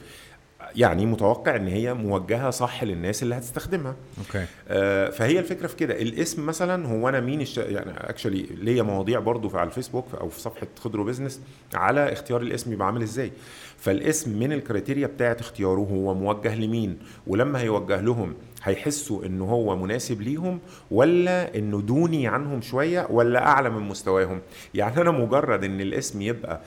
يعني 0.76 1.06
متوقع 1.06 1.56
إن 1.56 1.66
هي 1.68 1.94
موجهة 1.94 2.50
صح 2.50 2.84
للناس 2.84 3.22
اللي 3.22 3.34
هتستخدمها. 3.34 3.94
okay. 4.18 4.44
آه، 4.68 5.10
فهي 5.10 5.38
الفكرة 5.38 5.66
في 5.66 5.76
كده. 5.76 5.94
الاسم 6.02 6.46
مثلا 6.46 6.86
هو 6.88 7.08
أنا 7.08 7.20
مين 7.20 7.40
الش... 7.40 7.58
يعني 7.58 7.90
actually 7.96 8.42
ليا 8.42 8.82
مواضيع 8.82 9.20
برضو 9.20 9.48
في 9.48 9.58
على 9.58 9.66
الفيسبوك 9.66 10.06
أو 10.20 10.28
في 10.28 10.40
صفحة 10.40 10.66
خضرو 10.80 11.04
business 11.04 11.40
على 11.74 12.12
اختيار 12.12 12.40
الاسم 12.42 12.72
يبقى 12.72 12.86
عامل 12.86 13.02
إزاي. 13.02 13.32
فالاسم 13.78 14.38
من 14.38 14.52
ال 14.52 14.58
criteria 14.58 15.06
بتاعت 15.06 15.40
اختياره 15.40 15.88
هو 15.92 16.14
موجه 16.14 16.54
لمين؟ 16.54 16.98
ولما 17.26 17.60
هيوجه 17.60 18.00
لهم 18.00 18.34
هيحسوا 18.62 19.24
إنه 19.24 19.44
هو 19.44 19.76
مناسب 19.76 20.22
ليهم 20.22 20.58
ولا 20.90 21.54
إنه 21.58 21.80
دوني 21.80 22.28
عنهم 22.28 22.60
شوية 22.60 23.06
ولا 23.10 23.46
أعلى 23.46 23.70
من 23.70 23.82
مستواهم؟ 23.88 24.40
يعني 24.74 25.00
أنا 25.00 25.10
مجرد 25.10 25.64
إن 25.64 25.80
الاسم 25.80 26.22
يبقى 26.22 26.60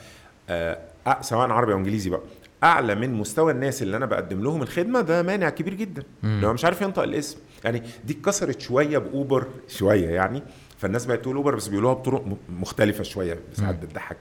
آه، 0.48 0.78
سواء 1.20 1.50
عربي 1.50 1.72
أو 1.72 1.78
إنجليزي 1.78 2.10
بقى 2.10 2.20
أعلى 2.64 2.94
من 2.94 3.14
مستوى 3.14 3.52
الناس 3.52 3.82
اللي 3.82 3.96
أنا 3.96 4.06
بقدم 4.06 4.42
لهم 4.42 4.62
الخدمة 4.62 5.00
ده 5.00 5.22
مانع 5.22 5.50
كبير 5.50 5.74
جدا. 5.74 6.02
لو 6.22 6.52
مش 6.52 6.64
عارف 6.64 6.80
ينطق 6.82 7.02
الاسم. 7.02 7.38
يعني 7.64 7.82
دي 8.04 8.12
اتكسرت 8.12 8.60
شوية 8.60 8.98
بأوبر 8.98 9.46
شوية 9.68 10.08
يعني. 10.08 10.42
فالناس 10.78 11.06
بقت 11.06 11.22
تقول 11.22 11.36
أوبر 11.36 11.54
بس 11.54 11.68
بيقولوها 11.68 11.94
بطرق 11.94 12.24
مختلفة 12.60 13.02
شوية. 13.02 13.38
ساعات. 13.52 13.78
بتضحك 13.82 14.16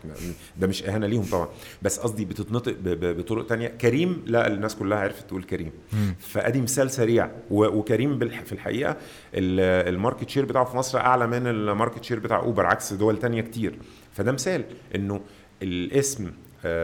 ده 0.58 0.68
مش 0.68 0.84
إهانة 0.84 1.08
ليهم 1.08 1.24
طبعا. 1.24 1.48
بس 1.82 2.00
قصدي 2.00 2.26
بتتنطق 2.26 2.76
بطرق 2.84 3.46
تانية. 3.46 3.68
كريم 3.68 4.24
لا 4.26 4.48
الناس 4.48 4.76
كلها 4.76 4.98
عرفت 4.98 5.28
تقول 5.28 5.44
كريم. 5.44 5.72
فأدي 6.20 6.62
مثال 6.62 6.92
سريع. 6.92 7.30
وكريم 7.52 8.20
في 8.20 8.52
الحقيقة 8.52 8.92
ال- 9.34 9.90
ال 9.94 9.99
market 9.99 10.30
share 10.30 10.46
بتاعه 10.46 10.66
في 10.66 10.78
مصر 10.78 11.00
أعلى 11.00 11.28
من 11.28 11.48
ال 11.48 11.56
market 11.56 12.04
share 12.04 12.20
بتاع 12.20 12.40
أوبر 12.40 12.66
عكس 12.66 12.94
دول 12.94 13.20
تانية 13.20 13.42
كتير. 13.42 13.76
فده 14.14 14.32
مثال 14.32 14.64
إنه 14.96 15.22
الاسم 15.64 16.32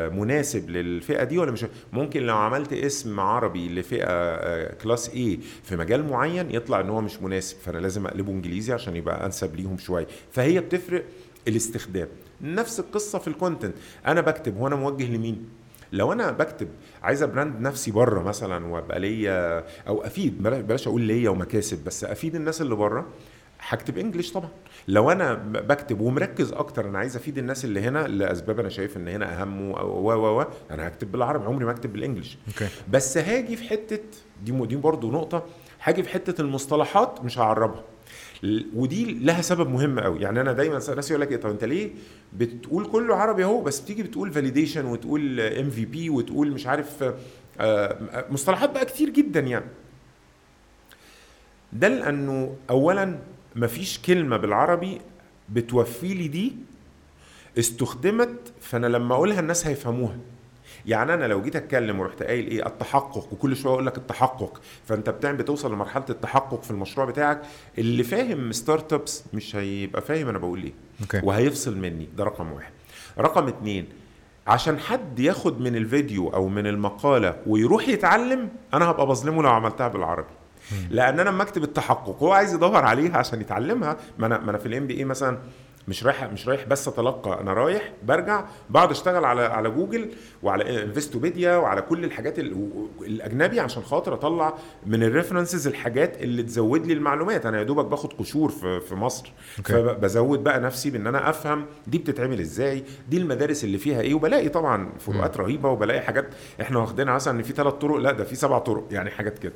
مناسب 0.10 0.70
للفئة 0.70 1.24
دي 1.24 1.38
ولا 1.38 1.52
مش 1.52 1.66
ممكن 1.94 2.24
لو 2.24 2.36
عملت 2.38 2.74
اسم 2.74 3.20
عربي 3.20 3.70
لفئة 3.70 4.06
آه، 4.08 4.74
class 4.74 5.10
A 5.10 5.40
في 5.64 5.76
مجال 5.76 6.10
معين 6.10 6.52
يطلع 6.52 6.80
إن 6.80 6.90
هو 6.90 7.02
مش 7.02 7.22
مناسب 7.22 7.58
فأنا 7.58 7.78
لازم 7.78 8.08
أقلبه 8.08 8.32
إنجليزي 8.32 8.74
عشان 8.74 8.96
يبقى 8.96 9.26
أنسب 9.26 9.56
ليهم 9.56 9.78
شوية. 9.78 10.08
فهي 10.32 10.60
بتفرق 10.60 11.04
الاستخدام. 11.48 12.08
نفس 12.42 12.80
القصة 12.80 13.20
في 13.20 13.28
ال 13.28 13.34
content 13.34 13.74
أنا 14.08 14.22
بكتب 14.22 14.58
هو 14.58 14.68
أنا 14.68 14.76
موجه 14.76 15.16
لمين؟ 15.16 15.50
لو 15.92 16.14
أنا 16.14 16.32
بكتب 16.32 16.68
عايز 17.04 17.24
brand 17.24 17.62
نفسي 17.62 17.92
بره 17.92 18.24
مثلا 18.24 18.66
وأبقى 18.66 19.00
ليا 19.00 19.64
أو 19.88 20.02
أفيد 20.06 20.44
بلاش 20.44 20.88
أقول 20.88 21.02
ليا 21.02 21.30
ومكاسب 21.30 21.84
بس 21.86 22.04
أفيد 22.04 22.36
الناس 22.36 22.62
اللي 22.62 22.76
بره 22.76 23.06
هكتب 23.60 23.98
English 23.98 24.32
طبعا. 24.32 24.50
لو 24.88 25.12
أنا 25.12 25.34
بكتب 25.44 26.00
ومركز 26.02 26.52
أكتر 26.54 26.90
أنا 26.90 26.98
عايز 27.00 27.16
أفيد 27.16 27.38
الناس 27.38 27.66
اللي 27.66 27.80
هنا 27.82 28.08
لأسباب 28.08 28.60
أنا 28.60 28.70
شايف 28.70 28.98
إن 28.98 29.08
هنا 29.08 29.42
أهم 29.42 29.72
و 29.72 29.74
و 30.12 30.40
و 30.40 30.46
أنا 30.72 30.88
هكتب 30.88 31.12
بالعربي 31.12 31.46
عمري 31.46 31.66
ما 31.66 31.72
اكتب 31.72 31.94
بال 31.94 32.04
English 32.04 32.38
okay. 32.48 32.68
بس 32.92 33.18
هاجي 33.18 33.56
في 33.56 33.70
حتة 33.70 34.00
دي 34.44 34.52
دي 34.52 34.76
برضه 34.76 35.12
نقطة 35.12 35.46
هاجي 35.84 36.04
في 36.04 36.10
حتة 36.10 36.42
المصطلحات 36.42 37.24
مش 37.24 37.40
هعربها. 37.40 37.84
ودي 38.76 39.14
لها 39.14 39.42
سبب 39.42 39.70
مهم 39.70 40.00
قوي 40.00 40.20
يعني 40.22 40.42
أنا 40.42 40.54
دايما 40.54 40.80
ناس 40.96 41.12
يقول 41.12 41.22
لك 41.22 41.32
إيه 41.32 41.38
طب 41.38 41.50
أنت 41.50 41.64
ليه 41.64 41.92
بتقول 42.34 42.86
كله 42.86 43.16
عربي 43.16 43.44
أهو 43.44 43.62
بس 43.62 43.80
بتيجي 43.80 44.04
بتقول 44.04 44.32
validation 44.32 44.86
وتقول 44.86 45.40
MVP 45.40 46.10
وتقول 46.10 46.52
مش 46.52 46.68
عارف 46.68 47.14
آه، 47.60 48.26
مصطلحات 48.30 48.70
بقى 48.70 48.86
كتير 48.86 49.10
جدا 49.10 49.40
يعني. 49.40 49.66
ده 51.74 51.88
لأنه 51.88 52.56
اولا 52.70 53.20
مفيش 53.58 54.00
كلمة 54.00 54.38
بالعربي 54.38 55.02
بتوفي 55.50 56.14
لي 56.14 56.28
دي 56.28 56.54
استخدمت 57.60 58.54
فأنا 58.62 58.88
لما 58.88 59.16
أقولها 59.16 59.40
الناس 59.40 59.68
هيفهموها. 59.68 60.18
يعني 60.86 61.14
أنا 61.14 61.26
لو 61.26 61.42
جيت 61.42 61.56
أتكلم 61.56 62.00
ورحت 62.00 62.24
قايل 62.24 62.48
إيه؟ 62.48 62.68
التحقق 62.68 63.34
وكل 63.34 63.56
شوية 63.56 63.74
أقول 63.74 63.86
لك 63.86 63.98
التحقق. 63.98 64.62
فأنت 64.88 65.10
بتعمل 65.10 65.38
بتوصل 65.38 65.74
لمرحلة 65.74 66.06
التحقق 66.10 66.64
في 66.64 66.72
المشروع 66.72 67.06
بتاعك 67.06 67.42
اللي 67.78 68.04
فاهم 68.04 68.52
startups 68.52 69.24
مش 69.34 69.56
هيبقى 69.56 70.02
فاهم 70.02 70.28
أنا 70.28 70.38
بقول 70.38 70.64
إيه. 70.64 70.74
okay. 71.02 71.22
وهيفصل 71.24 71.78
مني. 71.78 72.08
ده 72.18 72.24
رقم 72.24 72.52
واحد. 72.52 72.72
رقم 73.20 73.48
اتنين 73.48 73.86
عشان 74.48 74.80
حد 74.80 75.20
ياخد 75.20 75.62
من 75.62 75.76
الفيديو 75.76 76.30
أو 76.30 76.48
من 76.48 76.68
المقالة 76.68 77.36
ويروح 77.48 77.88
يتعلم 77.90 78.50
أنا 78.74 78.86
هبقى 78.92 79.08
بظلمه 79.08 79.44
لو 79.44 79.50
عملتها 79.50 79.88
بالعربي. 79.88 80.34
لأن 80.90 81.20
أنا 81.20 81.30
لما 81.30 81.44
اكتب 81.44 81.64
التحقق 81.64 82.18
هو 82.24 82.32
عايز 82.32 82.54
يدور 82.54 82.86
عليها 82.86 83.18
عشان 83.18 83.42
يتعلمها. 83.42 83.98
ما 84.18 84.26
أنا 84.28 84.38
ما 84.40 84.50
أنا 84.50 84.58
في 84.58 84.66
ال 84.66 84.88
MBA 84.88 85.06
مثلا 85.06 85.38
مش 85.88 86.04
رايح 86.06 86.24
مش 86.24 86.48
رايح 86.48 86.64
بس 86.66 86.88
اتلقى 86.88 87.42
أنا 87.42 87.54
رايح 87.54 87.94
برجع 88.04 88.46
بقعد 88.70 88.92
اشتغل 88.92 89.26
على 89.26 89.42
على 89.42 89.70
جوجل 89.70 90.10
وعلى 90.44 90.84
Investopedia 90.84 91.56
وعلى 91.58 91.82
كل 91.82 92.04
الحاجات 92.04 92.40
ال- 92.40 92.88
الأجنبي 93.02 93.60
عشان 93.60 93.84
خاطر 93.84 94.14
اطلع 94.14 94.54
من 94.86 95.04
ال 95.04 95.10
references 95.10 95.68
الحاجات 95.68 96.22
اللي 96.22 96.44
تزود 96.44 96.86
لي 96.86 96.94
المعلومات. 96.94 97.46
أنا 97.46 97.58
يا 97.58 97.64
دوبك 97.64 97.86
باخد 97.86 98.14
قشور 98.14 98.50
في 98.50 98.80
في 98.80 98.96
مصر. 98.96 99.34
okay. 99.58 99.74
فبزود 99.74 100.44
بقى 100.44 100.60
نفسي 100.60 100.90
بإن 100.90 101.08
أنا 101.08 101.30
أفهم 101.30 101.66
دي 101.88 101.98
بتتعمل 101.98 102.40
إزاي 102.40 102.84
دي 103.10 103.18
المدارس 103.18 103.64
اللي 103.64 103.78
فيها 103.78 104.02
إيه؟ 104.02 104.14
وبلاقي 104.14 104.50
طبعا 104.50 104.90
فروقات 105.00 105.38
رهيبة 105.38 105.70
وبلاقي 105.70 106.02
حاجات 106.02 106.28
إحنا 106.62 106.80
واخدينها 106.80 107.14
مثلا 107.14 107.38
إن 107.38 107.44
في 107.44 107.54
ثلاث 107.54 107.74
طرق 107.74 107.96
لأ 107.96 108.12
ده 108.12 108.24
في 108.24 108.36
سبع 108.36 108.60
طرق 108.60 108.88
يعني 108.92 109.10
حاجات 109.10 109.40
كده. 109.40 109.54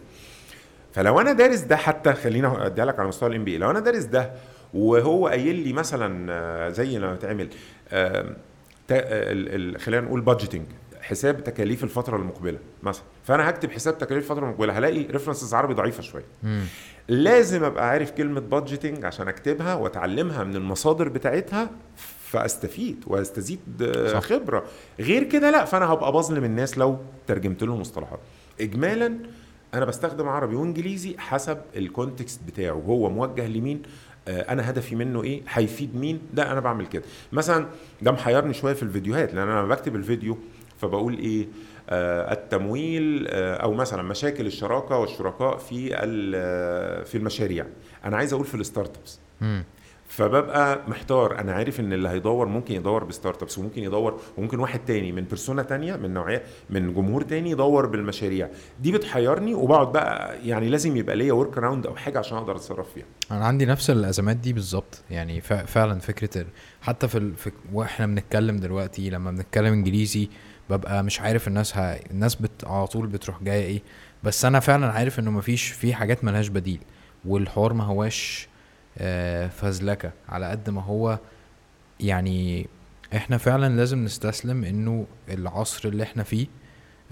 فلو 0.93 1.21
أنا 1.21 1.33
دارس 1.33 1.59
ده 1.59 1.75
حتى 1.75 2.13
خلينا 2.13 2.65
أديها 2.65 2.85
لك 2.85 2.99
على 2.99 3.07
مستوى 3.07 3.29
ال 3.29 3.43
MBA 3.43 3.57
لو 3.57 3.71
أنا 3.71 3.79
دارس 3.79 4.03
ده 4.03 4.31
وهو 4.73 5.27
قايل 5.27 5.55
لي 5.55 5.73
مثلا 5.73 6.27
آه، 6.33 6.69
زي 6.69 6.99
ما 6.99 7.15
تعمل 7.15 7.49
خلينا 9.79 10.01
نقول 10.07 10.21
budgeting 10.21 10.65
حساب 11.01 11.43
تكاليف 11.43 11.83
الفترة 11.83 12.17
المقبلة 12.17 12.57
مثلا 12.83 13.03
فأنا 13.23 13.49
هكتب 13.49 13.71
حساب 13.71 13.97
تكاليف 13.97 14.23
الفترة 14.31 14.45
المقبلة 14.45 14.77
هلاقي 14.77 15.03
references 15.05 15.53
عربي 15.53 15.73
ضعيفة 15.73 16.03
شوية. 16.03 16.23
لازم 17.07 17.63
أبقى 17.63 17.89
عارف 17.89 18.11
كلمة 18.11 18.39
budgeting 18.41 19.05
عشان 19.05 19.27
أكتبها 19.27 19.75
وأتعلمها 19.75 20.43
من 20.43 20.55
المصادر 20.55 21.09
بتاعتها 21.09 21.69
فأستفيد 22.25 23.03
وأستزيد 23.07 23.59
آه، 23.81 24.07
صح. 24.13 24.19
خبرة 24.19 24.63
غير 24.99 25.23
كده 25.23 25.51
لا 25.51 25.65
فأنا 25.65 25.85
هبقى 25.93 26.11
بظلم 26.11 26.43
الناس 26.43 26.77
لو 26.77 26.97
ترجمت 27.27 27.63
لهم 27.63 27.79
مصطلحات 27.79 28.19
اجمالا 28.61 29.17
أنا 29.73 29.85
بستخدم 29.85 30.27
عربي 30.29 30.55
وإنجليزي 30.55 31.15
حسب 31.17 31.57
ال 31.75 31.83
context 31.83 32.39
بتاعه 32.47 32.73
هو 32.87 33.09
موجه 33.09 33.47
لمين 33.47 33.81
آه، 34.27 34.41
أنا 34.41 34.69
هدفي 34.69 34.95
منه 34.95 35.23
إيه 35.23 35.41
هيفيد 35.49 35.95
مين 35.95 36.19
ده 36.33 36.51
أنا 36.51 36.59
بعمل 36.59 36.85
كده 36.87 37.03
مثلا 37.31 37.65
ده 38.01 38.11
محيرني 38.11 38.53
شوية 38.53 38.73
في 38.73 38.83
الفيديوهات 38.83 39.33
لأن 39.33 39.49
أنا 39.49 39.59
لما 39.59 39.67
بكتب 39.67 39.95
الفيديو 39.95 40.37
فبقول 40.77 41.17
إيه 41.17 41.47
آه 41.89 42.33
التمويل 42.33 43.27
آه 43.29 43.55
أو 43.55 43.73
مثلا 43.73 44.01
مشاكل 44.03 44.45
الشراكة 44.45 44.97
والشركاء 44.97 45.57
في 45.57 46.03
ال- 46.03 47.05
في 47.05 47.17
المشاريع 47.17 47.65
أنا 48.05 48.17
عايز 48.17 48.33
أقول 48.33 48.45
في 48.45 48.55
ال 48.55 48.97
startups. 48.97 49.19
فببقى 50.11 50.79
محتار. 50.87 51.39
أنا 51.39 51.53
عارف 51.53 51.79
إن 51.79 51.93
اللي 51.93 52.09
هيدور 52.09 52.47
ممكن 52.47 52.75
يدور 52.75 53.03
ب 53.03 53.43
startups 53.43 53.57
وممكن 53.57 53.83
يدور 53.83 54.19
وممكن 54.37 54.59
واحد 54.59 54.79
تاني 54.85 55.11
من 55.11 55.23
persona 55.23 55.63
تانية 55.63 55.95
من 55.95 56.13
نوعية 56.13 56.43
من 56.69 56.93
جمهور 56.93 57.21
تاني 57.21 57.51
يدور 57.51 57.85
بالمشاريع. 57.85 58.49
دي 58.79 58.91
بتحيرني 58.91 59.53
وبقعد 59.53 59.91
بقى 59.91 60.47
يعني 60.47 60.69
لازم 60.69 60.97
يبقى 60.97 61.15
ليا 61.15 61.33
workaround 61.33 61.87
أو 61.87 61.95
حاجة 61.95 62.19
عشان 62.19 62.37
أقدر 62.37 62.55
أتصرف 62.55 62.93
فيها. 62.93 63.05
أنا 63.31 63.45
عندي 63.45 63.65
نفس 63.65 63.89
الأزمات 63.89 64.37
دي 64.37 64.53
بالظبط. 64.53 65.01
يعني 65.09 65.41
فعلا 65.41 65.99
فكرة. 65.99 66.45
حتى 66.81 67.07
في, 67.07 67.17
ال... 67.17 67.35
في 67.35 67.51
وإحنا 67.73 68.05
بنتكلم 68.05 68.57
دلوقتي 68.57 69.09
لما 69.09 69.31
بنتكلم 69.31 69.73
إنجليزي 69.73 70.29
ببقى 70.69 71.03
مش 71.03 71.21
عارف 71.21 71.47
الناس 71.47 71.77
ه... 71.77 71.99
الناس 72.11 72.35
بت... 72.35 72.65
على 72.65 72.87
طول 72.87 73.07
بتروح 73.07 73.43
جاية 73.43 73.65
إيه. 73.65 73.81
بس 74.23 74.45
أنا 74.45 74.59
فعلا 74.59 74.91
عارف 74.91 75.19
إنه 75.19 75.31
مفيش 75.31 75.67
في 75.67 75.93
حاجات 75.93 76.23
ملهاش 76.23 76.47
بديل 76.47 76.79
والحوار 77.25 77.73
ما 77.73 77.83
هواش 77.83 78.50
فزلكه 79.47 80.11
على 80.29 80.49
قد 80.49 80.69
ما 80.69 80.81
هو 80.81 81.19
يعني 81.99 82.67
إحنا 83.15 83.37
فعلا 83.37 83.75
لازم 83.75 84.03
نستسلم 84.05 84.63
إنه 84.63 85.05
العصر 85.29 85.89
اللي 85.89 86.03
إحنا 86.03 86.23
فيه 86.23 86.47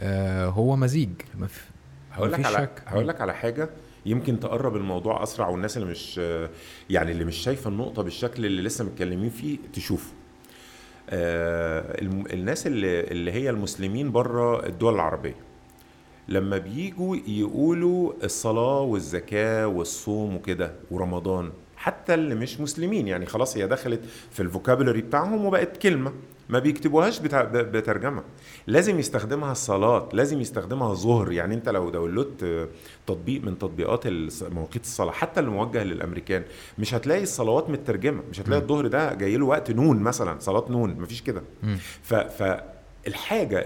آه، 0.01 0.45
هو 0.45 0.75
مزيج. 0.75 1.09
هقول 2.11 2.31
لك 2.31 2.45
على. 2.45 2.69
هقول 2.85 3.07
لك 3.07 3.21
على 3.21 3.33
حاجة 3.33 3.69
يمكن 4.05 4.39
تقرب 4.39 4.75
الموضوع 4.75 5.23
أسرع 5.23 5.47
والناس 5.47 5.77
اللي 5.77 5.87
مش 5.91 6.17
يعني 6.89 7.11
اللي 7.11 7.25
مش 7.25 7.35
شايفة 7.37 7.69
النقطة 7.69 8.03
بالشكل 8.03 8.45
اللي 8.45 8.61
لسه 8.61 8.85
متكلمين 8.85 9.29
فيه 9.29 9.57
تشوفه 9.73 10.11
آه، 11.09 11.95
الناس 12.33 12.67
اللي 12.67 13.01
اللي 13.01 13.31
هي 13.31 13.49
المسلمين 13.49 14.11
بره 14.11 14.65
الدول 14.65 14.95
العربية 14.95 15.35
لما 16.27 16.57
بيجوا 16.57 17.15
يقولوا 17.27 18.13
الصلاة 18.23 18.81
والزكاة 18.81 19.67
والصوم 19.67 20.35
وكده 20.35 20.73
ورمضان 20.91 21.51
حتى 21.79 22.13
اللي 22.13 22.35
مش 22.35 22.59
مسلمين. 22.59 23.07
يعني 23.07 23.25
خلاص 23.25 23.57
هي 23.57 23.67
دخلت 23.67 24.01
في 24.31 24.39
الفوكابولري 24.39 25.01
بتاعهم 25.01 25.45
وبقت 25.45 25.77
كلمة 25.77 26.11
ما 26.49 26.59
بيكتبوهاش 26.59 27.19
بترجمة. 27.19 28.23
لازم 28.67 28.99
يستخدمها 28.99 29.51
الصلاة 29.51 30.09
لازم 30.13 30.41
يستخدمها 30.41 30.93
ظهر 30.93 31.31
يعني 31.31 31.55
انت 31.55 31.69
لو 31.69 31.89
داونلودت 31.89 32.69
تطبيق 33.07 33.43
من 33.43 33.57
تطبيقات 33.57 34.07
مواقيت 34.41 34.83
الصلاة 34.83 35.11
حتى 35.11 35.39
اللي 35.39 35.51
موجه 35.51 35.83
للأمريكان 35.83 36.43
مش 36.79 36.93
هتلاقي 36.93 37.23
الصلوات 37.23 37.69
مترجمة. 37.69 38.23
مش 38.31 38.41
هتلاقي. 38.41 38.61
الظهر 38.61 38.87
ده 38.87 39.13
جاي 39.13 39.37
له 39.37 39.45
وقت 39.45 39.71
نون 39.71 39.99
مثلا 39.99 40.39
صلاة 40.39 40.65
نون 40.69 40.89
مفيش 40.99 41.21
كده. 41.21 41.41
ف 42.03 42.13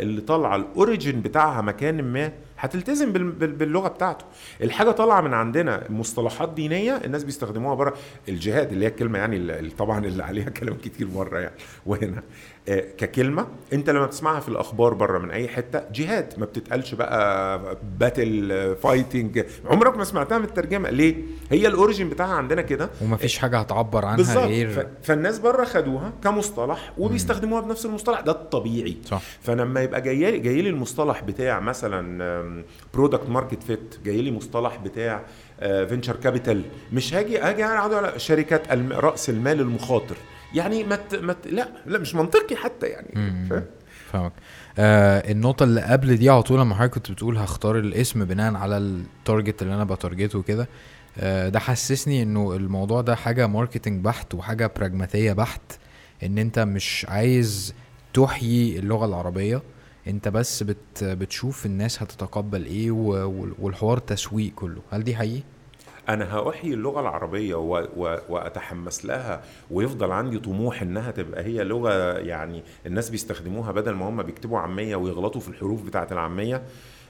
اللي 0.02 0.22
طالعة 0.22 0.56
الأوريجين 0.56 1.22
بتاعها 1.22 1.61
مكان 1.61 2.14
ما 2.14 2.31
هتلتزم 2.64 3.11
بال- 3.14 3.31
بال- 3.31 3.52
باللغة 3.52 3.88
بتاعته. 3.88 4.26
الحاجة 4.61 4.91
طالعة 4.91 5.22
من 5.22 5.34
عندنا 5.34 5.84
مصطلحات 5.90 6.53
دينية 6.53 6.95
الناس 7.06 7.23
بيستخدموها 7.23 7.76
بره. 7.76 7.94
الجهاد 8.30 8.72
اللي 8.72 8.85
هي 8.85 8.90
الكلمة 8.90 9.19
يعني 9.19 9.35
اللي 9.38 9.69
طبعا 9.69 10.06
اللي 10.06 10.23
عليها 10.23 10.49
كلام 10.49 10.76
كتير 10.84 11.07
بره 11.07 11.40
يعني. 11.40 11.56
وهنا. 11.85 12.23
آه، 12.69 12.84
ككلمة 12.98 13.48
انت 13.73 13.90
لما 13.90 14.06
بتسمعها 14.06 14.40
في 14.40 14.49
الأخبار 14.49 14.94
بره 14.94 15.19
من 15.19 15.31
أي 15.31 15.48
حتة 15.48 15.81
جهاد 15.94 16.34
ما 16.38 16.45
بتتقالش 16.45 16.94
بقى 16.94 17.77
battle 17.99 18.76
fighting 18.84 19.45
عمرك 19.65 19.98
ما 19.98 20.03
سمعتها 20.03 20.38
مترجمة 20.38 20.90
ليه؟ 20.90 21.15
هي 21.52 21.68
ال 21.68 21.74
origin 21.74 22.10
بتاعها 22.10 22.34
عندنا 22.34 22.61
كده. 22.61 22.90
ومفيش 23.02 23.38
حاجة 23.38 23.57
هتعبر 23.60 24.06
عنها 24.06 24.18
بالظبط. 24.18 24.44
غير. 24.48 24.88
فالناس 25.03 25.40
بره 25.40 25.65
خدوها 25.65 26.14
كمصطلح 26.23 26.94
وبيستخدموها 26.98 27.61
بنفس 27.61 27.85
المصطلح. 27.85 28.19
ده 28.19 28.31
الطبيعي. 28.31 28.98
صح. 29.06 29.22
فلما 29.41 29.81
يبقى 29.81 30.02
جاي 30.02 30.40
جاي 30.40 30.61
لي 30.61 30.69
المصطلح 30.69 31.23
بتاع 31.23 31.60
مثلا 31.60 32.64
product 32.94 33.30
market 33.30 33.64
fit 33.64 33.95
جاي 34.06 34.22
لي 34.22 34.31
مصطلح 34.31 34.77
بتاع 34.77 35.22
venture 35.60 36.15
capital 36.15 36.61
مش 36.94 37.14
هاجي 37.14 37.40
هاجي 37.40 37.65
أقعد 37.65 37.94
على 37.94 38.19
شركات 38.19 38.72
رأس 38.91 39.30
المال 39.30 39.60
المخاطر. 39.61 40.15
يعني 40.54 40.84
ما 40.84 40.96
مت... 40.96 41.16
مت... 41.16 41.48
لا 41.48 41.68
لا 41.86 42.00
مش 42.00 42.16
منطقي 42.16 42.56
حتى 42.56 42.88
يعني. 42.88 43.10
فاهم؟ 43.50 43.66
فاهمك 44.12 44.32
آه 44.78 45.32
النقطة 45.32 45.64
اللي 45.64 45.82
قبل 45.82 46.16
دي 46.18 46.30
على 46.30 46.44
طول 46.44 46.60
لما 46.60 46.76
حضرتك 46.76 46.94
كنت 46.94 47.12
بتقول 47.12 47.38
هختار 47.38 47.80
الاسم 47.80 48.26
بناء 48.26 48.54
على 48.56 48.78
ال 48.78 48.90
target 48.90 49.61
اللي 49.62 49.76
أنا 49.76 49.84
ب 49.84 49.90
target 49.90 50.27
ته 50.27 50.40
وكده 50.40 50.68
آه 51.18 51.50
ده 51.50 51.60
حسسني 51.60 52.24
إنه 52.24 52.56
الموضوع 52.56 53.02
ده 53.02 53.16
حاجة 53.16 53.48
marketing 53.48 54.03
بحت 54.06 54.34
وحاجة 54.34 54.72
براجماتية 54.78 55.34
بحت 55.34 55.62
إن 56.24 56.38
أنت 56.38 56.60
مش 56.60 57.06
عايز 57.10 57.74
تحيي 58.14 58.80
اللغة 58.80 59.06
العربية 59.06 59.62
أنت 60.08 60.28
بس 60.28 60.64
بت 60.64 61.04
بتشوف 61.04 61.66
الناس 61.66 62.04
هتتقبل 62.04 62.66
إيه 62.66 62.92
والحوار 62.92 63.98
تسويق 63.98 64.54
كله 64.56 64.82
هل 64.92 65.04
دي 65.04 65.16
حقيقي؟ 65.16 65.44
أنا 66.10 66.36
هأحيي 66.38 66.74
اللغة 66.74 67.00
العربية 67.00 67.56
و... 67.56 67.88
و... 67.98 68.18
وأتحمس 68.30 69.06
لها 69.06 69.42
ويفضل 69.72 70.12
عندي 70.12 70.40
طموح 70.40 70.82
إنها 70.82 71.12
تبقى 71.12 71.44
هي 71.46 71.64
لغة 71.64 71.94
يعني 72.18 72.64
الناس 72.86 73.10
بيستخدموها 73.10 73.72
بدل 73.72 73.92
ما 73.92 74.10
هم 74.10 74.24
بيكتبوا 74.24 74.60
عامية 74.60 74.96
ويغلطوا 74.96 75.42
في 75.42 75.48
الحروف 75.50 75.84
بتاعة 75.84 76.08
العامية 76.12 76.64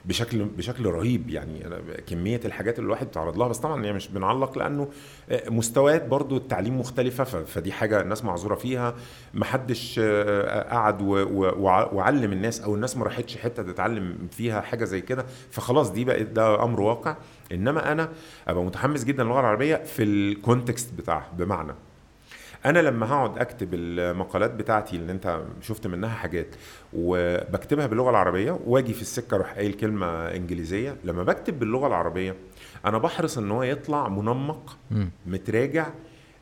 بشكل 0.04 0.44
بشكل 0.44 0.86
رهيب. 0.86 1.30
يعني 1.30 1.64
كمية 2.06 2.40
الحاجات 2.44 2.78
اللي 2.78 2.86
الواحد 2.86 3.06
بيتعرض 3.06 3.38
لها 3.38 3.48
بس 3.48 3.58
طبعا 3.58 3.84
يعني 3.84 3.96
مش 3.96 4.08
بنعلق 4.08 4.58
لأنه 4.58 4.88
مستويات 5.48 6.06
برضو 6.06 6.36
التعليم 6.36 6.80
مختلفة 6.80 7.24
فدي 7.24 7.72
حاجة 7.72 8.00
الناس 8.00 8.24
معذورة 8.24 8.54
فيها. 8.54 8.94
محدش 9.34 10.00
آه، 10.02 10.70
قعد 10.74 11.02
وعلم 11.92 12.32
الناس 12.32 12.60
أو 12.60 12.74
الناس 12.74 12.96
ما 12.96 13.04
راحتش 13.04 13.36
حتة 13.36 13.62
تتعلم 13.62 14.28
فيها 14.30 14.60
حاجة 14.60 14.84
زي 14.84 15.00
كده 15.00 15.24
فخلاص 15.50 15.90
دي 15.90 16.04
بقت 16.04 16.26
ده 16.26 16.62
أمر 16.64 16.80
واقع. 16.80 17.16
انما 17.52 17.92
أنا 17.92 18.08
ابقى 18.48 18.64
متحمس 18.64 19.04
جدا 19.04 19.24
للغة 19.24 19.40
العربية 19.40 19.76
في 19.76 20.02
ال 20.02 20.14
context 20.14 20.94
بتاعها 20.94 21.28
بمعنى 21.38 21.72
أنا 22.66 22.78
لما 22.78 23.06
هقعد 23.12 23.38
اكتب 23.38 23.68
المقالات 23.74 24.50
بتاعتي 24.54 24.96
اللي 24.96 25.12
انت 25.12 25.40
شفت 25.60 25.86
منها 25.86 26.08
حاجات 26.10 26.46
وبكتبها 26.92 27.86
باللغة 27.86 28.10
العربية 28.10 28.58
واجي 28.66 28.92
في 28.94 29.02
السكة 29.02 29.34
أروح 29.34 29.52
قايل 29.54 29.72
كلمة 29.72 30.06
انجليزية 30.06 30.96
لما 31.04 31.22
بكتب 31.22 31.58
باللغة 31.58 31.86
العربية 31.86 32.34
أنا 32.86 32.98
بحرص 32.98 33.38
ان 33.38 33.50
هو 33.50 33.62
يطلع 33.62 34.08
منمق. 34.08 34.76
متراجع 35.26 35.86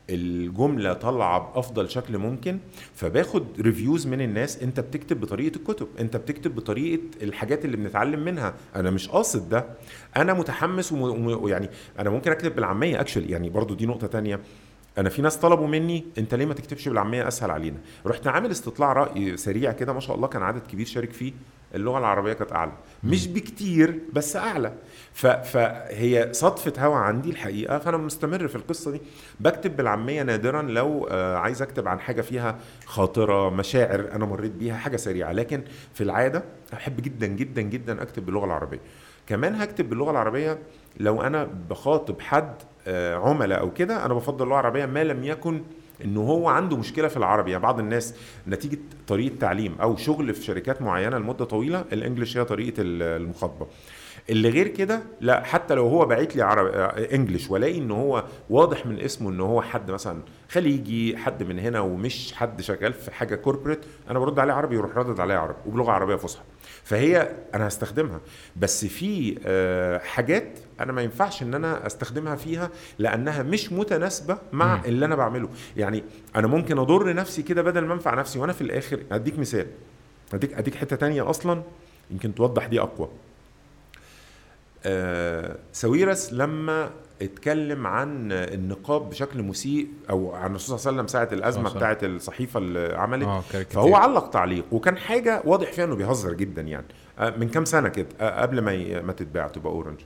الجملة 0.09 0.93
طالعة 0.93 1.39
بأفضل 1.39 1.89
شكل 1.89 2.17
ممكن 2.17 2.57
فباخد 2.95 3.45
reviews 3.61 4.07
من 4.07 4.21
الناس 4.21 4.63
انت 4.63 4.79
بتكتب 4.79 5.19
بطريقة 5.19 5.55
الكتب 5.55 5.87
انت 5.99 6.17
بتكتب 6.17 6.55
بطريقة 6.55 7.01
الحاجات 7.21 7.65
اللي 7.65 7.77
بنتعلم 7.77 8.19
منها. 8.25 8.53
أنا 8.75 8.91
مش 8.91 9.09
قاصد 9.09 9.49
ده. 9.49 9.65
أنا 10.17 10.33
متحمس 10.33 10.91
ويعني 10.91 11.69
أنا 11.99 12.09
ممكن 12.09 12.31
أكتب 12.31 12.55
بالعامية 12.55 13.01
اكشلي 13.01 13.31
يعني 13.31 13.49
برضو 13.49 13.73
دي 13.73 13.85
نقطة 13.85 14.07
تانية. 14.07 14.39
أنا 14.97 15.09
في 15.09 15.21
ناس 15.21 15.37
طلبوا 15.37 15.67
مني 15.67 16.05
انت 16.17 16.35
ليه 16.35 16.45
ما 16.45 16.53
تكتبش 16.53 16.87
بالعامية؟ 16.89 17.27
أسهل 17.27 17.51
علينا. 17.51 17.77
رحت 18.05 18.27
عامل 18.27 18.51
استطلاع 18.51 18.93
رأي 18.93 19.37
سريع 19.37 19.71
كده 19.71 19.93
ما 19.93 19.99
شاء 19.99 20.15
الله 20.15 20.27
كان 20.27 20.43
عدد 20.43 20.67
كبير 20.67 20.85
شارك 20.85 21.11
فيه 21.11 21.33
اللغة 21.75 21.97
العربية 21.97 22.33
كانت 22.33 22.51
أعلى. 22.51 22.71
مش 23.03 23.27
بكتير 23.27 23.99
بس 24.13 24.35
أعلى. 24.35 24.73
فهي 25.13 26.29
صدفة 26.31 26.85
هوا 26.85 26.95
عندي 26.95 27.29
الحقيقة 27.29 27.79
فأنا 27.79 27.97
مستمر 27.97 28.47
في 28.47 28.55
القصة 28.55 28.91
دي. 28.91 29.01
بكتب 29.39 29.77
بالعامية 29.77 30.23
نادرا 30.23 30.61
لو 30.61 31.07
آه، 31.11 31.37
عايز 31.37 31.61
أكتب 31.61 31.87
عن 31.87 31.99
حاجة 31.99 32.21
فيها 32.21 32.59
خاطرة 32.85 33.49
مشاعر 33.49 34.09
أنا 34.11 34.25
مريت 34.25 34.51
بيها 34.51 34.75
حاجة 34.75 34.97
سريعة. 34.97 35.31
لكن 35.31 35.61
في 35.93 36.03
العادة 36.03 36.43
أحب 36.73 37.01
جدا 37.01 37.27
جدا 37.27 37.61
جدا 37.61 38.01
أكتب 38.01 38.25
باللغة 38.25 38.45
العربية. 38.45 38.79
كمان 39.27 39.55
هكتب 39.55 39.89
باللغة 39.89 40.11
العربية 40.11 40.59
لو 40.99 41.21
أنا 41.21 41.49
بخاطب 41.69 42.21
حد 42.21 42.53
آه، 42.87 43.15
عملاء 43.15 43.59
أو 43.59 43.73
كده 43.73 44.05
أنا 44.05 44.13
بفضل 44.13 44.43
اللغة 44.43 44.59
العربية 44.59 44.85
ما 44.85 45.03
لم 45.03 45.23
يكن 45.23 45.61
إنه 46.05 46.21
هو 46.21 46.47
عنده 46.49 46.77
مشكلة 46.77 47.07
في 47.07 47.17
العربي. 47.17 47.51
يعني 47.51 47.63
بعض 47.63 47.79
الناس 47.79 48.15
نتيجة 48.47 48.79
طريقة 49.07 49.35
تعليم 49.39 49.75
أو 49.81 49.95
شغل 49.95 50.33
في 50.33 50.43
شركات 50.43 50.81
معينة 50.81 51.17
لمدة 51.17 51.45
طويلة 51.45 51.85
الإنجليش 51.93 52.37
هي 52.37 52.45
طريقة 52.45 52.73
المخاطبة. 52.79 53.67
اللي 54.29 54.49
غير 54.49 54.67
كده 54.67 55.01
لا 55.21 55.43
حتى 55.43 55.73
لو 55.73 55.87
هو 55.87 56.05
باعت 56.05 56.35
لي 56.35 56.41
عربي 56.41 56.69
آه، 56.69 57.15
انجليش 57.15 57.49
والاقي 57.49 57.77
إن 57.77 57.91
هو 57.91 58.23
واضح 58.49 58.85
من 58.85 58.99
اسمه 58.99 59.29
إن 59.29 59.39
هو 59.39 59.61
حد 59.61 59.91
مثلا 59.91 60.21
خليجي 60.49 61.17
حد 61.17 61.43
من 61.43 61.59
هنا 61.59 61.79
ومش 61.79 62.33
حد 62.33 62.61
شغال 62.61 62.93
في 62.93 63.11
حاجة 63.11 63.35
كوربريت 63.35 63.79
أنا 64.09 64.19
برد 64.19 64.39
عليه 64.39 64.53
عربي 64.53 64.75
يروح 64.75 64.97
ردد 64.97 65.19
عليه 65.19 65.35
عربي 65.35 65.57
وبلغة 65.65 65.91
عربية 65.91 66.15
فصحى. 66.15 66.43
فهي 66.83 67.31
أنا 67.53 67.67
هستخدمها. 67.67 68.19
بس 68.55 68.85
في 68.85 69.37
آه، 69.45 69.97
حاجات 69.97 70.59
أنا 70.79 70.91
ما 70.91 71.01
ينفعش 71.01 71.43
إن 71.43 71.53
أنا 71.53 71.87
أستخدمها 71.87 72.35
فيها 72.35 72.69
لأنها 72.99 73.43
مش 73.43 73.71
متناسبة 73.73 74.37
مع. 74.51 74.81
اللي 74.85 75.05
أنا 75.05 75.15
بعمله. 75.15 75.49
يعني 75.77 76.03
أنا 76.35 76.47
ممكن 76.47 76.77
أضر 76.79 77.13
نفسي 77.13 77.41
كده 77.43 77.61
بدل 77.61 77.85
ما 77.85 77.93
أنفع 77.93 78.13
نفسي 78.15 78.39
وأنا 78.39 78.53
في 78.53 78.61
الآخر 78.61 78.99
أديك 79.11 79.39
مثال. 79.39 79.67
أديك 80.33 80.53
أديك 80.53 80.75
حتة 80.75 80.95
تانية 80.95 81.29
أصلا 81.29 81.61
يمكن 82.11 82.35
توضح 82.35 82.67
دي 82.67 82.79
أقوى. 82.81 83.09
آه، 84.85 85.55
ساويرس 85.73 86.33
لما 86.33 86.89
اتكلم 87.21 87.87
عن 87.87 88.31
النقاب 88.31 89.09
بشكل 89.09 89.43
مسيء 89.43 89.87
أو 90.09 90.33
عن 90.33 90.49
الرسول 90.49 90.79
صلى 90.79 90.89
الله 90.91 91.01
عليه 91.01 91.03
وسلم 91.03 91.07
ساعة 91.07 91.29
الأزمة 91.39 91.69
صلى. 91.69 91.77
بتاعة 91.77 91.97
الصحيفة 92.03 92.57
اللي 92.59 92.95
عملت 92.95 93.23
كاريكاتير. 93.51 93.65
فهو 93.81 93.95
علق 93.95 94.29
تعليق 94.29 94.65
وكان 94.71 94.97
حاجة 94.97 95.41
واضح 95.45 95.71
فيها 95.71 95.85
إنه 95.85 95.95
بيهزر 95.95 96.33
جدا 96.33 96.61
يعني 96.61 96.85
آه، 97.19 97.29
من 97.29 97.49
كام 97.49 97.65
سنة 97.65 97.89
كده 97.89 98.07
آه، 98.21 98.41
قبل 98.41 98.61
ما 98.61 99.01
ما 99.01 99.13
تتباع 99.13 99.47
تبقى 99.47 99.71
أورنج 99.73 99.99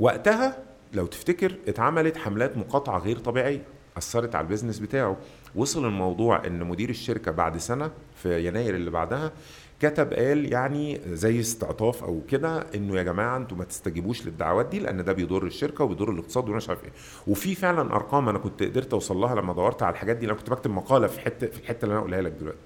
وقتها 0.00 0.56
لو 0.92 1.06
تفتكر 1.06 1.54
اتعملت 1.68 2.16
حملات 2.16 2.56
مقاطعة 2.56 2.98
غير 2.98 3.18
طبيعية 3.18 3.62
أثرت 3.98 4.34
على 4.34 4.44
ال 4.44 4.48
business 4.48 4.78
بتاعه 4.78 5.16
وصل 5.54 5.84
الموضوع 5.84 6.46
إن 6.46 6.64
مدير 6.64 6.90
الشركة 6.90 7.30
بعد 7.30 7.56
سنة 7.56 7.90
في 8.22 8.46
يناير 8.46 8.74
اللي 8.74 8.90
بعدها 8.90 9.32
كتب 9.80 10.12
قال 10.12 10.52
يعني 10.52 11.00
زي 11.06 11.40
استعطاف 11.40 12.04
أو 12.04 12.20
كده 12.30 12.66
إنه 12.74 12.96
يا 12.96 13.02
جماعة 13.02 13.36
أنتوا 13.36 13.56
ما 13.56 13.64
تستجيبوش 13.64 14.26
للدعوات 14.26 14.66
دي 14.66 14.78
لأن 14.78 15.04
ده 15.04 15.12
بيضر 15.12 15.46
الشركة 15.46 15.84
وبيضر 15.84 16.10
الاقتصاد 16.10 16.48
ومش 16.48 16.68
عارف 16.68 16.84
إيه. 16.84 16.90
وفي 17.26 17.54
فعلا 17.54 17.94
أرقام 17.94 18.28
أنا 18.28 18.38
كنت 18.38 18.62
قدرت 18.62 18.92
أوصل 18.92 19.16
لها 19.16 19.34
لما 19.34 19.52
دورت 19.52 19.82
على 19.82 19.92
الحاجات 19.92 20.16
دي 20.16 20.26
أنا 20.26 20.34
كنت 20.34 20.50
بكتب 20.50 20.70
مقالة 20.70 21.06
في 21.06 21.20
حتة 21.20 21.46
في 21.46 21.58
الحتة 21.60 21.84
اللي 21.84 21.92
أنا 21.92 22.00
أقولها 22.00 22.20
لك 22.22 22.32
دلوقتي. 22.32 22.58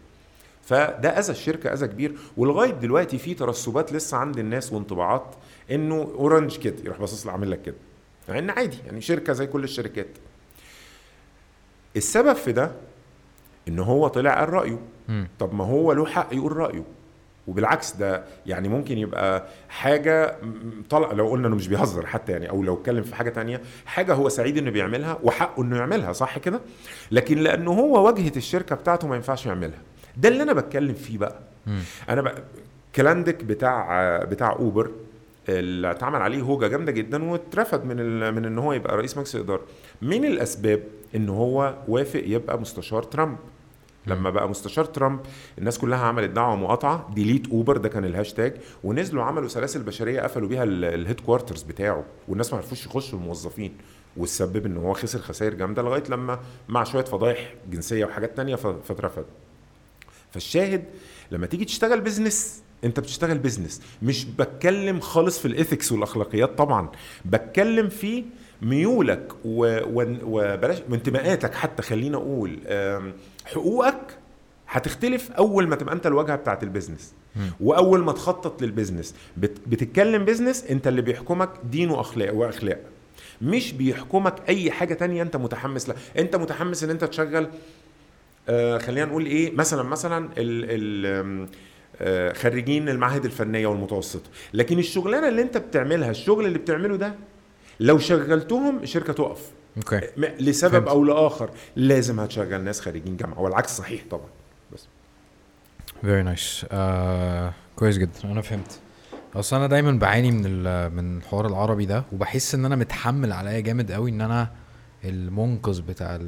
فده 0.63 1.09
أذى 1.19 1.33
الشركة 1.33 1.73
أذى 1.73 1.87
كبير. 1.87 2.17
ولغاية 2.37 2.71
دلوقتي 2.71 3.19
في 3.19 3.35
ترسبات 3.35 3.93
لسه 3.93 4.17
عند 4.17 4.39
الناس 4.39 4.73
وانطباعات 4.73 5.35
إنه 5.71 6.13
أورنج 6.19 6.57
كده 6.59 6.77
يروح 6.85 6.99
باصص 7.01 7.27
لي 7.27 7.33
عامل 7.33 7.51
لك 7.51 7.63
كده. 7.63 7.77
مع 8.29 8.39
إن 8.39 8.51
عادي 8.51 8.77
يعني 8.87 9.01
شركة 9.01 9.33
زي 9.33 9.47
كل 9.47 9.65
الشركات. 9.65 10.09
السبب 11.97 12.33
في 12.33 12.53
ده 12.53 12.73
إن 13.69 13.79
هو 13.79 14.09
طلع 14.09 14.39
قال 14.39 14.49
رأيه. 14.53 14.79
طب 15.39 15.55
ما 15.55 15.65
هو 15.65 15.93
له 15.93 16.07
حق 16.07 16.29
يقول 16.35 16.57
رأيه. 16.57 16.85
وبالعكس 17.47 17.97
ده 17.97 18.25
يعني 18.47 18.69
ممكن 18.69 18.99
يبقى 18.99 19.47
حاجة 19.69 20.37
طلع 20.91 21.13
لو 21.13 21.29
قلنا 21.29 21.49
إنه 21.49 21.57
مش 21.57 21.69
بيهزر 21.69 22.07
حتى 22.07 22.33
يعني 22.33 22.51
أو 22.51 22.63
لو 22.63 22.75
اتكلم 22.75 23.03
في 23.03 23.15
حاجة 23.15 23.31
تانية 23.31 23.61
حاجة 23.87 24.15
هو 24.15 24.29
سعيد 24.29 24.59
إنه 24.59 24.71
بيعملها 24.71 25.19
وحقه 25.23 25.63
إنه 25.63 25.77
يعملها 25.77 26.13
صح 26.13 26.39
كده 26.39 26.61
لكن 27.11 27.39
لأنه 27.39 27.71
هو 27.73 28.07
واجهة 28.07 28.33
الشركة 28.37 28.77
بتاعته 28.77 29.09
ما 29.09 29.17
ينفعش 29.17 29.47
يعملها 29.47 29.79
ده 30.17 30.29
اللي 30.29 30.43
أنا 30.43 30.53
بتكلم 30.53 30.95
فيه 30.95 31.19
بقى. 31.19 31.39
أنا 32.09 32.21
بقى 32.23 32.35
كالانيك 32.97 33.45
بتاع 33.45 34.19
بتاع 34.25 34.53
أوبر 34.53 34.91
اللي 35.49 35.91
اتعمل 35.91 36.23
عليه 36.23 36.43
هوجة 36.43 36.67
جامدة 36.67 36.93
جدا 36.93 37.25
واترفض 37.31 37.85
من. 37.85 37.97
من 38.35 38.45
إن 38.45 38.59
هو 38.59 38.73
يبقى 38.73 38.97
رئيس 38.97 39.17
مجلس 39.17 39.37
الإدارة 39.37 39.63
من 40.03 40.25
الأسباب 40.25 40.83
إن 41.17 41.29
هو 41.29 41.75
وافق 41.89 42.23
يبقى 42.27 42.61
مستشار 42.61 43.03
ترامب 43.03 43.37
لما 44.07 44.31
بقى 44.31 44.49
مستشار 44.49 44.85
ترامب 44.85 45.21
الناس 45.59 45.79
كلها 45.79 45.99
عملت 45.99 46.31
دعوة 46.31 46.57
مقاطعة 46.57 47.11
delete 47.15 47.49
Uber 47.49 47.77
ده 47.77 47.89
كان 47.89 48.05
الهاشتاج 48.05 48.55
ونزلوا 48.85 49.23
عملوا 49.23 49.49
سلاسل 49.49 49.83
بشرية 49.83 50.21
قفلوا 50.21 50.49
بيها 50.49 50.65
ال 50.65 51.21
headquarters 51.21 51.63
بتاعه 51.63 52.05
والناس 52.29 52.53
ما 52.53 52.59
عرفوش 52.59 52.87
يخشوا 52.87 53.19
الموظفين 53.19 53.73
والسبب 54.17 54.67
إن 54.67 54.77
هو 54.77 54.93
خسر 54.93 55.19
خسائر 55.19 55.55
جامدة 55.55 55.83
لغاية 55.83 56.05
لما 56.09 56.39
مع 56.69 56.85
شوية 56.85 57.05
فضايح 57.05 57.55
جنسية 57.71 58.05
وحاجات 58.05 58.37
تانية 58.37 58.57
فاترفض. 58.57 59.25
فالشاهد 60.31 60.85
لما 61.31 61.47
تيجي 61.47 61.65
تشتغل 61.65 62.01
business 62.01 62.63
أنت 62.85 63.01
بتشتغل 63.01 63.39
business 63.39 63.83
مش 64.03 64.25
بتكلم 64.25 65.01
خالص 65.01 65.39
في 65.39 65.49
ال 65.49 65.55
ethics 65.55 65.93
والأخلاقيات 65.93 66.59
طبعا 66.59 66.89
بتكلم 67.25 67.89
في 67.89 68.25
ميولك 68.63 69.33
و- 69.45 69.79
و- 70.01 70.17
وبلاش 70.25 70.79
انتماءاتك 70.93 71.55
حتى 71.55 71.83
خلينا 71.83 72.17
أقول 72.17 72.59
حقوقك 73.45 74.19
هتختلف 74.69 75.31
أول 75.31 75.67
ما 75.69 75.77
تبقى 75.77 75.95
أنت 75.95 76.07
الواجهة 76.07 76.37
بتاعت 76.37 76.63
ال 76.63 76.68
business. 76.68 77.15
وأول 77.61 78.01
ما 78.05 78.13
تخطط 78.13 78.63
لل 78.63 78.72
business. 78.72 79.15
بت- 79.37 79.59
بتتكلم 79.67 80.25
business 80.25 80.65
أنت 80.65 80.89
اللي 80.89 81.03
بيحكمك 81.03 81.51
دين 81.71 81.91
واخلاق 81.91 82.35
وأخلاق. 82.35 82.81
مش 83.43 83.73
بيحكمك 83.73 84.35
أي 84.49 84.71
حاجة 84.71 84.95
تانية 84.95 85.23
أنت 85.23 85.37
متحمس 85.37 85.89
لها. 85.89 85.97
أنت 86.19 86.37
متحمس 86.37 86.85
إن 86.85 86.91
أنت 86.91 87.05
تشغل 87.05 87.49
آه 88.49 88.79
خلينا 88.79 89.07
نقول 89.07 89.27
إيه 89.27 89.55
مثلا 89.57 89.83
مثلا 89.83 90.19
ال 90.39 90.65
ال 91.09 91.49
آه، 92.01 92.33
خريجين 92.33 92.89
المعاهد 92.89 93.25
الفنية 93.25 93.67
والمتوسطة. 93.67 94.31
لكن 94.55 94.79
الشغلانة 94.79 95.29
اللي 95.29 95.43
أنت 95.43 95.57
بتعملها 95.57 96.11
الشغل 96.11 96.47
اللي 96.47 96.59
بتعمله 96.59 96.97
ده 96.97 97.15
لو 97.81 97.99
شغلتهم 97.99 98.79
الشركة 98.83 99.13
تقف. 99.13 99.41
okay. 99.77 100.01
م- 100.17 100.25
لسبب 100.25 100.73
فهمت. 100.73 100.89
أو 100.89 101.05
لآخر 101.05 101.51
لازم 101.77 102.21
هتشغل 102.21 102.61
ناس 102.65 102.81
خريجين 102.81 103.17
جامعة 103.17 103.41
والعكس 103.41 103.71
صحيح 103.77 104.03
طبعا. 104.11 104.29
بس. 104.73 104.87
very 106.01 106.23
nice 106.23 106.67
كويس 107.77 107.99
جدا. 107.99 108.11
أنا 108.25 108.41
فهمت. 108.43 108.79
أصل 109.35 109.57
أنا 109.57 109.67
دايما 109.67 109.93
بعاني 109.93 110.31
من 110.31 110.43
ال- 110.47 110.93
من 110.93 111.17
الحوار 111.19 111.47
العربي 111.47 111.87
ده 111.87 112.05
وبحس 112.13 112.55
إن 112.55 112.65
أنا 112.65 112.77
متحمل 112.77 113.33
عليا 113.33 113.61
جامد 113.61 113.93
قوي 113.93 114.11
إن 114.11 114.21
أنا 114.21 114.51
المنقذ 115.05 115.83
بتاع 115.83 116.19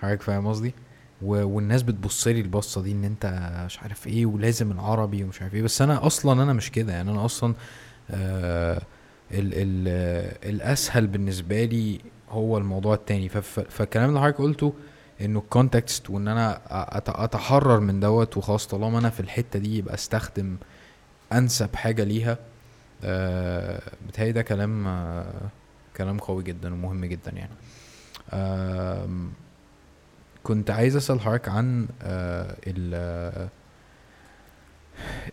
حضرتك 0.00 0.22
فاهم 0.22 0.46
قصدي؟ 0.46 0.74
والناس 1.22 1.82
بتبص 1.82 2.26
لي 2.26 2.40
البصة 2.40 2.82
دي 2.82 2.92
إن 2.92 3.04
أنت 3.04 3.26
مش 3.66 3.78
عارف 3.78 4.06
إيه 4.06 4.26
ولازم 4.26 4.72
العربي 4.72 5.24
ومش 5.24 5.42
عارف 5.42 5.54
إيه. 5.54 5.62
بس 5.62 5.82
أنا 5.82 6.06
أصلا 6.06 6.42
أنا 6.42 6.52
مش 6.52 6.70
كده. 6.70 6.92
يعني 6.92 7.10
أنا 7.10 7.24
أصلا 7.24 7.54
آه 8.10 8.82
ال 9.32 9.50
ال 9.54 9.88
الأسهل 10.54 11.06
بالنسبة 11.06 11.64
لي 11.64 12.00
هو 12.30 12.58
الموضوع 12.58 12.94
التاني. 12.94 13.28
فالكلام 13.28 14.08
اللي 14.08 14.20
حضرتك 14.20 14.38
قلته 14.38 14.72
إنه 15.20 15.38
الكونتكست 15.38 16.10
وإن 16.10 16.28
أنا 16.28 16.60
أتحرر 17.24 17.80
من 17.80 18.00
دوت 18.00 18.36
وخلاص 18.36 18.66
طالما 18.66 18.98
أنا 18.98 19.10
في 19.10 19.20
الحتة 19.20 19.58
دي 19.58 19.78
يبقى 19.78 19.94
أستخدم 19.94 20.56
أنسب 21.32 21.76
حاجة 21.76 22.04
ليها 22.04 22.38
آه 23.04 23.82
بتهيألي 24.08 24.32
ده 24.32 24.42
كلام 24.42 24.86
آه 24.86 25.24
كلام 25.96 26.18
قوي 26.18 26.42
جدا 26.42 26.74
ومهم 26.74 27.04
جدا 27.04 27.30
يعني. 27.32 27.52
آم، 28.32 29.32
كنت 30.42 30.70
عايز 30.70 30.96
أسأل 30.96 31.20
حضرتك 31.20 31.48
عن 31.48 31.88
آه 32.02 32.56
ال 32.66 32.94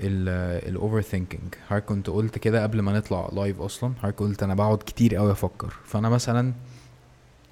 ال 0.02 0.30
ال 0.70 1.02
overthinking 1.02 1.56
حضرتك 1.70 1.86
كنت 1.86 2.10
قلت 2.10 2.38
كده 2.38 2.64
قبل 2.64 2.80
ما 2.82 2.94
نطلع 2.98 3.30
live 3.34 3.62
أصلا. 3.62 3.94
حضرتك 4.02 4.20
قلت 4.20 4.44
أنا 4.44 4.54
بقعد 4.56 4.78
كتير 4.78 5.16
قوي 5.16 5.32
أفكر. 5.32 5.74
فأنا 5.86 6.10
مثلا 6.10 6.54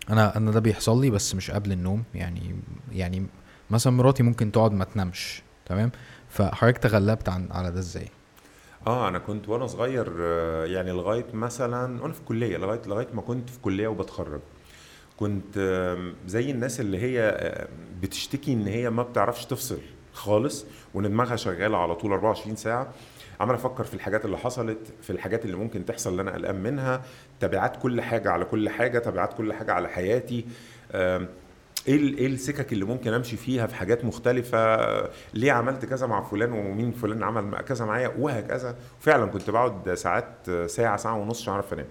أنا 0.10 0.38
أنا 0.38 0.52
ده 0.52 0.60
بيحصل 0.60 1.02
لي 1.02 1.10
بس 1.10 1.36
مش 1.36 1.52
قبل 1.52 1.72
النوم. 1.72 2.04
يعني 2.16 2.56
يعني 2.92 3.26
مثلا 3.70 3.94
مراتي 3.94 4.24
ممكن 4.24 4.52
تقعد 4.52 4.72
ما 4.72 4.86
تنامش 4.86 5.44
تمام؟ 5.66 5.92
فحضرتك 6.30 6.78
تغلبت 6.78 7.30
عن 7.30 7.48
على 7.52 7.72
ده 7.72 7.80
إزاي؟ 7.80 8.08
آه 8.88 9.08
أنا 9.08 9.20
كنت 9.20 9.50
وأنا 9.50 9.68
صغير 9.68 10.20
يعني 10.66 10.92
لغاية 10.92 11.26
مثلا 11.34 12.02
وأنا 12.02 12.14
في 12.14 12.20
الكلية 12.20 12.58
لغاية 12.58 12.82
لغاية 12.86 13.08
ما 13.14 13.22
كنت 13.22 13.50
في 13.50 13.60
كلية 13.60 13.88
وبتخرج 13.88 14.40
كنت 15.18 15.58
زي 16.28 16.52
الناس 16.52 16.80
اللي 16.80 16.98
هي 16.98 17.38
بتشتكي 18.02 18.54
إن 18.54 18.68
هي 18.68 18.90
ما 18.90 19.04
بتعرفش 19.04 19.46
تفصل 19.46 19.80
خالص 20.14 20.66
وإن 20.94 21.04
دماغها 21.10 21.36
شغالة 21.36 21.78
على 21.78 21.96
طول 21.96 22.12
24 22.12 22.56
ساعة. 22.56 22.94
عمال 23.40 23.56
أفكر 23.56 23.84
في 23.84 23.94
الحاجات 23.94 24.26
اللي 24.26 24.38
حصلت 24.38 24.94
في 25.02 25.10
الحاجات 25.10 25.46
اللي 25.46 25.56
ممكن 25.58 25.86
تحصل 25.86 26.10
اللي 26.12 26.22
أنا 26.22 26.32
قلقان 26.34 26.56
منها. 26.64 27.02
تبعات 27.40 27.78
كل 27.82 28.02
حاجة 28.02 28.32
على 28.32 28.46
كل 28.46 28.70
حاجة 28.70 29.00
تبعات 29.00 29.34
كل 29.34 29.54
حاجة 29.54 29.72
على 29.74 29.90
حياتي. 29.90 30.46
إيه 31.88 32.18
إيه 32.18 32.28
السكك 32.28 32.74
اللي 32.74 32.86
ممكن 32.86 33.14
أمشي 33.14 33.38
فيها 33.38 33.68
في 33.68 33.76
حاجات 33.76 34.06
مختلفة؟ 34.06 34.78
ليه 35.34 35.52
عملت 35.52 35.86
كذا 35.86 36.08
مع 36.08 36.24
فلان 36.24 36.52
ومين 36.52 36.92
فلان 36.92 37.24
عمل 37.24 37.62
كذا 37.62 37.86
معايا؟ 37.86 38.14
وهكذا. 38.20 38.76
فعلا 39.00 39.26
كنت 39.26 39.50
بقعد 39.50 39.94
ساعات 39.94 40.50
ساعة 40.66 40.98
ساعة 40.98 41.18
ونص 41.18 41.42
مش 41.42 41.50
عارف 41.50 41.74
أنام. 41.74 41.86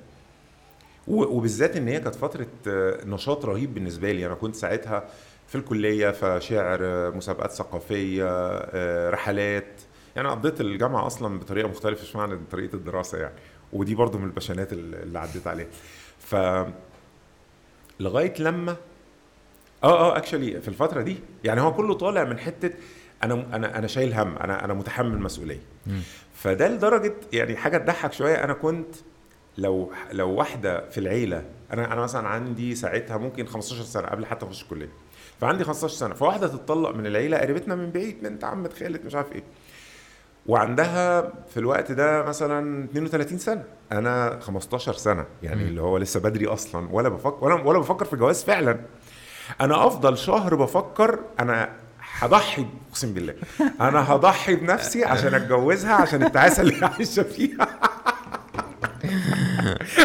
وبالذات 1.09 1.77
إن 1.77 1.89
هي 1.89 2.01
كانت 2.01 2.15
فترة 2.15 2.47
آه، 2.69 3.05
نشاط 3.05 3.45
رهيب 3.45 3.75
بالنسبة 3.75 4.13
لي. 4.13 4.27
أنا 4.27 4.35
كنت 4.35 4.57
ساعتها 4.57 5.05
في 5.47 5.55
الكلية 5.55 6.11
فشعر 6.11 6.81
مسابقات 7.17 7.51
ثقافية 7.51 8.25
آه، 8.29 9.11
رحلات 9.11 9.81
يعني 10.17 10.29
قضيت 10.29 10.61
الجامعة 10.61 11.07
أصلا 11.07 11.39
بطريقة 11.39 11.69
مختلفة 11.69 12.05
شوية 12.05 12.23
عن 12.23 12.41
طريقة 12.51 12.75
الدراسة 12.75 13.19
يعني. 13.19 13.35
ودي 13.73 13.95
برضو 13.95 14.19
من 14.19 14.25
البشانات 14.25 14.73
اللي 14.73 15.19
عديت 15.19 15.47
عليها. 15.47 15.67
ف 16.19 16.37
لغاية 18.01 18.35
لما 18.39 18.77
آه 19.85 20.13
آه 20.13 20.17
اكشلي 20.17 20.61
في 20.61 20.69
الفترة 20.69 21.03
دي 21.03 21.17
يعني 21.45 21.61
هو 21.61 21.73
كله 21.75 21.95
طالع 21.95 22.25
من 22.25 22.39
حتة 22.39 22.71
أنا 23.23 23.35
أنا 23.57 23.79
أنا 23.79 23.87
شايل 23.87 24.15
هم 24.15 24.37
أنا 24.37 24.65
أنا 24.65 24.75
متحمل 24.75 25.19
مسؤولية. 25.19 25.61
فده 26.35 26.69
لدرجة 26.69 27.15
يعني 27.33 27.57
حاجة 27.57 27.79
تضحك 27.79 28.13
شوية. 28.13 28.45
أنا 28.45 28.53
كنت 28.53 28.95
لو 29.59 29.93
لو 30.13 30.31
واحدة 30.31 30.89
في 30.91 30.99
العيلة 30.99 31.45
أنا 31.73 31.93
أنا 31.93 32.01
مثلا 32.01 32.29
عندي 32.29 32.75
ساعتها 32.75 33.17
ممكن 33.17 33.47
15 33.47 33.83
سنة 33.83 34.07
قبل 34.07 34.27
حتى 34.27 34.47
أخش 34.47 34.63
الكلية. 34.63 34.89
فعندي 35.41 35.65
15 35.65 35.95
سنة 35.95 36.15
فواحدة 36.15 36.49
تتطلق 36.49 36.91
من 36.95 37.07
العيلة 37.07 37.39
قريبتنا 37.39 37.75
من 37.75 37.91
بعيد 37.91 38.23
بنت 38.23 38.45
عمة 38.45 38.71
خالة 38.79 39.01
مش 39.05 39.15
عارف 39.15 39.33
إيه. 39.33 39.43
وعندها 40.47 41.21
في 41.23 41.57
الوقت 41.57 41.93
ده 41.93 42.23
مثلا 42.23 42.85
32 42.85 43.39
سنة. 43.39 43.63
أنا 43.93 44.39
15 44.41 44.93
سنة 44.93 45.25
يعني. 45.43 45.63
اللي 45.63 45.83
هو 45.83 45.99
لسه 45.99 46.21
بدري 46.21 46.47
أصلا 46.47 46.89
ولا 46.93 47.09
بفكر 47.09 47.45
ولا 47.45 47.55
ولا 47.55 47.79
بفكر 47.79 48.05
في 48.05 48.17
جواز 48.17 48.45
فعلا. 48.45 48.79
أنا 49.61 49.87
أفضل 49.87 50.19
شهر 50.19 50.55
بفكر 50.55 51.19
أنا 51.41 51.69
هضحي 52.19 52.67
أقسم 52.91 53.15
بالله 53.15 53.35
أنا 53.81 54.13
هضحي 54.13 54.55
بنفسي 54.55 55.05
عشان 55.05 55.35
أتجوزها 55.35 55.93
عشان 55.95 56.23
التعاسة 56.23 56.63
اللي 56.63 56.87
عايشه 56.87 57.23
فيها. 57.23 57.69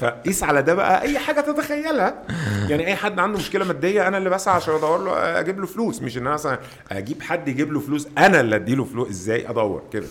فقيس 0.00 0.42
على 0.42 0.62
ده 0.62 0.74
بقى 0.74 1.02
أي 1.02 1.18
حاجة 1.18 1.40
تتخيلها. 1.40 2.22
يعني 2.68 2.86
أي 2.86 2.94
حد 2.96 3.18
عنده 3.18 3.38
مشكلة 3.38 3.64
مادية 3.64 4.08
أنا 4.08 4.18
اللي 4.18 4.30
بسعى 4.30 4.54
عشان 4.56 4.74
أدور 4.74 5.04
له 5.04 5.40
أجيب 5.40 5.60
له 5.60 5.66
فلوس 5.66 6.02
مش 6.02 6.16
إن 6.16 6.22
أنا 6.26 6.34
مثلا 6.34 6.58
أجيب 6.92 7.22
حد 7.22 7.48
يجيب 7.48 7.72
له 7.72 7.80
فلوس 7.80 8.08
أنا 8.18 8.40
اللي 8.40 8.56
أدي 8.56 8.74
له 8.74 8.84
فلوس 8.84 9.08
إزاي 9.08 9.50
أدور 9.50 9.82
كده؟ 9.92 10.06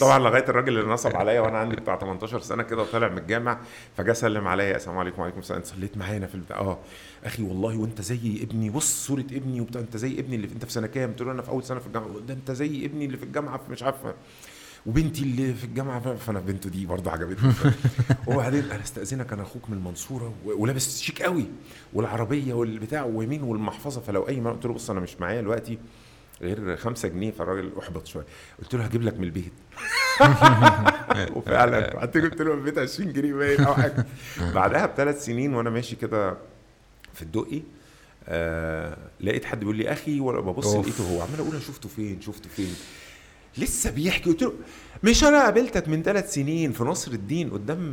طبعا 0.00 0.18
لغاية 0.18 0.44
الراجل 0.48 0.78
اللي 0.78 0.92
نصب 0.92 1.16
عليا 1.16 1.40
وأنا 1.40 1.58
عندي 1.58 1.76
بتاع 1.76 1.98
18 1.98 2.40
سنة 2.40 2.62
كده 2.62 2.82
وطالع 2.82 3.08
من 3.08 3.18
الجامع 3.18 3.58
فجاه 3.96 4.12
سلم 4.12 4.48
عليا 4.48 4.76
السلام 4.76 4.98
عليكم 4.98 5.20
وعليكم 5.20 5.38
السلام 5.38 5.58
أنت 5.58 5.66
صليت 5.66 5.96
معانا 5.96 6.26
في 6.26 6.34
البتاع؟ 6.34 6.56
آه. 6.58 6.78
أخي 7.24 7.42
والله 7.42 7.76
وأنت 7.78 8.00
زي 8.00 8.40
ابني 8.42 8.70
بص 8.70 9.06
صورة 9.06 9.20
ابني 9.20 9.60
وبتاع 9.60 9.80
أنت 9.80 9.96
زي 9.96 10.18
ابني 10.18 10.36
اللي 10.36 10.48
في 10.48 10.54
أنت 10.54 10.64
في 10.64 10.72
سنة 10.72 10.86
كام؟ 10.86 11.10
قلت 11.10 11.22
له 11.22 11.32
أنا 11.32 11.42
في 11.42 11.48
أول 11.48 11.64
سنة 11.64 11.78
في 11.80 11.86
الجامعة. 11.86 12.08
ده 12.28 12.34
أنت 12.34 12.50
زي 12.50 12.84
ابني 12.84 13.04
اللي 13.04 13.16
في 13.16 13.22
الجامعة 13.24 13.56
في 13.56 13.72
مش 13.72 13.82
عارف 13.82 13.96
وبنتي 14.86 15.22
اللي 15.22 15.54
في 15.54 15.64
الجامعة 15.64 16.14
فأنا 16.16 16.40
بنته 16.40 16.70
دي 16.70 16.86
برضه 16.86 17.10
عجبتني. 17.10 17.52
وبعدين 18.26 18.64
أنا 18.70 18.82
استأذنك 18.82 19.32
أنا 19.32 19.42
أخوك 19.42 19.70
من 19.70 19.76
المنصورة. 19.76 20.34
ولابس 20.44 21.00
شيك 21.00 21.22
قوي. 21.22 21.46
والعربية 21.92 22.54
والبتاع 22.54 23.04
ويمين 23.04 23.42
والمحفظة 23.42 24.00
فلو 24.00 24.28
أي 24.28 24.40
ما 24.40 24.50
قلت 24.52 24.64
له 24.66 24.72
بص 24.72 24.90
أنا 24.90 25.00
مش 25.00 25.16
معايا 25.20 25.40
دلوقتي 25.40 25.78
غير 26.42 26.76
خمسة 26.76 27.08
جنيه. 27.08 27.30
فالراجل 27.30 27.72
أحبط 27.78 28.06
شوية. 28.06 28.24
قلت 28.62 28.74
له 28.74 28.84
هجيب 28.84 29.02
لك 29.02 29.18
من 29.18 29.24
البيت. 29.24 29.52
وفعلا. 31.36 31.90
قعدت 31.96 32.16
جبت 32.18 32.42
له 32.42 32.52
من 32.52 32.58
البيت 32.58 32.78
20 32.78 33.12
جنيه 33.12 33.34
باين 33.34 33.60
أو 33.60 33.74
حاجة. 33.74 34.06
بعدها 34.54 34.86
بثلاث 34.86 35.24
سنين 35.24 35.54
وأنا 35.54 35.70
ماشي 35.70 35.96
كده 35.96 36.36
في 37.14 37.22
الدقي 37.22 37.62
آه 38.28 38.96
لقيت 39.20 39.44
حد 39.44 39.60
بيقول 39.60 39.76
لي 39.76 39.92
أخي 39.92 40.20
وأنا 40.20 40.40
ببص. 40.40 40.74
لقيته 40.74 41.10
هو 41.10 41.22
عمال 41.22 41.40
أقول 41.40 41.50
أنا 41.50 41.60
شفته 41.60 41.88
فين؟ 41.88 42.20
شفته 42.20 42.48
فين؟ 42.48 42.74
لسه 43.58 43.90
بيحكي. 43.90 44.30
قلت 44.30 44.42
له 44.42 44.52
مش 45.02 45.24
أنا 45.24 45.44
قابلتك 45.44 45.88
من 45.88 46.02
ثلاث 46.02 46.34
سنين 46.34 46.72
في 46.72 46.84
نصر 46.84 47.12
الدين 47.12 47.50
قدام 47.50 47.90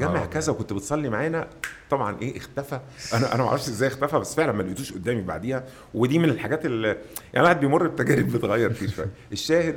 جامع. 0.00 0.26
كذا 0.26 0.52
وكنت 0.52 0.72
بتصلي 0.72 1.08
معانا؟ 1.10 1.48
طبعا 1.90 2.16
إيه 2.22 2.36
اختفى. 2.36 2.80
أنا 3.14 3.34
أنا 3.34 3.42
ما 3.42 3.48
أعرفش 3.48 3.68
إزاي 3.68 3.88
اختفى 3.88 4.18
بس 4.18 4.34
فعلا 4.34 4.52
ما 4.52 4.62
لقيتوش 4.62 4.92
قدامي 4.92 5.22
بعديها. 5.22 5.64
ودي 5.94 6.18
من 6.18 6.28
الحاجات 6.28 6.66
اللي 6.66 6.88
يعني 6.88 6.98
الواحد 7.36 7.60
بيمر 7.60 7.86
بتجارب 7.86 8.32
بتغير 8.32 8.72
فيه 8.72 8.86
شوية. 8.86 9.08
الشاهد 9.32 9.76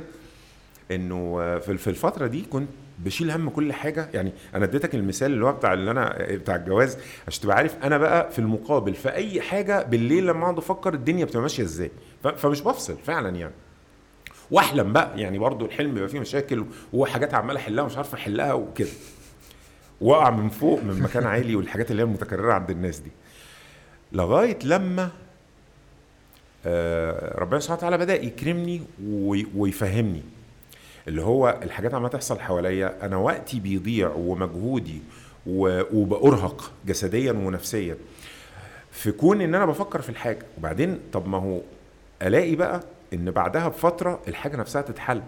إنه 0.90 1.38
في 1.58 1.88
الفترة 1.88 2.26
دي 2.26 2.42
كنت 2.42 2.68
بشيل 2.98 3.30
هم 3.30 3.48
كل 3.50 3.72
حاجة. 3.72 4.08
يعني 4.14 4.32
أنا 4.54 4.64
اديتك 4.64 4.94
المثال 4.94 5.32
اللي 5.32 5.44
هو 5.44 5.52
بتاع 5.52 5.72
اللي 5.72 5.90
أنا 5.90 6.16
بتاع 6.30 6.56
الجواز. 6.56 6.98
عشان 7.28 7.42
تبقى 7.42 7.56
عارف 7.56 7.76
أنا 7.82 7.98
بقى 7.98 8.30
في 8.32 8.38
المقابل 8.38 8.94
في 8.94 9.08
أي 9.12 9.40
حاجة 9.40 9.82
بالليل 9.82 10.26
لما 10.26 10.42
أقعد 10.42 10.58
أفكر 10.58 10.94
الدنيا 10.94 11.24
بتبقى 11.24 11.42
ماشية 11.42 11.62
إزاي. 11.62 11.90
فمش 12.36 12.60
بفصل 12.60 12.96
فعلا 13.04 13.28
يعني. 13.36 13.54
واحلم 14.50 14.92
بقى. 14.92 15.20
يعني 15.20 15.38
برضو 15.38 15.64
الحلم 15.66 15.94
بيبقى 15.94 16.08
فيه 16.08 16.20
مشاكل 16.20 16.64
وحاجات 16.92 17.34
عمال 17.34 17.56
احلها 17.56 17.84
ومش 17.84 17.96
عارف 17.96 18.14
احلها 18.14 18.52
وكده. 18.52 18.88
واقع 20.00 20.30
من 20.30 20.48
فوق 20.48 20.82
من 20.82 21.00
مكان 21.02 21.26
عالي 21.26 21.56
والحاجات 21.56 21.90
اللي 21.90 22.02
هي 22.02 22.06
المتكرره 22.06 22.52
عند 22.52 22.70
الناس 22.70 22.98
دي. 22.98 23.10
لغاية 24.12 24.58
لما 24.64 25.10
آه، 26.66 27.38
ربنا 27.38 27.60
سبحانه 27.60 27.78
وتعالى 27.78 27.98
بدأ 27.98 28.14
يكرمني 28.22 28.82
وي- 29.06 29.46
ويفهمني. 29.56 30.22
اللي 31.08 31.22
هو 31.22 31.58
الحاجات 31.62 31.94
عماله 31.94 32.08
تحصل 32.08 32.40
حواليا 32.40 33.06
أنا 33.06 33.16
وقتي 33.16 33.60
بيضيع 33.60 34.08
ومجهودي 34.16 35.00
وبأرهق 35.46 36.72
جسديا 36.86 37.32
ونفسيا. 37.32 37.96
في 38.92 39.12
كون 39.12 39.40
إن 39.40 39.54
أنا 39.54 39.66
بفكر 39.66 40.02
في 40.02 40.08
الحاجة 40.08 40.46
وبعدين 40.58 40.98
طب 41.12 41.28
ما 41.28 41.38
هو 41.38 41.60
ألاقي 42.22 42.54
بقى 42.56 42.80
إن 43.12 43.30
بعدها 43.30 43.68
بفترة 43.68 44.20
الحاجة 44.28 44.56
نفسها 44.56 44.82
تتحل 44.82 45.22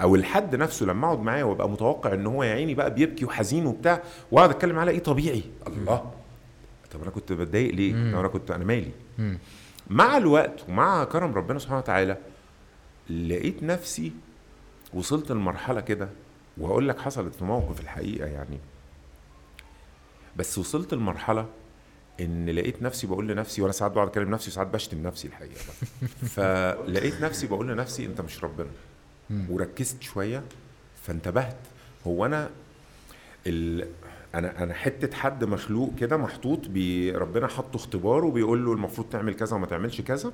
أو 0.00 0.14
الحد 0.14 0.56
نفسه 0.56 0.86
لما 0.86 1.06
أقعد 1.06 1.20
معاه 1.20 1.42
وأبقى 1.44 1.68
متوقع 1.68 2.14
إن 2.14 2.26
هو 2.26 2.42
يا 2.42 2.52
عيني 2.54 2.74
بقى 2.74 2.94
بيبكي 2.94 3.24
وحزين 3.24 3.66
وبتاع 3.66 4.02
وأقعد 4.32 4.50
أتكلم 4.50 4.78
على 4.78 4.90
إيه 4.90 4.98
طبيعي 4.98 5.42
الله 5.66 6.10
طب 6.92 7.02
أنا 7.02 7.10
كنت 7.10 7.32
بتضايق 7.32 7.74
ليه؟ 7.74 7.92
طب 8.12 8.18
أنا 8.18 8.28
كنت 8.28 8.50
أنا 8.50 8.64
مالي؟ 8.64 8.90
مم. 9.18 9.38
مع 9.90 10.16
الوقت 10.16 10.68
ومع 10.68 11.04
كرم 11.04 11.34
ربنا 11.34 11.58
سبحانه 11.58 11.78
وتعالى 11.78 12.16
لقيت 13.10 13.62
نفسي 13.62 14.12
وصلت 14.94 15.32
لمرحلة 15.32 15.80
كده 15.80 16.08
وهقول 16.58 16.88
لك 16.88 17.00
حصلت 17.00 17.34
في 17.34 17.44
موقف 17.44 17.80
الحقيقة 17.80 18.26
يعني 18.26 18.58
بس 20.36 20.58
وصلت 20.58 20.94
لمرحلة 20.94 21.46
إن 22.20 22.50
لقيت 22.50 22.82
نفسي 22.82 23.06
بقول 23.06 23.28
لنفسي 23.28 23.62
وأنا 23.62 23.72
ساعات 23.72 23.92
بقعد 23.92 24.08
أكلم 24.08 24.30
نفسي 24.30 24.50
وساعات 24.50 24.68
بشتم 24.68 25.02
نفسي 25.02 25.28
الحقيقة 25.28 25.60
بقى. 25.66 25.88
فلقيت 26.86 27.20
نفسي 27.20 27.46
بقول 27.46 27.68
لنفسي 27.68 28.06
أنت 28.06 28.20
مش 28.20 28.44
ربنا. 28.44 28.70
وركزت 29.50 30.02
شوية 30.02 30.42
فانتبهت 31.02 31.56
هو 32.06 32.26
أنا 32.26 32.50
ال... 33.46 33.86
أنا 34.34 34.62
أنا 34.62 34.74
حتة 34.74 35.16
حد 35.16 35.44
مخلوق 35.44 35.94
كده 36.00 36.16
محطوط 36.16 36.66
ربنا 37.14 37.46
حطه 37.46 37.76
اختبار 37.76 38.24
وبيقول 38.24 38.64
له 38.64 38.72
المفروض 38.72 39.08
تعمل 39.08 39.34
كذا 39.34 39.56
وما 39.56 39.66
تعملش 39.66 40.00
كذا 40.00 40.32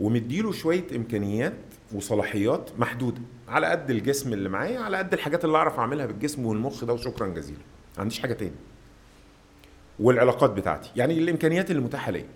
ومديله 0.00 0.52
شوية 0.52 0.84
إمكانيات 0.96 1.54
وصلاحيات 1.92 2.70
محدودة 2.78 3.20
على 3.48 3.66
قد 3.66 3.90
الجسم 3.90 4.32
اللي 4.32 4.48
معايا 4.48 4.78
على 4.78 4.96
قد 4.96 5.12
الحاجات 5.12 5.44
اللي 5.44 5.56
أعرف 5.56 5.78
أعملها 5.78 6.06
بالجسم 6.06 6.46
والمخ 6.46 6.84
ده 6.84 6.92
وشكرا 6.92 7.26
جزيلا 7.26 7.58
ما 7.96 8.00
عنديش 8.00 8.20
حاجة 8.20 8.32
تاني 8.32 8.54
والعلاقات 10.00 10.50
بتاعتي. 10.50 10.90
يعني 10.96 11.18
الإمكانيات 11.18 11.70
اللي 11.70 11.82
متاحة 11.82 12.10
ليا. 12.10 12.26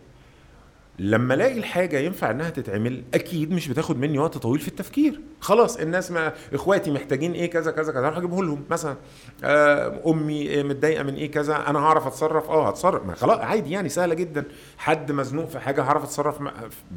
لما 0.99 1.35
ألاقي 1.35 1.59
الحاجة 1.59 1.99
ينفع 1.99 2.31
إنها 2.31 2.51
تتعمل 2.51 3.03
أكيد 3.15 3.53
مش 3.53 3.69
بتاخد 3.69 3.99
مني 3.99 4.19
وقت 4.19 4.39
طويل 4.39 4.61
في 4.61 4.69
التفكير. 4.69 5.21
خلاص 5.41 5.77
الناس 5.77 6.11
ما 6.11 6.33
إخواتي 6.53 6.91
محتاجين 6.91 7.33
إيه 7.33 7.51
كذا 7.51 7.71
كذا 7.71 7.93
كذا 7.93 8.07
هروح 8.07 8.17
أجيبه 8.17 8.43
لهم. 8.43 8.65
مثلا 8.71 8.97
آه 9.45 10.01
أمي 10.07 10.43
إيه 10.43 10.63
متضايقة 10.63 11.03
من 11.03 11.15
إيه 11.15 11.31
كذا 11.31 11.57
أنا 11.67 11.79
هعرف 11.79 12.07
أتصرف؟ 12.07 12.51
آه 12.51 12.69
هتصرف. 12.69 13.07
ما 13.07 13.15
خلاص 13.15 13.39
عادي 13.39 13.71
يعني 13.71 13.89
سهلة 13.89 14.15
جدا. 14.15 14.45
حد 14.79 15.13
مزنوق 15.13 15.49
في 15.49 15.59
حاجة 15.59 15.83
هعرف 15.83 16.05
أتصرف 16.05 16.39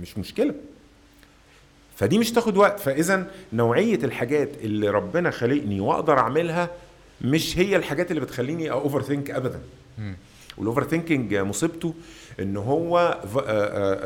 مش 0.02 0.18
مشكلة. 0.18 0.54
فدي 1.96 2.18
مش 2.18 2.32
تاخد 2.32 2.58
وقت. 2.58 2.80
فاذا 2.80 3.28
نوعية 3.54 4.00
الحاجات 4.04 4.50
اللي 4.64 4.90
ربنا 4.90 5.32
خلقني 5.32 5.80
وأقدر 5.80 6.20
أعملها 6.20 6.70
مش 7.22 7.58
هي 7.58 7.76
الحاجات 7.76 8.12
اللي 8.12 8.22
بتخليني 8.22 8.72
overthink 8.72 9.32
ابدا. 9.32 9.60
وال 10.58 10.84
overthinking 10.84 11.36
مصيبته 11.36 11.94
إن 12.40 12.58
هو 12.58 13.18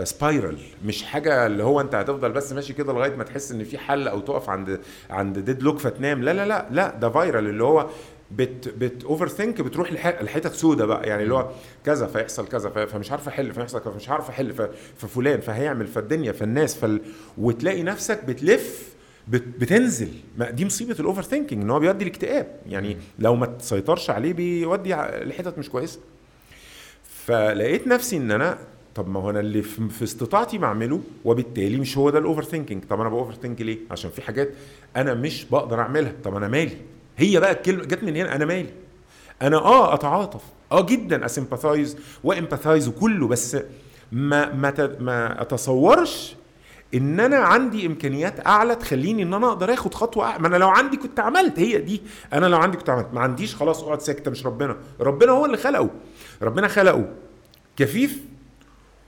spiral 0.04 0.58
مش 0.86 1.04
حاجة 1.04 1.46
اللي 1.46 1.64
هو 1.64 1.82
أنت 1.82 1.96
هتفضل 1.96 2.32
بس 2.32 2.54
ماشي 2.54 2.74
كده 2.74 2.94
لغاية 2.94 3.16
ما 3.16 3.24
تحس 3.24 3.52
إن 3.52 3.64
في 3.64 3.78
حل 3.78 4.08
أو 4.08 4.20
تقف 4.20 4.50
عند 4.50 4.80
عند 5.10 5.40
deadlock 5.40 5.80
فتنام. 5.80 6.24
لا 6.24 6.34
لا 6.34 6.46
لا 6.46 6.68
لا 6.72 6.96
ده 6.96 7.10
spiral 7.10 7.48
اللي 7.48 7.64
هو 7.64 7.90
بت 8.32 8.68
بت 8.78 9.04
overthink 9.04 9.62
بتروح 9.62 9.92
لح- 9.94 10.22
لحتت 10.24 10.54
سودة 10.54 10.86
بقى. 10.86 11.08
يعني 11.08 11.24
اللي 11.24 11.34
هو 11.34 11.50
كذا 11.86 12.08
فيحصل 12.08 12.48
كذا 12.48 12.70
فمش 12.70 13.12
عارف 13.12 13.28
أحل 13.28 13.54
فيحصل 13.54 13.80
كذا 13.80 13.92
فمش 13.94 14.10
عارف 14.10 14.30
أحل 14.30 14.70
ففلان 14.98 15.40
فهيعمل 15.42 15.88
فالدنيا 15.88 16.32
فالناس 16.32 16.76
فال 16.76 17.02
وتلاقي 17.38 17.84
نفسك 17.84 18.26
بتلف 18.26 18.92
بت- 19.28 19.60
بتنزل. 19.60 20.10
ما 20.38 20.50
دي 20.50 20.66
مصيبة 20.66 20.96
ال 21.00 21.22
overthinking 21.22 21.62
إن 21.64 21.70
هو 21.70 21.80
بيودي 21.80 22.04
الاكتئاب 22.04 22.48
يعني 22.68 22.98
لو 23.20 23.36
ما 23.36 23.46
تسيطرش 23.46 24.10
عليه 24.10 24.34
بيودي 24.34 24.94
لحتت 25.24 25.58
مش 25.58 25.70
كويسة. 25.70 26.00
فلقيت 27.26 27.88
نفسي 27.88 28.18
إن 28.18 28.32
أنا 28.32 28.58
طب 28.96 29.10
ما 29.10 29.20
هو 29.20 29.30
أنا 29.30 29.40
اللي 29.40 29.62
في 29.62 30.04
استطاعتي 30.04 30.58
بعمله 30.58 31.02
وبالتالي 31.26 31.78
مش 31.78 31.98
هو 31.98 32.10
ده 32.10 32.20
ال 32.20 32.44
overthinking 32.44 32.84
طب 32.90 33.00
أنا 33.02 33.10
ب 33.10 33.34
overthink 33.34 33.62
ليه؟ 33.62 33.78
عشان 33.92 34.12
في 34.12 34.22
حاجات 34.22 34.50
أنا 34.96 35.14
مش 35.14 35.46
بقدر 35.46 35.80
أعملها. 35.80 36.14
طب 36.24 36.36
أنا 36.36 36.48
مالي؟ 36.48 36.78
هي 37.18 37.40
بقى 37.40 37.52
الكلمة 37.52 37.84
جت 37.84 38.04
من 38.04 38.16
هنا 38.16 38.36
أنا 38.36 38.46
مالي. 38.46 38.70
أنا 39.42 39.58
آه 39.58 39.94
أتعاطف. 39.94 40.42
آه 40.72 40.82
جدا 40.86 41.26
sympathize 41.26 41.98
و 42.24 42.30
empathize 42.30 42.88
وكله 42.88 43.28
بس 43.28 43.58
ما 44.12 44.54
ما 44.54 44.96
ما 45.00 45.42
أتصورش 45.42 46.36
إن 46.94 47.20
أنا 47.20 47.38
عندي 47.38 47.86
إمكانيات 47.86 48.48
أعلى 48.48 48.76
تخليني 48.76 49.24
إن 49.24 49.34
أنا 49.34 49.48
أقدر 49.48 49.74
آخد 49.74 49.94
خطوة 49.94 50.26
أعلى. 50.26 50.40
ما 50.42 50.48
أنا 50.48 50.58
لو 50.58 50.70
عندي 50.70 50.98
كنت 50.98 51.20
عملت. 51.20 51.60
هي 51.60 51.78
دي 51.78 52.02
أنا 52.34 52.46
لو 52.46 52.58
عندي 52.58 52.78
كنت 52.78 52.90
عملت. 52.90 53.08
ما 53.14 53.22
عنديش 53.22 53.56
خلاص 53.56 53.84
أقعد 53.84 54.02
ساكت 54.02 54.30
مش 54.30 54.46
ربنا. 54.46 54.78
ربنا 55.00 55.32
هو 55.32 55.46
اللي 55.46 55.58
خلقه. 55.58 55.90
ربنا 56.42 56.68
خلقه 56.68 57.06
كفيف 57.78 58.20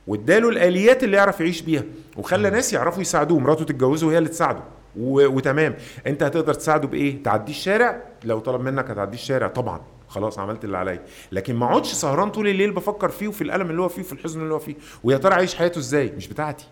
واداله 0.08 0.50
الآليات 0.50 1.04
اللي 1.04 1.18
يعرف 1.18 1.40
يعيش 1.40 1.62
بيها 1.62 1.84
وخلى 2.18 2.50
ناس 2.50 2.74
يعرفوا 2.74 3.02
يساعدوه 3.02 3.40
مراته 3.40 3.66
تتجوزه 3.66 4.08
وهي 4.08 4.18
اللي 4.18 4.30
تساعده. 4.30 4.64
و... 4.98 5.28
وتمام. 5.28 5.76
انت 6.08 6.24
هتقدر 6.24 6.54
تساعده 6.54 6.88
بإيه؟ 6.88 7.24
تعدي 7.24 7.52
الشارع. 7.52 8.02
لو 8.24 8.40
طلب 8.40 8.62
منك 8.62 8.90
هتعدي 8.92 9.16
الشارع. 9.16 9.48
طبعا. 9.48 9.82
خلاص 10.08 10.40
عملت 10.40 10.66
اللي 10.66 10.78
عليا. 10.78 11.02
لكن 11.32 11.56
ما 11.56 11.66
اقعدش 11.66 11.92
سهران 11.92 12.30
طول 12.30 12.48
الليل 12.48 12.72
بفكر 12.72 13.10
فيه 13.10 13.28
وفي 13.28 13.42
الألم 13.42 13.70
اللي 13.70 13.82
هو 13.82 13.90
فيه 13.90 14.02
وفي 14.02 14.14
الحزن 14.14 14.42
اللي 14.42 14.54
هو 14.54 14.60
فيه 14.60 14.76
ويا 15.04 15.18
ترى 15.18 15.34
عايش 15.34 15.56
حياته 15.56 15.80
إزاي؟ 15.80 16.14
مش 16.18 16.28
بتاعتي. 16.28 16.66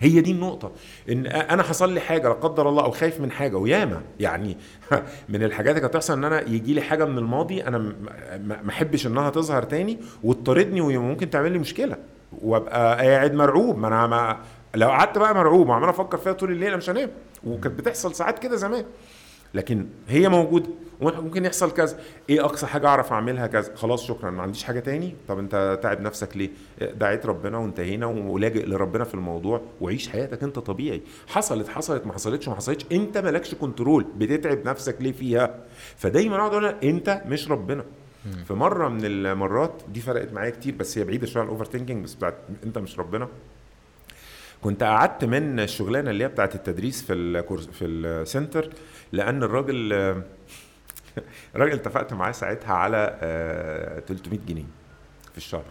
هي 0.00 0.20
دي 0.20 0.30
النقطة. 0.30 0.72
إن 1.10 1.26
أنا 1.26 1.62
حصل 1.62 1.92
لي 1.92 2.00
حاجة 2.00 2.28
لا 2.28 2.34
قدر 2.34 2.68
الله 2.68 2.84
أو 2.84 2.90
خايف 2.90 3.20
من 3.20 3.30
حاجة 3.30 3.56
وياما. 3.56 4.00
يعني 4.20 4.56
من 5.28 5.42
الحاجات 5.42 5.70
اللي 5.70 5.80
كانت 5.80 5.92
بتحصل 5.92 6.12
إن 6.12 6.24
أنا 6.24 6.40
يجي 6.48 6.74
لي 6.74 6.80
حاجة 6.80 7.04
من 7.04 7.18
الماضي 7.18 7.64
أنا 7.64 7.78
ما 8.46 8.68
أحبش 8.70 9.06
إنها 9.06 9.30
تظهر 9.30 9.62
تاني 9.62 9.98
وتطاردني 10.24 10.80
وممكن 10.80 11.30
تعمل 11.30 11.52
لي 11.52 11.58
مشكلة 11.58 11.96
وأبقى 12.42 13.06
قاعد 13.08 13.34
مرعوب. 13.34 13.78
ما 13.78 13.88
أنا 13.88 14.06
ما 14.06 14.38
لو 14.74 14.88
قعدت 14.88 15.18
بقى 15.18 15.34
مرعوب 15.34 15.68
وعمال 15.68 15.88
أفكر 15.88 16.18
فيها 16.18 16.32
طول 16.32 16.50
الليل 16.50 16.68
أنا 16.68 16.76
مش 16.76 16.90
هنام. 16.90 17.10
وكانت 17.46 17.78
بتحصل 17.78 18.14
ساعات 18.14 18.38
كده 18.38 18.56
زمان. 18.56 18.84
لكن 19.54 19.86
هي 20.08 20.28
موجودة. 20.28 20.68
وممكن 21.00 21.44
يحصل 21.44 21.70
كذا. 21.70 21.98
إيه 22.30 22.44
أقصى 22.44 22.66
حاجة 22.66 22.86
أعرف 22.86 23.12
أعملها؟ 23.12 23.46
كذا. 23.46 23.74
خلاص 23.74 24.06
شكرا. 24.06 24.30
ما 24.30 24.42
عنديش 24.42 24.64
حاجة 24.64 24.80
تاني؟ 24.80 25.14
طب 25.28 25.38
أنت 25.38 25.78
تعب 25.82 26.00
نفسك 26.00 26.36
ليه؟ 26.36 26.50
دعيت 26.80 27.26
ربنا 27.26 27.58
وانتهينا 27.58 28.06
ولاجئ 28.06 28.66
لربنا 28.66 29.04
في 29.04 29.14
الموضوع 29.14 29.62
وعيش 29.80 30.08
حياتك 30.08 30.42
أنت 30.42 30.58
طبيعي. 30.58 31.02
حصلت 31.26 31.68
حصلت 31.68 32.06
ما 32.06 32.12
حصلتش 32.12 32.48
ما 32.48 32.54
حصلتش. 32.54 32.86
أنت 32.92 33.18
مالكش 33.18 33.54
control. 33.54 34.06
بتتعب 34.16 34.68
نفسك 34.68 34.96
ليه 35.00 35.12
فيها؟ 35.12 35.54
فدايما 35.96 36.36
أقعد 36.36 36.50
أقول 36.50 36.64
أنت 36.66 37.22
مش 37.26 37.50
ربنا. 37.50 37.84
في 38.46 38.54
مرة 38.54 38.88
من 38.88 39.04
المرات 39.04 39.82
دي 39.92 40.00
فرقت 40.00 40.32
معايا 40.32 40.50
كتير 40.50 40.74
بس 40.74 40.98
هي 40.98 41.04
بعيدة 41.04 41.26
شوية 41.26 41.42
عن 41.42 41.48
ال 41.48 41.64
overthinking 41.64 42.04
بس 42.04 42.14
بتاعت 42.14 42.34
أنت 42.64 42.78
مش 42.78 42.98
ربنا. 42.98 43.28
كنت 44.62 44.82
قعدت 44.82 45.24
من 45.24 45.60
الشغلانة 45.60 46.10
اللي 46.10 46.24
هي 46.24 46.28
بتاعت 46.28 46.54
التدريس 46.54 47.02
في 47.02 47.12
ال 47.12 47.20
course 47.20 47.66
في 47.66 47.84
ال 47.84 47.96
center 47.96 48.70
لأن 49.12 49.42
الراجل 49.42 49.92
الراجل 51.54 51.72
اتفقت 51.72 52.12
معاه 52.12 52.32
ساعتها 52.32 52.74
على 52.74 53.16
300 54.08 54.38
آه، 54.38 54.42
جنيه 54.46 54.64
في 55.32 55.36
الشهر. 55.36 55.64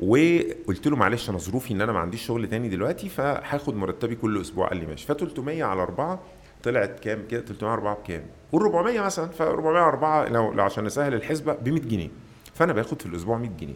وقلت 0.00 0.86
له 0.86 0.96
معلش 0.96 1.30
أنا 1.30 1.38
ظروفي 1.38 1.74
إن 1.74 1.80
أنا 1.80 1.92
ما 1.92 1.98
عنديش 1.98 2.26
شغل 2.26 2.48
تاني 2.48 2.68
دلوقتي 2.68 3.08
فهاخد 3.08 3.76
مرتبي 3.76 4.16
كل 4.16 4.40
أسبوع 4.40 4.68
قال 4.68 4.76
لي 4.76 4.86
ماشي. 4.86 5.06
ف 5.06 5.12
300 5.12 5.64
على 5.64 5.82
4 5.82 6.20
طلعت 6.62 7.00
كام 7.00 7.26
كده؟ 7.30 7.40
304 7.40 7.94
بكام؟ 7.94 8.22
قول 8.52 8.62
400 8.62 9.00
مثلا 9.00 9.28
ف 9.28 9.42
404 9.42 10.28
لو, 10.28 10.52
لو 10.52 10.64
عشان 10.64 10.84
نسهل 10.84 11.14
الحسبة 11.14 11.52
ب 11.52 11.68
100 11.68 11.80
جنيه. 11.82 12.08
فأنا 12.54 12.72
باخد 12.72 13.02
في 13.02 13.06
الأسبوع 13.06 13.38
100 13.38 13.50
جنيه. 13.50 13.74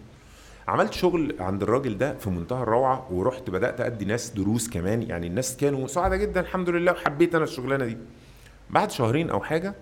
عملت 0.68 0.92
شغل 0.92 1.36
عند 1.40 1.62
الراجل 1.62 1.98
ده 1.98 2.14
في 2.14 2.30
منتهى 2.30 2.62
الروعة 2.62 3.12
ورحت 3.12 3.50
بدأت 3.50 3.80
أدي 3.80 4.04
ناس 4.04 4.30
دروس 4.30 4.70
كمان. 4.70 5.02
يعني 5.02 5.26
الناس 5.26 5.56
كانوا 5.56 5.86
سعداء 5.86 6.18
جدا 6.18 6.40
الحمد 6.40 6.70
لله 6.70 6.92
وحبيت 6.92 7.34
أنا 7.34 7.44
الشغلانة 7.44 7.84
دي. 7.84 7.98
بعد 8.70 8.90
شهرين 8.90 9.30
أو 9.30 9.40
حاجة 9.40 9.74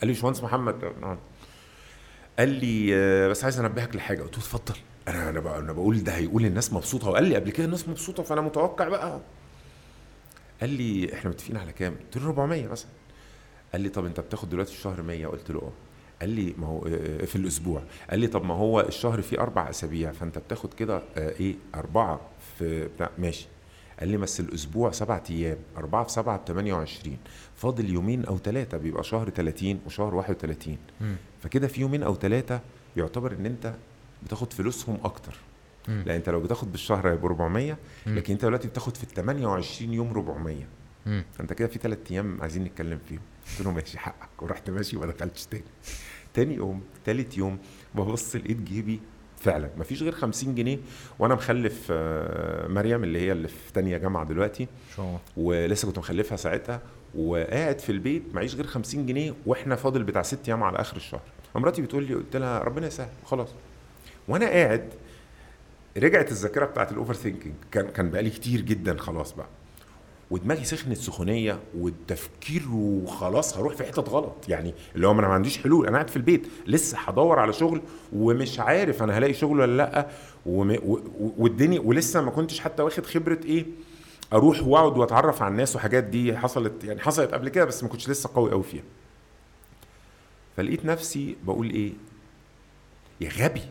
قال 0.00 0.08
لي 0.08 0.12
باشمهندس 0.12 0.42
محمد 0.42 0.92
نعم 1.00 1.18
قال 2.38 2.48
لي 2.48 2.94
آه، 2.96 3.28
بس 3.28 3.44
عايز 3.44 3.60
أنبهك 3.60 3.96
لحاجة. 3.96 4.22
قلت 4.22 4.32
له 4.32 4.38
اتفضل. 4.38 4.74
أنا 5.08 5.28
أنا 5.30 5.58
أنا 5.58 5.72
بقول 5.72 6.04
ده 6.04 6.12
هيقول 6.16 6.44
الناس 6.44 6.72
مبسوطة. 6.72 7.10
وقال 7.10 7.24
لي 7.24 7.34
قبل 7.36 7.50
كده 7.50 7.64
الناس 7.66 7.88
مبسوطة 7.88 8.22
فأنا 8.22 8.40
متوقع 8.40 8.88
بقى. 8.88 9.20
قال 10.60 10.70
لي 10.70 11.14
إحنا 11.14 11.30
متفقين 11.30 11.56
على 11.56 11.72
كام؟ 11.72 11.94
قلت 12.04 12.16
له 12.16 12.26
400 12.26 12.68
مثلا. 12.68 12.88
قال 13.72 13.80
لي 13.80 13.88
طب 13.88 14.04
أنت 14.04 14.20
بتاخد 14.20 14.48
دلوقتي 14.50 14.72
الشهر 14.72 15.02
100 15.02 15.26
قلت 15.26 15.50
له 15.50 15.58
آه. 15.60 15.72
قال 16.20 16.30
لي 16.30 16.54
ما 16.58 16.66
هو 16.66 16.86
آه، 16.86 17.22
آه، 17.22 17.24
في 17.24 17.36
الأسبوع. 17.36 17.82
قال 18.10 18.20
لي 18.20 18.26
طب 18.26 18.44
ما 18.44 18.54
هو 18.54 18.80
الشهر 18.80 19.22
فيه 19.22 19.38
أربع 19.40 19.70
أسابيع 19.70 20.12
فأنت 20.12 20.38
بتاخد 20.38 20.74
كده 20.74 21.02
إيه 21.16 21.54
أربعة 21.74 22.20
في 22.58 22.84
بتاع 22.88 23.10
ماشي. 23.18 23.46
قال 24.00 24.08
لي 24.08 24.16
بس 24.16 24.40
الأسبوع 24.40 24.90
سبعة 24.90 25.22
أيام 25.30 25.58
أربعة 25.76 26.04
في 26.04 26.12
سبعة 26.12 26.38
ب 26.38 26.44
28 26.46 27.16
فاضل 27.64 27.90
يومين 27.90 28.24
أو 28.24 28.38
ثلاثة 28.38 28.78
بيبقى 28.78 29.04
شهر 29.04 29.30
30 29.30 29.80
وشهر 29.86 30.14
31 30.14 30.76
م. 31.00 31.14
فكده 31.42 31.66
في 31.68 31.80
يومين 31.80 32.02
أو 32.02 32.14
ثلاثة 32.14 32.60
يعتبر 32.96 33.32
إن 33.32 33.46
أنت 33.46 33.74
بتاخد 34.22 34.52
فلوسهم 34.52 34.98
أكتر. 35.04 35.34
لا 35.88 36.16
أنت 36.16 36.28
لو 36.28 36.40
بتاخد 36.40 36.72
بالشهر 36.72 37.08
هيبقى 37.10 37.26
400 37.26 37.76
لكن 38.06 38.32
أنت 38.32 38.44
دلوقتي 38.44 38.68
بتاخد 38.68 38.96
في 38.96 39.02
ال 39.04 39.08
28 39.08 39.92
يوم 39.92 40.10
400 40.10 40.56
م. 41.06 41.22
انت 41.40 41.52
كده 41.52 41.68
في 41.68 41.78
ثلاث 41.78 41.98
أيام 42.10 42.38
عايزين 42.40 42.64
نتكلم 42.64 42.98
فيهم. 43.08 43.20
قلت 43.58 43.66
له 43.66 43.72
ماشي 43.72 43.98
حقك. 43.98 44.42
ورحت 44.42 44.70
ماشي 44.70 44.96
وما 44.96 45.06
دخلتش 45.06 45.46
تاني. 45.46 45.64
تاني 46.34 46.54
يوم 46.54 46.82
تالت 47.04 47.38
يوم 47.38 47.58
ببص 47.94 48.36
لقيت 48.36 48.56
جيبي 48.60 49.00
فعلا 49.36 49.70
مفيش 49.76 50.02
غير 50.02 50.12
50 50.12 50.54
جنيه. 50.54 50.78
وأنا 51.18 51.34
مخلف 51.34 51.86
آه، 51.90 52.68
مريم 52.68 53.04
اللي 53.04 53.20
هي 53.20 53.32
اللي 53.32 53.48
في 53.48 53.72
تانية 53.74 53.96
جامعة 53.98 54.24
دلوقتي. 54.24 54.68
شو. 54.96 55.16
ولسه 55.36 55.86
كنت 55.88 55.98
مخلفها 55.98 56.36
ساعتها. 56.36 56.80
وقاعد 57.16 57.78
في 57.78 57.92
البيت 57.92 58.22
معيش 58.34 58.54
غير 58.54 58.66
50 58.66 59.06
جنيه 59.06 59.34
وإحنا 59.46 59.76
فاضل 59.76 60.02
بتاع 60.02 60.22
ست 60.22 60.48
أيام 60.48 60.62
على 60.62 60.78
آخر 60.80 60.96
الشهر. 60.96 61.20
مراتي 61.54 61.82
بتقول 61.82 62.04
لي 62.04 62.14
قلت 62.14 62.36
لها 62.36 62.58
ربنا 62.58 62.86
يسهل 62.86 63.08
خلاص. 63.24 63.48
وأنا 64.28 64.46
قاعد 64.46 64.88
رجعت 65.96 66.30
الذاكرة 66.30 66.64
بتاعت 66.66 66.92
ال 66.92 67.14
overthinking 67.14 67.54
كان 67.72 67.88
كان 67.88 68.10
بقالي 68.10 68.30
كتير 68.30 68.60
جدا 68.60 68.96
خلاص 68.98 69.32
بقى. 69.32 69.46
ودماغي 70.30 70.64
سخنت 70.64 70.96
سخونية 70.96 71.58
والتفكير 71.78 72.62
وخلاص 72.72 73.56
هروح 73.58 73.74
في 73.74 73.84
حتت 73.84 74.08
غلط. 74.08 74.48
يعني 74.48 74.74
اللي 74.94 75.06
هو 75.06 75.12
أنا 75.12 75.20
ما 75.28 75.34
عنديش 75.34 75.58
حلول. 75.58 75.86
أنا 75.86 75.96
قاعد 75.96 76.10
في 76.10 76.16
البيت 76.16 76.46
لسه 76.66 76.98
هدور 76.98 77.38
على 77.38 77.52
شغل 77.52 77.82
ومش 78.12 78.60
عارف 78.60 79.02
أنا 79.02 79.18
هلاقي 79.18 79.34
شغل 79.34 79.60
ولا 79.60 79.76
لأ. 79.76 80.08
والدنيا 81.38 81.80
ولسه 81.80 82.20
ما 82.20 82.30
كنتش 82.30 82.60
حتى 82.60 82.82
واخد 82.82 83.06
خبرة 83.06 83.40
إيه؟ 83.44 83.66
أروح 84.34 84.62
واقعد 84.62 84.98
واتعرف 84.98 85.42
على 85.42 85.52
الناس 85.52 85.76
وحاجات 85.76 86.04
دي 86.04 86.36
حصلت 86.36 86.84
يعني 86.84 87.00
حصلت 87.00 87.34
قبل 87.34 87.48
كده 87.48 87.64
بس 87.64 87.82
ما 87.82 87.88
كنتش 87.88 88.08
لسه 88.08 88.30
قوي 88.34 88.50
قوي 88.50 88.62
فيها. 88.62 88.82
فلقيت 90.56 90.84
نفسي 90.84 91.36
بقول 91.44 91.70
إيه؟ 91.70 91.92
يا 93.20 93.28
غبي. 93.30 93.62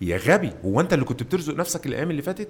يا 0.00 0.16
غبي. 0.16 0.52
هو 0.64 0.80
أنت 0.80 0.92
اللي 0.92 1.04
كنت 1.04 1.22
بترزق 1.22 1.54
نفسك 1.54 1.86
الأيام 1.86 2.10
اللي 2.10 2.22
فاتت؟ 2.22 2.48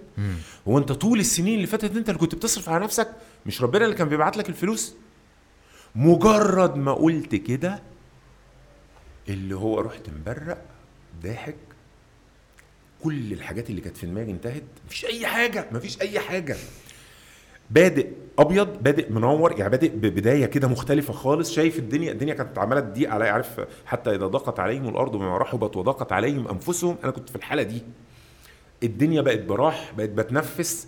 هو 0.68 0.78
أنت 0.78 0.92
طول 0.92 1.20
السنين 1.20 1.54
اللي 1.54 1.66
فاتت 1.66 1.96
أنت 1.96 2.08
اللي 2.08 2.20
كنت 2.20 2.34
بتصرف 2.34 2.68
على 2.68 2.84
نفسك؟ 2.84 3.10
مش 3.46 3.62
ربنا 3.62 3.84
اللي 3.84 3.96
كان 3.96 4.08
بيبعت 4.08 4.36
لك 4.36 4.48
الفلوس؟ 4.48 4.94
مجرد 5.94 6.76
ما 6.76 6.92
قلت 6.92 7.34
كده 7.34 7.82
اللي 9.28 9.56
هو 9.56 9.80
رحت 9.80 10.10
مبرق 10.10 10.64
ضاحك 11.22 11.56
كل 13.04 13.32
الحاجات 13.32 13.70
اللي 13.70 13.80
كانت 13.80 13.96
في 13.96 14.06
دماغي 14.06 14.30
انتهت. 14.30 14.62
مفيش 14.86 15.04
أي 15.06 15.26
حاجة 15.26 15.66
مفيش 15.72 16.00
أي 16.00 16.18
حاجة. 16.20 16.56
بادئ 17.70 18.06
أبيض 18.38 18.82
بادئ 18.82 19.12
منور 19.12 19.52
يعني 19.58 19.70
بادئ 19.70 19.88
ببداية 19.88 20.46
كده 20.46 20.68
مختلفة 20.68 21.12
خالص. 21.12 21.52
شايف 21.52 21.78
الدنيا 21.78 22.12
الدنيا 22.12 22.34
كانت 22.34 22.58
عماله 22.58 22.80
تضيق 22.80 23.10
عليا 23.10 23.30
عارف 23.30 23.60
حتى 23.86 24.10
إذا 24.10 24.26
ضاقت 24.26 24.60
عليهم 24.60 24.88
الأرض 24.88 25.12
بما 25.16 25.38
رحبت 25.38 25.76
وضاقت 25.76 26.12
عليهم 26.12 26.48
أنفسهم. 26.48 26.96
أنا 27.04 27.12
كنت 27.12 27.30
في 27.30 27.36
الحالة 27.36 27.62
دي. 27.62 27.82
الدنيا 28.82 29.20
بقت 29.20 29.38
براح 29.40 29.92
بقت 29.96 30.08
بتنفس. 30.08 30.86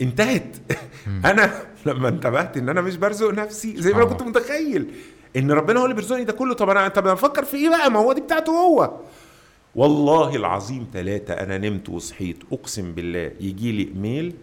انتهت. 0.00 0.56
أنا 1.24 1.62
لما 1.86 2.08
انتبهت 2.08 2.56
إن 2.56 2.68
أنا 2.68 2.80
مش 2.80 2.96
برزق 2.96 3.30
نفسي 3.30 3.74
زي 3.82 3.90
ما 3.92 3.96
أنا 3.96 4.04
آه. 4.06 4.08
كنت 4.08 4.22
متخيل 4.22 4.94
إن 5.36 5.50
ربنا 5.52 5.80
هو 5.80 5.84
اللي 5.84 5.94
بيرزقني 5.94 6.24
ده 6.24 6.32
كله. 6.32 6.54
طب 6.54 6.70
أنا 6.70 6.88
طب 6.88 7.04
أنا 7.06 7.14
بفكر 7.14 7.44
في 7.44 7.56
إيه 7.56 7.68
بقى؟ 7.68 7.90
ما 7.90 7.98
هو 8.00 8.12
دي 8.12 8.20
بتاعته 8.20 8.52
هو. 8.52 9.00
والله 9.74 10.36
العظيم 10.36 10.86
ثلاثة 10.92 11.34
أنا 11.34 11.58
نمت 11.58 11.88
وصحيت 11.88 12.36
أقسم 12.52 12.92
بالله 12.92 13.32
يجي 13.40 13.72
لي 13.72 13.92
ميل 13.94 14.34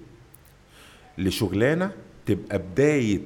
لشغلانة 1.18 1.92
تبقى 2.26 2.58
بداية 2.58 3.22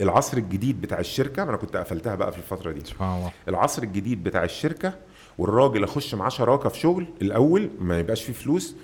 العصر 0.00 0.36
الجديد 0.36 0.80
بتاع 0.80 0.98
الشركة 1.00 1.42
أنا 1.42 1.56
كنت 1.56 1.76
قفلتها 1.76 2.14
بقى 2.14 2.32
في 2.32 2.38
الفترة 2.38 2.72
دي. 2.72 2.80
سبحان 2.84 3.18
الله. 3.18 3.32
العصر 3.48 3.82
الجديد 3.82 4.24
بتاع 4.24 4.44
الشركة 4.44 4.94
والراجل 5.38 5.84
أخش 5.84 6.14
معاه 6.14 6.28
شراكة 6.28 6.68
في 6.68 6.78
شغل 6.78 7.06
الأول 7.22 7.70
ما 7.80 7.98
يبقاش 7.98 8.24
فيه 8.24 8.32
فلوس. 8.32 8.76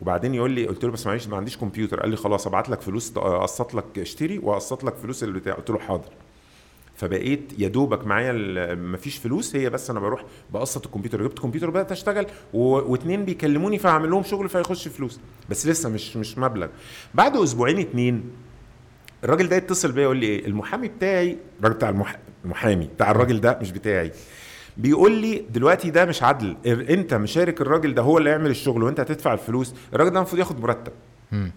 وبعدين 0.00 0.34
يقول 0.34 0.50
لي 0.50 0.66
قلت 0.66 0.84
له 0.84 0.90
بس 0.90 1.06
معلش 1.06 1.26
ما 1.26 1.36
عنديش 1.36 1.56
كمبيوتر. 1.56 2.00
قال 2.00 2.10
لي 2.10 2.16
خلاص 2.16 2.46
أبعت 2.46 2.68
لك 2.68 2.80
فلوس 2.80 3.12
أقسط 3.16 3.74
لك 3.74 3.98
اشتري 3.98 4.38
وأقسط 4.38 4.84
لك 4.84 4.94
فلوس 4.94 5.22
اللي 5.22 5.38
بتاع. 5.38 5.54
قلت 5.54 5.70
له 5.70 5.78
حاضر. 5.78 6.10
فبقيت 6.98 7.52
يا 7.58 7.68
دوبك 7.68 8.06
معايا 8.06 8.32
مفيش 8.74 9.16
فلوس 9.16 9.56
هي 9.56 9.70
بس 9.70 9.90
أنا 9.90 10.00
بروح 10.00 10.24
بقسط 10.52 10.86
الكمبيوتر 10.86 11.22
جبت 11.22 11.38
كمبيوتر 11.38 11.70
بدات 11.70 11.92
اشتغل 11.92 12.26
واثنين 12.54 13.24
بيكلموني 13.24 13.78
فاعمل 13.78 14.10
لهم 14.10 14.22
شغل 14.22 14.48
فيخش 14.48 14.88
فلوس. 14.88 15.20
بس 15.50 15.66
لسه 15.66 15.88
مش 15.88 16.16
مش 16.16 16.38
مبلغ. 16.38 16.68
بعد 17.14 17.36
أسبوعين 17.36 17.78
اتنين 17.78 18.22
الراجل 19.24 19.48
ده 19.48 19.56
يتصل 19.56 19.92
بيا 19.92 20.02
يقول 20.02 20.16
لي 20.16 20.26
إيه؟ 20.26 20.46
المحامي 20.46 20.88
بتاعي 20.88 21.36
الراجل 21.60 21.74
بتاع 21.76 21.88
المحامي 22.44 22.86
بتاع 22.86 23.10
الراجل 23.10 23.40
ده 23.40 23.58
مش 23.62 23.72
بتاعي. 23.72 24.12
بيقول 24.76 25.12
لي 25.12 25.44
دلوقتي 25.50 25.90
ده 25.90 26.04
مش 26.04 26.22
عدل 26.22 26.56
أنت 26.66 27.14
مشارك 27.14 27.60
الراجل 27.60 27.94
ده 27.94 28.02
هو 28.02 28.18
اللي 28.18 28.30
يعمل 28.30 28.50
الشغل 28.50 28.82
وأنت 28.82 29.00
هتدفع 29.00 29.32
الفلوس 29.32 29.74
الراجل 29.94 30.10
ده 30.10 30.16
المفروض 30.16 30.38
ياخد 30.40 30.60
مرتب 30.60 30.92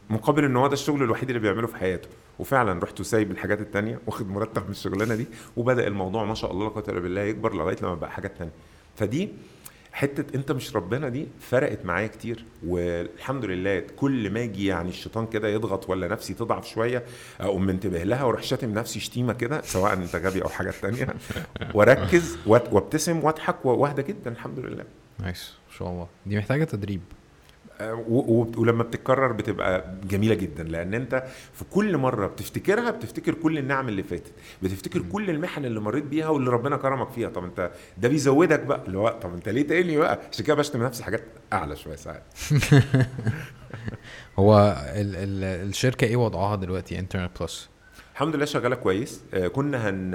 مقابل 0.09 0.45
إن 0.45 0.55
هو 0.57 0.67
ده 0.67 0.73
الشغل 0.73 1.03
الوحيد 1.03 1.29
اللي 1.29 1.39
بيعمله 1.39 1.67
في 1.67 1.75
حياته. 1.75 2.09
وفعلا 2.41 2.83
رحت 2.83 3.01
سايب 3.01 3.31
الحاجات 3.31 3.61
التانية 3.61 3.99
واخد 4.07 4.29
مرتب 4.29 4.65
من 4.65 4.71
الشغلانة 4.71 5.15
دي 5.15 5.27
وبدأ 5.57 5.87
الموضوع 5.87 6.25
ما 6.25 6.35
شاء 6.35 6.51
الله 6.51 6.73
لا 6.75 6.83
الا 6.89 6.99
بالله 6.99 7.21
يكبر 7.21 7.53
لغاية 7.53 7.77
لما 7.81 7.95
بقى 7.95 8.11
حاجات 8.11 8.37
تانية. 8.37 8.51
فدي 8.95 9.29
حتة 9.93 10.35
أنت 10.35 10.51
مش 10.51 10.75
ربنا 10.75 11.09
دي 11.09 11.27
فرقت 11.39 11.85
معايا 11.85 12.07
كتير 12.07 12.45
والحمد 12.67 13.45
لله 13.45 13.79
كل 13.79 14.29
ما 14.29 14.43
أجي 14.43 14.65
يعني 14.65 14.89
الشيطان 14.89 15.27
كده 15.27 15.47
يضغط 15.47 15.89
ولا 15.89 16.07
نفسي 16.07 16.33
تضعف 16.33 16.67
شوية 16.67 17.03
أقوم 17.39 17.65
منتبه 17.65 18.03
لها 18.03 18.23
وأروح 18.23 18.43
شاتم 18.43 18.73
نفسي 18.73 18.99
شتيمة 18.99 19.33
كده 19.33 19.61
سواء 19.61 19.93
أنت 19.93 20.15
غبي 20.15 20.41
أو 20.43 20.49
حاجات 20.49 20.75
تانية 20.75 21.07
وأركز 21.75 22.37
وأبتسم 22.45 23.23
وأضحك 23.23 23.65
وأهدى 23.65 24.01
جدا 24.03 24.31
الحمد 24.31 24.59
لله. 24.59 24.83
نايس 25.19 25.53
ما 25.69 25.77
شاء 25.77 25.89
الله. 25.89 26.07
دي 26.25 26.37
محتاجة 26.37 26.63
تدريب. 26.63 27.01
ولما 28.57 28.83
بتتكرر 28.83 29.31
بتبقى 29.31 29.85
جميلة 30.03 30.35
جدا 30.35 30.63
لأن 30.63 30.93
أنت 30.93 31.23
في 31.53 31.63
كل 31.71 31.97
مرة 31.97 32.27
بتفتكرها 32.27 32.91
بتفتكر 32.91 33.33
كل 33.33 33.57
النعم 33.57 33.89
اللي 33.89 34.03
فاتت 34.03 34.31
بتفتكر 34.63 35.01
كل 35.01 35.29
المحن 35.29 35.65
اللي 35.65 35.79
مريت 35.79 36.03
بيها 36.03 36.27
واللي 36.29 36.49
ربنا 36.49 36.77
كرمك 36.77 37.09
فيها. 37.11 37.29
طب 37.29 37.43
أنت 37.43 37.71
ده 37.97 38.09
بيزودك 38.09 38.59
بقى 38.59 38.83
اللي 38.87 38.97
هو 38.97 39.19
طب 39.21 39.33
أنت 39.33 39.49
ليه 39.49 39.67
تاني 39.67 39.97
بقى؟ 39.97 40.19
عشان 40.31 40.45
كده 40.45 40.55
بشتم 40.55 40.83
نفسي 40.83 41.03
حاجات 41.03 41.23
أعلى 41.53 41.75
شوية 41.75 41.95
ساعات. 41.95 42.23
هو 44.39 44.59
ال 44.95 45.15
ال 45.15 45.43
الشركة 45.69 46.05
إيه 46.05 46.15
وضعها 46.15 46.55
دلوقتي؟ 46.55 46.99
Internet 46.99 47.41
Plus 47.41 47.69
الحمد 48.13 48.35
لله 48.35 48.45
شغالة 48.45 48.75
كويس. 48.75 49.21
آه، 49.33 49.47
كنا 49.47 49.89
هن 49.89 50.11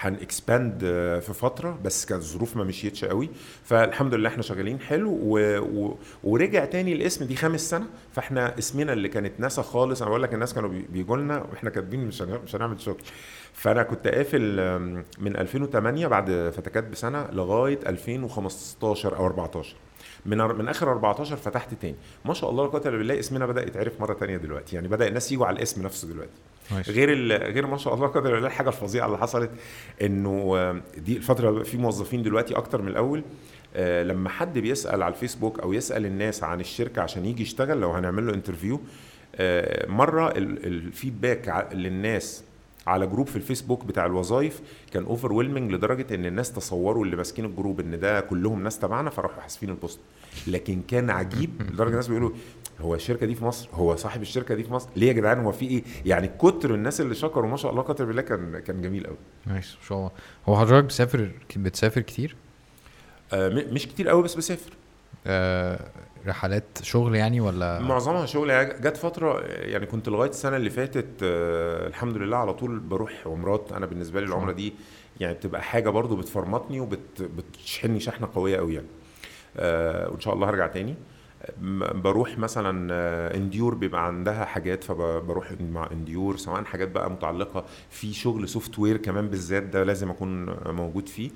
هن 0.00 0.14
expand 0.14 0.80
في 1.26 1.32
فترة 1.34 1.78
بس 1.84 2.06
كانت 2.06 2.22
الظروف 2.22 2.56
ما 2.56 2.64
مشيتش 2.64 3.04
قوي. 3.04 3.30
فالحمد 3.64 4.14
لله 4.14 4.28
إحنا 4.28 4.42
شغالين 4.42 4.80
حلو 4.80 5.10
و... 5.22 5.58
و... 5.58 5.98
ورجع 6.24 6.64
تاني 6.64 6.92
الاسم 6.92 7.24
دي 7.24 7.36
خامس 7.36 7.70
سنة. 7.70 7.86
فاحنا 8.12 8.58
اسمنا 8.58 8.92
اللي 8.92 9.08
كانت 9.08 9.40
ناسا 9.40 9.62
خالص 9.62 10.00
أنا 10.02 10.10
بقول 10.10 10.22
لك 10.22 10.34
الناس 10.34 10.54
كانوا 10.54 10.68
بي- 10.68 10.86
بيجوا 10.92 11.16
لنا 11.16 11.42
وإحنا 11.52 11.70
كاتبين 11.70 12.06
مش. 12.06 12.22
مش 12.22 12.56
هنعمل 12.56 12.80
شغل. 12.80 13.02
فأنا 13.52 13.82
كنت 13.82 14.08
قافل 14.08 14.40
من 15.18 15.36
2008 15.36 16.06
بعد 16.06 16.52
فتكات 16.56 16.84
بسنة 16.84 17.28
لغاية 17.32 17.78
2015 17.86 19.16
أو 19.16 19.26
14 19.26 19.76
من 20.26 20.38
من 20.38 20.68
آخر 20.68 20.90
14 20.92 21.36
فتحت 21.36 21.74
تاني. 21.74 21.94
ما 22.24 22.34
شاء 22.34 22.50
الله 22.50 22.64
لا 22.64 22.70
قوه 22.70 22.80
إلا 22.86 22.96
بالله 22.98 23.18
اسمنا 23.18 23.46
بدأ 23.46 23.62
يتعرف 23.62 24.00
مرة 24.00 24.14
تانية 24.14 24.36
دلوقتي. 24.36 24.76
يعني 24.76 24.88
بدأ 24.88 25.08
الناس 25.08 25.32
يجوا 25.32 25.46
على 25.46 25.56
الاسم 25.56 25.82
نفسه 25.82 26.08
دلوقتي. 26.08 26.30
نايس. 26.70 26.88
غير 26.90 27.32
غير 27.52 27.66
ما 27.66 27.76
شاء 27.76 27.94
الله 27.94 28.06
قدر 28.06 28.36
الله 28.36 28.46
الحاجة 28.46 28.68
الفظيعة 28.68 29.06
اللي 29.06 29.18
حصلت 29.18 29.50
إنه 30.02 30.52
آه، 30.56 30.80
دي 30.98 31.16
الفترة 31.16 31.62
في 31.62 31.76
موظفين 31.78 32.22
دلوقتي 32.22 32.54
أكتر 32.56 32.82
من 32.82 32.88
الأول. 32.88 33.22
آه، 33.76 34.02
لما 34.02 34.28
حد 34.28 34.58
بيسأل 34.58 35.02
على 35.02 35.14
الفيسبوك 35.14 35.60
أو 35.60 35.72
يسأل 35.72 36.06
الناس 36.06 36.42
عن 36.44 36.60
الشركة 36.60 37.02
عشان 37.02 37.24
يجي 37.26 37.42
يشتغل 37.42 37.80
لو 37.80 37.90
هنعمل 37.90 38.26
له 38.26 38.34
interview 38.34 38.80
مرة 39.88 40.28
ال- 40.30 40.66
ال 40.66 40.77
feedback 40.77 41.68
للناس 41.72 42.44
على 42.88 43.06
group 43.06 43.26
في 43.26 43.36
الفيسبوك 43.36 43.84
بتاع 43.84 44.06
الوظائف 44.06 44.60
كان 44.92 45.04
overwhelming 45.04 45.72
لدرجة 45.72 46.14
إن 46.14 46.26
الناس 46.26 46.52
تصوروا 46.52 47.04
اللي 47.04 47.16
ماسكين 47.16 47.44
ال 47.44 47.50
group 47.50 47.80
إن 47.80 48.00
ده 48.00 48.20
كلهم 48.20 48.62
ناس 48.62 48.78
تبعنا 48.78 49.10
فراحوا 49.10 49.42
حاذفين 49.42 49.70
ال 49.70 49.75
post. 49.75 50.00
لكن 50.46 50.82
كان 50.88 51.10
عجيب 51.10 51.50
لدرجة 51.72 51.90
الناس 51.90 52.08
بيقولوا 52.08 52.30
هو 52.80 52.94
الشركة 52.94 53.26
دي 53.26 53.34
في 53.34 53.44
مصر؟ 53.44 53.68
هو 53.72 53.96
صاحب 53.96 54.22
الشركة 54.22 54.54
دي 54.54 54.64
في 54.64 54.72
مصر؟ 54.72 54.88
ليه 54.96 55.08
يا 55.08 55.12
جدعان؟ 55.12 55.38
هو 55.44 55.52
في 55.52 55.66
إيه؟ 55.66 55.82
يعني 56.06 56.28
كتر 56.28 56.74
الناس 56.74 57.00
اللي 57.00 57.14
شكروا 57.14 57.50
ما 57.50 57.56
شاء 57.56 57.70
الله 57.70 57.82
كتر 57.82 58.04
بالله 58.04 58.22
كان 58.22 58.58
كان 58.58 58.82
جميل 58.82 59.06
قوي 59.06 59.16
nice 59.46 59.76
ما 59.80 59.86
شاء 59.88 59.98
الله. 59.98 60.10
هو 60.48 60.56
حضرتك 60.56 60.84
بتسافر 60.84 61.30
بتسافر 61.56 62.00
كتير؟ 62.00 62.36
آه 63.32 63.48
مش 63.48 63.86
كتير 63.86 64.08
قوي 64.08 64.22
بس 64.22 64.34
بسافر. 64.34 64.72
آه 65.26 65.90
رحلات 66.26 66.64
شغل 66.82 67.14
يعني 67.14 67.40
ولا؟ 67.40 67.80
معظمها 67.80 68.26
شغل. 68.26 68.50
يعني 68.50 68.80
جت 68.80 68.96
فترة 68.96 69.40
يعني 69.46 69.86
كنت 69.86 70.08
لغاية 70.08 70.30
السنة 70.30 70.56
اللي 70.56 70.70
فاتت 70.70 71.06
آه 71.22 71.86
الحمد 71.86 72.16
لله 72.16 72.36
على 72.36 72.54
طول 72.54 72.78
بروح 72.78 73.12
عمرات. 73.26 73.72
أنا 73.72 73.86
بالنسبة 73.86 74.20
لي 74.20 74.26
العمرة 74.26 74.52
دي 74.52 74.74
يعني 75.20 75.34
بتبقى 75.34 75.62
حاجة 75.62 75.90
برضو 75.90 76.16
بتفرمطني 76.16 76.80
وبتشحنني 76.80 78.00
شحنة 78.00 78.28
قوية 78.34 78.56
قوي 78.56 78.74
يعني. 78.74 78.86
آه 79.56 80.10
وإن 80.10 80.20
شاء 80.20 80.34
الله 80.34 80.48
هرجع 80.48 80.66
تاني. 80.66 80.94
بروح 81.94 82.38
مثلا 82.38 82.88
آه، 82.92 83.36
Endeavor 83.36 83.74
بيبقى 83.74 84.06
عندها 84.06 84.44
حاجات 84.44 84.84
فبروح 84.84 85.52
مع 85.60 85.88
Endeavor 85.92 86.36
سواء 86.36 86.64
حاجات 86.64 86.88
بقى 86.88 87.10
متعلقة 87.10 87.64
في 87.90 88.12
شغل 88.12 88.48
software 88.48 88.96
كمان 88.96 89.28
بالذات 89.28 89.62
ده 89.62 89.84
لازم 89.84 90.10
أكون 90.10 90.56
موجود 90.72 91.08
فيه. 91.08 91.30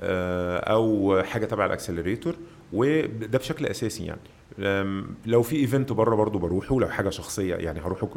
آه، 0.00 0.58
أو 0.58 1.16
حاجة 1.24 1.46
تبع 1.46 1.66
ال 1.66 1.71
accelerator. 1.71 2.36
وده 2.72 3.38
بشكل 3.38 3.66
أساسي 3.66 4.04
يعني. 4.04 4.20
لو 5.26 5.42
في 5.42 5.56
event 5.56 5.92
بره 5.92 6.14
برضو 6.14 6.38
بروحه 6.38 6.80
لو 6.80 6.88
حاجة 6.88 7.10
شخصية 7.10 7.54
يعني 7.54 7.80
هروحه 7.80 8.08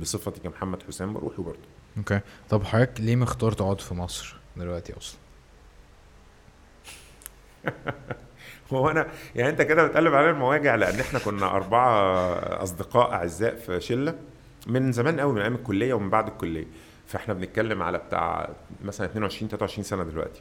بصفتي 0.00 0.40
كمحمد 0.40 0.82
حسام 0.82 1.12
بروحه 1.12 1.42
برضو 1.42 1.58
okay. 1.98 2.20
طب 2.48 2.64
حضرتك 2.64 3.00
ليه 3.00 3.16
مختار 3.16 3.52
تقعد 3.52 3.80
في 3.80 3.94
مصر 3.94 4.36
دلوقتي 4.56 4.92
أصلا؟ 4.96 5.18
هو 8.72 8.90
أنا 8.90 9.06
يعني 9.34 9.50
أنت 9.50 9.62
كده 9.62 9.86
بتقلب 9.86 10.14
على 10.14 10.30
المواجع 10.30 10.74
لأن 10.74 11.00
إحنا 11.00 11.18
كنا 11.18 11.46
أربعة 11.46 11.92
أصدقاء 12.62 13.12
أعزاء 13.12 13.56
في 13.56 13.80
شلة 13.80 14.14
من 14.66 14.92
زمان 14.92 15.20
قوي 15.20 15.32
من 15.32 15.40
أيام 15.40 15.54
الكلية 15.54 15.94
ومن 15.94 16.10
بعد 16.10 16.28
الكلية. 16.28 16.66
فإحنا 17.06 17.34
بنتكلم 17.34 17.82
على 17.82 17.98
بتاع 17.98 18.48
مثلا 18.84 19.06
22 19.06 19.48
23 19.48 19.84
سنة 19.84 20.04
دلوقتي. 20.04 20.40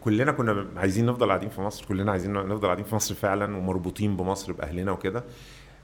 كلنا 0.00 0.32
كنا 0.32 0.66
عايزين 0.76 1.06
نفضل 1.06 1.28
قاعدين 1.28 1.48
في 1.48 1.60
مصر 1.60 1.84
كلنا 1.84 2.10
عايزين 2.12 2.32
نفضل 2.32 2.64
قاعدين 2.66 2.84
في 2.84 2.94
مصر 2.94 3.14
فعلا 3.14 3.56
ومربوطين 3.56 4.16
بمصر 4.16 4.52
بأهلنا 4.52 4.92
وكده. 4.92 5.24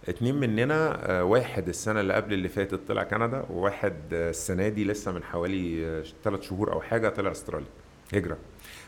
اتنين 0.09 0.35
مننا 0.35 1.11
آه، 1.11 1.25
واحد 1.25 1.69
السنة 1.69 2.01
اللي 2.01 2.15
قبل 2.15 2.33
اللي 2.33 2.49
فاتت 2.49 2.81
طلع 2.89 3.03
كندا 3.03 3.45
وواحد 3.51 3.95
آه، 4.13 4.31
السنة 4.31 4.69
دي 4.69 4.85
لسه 4.85 5.13
من 5.13 5.23
حوالي 5.23 6.03
ثلاث 6.25 6.43
شهور 6.43 6.73
أو 6.73 6.81
حاجة 6.81 7.09
طلع 7.09 7.31
أستراليا 7.31 7.67
هجرة. 8.15 8.37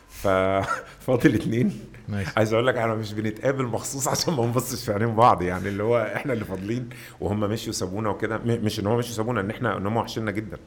ففاضل 0.09 1.35
اتنين. 1.41 1.79
عايز 2.37 2.53
أقول 2.53 2.67
لك 2.67 2.75
إحنا 2.77 2.95
مش 2.95 3.13
بنتقابل 3.13 3.65
مخصوص 3.65 4.07
عشان 4.07 4.33
ما 4.33 4.45
نبصش 4.45 4.85
في 4.85 4.93
عينين 4.93 5.15
بعض 5.15 5.41
يعني 5.41 5.69
اللي 5.69 5.83
هو 5.83 6.11
إحنا 6.15 6.33
اللي 6.33 6.45
فاضلين 6.45 6.89
وهم 7.21 7.39
مشيوا 7.39 7.73
سابونا 7.73 8.09
وكده 8.09 8.37
مش 8.37 8.79
إن 8.79 8.87
هم 8.87 8.97
مشيوا 8.97 9.15
سابونا 9.15 9.41
إن 9.41 9.49
إحنا 9.49 9.77
إن 9.77 9.85
هم 9.85 9.97
وحشنا 9.97 10.31
جدا. 10.31 10.57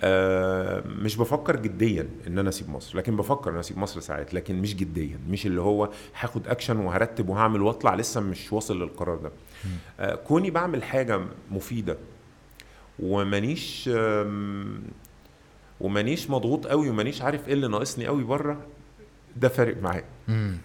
آه 0.00 0.82
مش 0.86 1.16
بفكر 1.16 1.56
جديا 1.56 2.08
إن 2.26 2.38
أنا 2.38 2.48
أسيب 2.48 2.70
مصر 2.70 2.98
لكن 2.98 3.16
بفكر 3.16 3.44
إن 3.44 3.54
أنا 3.54 3.60
أسيب 3.60 3.78
مصر 3.78 4.00
ساعات 4.00 4.34
لكن 4.34 4.54
مش 4.62 4.76
جديا 4.76 5.18
مش 5.28 5.46
اللي 5.46 5.60
هو 5.60 5.88
هاخد 6.20 6.48
أكشن 6.48 6.76
وهرتب 6.76 7.28
وهعمل 7.28 7.62
وأطلع 7.62 7.94
لسه 7.94 8.20
مش 8.20 8.52
واصل 8.52 8.82
للقرار 8.82 9.16
ده 9.16 9.30
آه 10.00 10.14
كوني 10.14 10.50
بعمل 10.50 10.82
حاجة 10.82 11.20
مفيدة 11.50 11.96
ومانيش 12.98 13.90
ومانيش 15.80 16.30
مضغوط 16.30 16.66
قوي 16.66 16.90
ومانيش 16.90 17.22
عارف 17.22 17.48
إيه 17.48 17.54
اللي 17.54 17.68
ناقصني 17.68 18.06
قوي 18.06 18.24
بره 18.24 18.56
ده 19.36 19.48
فارق 19.48 19.82
معايا. 19.82 20.04
يعني, 20.28 20.58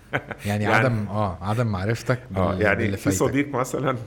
يعني- 0.46 0.66
عدم 0.66 1.08
آه 1.08 1.38
عدم 1.42 1.68
معرفتك 1.68 2.20
آه 2.38 2.56
يعني 2.56 2.98
في. 2.98 3.12
صديق 3.12 3.48
مثلا 3.56 3.98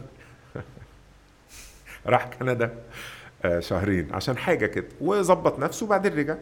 راح 2.07 2.25
كندا 2.27 2.75
شهرين 3.61 4.09
عشان 4.15 4.37
حاجة 4.37 4.67
كده. 4.67 4.87
وظبط 5.01 5.59
نفسه 5.59 5.87
وبعدين 5.87 6.15
رجع. 6.19 6.37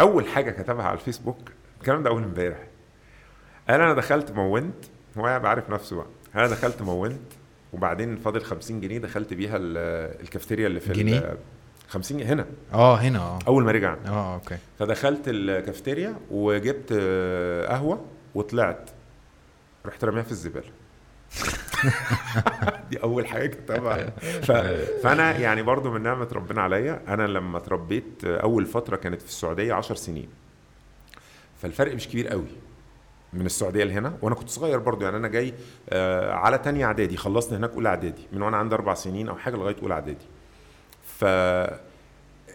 أول 0.00 0.26
حاجة 0.26 0.50
كتبها 0.50 0.84
على 0.84 0.94
الفيسبوك 0.98 1.38
الكلام 1.80 2.02
ده 2.02 2.10
أول 2.10 2.22
امبارح. 2.22 2.58
قال 3.68 3.80
أنا 3.80 3.94
دخلت 3.94 4.30
مونت 4.32 4.74
هو 5.18 5.28
يعني 5.28 5.48
عارف 5.48 5.70
نفسه 5.70 5.96
بقى. 5.96 6.06
أنا 6.34 6.46
دخلت 6.46 6.82
مونت 6.82 7.20
وبعدين 7.72 8.16
فاضل 8.16 8.40
50 8.44 8.80
جنيه 8.80 8.98
دخلت 8.98 9.34
بيها 9.34 9.56
ال- 9.56 10.20
الكافتيريا 10.22 10.66
اللي 10.66 10.80
في 10.80 10.92
جنيه؟ 10.92 11.36
50 11.88 12.18
جنيه 12.18 12.32
هنا. 12.32 12.46
آه 12.72 12.96
هنا 12.96 13.18
آه. 13.18 13.38
أول 13.48 13.64
ما 13.64 13.72
رجع. 13.72 13.96
آه 14.06 14.34
أوكي. 14.34 14.56
فدخلت 14.78 15.22
الكافتيريا 15.26 16.14
وجبت 16.30 16.88
آه، 16.92 17.66
قهوة 17.66 18.04
وطلعت. 18.34 18.90
رحت 19.86 20.04
رميها 20.04 20.22
في 20.22 20.30
الزبالة. 20.30 20.68
دي 22.90 23.02
أول 23.02 23.26
حاجة 23.26 23.46
كتبها 23.46 24.10
ف... 24.46 24.52
فأنا 25.02 25.38
يعني 25.38 25.62
برضو 25.62 25.90
من 25.90 26.02
نعمة 26.02 26.28
ربنا 26.32 26.62
عليا 26.62 27.00
أنا 27.08 27.26
لما 27.26 27.58
اتربيت 27.58 28.24
آه، 28.24 28.36
أول 28.40 28.66
فترة 28.66 28.96
كانت 28.96 29.22
في 29.22 29.28
السعودية 29.28 29.74
10 29.74 29.94
سنين. 29.94 30.28
فالفرق 31.62 31.94
مش 31.94 32.08
كبير 32.08 32.28
قوي 32.28 32.46
من 33.32 33.46
السعودية 33.46 33.84
لهنا. 33.84 34.18
وأنا 34.22 34.34
كنت 34.34 34.48
صغير 34.48 34.78
برضو 34.78 35.04
يعني 35.04 35.16
أنا 35.16 35.28
جاي 35.28 35.54
آه، 35.90 36.32
على 36.32 36.58
تانية 36.58 36.84
إعدادي 36.84 37.16
خلصت 37.16 37.52
هناك 37.52 37.70
أولى 37.70 37.88
إعدادي 37.88 38.22
من 38.32 38.42
وأنا 38.42 38.56
عندي 38.56 38.74
أربع 38.74 38.94
سنين 38.94 39.28
أو 39.28 39.36
حاجة 39.36 39.56
لغاية 39.56 39.76
أولى 39.82 39.94
إعدادي. 39.94 40.26
ف 41.18 41.24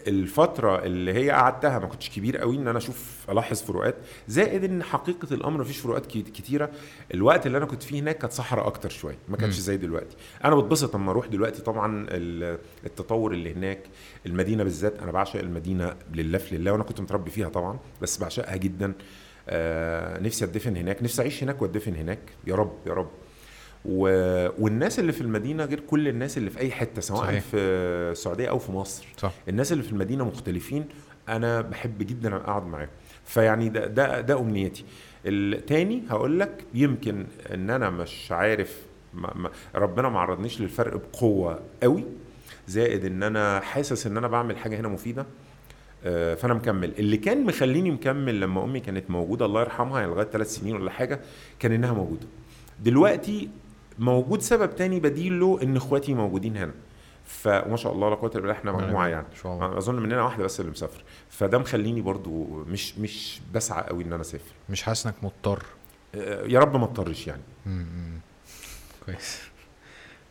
الفترة 0.08 0.84
اللي 0.84 1.12
هي 1.12 1.30
قعدتها 1.30 1.78
ما 1.78 1.86
كنتش 1.86 2.10
كبير 2.10 2.36
قوي 2.38 2.56
إن 2.56 2.68
أنا 2.68 2.78
أشوف 2.78 3.26
ألاحظ 3.30 3.62
فروقات. 3.62 3.94
زائد 4.28 4.64
إن 4.64 4.82
حقيقة 4.82 5.34
الأمر 5.34 5.60
مفيش 5.60 5.78
فروقات 5.78 6.06
كتيرة. 6.06 6.70
الوقت 7.14 7.46
اللي 7.46 7.58
أنا 7.58 7.66
كنت 7.66 7.82
فيه 7.82 8.00
هناك 8.00 8.18
كانت 8.18 8.32
صحراء 8.32 8.66
أكتر 8.66 8.88
شوية 8.88 9.18
ما 9.28 9.36
كانش 9.36 9.54
مم. 9.54 9.60
زي 9.60 9.76
دلوقتي. 9.76 10.16
أنا 10.44 10.56
بتبسط 10.56 10.96
لما 10.96 11.10
أروح 11.10 11.26
دلوقتي 11.26 11.62
طبعا 11.62 12.06
ال- 12.10 12.58
التطور 12.86 13.32
اللي 13.32 13.52
هناك. 13.54 13.80
المدينة 14.26 14.64
بالذات 14.64 14.98
أنا 15.02 15.12
بعشق 15.12 15.40
المدينة 15.40 15.94
لله 16.14 16.38
في 16.38 16.56
لله 16.58 16.72
وأنا 16.72 16.82
كنت 16.84 17.00
متربي 17.00 17.30
فيها 17.30 17.48
طبعا 17.48 17.78
بس 18.02 18.18
بعشقها 18.18 18.56
جدا. 18.56 18.92
آه 19.48 20.18
نفسي 20.20 20.44
أتدفن 20.44 20.76
هناك 20.76 21.02
نفسي 21.02 21.22
أعيش 21.22 21.42
هناك 21.42 21.62
وأتدفن 21.62 21.94
هناك. 21.94 22.18
يا 22.46 22.54
رب 22.54 22.72
يا 22.86 22.92
رب. 22.92 23.10
و... 23.84 24.02
والناس 24.64 24.98
اللي 24.98 25.12
في 25.12 25.20
المدينة 25.20 25.64
غير 25.64 25.80
كل 25.80 26.08
الناس 26.08 26.38
اللي 26.38 26.50
في 26.50 26.58
أي 26.60 26.70
حتة 26.70 27.00
سواء 27.00 27.20
صحيح. 27.20 27.42
في 27.42 27.56
السعودية 27.56 28.48
أو 28.48 28.58
في 28.58 28.72
مصر. 28.72 29.06
صح. 29.16 29.32
الناس 29.48 29.72
اللي 29.72 29.82
في 29.82 29.92
المدينة 29.92 30.24
مختلفين 30.24 30.84
أنا 31.28 31.60
بحب 31.60 31.98
جدا 31.98 32.36
أقعد 32.36 32.66
معاهم. 32.66 32.88
فيعني 33.24 33.68
ده 33.68 33.86
ده 33.86 34.20
ده 34.20 34.40
أمنيتي. 34.40 34.84
التاني 35.26 36.02
هقول 36.10 36.40
لك 36.40 36.64
يمكن 36.74 37.26
إن 37.54 37.70
أنا 37.70 37.90
مش 37.90 38.32
عارف 38.32 38.76
ما 39.14 39.32
ما 39.36 39.50
ربنا 39.74 40.08
ما 40.08 40.18
عرضنيش 40.20 40.60
للفرق 40.60 40.96
بقوة 41.12 41.60
قوي 41.82 42.04
زائد 42.68 43.04
إن 43.04 43.22
أنا 43.22 43.60
حاسس 43.60 44.06
إن 44.06 44.16
أنا 44.16 44.28
بعمل 44.28 44.56
حاجة 44.56 44.80
هنا 44.80 44.88
مفيدة 44.88 45.26
آه، 46.04 46.34
فأنا 46.34 46.54
مكمل. 46.54 46.92
اللي 46.98 47.16
كان 47.16 47.44
مخليني 47.44 47.90
مكمل 47.90 48.40
لما 48.40 48.64
أمي 48.64 48.80
كانت 48.80 49.10
موجودة 49.10 49.46
الله 49.46 49.60
يرحمها 49.60 50.00
يعني 50.00 50.12
لغاية 50.12 50.26
ثلاث 50.26 50.54
سنين 50.54 50.76
ولا 50.76 50.90
حاجة 50.90 51.20
كان 51.58 51.72
إنها 51.72 51.92
موجودة. 51.92 52.26
دلوقتي 52.84 53.48
موجود 53.98 54.40
سبب 54.42 54.76
تاني 54.76 55.00
بديل 55.00 55.40
له 55.40 55.62
إن 55.62 55.76
إخواتي 55.76 56.14
موجودين 56.14 56.56
هنا. 56.56 56.72
فما 57.24 57.76
شاء 57.76 57.92
الله 57.92 58.10
لا 58.10 58.14
قوة 58.14 58.30
إلا 58.30 58.40
بالله 58.40 58.52
إحنا 58.54 58.72
مجموعة 58.72 59.06
يعني. 59.08 59.26
أظن 59.44 59.94
مننا 60.02 60.22
واحدة 60.22 60.44
بس 60.44 60.60
اللي 60.60 60.70
مسافر 60.70 61.04
فده 61.30 61.58
مخليني 61.58 62.00
برضو 62.00 62.44
مش 62.64 62.98
مش 62.98 63.40
بسعى 63.54 63.82
قوي 63.82 64.04
إن 64.04 64.12
أنا 64.12 64.20
أسافر. 64.20 64.52
مش 64.68 64.82
حاسس 64.82 65.06
إنك 65.06 65.14
مضطر؟ 65.22 65.64
آه، 66.14 66.46
يا 66.46 66.60
رب 66.60 66.76
ما 66.76 66.84
اضطرش 66.84 67.26
يعني. 67.26 67.42
مم. 67.66 68.18
كويس. 69.06 69.40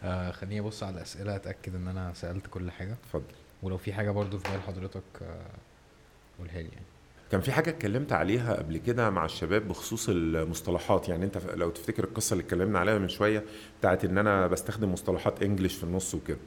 آه 0.04 0.32
خليني 0.32 0.60
أبص 0.60 0.84
على 0.84 0.96
الأسئلة 0.96 1.36
أتأكد 1.36 1.76
إن 1.76 1.88
أنا 1.88 2.14
سألت 2.14 2.48
كل 2.48 2.72
حاجة. 2.72 2.94
اتفضل. 2.94 3.24
ولو 3.64 3.78
في 3.78 3.94
حاجة 3.94 4.12
برضو 4.12 4.38
في 4.38 4.52
بال 4.52 4.62
حضرتك 4.62 5.04
آه 5.22 5.46
قولها 6.40 6.58
لي 6.62 6.70
يعني. 6.70 6.86
كان 7.32 7.41
في 7.41 7.51
حاجة 7.51 7.69
اتكلمت 7.69 8.11
عليها 8.14 8.53
قبل 8.53 8.77
كده 8.77 9.09
مع 9.09 9.25
الشباب 9.25 9.67
بخصوص 9.67 10.06
المصطلحات. 10.09 11.09
يعني 11.09 11.25
انت 11.25 11.38
لو 11.56 11.69
تفتكر 11.69 12.03
القصة 12.03 12.33
اللي 12.33 12.43
اتكلمنا 12.43 12.80
عليها 12.80 12.98
من 12.98 13.09
شوية 13.09 13.43
بتاعت 13.80 14.06
إن 14.06 14.17
أنا 14.17 14.48
بستخدم 14.48 14.93
مصطلحات 14.93 15.43
انجلش 15.43 15.74
في 15.75 15.83
النص 15.83 16.16
وكده. 16.16 16.38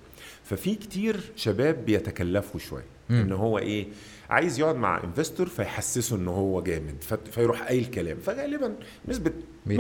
ففي 0.44 0.74
كتير 0.74 1.20
شباب 1.36 1.84
بيتكلفوا 1.86 2.60
شوية. 2.60 2.84
إن 3.10 3.32
هو 3.32 3.58
إيه 3.58 3.86
عايز 4.30 4.58
يقعد 4.60 4.76
مع 4.76 5.04
انفستور 5.04 5.46
فيحسسه 5.46 6.16
إن 6.16 6.28
هو 6.28 6.62
جامد 6.62 7.04
فيروح 7.30 7.62
قايل 7.62 7.84
كلام. 7.86 8.16
فغالبا 8.18 8.74
نسبة 9.08 9.32
100% 9.66 9.70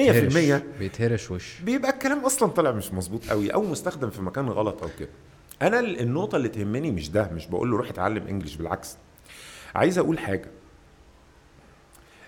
بيتهرش 0.78 1.30
وش. 1.30 1.60
بيبقى 1.60 1.90
الكلام 1.90 2.18
أصلا 2.24 2.48
طالع 2.48 2.70
مش 2.70 2.92
مظبوط 2.92 3.26
قوي 3.30 3.54
أو 3.54 3.62
مستخدم 3.62 4.10
في 4.10 4.22
مكان 4.22 4.48
غلط 4.48 4.82
أو 4.82 4.88
كده. 4.98 5.08
أنا 5.62 5.80
ال- 5.80 6.00
النقطة 6.00 6.36
اللي 6.36 6.48
تهمني 6.48 6.90
مش 6.90 7.10
ده 7.10 7.30
مش 7.34 7.46
بقول 7.46 7.70
له 7.70 7.76
روح 7.76 7.88
اتعلم 7.88 8.26
انجلش 8.26 8.54
بالعكس. 8.56 8.96
عايز 9.74 9.98
أقول 9.98 10.18
حاجة. 10.18 10.48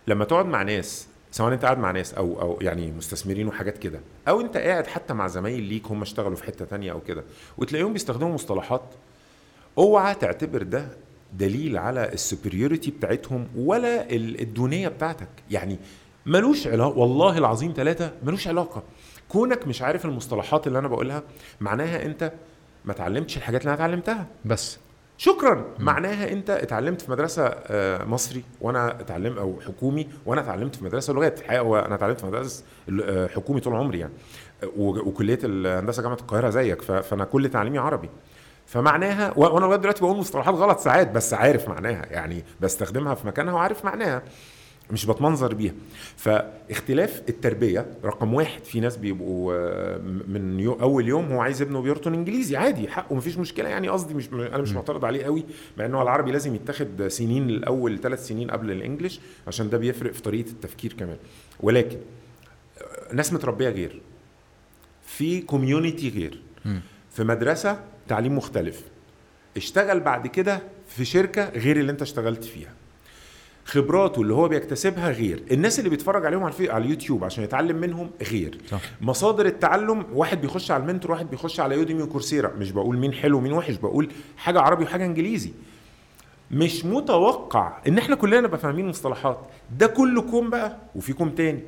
لما 0.07 0.25
تقعد 0.25 0.47
مع 0.47 0.63
ناس 0.63 1.07
سواء 1.31 1.53
انت 1.53 1.65
قاعد 1.65 1.79
مع 1.79 1.91
ناس 1.91 2.15
أو 2.15 2.41
أو 2.41 2.59
يعني 2.61 2.93
مستثمرين 2.93 3.49
وحاجات 3.49 3.79
كده 3.79 4.01
أو 4.29 4.41
انت 4.41 4.57
قاعد 4.57 4.87
حتى 4.87 5.15
مع 5.15 5.27
زمايل 5.27 5.63
ليك 5.63 5.87
هم 5.87 6.03
اشتغلوا 6.03 6.37
في 6.37 6.45
حتة 6.45 6.65
تانية 6.65 6.93
أو 6.93 7.01
كده 7.01 7.25
وتلاقيهم 7.59 7.93
بيستخدموا 7.93 8.35
مصطلحات 8.35 8.83
اوعى 9.79 10.15
تعتبر 10.15 10.63
ده 10.63 10.89
دليل 11.33 11.79
على 11.79 12.13
السوبريوريتي 12.13 12.91
بتاعتهم 12.91 13.47
ولا 13.57 14.11
ال- 14.11 14.41
الدونية 14.41 14.89
بتاعتك. 14.89 15.29
يعني 15.51 15.79
ملوش 16.27 16.67
علاقه 16.67 16.99
والله 16.99 17.39
العظيم 17.39 17.73
ثلاثة 17.77 18.13
ملوش 18.23 18.49
علاقة. 18.49 18.83
كونك 19.29 19.67
مش 19.69 19.83
عارف 19.83 20.05
المصطلحات 20.05 20.67
اللي 20.67 20.79
أنا 20.79 20.89
بقولها 20.89 21.23
معناها 21.61 22.05
أنت 22.07 22.33
ما 22.85 22.93
اتعلمتش 22.93 23.37
الحاجات 23.37 23.61
اللي 23.61 23.75
أنا 23.75 23.85
اتعلمتها. 23.85 24.27
بس. 24.45 24.79
شكرا. 25.19 25.65
معناها 25.79 26.33
أنت 26.33 26.51
اتعلمت 26.51 27.01
في 27.01 27.11
مدرسة 27.11 27.45
آه، 27.47 28.05
مصري 28.05 28.45
وأنا 28.61 29.01
اتعلم 29.01 29.39
أو 29.39 29.61
حكومي 29.67 30.09
وأنا 30.27 30.41
اتعلمت 30.41 30.77
في 30.77 30.85
مدرسة 30.85 31.13
لغات. 31.13 31.41
الحقيقة 31.41 31.61
هو 31.61 31.77
أنا 31.79 31.95
اتعلمت 31.95 32.21
في 32.21 32.27
مدرسة 32.27 32.65
آه، 33.03 33.27
حكومي 33.27 33.61
طول 33.61 33.75
عمري 33.75 33.99
يعني. 33.99 34.13
وكلية 34.77 35.39
الهندسة 35.45 36.03
جامعة 36.03 36.17
القاهرة 36.17 36.51
زيك. 36.51 36.83
فأنا 36.83 37.25
كل 37.25 37.49
تعليمي 37.49 37.79
عربي. 37.79 38.11
فمعناها 38.67 39.33
وأنا 39.37 39.67
لغاية 39.67 39.79
دلوقتي 39.79 40.01
بقول 40.01 40.17
مصطلحات 40.17 40.55
غلط 40.55 40.79
ساعات 40.79 41.11
بس 41.11 41.35
عارف 41.35 41.69
معناها 41.69 42.07
يعني 42.11 42.45
بستخدمها 42.61 43.15
في 43.15 43.27
مكانها 43.27 43.55
وعارف 43.55 43.85
معناها. 43.85 44.23
مش 44.91 45.07
بتمنظر 45.07 45.55
بيها. 45.55 45.73
فاختلاف 46.17 47.23
التربية 47.29 47.87
رقم 48.05 48.35
واحد 48.35 48.65
في 48.65 48.81
ناس 48.81 48.97
بيبقوا 48.97 49.55
آه، 49.55 49.99
من 50.29 50.61
you 50.61 50.73
أول 50.73 51.09
يوم 51.09 51.33
هو 51.33 51.41
عايز 51.41 51.63
ابنه 51.63 51.81
بيرطن 51.83 52.15
إنجليزي 52.15 52.57
عادي 52.57 52.89
حقه 52.89 53.15
مفيش 53.17 53.39
مشكلة. 53.39 53.69
يعني 53.69 53.89
قصدي 53.89 54.15
مش 54.15 54.29
أنا 54.33 54.59
مش. 54.59 54.73
معترض 54.73 55.05
عليه 55.05 55.25
قوي 55.25 55.45
مع 55.79 55.85
إنه 55.85 56.03
العربي 56.03 56.33
لازم 56.33 56.55
يتاخد 56.55 57.09
سنين 57.09 57.51
الأول 57.51 57.99
ثلاث 58.01 58.27
سنين 58.27 58.51
قبل 58.51 58.71
ال 58.71 58.77
English 58.77 59.21
عشان 59.47 59.71
ده 59.71 59.79
بيفرق 59.79 60.13
في 60.13 60.23
طريقة 60.23 60.51
التفكير 60.51 60.93
كمان. 60.93 61.17
ولكن 61.61 61.97
آه، 62.79 63.15
ناس 63.15 63.33
متربية 63.33 63.69
غير. 63.69 64.01
في 65.07 65.41
community 65.41 66.09
غير. 66.09 66.43
في 67.11 67.25
مدرسة 67.25 67.81
تعليم 68.09 68.37
مختلف. 68.37 68.83
اشتغل 69.57 70.01
بعد 70.01 70.27
كده 70.27 70.63
في 70.89 71.05
شركة 71.05 71.49
غير 71.49 71.77
اللي 71.81 71.93
انت 71.93 72.03
اشتغلت 72.03 72.45
فيها. 72.45 72.73
خبراته 73.65 74.23
اللي 74.23 74.35
هو 74.35 74.49
بيكتسبها 74.49 75.11
غير. 75.11 75.43
الناس 75.51 75.79
اللي 75.79 75.91
بيتفرج 75.91 76.27
عليهم 76.27 76.43
على 76.45 76.71
على 76.71 76.85
اليوتيوب 76.85 77.25
عشان 77.25 77.45
يتعلم 77.45 77.77
منهم 77.77 78.11
غير. 78.31 78.59
صح. 78.71 78.81
مصادر 79.01 79.47
التعلم 79.47 80.07
واحد 80.13 80.41
بيخش 80.41 80.71
على 80.71 80.83
ال 80.83 80.87
mentor 80.87 81.11
واحد 81.11 81.31
بيخش 81.31 81.61
على 81.61 81.75
يوديمي 81.75 82.03
وكورسيرا. 82.03 82.53
مش 82.59 82.71
بقول 82.71 82.99
مين 82.99 83.13
حلو 83.13 83.39
ومين 83.39 83.53
وحش 83.53 83.75
بقول 83.75 84.09
حاجة 84.37 84.61
عربي 84.61 84.85
وحاجة 84.85 85.05
انجليزي. 85.05 85.53
مش 86.51 86.85
متوقع 86.85 87.79
إن 87.89 87.99
إحنا 87.99 88.17
كلنا 88.17 88.41
نبقى 88.41 88.59
فاهمين 88.59 88.89
مصطلحات. 88.89 89.39
ده 89.79 89.87
كله 89.87 90.23
كوم 90.23 90.51
بقى 90.51 90.77
وفي 90.95 91.13
كوم 91.13 91.31
تاني. 91.31 91.63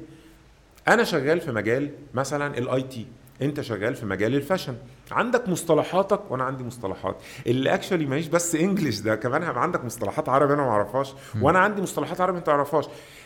أنا 0.89 1.05
شغال 1.05 1.41
في 1.41 1.53
مجال 1.53 1.91
مثلا 2.15 2.59
ال 2.59 2.83
IT 2.83 3.07
انت 3.43 3.61
شغال 3.61 3.95
في 3.95 4.07
مجال 4.07 4.35
ال 4.35 4.40
fashion. 4.40 4.77
عندك 5.11 5.49
مصطلحاتك 5.49 6.31
وأنا 6.31 6.45
عندي 6.45 6.65
مصطلحات. 6.65 7.17
اللي 7.47 7.75
actually 7.75 8.07
ماهيش 8.07 8.27
بس 8.27 8.55
English 8.55 8.99
ده 8.99 9.15
كمان 9.17 9.43
هيبقى 9.43 9.63
عندك 9.63 9.85
مصطلحات 9.85 10.29
عربي 10.29 10.55
أنا 10.55 10.63
ما 10.63 10.69
أعرفهاش 10.69 11.13
وأنا 11.41 11.59
عندي 11.59 11.83
مصطلحات 11.83 12.21
عربي 12.21 12.39
أنت 12.39 12.49
ما 12.51 12.57
تعرفهاش. 12.57 12.85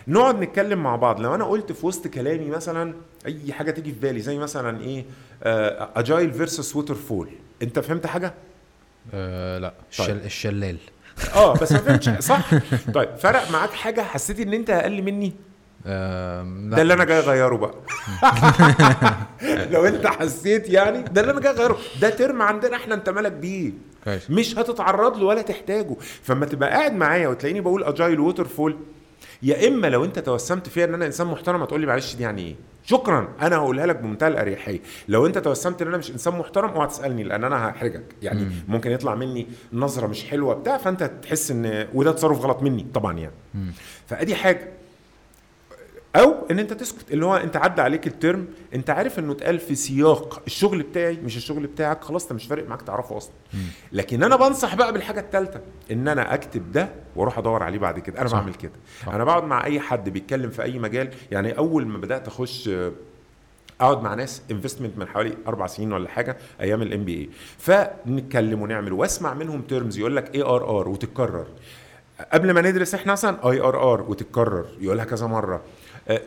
نقعد 0.09 0.41
نتكلم 0.41 0.83
مع 0.83 0.97
بعض. 0.97 1.21
لو 1.21 1.35
أنا 1.35 1.45
قلت 1.45 1.73
في 1.73 1.87
وسط 1.87 2.09
كلامي 2.09 2.51
مثلا 2.51 2.95
أي 3.27 3.53
حاجة 3.53 3.71
تيجي 3.71 3.93
في 3.93 4.01
بالي 4.01 4.21
زي 4.21 4.39
مثلا 4.39 4.81
إيه 4.81 5.05
agile 5.97 6.33
versus 6.33 6.77
waterfall 6.77 7.28
أنت 7.63 7.79
فهمت 7.79 8.07
حاجة؟ 8.07 8.35
آه 9.15 9.59
لا. 9.59 9.69
طيب. 9.99 10.11
الشل... 10.11 10.17
الشلال. 10.25 10.77
آه 11.35 11.55
بس 11.55 11.73
ما 11.73 11.79
فهمتش. 11.79 12.09
صح. 12.25 12.51
طيب 12.95 13.17
فرق 13.17 13.51
معاك 13.51 13.71
حاجة 13.71 14.01
حسيت 14.01 14.41
إن 14.41 14.55
أنت 14.55 14.71
أقل 14.71 15.03
مني؟ 15.03 15.33
ده 15.84 16.83
اللي 16.83 16.94
أنا 16.94 17.05
جاي 17.05 17.18
أغيره 17.18 17.57
بقى. 17.57 17.75
لو 19.73 19.84
أنت 19.86 20.07
حسيت 20.07 20.68
يعني 20.68 21.02
ده 21.02 21.20
اللي 21.20 21.33
أنا 21.33 21.41
جاي 21.41 21.52
أغيره. 21.52 21.78
ده 22.00 22.10
term 22.10 22.43
عندنا 22.42 22.76
إحنا 22.76 22.94
أنت 22.94 23.09
مالك 23.09 23.33
بيه. 23.33 23.73
مش 24.31 24.59
هتتعرض 24.59 25.17
له 25.17 25.26
ولا 25.26 25.42
تحتاجه. 25.42 25.97
فما 26.23 26.47
تبقى 26.47 26.70
قاعد 26.70 26.92
معايا 26.94 27.28
وتلاقيني 27.28 27.60
بقول 27.60 27.84
agile 27.85 28.20
waterfall 28.20 28.77
يا 29.42 29.68
إما 29.68 29.86
لو 29.86 30.05
أنت 30.05 30.18
توسمت 30.18 30.68
فيها 30.68 30.84
إن 30.84 30.94
أنا 30.94 31.07
إنسان 31.07 31.26
محترم 31.26 31.62
هتقول 31.62 31.81
لي 31.81 31.86
معلش 31.86 32.15
دي 32.15 32.23
يعني 32.23 32.42
إيه؟ 32.42 32.55
شكرا 32.84 33.28
أنا 33.42 33.57
هقولها 33.57 33.86
لك 33.86 33.97
بمنتهى 33.97 34.28
الأريحية. 34.28 34.81
لو 35.09 35.26
أنت 35.26 35.39
توسمت 35.39 35.83
إن 35.83 35.89
أنا 35.89 35.97
مش 35.97 36.10
إنسان 36.10 36.34
محترم 36.39 36.70
اوعى 36.70 36.86
تسألني 36.89 37.23
لأن 37.25 37.44
أنا 37.44 37.68
هحرجك. 37.70 38.02
يعني 38.23 38.41
مم. 38.44 38.52
ممكن 38.68 38.91
يطلع 38.91 39.15
مني 39.15 39.47
نظرة 39.73 40.07
مش 40.07 40.25
حلوة 40.25 40.55
بتاع 40.55 40.76
فأنت 40.76 41.10
تحس 41.23 41.50
إن 41.50 41.86
وده 41.94 42.12
تصرف 42.12 42.41
غلط 42.41 42.62
مني 42.62 42.86
طبعا 42.94 43.18
يعني. 43.18 43.34
مم. 43.55 43.73
فأدي 44.09 44.34
حاجة. 44.34 44.68
أو 46.17 46.35
إن 46.51 46.59
أنت 46.59 46.73
تسكت 46.73 47.11
اللي 47.13 47.27
هو 47.27 47.37
أنت 47.37 47.57
عدى 47.57 47.83
عليك 47.83 48.07
ال 48.07 48.15
term 48.15 48.47
أنت 48.75 48.91
عارف 48.91 49.19
إنه 49.19 49.33
اتقال 49.33 49.59
في 49.59 49.75
سياق 49.75 50.43
الشغل 50.47 50.83
بتاعي 50.83 51.17
مش 51.25 51.37
الشغل 51.37 51.67
بتاعك 51.67 52.05
خلاص 52.05 52.23
أنت 52.23 52.33
مش 52.33 52.47
فارق 52.47 52.69
معاك 52.69 52.83
تعرفه 52.83 53.17
أصلا. 53.17 53.33
لكن 53.93 54.23
أنا 54.23 54.37
بنصح 54.37 54.75
بقى 54.75 54.93
بالحاجة 54.93 55.21
الثالثه 55.21 55.61
إن 55.91 56.09
أنا 56.09 56.35
أكتب 56.35 56.73
ده 56.73 56.89
وأروح 57.17 57.39
أدور 57.39 57.63
عليه 57.63 57.79
بعد 57.79 57.99
كده 57.99 58.21
أنا 58.21 58.29
صح. 58.29 58.39
بعمل 58.41 58.55
كده 58.55 58.73
صح. 59.07 59.09
أنا 59.15 59.25
بقعد 59.25 59.45
مع 59.45 59.65
أي 59.65 59.81
حد 59.81 60.09
بيتكلم 60.09 60.51
في 60.51 60.63
أي 60.63 60.79
مجال 60.79 61.11
يعني 61.31 61.59
أول 61.59 61.87
ما 61.87 61.99
بدأت 61.99 62.27
أخش 62.29 62.71
أقعد 63.81 64.03
مع 64.03 64.15
ناس 64.15 64.43
investment 64.51 64.99
من 64.99 65.09
حوالي 65.09 65.37
أربع 65.47 65.67
سنين 65.67 65.93
ولا 65.93 66.09
حاجة 66.09 66.37
أيام 66.61 66.83
ال 66.83 67.05
MBA 67.05 67.28
فنتكلم 67.59 68.63
ونعمل 68.63 68.93
وأسمع 68.93 69.35
منهم 69.35 69.63
terms 69.62 69.99
يقول 69.99 70.17
لك 70.17 70.35
IRR 70.35 70.89
وتتكرر 70.89 71.47
قبل 72.33 72.51
ما 72.51 72.61
ندرس 72.61 72.95
إحنا 72.95 73.13
مثلا 73.13 73.51
IRR 73.51 74.02
وتتكرر 74.11 74.67
يقولها 74.81 75.05
كذا 75.05 75.27
مرة 75.27 75.63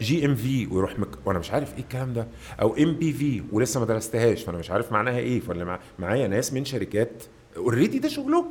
GMV 0.01 0.67
ويروح 0.68 1.00
مك... 1.00 1.08
وأنا 1.26 1.40
مش 1.40 1.52
عارف 1.52 1.74
إيه 1.74 1.80
الكلام 1.80 2.14
ده. 2.14 2.28
أو 2.62 2.76
NPV 2.75 3.43
ولسه 3.52 3.80
ما 3.80 3.86
درستهاش 3.86 4.44
فأنا 4.44 4.58
مش 4.58 4.72
عارف 4.72 4.92
معناها 4.92 5.18
إيه. 5.18 5.40
فاللي 5.40 5.66
مع... 5.66 5.80
معايا 6.00 6.28
ناس 6.28 6.53
من 6.53 6.66
شركات 6.66 7.24
already 7.58 8.00
ده 8.00 8.10
شغلهم. 8.10 8.45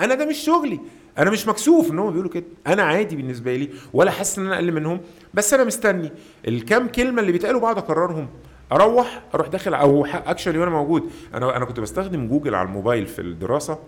أنا 0.00 0.14
ده 0.14 0.26
مش 0.26 0.36
شغلي. 0.36 0.80
أنا 1.18 1.30
مش 1.30 1.48
مكسوف 1.48 1.90
إن 1.90 1.98
هم 1.98 2.10
بيقولوا 2.10 2.30
كده. 2.30 2.44
أنا 2.66 2.82
عادي 2.82 3.16
بالنسبة 3.16 3.56
لي. 3.56 3.70
ولا 3.92 4.10
حاسس 4.10 4.38
إن 4.38 4.46
أنا 4.46 4.54
أقل 4.54 4.72
منهم. 4.72 5.00
بس 5.34 5.54
أنا 5.54 5.64
مستني. 5.64 6.12
الكام 6.48 6.88
كلمة 6.88 7.20
اللي 7.20 7.32
بيتقالوا 7.32 7.60
بقعد 7.60 7.78
أكررهم. 7.78 8.28
أروح 8.72 9.22
أروح 9.34 9.48
داخل 9.48 9.74
أو 9.74 10.06
actually 10.06 10.58
وأنا 10.58 10.70
موجود. 10.70 11.10
أنا 11.34 11.56
أنا 11.56 11.64
كنت 11.64 11.80
بستخدم 11.80 12.28
جوجل 12.28 12.54
على 12.54 12.68
الموبايل 12.68 13.06
في 13.06 13.20
الدراسة 13.22 13.78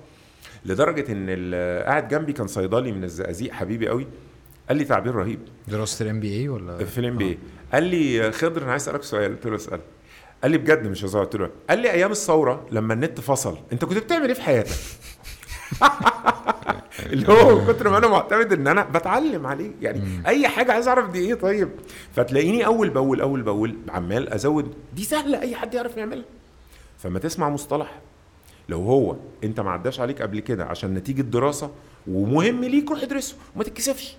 لدرجة 0.65 1.12
إن 1.12 1.55
قاعد 1.85 2.09
جنبي 2.09 2.33
كان 2.33 2.47
صيدلي 2.47 2.93
من 2.93 3.05
الزقازيق 3.05 3.52
حبيبي 3.52 3.89
قوي. 3.89 4.07
قال 4.68 4.76
لي 4.76 4.84
تعبير 4.84 5.14
رهيب. 5.14 5.40
دراسة 5.68 6.02
ال 6.02 6.20
MBA 6.20 6.48
ولا؟ 6.48 6.84
في 6.84 6.98
ال 6.98 7.16
MBA 7.16 7.39
قال 7.72 7.82
لي 7.82 8.32
خضر 8.32 8.62
أنا 8.62 8.70
عايز 8.70 8.82
أسألك 8.82 9.02
سؤال. 9.02 9.30
قلت 9.34 9.47
له 9.47 9.56
اسأل. 9.56 9.80
قال 10.42 10.50
لي 10.50 10.58
بجد 10.58 10.86
مش 10.86 11.05
هزار. 11.05 11.24
قلت 11.24 11.36
له 11.36 11.50
قال 11.70 11.78
لي 11.78 11.90
أيام 11.90 12.10
الثورة 12.10 12.66
لما 12.70 12.94
النت 12.94 13.20
فصل 13.20 13.58
أنت 13.72 13.84
كنت 13.84 13.98
بتعمل 13.98 14.26
إيه 14.26 14.34
في 14.34 14.42
حياتك؟ 14.42 14.76
اللي 17.12 17.28
هو 17.28 17.66
كتر 17.72 17.90
ما 17.90 17.98
أنا 17.98 18.06
معتمد 18.08 18.52
إن 18.52 18.66
أنا 18.66 18.82
بتعلم 18.82 19.47
عليه. 19.47 19.70
يعني 19.82 20.00
مم. 20.00 20.22
أي 20.26 20.48
حاجة 20.48 20.72
عايز 20.72 20.88
أعرف 20.88 21.10
دي 21.10 21.18
إيه 21.18 21.34
طيب؟ 21.34 21.68
فتلاقيني 22.16 22.66
أول 22.66 22.90
بأول 22.90 23.20
أول 23.20 23.42
بأول 23.42 23.76
عمال 23.88 24.28
أزود. 24.32 24.74
دي 24.94 25.05
سهلة 25.05 25.40
أي 25.40 25.56
حد 25.56 25.74
يعرف 25.74 25.97
يعملها. 25.97 26.24
فما 26.98 27.18
تسمع 27.18 27.48
مصطلح. 27.48 28.00
لو 28.68 28.82
هو 28.82 29.16
أنت 29.44 29.60
ما 29.60 29.70
عداش 29.70 30.00
عليك 30.00 30.22
قبل 30.22 30.40
كده 30.40 30.64
عشان 30.64 30.94
نتيجة 30.94 31.22
دراسة 31.22 31.70
ومهم 32.08 32.64
ليك 32.64 32.90
روح 32.90 33.02
ادرسه. 33.02 33.36
وما 33.55 33.64
تتكسفش. 33.64 34.16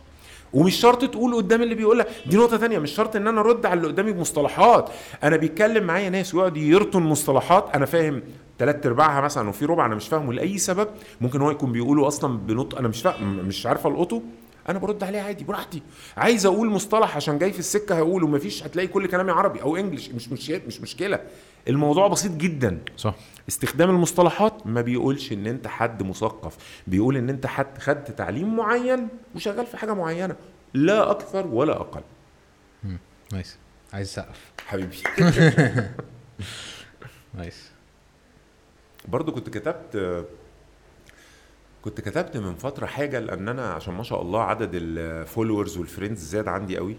ومش 0.54 0.76
شرط 0.76 1.12
تقول 1.12 1.36
قدام 1.36 1.62
اللي 1.62 1.76
بيقولها. 1.76 2.06
دي 2.26 2.38
نقطة 2.38 2.58
تانية 2.58 2.80
مش 2.80 2.92
شرط 2.92 3.16
إن 3.16 3.28
أنا 3.28 3.42
أرد 3.42 3.66
على 3.66 3.78
اللي 3.78 3.88
قدامي 3.88 4.12
بمصطلحات. 4.12 4.90
أنا 5.24 5.38
بيتكلم 5.38 5.84
معايا 5.84 6.10
ناس 6.10 6.36
ويقعد 6.36 6.58
يرطن 6.58 7.02
مصطلحات. 7.02 7.70
أنا 7.76 7.86
فاهم 7.86 8.22
ثلاث 8.60 8.86
أرباعها 8.86 9.22
مثلا 9.22 9.50
وفي 9.50 9.66
ربع 9.66 9.86
أنا 9.86 9.96
مش 9.96 10.08
فاهمه 10.08 10.34
لأي 10.34 10.58
سبب. 10.58 10.88
ممكن 11.22 11.42
هو 11.42 11.52
يكون 11.52 11.72
بيقوله 11.72 12.08
أصلا 12.08 12.38
بنطق 12.38 12.78
أنا 12.78 12.88
مش 12.88 13.02
فاهم 13.02 13.36
مش 13.36 13.66
عارف 13.66 13.88
ألقطه. 13.88 14.22
أنا 14.70 14.80
برد 14.80 15.04
عليه 15.04 15.22
عادي 15.22 15.44
براحتي. 15.44 15.82
عايز 16.18 16.46
أقول 16.46 16.70
مصطلح 16.70 17.16
عشان 17.16 17.38
جاي 17.38 17.54
في 17.54 17.60
السكة 17.60 17.96
هقوله. 17.96 18.28
مفيش 18.28 18.64
هتلاقي 18.64 18.88
كل 18.88 19.08
كلامي 19.08 19.32
عربي 19.32 19.62
أو 19.62 19.76
انجلش 19.78 20.10
مش 20.10 20.30
مش 20.30 20.50
مش 20.50 20.82
مشكلة. 20.82 21.20
الموضوع 21.68 22.08
بسيط 22.08 22.32
جدا. 22.32 22.80
صح. 22.98 23.16
استخدام 23.48 23.90
المصطلحات 23.90 24.68
ما 24.68 24.82
بيقولش 24.82 25.34
إن 25.34 25.48
أنت 25.48 25.68
حد 25.68 26.04
مثقف. 26.04 26.58
بيقول 26.88 27.18
إن 27.18 27.30
أنت 27.30 27.46
حد 27.46 27.78
خدت 27.78 28.12
تعليم 28.12 28.56
معين 28.58 29.08
وشغال 29.36 29.66
في 29.66 29.78
حاجة 29.78 29.94
معينة. 29.94 30.36
لا 30.74 31.12
أكثر 31.12 31.48
ولا 31.48 31.82
أقل. 31.82 32.02
nice. 33.34 33.58
عايز 33.94 34.10
سقف 34.14 34.52
حبيبي. 34.68 34.98
nice. 37.38 37.72
برضو 39.08 39.32
كنت 39.32 39.50
كتبت 39.50 40.26
كنت 41.82 42.02
كتبت 42.02 42.38
من 42.38 42.56
فترة 42.56 42.86
حاجة 42.86 43.20
لأن 43.20 43.48
أنا 43.48 43.74
عشان 43.74 43.94
ما 43.94 44.04
شاء 44.04 44.22
الله 44.22 44.42
عدد 44.42 44.70
ال 44.74 44.84
followers 44.84 45.78
وال 45.78 45.88
friends 45.88 46.24
زاد 46.24 46.48
عندي 46.48 46.78
قوي. 46.78 46.96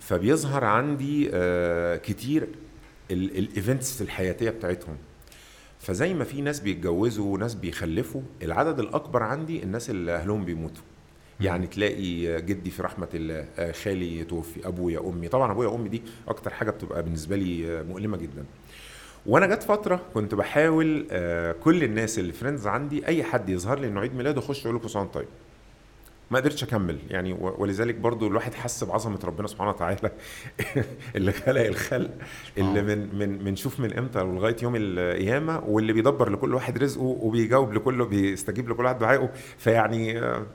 فبيظهر 0.00 0.64
عندي 0.64 1.30
آه، 1.34 1.96
كتير 1.96 2.48
ال 3.10 3.23
events 3.23 4.02
الحياتية 4.02 4.50
بتاعتهم. 4.50 4.96
فزي 5.80 6.14
ما 6.14 6.24
في 6.24 6.40
ناس 6.40 6.60
بيتجوزوا 6.60 7.34
وناس 7.34 7.54
بيخلفوا 7.54 8.22
العدد 8.42 8.78
الأكبر 8.80 9.22
عندي 9.22 9.62
الناس 9.62 9.90
اللي 9.90 10.14
أهلهم 10.14 10.44
بيموتوا. 10.44 10.82
يعني 11.40 11.66
تلاقي 11.66 12.42
جدي 12.42 12.70
في 12.70 12.82
رحمة 12.82 13.08
الله 13.14 13.48
آه، 13.58 13.72
خالي 13.72 14.24
توفي 14.24 14.68
أبويا 14.68 15.00
أمي. 15.00 15.28
طبعا 15.28 15.52
أبويا 15.52 15.68
وأمي 15.68 15.88
دي 15.88 16.02
أكتر 16.28 16.50
حاجة 16.50 16.70
بتبقى 16.70 17.02
بالنسبة 17.02 17.36
لي 17.36 17.78
آه، 17.78 17.82
مؤلمة 17.82 18.16
جدا. 18.16 18.44
وأنا 19.26 19.46
جت 19.46 19.62
فترة 19.62 20.00
كنت 20.14 20.34
بحاول 20.34 21.06
آه، 21.10 21.52
كل 21.52 21.84
الناس 21.84 22.18
اللي 22.18 22.32
friends 22.32 22.66
عندي 22.66 23.06
أي 23.06 23.24
حد 23.24 23.48
يظهر 23.48 23.78
لي 23.78 23.86
إنه 23.86 24.00
عيد 24.00 24.14
ميلاده 24.14 24.38
أخش 24.38 24.62
أقول 24.62 24.74
له 24.74 24.80
كل 24.80 24.90
سنة 24.90 25.04
طيب. 25.04 25.28
ما 26.30 26.38
قدرتش 26.38 26.62
أكمل. 26.62 26.98
يعني 27.10 27.36
ولذلك 27.40 27.94
برضو 27.94 28.26
الواحد 28.26 28.54
حس 28.54 28.84
بعظمة 28.84 29.18
ربنا 29.24 29.48
سبحانه 29.48 29.70
وتعالى 29.70 30.10
اللي 31.16 31.32
خلق 31.32 31.60
الخلق 31.60 32.10
اللي 32.58 32.80
آه. 32.80 32.82
من 32.82 33.18
من 33.18 33.44
من 33.44 33.56
شوف 33.56 33.80
من 33.80 33.98
إمتى 33.98 34.20
ولغايه 34.20 34.56
يوم 34.62 34.72
القيامة 34.76 35.62
واللي 35.66 35.92
بيدبر 35.92 36.30
لكل 36.30 36.54
واحد 36.54 36.78
رزقه 36.78 37.02
وبيجاوب 37.02 37.72
لكله 37.72 38.04
بيستجيب 38.04 38.68
لكل 38.68 38.84
واحد 38.84 38.98
دعائه. 38.98 39.30
فيعني 39.58 40.18
آه، 40.18 40.46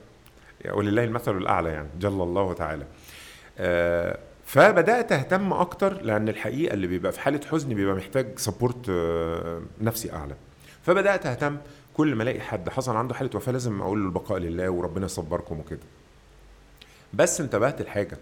ولله 0.74 1.04
المثل 1.04 1.38
الأعلى 1.38 1.70
يعني 1.70 1.88
جل 2.00 2.08
الله 2.22 2.54
تعالى. 2.54 2.86
آه، 3.58 4.20
فبدأت 4.46 5.12
أهتم 5.12 5.54
أكتر 5.54 6.02
لأن 6.02 6.30
الحقيقة 6.30 6.74
اللي 6.74 6.88
بيبقى 6.88 7.12
في 7.12 7.20
حالة 7.20 7.40
حزن 7.52 7.74
بيبقى 7.74 7.96
محتاج 7.96 8.28
سبورت 8.40 8.92
نفسي 9.82 10.14
أعلى. 10.14 10.36
فبدأت 10.84 11.26
أهتم 11.26 11.58
كل 11.94 12.16
ما 12.16 12.24
الاقي 12.24 12.40
حد 12.42 12.70
حصل 12.70 12.96
عنده 12.96 13.14
حالة 13.14 13.30
وفاة 13.36 13.52
لازم 13.52 13.82
أقول 13.82 14.00
له 14.00 14.06
البقاء 14.06 14.38
لله 14.40 14.70
وربنا 14.70 15.06
يصبركم 15.06 15.60
وكده. 15.60 15.80
بس 17.14 17.42
انتبهت 17.42 17.82
لحاجة 17.82 18.18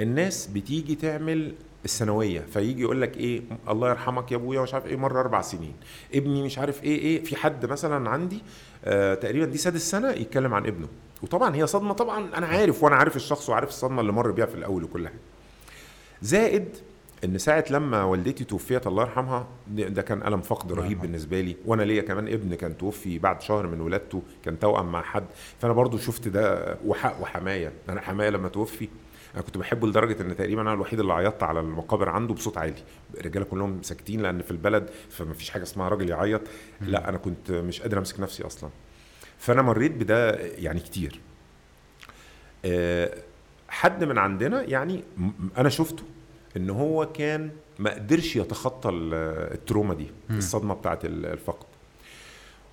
الناس 0.00 0.46
بتيجي 0.46 0.94
تعمل 0.94 1.54
الثانوية 1.84 2.40
فيجي 2.40 2.80
يقول 2.82 3.00
لك 3.02 3.16
إيه 3.16 3.42
الله 3.68 3.90
يرحمك 3.90 4.32
يا 4.32 4.36
أبويا 4.36 4.60
مش 4.60 4.74
عارف 4.74 4.86
إيه 4.86 4.96
مرة 4.96 5.20
أربع 5.20 5.42
سنين 5.42 5.74
ابني 6.14 6.42
مش 6.42 6.58
عارف 6.58 6.84
إيه 6.84 6.98
إيه 6.98 7.24
في 7.24 7.36
حد 7.36 7.66
مثلا 7.66 8.10
عندي 8.10 8.42
آه 8.84 9.14
تقريبا 9.14 9.46
دي 9.46 9.58
سادس 9.58 9.90
سنة 9.90 10.10
يتكلم 10.10 10.54
عن 10.54 10.66
ابنه. 10.66 10.88
وطبعا 11.22 11.56
هي 11.56 11.66
صدمة 11.66 11.92
طبعا 11.94 12.28
أنا 12.36 12.46
عارف 12.46 12.82
وأنا 12.82 12.96
عارف 12.96 13.16
الشخص 13.16 13.48
وعارف 13.48 13.68
الصدمة 13.68 14.00
اللي 14.00 14.12
مر 14.12 14.30
بيها 14.30 14.46
في 14.46 14.54
الأول 14.54 14.84
وكل 14.84 15.08
حاجة. 15.08 15.18
زائد 16.22 16.68
إن 17.24 17.38
ساعة 17.38 17.64
لما 17.70 18.04
والدتي 18.04 18.44
توفيت 18.44 18.86
الله 18.86 19.02
يرحمها 19.02 19.48
ده 19.68 20.02
كان 20.02 20.26
ألم 20.26 20.40
فقد 20.40 20.70
الله 20.70 20.84
رهيب. 20.84 21.00
بالنسبة 21.00 21.40
لي. 21.40 21.56
وأنا 21.66 21.82
ليا 21.82 22.02
كمان 22.02 22.28
ابن 22.28 22.54
كان 22.54 22.78
توفي 22.78 23.18
بعد 23.18 23.42
شهر 23.42 23.66
من 23.66 23.80
ولادته 23.80 24.22
كان 24.44 24.58
توأم 24.58 24.92
مع 24.92 25.02
حد. 25.02 25.24
فأنا 25.60 25.72
برضو 25.72 25.98
شفت 25.98 26.28
ده 26.28 26.76
وحق 26.86 27.22
وحماية. 27.22 27.72
أنا 27.88 28.00
حماية 28.00 28.30
لما 28.30 28.48
توفي. 28.48 28.88
أنا 29.34 29.42
كنت 29.42 29.58
بحبه 29.58 29.88
لدرجة 29.88 30.22
إن 30.22 30.36
تقريبا 30.36 30.62
أنا 30.62 30.72
الوحيد 30.74 31.00
اللي 31.00 31.12
عيطت 31.12 31.42
على 31.42 31.60
المقابر 31.60 32.08
عنده 32.08 32.34
بصوت 32.34 32.58
عالي. 32.58 32.82
الرجالة 33.20 33.44
كلهم 33.44 33.82
ساكتين 33.82 34.20
لأن 34.20 34.42
في 34.42 34.50
البلد 34.50 34.90
فما 35.10 35.34
فيش 35.34 35.50
حاجة 35.50 35.62
اسمها 35.62 35.88
راجل 35.88 36.10
يعيط. 36.10 36.40
لا 36.80 37.08
أنا 37.08 37.18
كنت 37.18 37.50
مش 37.50 37.80
قادر 37.80 37.98
أمسك 37.98 38.20
نفسي 38.20 38.46
أصلا. 38.46 38.70
فأنا 39.38 39.62
مريت 39.62 39.92
بده 39.92 40.30
يعني 40.40 40.80
كتير. 40.80 41.20
آه، 42.64 43.14
حد 43.68 44.04
من 44.04 44.18
عندنا 44.18 44.62
يعني 44.62 45.04
أنا 45.58 45.68
شفته. 45.68 46.02
إن 46.56 46.70
هو 46.70 47.06
كان 47.12 47.50
ما 47.78 47.94
قدرش 47.94 48.36
يتخطى 48.36 48.88
ال- 48.88 49.14
التروما 49.54 49.94
دي 49.94 50.06
مم. 50.30 50.38
الصدمة 50.38 50.74
بتاعت 50.74 51.04
ال- 51.04 51.26
الفقد. 51.26 51.66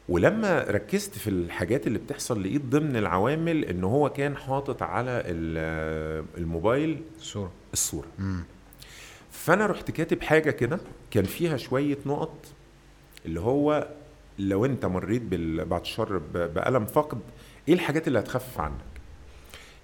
ولما 0.10 0.64
ركزت 0.70 1.18
في 1.18 1.30
الحاجات 1.30 1.88
اللي 1.88 2.00
بتحصل 2.00 2.44
لقيت 2.44 2.66
ضمن 2.66 2.96
العوامل 2.96 3.66
إن 3.66 3.84
هو 3.84 4.10
كان 4.10 4.38
حاطط 4.38 4.84
على 4.84 5.24
ال- 5.26 6.26
الموبايل 6.38 7.02
الصورة 7.18 7.52
الصورة. 7.74 8.08
امم 8.20 8.44
فأنا 9.32 9.66
رحت 9.68 9.92
كاتب 9.92 10.22
حاجة 10.22 10.52
كده 10.52 10.80
كان 11.12 11.24
فيها 11.24 11.58
شوية 11.58 11.98
نقط 12.06 12.36
اللي 13.26 13.40
هو 13.40 13.88
لو 14.40 14.66
أنت 14.66 14.86
مريت 14.86 15.22
بال- 15.22 15.66
بعد 15.66 15.82
الشر 15.82 16.18
بألم 16.34 16.86
فقد 16.86 17.20
إيه 17.68 17.74
الحاجات 17.74 18.08
اللي 18.08 18.20
هتخفف 18.20 18.60
عنك؟ 18.60 18.76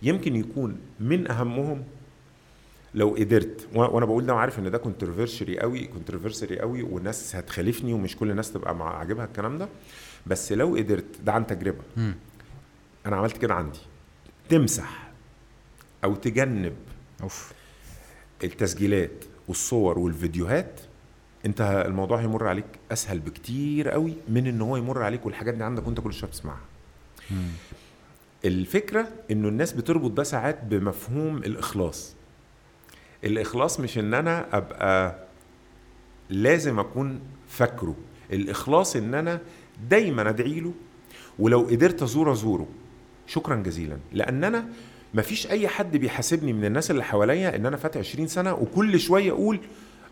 يمكن 0.01 0.35
يكون 0.35 0.77
من 0.99 1.31
أهمهم 1.31 1.83
لو 2.97 3.09
قدرت. 3.19 3.67
وأنا 3.73 4.05
بقول 4.05 4.25
ده 4.25 4.33
وعارف 4.33 4.59
إن 4.59 4.71
ده 4.71 4.77
controversial 4.77 5.59
قوي 5.59 5.85
controversial 5.85 6.59
قوي 6.59 6.83
والناس 6.83 7.35
هتخالفني 7.35 7.93
ومش 7.93 8.15
كل 8.15 8.31
الناس 8.31 8.51
تبقى 8.51 8.75
مع 8.75 8.97
عاجبها 8.97 9.25
الكلام 9.25 9.57
ده. 9.57 9.69
بس 10.27 10.51
لو 10.51 10.75
قدرت 10.75 11.21
ده 11.25 11.31
عن 11.33 11.47
تجربة. 11.47 11.83
امم 11.97 12.15
أنا 13.05 13.15
عملت 13.15 13.37
كده 13.37 13.53
عندي. 13.53 13.79
تمسح 14.49 15.11
أو 16.03 16.15
تجنب 16.15 16.75
أوف. 17.23 17.51
التسجيلات 18.43 19.25
والصور 19.47 19.99
والفيديوهات 19.99 20.79
أنت 21.45 21.83
الموضوع 21.87 22.19
هيمر 22.19 22.47
عليك 22.47 22.65
أسهل 22.91 23.19
بكتير 23.19 23.89
قوي 23.89 24.13
من 24.29 24.47
إن 24.47 24.61
هو 24.61 24.77
يمر 24.77 25.03
عليك 25.03 25.25
والحاجات 25.25 25.53
دي 25.53 25.63
عندك 25.63 25.87
وأنت 25.87 25.99
كل 25.99 26.13
شوية 26.13 26.29
بتسمعها. 26.29 26.61
الفكرة 28.45 29.07
إنه 29.31 29.47
الناس 29.47 29.73
بتربط 29.73 30.11
ده 30.11 30.23
ساعات 30.23 30.63
بمفهوم 30.63 31.37
الإخلاص. 31.37 32.16
الإخلاص 33.23 33.79
مش 33.79 33.97
إن 33.97 34.13
أنا 34.13 34.57
أبقى 34.57 35.15
لازم 36.29 36.79
أكون 36.79 37.19
فاكره. 37.47 37.95
الإخلاص 38.31 38.95
إن 38.95 39.13
أنا 39.13 39.39
دايما 39.89 40.29
أدعي 40.29 40.59
له 40.59 40.71
ولو 41.39 41.61
قدرت 41.61 42.01
ازوره 42.03 42.31
أزوره. 42.31 42.67
شكرا 43.27 43.55
جزيلا. 43.55 43.97
لأن 44.13 44.43
أنا 44.43 44.65
مفيش 45.13 45.47
أي 45.51 45.67
حد 45.67 45.97
بيحاسبني 45.97 46.53
من 46.53 46.65
الناس 46.65 46.91
اللي 46.91 47.03
حواليا 47.03 47.55
إن 47.55 47.65
أنا 47.65 47.77
فات 47.77 47.97
20 47.97 48.27
سنة 48.27 48.53
وكل 48.53 48.99
شوية 48.99 49.31
أقول 49.31 49.59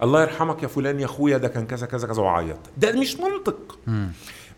الله 0.03 0.21
يرحمك 0.21 0.63
يا 0.63 0.67
فلان 0.67 0.99
يا 0.99 1.05
أخويا 1.05 1.37
ده 1.37 1.47
كان 1.47 1.65
كذا 1.67 1.85
كذا 1.87 2.07
كذا 2.07 2.21
وأعيط. 2.21 2.57
ده 2.77 2.99
مش 2.99 3.17
منطق. 3.19 3.79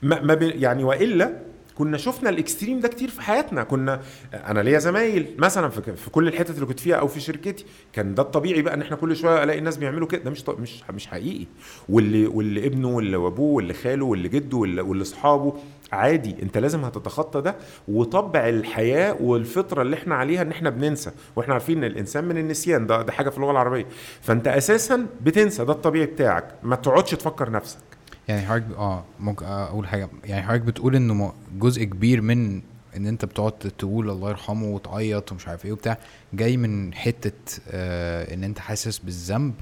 ما 0.01 0.21
ما 0.21 0.33
يعني 0.41 0.83
وإلا 0.83 1.41
كنا 1.77 1.97
شفنا 1.97 2.29
الإكستريم 2.29 2.79
ده 2.79 2.87
كتير 2.87 3.09
في 3.09 3.21
حياتنا. 3.21 3.63
كنا 3.63 4.01
أنا 4.33 4.59
ليا 4.59 4.79
زمايل 4.79 5.35
مثلا 5.37 5.69
في, 5.69 6.09
كل 6.11 6.27
الحتت 6.27 6.55
اللي 6.55 6.65
كنت 6.65 6.79
فيها 6.79 6.95
أو 6.95 7.07
في 7.07 7.19
شركتي 7.19 7.65
كان 7.93 8.15
ده 8.15 8.23
الطبيعي 8.23 8.61
بقى 8.61 8.73
إن 8.73 8.81
إحنا 8.81 8.95
كل 8.95 9.15
شوية 9.15 9.43
ألاقي 9.43 9.59
الناس 9.59 9.77
بيعملوا 9.77 10.07
كده. 10.07 10.23
ده 10.23 10.29
مش 10.31 10.43
مش 10.49 10.83
مش 10.93 11.07
حقيقي. 11.07 11.45
واللي 11.89 12.27
واللي 12.27 12.65
ابنه 12.67 12.87
واللي 12.89 13.17
أبوه 13.17 13.53
واللي 13.55 13.73
خاله 13.73 14.05
واللي 14.05 14.29
جده 14.29 14.57
واللي 14.57 15.01
اصحابه 15.01 15.53
عادي 15.91 16.35
أنت 16.43 16.57
لازم 16.57 16.83
هتتخطى 16.85 17.41
ده. 17.41 17.55
وطبع 17.87 18.49
الحياة 18.49 19.15
والفطرة 19.21 19.81
اللي 19.81 19.95
إحنا 19.95 20.15
عليها 20.15 20.41
إن 20.41 20.51
إحنا 20.51 20.69
بننسى. 20.69 21.11
وإحنا 21.35 21.53
عارفين 21.53 21.77
إن 21.77 21.83
الإنسان 21.91 22.23
من 22.25 22.37
النسيان. 22.37 22.87
ده 22.87 23.01
ده 23.01 23.11
حاجة 23.11 23.29
في 23.29 23.37
اللغة 23.37 23.51
العربية. 23.51 23.85
فأنت 24.21 24.47
أساسا 24.47 25.05
بتنسى. 25.21 25.65
ده 25.65 25.73
الطبيعي 25.73 26.05
بتاعك. 26.05 26.47
ما 26.63 26.75
تقعدش 26.75 27.11
تفكر 27.11 27.49
نفسك. 27.51 27.96
يعني 28.27 28.45
حضرتك 28.47 28.65
آه 28.77 29.03
ممكن 29.19 29.45
أقول 29.45 29.87
حاجة. 29.87 30.09
يعني 30.23 30.43
حضرتك 30.43 30.61
بتقول 30.61 30.95
إنه 30.95 31.33
جزء 31.59 31.83
كبير 31.83 32.21
من 32.21 32.61
إن 32.97 33.07
أنت 33.07 33.25
بتقعد 33.25 33.51
تقول 33.51 34.09
الله 34.09 34.29
يرحمه 34.29 34.65
وتعيط 34.67 35.31
ومش 35.31 35.47
عارف 35.47 35.65
إيه 35.65 35.71
وبتاع 35.71 35.97
جاي 36.33 36.57
من 36.57 36.93
حتة 36.93 37.59
آه 37.69 38.33
إن 38.33 38.43
أنت 38.43 38.59
حاسس 38.59 38.97
بالذنب؟ 38.97 39.53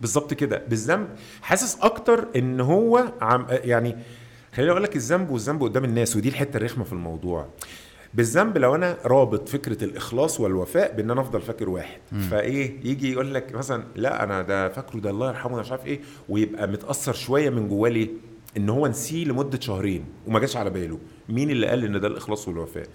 بالظبط 0.00 0.34
كده. 0.34 0.62
بالذنب 0.68 1.08
حاسس 1.42 1.78
أكتر 1.80 2.28
إن 2.36 2.60
هو 2.60 3.12
عم 3.20 3.46
يعني 3.50 3.96
خليني 4.54 4.70
أقول 4.70 4.82
لك 4.82 4.96
الذنب 4.96 5.30
والذنب 5.30 5.62
قدام 5.62 5.84
الناس 5.84 6.16
ودي 6.16 6.28
الحتة 6.28 6.56
الرخمة 6.56 6.84
في 6.84 6.92
الموضوع. 6.92 7.48
بالذنب 8.14 8.58
لو 8.58 8.74
أنا 8.74 8.96
رابط 9.04 9.48
فكرة 9.48 9.84
الإخلاص 9.84 10.40
والوفاء 10.40 10.96
بإن 10.96 11.10
أنا 11.10 11.20
أفضل 11.20 11.40
فاكر 11.40 11.68
واحد. 11.68 11.98
مم. 12.12 12.20
فإيه 12.20 12.76
يجي 12.84 13.12
يقول 13.12 13.34
لك 13.34 13.54
مثلا 13.54 13.84
لا 13.96 14.22
أنا 14.24 14.42
ده 14.42 14.68
فاكره 14.68 14.98
ده 15.00 15.10
الله 15.10 15.28
يرحمه 15.28 15.54
ده 15.56 15.60
مش 15.60 15.70
عارف 15.70 15.86
إيه. 15.86 16.00
ويبقى 16.28 16.68
متأثر 16.68 17.12
شوية 17.12 17.50
من 17.50 17.68
جواه 17.68 17.88
ليه؟ 17.90 18.08
إن 18.56 18.68
هو 18.68 18.86
نسيه 18.86 19.24
لمدة 19.24 19.60
شهرين 19.60 20.04
وما 20.26 20.38
جاش 20.40 20.56
على 20.56 20.70
باله. 20.70 20.98
مين 21.28 21.50
اللي 21.50 21.66
قال 21.66 21.84
إن 21.84 22.00
ده 22.00 22.08
الإخلاص 22.08 22.48
والوفاء؟ 22.48 22.86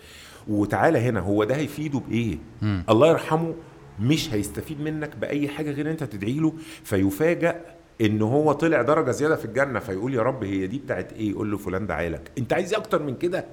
وتعالى 0.48 1.00
هنا 1.00 1.20
هو 1.20 1.44
ده 1.44 1.56
هيفيده 1.56 2.00
بإيه؟ 2.00 2.38
مم. 2.62 2.84
الله 2.90 3.08
يرحمه 3.10 3.54
مش 4.00 4.34
هيستفيد 4.34 4.82
منك 4.82 5.16
بأي 5.18 5.48
حاجة 5.48 5.72
غير 5.72 5.92
أنت 5.92 6.04
تدعي 6.04 6.34
له 6.40 6.54
فيفاجئ 6.84 7.56
إن 8.02 8.22
هو 8.22 8.52
طلع 8.52 8.82
درجة 8.82 9.12
زيادة 9.12 9.36
في 9.36 9.46
الجنة 9.46 9.80
فيقول 9.80 10.14
يا 10.14 10.22
رب 10.22 10.44
هي 10.44 10.68
دي 10.68 10.80
بتاعت 10.80 11.14
إيه؟ 11.14 11.30
يقول 11.30 11.52
له 11.52 11.58
فلان 11.58 11.88
دعالك 11.88 12.32
أنت 12.38 12.54
عايز 12.54 12.74
إيه 12.74 12.80
أكتر 12.80 13.04
من 13.04 13.16
كده؟ 13.16 13.46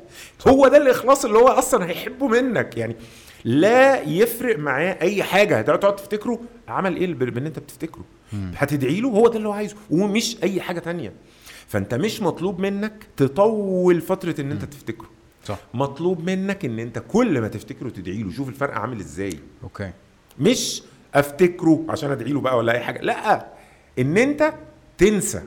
هو 0.49 0.69
ده 0.69 0.77
الإخلاص 0.77 1.25
اللي 1.25 1.39
هو 1.39 1.49
أصلا 1.49 1.89
هيحبه 1.91 2.28
منك. 2.28 2.77
يعني 2.77 2.97
لا 3.44 4.02
يفرق 4.02 4.59
معاه 4.59 4.99
أي 5.01 5.23
حاجة. 5.23 5.59
هتقعد 5.59 5.81
تقعد 5.81 5.97
تفتكره؟ 5.97 6.41
عمل 6.69 6.97
إيه 6.97 7.15
باللي 7.15 7.49
أنت 7.49 7.59
بتفتكره؟ 7.59 8.05
هتدعي 8.57 9.01
له؟ 9.01 9.09
هو 9.09 9.28
ده 9.28 9.36
اللي 9.36 9.49
هو 9.49 9.52
عايزه. 9.52 9.77
ومش 9.91 10.36
أي 10.43 10.60
حاجة 10.60 10.78
تانية. 10.78 11.12
فأنت 11.69 11.94
مش 11.94 12.23
مطلوب 12.23 12.60
منك 12.60 13.07
تطول 13.17 14.01
فترة 14.01 14.41
إن 14.41 14.52
أنت 14.52 14.65
تفتكره. 14.65 15.09
صح. 15.44 15.59
مطلوب 15.75 16.25
منك 16.31 16.65
إن 16.65 16.78
أنت 16.78 17.02
كل 17.09 17.41
ما 17.41 17.49
تفتكره 17.49 17.89
تدعي 17.89 18.23
له. 18.23 18.33
شوف 18.33 18.49
الفرق 18.49 18.75
عامل 18.75 19.01
إزاي. 19.01 19.39
أوكي. 19.62 19.91
مش 20.39 20.83
أفتكره 21.15 21.85
عشان 21.89 22.10
أدعي 22.10 22.33
له 22.33 22.41
بقى 22.41 22.57
ولا 22.57 22.73
أي 22.73 22.81
حاجة. 22.81 23.01
لأ 23.01 23.47
إن 23.99 24.17
أنت 24.19 24.52
تنسى. 24.99 25.43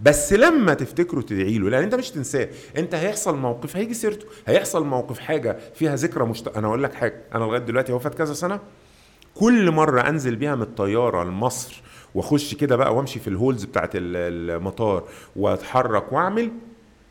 بس 0.00 0.32
لما 0.32 0.74
تفتكره 0.74 1.20
تدعي 1.20 1.58
له 1.58 1.70
لأن 1.70 1.82
أنت 1.82 1.94
مش 1.94 2.10
تنساه. 2.10 2.48
أنت 2.76 2.94
هيحصل 2.94 3.36
موقف 3.36 3.76
هيجي 3.76 3.94
سيرته. 3.94 4.26
هيحصل 4.46 4.86
موقف 4.86 5.18
حاجة 5.18 5.58
فيها 5.74 5.96
ذكرى 5.96 6.24
مشت... 6.24 6.48
أنا 6.48 6.66
أقول 6.66 6.82
لك 6.82 6.94
حاجة. 6.94 7.20
أنا 7.34 7.44
لغاية 7.44 7.60
دلوقتي 7.60 7.92
هو 7.92 7.98
فات 7.98 8.14
كذا 8.14 8.34
سنة. 8.34 8.60
كل 9.34 9.70
مرة 9.70 10.00
أنزل 10.00 10.36
بيها 10.36 10.54
من 10.54 10.62
الطيارة 10.62 11.24
لمصر 11.24 11.82
وأخش 12.14 12.54
كده 12.54 12.76
بقى 12.76 12.94
وأمشي 12.94 13.20
في 13.20 13.28
الهولز 13.28 13.64
بتاعت 13.64 13.96
ال- 13.96 14.50
المطار 14.50 15.08
وأتحرك 15.36 16.12
وأعمل 16.12 16.50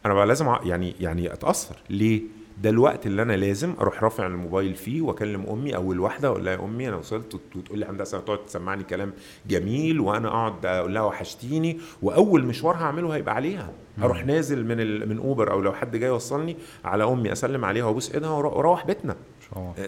أنا 0.06 0.14
بقى 0.14 0.27
لازم 0.27 0.56
يعني 0.64 0.95
يعني 1.00 1.33
أتأثر. 1.33 1.75
ليه؟ 1.90 2.22
ده 2.61 2.69
الوقت 2.69 3.06
اللي 3.06 3.22
أنا 3.22 3.33
لازم 3.33 3.73
أروح 3.82 4.03
رافع 4.03 4.25
الموبايل 4.27 4.75
فيه 4.75 5.01
وأكلم 5.01 5.45
أمي 5.49 5.75
أول 5.75 5.99
واحدة 5.99 6.27
أقول 6.27 6.45
لها 6.45 6.53
يا 6.53 6.59
أمي 6.64 6.88
أنا 6.90 6.95
وصلت 6.95 7.35
وت- 7.35 7.56
وتقول 7.56 7.80
لي 7.80 7.85
هندسه 7.85 8.19
تقعد 8.19 8.45
تسمعني 8.45 8.83
كلام 8.83 9.14
جميل 9.48 9.99
وأنا 9.99 10.27
أقعد 10.27 10.65
أقول 10.65 10.93
لها 10.93 11.01
وحشتيني 11.01 11.80
وأول 12.01 12.45
مشوار 12.45 12.75
هعمله 12.75 13.15
هيبقى 13.15 13.35
عليها. 13.35 13.72
أروح 14.03 14.25
نازل 14.25 14.65
من 14.65 14.80
ال... 14.80 15.09
من 15.09 15.17
أوبر 15.17 15.51
أو 15.51 15.61
لو 15.61 15.73
حد 15.73 15.95
جاي 15.95 16.09
يوصلني 16.09 16.57
على 16.85 17.03
أمي 17.03 17.32
أسلم 17.32 17.65
عليها 17.65 17.85
وأبوس 17.85 18.11
إيدها 18.14 18.30
وأروح 18.30 18.85
بيتنا. 18.85 19.15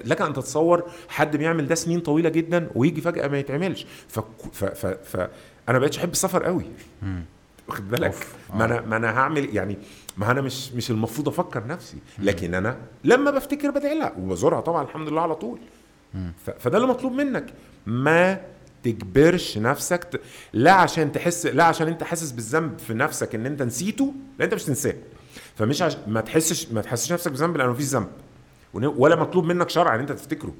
لك 0.05 0.21
أن 0.21 0.33
تتصور 0.33 0.83
حد 1.09 1.37
بيعمل 1.37 1.67
ده 1.67 1.75
سنين 1.75 1.99
طويلة 1.99 2.29
جدا 2.29 2.69
ويجي 2.75 3.01
فجأة 3.01 3.27
ما 3.27 3.39
يتعملش. 3.39 3.85
ف... 4.07 4.19
ف... 4.53 4.65
ف... 4.65 4.85
ف... 4.85 5.27
أنا 5.69 5.79
بقيتش 5.79 5.97
أحب 5.97 6.11
السفر 6.11 6.43
قوي. 6.43 6.65
واخد 7.67 7.89
بالك. 7.89 8.15
ما 8.53 8.61
آه. 8.61 8.65
أنا 8.65 8.81
ما 8.81 8.97
أنا 8.97 9.09
هعمل 9.19 9.55
يعني 9.55 9.77
ما 10.17 10.31
أنا 10.31 10.41
مش 10.41 10.71
مش 10.71 10.91
المفروض 10.91 11.27
أفكر 11.27 11.67
نفسي 11.67 11.97
لكن 12.19 12.53
أنا 12.53 12.77
لما 13.03 13.31
بفتكر 13.31 13.71
بدعي 13.71 13.99
لها 13.99 14.13
وبزورها 14.19 14.61
طبعا 14.61 14.83
الحمد 14.83 15.09
لله 15.09 15.21
على 15.21 15.35
طول. 15.35 15.59
فده 16.59 16.77
اللي 16.77 16.87
مطلوب 16.87 17.13
منك. 17.13 17.53
ما 17.85 18.41
تجبرش 18.83 19.57
نفسك 19.57 20.03
ت... 20.03 20.21
لا 20.53 20.71
عشان 20.71 21.11
تحس 21.11 21.45
لا 21.45 21.63
عشان 21.63 21.87
أنت 21.87 22.03
حاسس 22.03 22.31
بالذنب 22.31 22.79
في 22.79 22.93
نفسك 22.93 23.35
إن 23.35 23.45
أنت 23.45 23.61
نسيته 23.61 24.13
لا 24.39 24.45
أنت 24.45 24.53
مش 24.53 24.63
تنساه. 24.63 24.95
فمش 25.55 25.81
عش... 25.81 25.97
ما 26.07 26.21
تحسش 26.21 26.71
ما 26.71 26.81
تحسش 26.81 27.13
نفسك 27.13 27.31
بذنب 27.31 27.57
لأنه 27.57 27.71
مفيش 27.71 27.85
ذنب. 27.85 28.07
ولا 28.73 29.15
مطلوب 29.15 29.45
منك 29.45 29.69
شرعا 29.69 29.95
إن 29.95 29.99
أنت 29.99 30.11
تفتكره. 30.11 30.53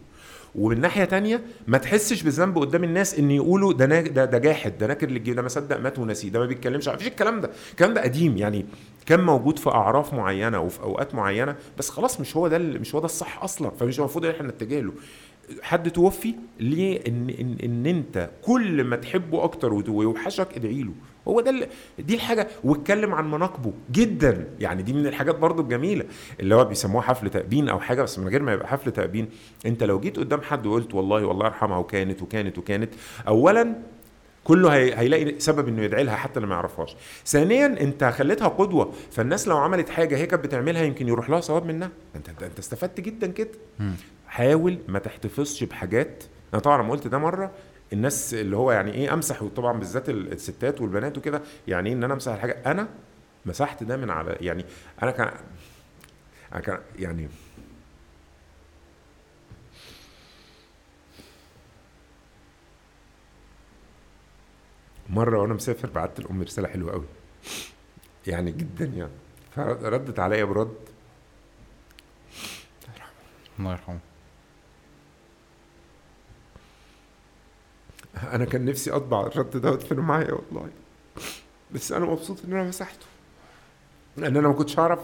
ومن 0.58 0.82
ناحية 0.82 1.04
تانية 1.06 1.42
ما 1.68 1.78
تحسش 1.78 2.24
بالذنب 2.24 2.58
قدام 2.58 2.84
الناس 2.84 3.20
إن 3.20 3.32
يقولوا 3.32 3.74
ده 3.74 3.86
نا- 3.86 4.02
ده 4.02 4.26
ده 4.26 4.38
جاحد 4.38 4.78
ده 4.78 4.88
ناكر 4.88 5.10
للجيب 5.10 5.36
ده 5.36 5.42
ما 5.42 5.48
صدق 5.48 5.80
مات 5.80 6.00
ونسي 6.00 6.30
ده 6.30 6.40
ما 6.40 6.46
بيتكلمش 6.46 6.88
مفيش 6.88 7.08
الكلام 7.08 7.42
ده. 7.42 7.50
الكلام 7.72 7.94
ده 7.94 8.02
قديم 8.02 8.38
يعني 8.38 8.66
كان 9.06 9.22
موجود 9.24 9.60
في 9.60 9.70
أعراف 9.70 10.14
معينة 10.14 10.60
وفي 10.60 10.82
أوقات 10.82 11.16
معينة 11.16 11.56
بس 11.78 11.90
خلاص 11.90 12.20
مش 12.20 12.38
هو 12.38 12.48
ده 12.48 12.58
مش 12.58 12.96
هو 12.96 13.00
ده 13.00 13.06
الصح 13.06 13.44
أصلا 13.44 13.70
فمش 13.70 14.00
المفروض 14.00 14.26
إن 14.26 14.32
إحنا 14.32 14.48
نتجه 14.48 14.80
له 14.80 14.94
حد 15.62 15.92
توفي 15.92 16.36
ليه 16.60 17.00
ان 17.08 17.30
ان 17.30 17.58
إن 17.64 17.86
أنت 17.86 18.30
كل 18.42 18.84
ما 18.84 18.96
تحبه 18.96 19.44
أكتر 19.44 19.74
ويوحشك 19.74 20.48
ادعي 20.56 20.84
له. 20.84 20.92
هو 21.28 21.42
ده 21.42 21.68
دي 22.00 22.16
الحاجة. 22.16 22.48
واتكلم 22.64 23.14
عن 23.14 23.32
مناقبه 23.32 23.74
جدا. 23.92 24.48
يعني 24.60 24.84
دي 24.84 24.94
من 24.94 25.08
الحاجات 25.08 25.36
برضو 25.36 25.62
الجميلة 25.62 26.06
اللي 26.40 26.56
هو 26.56 26.66
بيسموها 26.66 27.04
حفل 27.04 27.30
تأبين 27.30 27.70
أو 27.70 27.80
حاجة 27.80 28.02
بس 28.02 28.20
من 28.20 28.28
غير 28.28 28.44
ما 28.44 28.54
يبقى 28.54 28.68
حفل 28.68 28.92
تأبين. 28.92 29.30
أنت 29.66 29.84
لو 29.84 30.00
جيت 30.00 30.18
قدام 30.18 30.42
حد 30.42 30.66
وقلت 30.66 30.94
والله 30.94 31.26
والله 31.26 31.46
يرحمها 31.46 31.78
وكانت 31.78 32.22
وكانت 32.22 32.58
وكانت 32.58 32.94
اولا 33.28 33.76
كله 34.44 34.76
هي... 34.76 35.00
هيلاقي 35.00 35.40
سبب 35.40 35.68
إنه 35.68 35.82
يدعي 35.82 36.04
لها 36.04 36.16
حتى 36.16 36.36
اللي 36.38 36.48
ما 36.48 36.56
يعرفهاش. 36.56 36.96
ثانيا 37.26 37.66
أنت 37.66 38.04
خليتها 38.04 38.48
قدوة. 38.48 38.94
فالناس 39.12 39.48
لو 39.48 39.58
عملت 39.58 39.90
حاجة 39.90 40.18
هي 40.18 40.26
كانت 40.26 40.44
بتعملها 40.44 40.84
يمكن 40.84 41.08
يروح 41.08 41.30
لها 41.30 41.40
ثواب 41.40 41.66
منها. 41.66 41.90
أنت 42.16 42.30
أنت, 42.30 42.44
أنت 42.44 42.60
استفدت 42.60 43.02
جدا 43.02 43.28
كده. 43.28 43.50
حاول 44.28 44.78
ما 44.88 45.00
تحتفظش 45.00 45.64
بحاجات. 45.64 46.24
أنا 46.54 46.62
طبعا 46.62 46.82
لما 46.82 46.92
قلت 46.92 47.08
ده 47.08 47.18
مرة 47.18 47.52
الناس 47.94 48.34
اللي 48.34 48.58
هو 48.58 48.72
يعني 48.72 48.94
إيه 48.94 49.14
أمسح 49.14 49.42
وطبعا 49.44 49.80
بالذات 49.80 50.10
ال- 50.10 50.32
الستات 50.32 50.82
والبنات 50.82 51.18
وكده 51.18 51.42
يعني 51.68 51.90
إيه 51.90 51.96
إن 51.96 52.04
أنا 52.04 52.14
أمسح 52.14 52.32
الحاجة؟ 52.32 52.62
أنا 52.66 52.88
مسحت 53.46 53.84
ده 53.84 53.98
من 53.98 54.10
على 54.10 54.38
يعني 54.42 54.66
أنا 55.04 55.12
كان 55.12 55.32
أنا 56.54 56.60
كان 56.62 56.80
يعني 57.00 57.30
مرة 65.10 65.40
وأنا 65.40 65.54
مسافر 65.54 65.90
بعت 65.90 66.20
لام 66.20 66.42
رسالة 66.42 66.68
حلوة 66.68 66.92
قوي 66.92 67.06
يعني 68.28 68.52
جدا 68.52 68.86
يعني. 68.86 69.12
فردت 69.56 70.20
عليا 70.20 70.44
برد. 70.44 70.76
الله 73.60 73.72
يرحمه. 73.72 74.00
أنا 78.24 78.46
كان 78.46 78.66
نفسي 78.66 78.92
أطبع 78.92 79.28
الرد 79.28 79.58
ده 79.58 79.72
وادفنه 79.72 80.02
معايا 80.02 80.32
والله. 80.32 80.70
بس 81.72 81.92
أنا 81.92 82.06
مبسوط 82.06 82.46
إن 82.46 82.54
أنا 82.54 82.64
مسحته. 82.64 83.06
لأن 84.18 84.38
أنا 84.38 84.48
ما 84.48 84.54
كنتش 84.54 84.80
اعرف 84.80 85.00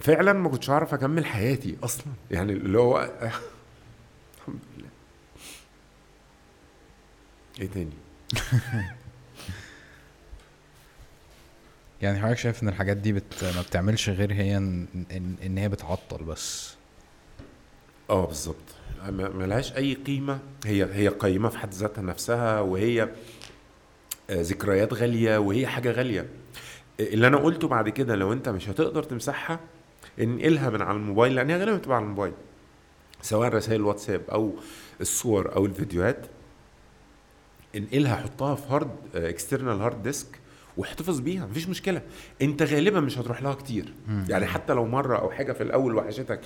فعلا 0.00 0.32
ما 0.32 0.48
كنتش 0.48 0.70
اعرف 0.70 0.94
أكمل 0.94 1.26
حياتي 1.26 1.76
أصلا. 1.82 2.06
يعني 2.30 2.52
اللي 2.52 2.78
هو 2.78 3.10
الحمد 4.38 4.60
لله. 4.76 4.88
إيه 7.60 7.68
تاني؟ 7.68 7.92
يعني 12.02 12.20
حضرتك 12.20 12.38
شايف 12.38 12.62
إن 12.62 12.68
الحاجات 12.68 12.96
دي 12.96 13.12
بت... 13.12 13.44
ما 13.56 13.62
بتعملش 13.62 14.10
غير 14.10 14.32
هي 14.32 14.56
إن, 14.56 14.86
إن 15.46 15.58
هي 15.58 15.68
بتعطل 15.68 16.24
بس. 16.24 16.74
آه 18.10 18.26
بالظبط 18.26 18.56
ملهاش 19.10 19.76
أي 19.76 19.94
قيمة. 19.94 20.38
هي 20.66 20.84
هي 20.92 21.08
قيمة 21.08 21.48
في 21.48 21.58
حد 21.58 21.74
ذاتها 21.74 22.02
نفسها 22.02 22.60
وهي 22.60 23.02
آه، 23.02 23.08
ذكريات 24.42 24.94
غالية 24.94 25.38
وهي 25.38 25.66
حاجة 25.66 25.90
غالية. 25.90 26.26
اللي 27.00 27.26
أنا 27.26 27.36
قلته 27.36 27.68
بعد 27.68 27.88
كده 27.88 28.14
لو 28.16 28.32
أنت 28.32 28.48
مش 28.48 28.68
هتقدر 28.68 29.02
تمسحها 29.02 29.60
انقلها 30.20 30.70
من 30.70 30.82
على 30.82 30.96
الموبايل 30.96 31.34
لأن 31.34 31.50
هي 31.50 31.56
غالبا 31.56 31.76
بتبقى 31.76 31.96
على 31.96 32.04
الموبايل. 32.04 32.32
سواء 33.22 33.48
رسائل 33.48 33.80
الواتساب 33.80 34.22
أو 34.32 34.52
الصور 35.00 35.56
أو 35.56 35.66
الفيديوهات 35.66 36.26
انقلها 37.76 38.16
حطها 38.16 38.54
في 38.54 38.62
hard 38.72 38.90
external 39.14 39.80
hard 39.80 40.02
disk 40.02 40.26
واحتفظ 40.76 41.20
بيها 41.20 41.46
مفيش 41.46 41.68
مشكلة. 41.68 42.02
انت 42.42 42.62
غالبا 42.62 43.00
مش 43.00 43.18
هتروح 43.18 43.42
لها 43.42 43.54
كتير. 43.54 43.92
يعني 44.28 44.46
حتى 44.46 44.72
لو 44.72 44.86
مرة 44.86 45.18
أو 45.18 45.30
حاجة 45.30 45.52
في 45.52 45.62
الأول 45.62 45.94
وحشتك 45.94 46.40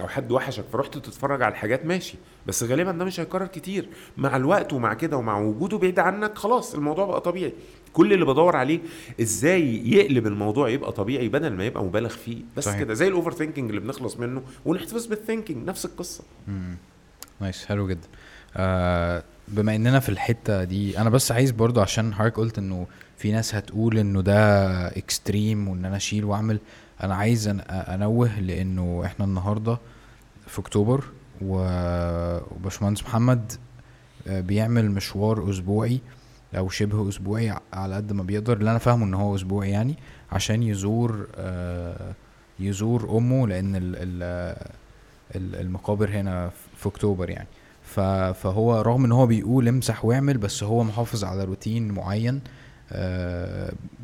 أو 0.00 0.08
حد 0.08 0.32
وحشك 0.32 0.64
فرحت 0.72 0.98
تتفرج 0.98 1.42
على 1.42 1.52
الحاجات 1.52 1.86
ماشي. 1.86 2.14
بس 2.46 2.62
غالبا 2.62 2.92
ده 2.92 3.04
مش 3.04 3.20
هيتكرر 3.20 3.46
كتير. 3.46 3.88
مع 4.16 4.36
الوقت 4.36 4.72
ومع 4.72 4.94
كده 4.94 5.16
ومع 5.16 5.38
وجوده 5.38 5.78
بعيد 5.78 5.98
عنك 5.98 6.38
خلاص 6.38 6.74
الموضوع 6.74 7.06
بقى 7.06 7.20
طبيعي. 7.20 7.52
كل 7.92 8.12
اللي 8.12 8.24
بدور 8.24 8.56
عليه 8.56 8.80
إزاي 9.20 9.90
يقلب 9.92 10.26
الموضوع 10.26 10.68
يبقى 10.68 10.92
طبيعي 10.92 11.28
بدل 11.28 11.52
ما 11.52 11.64
يبقى 11.64 11.84
مبالغ 11.84 12.08
فيه. 12.08 12.42
بس 12.56 12.64
صحيح. 12.64 12.78
كده 12.78 12.94
زي 12.94 13.08
ال 13.08 13.32
overthinking 13.32 13.68
اللي 13.68 13.80
بنخلص 13.80 14.16
منه 14.16 14.42
ونحتفظ 14.64 15.06
بال 15.06 15.18
thinking 15.18 15.68
نفس 15.68 15.84
القصة. 15.84 16.24
nice 17.40 17.66
حلو 17.66 17.88
جدا. 17.88 18.08
آه 18.56 19.24
بما 19.48 19.76
إننا 19.76 20.00
في 20.00 20.08
الحتة 20.08 20.64
دي 20.64 20.98
أنا 20.98 21.10
بس 21.10 21.32
عايز 21.32 21.50
برضو 21.50 21.80
عشان 21.80 22.14
حضرتك 22.14 22.36
قلت 22.36 22.58
إنه 22.58 22.86
في 23.20 23.32
ناس 23.32 23.54
هتقول 23.54 23.98
إنه 23.98 24.20
ده 24.20 24.86
اكستريم 24.88 25.68
وإن 25.68 25.84
أنا 25.84 25.96
أشيل 25.96 26.24
وأعمل. 26.24 26.58
أنا 27.02 27.14
عايز 27.14 27.48
أنوه 27.70 28.40
لإنه 28.40 29.02
إحنا 29.04 29.24
النهارده 29.24 29.78
في 30.46 30.58
أكتوبر 30.58 31.04
وباشمهندس 31.42 33.02
محمد 33.02 33.52
آه، 34.28 34.40
بيعمل 34.40 34.90
مشوار 34.90 35.50
أسبوعي 35.50 36.00
أو 36.56 36.68
شبه 36.68 37.08
أسبوعي 37.08 37.54
على 37.72 37.94
قد 37.94 38.12
ما 38.12 38.22
بيقدر. 38.22 38.56
اللي 38.56 38.70
أنا 38.70 38.78
فاهمه 38.78 39.04
إن 39.04 39.14
هو 39.14 39.34
أسبوعي 39.34 39.70
يعني 39.70 39.94
عشان 40.32 40.62
يزور 40.62 41.26
آه، 41.36 42.12
يزور 42.60 43.16
أمه 43.18 43.48
لأن 43.48 43.76
ال 43.76 43.82
ال 43.96 44.22
ال- 45.36 45.60
المقابر 45.60 46.10
هنا 46.10 46.50
في 46.76 46.86
أكتوبر 46.88 47.30
يعني. 47.30 47.48
فهو 48.34 48.80
رغم 48.80 49.04
إن 49.04 49.12
هو 49.12 49.26
بيقول 49.26 49.68
امسح 49.68 50.04
واعمل 50.04 50.38
بس 50.38 50.62
هو 50.62 50.84
محافظ 50.84 51.24
على 51.24 51.44
روتين 51.44 51.92
معين 51.92 52.40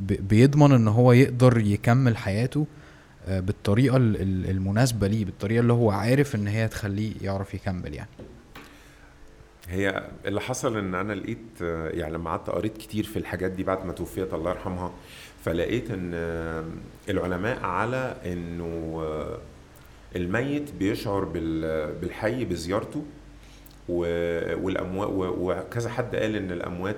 بيضمن 0.01 0.73
إن 0.73 0.89
هو 0.89 1.13
يقدر 1.13 1.59
يكمل 1.59 2.17
حياته 2.17 2.67
آه، 3.29 3.41
بالطريقة 3.41 3.97
ال- 3.97 4.23
ال- 4.23 4.51
المناسبة 4.51 5.07
ليه 5.07 5.25
بالطريقة 5.25 5.61
اللي 5.61 5.73
هو 5.73 5.91
عارف 5.91 6.35
إن 6.35 6.47
هي 6.47 6.69
تخليه 6.69 7.13
يعرف 7.23 7.55
يكمل 7.55 7.95
يعني. 7.95 8.09
هي 9.69 10.05
اللي 10.27 10.41
حصل 10.41 10.77
إن 10.79 10.95
أنا 10.95 11.13
لقيت 11.13 11.39
آه، 11.63 11.89
يعني 11.89 12.15
لما 12.15 12.31
قعدت 12.31 12.51
قريت 12.51 12.77
كتير 12.77 13.05
في 13.05 13.19
الحاجات 13.19 13.51
دي 13.51 13.63
بعد 13.63 13.85
ما 13.87 13.93
توفيت 13.93 14.35
الله 14.35 14.51
يرحمها 14.51 14.91
فلقيت 15.45 15.91
إن 15.91 16.11
آه، 16.15 16.65
العلماء 17.09 17.61
على 17.65 18.17
إنه 18.27 19.01
آه، 19.05 19.39
الميت 20.17 20.71
بيشعر 20.79 21.25
بال- 21.25 21.95
بالحي 22.01 22.45
بزيارته 22.45 23.05
والأموات 23.89 25.11
وكذا 25.39 25.89
حد 25.91 26.17
قال 26.17 26.37
إن 26.37 26.51
الأموات 26.53 26.97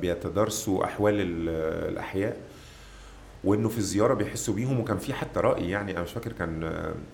بيتدارسوا 0.00 0.84
أحوال 0.84 1.14
الأحياء 1.48 2.36
وإنه 3.44 3.68
في 3.68 3.78
الزيارة 3.78 4.14
بيحسوا 4.14 4.54
بيهم. 4.54 4.80
وكان 4.80 4.98
في 4.98 5.14
حتى 5.14 5.40
رأي 5.40 5.70
يعني 5.70 5.92
أنا 5.92 6.02
مش 6.02 6.10
فاكر 6.12 6.32
كان 6.32 6.64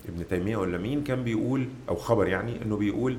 ابن 0.09 0.27
تيمية 0.29 0.57
ولا 0.57 0.77
مين 0.77 1.03
كان 1.03 1.23
بيقول 1.23 1.67
أو 1.89 1.95
خبر 1.95 2.27
يعني 2.27 2.61
إنه 2.61 2.77
بيقول 2.77 3.17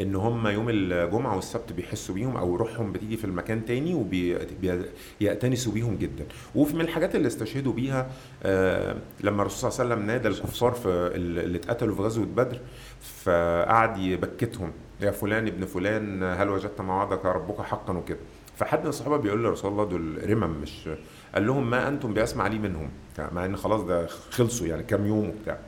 إن 0.00 0.14
هم 0.16 0.46
يوم 0.46 0.66
الجمعة 0.68 1.36
والسبت 1.36 1.72
بيحسوا 1.72 2.14
بيهم 2.14 2.36
أو 2.36 2.56
روحهم 2.56 2.92
بتيجي 2.92 3.16
في 3.16 3.24
المكان 3.24 3.64
تاني 3.64 3.94
وبيأتنسوا 3.94 5.72
بيهم 5.72 5.96
جدا. 5.96 6.24
ومن 6.54 6.80
الحاجات 6.80 7.14
اللي 7.14 7.26
استشهدوا 7.26 7.72
بيها 7.72 8.10
آه 8.42 8.96
لما 9.20 9.42
الرسول 9.42 9.72
صلى 9.72 9.84
الله 9.84 9.94
عليه 9.94 9.94
وسلم 9.94 10.06
نادى 10.06 10.28
الكفار 10.28 10.72
في 10.72 10.88
اللي 11.14 11.58
اتقتلوا 11.58 11.94
في 11.96 12.02
غزوة 12.02 12.26
بدر 12.26 12.58
فقعد 13.00 13.98
يبكتهم. 13.98 14.72
يا 15.04 15.10
فلان 15.10 15.46
ابن 15.46 15.64
فلان 15.66 16.22
هل 16.22 16.48
وجدت 16.48 16.80
ما 16.80 16.94
وعدك 16.94 17.24
ربك؟ 17.24 17.60
حقا 17.60 17.92
وكده. 17.96 18.18
فحد 18.56 18.80
من 18.82 18.86
الصحابة 18.86 19.16
بيقول 19.16 19.44
لرسول 19.44 19.72
الله 19.72 19.84
دول 19.84 20.30
رمم 20.30 20.50
مش 20.62 20.88
قال 21.34 21.46
لهم 21.46 21.70
ما 21.70 21.88
أنتم 21.88 22.14
بأسمع 22.14 22.46
لي 22.46 22.58
منهم 22.58 22.90
مع 23.32 23.44
إن 23.44 23.56
خلاص 23.56 23.80
ده 23.82 24.06
خلصوا 24.06 24.66
يعني 24.66 24.82
كام 24.82 25.06
يوم 25.06 25.28
وبتاع. 25.28 25.58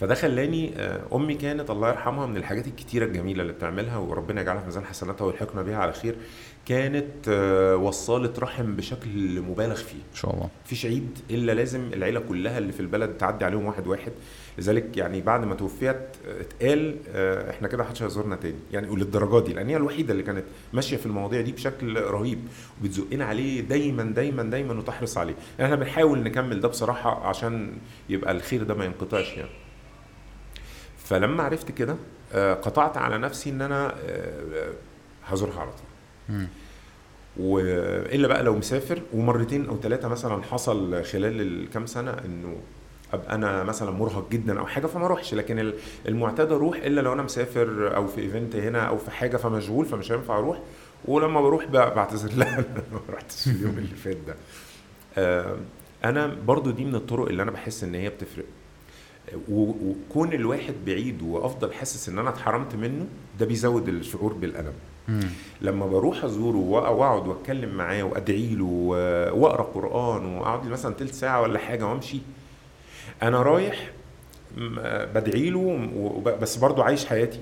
فده 0.00 0.14
خلاني 0.14 0.72
آه، 0.76 1.00
أمي 1.12 1.34
كانت 1.34 1.70
الله 1.70 1.88
يرحمها 1.88 2.26
من 2.26 2.36
الحاجات 2.36 2.66
الكتيرة 2.66 3.04
الجميلة 3.04 3.42
اللي 3.42 3.52
بتعملها 3.52 3.96
وربنا 3.98 4.40
يجعلها 4.40 4.60
في 4.60 4.66
ميزان 4.66 4.84
حسناتها 4.84 5.24
ويلحقنا 5.24 5.62
بيها 5.62 5.76
على 5.78 5.92
خير 5.92 6.16
كانت 6.66 7.28
آه، 7.28 7.76
وصالة 7.76 8.32
رحم 8.38 8.76
بشكل 8.76 9.40
مبالغ 9.40 9.74
فيه. 9.74 9.96
إن 9.96 10.14
شاء 10.16 10.34
الله. 10.34 10.48
مفيش 10.64 10.86
عيد 10.86 11.18
إلا 11.30 11.52
لازم 11.52 11.92
العيلة 11.92 12.20
كلها 12.20 12.58
اللي 12.58 12.72
في 12.72 12.80
البلد 12.80 13.16
تعدي 13.16 13.44
عليهم 13.44 13.66
واحد 13.66 13.86
واحد. 13.86 14.12
لذلك 14.58 14.96
يعني 14.96 15.20
بعد 15.20 15.44
ما 15.44 15.54
توفيت 15.54 15.96
آه، 16.26 16.40
اتقال 16.40 16.96
إحنا 17.50 17.68
كده 17.68 17.82
محدش 17.84 18.02
هيزورنا 18.02 18.36
تاني. 18.36 18.58
يعني 18.72 18.88
وللدرجة 18.88 19.44
دي 19.46 19.52
لأن 19.52 19.68
هي 19.68 19.76
الوحيدة 19.76 20.12
اللي 20.12 20.22
كانت 20.22 20.44
ماشية 20.72 20.96
في 20.96 21.06
المواضيع 21.06 21.40
دي 21.40 21.52
بشكل 21.52 22.00
رهيب 22.00 22.38
وبتزقنا 22.80 23.24
عليه 23.24 23.60
دايما 23.60 24.02
دايما 24.02 24.42
دايما 24.42 24.74
وتحرص 24.74 25.18
عليه. 25.18 25.34
يعني 25.58 25.74
إحنا 25.74 25.84
بنحاول 25.84 26.22
نكمل 26.22 26.60
ده 26.60 26.68
بصراحة 26.68 27.26
عشان 27.28 27.72
يبقى 28.08 28.32
الخير 28.32 28.62
ده 28.62 28.74
ما 28.74 28.84
ينقطعش 28.84 29.36
يعني. 29.36 29.50
فلما 31.04 31.42
عرفت 31.42 31.70
كده 31.70 31.96
آه، 32.32 32.54
قطعت 32.54 32.96
على 32.96 33.18
نفسي 33.18 33.50
إن 33.50 33.62
أنا 33.62 33.94
آه، 34.08 34.70
هزورها 35.26 35.60
على 35.60 35.70
طول. 35.70 36.46
والا 37.36 38.28
بقى 38.28 38.42
لو 38.42 38.56
مسافر 38.56 39.02
ومرتين 39.12 39.66
أو 39.68 39.80
ثلاثة 39.80 40.08
مثلا 40.08 40.42
حصل 40.42 41.04
خلال 41.04 41.40
الكام 41.40 41.86
سنة 41.86 42.10
إنه 42.24 42.56
أبقى 43.12 43.34
أنا 43.34 43.64
مثلا 43.64 43.90
مرهق 43.90 44.30
جدا 44.30 44.58
أو 44.60 44.66
حاجة 44.66 44.86
فما 44.86 45.06
أروحش. 45.06 45.34
لكن 45.34 45.72
المعتاد 46.08 46.52
أروح 46.52 46.76
إلا 46.76 47.00
لو 47.00 47.12
أنا 47.12 47.22
مسافر 47.22 47.96
أو 47.96 48.06
في 48.06 48.20
إيفنت 48.20 48.56
هنا 48.56 48.80
أو 48.82 48.98
في 48.98 49.10
حاجة 49.10 49.36
فمشغول 49.36 49.86
فمش 49.86 50.12
هينفع 50.12 50.38
أروح. 50.38 50.58
ولما 51.04 51.40
بروح 51.40 51.64
بعتذر 51.66 52.32
لها. 52.32 52.64
ما 52.92 53.00
رحتش 53.14 53.48
اليوم 53.48 53.78
اللي 53.78 53.96
فات 53.96 54.16
ده. 54.26 54.34
آه، 55.18 55.56
أنا 56.04 56.26
برضو 56.46 56.70
دي 56.70 56.84
من 56.84 56.94
الطرق 56.94 57.28
اللي 57.28 57.42
أنا 57.42 57.50
بحس 57.50 57.84
إن 57.84 57.94
هي 57.94 58.08
بتفرق. 58.08 58.44
وكون 59.50 60.32
الواحد 60.32 60.74
بعيد 60.86 61.22
وأفضل 61.22 61.72
حاسس 61.72 62.08
إن 62.08 62.18
أنا 62.18 62.30
اتحرمت 62.30 62.74
منه 62.74 63.06
ده 63.40 63.46
بيزود 63.46 63.88
الشعور 63.88 64.32
بالألم. 64.32 64.72
لما 65.60 65.86
بروح 65.86 66.24
أزوره 66.24 66.56
وأقعد 66.56 67.28
وأتكلم 67.28 67.74
معاه 67.74 68.02
وأدعي 68.02 68.54
له 68.54 68.64
وأقرأ 69.34 69.62
قرآن 69.62 70.24
وأقعد 70.36 70.66
مثلا 70.68 70.94
تلت 70.94 71.14
ساعة 71.14 71.42
ولا 71.42 71.58
حاجة 71.58 71.86
وأمشي 71.86 72.20
أنا 73.22 73.42
رايح 73.42 73.90
بدعي 75.14 75.50
له 75.50 75.90
بس 76.42 76.56
برضه 76.56 76.84
عايش 76.84 77.06
حياتي. 77.06 77.40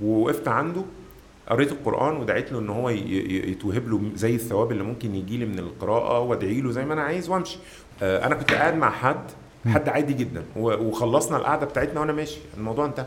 ووقفت 0.00 0.48
عنده 0.48 0.82
قريت 1.48 1.72
القرآن 1.72 2.16
ودعيت 2.16 2.52
له 2.52 2.58
إن 2.58 2.70
هو 2.70 2.90
يتوهب 2.90 3.88
له 3.88 4.00
زي 4.14 4.34
الثواب 4.34 4.72
اللي 4.72 4.82
ممكن 4.84 5.14
يجي 5.14 5.36
لي 5.36 5.44
من 5.44 5.58
القراءة 5.58 6.20
وادعي 6.20 6.60
له 6.60 6.70
زي 6.70 6.84
ما 6.84 6.94
أنا 6.94 7.02
عايز 7.02 7.28
وأمشي. 7.28 7.58
آه، 8.02 8.26
أنا 8.26 8.34
كنت 8.34 8.52
قاعد 8.52 8.74
مع 8.76 8.90
حد 8.90 9.30
حد 9.66 9.88
عادي 9.88 10.12
جدا. 10.12 10.44
وخلصنا 10.56 11.36
القعدة 11.36 11.66
بتاعتنا 11.66 12.00
وأنا 12.00 12.12
ماشي. 12.12 12.38
الموضوع 12.56 12.84
انتهى. 12.84 13.06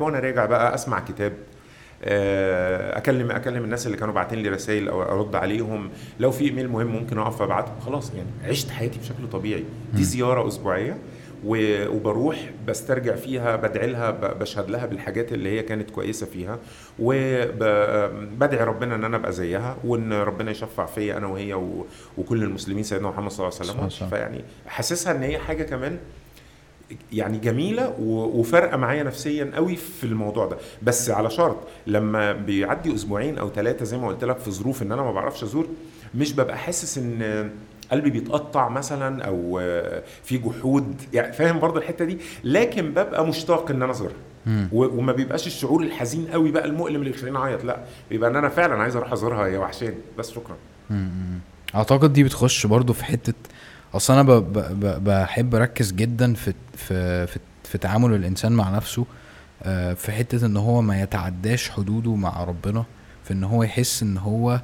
وأنا 0.00 0.18
راجع 0.18 0.46
بقى 0.46 0.74
أسمع 0.74 1.00
كتاب. 1.00 1.32
اكلم 2.02 3.30
أكلم 3.30 3.64
الناس 3.64 3.86
اللي 3.86 3.96
كانوا 3.96 4.14
باعتين 4.14 4.38
لي 4.38 4.48
رسائل 4.48 4.88
أو 4.88 5.02
أرد 5.02 5.34
عليهم. 5.36 5.90
لو 6.20 6.30
في 6.30 6.44
إيميل 6.44 6.68
مهم 6.68 6.86
ممكن 6.86 7.18
أقف 7.18 7.42
ابعته 7.42 7.72
خلاص 7.86 8.12
يعني 8.14 8.50
عشت 8.50 8.70
حياتي 8.70 8.98
بشكل 8.98 9.28
طبيعي. 9.32 9.64
دي 9.94 10.04
زيارة 10.04 10.48
أسبوعية 10.48 10.98
وبروح 11.44 12.50
بسترجع 12.66 13.14
فيها 13.14 13.56
بدعي 13.56 13.86
لها 13.86 14.10
بشهد 14.10 14.70
لها 14.70 14.86
بالحاجات 14.86 15.32
اللي 15.32 15.48
هي 15.58 15.62
كانت 15.62 15.90
كويسة 15.90 16.26
فيها. 16.26 16.58
وبدعي 16.98 18.64
ربنا 18.64 18.94
إن 18.94 19.04
أنا 19.04 19.16
أبقى 19.16 19.32
زيها 19.32 19.76
وإن 19.84 20.12
ربنا 20.12 20.50
يشفع 20.50 20.86
فيا 20.86 21.16
أنا 21.16 21.26
وهي 21.26 21.54
وكل 22.18 22.42
المسلمين 22.42 22.82
سيدنا 22.82 23.08
محمد 23.08 23.30
صلى 23.30 23.48
الله 23.48 23.58
عليه 23.60 23.86
وسلم. 23.86 24.08
فيعني 24.08 24.44
حاسسها 24.66 25.12
إن 25.16 25.22
هي 25.22 25.38
حاجة 25.38 25.62
كمان 25.62 25.98
يعني 27.12 27.38
جميلة 27.38 27.94
وفارقة 28.00 28.76
معايا 28.76 29.02
نفسيا 29.02 29.50
قوي 29.54 29.76
في 29.76 30.04
الموضوع 30.04 30.46
ده. 30.46 30.56
بس 30.82 31.10
على 31.10 31.30
شرط 31.30 31.56
لما 31.86 32.32
بيعدي 32.32 32.94
أسبوعين 32.94 33.38
أو 33.38 33.50
ثلاثة 33.50 33.84
زي 33.84 33.98
ما 33.98 34.08
قلت 34.08 34.24
لك 34.24 34.38
في 34.38 34.50
ظروف 34.50 34.82
إن 34.82 34.92
أنا 34.92 35.02
ما 35.02 35.12
بعرفش 35.12 35.42
أزور 35.42 35.66
مش 36.14 36.32
ببقى 36.32 36.58
حاسس 36.58 36.98
إن 36.98 37.50
قلبي 37.92 38.10
بيتقطع 38.10 38.68
مثلا 38.68 39.24
أو 39.24 39.60
في 40.24 40.38
جحود 40.38 40.94
يعني 41.12 41.32
فاهم 41.32 41.58
برضه 41.60 41.78
الحتة 41.80 42.04
دي؟ 42.04 42.18
لكن 42.44 42.90
ببقى 42.90 43.26
مشتاق 43.26 43.70
إن 43.70 43.82
أنا 43.82 43.92
أزورها. 43.92 44.14
وما 44.72 45.12
بيبقاش 45.12 45.46
الشعور 45.46 45.82
الحزين 45.82 46.26
قوي 46.26 46.50
بقى 46.50 46.64
المؤلم 46.64 46.96
اللي 47.00 47.10
يخليني 47.10 47.38
أعيط 47.38 47.64
لأ 47.64 47.80
بيبقى 48.10 48.30
إن 48.30 48.36
أنا 48.36 48.48
فعلا 48.48 48.74
عايز 48.74 48.96
أروح 48.96 49.12
أزورها 49.12 49.46
يا 49.46 49.58
وحشاني. 49.58 49.96
بس 50.18 50.30
شكرا. 50.30 50.56
أعتقد 51.74 52.12
دي 52.12 52.24
بتخش 52.24 52.66
برضه 52.66 52.92
في 52.92 53.04
حتة 53.04 53.34
أصل 53.94 54.12
أنا 54.12 54.22
بحب 54.98 55.54
أركز 55.54 55.92
جدا 55.92 56.34
في 56.34 56.52
في 56.76 57.26
في, 57.26 57.38
في 57.64 57.78
تعامل 57.78 58.14
الإنسان 58.14 58.52
مع 58.52 58.70
نفسه 58.70 59.06
آه، 59.62 59.92
في 59.94 60.12
حتة 60.12 60.46
إن 60.46 60.56
هو 60.56 60.82
ما 60.82 61.00
يتعداش 61.02 61.70
حدوده 61.70 62.14
مع 62.14 62.44
ربنا 62.44 62.84
في 63.24 63.32
إن 63.32 63.44
هو 63.44 63.62
يحس 63.62 64.02
إن 64.02 64.18
هو 64.18 64.60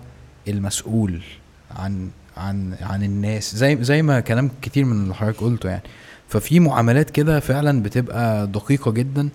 المسؤول 0.49 1.23
عن 1.70 2.10
عن 2.36 2.75
عن 2.81 3.02
الناس 3.02 3.57
زي 3.57 3.84
زي 3.84 4.02
ما 4.02 4.20
كلام 4.20 4.51
كتير 4.62 4.84
من 4.84 5.02
اللي 5.02 5.15
حضرتك 5.15 5.41
قلته 5.41 5.68
يعني. 5.68 5.83
ففي 6.28 6.60
معاملات 6.60 7.10
كده 7.10 7.41
فعلا 7.41 7.83
بتبقى 7.83 8.47
دقيقة 8.47 8.91
جدا 8.91 9.28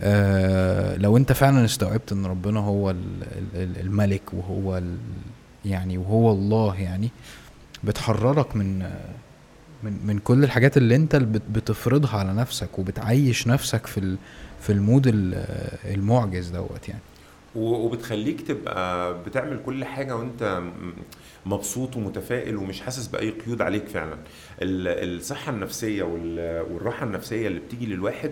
آه 0.00 0.96
لو 0.96 1.16
أنت 1.16 1.32
فعلا 1.32 1.64
استوعبت 1.64 2.12
إن 2.12 2.26
ربنا 2.26 2.60
هو 2.60 2.94
الملك 3.54 4.22
وهو 4.32 4.82
يعني 5.64 5.98
وهو 5.98 6.30
الله 6.32 6.74
يعني. 6.76 7.10
بتحررك 7.86 8.56
من 8.56 8.78
من 9.82 9.98
من 10.06 10.18
كل 10.18 10.44
الحاجات 10.44 10.76
اللي 10.76 10.96
انت 10.96 11.16
بتفرضها 11.52 12.18
على 12.18 12.32
نفسك 12.34 12.78
وبتعيش 12.78 13.46
نفسك 13.46 13.86
في 13.86 14.16
في 14.60 14.72
المود 14.72 15.06
المعجز 15.84 16.48
دوت 16.50 16.88
يعني. 16.88 17.00
وبتخليك 17.54 18.40
تبقى 18.40 19.14
بتعمل 19.24 19.60
كل 19.66 19.84
حاجة 19.84 20.16
وانت 20.16 20.62
مبسوط 21.46 21.96
ومتفائل 21.96 22.56
ومش 22.56 22.80
حاسس 22.80 23.06
بأي 23.06 23.30
قيود 23.30 23.62
عليك 23.62 23.88
فعلا. 23.88 24.16
الصحة 24.62 25.52
النفسية 25.52 26.02
والراحة 26.02 27.06
النفسية 27.06 27.46
اللي 27.48 27.60
بتيجي 27.60 27.86
للواحد 27.86 28.30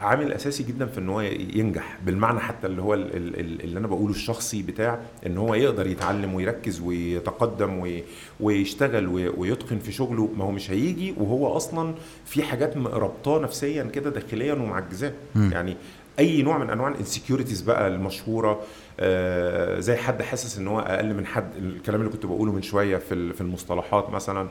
عامل 0.00 0.32
أساسي 0.32 0.62
جدا 0.62 0.86
في 0.86 0.98
إن 1.00 1.08
هو 1.08 1.20
ينجح 1.20 1.98
بالمعنى 2.06 2.40
حتى 2.40 2.66
اللي 2.66 2.82
هو 2.82 2.94
اللي 2.94 3.78
أنا 3.78 3.86
بقوله 3.86 4.10
الشخصي 4.14 4.62
بتاع 4.62 4.98
إن 5.26 5.38
هو 5.38 5.54
يقدر 5.54 5.86
يتعلم 5.86 6.34
ويركز 6.34 6.80
ويتقدم 6.80 8.00
ويشتغل 8.40 9.06
ويتقن 9.36 9.78
في 9.78 9.92
شغله 9.92 10.28
ما 10.36 10.44
هو 10.44 10.50
مش 10.50 10.70
هيجي 10.70 11.14
وهو 11.16 11.56
أصلا 11.56 11.94
في 12.26 12.42
حاجات 12.42 12.76
ربطاه 12.76 13.40
نفسيا 13.40 13.82
كده 13.82 14.10
داخليا 14.10 14.54
ومعجزاه. 14.54 15.12
يعني 15.36 15.76
أي 16.18 16.42
نوع 16.42 16.58
من 16.58 16.70
أنواع 16.70 16.88
الانسكيورتيز 16.88 17.60
بقى 17.62 17.88
المشهورة 17.88 18.60
آه 19.00 19.80
زي 19.80 19.96
حد 19.96 20.22
حاسس 20.22 20.58
إن 20.58 20.68
هو 20.68 20.80
أقل 20.80 21.14
من 21.14 21.26
حد 21.26 21.50
الكلام 21.58 22.00
اللي 22.00 22.12
كنت 22.12 22.26
بقوله 22.26 22.52
من 22.52 22.62
شوية 22.62 22.96
في 22.96 23.32
في 23.32 23.40
المصطلحات 23.40 24.10
مثلا. 24.10 24.48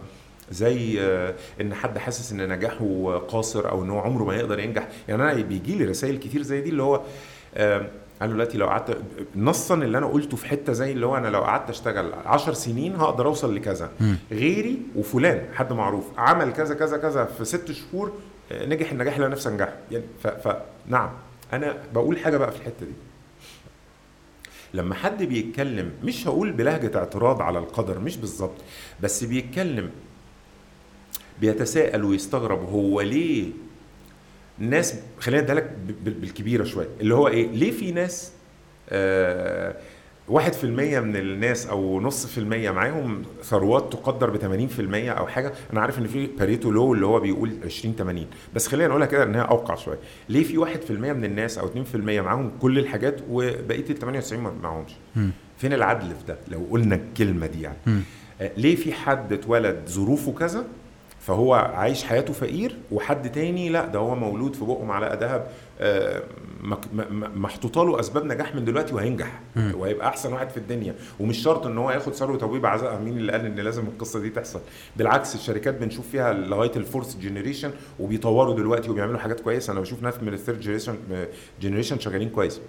زي 0.51 1.01
آه 1.01 1.33
إن 1.61 1.73
حد 1.73 1.97
حاسس 1.97 2.31
إن 2.31 2.49
نجاحه 2.49 3.17
قاصر 3.17 3.69
أو 3.69 3.83
إن 3.83 3.89
هو 3.89 3.99
عمره 3.99 4.23
ما 4.23 4.35
يقدر 4.35 4.59
ينجح. 4.59 4.87
يعني 5.07 5.23
أنا 5.23 5.33
بيجي 5.33 5.75
لي 5.75 5.85
رسائل 5.85 6.17
كتير 6.17 6.41
زي 6.41 6.61
دي 6.61 6.69
اللي 6.69 6.83
هو 6.83 7.01
آه 7.55 7.87
أنا 8.21 8.33
دلوقتي 8.33 8.57
لو 8.57 8.67
قعدت 8.67 8.97
نصا 9.35 9.75
اللي 9.75 9.97
أنا 9.97 10.05
قلته 10.07 10.37
في 10.37 10.45
حتة 10.47 10.73
زي 10.73 10.91
اللي 10.91 11.05
هو 11.05 11.17
أنا 11.17 11.27
لو 11.27 11.39
قعدت 11.41 11.69
أشتغل 11.69 12.13
10 12.25 12.53
سنين 12.53 12.95
هقدر 12.95 13.25
أوصل 13.27 13.55
لكذا. 13.55 13.91
غيري 14.31 14.79
وفلان 14.95 15.41
حد 15.53 15.73
معروف 15.73 16.05
عمل 16.17 16.53
كذا 16.53 16.75
كذا 16.75 16.97
كذا 16.97 17.25
في 17.25 17.45
ست 17.45 17.71
شهور 17.71 18.11
آه، 18.51 18.65
نجح 18.65 18.91
النجاح 18.91 19.13
اللي 19.13 19.25
أنا 19.25 19.33
نفسي 19.35 19.49
أنجحه. 19.49 19.73
يعني 19.91 20.03
فنعم 20.43 21.09
أنا 21.53 21.77
بقول 21.93 22.19
حاجة 22.19 22.37
بقى 22.37 22.51
في 22.51 22.57
الحتة 22.57 22.85
دي. 22.85 22.91
لما 24.73 24.95
حد 24.95 25.23
بيتكلم 25.23 25.91
مش 26.03 26.27
هقول 26.27 26.51
بلهجة 26.51 26.97
اعتراض 26.97 27.41
على 27.41 27.59
القدر 27.59 27.99
مش 27.99 28.17
بالظبط 28.17 28.55
بس 29.01 29.23
بيتكلم 29.23 29.89
بيتساءل 31.41 32.03
ويستغرب 32.03 32.69
هو 32.69 33.01
ليه 33.01 33.49
ناس 34.59 34.95
خلينا 35.19 35.43
أديها 35.43 35.55
لك 35.55 35.71
بالكبيرة 36.05 36.63
شوية 36.63 36.87
اللي 37.01 37.13
هو 37.15 37.27
إيه 37.27 37.47
ليه 37.47 37.71
في 37.71 37.91
ناس 37.91 38.31
آه 38.89 39.75
واحد 40.27 40.53
في 40.53 40.63
المية 40.63 40.99
من 40.99 41.15
الناس 41.15 41.67
أو 41.67 42.01
نص 42.01 42.25
في 42.25 42.37
المية 42.37 42.71
معاهم 42.71 43.21
ثروات 43.43 43.93
تقدر 43.93 44.29
ب 44.29 44.37
80% 44.69 44.79
أو 45.17 45.27
حاجة؟ 45.27 45.53
أنا 45.73 45.81
عارف 45.81 45.99
إن 45.99 46.07
في 46.07 46.27
باريتو 46.27 46.71
لو 46.71 46.93
اللي 46.93 47.05
هو 47.05 47.19
بيقول 47.19 47.51
20 47.65 47.95
80 47.95 48.25
بس 48.55 48.67
خلينا 48.67 48.87
نقولها 48.87 49.07
كده 49.07 49.23
إنها 49.23 49.41
أوقع 49.41 49.75
شوية. 49.75 49.97
ليه 50.29 50.43
في 50.43 50.57
واحد 50.57 50.81
في 50.81 50.89
المية 50.91 51.13
من 51.13 51.25
الناس 51.25 51.57
أو 51.57 51.67
2% 51.67 51.95
معاهم 51.95 52.51
كل 52.61 52.79
الحاجات 52.79 53.19
وبقيه 53.29 53.89
ال 53.89 53.99
98 53.99 54.43
ما 54.43 54.51
معاهمش 54.63 54.91
مم. 55.15 55.31
فين 55.57 55.73
العدل 55.73 56.07
في 56.07 56.25
ده؟ 56.27 56.37
لو 56.47 56.67
قلنا 56.71 56.95
الكلمة 56.95 57.47
دي 57.47 57.61
يعني. 57.61 57.77
آه، 58.41 58.51
ليه 58.57 58.75
في 58.75 58.93
حد 58.93 59.33
اتولد 59.33 59.81
ظروفه 59.89 60.31
كذا 60.31 60.65
فهو 61.29 61.53
عايش 61.53 62.03
حياته 62.03 62.33
فقير 62.33 62.77
وحد 62.91 63.31
تاني 63.31 63.69
لا 63.69 63.85
ده 63.85 63.99
هو 63.99 64.15
مولود 64.15 64.55
في 64.55 64.65
بقه 64.65 64.85
معلقة 64.85 65.15
ذهب 65.15 65.47
آه، 65.79 66.23
محطوطة 67.35 67.83
له 67.83 67.99
أسباب 67.99 68.25
نجاح 68.25 68.55
من 68.55 68.65
دلوقتي 68.65 68.93
وهينجح. 68.95 69.39
وهيبقى 69.73 70.07
أحسن 70.07 70.33
واحد 70.33 70.49
في 70.49 70.57
الدنيا. 70.57 70.95
ومش 71.19 71.37
شرط 71.37 71.65
إن 71.65 71.77
هو 71.77 71.91
ياخد 71.91 72.13
ثروة 72.13 72.43
أبويه 72.43 72.59
بعد 72.59 72.79
إذن 72.79 72.99
مين 72.99 73.17
اللي 73.17 73.31
قال 73.31 73.45
إن 73.45 73.55
لازم 73.55 73.87
القصة 73.87 74.19
دي 74.19 74.29
تحصل. 74.29 74.59
بالعكس 74.97 75.35
الشركات 75.35 75.73
بنشوف 75.73 76.09
فيها 76.09 76.33
لغاية 76.33 76.71
ال 76.75 76.81
fourth 76.81 77.17
generation 77.17 77.71
وبيطوروا 77.99 78.55
دلوقتي 78.55 78.89
وبيعملوا 78.89 79.19
حاجات 79.19 79.39
كويسة. 79.39 79.73
أنا 79.73 79.79
بشوف 79.79 80.03
ناس 80.03 80.13
من 80.21 80.33
ال 80.33 80.38
third 80.38 80.59
generation 80.59 80.95
جنريشن 81.61 81.99
شغالين 81.99 82.29
كويس. 82.29 82.61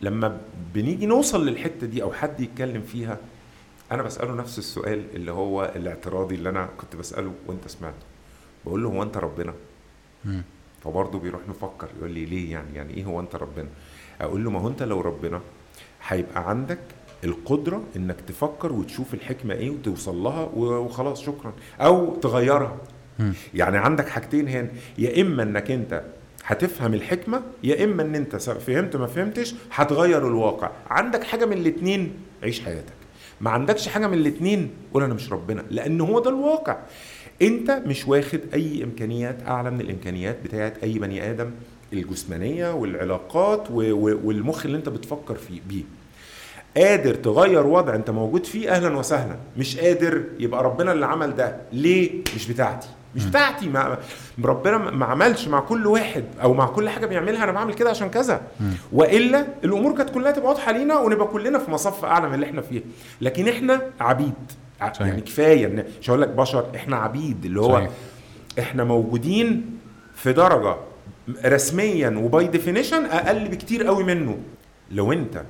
لما 0.00 0.38
بنيجي 0.74 1.06
نوصل 1.06 1.46
للحتة 1.46 1.86
دي 1.86 2.02
أو 2.02 2.12
حد 2.12 2.40
يتكلم 2.40 2.82
فيها 2.82 3.18
أنا 3.92 4.02
بسأله 4.02 4.34
نفس 4.34 4.58
السؤال 4.58 5.04
اللي 5.14 5.32
هو 5.32 5.72
الاعتراضي 5.76 6.34
اللي 6.34 6.48
أنا 6.48 6.68
كنت 6.78 6.96
بسأله 6.96 7.32
وأنت 7.46 7.68
سمعته. 7.68 8.06
بقول 8.66 8.82
له 8.82 8.88
هو 8.88 9.02
أنت 9.02 9.16
ربنا. 9.16 9.54
فبرضه 10.84 11.18
بيروح 11.18 11.40
مفكر 11.48 11.88
يقول 11.98 12.10
لي 12.10 12.24
ليه 12.24 12.52
يعني؟ 12.52 12.74
يعني 12.74 12.94
إيه 12.94 13.04
هو 13.04 13.20
أنت 13.20 13.36
ربنا؟ 13.36 13.68
أقول 14.20 14.44
له 14.44 14.50
ما 14.50 14.60
هو 14.60 14.68
أنت 14.68 14.82
لو 14.82 15.00
ربنا 15.00 15.40
هيبقى 16.08 16.48
عندك 16.50 16.78
القدرة 17.24 17.82
إنك 17.96 18.20
تفكر 18.20 18.72
وتشوف 18.72 19.14
الحكمة 19.14 19.54
إيه 19.54 19.70
وتوصل 19.70 20.16
لها 20.16 20.48
وخلاص 20.54 21.22
شكرا. 21.22 21.52
أو 21.80 22.16
تغيرها. 22.16 22.76
مم. 23.18 23.32
يعني 23.54 23.78
عندك 23.78 24.08
حاجتين 24.08 24.48
هنا. 24.48 24.68
يا 24.98 25.20
إما 25.22 25.42
إنك 25.42 25.70
أنت 25.70 26.02
هتفهم 26.44 26.94
الحكمة 26.94 27.42
يا 27.64 27.84
إما 27.84 28.02
إن 28.02 28.14
أنت 28.14 28.36
فهمت 28.36 28.96
ما 28.96 29.06
فهمتش 29.06 29.54
هتغير 29.72 30.26
الواقع. 30.28 30.70
عندك 30.90 31.24
حاجة 31.24 31.44
من 31.46 31.52
الاتنين 31.52 32.12
عيش 32.42 32.60
حياتك. 32.60 32.97
ما 33.40 33.50
عندكش 33.50 33.88
حاجة 33.88 34.06
من 34.06 34.14
الاتنين 34.18 34.70
قول 34.94 35.02
أنا 35.02 35.14
مش 35.14 35.32
ربنا. 35.32 35.64
لأن 35.70 36.00
هو 36.00 36.20
ده 36.20 36.30
الواقع. 36.30 36.76
أنت 37.42 37.70
مش 37.70 38.08
واخد 38.08 38.40
أي 38.54 38.84
إمكانيات 38.84 39.36
أعلى 39.46 39.70
من 39.70 39.80
الإمكانيات 39.80 40.38
بتاعت 40.44 40.78
أي 40.82 40.98
بني 40.98 41.30
آدم 41.30 41.50
الجسمانية 41.92 42.74
والعلاقات 42.74 43.70
والمخ 43.70 44.64
اللي 44.66 44.76
أنت 44.76 44.88
بتفكر 44.88 45.34
فيه 45.34 45.60
بيه. 45.68 45.82
قادر 46.76 47.14
تغير 47.14 47.66
وضع 47.66 47.94
أنت 47.94 48.10
موجود 48.10 48.46
فيه 48.46 48.70
أهلا 48.70 48.96
وسهلا. 48.98 49.36
مش 49.58 49.78
قادر 49.78 50.24
يبقى 50.38 50.64
ربنا 50.64 50.92
اللي 50.92 51.06
عمل 51.06 51.36
ده. 51.36 51.56
ليه؟ 51.72 52.10
مش 52.36 52.48
بتاعتي. 52.50 52.88
مش 53.16 53.24
بتاعتي 53.24 53.68
ما 53.68 53.98
ربنا 54.44 54.78
ما 54.78 55.06
عملش 55.06 55.48
مع 55.48 55.60
كل 55.60 55.86
واحد 55.86 56.24
أو 56.42 56.54
مع 56.54 56.66
كل 56.66 56.88
حاجة 56.88 57.06
بيعملها 57.06 57.44
أنا 57.44 57.52
بعمل 57.52 57.74
كده 57.74 57.90
عشان 57.90 58.10
كذا. 58.10 58.42
وإلا 58.92 59.46
الأمور 59.64 59.96
كانت 59.96 60.10
كلها 60.10 60.32
تبقى 60.32 60.48
واضحة 60.48 60.72
لينا 60.72 60.98
ونبقى 60.98 61.26
كلنا 61.26 61.58
في 61.58 61.70
مصف 61.70 62.04
أعلى 62.04 62.28
من 62.28 62.34
اللي 62.34 62.46
إحنا 62.46 62.62
فيه. 62.62 62.80
لكن 63.20 63.48
إحنا 63.48 63.80
عبيد. 64.00 64.34
صحيح. 64.80 65.00
يعني 65.00 65.20
كفاية 65.20 65.66
ان 65.66 65.84
مش 66.00 66.10
هقول 66.10 66.22
لك 66.22 66.28
بشر 66.28 66.66
إحنا 66.76 66.96
عبيد. 66.96 67.44
اللي 67.44 67.60
هو 67.60 67.72
صحيح. 67.72 67.90
إحنا 68.58 68.84
موجودين 68.84 69.78
في 70.14 70.32
درجة 70.32 70.76
رسميا 71.44 72.10
وباي 72.10 72.46
ديفينيشن 72.46 73.04
أقل 73.04 73.48
بكتير 73.48 73.86
قوي 73.86 74.04
منه. 74.04 74.38
لو 74.90 75.12
أنت 75.12 75.42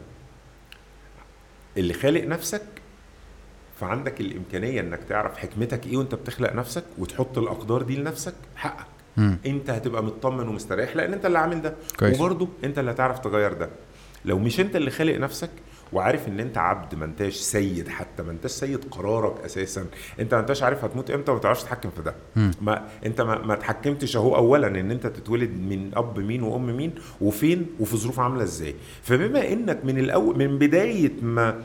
اللي 1.76 1.94
خالق 1.94 2.24
نفسك 2.24 2.62
فعندك 3.80 4.20
الإمكانية 4.20 4.80
إنك 4.80 5.00
تعرف 5.08 5.36
حكمتك 5.38 5.86
إيه 5.86 5.96
وأنت 5.96 6.14
بتخلق 6.14 6.52
نفسك 6.54 6.84
وتحط 6.98 7.38
الأقدار 7.38 7.82
دي 7.82 7.96
لنفسك 7.96 8.34
حقك 8.56 8.86
مم. 9.16 9.38
أنت 9.46 9.70
هتبقى 9.70 10.02
مطمن 10.04 10.48
ومستريح 10.48 10.96
لأن 10.96 11.12
أنت 11.12 11.26
اللي 11.26 11.38
عامل 11.38 11.62
ده 11.62 11.74
كويس. 11.98 12.16
وبرضه 12.20 12.48
أنت 12.64 12.78
اللي 12.78 12.90
هتعرف 12.90 13.18
تغير 13.18 13.52
ده 13.52 13.68
لو 14.24 14.38
مش 14.38 14.60
أنت 14.60 14.76
اللي 14.76 14.90
خالق 14.90 15.16
نفسك 15.18 15.50
وعارف 15.92 16.28
إن 16.28 16.40
أنت 16.40 16.58
عبد 16.58 16.94
ما 16.94 17.04
أنتاش 17.04 17.34
سيد 17.36 17.88
حتى 17.88 18.22
ما 18.22 18.30
أنتاش 18.32 18.50
سيد 18.50 18.84
قرارك 18.90 19.40
أساسا 19.44 19.86
أنت 20.20 20.34
ما 20.34 20.40
انتش 20.40 20.62
عارف 20.62 20.84
هتموت 20.84 21.10
إمتى 21.10 21.30
وما 21.30 21.40
تعرفش 21.40 21.62
تتحكم 21.62 21.90
في 21.90 22.02
ده. 22.02 22.14
ما 22.62 22.88
أنت 23.06 23.20
ما, 23.20 23.38
ما 23.46 23.54
تحكمتش 23.54 24.16
أهو 24.16 24.36
اولا 24.36 24.66
إن 24.66 24.90
أنت 24.90 25.06
تتولد 25.06 25.50
من 25.50 25.90
أب 25.94 26.18
مين 26.18 26.42
وأم 26.42 26.76
مين 26.76 26.92
وفين 27.20 27.66
وفي 27.80 27.96
ظروف 27.96 28.20
عاملة 28.20 28.42
إزاي 28.42 28.74
فبما 29.02 29.52
إنك 29.52 29.84
من 29.84 29.98
الأول 29.98 30.38
من 30.38 30.58
بداية 30.58 31.12
ما 31.22 31.62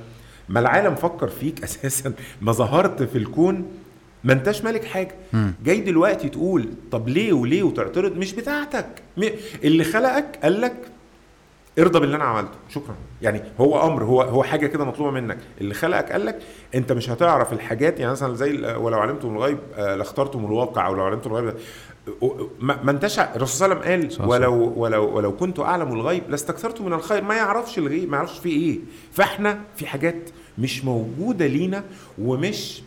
ما 0.49 0.59
العالم 0.59 0.95
فكر 0.95 1.27
فيك 1.27 1.63
أساسا؟ 1.63 2.13
ما 2.41 2.51
ظهرت 2.51 3.03
في 3.03 3.17
الكون؟ 3.17 3.65
ما 4.23 4.33
انتش 4.33 4.63
مالك 4.63 4.83
حاجة. 4.85 5.15
جاي 5.65 5.81
دلوقتي 5.81 6.29
تقول 6.29 6.69
طب 6.91 7.07
ليه 7.09 7.33
وليه 7.33 7.63
وتعترض؟ 7.63 8.17
مش 8.17 8.33
بتاعتك. 8.33 8.87
اللي 9.63 9.83
خلقك 9.83 10.39
قال 10.43 10.61
لك 10.61 10.73
ارضى 11.79 11.99
باللي 11.99 12.15
أنا 12.15 12.23
عملته. 12.23 12.57
شكرا. 12.69 12.95
يعني 13.21 13.41
هو 13.59 13.87
أمر 13.87 14.03
هو 14.03 14.21
هو 14.21 14.43
حاجة 14.43 14.67
كده 14.67 14.85
مطلوبة 14.85 15.11
منك. 15.11 15.37
اللي 15.61 15.73
خلقك 15.73 16.11
قال 16.11 16.25
لك 16.25 16.39
أنت 16.75 16.91
مش 16.91 17.09
هتعرف 17.09 17.53
الحاجات 17.53 17.99
يعني 17.99 18.11
مثلا 18.11 18.35
زي 18.35 18.75
ولو 18.75 18.99
علمتم 18.99 19.35
الغيب 19.35 19.57
آه، 19.75 19.95
لاخترتم 19.95 20.45
الواقع 20.45 20.87
أو 20.87 20.95
لو 20.95 21.03
علمتم 21.03 21.29
الغيب 21.29 21.53
ما 22.61 22.91
انتش 22.91 23.19
الرسول 23.19 23.47
صلى 23.47 23.65
الله 23.73 23.85
عليه 23.85 24.07
وسلم 24.07 24.21
قال. 24.21 24.29
ولو 24.29 24.73
ولو 24.77 25.15
ولو 25.15 25.35
كنت 25.37 25.59
أعلم 25.59 25.93
الغيب 25.93 26.23
لاستكثرت 26.29 26.81
من 26.81 26.93
الخير 26.93 27.23
ما 27.23 27.35
يعرفش 27.35 27.77
الغيب 27.77 28.09
ما 28.09 28.17
يعرفش 28.17 28.39
فيه 28.39 28.51
إيه 28.71 28.79
فإحنا 29.11 29.59
في 29.75 29.87
حاجات 29.87 30.29
مش 30.57 30.85
موجودة 30.85 31.47
لينا 31.47 31.83
ومش 32.21 32.81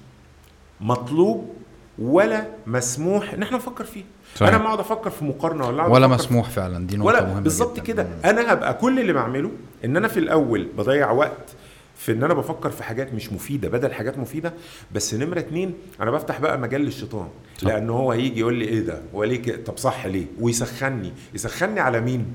مطلوب 0.80 1.54
ولا 1.98 2.46
مسموح 2.66 3.32
إن 3.34 3.42
إحنا 3.42 3.56
نفكر 3.56 3.84
فيه 3.84 4.04
صحيح. 4.36 4.48
أنا 4.48 4.58
ما 4.58 4.66
أقعد 4.66 4.80
أفكر 4.80 5.10
في 5.10 5.24
مقارنة 5.24 5.66
ولا 5.68 5.86
ولا 5.86 6.06
مسموح 6.06 6.50
فعلا 6.50 6.86
دي 6.86 6.96
نقطة 6.96 7.20
مهمة 7.26 7.40
بالظبط. 7.40 7.80
كده. 7.80 8.06
أنا 8.24 8.52
هبقى 8.52 8.74
كل 8.74 9.00
اللي 9.00 9.12
بعمله 9.12 9.50
إن 9.84 9.96
أنا 9.96 10.08
في 10.08 10.20
الأول 10.20 10.68
بضيع 10.78 11.10
وقت 11.10 11.52
في 11.97 12.12
إن 12.12 12.23
أنا 12.25 12.34
بفكر 12.34 12.70
في 12.70 12.83
حاجات 12.84 13.15
مش 13.15 13.33
مفيدة 13.33 13.68
بدل 13.68 13.92
حاجات 13.92 14.18
مفيدة 14.18 14.52
بس 14.94 15.15
نمرة 15.15 15.39
اتنين 15.39 15.75
أنا 16.00 16.10
بفتح 16.10 16.41
بقى 16.41 16.58
مجال 16.58 16.81
للشيطان. 16.81 17.28
لأن 17.62 17.91
هو 17.91 18.12
هيجي 18.12 18.41
يقول 18.41 18.55
لي 18.55 18.65
إيه 18.65 18.81
ده؟ 18.81 19.02
هو 19.15 19.25
ليه 19.25 19.42
كده؟ 19.42 19.65
طب 19.65 19.76
صح 19.78 20.07
ليه؟ 20.07 20.26
ويسخني. 20.41 21.12
يسخني 21.34 21.81
على 21.81 22.00
مين؟ 22.00 22.26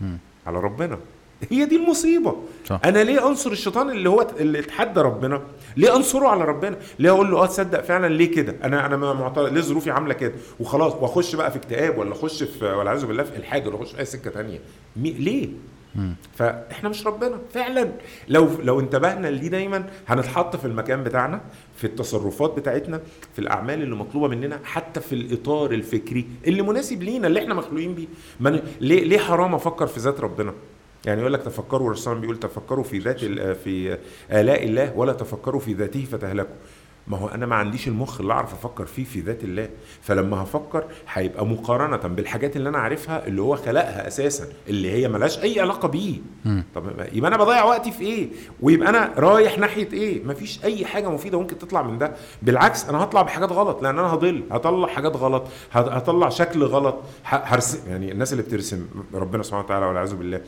مم. 0.00 0.18
على 0.46 0.58
ربنا. 0.60 0.98
هي 1.50 1.64
دي 1.64 1.76
المصيبة. 1.76 2.36
صح. 2.66 2.80
أنا 2.84 3.04
ليه 3.04 3.28
أنصر 3.28 3.50
الشيطان 3.52 3.90
اللي 3.90 4.08
هو 4.08 4.26
اللي 4.40 4.58
اتحدى 4.58 5.00
ربنا؟ 5.00 5.42
ليه 5.76 5.96
أنصره 5.96 6.28
على 6.28 6.44
ربنا؟ 6.44 6.76
ليه 6.98 7.10
أقول 7.10 7.30
له 7.30 7.42
آه 7.42 7.46
تصدق 7.46 7.80
فعلا 7.80 8.14
ليه 8.14 8.30
كده؟ 8.34 8.54
أنا 8.64 8.86
أنا 8.86 8.96
معترض. 8.96 9.52
ليه 9.52 9.60
ظروفي 9.60 9.90
عاملة 9.90 10.14
كده؟ 10.14 10.32
وخلاص 10.60 10.92
وأخش 10.92 11.34
بقى 11.34 11.50
في 11.50 11.56
اكتئاب 11.56 11.98
ولا 11.98 12.12
أخش 12.12 12.42
في 12.42 12.64
ولا 12.64 12.88
اعوذ 12.90 13.06
بالله 13.06 13.22
في 13.22 13.36
إلحاد 13.36 13.66
ولا 13.66 13.76
أخش 13.76 13.92
في 13.92 13.98
أي 13.98 14.04
سكة 14.04 14.42
مي... 14.96 15.10
ليه. 15.10 15.48
فإحنا 16.34 16.88
مش 16.88 17.06
ربنا. 17.06 17.38
فعلا. 17.54 17.92
لو 18.28 18.48
لو 18.62 18.80
انتبهنا 18.80 19.28
لدي 19.28 19.48
دايما 19.48 19.84
هنتحط 20.08 20.56
في 20.56 20.64
المكان 20.64 21.04
بتاعنا 21.04 21.40
في 21.76 21.84
التصرفات 21.84 22.54
بتاعتنا 22.56 23.00
في 23.32 23.38
الأعمال 23.38 23.82
اللي 23.82 23.94
مطلوبة 23.96 24.28
مننا 24.28 24.60
حتى 24.64 25.00
في 25.00 25.12
الإطار 25.14 25.72
الفكري 25.72 26.26
اللي 26.46 26.62
مناسب 26.62 27.02
لينا 27.02 27.26
اللي 27.26 27.40
إحنا 27.40 27.54
مخلوقين 27.54 27.94
بيه. 27.94 28.06
ليه 28.80 29.04
ليه 29.04 29.18
حرام 29.18 29.54
أفكر 29.54 29.86
في 29.86 30.00
ذات 30.00 30.20
ربنا؟ 30.20 30.54
يعني 31.06 31.20
يقول 31.20 31.32
لك 31.32 31.42
تفكروا 31.42 31.86
الرسول 31.86 32.18
بيقول 32.18 32.36
تفكروا 32.38 32.84
في 32.84 32.98
ذات 32.98 33.20
في 33.64 33.98
آلاء 34.32 34.64
الله 34.64 34.92
ولا 34.96 35.12
تفكروا 35.12 35.60
في 35.60 35.72
ذاته 35.72 36.04
فتهلكوا. 36.04 36.54
ما 37.06 37.18
هو 37.18 37.28
أنا 37.28 37.46
ما 37.46 37.56
عنديش 37.56 37.88
المخ 37.88 38.20
اللي 38.20 38.32
أعرف 38.32 38.52
أفكر 38.52 38.86
فيه 38.86 39.04
في 39.04 39.20
ذات 39.20 39.44
الله. 39.44 39.68
فلما 40.02 40.42
هفكر 40.42 40.84
هيبقى 41.12 41.46
مقارنة 41.46 41.96
بالحاجات 41.96 42.56
اللي 42.56 42.68
أنا 42.68 42.78
عارفها 42.78 43.26
اللي 43.26 43.42
هو 43.42 43.56
خلقها 43.56 44.06
أساسا 44.06 44.44
اللي 44.68 44.90
هي 44.92 45.08
ملهاش 45.08 45.38
أي 45.38 45.60
علاقة 45.60 45.88
بيه. 45.88 46.16
طب 46.74 46.84
يبقى 47.12 47.28
أنا 47.28 47.36
بضيع 47.36 47.64
وقتي 47.64 47.92
في 47.92 48.00
إيه؟ 48.04 48.28
ويبقى 48.60 48.88
أنا 48.88 49.12
رايح 49.16 49.58
ناحية 49.58 49.92
إيه؟ 49.92 50.24
مفيش 50.24 50.64
أي 50.64 50.84
حاجة 50.86 51.08
مفيدة 51.10 51.38
ممكن 51.40 51.58
تطلع 51.58 51.82
من 51.82 51.98
ده. 51.98 52.12
بالعكس 52.42 52.88
أنا 52.88 53.02
هطلع 53.04 53.22
بحاجات 53.22 53.52
غلط 53.52 53.82
لأن 53.82 53.98
أنا 53.98 54.14
هضل. 54.14 54.42
هطلع 54.50 54.86
حاجات 54.88 55.16
غلط. 55.16 55.44
هط- 55.72 55.88
هطلع 55.88 56.28
شكل 56.28 56.62
غلط. 56.64 56.96
هرسم 57.24 57.78
يعني 57.90 58.12
الناس 58.12 58.32
اللي 58.32 58.42
بترسم 58.42 58.86
ربنا 59.14 59.42
سبحانه 59.42 59.64
وتعالى 59.64 59.86
والعياذ 59.86 60.14
بالله 60.14 60.40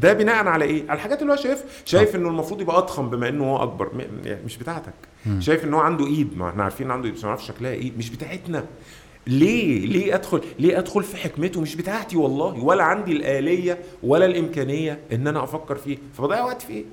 ده 0.00 0.12
بناء 0.12 0.46
على 0.46 0.64
إيه؟ 0.64 0.82
على 0.88 0.96
الحاجات 0.96 1.22
اللي 1.22 1.32
هو 1.32 1.36
شايف. 1.36 1.64
شايف 1.84 2.16
إنه 2.16 2.28
المفروض 2.28 2.60
يبقى 2.60 2.78
أضخم 2.78 3.10
بما 3.10 3.28
إنه 3.28 3.44
هو 3.44 3.62
أكبر 3.62 3.90
يعني 4.24 4.44
مش 4.44 4.56
بتاعتك. 4.56 4.92
مم. 5.26 5.40
شايف 5.40 5.64
إن 5.64 5.74
هو 5.74 5.80
عنده 5.80 6.06
إيد. 6.06 6.36
ما 6.36 6.48
إحنا 6.48 6.62
عارفين 6.62 6.90
عنده 6.90 7.06
إيد 7.06 7.14
بس 7.14 7.22
ما 7.24 7.28
نعرفش 7.28 7.46
شكلها 7.48 7.70
إيه. 7.72 7.92
مش 7.98 8.10
بتاعتنا. 8.10 8.64
ليه؟ 9.26 9.86
ليه 9.86 10.14
أدخل 10.14 10.40
ليه 10.58 10.78
أدخل 10.78 11.02
في 11.02 11.16
حكمته؟ 11.16 11.60
مش 11.60 11.76
بتاعتي 11.76 12.16
والله. 12.16 12.64
ولا 12.64 12.84
عندي 12.84 13.12
الآلية 13.12 13.78
ولا 14.02 14.26
الإمكانية 14.26 14.98
إن 15.12 15.26
أنا 15.26 15.44
أفكر 15.44 15.74
فيه. 15.76 15.98
فبضيع 16.18 16.44
وقت 16.44 16.62
في 16.62 16.72
إيه؟ 16.72 16.84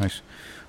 نايس 0.00 0.22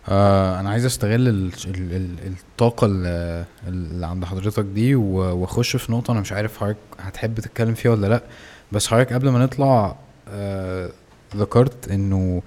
آه 0.10 0.60
أنا 0.60 0.70
عايز 0.70 0.86
أستغل 0.86 1.28
ال 1.28 1.52
ال 1.68 1.96
ال 1.96 2.34
الطاقة 2.52 2.86
اللي, 2.88 4.06
عند 4.06 4.26
حضرتك 4.26 4.64
دي 4.64 4.96
وأخش 4.96 5.76
في 5.76 5.92
نقطة 5.92 6.12
أنا 6.12 6.20
مش 6.20 6.32
عارف 6.32 6.58
حضرتك 6.58 6.78
هتحب 7.00 7.40
تتكلم 7.40 7.74
فيها 7.74 7.92
ولا 7.92 8.08
لأ. 8.08 8.24
بس 8.72 8.88
حضرتك 8.88 9.14
قبل 9.14 9.30
ما 9.30 9.40
نطلع 9.40 9.96
آه 10.30 10.90
ذكرت 11.36 11.92
إنه 11.92 12.42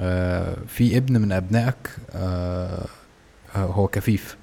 آه 0.00 0.56
في 0.68 0.96
ابن 0.96 1.20
من 1.20 1.32
أبنائك 1.32 1.76
آه 2.14 2.86
هو 3.56 3.88
كفيف. 3.88 4.36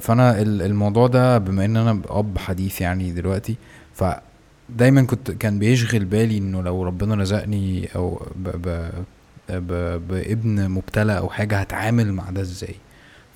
فأنا 0.00 0.40
ال- 0.42 0.62
الموضوع 0.62 1.06
ده 1.06 1.38
بما 1.38 1.64
إن 1.64 1.76
أنا 1.76 2.02
أب 2.08 2.38
حديث 2.38 2.80
يعني 2.80 3.12
دلوقتي 3.12 3.56
فدايما 3.94 5.02
كنت 5.02 5.30
كان 5.30 5.58
بيشغل 5.58 6.04
بالي 6.04 6.38
إنه 6.38 6.62
لو 6.62 6.82
ربنا 6.82 7.14
رزقني 7.14 7.88
أو 7.94 8.26
ب 8.36 8.48
ب 8.48 8.90
ب- 9.48 10.08
بابن 10.08 10.68
مبتلى 10.70 11.18
أو 11.18 11.28
حاجة 11.30 11.56
هتعامل 11.60 12.12
مع 12.12 12.30
ده 12.30 12.40
إزاي؟ 12.40 12.74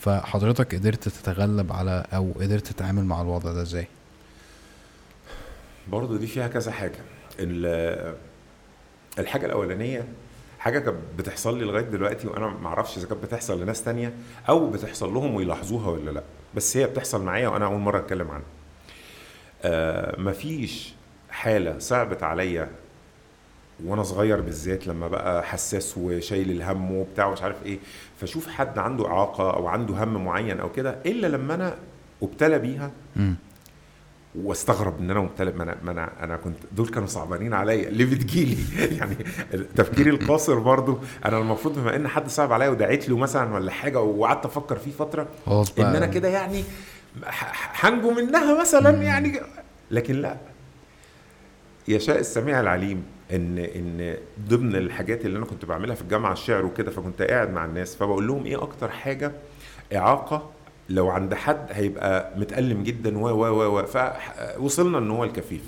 فحضرتك 0.00 0.74
قدرت 0.74 1.08
تتغلب 1.08 1.72
على 1.72 2.04
أو 2.12 2.32
قدرت 2.40 2.66
تتعامل 2.66 3.04
مع 3.04 3.22
الوضع 3.22 3.52
ده 3.52 3.62
إزاي؟ 3.62 3.86
برضه 5.88 6.18
دي 6.18 6.26
فيها 6.26 6.48
كذا 6.48 6.72
حاجة. 6.72 6.98
الحاجة 9.18 9.46
الأولانية 9.46 10.04
حاجة 10.58 10.78
كانت 10.78 10.96
بتحصل 11.18 11.58
لي 11.58 11.64
لغاية 11.64 11.84
دلوقتي 11.84 12.26
وأنا 12.28 12.46
ما 12.46 12.66
أعرفش 12.68 12.96
إذا 12.98 13.06
كانت 13.08 13.24
بتحصل 13.24 13.62
لناس 13.62 13.84
تانية 13.84 14.12
أو 14.48 14.70
بتحصل 14.70 15.14
لهم 15.14 15.34
ويلاحظوها 15.34 15.88
ولا 15.90 16.10
لأ 16.10 16.22
بس 16.54 16.76
هي 16.76 16.86
بتحصل 16.86 17.22
معايا 17.24 17.48
وأنا 17.48 17.66
أول 17.66 17.78
مرة 17.78 17.98
أتكلم 17.98 18.30
عنها. 18.30 18.46
آه 19.62 20.20
مفيش 20.20 20.94
حالة 21.30 21.78
صعبت 21.78 22.22
عليا 22.22 22.68
وأنا 23.84 24.02
صغير 24.02 24.40
بالذات 24.40 24.86
لما 24.86 25.08
بقى 25.08 25.42
حساس 25.44 25.98
وشايل 25.98 26.50
الهم 26.50 26.92
وبتاع 26.92 27.26
ومش 27.26 27.42
عارف 27.42 27.56
إيه 27.66 27.78
فشوف 28.20 28.48
حد 28.48 28.78
عنده 28.78 29.06
إعاقة 29.06 29.50
أو 29.56 29.66
عنده 29.68 30.04
هم 30.04 30.24
معين 30.24 30.60
أو 30.60 30.72
كده 30.72 30.98
إلا 31.06 31.26
لما 31.26 31.54
أنا 31.54 31.74
أبتلى 32.22 32.58
بيها 32.58 32.90
واستغرب 34.42 34.98
إن 35.00 35.10
أنا 35.10 35.20
مبتلى 35.20 35.52
ما 35.52 35.62
أنا 35.62 35.76
ما 35.82 35.90
أنا 35.90 36.24
أنا 36.24 36.36
كنت 36.36 36.56
دول 36.72 36.88
كانوا 36.88 37.08
صعبانين 37.08 37.54
عليا. 37.54 37.90
ليه 37.96 38.04
بتجيلي 38.04 38.56
يعني 38.96 39.14
تفكيري 39.76 40.10
القاصر 40.10 40.58
برضو. 40.58 40.98
أنا 41.24 41.38
المفروض 41.38 41.78
بما 41.78 41.96
إن 41.96 42.08
حد 42.08 42.28
صعب 42.28 42.52
عليا 42.52 42.68
ودعيت 42.68 43.08
له 43.08 43.16
مثلا 43.16 43.54
ولا 43.54 43.72
حاجة 43.72 44.00
وقعدت 44.00 44.44
أفكر 44.44 44.76
فيه 44.76 44.90
فترة 44.90 45.28
إن 45.78 45.84
أنا 45.96 46.06
كده 46.06 46.28
يعني 46.28 46.64
هنجو 47.80 48.10
منها 48.10 48.60
مثلا. 48.60 48.90
يعني. 49.02 49.40
لكن 49.90 50.14
لا. 50.14 50.36
يشاء 51.88 52.18
السميع 52.18 52.60
العليم 52.60 53.04
إن 53.32 53.58
إن 53.58 54.16
ضمن 54.48 54.76
الحاجات 54.76 55.26
اللي 55.26 55.38
أنا 55.38 55.46
كنت 55.46 55.64
بعملها 55.64 55.94
في 55.94 56.02
الجامعة 56.02 56.32
الشعر 56.32 56.66
وكده 56.66 56.90
فكنت 56.90 57.22
قاعد 57.22 57.50
مع 57.50 57.64
الناس 57.64 57.96
فبقول 57.96 58.26
لهم 58.26 58.46
إيه 58.46 58.62
أكتر 58.62 58.88
حاجة 58.90 59.32
إعاقة 59.94 60.50
لو 60.88 61.10
عند 61.10 61.34
حد 61.34 61.66
هيبقى 61.70 62.32
متألم 62.36 62.82
جدا 62.82 63.18
و 63.18 63.28
و 63.28 63.46
و 63.46 63.78
و 63.78 63.86
فوصلنا 63.86 64.98
إن 64.98 65.10
هو 65.10 65.24
الكفيف. 65.24 65.62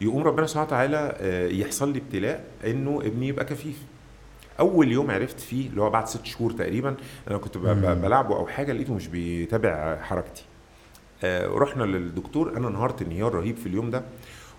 يقوم 0.00 0.22
ربنا 0.22 0.46
سبحانه 0.46 0.66
وتعالى 0.66 1.16
آه، 1.20 1.48
يحصل 1.48 1.92
لي 1.92 1.98
ابتلاء 1.98 2.44
إنه 2.66 3.00
ابني 3.04 3.28
يبقى 3.28 3.44
كفيف. 3.44 3.82
أول 4.60 4.92
يوم 4.92 5.10
عرفت 5.10 5.40
فيه 5.40 5.68
اللي 5.68 5.82
هو 5.82 5.90
بعد 5.90 6.06
ست 6.08 6.24
شهور 6.24 6.52
تقريبا 6.52 6.94
أنا 7.30 7.38
كنت. 7.38 7.58
بلعبه 7.58 8.36
أو 8.36 8.46
حاجة 8.46 8.72
لقيته 8.72 8.94
مش 8.94 9.08
بيتابع 9.08 9.98
حركتي. 10.02 10.44
آه، 11.24 11.46
رحنا 11.48 11.84
للدكتور 11.84 12.56
أنا 12.56 12.68
انهارت 12.68 13.02
انهيار 13.02 13.34
رهيب 13.34 13.56
في 13.56 13.66
اليوم 13.66 13.90
ده. 13.90 14.02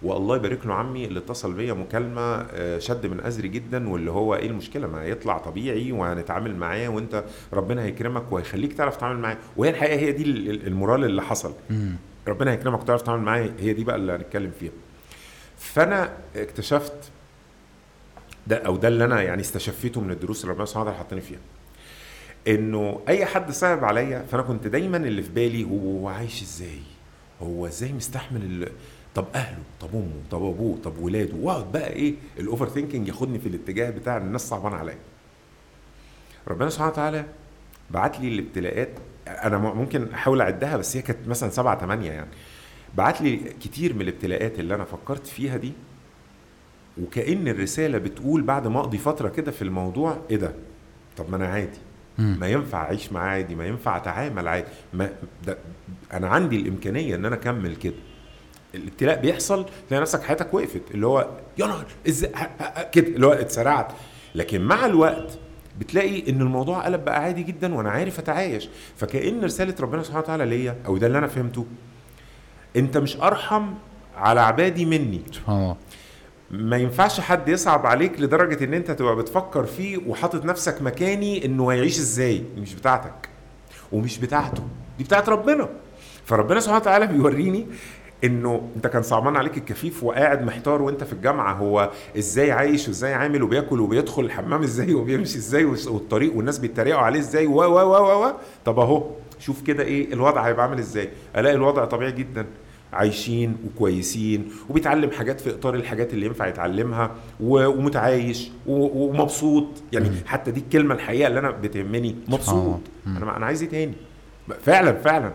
والله 0.03 0.35
يبارك 0.35 0.66
له 0.66 0.74
عمي 0.74 1.06
اللي 1.06 1.19
اتصل 1.19 1.53
بيا 1.53 1.74
مكالمة 1.74 2.22
آه، 2.22 2.80
شد 2.80 3.06
من 3.06 3.19
أزري 3.26 3.48
جدا 3.48 3.90
واللي 3.90 4.11
هو 4.11 4.35
إيه 4.35 4.48
المشكلة؟ 4.48 4.88
ما 4.88 5.06
يطلع 5.06 5.38
طبيعي 5.38 5.92
وهنتعامل 5.92 6.56
معاه 6.56 6.88
وأنت 6.88 7.24
ربنا 7.53 7.84
هيكرمك 7.84 8.32
وهيخليك 8.32 8.74
تعرف 8.74 8.95
تتعامل 8.98 9.19
معاه. 9.19 9.38
وهي 9.58 9.69
الحقيقة 9.69 9.95
هي 10.00 10.11
دي 10.11 10.24
ال- 10.24 10.50
ال- 10.50 10.67
المورال 10.67 11.03
اللي 11.06 11.22
حصل. 11.22 11.53
ربنا 12.27 12.51
هيكرمك 12.51 12.82
وتعرف 12.82 13.01
تتعامل 13.01 13.24
معاه 13.24 13.50
هي 13.59 13.74
دي 13.74 13.84
بقى 13.84 13.95
اللي 13.95 14.11
هنتكلم 14.11 14.51
فيها. 14.59 14.72
فأنا 15.58 16.14
اكتشفت 16.35 17.11
ده 18.48 18.56
أو 18.58 18.77
ده 18.77 18.88
اللي 18.88 19.06
أنا 19.06 19.22
يعني 19.22 19.42
استشفيته 19.42 20.01
من 20.01 20.11
الدروس 20.11 20.42
اللي 20.42 20.51
ربنا 20.53 20.66
سبحانه 20.66 20.85
وتعالى 20.90 21.00
حطني 21.06 21.22
فيها. 21.22 21.40
إنه 22.48 23.00
أي 23.08 23.26
حد 23.26 23.51
صعب 23.51 23.84
عليا 23.85 24.26
فأنا 24.32 24.43
كنت 24.43 24.67
دايما 24.67 24.98
اللي 24.98 25.22
في 25.24 25.30
بالي 25.30 25.64
هو 25.64 26.08
عايش 26.08 26.42
إزاي؟ 26.42 26.80
هو 27.42 27.67
إزاي 27.67 27.93
مستحمل. 27.93 28.69
طب 29.17 29.25
أهله 29.35 29.63
طب 29.81 29.89
أمه 29.95 30.11
طب 30.31 30.43
أبوه 30.43 30.77
طب 30.83 30.97
ولاده 30.99 31.35
واقعد 31.41 31.71
بقى 31.71 31.89
إيه 31.93 32.13
ال 32.39 32.45
over 32.45 32.69
thinking 32.69 33.07
ياخدني 33.07 33.39
في 33.39 33.49
الاتجاه 33.49 33.89
بتاع 33.89 34.17
إن 34.17 34.21
الناس 34.21 34.49
صعبان 34.49 34.73
عليا. 34.73 34.97
ربنا 36.47 36.69
سبحانه 36.69 36.91
وتعالى 36.91 37.25
بعت 37.91 38.19
لي 38.19 38.27
الابتلاءات 38.27 38.89
أنا 39.27 39.57
ممكن 39.57 40.13
أحاول 40.13 40.41
أعدها 40.41 40.77
بس 40.77 40.95
هي 40.97 41.01
كانت 41.01 41.27
مثلا 41.27 41.49
سبعة 41.49 41.79
ثمانية 41.79 42.11
يعني. 42.11 42.27
بعت 42.95 43.21
لي 43.21 43.37
كتير 43.37 43.93
من 43.93 44.01
الابتلاءات 44.01 44.59
اللي 44.59 44.75
أنا 44.75 44.83
فكرت 44.83 45.27
فيها 45.27 45.57
دي 45.57 45.73
وكأن 47.01 47.47
الرسالة 47.47 47.97
بتقول 47.97 48.41
بعد 48.41 48.67
ما 48.67 48.79
أقضي 48.79 48.97
فترة 48.97 49.29
كده 49.29 49.51
في 49.51 49.61
الموضوع 49.61 50.17
إيه 50.29 50.37
ده؟ 50.37 50.53
طب 51.17 51.29
ما 51.29 51.35
أنا 51.37 51.47
عادي. 51.47 51.79
ما 52.17 52.47
ينفع 52.47 52.81
أعيش 52.83 53.11
معاه 53.13 53.29
عادي 53.29 53.55
ما 53.55 53.65
ينفع 53.65 53.97
أتعامل 53.97 54.47
عادي. 54.47 54.67
ما 54.93 55.09
ده 55.45 55.57
أنا 56.13 56.27
عندي 56.27 56.55
الإمكانية 56.55 57.15
إن 57.15 57.25
أنا 57.25 57.35
أكمل 57.35 57.75
كده. 57.75 57.93
الابتلاء 58.77 59.22
بيحصل 59.22 59.65
تلاقي 59.89 60.01
نفسك 60.01 60.23
حياتك 60.23 60.53
وقفت 60.53 60.81
اللي 60.91 61.07
هو 61.07 61.27
يا 61.57 61.65
نهار 61.67 61.85
إزاي 62.07 62.31
كده 62.91 63.07
اللي 63.07 63.27
هو 63.27 63.31
اتسرعت. 63.31 63.91
لكن 64.35 64.61
مع 64.61 64.85
الوقت 64.85 65.38
بتلاقي 65.80 66.30
إن 66.30 66.41
الموضوع 66.41 66.85
قلب 66.85 67.06
بقى 67.06 67.23
عادي 67.23 67.43
جدا 67.43 67.75
وأنا 67.75 67.89
عارف 67.89 68.19
أتعايش. 68.19 68.69
فكأن 68.97 69.43
رسالة 69.43 69.75
ربنا 69.80 70.03
سبحانه 70.03 70.23
وتعالى 70.23 70.45
ليا 70.45 70.75
أو 70.85 70.97
ده 70.97 71.07
اللي 71.07 71.17
أنا 71.17 71.27
فهمته 71.27 71.65
أنت 72.75 72.97
مش 72.97 73.17
أرحم 73.17 73.73
على 74.17 74.41
عبادي 74.41 74.85
مني. 74.85 75.22
سبحان 75.31 75.56
الله. 75.56 75.77
ما 76.51 76.77
ينفعش 76.77 77.19
حد 77.19 77.49
يصعب 77.49 77.85
عليك 77.85 78.22
لدرجة 78.22 78.64
إن 78.64 78.73
أنت 78.73 78.91
تبقى 78.91 79.15
بتفكر 79.15 79.65
فيه 79.65 79.97
وحاطط 80.07 80.45
نفسك 80.45 80.81
مكاني 80.81 81.45
إنه 81.45 81.72
هيعيش 81.72 81.99
إزاي. 81.99 82.43
مش 82.57 82.73
بتاعتك 82.75 83.30
ومش 83.91 84.17
بتاعته 84.17 84.64
دي 84.97 85.03
بتاعت 85.03 85.30
ربنا. 85.30 85.69
فربنا 86.25 86.59
سبحانه 86.59 86.81
وتعالى 86.81 87.07
بيوريني 87.07 87.67
إنه 88.23 88.69
أنت 88.75 88.87
كان 88.87 89.01
صعبان 89.03 89.35
عليك 89.35 89.57
الكفيف 89.57 90.03
وقاعد 90.03 90.43
محتار 90.45 90.81
وأنت 90.81 91.03
في 91.03 91.13
الجامعة 91.13 91.53
هو 91.53 91.91
إزاي 92.17 92.51
عايش 92.51 92.87
وإزاي 92.87 93.13
عامل 93.13 93.43
وبياكل 93.43 93.79
وبيدخل 93.79 94.25
الحمام 94.25 94.63
إزاي 94.63 94.93
وبيمشي 94.93 95.37
إزاي 95.37 95.65
والطريق 95.65 96.35
والناس 96.35 96.59
بيتريقوا 96.59 97.01
عليه 97.01 97.19
إزاي 97.19 97.47
و 97.47 97.61
و 97.61 97.79
و 97.79 98.25
و 98.27 98.31
طب 98.65 98.79
أهو 98.79 99.03
شوف 99.39 99.61
كده 99.61 99.83
إيه 99.83 100.13
الوضع 100.13 100.41
هيبقى 100.41 100.65
عامل 100.65 100.79
إزاي. 100.79 101.09
ألاقي 101.37 101.55
الوضع 101.55 101.85
طبيعي 101.85 102.11
جدا 102.11 102.45
عايشين 102.93 103.57
وكويسين 103.65 104.51
وبيتعلم 104.69 105.11
حاجات 105.11 105.39
في 105.41 105.49
إطار 105.49 105.75
الحاجات 105.75 106.13
اللي 106.13 106.25
ينفع 106.25 106.47
يتعلمها 106.47 107.11
ومتعايش 107.39 108.51
ومبسوط. 108.67 109.65
يعني. 109.93 110.11
حتى 110.25 110.51
دي 110.51 110.59
الكلمة 110.59 110.95
الحقيقة 110.95 111.27
اللي 111.27 111.39
أنا 111.39 111.51
بتهمني 111.51 112.15
مبسوط. 112.27 112.79
أنا 113.07 113.37
أنا 113.37 113.45
عايز 113.45 113.61
إيه 113.63 113.69
تاني؟ 113.69 113.93
فعلا 114.63 114.93
فعلا. 114.93 115.31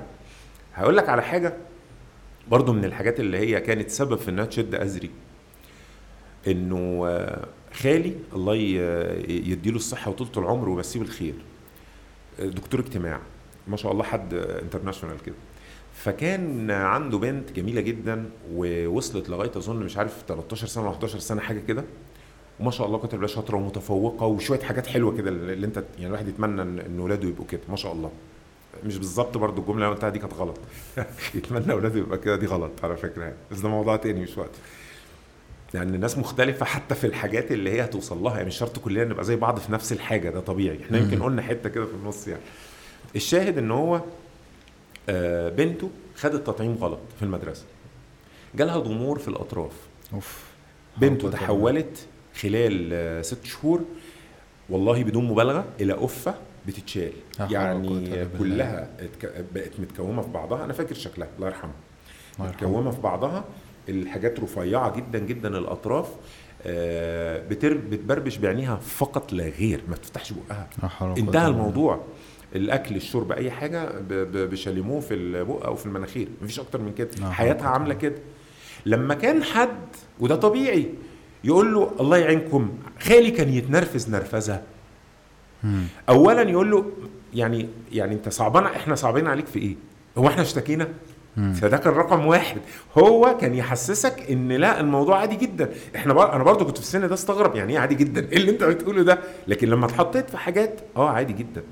هقول 0.74 0.96
لك 0.96 1.08
على 1.08 1.22
حاجة. 1.22 1.52
برضو 2.52 2.72
من 2.72 2.84
الحاجات 2.84 3.20
اللي 3.20 3.38
هي 3.38 3.60
كانت 3.60 3.90
سبب 3.90 4.18
في 4.18 4.30
إنها 4.30 4.44
تشد 4.44 4.74
أزري 4.74 5.10
إنه 6.46 7.06
خالي 7.72 8.14
الله 8.32 8.54
يديله 9.28 9.76
الصحة 9.76 10.10
وطولة 10.10 10.30
العمر 10.36 10.68
ويمسيه 10.68 11.00
بالخير. 11.00 11.34
دكتور 12.38 12.80
اجتماع 12.80 13.20
ما 13.68 13.76
شاء 13.76 13.92
الله 13.92 14.04
حد 14.04 14.34
انترناشونال 14.34 15.22
كده. 15.26 15.34
فكان 15.94 16.70
عنده 16.70 17.18
بنت 17.18 17.52
جميلة 17.52 17.80
جدا 17.80 18.30
ووصلت 18.52 19.28
لغاية 19.28 19.50
أظن 19.56 19.76
مش 19.76 19.96
عارف 19.96 20.24
13 20.28 20.66
سنة 20.66 20.84
ولا 20.84 20.92
11 20.92 21.18
سنة 21.18 21.40
حاجة 21.40 21.60
كده. 21.68 21.84
وما 22.60 22.70
شاء 22.70 22.86
الله 22.86 22.98
كانت 22.98 23.26
شاطرة 23.26 23.56
ومتفوقة 23.56 24.26
وشوية 24.26 24.60
حاجات 24.60 24.86
حلوة 24.86 25.16
كده 25.16 25.30
اللي 25.30 25.66
انت 25.66 25.76
يعني 25.76 26.06
الواحد 26.06 26.28
يتمنى 26.28 26.62
إن 26.62 26.78
إن 26.78 27.00
ولاده 27.00 27.28
يبقوا 27.28 27.46
كده 27.46 27.60
ما 27.68 27.76
شاء 27.76 27.92
الله. 27.92 28.10
مش 28.84 28.96
بالظبط 28.98 29.36
برضو 29.38 29.60
الجملة 29.62 29.84
اللي 29.84 29.94
قلتها 29.94 30.08
دي 30.10 30.18
كانت 30.18 30.34
غلط. 30.34 30.58
يتمنى 31.34 31.72
اولاده 31.72 31.98
يبقى 31.98 32.18
كده 32.18 32.36
دي 32.36 32.46
غلط 32.46 32.70
على 32.82 32.96
فكرة. 32.96 33.22
يعني 33.22 33.36
بس 33.50 33.58
ده 33.58 33.68
موضوع 33.68 33.96
تاني 33.96 34.20
مش 34.20 34.38
وقت. 34.38 34.50
يعني 35.74 35.96
الناس 35.96 36.18
مختلفة 36.18 36.66
حتى 36.66 36.94
في 36.94 37.06
الحاجات 37.06 37.52
اللي 37.52 37.70
هي 37.70 37.84
هتوصل 37.84 38.22
لها. 38.22 38.34
يعني 38.34 38.46
مش 38.46 38.56
شرط 38.58 38.78
كلنا 38.78 39.04
نبقى 39.04 39.24
زي 39.24 39.36
بعض 39.36 39.58
في 39.58 39.72
نفس 39.72 39.92
الحاجة 39.92 40.30
ده 40.30 40.40
طبيعي. 40.40 40.78
إحنا 40.84 40.98
يمكن. 40.98 41.22
قلنا 41.22 41.42
حتة 41.42 41.68
كده 41.68 41.84
في 41.86 41.94
النص 41.94 42.28
يعني. 42.28 42.42
الشاهد 43.16 43.58
إن 43.58 43.70
هو 43.70 44.00
آه، 45.08 45.48
بنته 45.48 45.90
خدت 46.16 46.46
تطعيم 46.46 46.74
غلط 46.74 47.00
في 47.18 47.22
المدرسة. 47.22 47.64
جالها 48.54 48.78
ضمور 48.78 49.18
في 49.18 49.28
الأطراف. 49.28 49.72
أوف. 50.14 50.42
بنته 50.96 51.22
حول 51.30 51.32
تحولت 51.32 52.06
خلال 52.40 52.88
آه، 52.92 53.22
ست 53.22 53.44
شهور 53.44 53.80
والله 54.70 55.04
بدون 55.04 55.24
مبالغة 55.24 55.64
إلى 55.80 55.92
قفه 55.92 56.34
بتتشال. 56.66 57.12
يعني. 57.50 58.26
كلها 58.38 58.88
بقت 59.54 59.80
متكومة 59.80 60.22
في 60.22 60.28
بعضها. 60.28 60.64
أنا 60.64 60.72
فاكر 60.72 60.94
شكلها. 60.94 61.28
الله 61.36 61.46
يرحمه. 61.48 61.72
متكومة 62.38 62.90
في 62.90 63.00
بعضها. 63.00 63.44
الحاجات 63.88 64.40
رفيعة 64.40 64.96
جدا 64.96 65.18
جدا 65.18 65.58
الأطراف. 65.58 66.08
آه، 66.66 67.48
بتر 67.48 67.74
بتبربش 67.76 68.36
بعينيها 68.36 68.76
فقط 68.76 69.32
لا 69.32 69.44
غير. 69.48 69.80
ما 69.88 69.94
بتفتحش 69.94 70.32
بقها. 70.32 70.68
انتهى. 71.18 71.46
الموضوع. 71.48 72.04
الأكل 72.54 72.96
الشرب 72.96 73.32
أي 73.32 73.50
حاجة 73.50 73.84
ب- 74.00 74.08
ب- 74.12 74.50
بشاليموه 74.50 75.00
في 75.00 75.14
البق 75.14 75.64
أو 75.66 75.74
في 75.74 75.86
المناخير. 75.86 76.28
مفيش 76.42 76.60
أكتر 76.60 76.80
من 76.80 76.92
كده. 76.92 77.30
حياتها 77.30 77.68
عاملة 77.68 77.94
كده. 77.94 78.14
لما 78.86 79.14
كان 79.14 79.42
حد 79.44 79.78
وده 80.20 80.36
طبيعي 80.36 80.86
يقول 81.44 81.74
له 81.74 81.92
الله 82.00 82.16
يعينكم 82.16 82.70
خالي 83.00 83.30
كان 83.30 83.48
يتنرفز 83.48 84.10
نرفزة. 84.10 84.62
مم. 85.64 85.84
اولا 86.08 86.42
يقول 86.50 86.70
له 86.70 86.84
يعني 87.34 87.68
يعني 87.92 88.14
أنت 88.14 88.28
صعبان 88.28 88.64
إحنا 88.64 88.94
صعبين 88.94 89.26
عليك 89.26 89.46
في 89.46 89.58
إيه؟ 89.58 89.74
هو 90.18 90.28
إحنا 90.28 90.42
اشتكينا. 90.42 90.88
فده 91.54 91.76
كان 91.76 91.92
رقم 91.92 92.26
واحد. 92.26 92.60
هو 92.98 93.36
كان 93.40 93.54
يحسسك 93.54 94.30
إن 94.30 94.52
لا 94.52 94.80
الموضوع 94.80 95.18
عادي 95.18 95.36
جدا. 95.36 95.70
إحنا 95.96 96.14
بر... 96.14 96.32
أنا 96.32 96.44
برضو 96.44 96.64
كنت 96.64 96.76
في 96.76 96.82
السن 96.82 97.08
ده 97.08 97.14
استغرب 97.14 97.56
يعني 97.56 97.72
إيه 97.72 97.78
عادي 97.78 97.94
جدا؟ 97.94 98.28
إيه 98.32 98.36
اللي 98.36 98.50
أنت 98.50 98.64
بتقوله 98.64 99.02
ده؟ 99.02 99.18
لكن 99.48 99.68
لما 99.68 99.86
اتحطيت 99.86 100.30
في 100.30 100.36
حاجات 100.38 100.80
آه 100.96 101.10
عادي 101.10 101.32
جدا. 101.32 101.62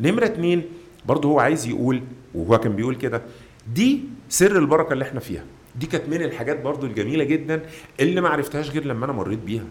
نمرة 0.00 0.24
اتنين 0.24 0.62
برضو 1.06 1.28
هو 1.28 1.40
عايز 1.40 1.66
يقول 1.66 2.02
وهو 2.34 2.58
كان 2.58 2.76
بيقول 2.76 2.94
كده 2.96 3.22
دي 3.74 4.02
سر 4.28 4.58
البركة 4.58 4.92
اللي 4.92 5.04
إحنا 5.04 5.20
فيها. 5.20 5.44
دي 5.76 5.86
كانت 5.86 6.08
من 6.08 6.22
الحاجات 6.22 6.60
برضو 6.62 6.86
الجميلة 6.86 7.24
جدا 7.24 7.62
اللي 8.00 8.20
ما 8.20 8.28
عرفتهاش 8.28 8.70
غير 8.70 8.84
لما 8.84 9.04
أنا 9.04 9.12
مريت 9.12 9.38
بيها. 9.38 9.64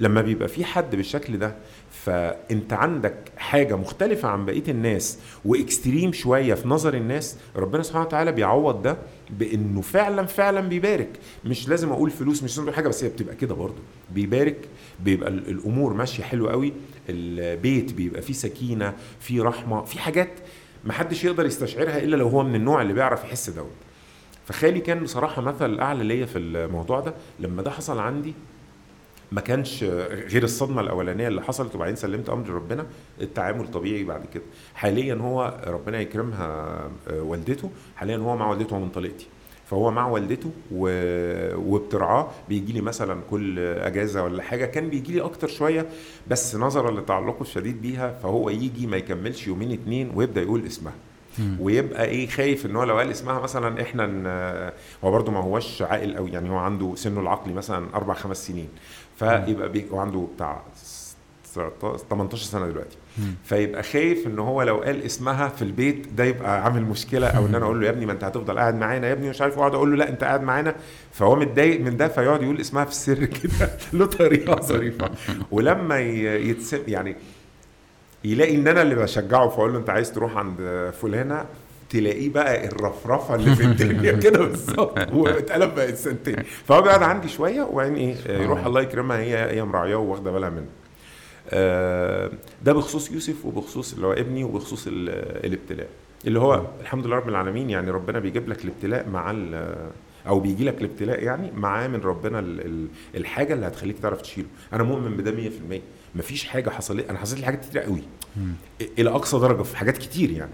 لما 0.00 0.20
بيبقى 0.22 0.48
في 0.48 0.64
حد 0.64 0.96
بالشكل 0.96 1.38
ده 1.38 1.54
فانت 2.04 2.72
عندك 2.72 3.14
حاجة 3.36 3.76
مختلفة 3.76 4.28
عن 4.28 4.44
بقية 4.46 4.62
الناس 4.68 5.18
وإكستريم 5.44 6.12
شوية 6.12 6.54
في 6.54 6.68
نظر 6.68 6.94
الناس 6.94 7.36
ربنا 7.56 7.82
سبحانه 7.82 8.04
وتعالى 8.04 8.32
بيعوض 8.32 8.82
ده 8.82 8.96
بإنه 9.30 9.80
فعلا 9.80 10.26
فعلا 10.26 10.60
بيبارك. 10.60 11.08
مش 11.44 11.68
لازم 11.68 11.92
أقول 11.92 12.10
فلوس 12.10 12.42
مش 12.42 12.50
لازم 12.50 12.62
أقول 12.62 12.74
حاجة 12.74 12.88
بس 12.88 13.04
هي 13.04 13.10
بتبقى 13.10 13.34
كده 13.36 13.54
برضه. 13.54 13.78
بيبارك 14.14 14.56
بيبقى 15.00 15.28
ال- 15.30 15.48
الأمور 15.48 15.92
ماشية 15.94 16.22
حلوة 16.22 16.52
قوي. 16.52 16.72
البيت 17.08 17.92
بيبقى 17.92 18.22
فيه 18.22 18.32
سكينة 18.34 18.94
فيه 19.20 19.42
رحمة 19.42 19.84
في 19.84 19.98
حاجات 19.98 20.30
محدش 20.84 21.24
يقدر 21.24 21.46
يستشعرها 21.46 21.98
إلا 21.98 22.16
لو 22.16 22.28
هو 22.28 22.42
من 22.42 22.54
النوع 22.54 22.82
اللي 22.82 22.92
بيعرف 22.92 23.24
يحس 23.24 23.50
دوت. 23.50 23.70
فخالي 24.46 24.80
كان 24.80 25.02
بصراحة 25.02 25.42
مثل 25.42 25.78
أعلى 25.80 26.04
ليا 26.04 26.26
في 26.26 26.38
الموضوع 26.38 27.00
ده. 27.00 27.14
لما 27.40 27.62
ده 27.62 27.70
حصل 27.70 27.98
عندي 27.98 28.34
ما 29.32 29.40
كانش 29.40 29.84
غير 30.30 30.42
الصدمة 30.42 30.80
الأولانية 30.80 31.28
اللي 31.28 31.42
حصلت 31.42 31.74
وبعدين 31.74 31.96
سلمت 31.96 32.28
أمر 32.30 32.48
ربنا 32.48 32.86
التعامل 33.20 33.70
طبيعي 33.70 34.04
بعد 34.04 34.26
كده. 34.34 34.42
حاليا 34.74 35.14
هو 35.14 35.60
ربنا 35.66 36.00
يكرمها 36.00 36.46
آه، 37.08 37.22
والدته. 37.22 37.70
حاليا 37.96 38.16
هو 38.16 38.36
مع 38.36 38.50
والدته 38.50 38.76
ومن 38.76 38.88
طليقتي. 38.88 39.26
فهو 39.70 39.90
مع 39.90 40.08
والدته 40.08 40.50
و... 40.72 40.88
وبترعاه. 41.56 42.30
بيجي 42.48 42.72
لي 42.72 42.80
مثلا 42.80 43.20
كل 43.30 43.58
أجازة 43.58 44.22
ولا 44.22 44.42
حاجة. 44.42 44.66
كان 44.66 44.88
بيجي 44.88 45.12
لي 45.12 45.20
أكتر 45.20 45.48
شوية 45.48 45.86
بس 46.28 46.56
نظرا 46.56 47.00
لتعلقه 47.00 47.42
الشديد 47.42 47.82
بيها 47.82 48.18
فهو 48.22 48.50
يجي 48.50 48.86
ما 48.86 48.96
يكملش 48.96 49.46
يومين 49.46 49.72
اتنين 49.72 50.12
ويبدأ 50.14 50.42
يقول 50.42 50.66
اسمها. 50.66 50.94
ويبقى 51.60 52.04
إيه 52.04 52.26
خايف 52.26 52.66
إن 52.66 52.76
هو 52.76 52.84
لو 52.84 52.98
قال 52.98 53.10
اسمها 53.10 53.40
مثلا 53.40 53.82
إحنا 53.82 54.72
هو 55.04 55.10
برده 55.10 55.32
ما 55.32 55.40
هوش 55.40 55.82
عاقل 55.82 56.16
قوي 56.16 56.30
يعني 56.30 56.50
هو 56.50 56.56
عنده 56.56 56.94
سنه 56.94 57.20
العقلي 57.20 57.54
مثلا 57.54 57.86
أربع 57.94 58.14
خمس 58.14 58.46
سنين. 58.46 58.68
فيبقى 59.16 59.68
بي 59.68 59.86
هو 59.92 59.98
عنده 59.98 60.26
بتاع 60.34 60.62
19 61.54 61.96
18 62.10 62.44
سنة 62.44 62.66
دلوقتي. 62.66 62.96
فيبقى 63.44 63.82
خايف 63.82 64.26
إن 64.26 64.38
هو 64.38 64.62
لو 64.62 64.76
قال 64.76 65.02
اسمها 65.02 65.48
في 65.48 65.62
البيت 65.62 66.06
ده 66.08 66.24
يبقى 66.24 66.62
عامل 66.64 66.82
مشكلة 66.82 67.26
أو 67.26 67.46
إن 67.46 67.54
أنا 67.54 67.64
أقول 67.64 67.80
له 67.80 67.86
يا 67.86 67.90
ابني 67.90 68.06
ما 68.06 68.12
أنت 68.12 68.24
هتفضل 68.24 68.58
قاعد 68.58 68.74
معانا 68.74 69.06
يا 69.08 69.12
ابني 69.12 69.28
مش 69.28 69.40
عارف 69.40 69.58
اقعد 69.58 69.74
أقول 69.74 69.90
له 69.90 69.96
لا 69.96 70.08
أنت 70.08 70.24
قاعد 70.24 70.42
معانا. 70.42 70.74
فهو 71.12 71.36
متضايق 71.36 71.80
من 71.80 71.96
ده 71.96 72.08
فيقعد 72.08 72.42
يقول 72.42 72.60
اسمها 72.60 72.84
في 72.84 72.90
السر 72.90 73.24
كده 73.42 73.70
له 73.92 74.06
طريقة 74.06 74.60
ظريفة. 74.62 75.10
ولما 75.50 76.00
يتسم 76.00 76.78
يعني 76.88 77.16
يلاقي 78.24 78.54
إن 78.56 78.68
أنا 78.68 78.82
اللي 78.82 78.94
بشجعه 78.94 79.48
فأقول 79.48 79.72
له 79.72 79.78
أنت 79.78 79.90
عايز 79.90 80.12
تروح 80.12 80.36
عند 80.36 80.90
فلانة 81.02 81.44
تلاقيه 81.90 82.30
بقى 82.30 82.66
الرفرفة 82.66 83.34
اللي 83.34 83.56
في 83.56 83.62
الدنيا 83.64 84.12
كده 84.24 84.38
بالظبط 84.38 85.12
واتقلب 85.12 85.74
بقى 85.74 85.88
انسانتين 85.90 86.36
فهو 86.64 86.82
بيقعد 86.82 87.02
عندي 87.02 87.28
شوية 87.28 87.62
وبعدين 87.62 87.94
إيه 87.96 88.16
يروح 88.42 88.66
الله 88.66 88.80
يكرمها 88.82 89.18
هي 89.18 89.50
هي 89.56 89.64
مراعياه 89.64 89.96
واخده 89.96 90.30
بالها 90.30 90.50
منه. 90.50 90.66
آه، 91.50 92.30
ده 92.64 92.72
بخصوص 92.72 93.10
يوسف 93.10 93.44
وبخصوص 93.44 93.94
اللي 93.94 94.06
هو 94.06 94.12
ابني 94.12 94.44
وبخصوص 94.44 94.86
ال- 94.86 95.08
الابتلاء. 95.46 95.88
اللي 96.26 96.38
هو 96.40 96.62
الحمد 96.80 97.06
لله 97.06 97.16
رب 97.16 97.28
العالمين 97.28 97.70
يعني 97.70 97.90
ربنا 97.90 98.18
بيجيب 98.18 98.48
لك 98.48 98.64
الابتلاء 98.64 99.08
مع 99.08 99.34
أو 100.26 100.40
بيجي 100.40 100.64
لك 100.64 100.78
الابتلاء 100.80 101.22
يعني 101.22 101.50
معاه 101.56 101.88
من 101.88 102.00
ربنا 102.00 102.38
ال- 102.38 102.60
ال- 102.66 102.86
الحاجة 103.14 103.54
اللي 103.54 103.66
هتخليك 103.66 103.98
تعرف 103.98 104.20
تشيله. 104.22 104.48
أنا 104.72 104.82
مؤمن 104.82 105.16
بده 105.16 105.30
100% 105.32 105.80
مفيش 106.14 106.44
حاجة 106.44 106.70
حصلت 106.70 107.08
أنا 107.10 107.18
حصلت 107.18 107.40
لي 107.40 107.46
حاجات 107.46 107.64
كتير 107.64 107.80
قوي. 107.82 108.02
إلى 108.98 109.10
أقصى 109.10 109.38
درجة 109.38 109.62
في 109.62 109.76
حاجات 109.76 109.98
كتير 109.98 110.30
يعني. 110.30 110.50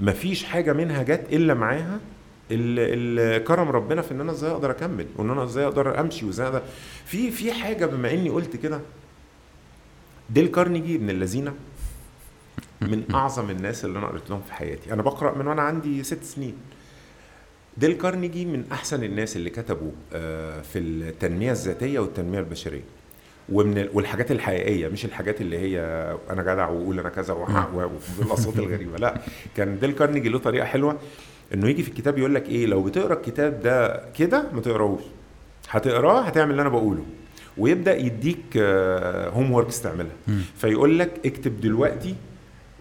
مفيش 0.00 0.44
حاجة 0.44 0.72
منها 0.72 1.02
جت 1.02 1.26
إلا 1.32 1.54
معاها 1.54 2.00
ال- 2.50 3.18
ال- 3.38 3.44
كرم 3.44 3.68
ربنا 3.68 4.02
في 4.02 4.12
إن 4.14 4.20
أنا 4.20 4.32
إزاي 4.32 4.50
أقدر 4.50 4.70
أكمل 4.70 5.06
وإن 5.16 5.30
أنا 5.30 5.44
إزاي 5.44 5.64
أقدر 5.64 6.00
أمشي 6.00 6.26
وإزاي 6.26 6.46
أقدر 6.46 6.62
في 7.06 7.30
في 7.30 7.52
حاجة 7.52 7.86
بما 7.86 8.10
إني 8.12 8.30
قلت 8.30 8.56
كده. 8.56 8.80
ديل 10.30 10.46
كارنيجي 10.46 10.96
ابن 10.96 11.10
اللذينه 11.10 11.54
من 12.80 13.04
أعظم 13.14 13.50
الناس 13.50 13.84
اللي 13.84 13.98
أنا 13.98 14.06
قريت 14.06 14.30
لهم 14.30 14.42
في 14.42 14.52
حياتي. 14.52 14.92
أنا 14.92 15.02
بقرأ 15.02 15.38
من 15.38 15.46
وأنا 15.46 15.62
عندي 15.62 16.02
ست 16.02 16.24
سنين. 16.24 16.54
ديل 17.76 17.92
كارنيجي 17.92 18.44
من 18.44 18.64
أحسن 18.72 19.04
الناس 19.04 19.36
اللي 19.36 19.50
كتبوا 19.50 19.90
آه، 20.12 20.60
في 20.62 20.78
التنمية 20.78 21.52
الذاتية 21.52 21.98
والتنمية 21.98 22.38
البشرية. 22.38 22.82
ومن 23.52 23.78
ال- 23.78 23.90
والحاجات 23.92 24.30
الحقيقية 24.30 24.88
مش 24.88 25.04
الحاجات 25.04 25.40
اللي 25.40 25.58
هي 25.58 25.80
أنا 26.30 26.42
جدع 26.42 26.68
وأقول 26.68 26.98
أنا 27.00 27.08
كذا 27.08 27.34
و- 27.34 27.90
والأصوات 28.18 28.58
الغريبة 28.58 28.98
لا. 28.98 29.14
كان 29.56 29.78
ديل 29.78 29.92
كارنيجي 29.92 30.28
له 30.28 30.38
طريقة 30.38 30.64
حلوة 30.64 30.98
إنه 31.54 31.68
يجي 31.68 31.82
في 31.82 31.88
الكتاب 31.88 32.18
يقول 32.18 32.34
لك 32.34 32.48
إيه 32.48 32.66
لو 32.66 32.82
بتقرأ 32.82 33.14
الكتاب 33.14 33.60
ده 33.60 34.02
كده 34.18 34.44
ما 34.52 34.60
تقراهوش. 34.60 35.02
هتقراه 35.70 36.20
هتعمل 36.20 36.50
اللي 36.50 36.62
أنا 36.62 36.68
بقوله. 36.70 37.04
ويبدأ 37.58 37.96
يديك 37.96 38.56
homeworks 39.34 39.82
تعملها. 39.82 40.12
فيقول 40.56 40.98
لك 40.98 41.10
اكتب 41.26 41.60
دلوقتي 41.60 42.14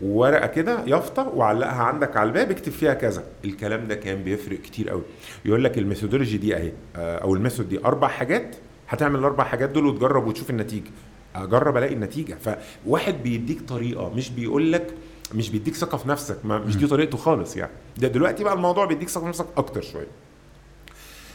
ورقة 0.02 0.48
كده 0.48 0.80
يافطة 0.86 1.28
وعلقها 1.28 1.84
عندك 1.84 2.18
على 2.18 2.28
الباب 2.28 2.52
اكتب 2.52 2.72
فيها 2.72 2.94
كذا. 2.94 3.24
الكلام 3.46 3.88
ده 3.88 3.96
كان 3.96 4.24
بيفرق 4.24 4.62
كتير 4.62 4.90
قوي 4.90 5.02
يقول 5.46 5.64
لك 5.64 5.78
ال 5.78 5.83
methodology 5.83 6.38
دي 6.38 6.56
أهي 6.56 6.72
آه، 6.96 7.18
أو 7.18 7.34
ال 7.36 7.41
method 7.41 7.70
دي 7.70 7.80
أربع 7.86 8.08
حاجات 8.08 8.56
هتعمل 8.88 9.20
الأربع 9.20 9.44
حاجات 9.44 9.70
دول 9.70 9.86
وتجرب 9.86 10.28
وتشوف 10.28 10.50
النتيجة. 10.50 10.92
أجرب 11.36 11.78
ألاقي 11.78 11.94
النتيجة. 11.94 12.38
فواحد 12.86 13.24
بيديك 13.24 13.62
طريقة 13.62 14.10
مش 14.10 14.30
بيقول 14.30 14.72
لك 14.72 14.94
مش 15.36 15.50
بيديك 15.50 15.76
ثقة 15.76 15.98
في 15.98 16.10
نفسك 16.10 16.46
ما 16.46 16.58
مش 16.58 16.78
دي 16.78 16.88
طريقته 16.88 17.18
خالص 17.18 17.58
يعني. 17.58 17.72
ده 17.98 18.08
دلوقتي 18.08 18.44
بقى 18.44 18.54
الموضوع 18.54 18.86
بيديك 18.86 19.10
ثقة 19.10 19.22
في 19.22 19.28
نفسك 19.28 19.46
أكتر 19.58 19.82
شوية. 19.82 20.08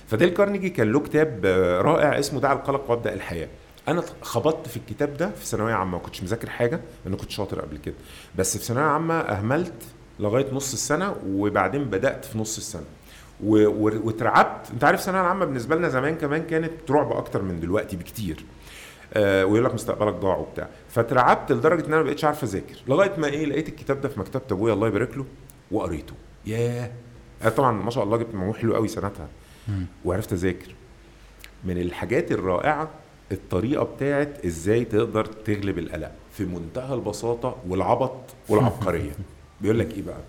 فديل 0.07 0.29
كارنيجي 0.29 0.71
كان 0.71 0.93
له 0.93 1.01
كتاب 1.01 1.41
آه، 1.45 1.81
رائع 1.81 2.19
اسمه 2.19 2.41
دع 2.41 2.53
القلق 2.53 2.91
وابدأ 2.91 3.13
الحياة. 3.15 3.49
أنا 3.89 4.03
خبطت 4.23 4.69
في 4.69 4.77
الكتاب 4.77 5.17
ده 5.17 5.31
في 5.31 5.47
ثانوية 5.47 5.75
عامة 5.75 5.91
ما 5.91 5.99
كنتش 5.99 6.23
مذاكر 6.23 6.51
حاجة 6.51 6.81
لأن 7.05 7.17
كنت 7.17 7.31
شاطر 7.31 7.61
قبل 7.61 7.77
كده. 7.77 7.95
بس 8.39 8.59
في 8.59 8.65
ثانوية 8.65 8.85
عامة 8.85 9.15
أهملت 9.15 9.73
لغاية 10.21 10.47
نص 10.53 10.73
السنة 10.73 11.17
وبعدين 11.27 11.85
بدأت 11.85 12.25
في 12.25 12.39
نص 12.39 12.57
السنة. 12.57 12.85
واترعبت. 13.45 14.71
انت 14.71 14.85
عارف 14.85 15.01
الثانوية 15.01 15.21
العامة 15.23 15.45
بالنسبة 15.45 15.77
لنا 15.77 15.89
زمان 15.89 16.15
كمان 16.15 16.43
كانت 16.43 16.91
رعب 16.91 17.13
أكتر 17.13 17.43
من 17.43 17.61
دلوقتي 17.61 17.97
بكتير. 17.97 18.45
آه 19.15 19.47
ويقول 19.47 19.65
لك 19.65 19.75
مستقبلك 19.75 20.15
ضاع 20.15 20.37
وبتاع. 20.37 20.69
فاترعبت 20.89 21.53
لدرجة 21.53 21.81
إن 21.81 21.93
أنا 21.93 21.97
ما 21.97 22.03
بقتش 22.03 22.25
عارف 22.25 22.45
أذاكر. 22.45 22.77
لغاية 22.89 23.13
ما 23.19 23.27
إيه 23.27 23.47
لقيت 23.47 23.69
الكتاب 23.69 24.01
ده 24.01 24.09
في 24.09 24.21
مكتبة 24.21 24.43
أبويا 24.51 24.73
الله 24.75 24.89
يبارك 24.89 25.17
له 25.17 25.25
وقريته. 25.71 26.15
ياه! 26.47 26.91
أنا 27.43 27.51
طبعا 27.51 27.73
ما 27.73 27.91
شاء 27.91 28.05
الله 28.05 28.17
جبت 28.17 28.35
مجموع 28.35 28.55
حلو 28.55 28.75
قوي 28.75 28.89
سنتها. 28.89 29.29
وعرفت 30.05 30.33
أذاكر. 30.33 30.75
من 31.65 31.79
الحاجات 31.81 32.33
الرائعة 32.33 32.91
الطريقة 33.33 33.85
بتاعت 33.85 34.45
إزاي 34.47 34.85
تقدر 34.85 35.25
تغلب 35.25 35.79
القلق 35.79 36.13
في 36.33 36.45
منتهى 36.45 36.95
البساطة 36.95 37.57
والعبط 37.69 38.21
والعبقرية. 38.49 39.11
بيقول 39.61 39.79
لك 39.79 39.95
إيه 39.95 40.03
بقى؟ 40.03 40.21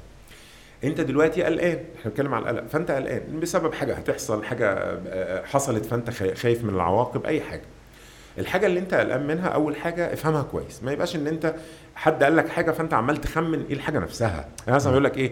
انت 0.84 1.02
دلوقتي 1.02 1.44
قلقان. 1.44 1.78
إحنا 2.00 2.06
بنتكلم 2.12 2.34
على 2.34 2.50
القلق. 2.50 2.68
فانت 2.68 2.92
قلقان. 2.92 3.40
بسبب 3.40 3.74
حاجة 3.74 3.94
هتحصل 3.94 4.44
حاجة 4.44 4.70
آه، 5.08 5.46
حصلت 5.46 5.86
فانت 5.86 6.10
خا- 6.10 6.34
خايف 6.36 6.64
من 6.64 6.70
العواقب 6.76 7.26
أي 7.26 7.42
حاجة. 7.42 7.62
الحاجة 8.38 8.66
اللي 8.66 8.80
انت 8.80 8.94
قلقان 8.94 9.28
منها 9.28 9.48
أول 9.48 9.76
حاجة 9.76 10.14
افهمها 10.14 10.42
كويس. 10.44 10.84
ما 10.84 10.92
يبقاش 10.92 11.16
إن 11.16 11.28
انت 11.28 11.56
حد 11.96 12.24
قال 12.24 12.36
لك 12.36 12.50
حاجة 12.50 12.72
فانت 12.72 12.94
عمال 12.94 13.18
تخمن 13.22 13.66
إيه 13.70 13.74
الحاجة 13.76 14.00
نفسها. 14.00 14.48
يعني 14.66 14.76
مثلا 14.76 14.92
يقول 14.92 15.04
لك 15.04 15.18
إيه 15.18 15.32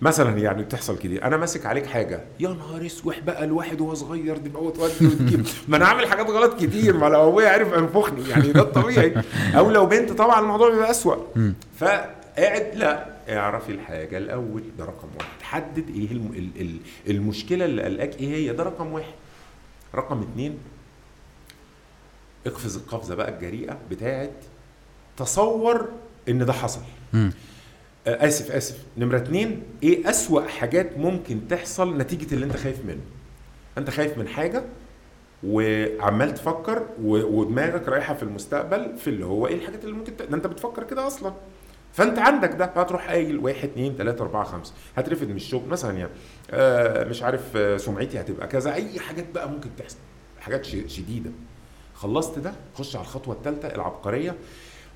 مثلا 0.00 0.38
يعني 0.38 0.62
بتحصل 0.62 0.98
كده. 0.98 1.22
أنا 1.26 1.36
ماسك 1.36 1.66
عليك 1.66 1.86
حاجة. 1.86 2.20
يا 2.40 2.48
نهار 2.48 2.86
أسوح 2.86 3.18
بقى 3.20 3.44
الواحد 3.44 3.80
وهو 3.80 3.94
صغير 3.94 4.36
دي 4.36 4.48
بقى 4.48 4.62
وتودي 4.64 5.06
وتجيب 5.06 5.46
ما 5.68 5.76
أنا 5.76 5.86
عامل 5.86 6.06
حاجات 6.06 6.26
غلط 6.30 6.60
كتير. 6.60 6.96
ما 6.96 7.06
لو 7.06 7.28
أبويا 7.28 7.48
عرف 7.48 7.72
انفخني 7.74 8.28
يعني 8.28 8.52
ده 8.52 8.60
الطبيعي. 8.60 9.14
أو 9.56 9.70
لو 9.70 9.86
بنت 9.86 10.12
طبعا 10.12 10.40
الموضوع 10.40 10.70
بيبقى 10.70 10.90
أسوأ. 10.90 11.16
مم. 11.36 11.54
فقاعد 11.78 12.66
لا. 12.74 13.15
اعرفي 13.28 13.72
الحاجة 13.72 14.18
الأول 14.18 14.62
ده 14.78 14.84
رقم 14.84 15.08
واحد. 15.18 15.42
حدد 15.42 15.88
إيه 15.90 16.10
الم... 16.12 16.32
ال... 16.32 16.60
ال... 16.60 16.76
المشكلة 17.10 17.64
اللي 17.64 17.82
قلقاك 17.82 18.20
إيه 18.20 18.28
هي 18.28 18.52
ده 18.52 18.62
رقم 18.64 18.92
واحد. 18.92 19.12
رقم 19.94 20.22
اتنين 20.22 20.58
اقفز 22.46 22.76
القفزة 22.76 23.14
بقى 23.14 23.28
الجريئة 23.34 23.78
بتاعت 23.90 24.32
تصور 25.16 25.88
إن 26.28 26.44
ده 26.46 26.52
حصل. 26.52 26.80
آه، 27.14 27.30
آسف 28.06 28.50
آسف. 28.50 28.78
نمرة 28.96 29.16
اتنين 29.16 29.62
إيه 29.82 30.10
أسوأ 30.10 30.42
حاجات 30.48 30.98
ممكن 30.98 31.48
تحصل 31.48 31.98
نتيجة 31.98 32.34
اللي 32.34 32.44
أنت 32.46 32.56
خايف 32.56 32.84
منه؟ 32.84 33.00
أنت 33.78 33.90
خايف 33.90 34.18
من 34.18 34.28
حاجة 34.28 34.64
وعمال 35.44 36.34
تفكر 36.34 36.86
ودماغك 37.02 37.88
رايحة 37.88 38.14
في 38.14 38.22
المستقبل 38.22 38.96
في 38.96 39.10
اللي 39.10 39.24
هو 39.26 39.46
إيه 39.46 39.54
الحاجات 39.54 39.84
اللي 39.84 39.94
ممكن 39.96 40.16
ت... 40.16 40.22
ده 40.22 40.36
أنت 40.36 40.46
بتفكر 40.46 40.84
كده 40.84 41.06
أصلا. 41.06 41.32
فانت 41.96 42.18
عندك 42.18 42.48
ده 42.52 42.64
هتروح 42.64 43.08
قايل 43.08 43.38
واحد 43.38 43.68
اتنين 43.68 43.96
تلاتة 43.96 44.22
أربعة 44.22 44.44
خمسة 44.44 44.72
هترفد 44.96 45.28
من 45.28 45.36
الشغل. 45.36 45.68
مثلا 45.68 45.98
يعني 45.98 46.10
آه 46.50 47.04
مش 47.04 47.22
عارف 47.22 47.56
آه 47.56 47.76
سمعتي 47.76 48.20
هتبقى 48.20 48.46
كذا. 48.46 48.74
أي 48.74 49.00
حاجات 49.00 49.24
بقى 49.34 49.48
ممكن 49.50 49.68
تحصل 49.78 49.96
حاجات 50.40 50.64
شديدة. 50.66 51.30
خلصت 51.94 52.38
ده 52.38 52.52
خش 52.74 52.96
على 52.96 53.02
الخطوة 53.02 53.34
الثالثه 53.34 53.68
العبقرية. 53.74 54.34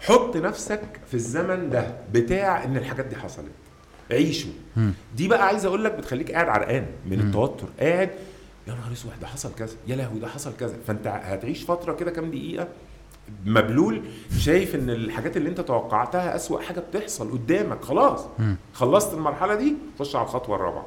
حط 0.00 0.36
نفسك 0.36 1.00
في 1.06 1.14
الزمن 1.14 1.70
ده 1.70 1.94
بتاع 2.12 2.64
إن 2.64 2.76
الحاجات 2.76 3.06
دي 3.06 3.16
حصلت. 3.16 3.50
عيشه. 4.10 4.48
دي 5.16 5.28
بقى 5.28 5.46
عايز 5.46 5.64
أقول 5.64 5.84
لك 5.84 5.92
بتخليك 5.92 6.32
قاعد 6.32 6.48
عرقان 6.48 6.86
من. 7.06 7.20
التوتر. 7.20 7.66
قاعد 7.80 8.10
يا 8.68 8.72
نهار 8.72 8.92
أسود 8.92 9.12
ده 9.20 9.26
حصل 9.26 9.54
كذا. 9.54 9.76
يا 9.86 9.96
لهوي 9.96 10.20
ده 10.20 10.28
حصل 10.28 10.52
كذا. 10.60 10.76
فأنت 10.86 11.06
هتعيش 11.06 11.64
فترة 11.64 11.92
كده 11.92 12.10
كام 12.10 12.30
دقيقة 12.30 12.68
مبلول 13.46 14.02
شايف 14.38 14.74
إن 14.74 14.90
الحاجات 14.90 15.36
اللي 15.36 15.48
أنت 15.48 15.60
توقعتها 15.60 16.36
أسوأ 16.36 16.60
حاجة 16.60 16.80
بتحصل 16.80 17.30
قدامك 17.32 17.84
خلاص. 17.84 18.26
خلصت 18.74 19.14
المرحلة 19.14 19.54
دي 19.54 19.74
خش 19.98 20.16
على 20.16 20.24
الخطوة 20.24 20.56
الرابعة. 20.56 20.86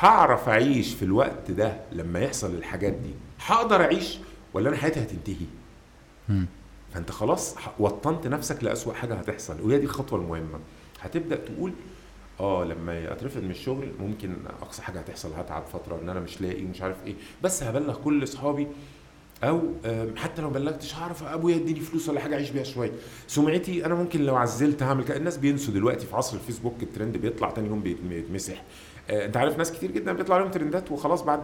هعرف 0.00 0.48
أعيش 0.48 0.94
في 0.94 1.04
الوقت 1.04 1.50
ده 1.50 1.76
لما 1.92 2.20
يحصل 2.20 2.54
الحاجات 2.54 2.92
دي 2.92 3.10
هقدر 3.46 3.80
أعيش 3.84 4.18
ولا 4.54 4.68
أنا 4.68 4.76
حياتي 4.76 5.00
هتنتهي. 5.00 5.46
فأنت 6.94 7.10
خلاص 7.10 7.56
وطنت 7.78 8.26
نفسك 8.26 8.64
لأسوأ 8.64 8.92
حاجة 8.94 9.14
هتحصل 9.14 9.60
وهي 9.60 9.78
دي 9.78 9.84
الخطوة 9.84 10.18
المهمة. 10.18 10.58
هتبدأ 11.00 11.36
تقول 11.36 11.72
آه 12.40 12.64
لما 12.64 13.12
اترفد 13.12 13.42
من 13.42 13.50
الشغل 13.50 13.88
ممكن 14.00 14.34
أقصى 14.62 14.82
حاجة 14.82 14.98
هتحصل 14.98 15.32
هتعب 15.32 15.62
فترة 15.72 15.98
إن 16.02 16.08
أنا 16.08 16.20
مش 16.20 16.40
لاقي 16.40 16.64
ومش 16.64 16.82
عارف 16.82 16.96
إيه. 17.06 17.14
بس 17.42 17.62
هبلغ 17.62 17.96
كل 18.04 18.22
اصحابي 18.22 18.68
أو 19.44 19.60
حتى 20.16 20.42
لو 20.42 20.50
بلغتش 20.50 20.94
هعرف 20.94 21.22
أبويا 21.22 21.56
يديني 21.56 21.80
فلوس 21.80 22.08
ولا 22.08 22.20
حاجة 22.20 22.34
أعيش 22.34 22.50
بيها 22.50 22.62
شوية. 22.62 22.90
سمعتي 23.26 23.86
أنا 23.86 23.94
ممكن 23.94 24.20
لو 24.24 24.36
عزلت 24.36 24.82
هعمل 24.82 25.04
كده. 25.04 25.16
الناس 25.16 25.36
بينسوا 25.36 25.74
دلوقتي 25.74 26.06
في 26.06 26.16
عصر 26.16 26.36
الفيسبوك 26.36 26.82
الترند 26.82 27.16
بيطلع 27.16 27.50
تاني 27.50 27.68
يوم 27.68 27.80
بيت- 27.82 28.00
بيتمسح. 28.00 28.62
آه، 29.10 29.26
أنت 29.26 29.36
عارف 29.36 29.58
ناس 29.58 29.72
كتير 29.72 29.90
جدا 29.90 30.12
بيطلع 30.12 30.38
لهم 30.38 30.50
ترندات 30.50 30.92
وخلاص 30.92 31.22
بعد 31.22 31.40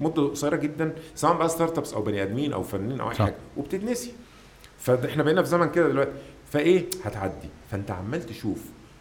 مدة 0.00 0.22
قصيرة 0.22 0.56
جدا 0.56 0.94
سواء 1.14 1.36
بقى 1.36 1.48
startups 1.48 1.92
أو 1.94 2.02
بني 2.02 2.22
آدمين 2.22 2.52
أو 2.52 2.62
فنانين 2.62 3.00
أو 3.00 3.10
أي. 3.10 3.14
حاجة 3.14 3.34
وبتتنسي. 3.56 4.12
فاحنا 4.78 5.22
بقينا 5.22 5.42
في 5.42 5.48
زمن 5.48 5.70
كده 5.70 5.88
دلوقتي. 5.88 6.12
فإيه؟ 6.52 6.84
هتعدي. 7.04 7.48
فأنت 7.70 7.90
عمال 7.90 8.22
تشوف 8.26 8.58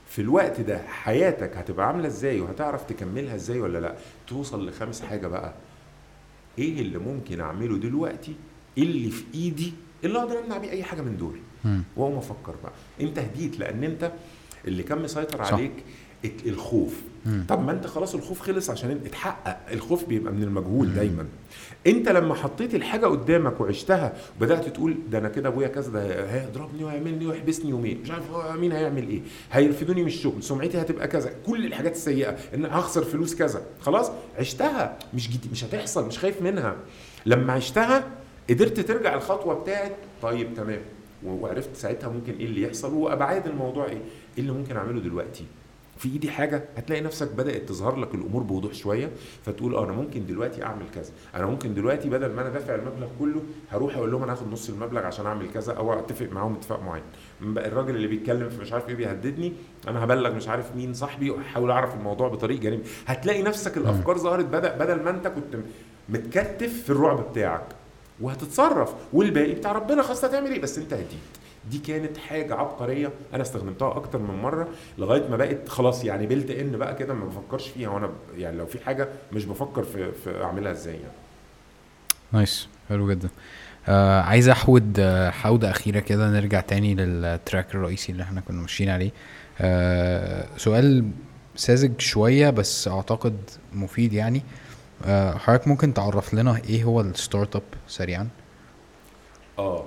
في 0.07 0.21
الوقت 0.21 0.61
ده 0.61 0.77
حياتك 0.87 1.57
هتبقى 1.57 1.87
عاملة 1.87 2.07
إزاي 2.07 2.41
وهتعرف 2.41 2.83
تكملها 2.83 3.35
إزاي 3.35 3.59
ولا 3.59 3.77
لأ؟ 3.79 3.95
توصل 4.27 4.69
لخامس 4.69 5.01
حاجة 5.01 5.27
بقى. 5.27 5.53
إيه 6.59 6.81
اللي 6.81 6.97
ممكن 6.97 7.39
اعمله 7.39 7.77
دلوقتي 7.77 8.35
اللي 8.77 9.09
في 9.09 9.23
ايدي 9.33 9.73
اللي 10.03 10.19
أقدر 10.19 10.39
امنع 10.39 10.57
بيه 10.57 10.69
اي 10.69 10.83
حاجة 10.83 11.01
من 11.01 11.17
دول. 11.17 11.37
واقوم 11.97 12.17
أفكر 12.17 12.55
بقى 12.63 12.71
انت 13.01 13.19
هديت 13.19 13.59
لأن 13.59 13.83
انت 13.83 14.11
اللي 14.67 14.83
كان 14.83 15.01
مسيطر 15.01 15.43
صح. 15.43 15.53
عليك 15.53 15.71
الخوف. 16.45 17.01
طب 17.49 17.65
ما 17.65 17.71
انت 17.71 17.87
خلاص 17.87 18.15
الخوف 18.15 18.41
خلص 18.41 18.69
عشان 18.69 18.99
اتحقق. 19.05 19.57
الخوف 19.73 20.05
بيبقى 20.05 20.33
من 20.33 20.43
المجهول 20.43 20.87
مم. 20.87 20.93
دايما. 20.93 21.25
انت 21.87 22.09
لما 22.09 22.33
حطيت 22.35 22.75
الحاجة 22.75 23.05
قدامك 23.05 23.61
وعشتها 23.61 24.13
وبدأت 24.37 24.69
تقول 24.69 24.95
ده 25.11 25.17
أنا 25.17 25.29
كده 25.29 25.49
أبويا 25.49 25.67
كذا 25.67 25.91
ده 25.91 26.31
هيضربني 26.33 26.83
ويعملني 26.83 27.25
ويحبسني 27.27 27.69
يومين 27.69 28.01
مش 28.01 28.11
عارف 28.11 28.23
مين 28.59 28.71
هيعمل 28.71 29.09
إيه 29.09 29.21
هيرفدوني 29.51 30.01
من 30.01 30.07
الشغل 30.07 30.43
سمعتي 30.43 30.81
هتبقى 30.81 31.07
كذا. 31.07 31.33
كل 31.45 31.65
الحاجات 31.65 31.91
السيئة 31.95 32.35
إن 32.55 32.65
هخسر 32.65 33.03
فلوس 33.03 33.35
كذا. 33.35 33.61
خلاص 33.81 34.11
عشتها. 34.39 34.97
مش 35.13 35.27
جديد 35.27 35.51
مش 35.51 35.63
هتحصل 35.63 36.07
مش 36.07 36.19
خايف 36.19 36.41
منها. 36.41 36.75
لما 37.25 37.53
عشتها 37.53 38.03
قدرت 38.49 38.79
ترجع 38.79 39.15
الخطوة 39.15 39.53
بتاعت 39.53 39.91
طيب 40.21 40.53
تمام. 40.55 40.81
وعرفت 41.25 41.75
ساعتها 41.75 42.09
ممكن 42.09 42.33
إيه 42.39 42.45
اللي 42.45 42.61
يحصل 42.61 42.93
وأبعاد 42.93 43.47
الموضوع 43.47 43.85
إيه 43.85 43.91
إيه 43.91 43.99
اللي 44.37 44.51
ممكن 44.51 44.77
أعمله 44.77 45.01
دلوقتي. 45.01 45.45
في 46.01 46.09
ايدي 46.09 46.31
حاجة 46.31 46.63
هتلاقي 46.77 47.01
نفسك 47.01 47.31
بدأت 47.31 47.69
تظهر 47.69 47.95
لك 47.95 48.15
الأمور 48.15 48.43
بوضوح 48.43 48.73
شوية 48.73 49.09
فتقول 49.45 49.75
آه 49.75 49.83
أنا 49.85 49.91
ممكن 49.91 50.25
دلوقتي 50.25 50.63
أعمل 50.63 50.85
كذا. 50.95 51.11
أنا 51.35 51.45
ممكن 51.45 51.73
دلوقتي 51.73 52.09
بدل 52.09 52.31
ما 52.33 52.41
أنا 52.41 52.49
دافع 52.49 52.75
المبلغ 52.75 53.07
كله 53.19 53.41
هروح 53.71 53.95
أقول 53.97 54.11
لهم 54.11 54.23
أنا 54.23 54.31
هاخد 54.33 54.51
نص 54.51 54.69
المبلغ 54.69 55.05
عشان 55.05 55.25
أعمل 55.25 55.51
كذا 55.53 55.73
أو 55.73 55.99
أتفق 55.99 56.27
معاهم 56.31 56.53
اتفاق 56.53 56.83
معين. 56.83 57.03
الراجل 57.41 57.95
اللي 57.95 58.07
بيتكلم 58.07 58.49
في 58.49 58.61
مش 58.61 58.73
عارف 58.73 58.89
إيه 58.89 58.95
بيهددني 58.95 59.53
أنا 59.87 60.03
هبلغ 60.03 60.33
مش 60.35 60.47
عارف 60.47 60.75
مين 60.75 60.93
صاحبي 60.93 61.29
وأحاول 61.29 61.71
أعرف 61.71 61.95
الموضوع 61.95 62.27
بطريق 62.27 62.59
جانبي 62.59 62.83
هتلاقي 63.07 63.41
نفسك 63.43 63.77
الأفكار 63.77 64.17
ظهرت 64.17 64.45
بدا 64.45 64.77
بدل 64.77 65.03
ما 65.03 65.09
أنت 65.09 65.27
كنت 65.27 65.55
متكتف 66.09 66.83
في 66.83 66.89
الرعب 66.89 67.29
بتاعك 67.31 67.65
وهتتصرف. 68.21 68.93
والباقي 69.13 69.53
بتاع 69.53 69.71
ربنا 69.71 70.01
خلاص 70.01 70.25
هتعمل 70.25 70.51
إيه؟ 70.51 70.61
بس 70.61 70.77
أنت 70.77 70.93
هديت. 70.93 71.07
دي 71.69 71.79
كانت 71.79 72.17
حاجة 72.17 72.55
عبقرية. 72.55 73.11
أنا 73.33 73.41
استخدمتها 73.41 73.95
أكتر 73.95 74.19
من 74.19 74.41
مرة 74.41 74.67
لغاية 74.97 75.27
ما 75.27 75.37
بقت 75.37 75.69
خلاص 75.69 76.03
يعني 76.03 76.27
built 76.27 76.49
in 76.51 76.77
بقى 76.77 76.95
كده 76.95 77.13
ما 77.13 77.25
بفكرش 77.25 77.67
فيها 77.67 77.89
وأنا 77.89 78.09
يعني 78.37 78.57
لو 78.57 78.65
في 78.65 78.79
حاجة 78.85 79.07
مش 79.33 79.45
بفكر 79.45 79.83
في, 79.83 80.11
في 80.11 80.43
أعملها 80.43 80.71
إزاي 80.71 80.93
يعني. 80.93 81.13
nice 82.31 82.67
حلو 82.89 83.09
جدا. 83.11 83.29
آه 83.87 84.21
عايز 84.21 84.49
أحود 84.49 84.99
آه، 84.99 85.29
حودة 85.29 85.69
أخيرة 85.71 85.99
كده 85.99 86.29
نرجع 86.29 86.59
تاني 86.61 86.95
لل 86.95 87.18
track 87.18 87.75
الرئيسي 87.75 88.11
اللي 88.11 88.23
إحنا 88.23 88.41
كنا 88.41 88.61
ماشيين 88.61 88.89
عليه. 88.89 89.11
آه 89.61 90.47
سؤال 90.57 91.05
ساذج 91.55 92.01
شوية 92.01 92.49
بس 92.49 92.87
أعتقد 92.87 93.37
مفيد 93.73 94.13
يعني. 94.13 94.41
آه 95.05 95.37
حضرتك 95.37 95.67
ممكن 95.67 95.93
تعرف 95.93 96.33
لنا 96.33 96.61
إيه 96.69 96.83
هو 96.83 97.01
ال 97.01 97.55
startup 97.55 97.63
سريعا؟ 97.87 98.27
آه 99.59 99.83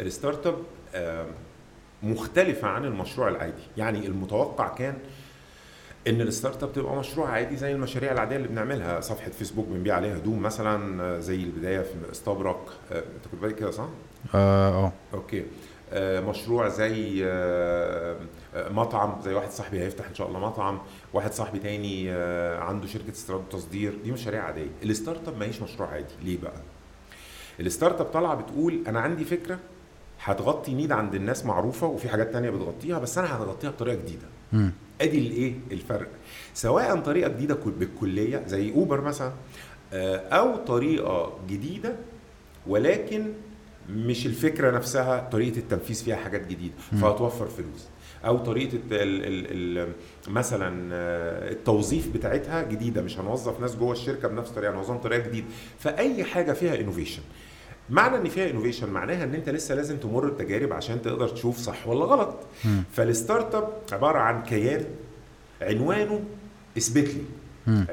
ال 0.00 0.46
startup 0.46 0.56
آه، 0.94 1.26
مختلفة 2.02 2.68
عن 2.68 2.84
المشروع 2.84 3.28
العادي. 3.28 3.62
يعني 3.76 4.06
المتوقع 4.06 4.68
كان 4.68 4.94
إن 6.08 6.20
ال 6.20 6.62
startup 6.62 6.72
تبقى 6.72 6.96
مشروع 6.96 7.28
عادي 7.30 7.56
زي 7.56 7.72
المشاريع 7.72 8.12
العادية 8.12 8.36
اللي 8.36 8.48
بنعملها. 8.48 9.00
صفحة 9.00 9.30
فيسبوك 9.30 9.66
بنبيع 9.68 9.94
عليها 9.96 10.16
هدوم 10.16 10.42
مثلا 10.42 11.02
آه، 11.02 11.18
زي 11.20 11.36
البداية 11.36 11.80
في 11.80 11.94
استبرق 12.12 12.72
آه، 12.92 12.98
أنت 12.98 13.42
كنت 13.42 13.58
كده 13.58 13.70
صح؟ 13.70 13.88
آه 14.34 14.84
آه. 14.86 14.92
okay. 15.14 15.44
آه، 15.92 16.20
مشروع 16.20 16.68
زي 16.68 17.22
آه، 17.24 18.16
مطعم 18.54 19.20
زي 19.24 19.34
واحد 19.34 19.50
صاحبي 19.50 19.80
هيفتح 19.80 20.08
إن 20.08 20.14
شاء 20.14 20.28
الله 20.28 20.38
مطعم 20.40 20.78
واحد 21.12 21.32
صاحبي 21.32 21.58
تاني 21.58 22.12
آه، 22.12 22.58
عنده 22.58 22.86
شركة 22.86 23.10
استيراد 23.10 23.40
وتصدير. 23.40 23.94
دي 24.04 24.12
مشاريع 24.12 24.42
عادية. 24.44 24.68
ال 24.82 25.28
startup 25.28 25.38
ما 25.38 25.44
هيش 25.46 25.62
مشروع 25.62 25.88
عادي. 25.88 26.14
ليه 26.22 26.38
بقى؟ 26.42 26.52
ال 27.60 28.00
startup 28.00 28.06
طالعة 28.06 28.34
بتقول 28.34 28.82
أنا 28.86 29.00
عندي 29.00 29.24
فكرة 29.24 29.58
هتغطي 30.24 30.74
need 30.74 30.92
عند 30.92 31.14
الناس 31.14 31.44
معروفة 31.46 31.86
وفي 31.86 32.08
حاجات 32.08 32.32
تانية 32.32 32.50
بتغطيها 32.50 32.98
بس 32.98 33.18
أنا 33.18 33.36
هغطيها 33.36 33.70
بطريقة 33.70 33.96
جديدة. 33.96 34.26
أدي 35.00 35.18
الايه 35.18 35.54
الفرق؟ 35.72 36.08
سواء 36.54 37.00
طريقة 37.00 37.28
جديدة 37.28 37.54
كل- 37.54 37.70
بالكلية 37.70 38.42
زي 38.46 38.72
اوبر 38.72 39.00
مثلا 39.00 39.32
آه، 39.92 40.16
أو 40.16 40.56
طريقة 40.56 41.38
جديدة 41.48 41.96
ولكن 42.66 43.32
مش 43.90 44.26
الفكرة 44.26 44.70
نفسها 44.70 45.28
طريقة 45.32 45.58
التنفيذ 45.58 46.04
فيها 46.04 46.16
حاجات 46.16 46.46
جديدة. 46.46 46.74
فهتوفر 47.00 47.46
فلوس. 47.48 47.88
أو 48.26 48.38
طريقة 48.38 48.74
الت- 48.76 48.92
ال 48.92 49.24
ال 49.24 49.78
ال 49.78 49.92
مثلا 50.32 50.88
آه، 50.92 51.50
التوظيف 51.52 52.08
بتاعتها 52.14 52.62
جديدة 52.62 53.02
مش 53.02 53.18
هنوظف 53.18 53.60
ناس 53.60 53.76
جوه 53.76 53.92
الشركة 53.92 54.28
بنفس 54.28 54.50
الطريقة 54.50 54.72
هنوظفهم 54.72 54.98
بطريقة 54.98 55.28
جديدة. 55.28 55.46
فأي 55.78 56.24
حاجة 56.24 56.52
فيها 56.52 56.80
innovation 56.80 57.22
معنى 57.90 58.16
إن 58.16 58.28
فيها 58.28 58.50
innovation 58.50 58.90
معناها 58.90 59.24
إن 59.24 59.34
أنت 59.34 59.48
لسه 59.48 59.74
لازم 59.74 59.96
تمر 59.96 60.26
التجارب 60.26 60.72
عشان 60.72 61.02
تقدر 61.02 61.28
تشوف 61.28 61.58
صح 61.58 61.88
ولا 61.88 62.04
غلط. 62.04 62.34
فال 62.92 63.54
startup 63.54 63.68
عبارة 63.92 64.18
عن 64.18 64.42
كيان 64.42 64.84
عنوانه 65.62 66.20
اثبت 66.78 67.08
لي. 67.08 67.22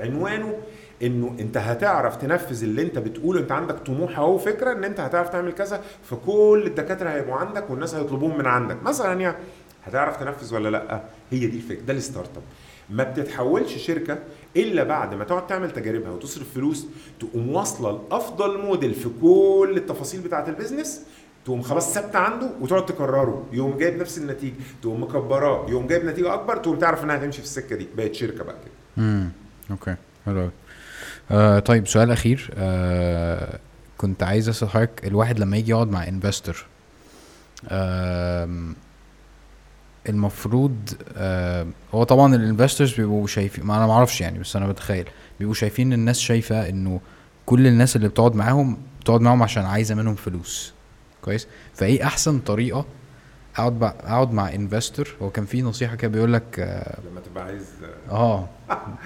عنوانه 0.02 0.58
إنه 1.04 1.36
أنت 1.40 1.58
هتعرف 1.58 2.16
تنفذ 2.16 2.64
اللي 2.64 2.82
أنت 2.82 3.00
بتقوله. 3.00 3.40
أنت 3.40 3.52
عندك 3.52 3.76
طموح 3.76 4.20
أهو 4.20 4.38
فكره 4.38 4.72
إن 4.72 4.84
أنت 4.84 5.00
هتعرف 5.00 5.30
تعمل 5.30 5.52
كذا 5.52 5.82
فكل 6.04 6.64
الدكاترة 6.68 7.10
هيبقوا 7.10 7.36
عندك 7.36 7.70
والناس 7.70 7.96
هيطلبوهم 7.96 8.38
من 8.38 8.46
عندك. 8.46 8.84
مثلا 8.84 9.22
يعني 9.22 9.38
هتعرف 9.84 10.18
تنفذ 10.18 10.56
ولا 10.56 10.70
لأ؟ 10.70 11.02
هي 11.32 11.48
دي 11.48 11.58
الفكرة 11.58 11.82
ده 11.82 11.94
ال 11.94 12.38
startup 12.38 12.44
ما 12.92 13.04
بتتحولش 13.04 13.78
شركة 13.78 14.20
إلا 14.58 14.84
بعد 14.84 15.14
ما 15.14 15.24
تقعد 15.24 15.48
تعمل 15.48 15.72
تجاربها 15.72 16.12
وتصرف 16.12 16.54
فلوس 16.56 16.86
تقوم 17.20 17.50
واصلة 17.50 18.02
لأفضل 18.12 18.58
موديل 18.62 18.94
في 18.94 19.10
كل 19.22 19.74
التفاصيل 19.78 20.22
بتاعة 20.22 20.48
ال 20.50 20.56
business 20.56 21.02
تقوم 21.46 21.62
خلاص 21.62 21.94
ثابتة 21.94 22.20
عنده 22.20 22.50
وتقعد 22.62 22.86
تكرره 22.86 23.46
يقوم 23.54 23.78
جايب 23.78 24.00
نفس 24.00 24.18
النتيجة 24.18 24.54
تقوم 24.82 25.04
مكبراه 25.04 25.70
يقوم 25.70 25.88
جايب 25.88 26.06
نتيجة 26.06 26.34
أكبر 26.34 26.58
تقوم 26.58 26.78
تعرف 26.80 27.04
إنها 27.04 27.16
هتمشي 27.18 27.38
في 27.38 27.44
السكة 27.44 27.76
دي. 27.76 27.88
بقت 27.98 28.14
شركة 28.16 28.44
بقى 28.44 28.56
كده. 28.56 28.74
امم 28.98 29.32
okay. 29.72 29.96
حلو. 30.26 30.50
آه 31.32 31.60
طيب 31.60 31.88
سؤال 31.88 32.12
أخير. 32.12 32.50
آه 32.58 33.60
كنت 33.98 34.24
عايز 34.24 34.50
اسال 34.50 34.70
حضرتك 34.70 35.06
الواحد 35.08 35.40
لما 35.40 35.58
يجي 35.58 35.72
يقعد 35.72 35.92
مع 35.92 36.08
investor 36.08 36.66
المفروض 40.10 40.76
آم، 41.18 41.72
هو 41.94 42.04
طبعا 42.04 42.36
ال 42.36 42.42
investors 42.42 42.94
بيبقوا 42.94 43.28
شايفين 43.28 43.66
ما 43.66 43.78
أنا 43.78 43.88
ما 43.88 43.94
أعرفش 43.94 44.22
يعني 44.22 44.40
بس 44.40 44.56
أنا 44.56 44.68
بتخيل 44.68 45.06
بيبقوا 45.40 45.56
شايفين 45.56 45.94
الناس 45.94 46.20
شايفة 46.20 46.70
إنه 46.70 47.00
كل 47.46 47.68
الناس 47.68 47.96
اللي 47.96 48.08
بتقعد 48.08 48.36
معاهم 48.36 48.78
بتقعد 49.02 49.22
معاهم 49.22 49.44
عشان 49.44 49.66
عايزة 49.66 49.96
منهم 49.96 50.16
فلوس. 50.16 50.74
كويس؟ 51.22 51.48
فإيه 51.74 52.04
أحسن 52.04 52.40
طريقة 52.40 52.86
أقعد 53.56 53.84
أقعد 53.84 54.34
مع 54.34 54.54
investor 54.56 55.08
هو 55.22 55.30
كان 55.30 55.46
في 55.46 55.62
نصيحة 55.62 55.96
كده 55.96 56.12
بيقول 56.12 56.34
لك 56.34 56.60
لما 57.12 57.22
تبقى 57.22 57.44
عايز 57.44 57.66
آه 58.12 58.50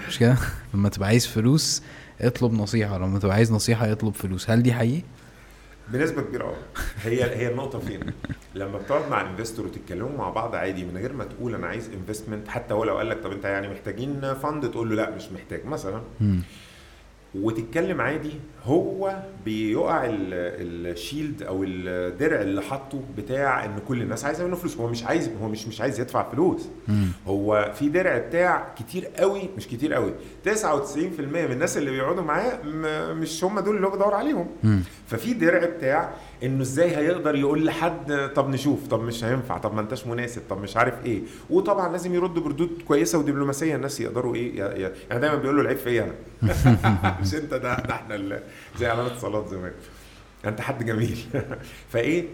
مش 0.08 0.18
كده؟ 0.18 0.36
لما 0.74 0.88
تبقى 0.88 1.08
عايز 1.08 1.26
فلوس 1.26 1.82
اطلب 2.20 2.52
نصيحة 2.52 2.98
لما 2.98 3.18
تبقى 3.18 3.34
عايز 3.36 3.52
نصيحة 3.52 3.92
اطلب 3.92 4.14
فلوس. 4.14 4.50
هل 4.50 4.62
دي 4.62 4.72
حقيقي؟ 4.74 5.02
بنسبة 5.88 6.22
كبيرة 6.22 6.44
آه 6.44 6.56
هي 7.04 7.24
هي 7.24 7.48
النقطة 7.50 7.78
فين؟ 7.78 8.00
لما 8.54 8.78
بتقعد 8.78 9.10
مع 9.10 9.20
investor 9.30 9.66
وتتكلموا 9.66 10.18
مع 10.18 10.30
بعض 10.30 10.54
عادي 10.54 10.84
من 10.84 10.96
غير 10.96 11.12
ما 11.12 11.24
تقول 11.24 11.54
أنا 11.54 11.66
عايز 11.66 11.90
investment 11.94 12.48
حتى 12.48 12.74
هو 12.74 12.84
لو 12.84 12.96
قال 12.98 13.08
لك 13.08 13.22
طب 13.22 13.32
أنت 13.32 13.44
يعني 13.44 13.68
محتاجين 13.68 14.34
fund 14.34 14.70
تقول 14.70 14.88
له 14.90 14.94
لا 14.96 15.10
مش 15.10 15.24
محتاج 15.32 15.64
مثلا. 15.66 16.02
وتتكلم 17.34 18.00
عادي 18.00 18.32
هو 18.66 19.16
بيقع 19.44 20.04
ال- 20.04 20.86
الشيلد 20.86 21.42
أو 21.42 21.64
الدرع 21.64 22.40
اللي 22.40 22.62
حاطه 22.62 23.00
بتاع 23.16 23.64
إن 23.64 23.78
كل 23.88 24.02
الناس 24.02 24.24
عايزة 24.24 24.46
منه 24.46 24.56
فلوس. 24.56 24.76
هو 24.76 24.86
مش 24.88 25.04
عايز 25.04 25.30
هو 25.42 25.48
مش 25.48 25.68
مش 25.68 25.80
عايز 25.80 26.00
يدفع 26.00 26.30
فلوس. 26.30 26.68
مم. 26.88 27.06
هو 27.26 27.72
في 27.78 27.88
درع 27.88 28.18
بتاع 28.18 28.66
كتير 28.78 29.06
قوي 29.06 29.42
مش 29.56 29.68
كتير 29.68 29.94
قوي. 29.94 30.12
99% 30.44 31.20
من 31.20 31.52
الناس 31.52 31.76
اللي 31.76 31.90
بيقعدوا 31.90 32.22
معاه 32.22 32.58
مش 33.12 33.44
هم 33.44 33.60
دول 33.60 33.76
اللي 33.76 33.86
هو 33.86 33.90
بدور 33.90 34.14
عليهم. 34.14 34.46
مم. 34.62 34.82
ففي 35.06 35.34
درع 35.34 35.64
بتاع 35.64 36.10
إنه 36.42 36.62
إزاي 36.62 36.96
هيقدر 36.96 37.34
يقول 37.34 37.64
لحد 37.66 38.30
طب 38.34 38.48
نشوف 38.50 38.86
طب 38.86 39.02
مش 39.02 39.24
هينفع 39.24 39.58
طب 39.58 39.74
ما 39.74 39.80
أنتش 39.80 40.06
مناسب 40.06 40.42
طب 40.50 40.60
مش 40.62 40.76
عارف 40.76 40.94
إيه. 41.06 41.20
وطبعا 41.50 41.92
لازم 41.92 42.14
يرد 42.14 42.34
بردود 42.34 42.70
كويسة 42.88 43.18
ودبلوماسية 43.18 43.76
الناس 43.76 44.00
يقدروا 44.00 44.34
إيه 44.34 44.58
يعني 44.58 45.20
دايما 45.20 45.34
بيقولوا 45.36 45.62
العيب 45.62 45.76
فيا 45.78 46.02
أنا. 46.02 46.14
مش 47.22 47.34
أنت 47.34 47.50
ده 47.54 47.58
ده 47.58 47.94
إحنا 47.94 48.14
ال- 48.14 48.40
زي 48.78 48.86
علامه 48.86 49.12
الصلاه 49.12 49.46
زمان. 49.46 49.72
أنت 50.44 50.60
حد 50.60 50.84
جميل. 50.84 51.18
فإيه؟ 51.92 52.24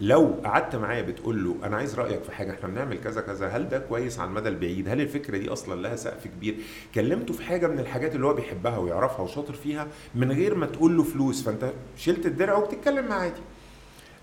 لو 0.00 0.40
قعدت 0.44 0.76
معاه 0.76 1.02
بتقول 1.02 1.44
له 1.44 1.56
أنا 1.64 1.76
عايز 1.76 1.94
رأيك 1.94 2.22
في 2.22 2.32
حاجة 2.32 2.52
إحنا 2.52 2.68
بنعمل 2.68 2.98
كذا 3.00 3.20
كذا 3.20 3.48
هل 3.48 3.68
ده 3.68 3.78
كويس 3.78 4.18
على 4.20 4.28
المدى 4.28 4.48
البعيد؟ 4.48 4.88
هل 4.88 5.00
الفكرة 5.00 5.38
دي 5.38 5.48
أصلا 5.48 5.82
لها 5.82 5.96
سقف 5.96 6.26
كبير؟ 6.26 6.56
كلمته 6.94 7.34
في 7.34 7.42
حاجة 7.42 7.66
من 7.66 7.78
الحاجات 7.78 8.14
اللي 8.14 8.26
هو 8.26 8.34
بيحبها 8.34 8.78
ويعرفها 8.78 9.20
وشاطر 9.20 9.52
فيها 9.54 9.86
من 10.14 10.32
غير 10.32 10.54
ما 10.54 10.66
تقول 10.66 10.96
له 10.96 11.02
فلوس. 11.02 11.42
فأنت 11.42 11.72
شلت 11.96 12.26
الدرع 12.26 12.54
وبتتكلم 12.56 13.08
معاه 13.08 13.20
عادي. 13.20 13.40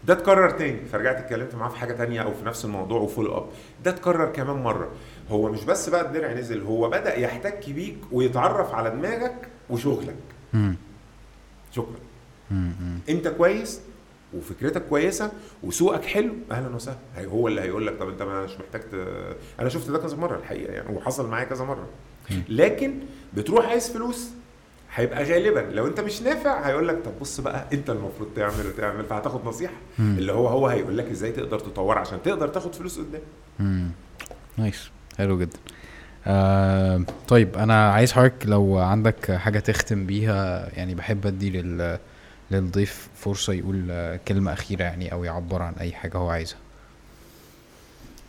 ده 0.05 0.13
اتكرر 0.13 0.49
تاني. 0.49 0.85
فرجعت 0.85 1.15
اتكلمت 1.17 1.55
معاه 1.55 1.69
في 1.69 1.77
حاجة 1.77 1.93
تانية 1.93 2.21
أو 2.21 2.33
في 2.33 2.45
نفس 2.45 2.65
الموضوع 2.65 2.99
وفول 3.01 3.27
اب 3.27 3.45
ده 3.83 3.91
اتكرر 3.91 4.25
كمان 4.31 4.55
مرة. 4.55 4.91
هو 5.29 5.51
مش 5.51 5.63
بس 5.63 5.89
بقى 5.89 6.01
الدرع 6.01 6.33
نزل 6.33 6.61
هو 6.61 6.89
بدأ 6.89 7.17
يحتك 7.19 7.69
بيك 7.69 7.97
ويتعرف 8.11 8.73
على 8.75 8.89
دماغك 8.89 9.47
وشغلك. 9.69 10.15
شكرا. 11.75 11.95
انت 13.09 13.27
كويس 13.27 13.81
وفكرتك 14.33 14.85
كويسة 14.85 15.31
وسوقك 15.63 16.05
حلو 16.05 16.33
أهلا 16.51 16.75
وسهلا. 16.75 16.97
هو 17.17 17.47
اللي 17.47 17.61
هيقول 17.61 17.87
لك 17.87 17.97
طب 17.99 18.09
أنت 18.09 18.21
مش 18.21 18.51
محتاج 18.59 18.81
ت... 18.81 18.93
أنا 19.59 19.69
شفت 19.69 19.89
ده 19.89 19.97
كذا 19.99 20.17
مرة 20.17 20.37
الحقيقة 20.37 20.73
يعني 20.73 20.95
وحصل 20.97 21.29
معايا 21.29 21.45
كذا 21.45 21.65
مرة. 21.65 21.87
لكن 22.49 22.99
بتروح 23.33 23.65
عايز 23.65 23.89
فلوس 23.89 24.29
هيبقى 24.93 25.23
غالبا. 25.23 25.59
لو 25.59 25.87
أنت 25.87 25.99
مش 25.99 26.21
نافع 26.21 26.59
هيقول 26.67 26.87
لك 26.87 27.01
طب 27.05 27.11
بص 27.21 27.39
بقى 27.39 27.65
أنت 27.73 27.89
المفروض 27.89 28.29
تعمل 28.35 28.67
وتعمل 28.67 29.05
فهتاخد 29.05 29.45
نصيحة. 29.45 29.73
مم. 29.99 30.15
اللي 30.17 30.31
هو 30.31 30.47
هو 30.47 30.67
هيقول 30.67 30.97
لك 30.97 31.09
إزاي 31.09 31.31
تقدر 31.31 31.59
تطور 31.59 31.97
عشان 31.97 32.19
تقدر 32.23 32.47
تاخد 32.47 32.75
فلوس 32.75 32.99
قدام. 32.99 33.91
نايس. 34.57 34.89
حلو 35.17 35.39
جدا. 35.39 35.57
آه 36.27 37.01
طيب 37.27 37.57
أنا 37.57 37.91
عايز 37.91 38.11
حضرتك 38.11 38.45
لو 38.47 38.77
عندك 38.77 39.31
حاجة 39.31 39.59
تختم 39.59 40.05
بيها 40.05 40.69
يعني 40.77 40.95
بحب 40.95 41.25
أدي 41.27 41.49
لل 41.49 41.99
للضيف 42.51 43.09
فرصة 43.15 43.53
يقول 43.53 44.17
كلمة 44.27 44.53
أخيرة 44.53 44.83
يعني 44.83 45.11
أو 45.11 45.23
يعبر 45.23 45.61
عن 45.61 45.73
أي 45.73 45.91
حاجة 45.91 46.17
هو 46.17 46.29
عايزها. 46.29 46.57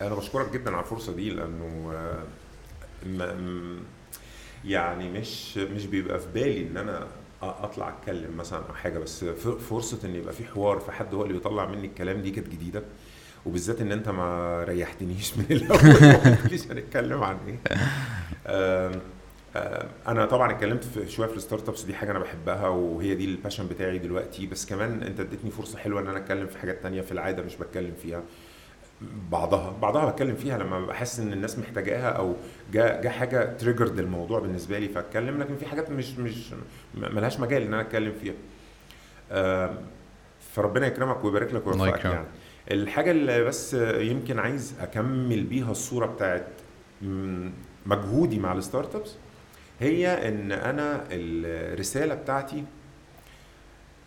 أنا 0.03 0.15
بشكرك 0.15 0.53
جدا 0.53 0.71
على 0.71 0.85
الفرصة 0.85 1.13
دي 1.13 1.31
لأنه 1.31 1.93
آه، 1.95 2.23
يعني 4.65 5.11
مش 5.11 5.57
مش 5.59 5.87
بيبقى 5.87 6.21
في 6.21 6.27
بالي 6.35 6.67
إن 6.69 6.77
أنا 6.77 7.07
أطلع 7.43 7.89
أتكلم 7.89 8.37
مثلا 8.37 8.59
أو 8.69 8.75
حاجة 8.75 8.99
بس 8.99 9.25
فرصة 9.71 9.99
إن 10.05 10.15
يبقى 10.15 10.33
في 10.33 10.45
حوار 10.45 10.79
في 10.81 10.93
حد 10.93 11.15
هو 11.15 11.23
اللي 11.23 11.35
بيطلع 11.35 11.67
مني 11.67 11.87
الكلام 11.87 12.23
دي 12.23 12.31
كانت 12.31 12.49
جديدة. 12.49 12.83
وبالذات 13.47 13.81
إن 13.81 13.93
أنت 13.93 14.09
ما 14.09 14.63
ريحتنيش 14.65 15.37
من 15.39 15.45
الأول. 15.51 15.95
قلتليش 16.25 16.67
هنتكلم 16.71 17.23
عن 17.23 17.37
إيه. 17.47 17.59
أنا 20.09 20.27
طبعا 20.27 20.51
اتكلمت 20.53 20.85
في 20.85 21.09
شوية 21.09 21.27
في 21.29 21.37
ال 21.37 21.69
startups 21.69 21.83
دي 21.83 21.95
حاجة 21.95 22.11
أنا 22.11 22.19
بحبها 22.19 22.69
وهي 22.69 23.15
دي 23.15 23.25
ال 23.25 23.30
passion 23.30 23.69
بتاعي 23.69 23.99
دلوقتي. 23.99 24.47
بس 24.47 24.67
كمان 24.67 25.03
أنت 25.03 25.21
اديتني 25.21 25.51
فرصة 25.51 25.79
حلوة 25.79 26.01
إن 26.01 26.09
أنا 26.09 26.19
أتكلم 26.19 26.47
في 26.47 26.59
حاجات 26.59 26.83
تانية 26.83 27.01
في 27.01 27.13
العادة 27.13 27.43
مش 27.43 27.57
بتكلم 27.57 27.95
فيها. 28.03 28.23
بعضها 29.31 29.71
بعضها 29.83 30.11
بتكلم 30.11 30.35
فيها 30.35 30.59
لما 30.59 30.93
حاسس 30.93 31.21
إن 31.21 31.33
الناس 31.33 31.59
محتاجاها 31.59 32.11
أو 32.11 32.35
جا 32.73 33.01
جا 33.01 33.11
حاجة 33.11 33.53
triggered 33.57 33.99
الموضوع 33.99 34.39
بالنسبة 34.41 34.79
لي 34.79 34.89
فأتكلم. 34.89 35.43
لكن 35.43 35.57
في 35.57 35.67
حاجات 35.67 35.91
مش 35.91 36.11
مش 36.19 36.55
ملهاش 36.95 37.41
مجال 37.41 37.63
إن 37.63 37.75
أنا 37.75 37.83
أتكلم 37.83 38.13
فيها. 38.23 38.35
فربنا 40.55 40.87
يكرمك 40.87 41.25
ويبارك 41.25 41.55
لك 41.55 41.67
ويوفقك. 41.67 42.05
يعني. 42.05 42.27
الحاجة 42.71 43.11
اللي 43.11 43.45
بس 43.45 43.75
يمكن 43.99 44.39
عايز 44.39 44.75
أكمل 44.81 45.43
بيها 45.45 45.71
الصورة 45.71 46.07
بتاعت 46.07 46.47
مجهودي 47.87 48.39
مع 48.39 48.53
ال 48.53 48.95
startups 48.95 49.15
هي 49.81 50.29
إن 50.29 50.53
أنا 50.53 51.05
الرسالة 51.11 52.15
بتاعتي 52.15 52.65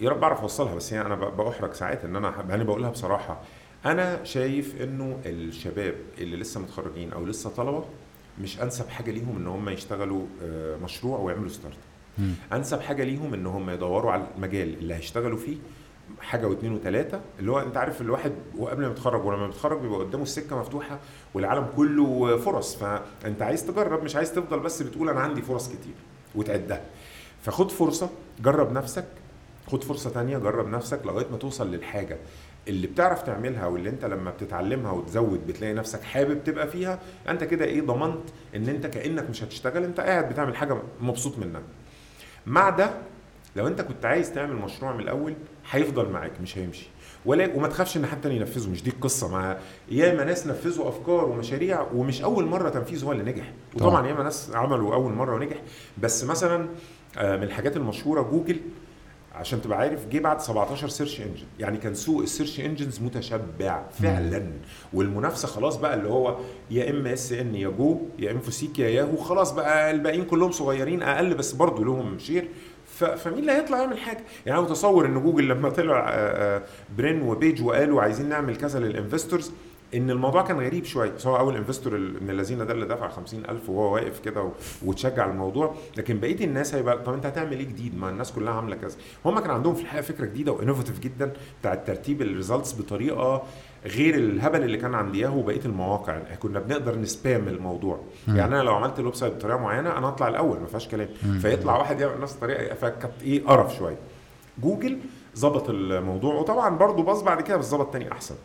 يا 0.02 0.10
رب 0.10 0.24
أعرف 0.24 0.42
أوصلها 0.42 0.76
بس 0.76 0.92
يعني 0.92 1.08
أنا 1.08 1.16
بأحرج 1.16 1.74
ساعات 1.74 2.06
إن 2.06 2.16
أنا 2.16 2.42
أنا 2.53 2.64
بقولها 2.64 2.90
بصراحة 2.90 3.42
أنا 3.86 4.24
شايف 4.24 4.82
إنه 4.82 5.19
الشباب 5.26 5.95
اللي 6.18 6.38
لسه 6.38 6.60
متخرجين 6.60 7.14
أو 7.14 7.26
لسه 7.26 7.50
طلبة 7.50 7.86
مش 8.42 8.61
أنسب 8.61 8.90
حاجة 8.90 9.11
ليهم 9.11 9.36
إن 9.38 9.48
هم 9.48 9.69
يشتغلوا 9.69 10.26
آه، 10.44 10.76
مشروع 10.84 11.19
ويعملوا 11.19 11.50
start. 11.50 11.77
أنسب 12.53 12.80
حاجة 12.82 13.03
ليهم 13.03 13.34
إن 13.34 13.45
هم 13.45 13.69
يدوروا 13.69 14.11
على 14.11 14.24
المجال 14.38 14.74
اللي 14.74 14.95
هيشتغلوا 14.95 15.38
فيه 15.38 15.58
حاجة 16.22 16.48
واثنين 16.48 16.74
وثلاثه 16.74 17.22
اللي 17.40 17.52
هو 17.52 17.60
أنت 17.60 17.77
عارف 17.77 18.02
الواحد 18.02 18.32
وقبل 18.58 18.86
ما 18.86 18.92
يتخرج 18.92 19.26
ولما 19.26 19.48
بيتخرج 19.48 19.80
بيبقى 19.82 20.00
قدامه 20.00 20.24
السكة 20.24 20.60
مفتوحة 20.60 21.00
والعالم 21.34 21.68
كله 21.76 22.38
فرص 22.38 22.76
فأنت 22.76 23.42
عايز 23.42 23.66
تجرب 23.66 24.03
مش 24.03 24.16
عايز 24.16 24.34
تفضل 24.34 24.60
بس 24.60 24.82
بتقول 24.82 25.10
أنا 25.10 25.19
عندي 25.19 25.42
فرص 25.42 25.68
كتير 25.69 25.94
وتعدها. 26.36 26.82
فخد 27.42 27.72
فرصة 27.72 28.10
جرب 28.40 28.72
نفسك 28.72 29.06
خد 29.68 29.84
فرصة 29.84 30.10
تانية 30.10 30.38
جرب 30.38 30.68
نفسك 30.68 31.00
لغاية 31.06 31.26
ما 31.32 31.38
توصل 31.38 31.72
للحاجة 31.72 32.18
اللي 32.68 32.88
بتعرف 32.88 33.22
تعملها 33.22 33.68
واللي 33.68 33.90
أنت 33.90 34.06
لما 34.06 34.32
بتتعلمها 34.32 34.92
وتزود 34.92 35.48
بتلاقي 35.48 35.74
نفسك 35.74 36.03
حابب 36.03 36.44
تبقى 36.44 36.68
فيها 36.68 37.00
أنت 37.30 37.44
كده 37.44 37.66
إيه 37.66 37.82
ضمنت 37.82 38.22
إن 38.56 38.69
أنت 38.69 38.88
كأنك 38.88 39.30
مش 39.30 39.44
هتشتغل 39.44 39.84
أنت 39.84 40.00
قاعد 40.00 40.30
بتعمل 40.30 40.56
حاجة 40.56 40.77
مبسوط 41.02 41.38
منها. 41.38 41.61
مع 42.45 42.69
ده 42.69 42.92
لو 43.58 43.68
انت 43.68 43.82
كنت 43.82 44.06
عايز 44.06 44.34
تعمل 44.34 44.56
مشروع 44.56 44.94
من 44.94 45.00
الأول 45.00 45.34
هيفضل 45.72 46.10
معاك 46.10 46.32
مش 46.42 46.58
هيمشي. 46.58 46.88
ولا 47.26 47.56
وما 47.56 47.68
تخافش 47.68 47.98
إن 47.98 48.06
حد 48.06 48.22
تاني 48.22 48.36
ينفذه 48.36 48.69
مش 48.69 48.84
دي 48.84 48.90
القصة 48.90 49.32
مع 49.32 49.58
ياما 49.92 50.24
ناس 50.24 50.48
نفذوا 50.48 50.90
أفكار 50.90 51.26
ومشاريع 51.26 51.82
ومش 51.95 52.22
أول 52.22 52.45
مرة 52.45 52.69
تنفيذ 52.69 53.06
هو 53.06 53.11
اللي 53.11 53.24
نجح. 53.32 53.52
وطبعا 53.76 53.90
طبعا. 53.92 54.08
ياما 54.08 54.24
ناس 54.24 54.52
عملوا 54.53 54.94
أول 54.95 55.14
مرة 55.14 55.36
ونجح. 55.36 55.58
بس 55.98 56.24
مثلا 56.24 56.68
آه، 57.18 57.38
من 57.38 57.44
الحاجات 57.44 57.77
المشهورة 57.77 58.22
جوجل 58.22 58.58
عشان 59.36 59.61
تبقى 59.61 59.77
عارف 59.80 60.08
جه 60.08 60.19
بعد 60.19 60.42
17 60.42 60.88
search 60.90 61.22
engine 61.22 61.45
يعني 61.60 61.77
كان 61.77 61.94
سوق 61.95 62.22
ال 62.22 62.27
search 62.27 62.59
engines 62.59 63.00
متشبع 63.02 63.84
فعلا. 63.92 64.52
والمنافسة 64.94 65.48
خلاص 65.48 65.76
بقى 65.77 65.94
اللي 65.94 66.10
هو 66.10 66.38
يا 66.72 66.90
إم 66.90 67.08
إس 67.08 67.32
إن 67.32 67.56
يا 67.56 67.69
جو 67.69 68.00
يا 68.19 68.32
إنفوسيك 68.32 68.80
يا 68.80 68.90
ياهو 68.90 69.18
خلاص 69.18 69.52
بقى 69.52 69.92
الباقيين 69.92 70.26
كلهم 70.26 70.52
صغيرين 70.52 71.03
أقل 71.03 71.34
بس 71.34 71.52
برضه 71.52 71.86
لهم 71.86 72.19
share. 72.19 72.48
فمين 72.98 73.40
اللي 73.40 73.51
هيطلع 73.51 73.77
يعمل 73.77 73.98
حاجة؟ 73.98 74.24
يعني 74.45 74.59
أنا 74.59 74.67
متصور 74.67 75.06
إن 75.06 75.19
جوجل 75.24 75.48
لما 75.48 75.69
طلع 75.69 76.00
آه، 76.09 76.58
آه، 76.58 76.64
برين 76.98 77.22
وبيج 77.22 77.64
وقالوا 77.64 78.01
عايزين 78.01 78.30
نعمل 78.30 78.56
كذا 78.56 78.80
لل 78.80 78.93
investors 78.93 79.51
إن 79.95 80.09
الموضوع 80.09 80.42
كان 80.42 80.59
غريب 80.59 80.85
شوية 80.85 81.11
بس 81.11 81.27
هو 81.27 81.38
أول 81.38 81.56
investor 81.56 81.95
ابن 81.95 82.30
الذين 82.30 82.58
ده 82.66 82.74
اللي 82.74 82.85
دفع 82.85 83.08
50000 83.09 83.69
وهو 83.69 83.93
واقف 83.93 84.19
كده 84.19 84.50
وتشجع 84.85 85.26
الموضوع 85.26 85.76
لكن 85.98 86.19
بقية 86.19 86.45
الناس 86.45 86.76
هيبقى 86.76 87.03
طب 87.03 87.14
أنت 87.14 87.26
هتعمل 87.26 87.59
إيه 87.59 87.66
جديد 87.66 87.98
ما 87.98 88.09
الناس 88.09 88.32
كلها 88.32 88.53
عاملة 88.53 88.76
كذا 88.76 88.98
هم 89.26 89.40
كان 89.40 89.51
عندهم 89.51 89.76
في 89.76 89.82
الحقيقة 89.82 90.01
فكرة 90.03 90.26
جديدة 90.26 90.51
و 90.51 90.56
innovative 90.56 91.00
جدا 91.00 91.34
بتاعت 91.61 91.88
ترتيب 91.88 92.22
ال 92.22 92.28
results 92.28 92.74
بطريقة 92.74 93.43
غير 93.85 94.15
الهبل 94.15 94.64
اللي 94.64 94.77
كان 94.77 94.95
عند 94.95 95.15
ياهو 95.15 95.39
وبقية 95.39 95.65
المواقع. 95.65 96.14
يعني 96.14 96.38
كنا 96.38 96.59
بنقدر 96.59 96.95
ن 97.00 97.09
spam 97.09 97.48
الموضوع. 97.47 97.99
مم. 98.27 98.35
يعني 98.38 98.56
أنا 98.56 98.64
لو 98.64 98.75
عملت 98.75 98.99
ال 99.00 99.16
website 99.16 99.34
بطريقة 99.33 99.57
معينة 99.59 99.97
أنا 99.97 100.07
اطلع 100.07 100.27
الأول 100.27 100.59
ما 100.59 100.67
فيهاش 100.67 100.88
كلام. 100.88 101.09
مم. 101.25 101.39
فيطلع 101.39 101.77
واحد 101.77 102.01
يعمل 102.01 102.22
نفس 102.22 102.35
الطريقة 102.35 102.75
فكانت 102.75 103.23
إيه 103.23 103.45
قرف 103.45 103.75
شوية. 103.75 103.97
جوجل 104.61 104.99
ظبط 105.38 105.69
الموضوع 105.69 106.35
وطبعا 106.35 106.77
برضو 106.77 107.03
باظ 107.03 107.23
بعد 107.23 107.41
كده 107.41 107.57
بس 107.57 107.65
ظبط 107.65 107.93
تاني 107.93 108.11
أحسن. 108.11 108.35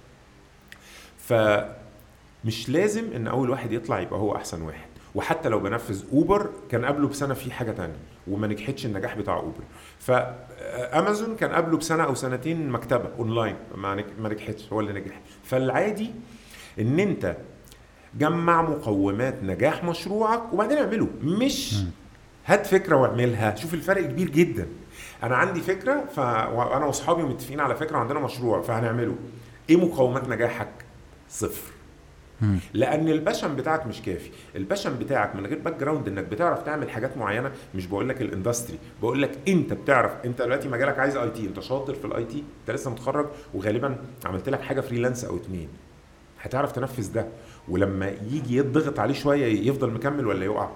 فمش 1.18 2.68
لازم 2.68 3.04
إن 3.16 3.26
أول 3.26 3.50
واحد 3.50 3.72
يطلع 3.72 4.00
يبقى 4.00 4.20
هو 4.20 4.36
أحسن 4.36 4.62
واحد. 4.62 4.91
وحتى 5.14 5.48
لو 5.48 5.58
بنفذ 5.60 6.04
اوبر 6.12 6.50
كان 6.70 6.84
قبله 6.84 7.08
بسنة 7.08 7.34
في 7.34 7.50
حاجة 7.52 7.70
تانية 7.70 7.96
وما 8.28 8.46
نجحتش 8.46 8.86
النجاح 8.86 9.16
بتاع 9.18 9.36
اوبر 9.36 9.60
فامازون 9.98 11.36
كان 11.36 11.52
قبله 11.52 11.76
بسنة 11.78 12.04
أو 12.04 12.14
سنتين 12.14 12.70
مكتبة 12.70 13.08
اونلاين 13.18 13.56
ما 13.74 13.94
نج- 13.94 14.18
ما 14.20 14.28
نجحتش 14.28 14.72
هو 14.72 14.80
اللي 14.80 14.92
نجح. 15.00 15.20
فالعادي 15.44 16.10
إن 16.80 17.00
أنت 17.00 17.36
جمع 18.18 18.62
مقومات 18.62 19.42
نجاح 19.42 19.84
مشروعك 19.84 20.52
وبعدين 20.52 20.78
اعمله. 20.78 21.08
مش 21.22 21.74
هات 22.46 22.66
فكرة 22.66 22.96
واعملها. 22.96 23.54
شوف 23.54 23.74
الفرق 23.74 24.02
كبير 24.02 24.30
جدا. 24.30 24.66
أنا 25.22 25.36
عندي 25.36 25.60
فكرة 25.60 26.04
ف... 26.14 26.18
وأنا 26.18 26.84
وأصحابي 26.86 27.22
متفقين 27.22 27.60
على 27.60 27.76
فكرة 27.76 27.96
وعندنا 27.96 28.20
مشروع 28.20 28.60
فهنعمله. 28.62 29.14
إيه 29.70 29.76
مقومات 29.76 30.28
نجاحك؟ 30.28 30.68
صفر. 31.28 31.72
لأن 32.74 33.08
ال 33.08 33.14
passion 33.14 33.56
بتاعك 33.56 33.86
مش 33.86 34.02
كافي. 34.02 34.30
ال 34.56 34.61
passion 34.61 34.98
بتاعك 34.98 35.36
من 35.36 35.46
غير 35.46 35.58
background 35.58 36.08
إنك 36.08 36.24
بتعرف 36.24 36.62
تعمل 36.62 36.90
حاجات 36.90 37.16
معينة 37.16 37.52
مش 37.74 37.86
بقول 37.86 38.08
لك 38.08 38.22
ال 38.22 38.28
industry 38.28 38.78
بقول 39.02 39.22
لك 39.22 39.30
أنت 39.48 39.72
بتعرف 39.72 40.12
أنت 40.24 40.42
دلوقتي 40.42 40.68
مجالك 40.68 40.98
عايز 40.98 41.16
IT 41.16 41.46
أنت 41.46 41.60
شاطر 41.60 41.94
في 41.94 42.04
ال 42.04 42.24
IT 42.24 42.44
أنت 42.60 42.70
لسه 42.70 42.90
متخرج 42.90 43.26
وغالبا 43.54 43.96
عملت 44.24 44.48
لك 44.48 44.60
حاجة 44.60 44.80
freelance 44.80 45.24
أو 45.24 45.36
اتنين. 45.36 45.68
هتعرف 46.42 46.72
تنفذ 46.72 47.12
ده. 47.12 47.26
ولما 47.68 48.08
يجي 48.30 48.56
يضغط 48.56 48.98
عليه 48.98 49.14
شوية 49.14 49.68
يفضل 49.68 49.90
مكمل 49.90 50.26
ولا 50.26 50.44
يقع؟ 50.44 50.70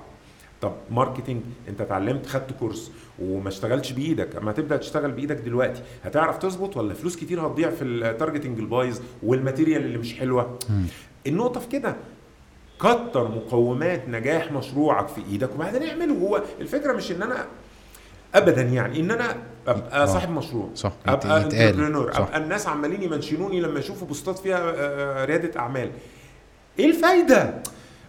طب 0.60 0.72
marketing 0.90 1.40
انت 1.68 1.80
اتعلمت 1.80 2.26
خدت 2.26 2.52
course 2.60 2.90
وما 3.22 3.48
اشتغلتش 3.48 3.92
بإيدك 3.92 4.36
اما 4.36 4.52
تبدأ 4.52 4.76
تشتغل 4.76 5.10
بإيدك 5.10 5.36
دلوقتي 5.36 5.82
هتعرف 6.04 6.38
تظبط 6.38 6.76
ولا 6.76 6.94
فلوس 6.94 7.16
كتير 7.16 7.46
هتضيع 7.46 7.70
في 7.70 7.84
ال 7.84 7.92
targeting 7.92 8.58
البايظ 8.58 9.00
وال 9.22 9.34
material 9.34 9.82
اللي 9.84 9.98
مش 9.98 10.14
حلوة. 10.14 10.58
النقطة 11.26 11.60
في 11.60 11.68
كده 11.68 11.96
كتر 12.80 13.28
مقومات 13.28 14.08
نجاح 14.08 14.52
مشروعك 14.52 15.08
في 15.08 15.20
إيدك 15.30 15.50
وبعدين 15.54 15.82
اعمله 15.88 16.14
هو 16.14 16.42
الفكرة 16.60 16.92
مش 16.92 17.12
إن 17.12 17.22
أنا 17.22 17.46
ابدا 18.34 18.62
يعني 18.62 19.00
إن 19.00 19.10
أنا 19.10 19.36
أبقى 19.68 20.02
آه. 20.02 20.06
صاحب 20.06 20.30
مشروع 20.30 20.68
صح 20.74 20.92
أبقى. 21.06 21.42
entrepreneur 21.42 22.12
صح. 22.12 22.18
أبقى 22.18 22.38
الناس 22.38 22.66
عمالين 22.68 23.02
ي 23.02 23.08
mention 23.08 23.45
وني 23.45 23.60
لما 23.60 23.78
يشوفوا 23.80 24.06
post 24.08 24.32
ات 24.32 24.38
فيها 24.38 24.58
آه، 24.76 25.24
رياده 25.24 25.60
أعمال 25.60 25.90
إيه 26.78 26.86
الفايدة 26.86 27.54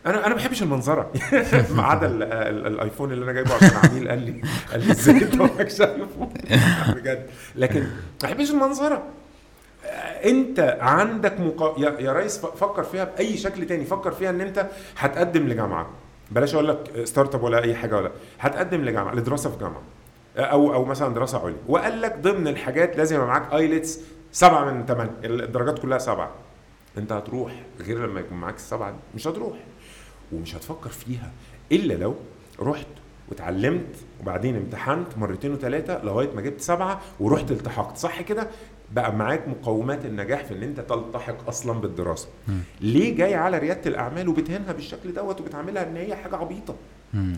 أنا 0.07 0.17
أنا 0.25 0.29
ما 0.29 0.35
بحبش 0.35 0.61
المنظرة. 0.63 1.11
ما 1.75 1.83
عدا 1.83 2.07
ال- 2.07 2.23
ال- 2.23 2.67
الآيفون 2.67 3.11
اللي 3.11 3.23
أنا 3.25 3.31
جايبه 3.31 3.53
عشان 3.53 3.71
عميل 3.89 4.09
قال 4.09 4.19
لي 4.19 4.41
قال 4.71 4.85
لي 4.85 4.91
إزاي 4.91 5.15
أنت 5.23 5.35
معاك 5.35 5.59
ايفون 5.81 6.29
بجد. 6.95 7.25
لكن 7.55 7.79
ما 7.81 7.87
بحبش 8.23 8.51
المنظرة. 8.51 9.03
آه، 9.85 9.87
أنت 10.29 10.77
عندك 10.81 11.39
مقا... 11.39 11.75
يا, 11.81 11.95
يا 11.99 12.13
ريس 12.13 12.37
فكر 12.37 12.83
فيها 12.83 13.03
بأي 13.03 13.37
شكل 13.37 13.65
تاني. 13.65 13.85
فكر 13.85 14.11
فيها 14.11 14.29
إن 14.29 14.41
أنت 14.41 14.67
هتقدم 14.97 15.47
لجامعة. 15.47 15.89
بلاش 16.31 16.53
أقول 16.53 16.67
لك 16.67 16.77
startup 17.03 17.43
ولا 17.43 17.63
أي 17.63 17.75
حاجة 17.75 17.95
ولا. 17.97 18.11
هتقدم 18.39 18.81
لجامعة 18.81 19.15
لدراسة 19.15 19.49
في 19.49 19.57
جامعة. 19.57 19.81
أو 20.37 20.73
أو 20.73 20.85
مثلا 20.85 21.13
دراسة 21.13 21.39
عليا. 21.43 21.55
وقال 21.67 22.01
لك 22.01 22.17
ضمن 22.21 22.47
الحاجات 22.47 22.97
لازم 22.97 23.15
يبقى 23.15 23.27
معاك 23.27 23.53
IELTS 23.53 23.99
سبعة 24.31 24.65
من 24.71 24.85
ثمانية 24.85 25.11
الدرجات 25.23 25.79
كلها 25.79 25.97
سبعة. 25.97 26.31
أنت 26.97 27.11
هتروح 27.11 27.51
غير 27.81 28.05
لما 28.07 28.19
يكون 28.19 28.37
معاك 28.37 28.55
السبعة 28.55 28.91
دي. 28.91 28.97
مش 29.15 29.27
هتروح. 29.27 29.57
ومش 30.31 30.55
هتفكر 30.55 30.89
فيها 30.89 31.31
إلا 31.71 31.93
لو 31.93 32.15
رحت 32.59 32.87
واتعلمت 33.29 33.95
وبعدين 34.21 34.55
امتحنت 34.55 35.17
مرتين 35.17 35.53
وثلاثه 35.53 36.03
لغاية 36.03 36.29
ما 36.35 36.41
جبت 36.41 36.61
سبعة 36.61 37.01
ورحت 37.19 37.51
التحقت. 37.51 37.97
صح 37.97 38.21
كده؟ 38.21 38.47
بقى 38.95 39.15
معاك 39.15 39.47
مقومات 39.47 40.05
النجاح 40.05 40.43
في 40.45 40.53
إن 40.53 40.63
أنت 40.63 40.79
تلتحق 40.79 41.47
أصلا 41.47 41.79
بالدراسة. 41.79 42.27
مم. 42.47 42.59
ليه 42.81 43.15
جاي 43.15 43.35
على 43.35 43.57
ريادة 43.57 43.89
الأعمال 43.89 44.27
وبتهنها 44.29 44.71
بالشكل 44.71 45.13
دوت 45.13 45.41
وبتعملها 45.41 45.83
إن 45.89 45.95
هي 45.97 46.15
حاجة 46.15 46.35
عبيطة. 46.35 46.75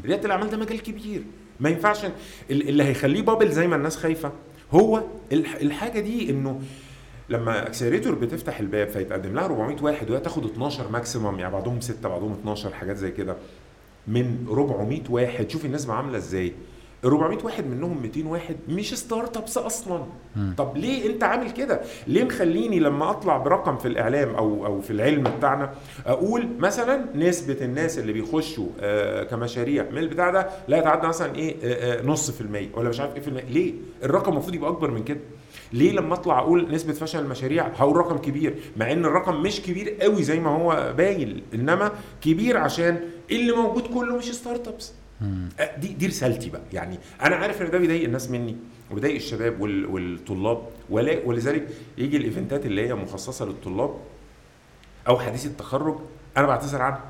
ريادة 0.06 0.26
الأعمال 0.26 0.50
ده 0.50 0.58
مجال 0.58 0.82
كبير. 0.82 1.24
ما 1.60 1.70
ينفعش 1.70 2.06
ال- 2.06 2.70
اللي 2.70 2.84
هيخليه 2.84 3.22
bubble 3.22 3.52
زي 3.52 3.68
ما 3.68 3.76
الناس 3.76 3.98
خايفة 3.98 4.32
هو 4.72 5.04
الح- 5.32 5.56
الحاجة 5.56 6.00
دي 6.00 6.30
إنه 6.30 6.62
لما 7.30 7.68
accelerator 7.68 8.16
بتفتح 8.16 8.60
الباب 8.60 8.88
فيتقدم 8.88 9.34
لها 9.34 9.46
400 9.46 9.78
واحد 9.82 10.10
وهي 10.12 10.20
تاخد 10.20 10.46
12 10.46 10.92
maximum 10.92 11.40
يعني 11.40 11.54
بعضهم 11.54 11.82
6 11.82 12.10
بعضهم 12.10 12.32
12 12.32 12.74
حاجات 12.74 12.98
زي 12.98 13.12
كده. 13.12 13.36
من 14.08 14.46
400 14.50 15.02
واحد 15.10 15.50
شوف 15.50 15.66
الناس 15.66 15.90
عاملة 15.90 16.18
إزاي. 16.18 16.54
ال 17.04 17.10
400 17.10 17.38
واحد 17.46 17.66
منهم 17.68 18.02
200 18.02 18.28
واحد 18.28 18.56
مش 18.70 18.94
startups 18.96 19.58
أصلا. 19.58 20.04
مم. 20.36 20.54
طب 20.58 20.78
ليه 20.78 21.10
أنت 21.14 21.24
عامل 21.24 21.52
كده؟ 21.52 21.82
ليه 22.08 22.24
مخليني 22.24 22.80
لما 22.80 23.10
أطلع 23.10 23.38
برقم 23.38 23.78
في 23.78 23.88
الإعلام 23.88 24.36
أو 24.36 24.66
أو 24.66 24.82
في 24.82 24.92
العلم 24.92 25.24
بتاعنا 25.24 25.74
أقول 26.06 26.48
مثلا 26.60 27.06
نسبة 27.16 27.58
الناس 27.66 28.00
اللي 28.00 28.14
بيخشوا 28.14 28.68
آه 28.82 29.24
كمشاريع 29.24 29.86
من 29.92 29.98
البتاع 29.98 30.30
ده 30.32 30.50
لا 30.68 30.78
يتعدى 30.78 31.08
مثلا 31.08 31.36
إيه 31.36 31.56
آه 31.64 32.00
آه 32.00 32.06
نص 32.06 32.32
في 32.32 32.42
المية 32.42 32.70
ولا 32.74 32.90
مش 32.90 33.00
عارف 33.00 33.16
إيه 33.16 33.22
في 33.22 33.28
المية. 33.28 33.44
ليه؟ 33.44 33.74
الرقم 34.04 34.32
المفروض 34.32 34.56
يبقى 34.56 34.70
أكبر 34.70 34.92
من 34.92 35.04
كده. 35.04 35.20
ليه 35.74 35.92
لما 35.92 36.14
اطلع 36.14 36.40
أقول 36.40 36.72
نسبة 36.72 36.94
فشل 36.94 37.20
المشاريع؟ 37.20 37.68
هقول 37.68 37.96
رقم 37.98 38.18
كبير 38.18 38.56
مع 38.78 38.92
ان 38.92 39.06
الرقم 39.06 39.42
مش 39.42 39.62
كبير 39.62 39.90
قوي 40.02 40.24
زي 40.24 40.40
ما 40.40 40.50
هو 40.50 40.94
باين 40.98 41.42
انما 41.54 41.92
كبير 42.22 42.58
عشان 42.58 43.00
اللي 43.32 43.52
موجود 43.52 43.88
كله 43.88 44.18
مش 44.18 44.32
startups 44.32 44.94
دي 45.78 45.88
دي 45.88 46.08
رسالتي 46.08 46.50
بقى. 46.50 46.62
يعني 46.74 47.00
أنا 47.22 47.36
عارف 47.36 47.62
ان 47.62 47.72
ده 47.72 47.78
بيضايق 47.78 48.04
الناس 48.04 48.30
مني 48.32 48.56
وبيضايق 48.92 49.16
الشباب 49.16 49.62
وال- 49.62 49.86
والطلاب 49.86 50.62
ولذلك 51.26 51.68
يجي 51.98 52.18
ال 52.18 52.25
event 52.25 52.59
ات 52.59 52.66
اللي 52.66 52.88
هي 52.88 52.96
مخصصة 52.96 53.46
للطلاب 53.46 53.96
أو 55.08 55.20
حديث 55.20 55.46
التخرج 55.46 55.96
أنا 56.38 56.48
بعتذر 56.48 56.82
عنها. 56.82 57.04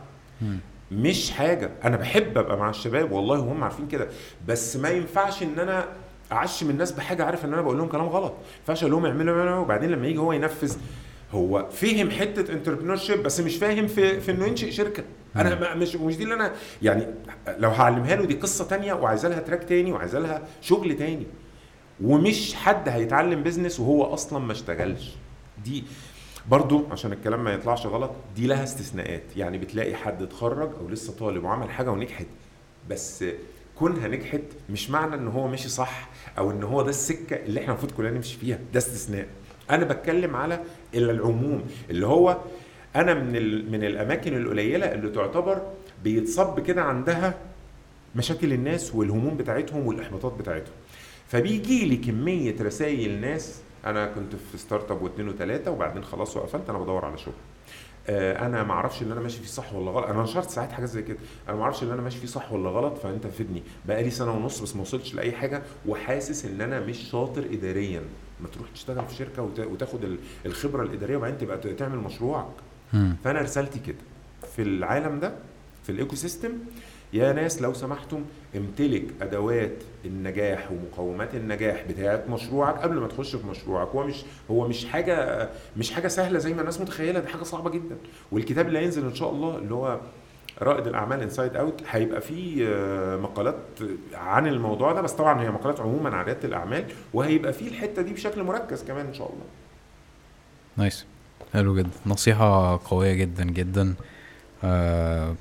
مش 0.92 1.32
حاجة. 1.32 1.72
أنا 1.84 1.98
بحب 1.98 2.38
أبقى 2.38 2.58
مع 2.58 2.70
الشباب 2.70 3.12
والله 3.12 3.40
وهم 3.40 3.64
عارفين 3.64 3.88
كده. 3.88 4.08
بس 4.48 4.76
ما 4.78 4.90
ينفعش 4.90 5.44
إن 5.44 5.60
أنا 5.60 5.86
اعشم 6.32 6.70
الناس 6.70 6.92
بحاجة 6.92 7.24
عارف 7.26 7.46
إن 7.46 7.54
أنا 7.54 7.62
بقول 7.62 7.78
لهم 7.78 7.88
كلام 7.88 8.06
غلط. 8.08 8.34
أقول 8.70 8.92
لهم 8.92 9.06
اعملوا 9.06 9.56
وبعدين 9.56 9.90
لما 9.92 10.08
يجي 10.08 10.18
هو 10.20 10.34
ينفذ 10.34 10.78
هو 11.32 11.70
فهم 11.72 12.10
حتة 12.12 12.54
entrepreneurship 12.54 13.24
بس 13.24 13.40
مش 13.40 13.56
فاهم 13.58 13.88
في 13.88 14.20
في 14.20 14.32
إنه 14.32 14.46
ينشئ 14.46 14.72
شركة. 14.72 15.04
أنا 15.36 15.60
ما- 15.60 15.76
مش 15.76 15.96
مش 15.96 16.18
دي 16.18 16.24
اللي 16.24 16.34
أنا 16.36 16.52
يعني 16.82 17.06
لو 17.48 17.70
هعلمها 17.70 18.16
له 18.16 18.26
دي 18.26 18.34
قصة 18.34 18.66
تانية 18.66 18.94
وعايزه 18.94 19.30
لها 19.30 19.40
track 19.40 19.64
تاني 19.64 19.92
وعايزه 19.92 20.20
لها 20.20 20.42
شغل 20.62 20.96
تاني. 20.98 21.26
ومش 22.04 22.54
حد 22.56 22.90
هيتعلم 22.90 23.44
business 23.44 23.80
وهو 23.80 24.04
أصلا 24.14 24.40
ما 24.40 24.52
اشتغلش. 24.52 25.12
دي 25.64 25.84
برضو 26.50 26.86
عشان 26.92 27.12
الكلام 27.14 27.44
ما 27.44 27.54
يطلعش 27.54 27.86
غلط 27.86 28.12
دي 28.36 28.48
لها 28.48 28.64
استثناءات. 28.64 29.24
يعني 29.38 29.58
بتلاقي 29.58 29.96
حد 29.96 30.22
اتخرج 30.22 30.70
أو 30.82 30.90
لسه 30.90 31.14
طالب 31.14 31.44
وعمل 31.44 31.70
حاجة 31.70 31.90
ونجحت 31.92 32.26
بس 32.90 33.26
كونها 33.80 34.08
نجحت 34.08 34.42
مش 34.70 34.90
معنى 34.90 35.16
إن 35.16 35.28
هو 35.28 35.48
ماشي 35.48 35.70
صح 35.70 36.10
أو 36.38 36.52
إن 36.52 36.64
هو 36.64 36.82
ده 36.82 36.90
السكة 36.90 37.36
اللي 37.36 37.60
إحنا 37.60 37.72
المفروض 37.74 37.92
كلنا 37.92 38.12
نمشي 38.12 38.38
فيها 38.38 38.60
ده 38.74 38.78
استثناء. 38.78 39.28
أنا 39.70 39.86
بتكلم 39.86 40.36
على 40.36 40.60
العموم 40.96 41.64
اللي 41.90 42.08
هو 42.08 42.38
أنا 42.96 43.14
من 43.14 43.72
من 43.72 43.84
الأماكن 43.84 44.38
القليلة 44.38 44.86
اللي 44.94 45.10
تعتبر 45.10 45.62
بيتصب 46.04 46.60
كده 46.60 46.82
عندها 46.84 47.34
مشاكل 48.16 48.54
الناس 48.54 48.96
والهموم 48.96 49.38
بتاعتهم 49.38 49.88
والإحباطات 49.88 50.34
بتاعتهم. 50.34 50.74
فبيجي 51.28 51.86
لي 51.86 51.98
كمية 51.98 52.56
رسائل 52.62 53.22
ناس 53.22 53.62
أنا 53.86 54.06
كنت 54.08 54.36
في 54.52 54.58
startup 54.58 55.02
واثنين 55.02 55.30
وثلاثة 55.30 55.72
وبعدين 55.72 56.04
خلاص 56.04 56.38
وقفلت 56.38 56.70
أنا 56.70 56.78
بدور 56.80 57.06
على 57.06 57.18
شغل. 57.18 57.34
أنا 58.46 58.64
ما 58.64 58.74
أعرفش 58.74 59.02
اللي 59.02 59.14
أنا 59.14 59.22
ماشي 59.22 59.40
فيه 59.40 59.48
صح 59.48 59.74
ولا 59.74 59.92
غلط. 59.92 60.06
أنا 60.06 60.24
نشرت 60.24 60.50
ساعات 60.50 60.72
حاجات 60.72 60.90
زي 60.90 61.02
كده. 61.02 61.18
أنا 61.50 61.56
ما 61.58 61.64
أعرفش 61.64 61.84
اللي 61.84 61.94
أنا 61.94 62.02
ماشي 62.02 62.20
فيه 62.20 62.28
صح 62.28 62.52
ولا 62.52 62.70
غلط 62.70 62.98
فأنت 62.98 63.28
فدني. 63.28 63.64
بقالي 63.88 64.10
سنة 64.10 64.32
ونص 64.32 64.60
بس 64.60 64.76
ما 64.76 64.82
وصلتش 64.82 65.14
لأي 65.16 65.32
حاجة 65.32 65.62
وحاسس 65.88 66.46
إن 66.46 66.62
أنا 66.62 66.80
مش 66.80 66.98
شاطر 67.12 67.46
اداريا. 67.52 68.02
ما 68.42 68.48
تروح 68.48 68.70
تشتغل 68.74 69.06
في 69.06 69.16
شركة 69.16 69.42
وت- 69.44 69.60
وتاخد 69.60 70.04
ال- 70.04 70.18
الخبرة 70.46 70.84
الإدارية 70.84 71.18
وبعدين 71.18 71.38
تبقى 71.38 71.58
تعمل 71.74 71.98
مشروعك. 71.98 72.48
فأنا 73.24 73.42
رسالتي 73.42 73.80
كده. 73.80 73.98
في 74.56 74.62
العالم 74.62 75.20
ده 75.20 75.34
في 75.84 75.92
ال 75.92 76.16
ecosystem 76.16 76.50
يا 77.14 77.34
ناس 77.34 77.62
لو 77.62 77.74
سمحتم 77.74 78.26
امتلك 78.56 79.04
أدوات 79.22 79.72
النجاح 80.06 80.72
ومقومات 80.72 81.36
النجاح 81.36 81.84
بتاعه 81.90 82.24
مشروعك 82.30 82.76
قبل 82.82 82.96
ما 83.00 83.08
تخش 83.08 83.36
في 83.36 83.48
مشروعك. 83.48 83.88
هو 83.88 84.04
مش 84.04 84.24
هو 84.52 84.68
مش 84.68 84.86
حاجة 84.86 85.50
مش 85.78 85.92
حاجة 85.92 86.08
سهلة 86.08 86.40
زي 86.40 86.54
ما 86.54 86.62
الناس 86.62 86.82
متخيلة 86.82 87.20
دي 87.20 87.28
حاجة 87.28 87.44
صعبة 87.44 87.70
جدا. 87.70 87.98
والكتاب 88.32 88.68
اللي 88.68 88.80
هينزل 88.80 89.06
إن 89.06 89.16
شاء 89.16 89.30
الله 89.32 89.58
اللي 89.58 89.74
هو 89.74 90.00
رائد 90.62 90.88
الأعمال 90.88 91.22
inside 91.22 91.56
out 91.56 91.82
هيبقى 91.90 92.22
فيه 92.22 92.68
آه، 92.68 93.18
مقالات 93.18 93.56
عن 94.14 94.48
الموضوع 94.48 94.94
ده 94.94 95.02
بس 95.02 95.12
طبعا 95.12 95.42
هي 95.42 95.52
مقالات 95.52 95.80
عموما 95.80 96.16
عن 96.16 96.26
ريادة 96.26 96.48
الأعمال 96.48 96.86
وهيبقى 97.14 97.54
فيه 97.54 97.68
الحتة 97.68 98.02
دي 98.02 98.14
بشكل 98.14 98.44
مركز 98.44 98.84
كمان 98.84 99.06
إن 99.06 99.14
شاء 99.14 99.28
الله. 99.28 99.44
nice. 100.78 101.06
حلو 101.54 101.76
جدا. 101.76 101.90
نصيحة 102.06 102.80
قوية 102.86 103.14
جدا 103.14 103.44
جدا. 103.44 103.94
آه 104.64 105.36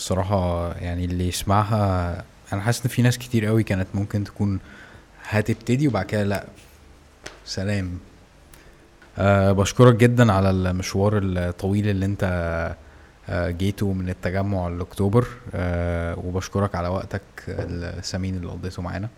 الصراحة 0.00 0.72
يعني 0.72 1.04
اللي 1.04 1.28
يسمعها 1.28 2.24
أنا 2.52 2.60
حاسس 2.60 2.82
إن 2.82 2.88
في 2.88 3.02
ناس 3.02 3.18
كتير 3.18 3.46
قوي 3.46 3.62
كانت 3.62 3.86
ممكن 3.94 4.24
تكون 4.24 4.60
هتبتدي 5.28 5.88
وبعد 5.88 6.06
كده 6.06 6.22
لأ. 6.24 6.44
سلام. 7.44 7.98
أه 9.18 9.52
بشكرك 9.52 9.94
جدا 9.94 10.32
على 10.32 10.50
المشوار 10.50 11.20
الطويل 11.22 11.88
اللي 11.88 12.06
أنت 12.06 12.24
أه 13.28 13.50
جيته 13.50 13.92
من 13.92 14.08
التجمع 14.08 14.68
لأكتوبر. 14.68 15.26
أه 15.54 16.18
وبشكرك 16.18 16.74
على 16.74 16.88
وقتك 16.88 17.22
الثمين 17.48 18.36
اللي 18.36 18.48
قضيته 18.48 18.82
معانا. 18.82 19.08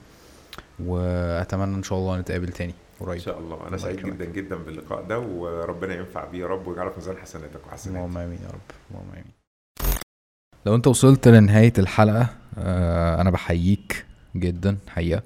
وأتمنى 0.85 1.75
إن 1.77 1.83
شاء 1.83 1.99
الله 1.99 2.19
نتقابل 2.19 2.49
تاني 2.49 2.75
إن 3.01 3.07
قريب 3.07 3.21
شاء 3.21 3.39
الله. 3.39 3.69
أنا 3.69 3.77
سعيد. 3.77 4.07
جدا 4.07 4.25
جدا 4.25 4.57
باللقاء 4.57 5.03
ده 5.03 5.19
وربنا 5.19 5.95
ينفع 5.95 6.25
بيه 6.25 6.41
يا 6.41 6.47
رب 6.47 6.67
ويجعله 6.67 6.91
في 6.91 6.97
ميزان 6.97 7.17
حسناتك 7.17 7.67
وحسناتي 7.67 7.99
اللهم 7.99 8.19
آمين 8.19 8.39
يا 8.43 8.49
رب. 8.49 8.71
اللهم 8.91 9.11
آمين. 9.13 9.42
لو 10.67 10.75
انت 10.75 10.87
وصلت 10.87 11.29
لنهاية 11.29 11.73
الحلقة 11.79 12.27
آه 12.59 13.21
أنا 13.21 13.31
بحييك 13.31 14.07
جدا 14.37 14.79
حقيقة. 14.89 15.23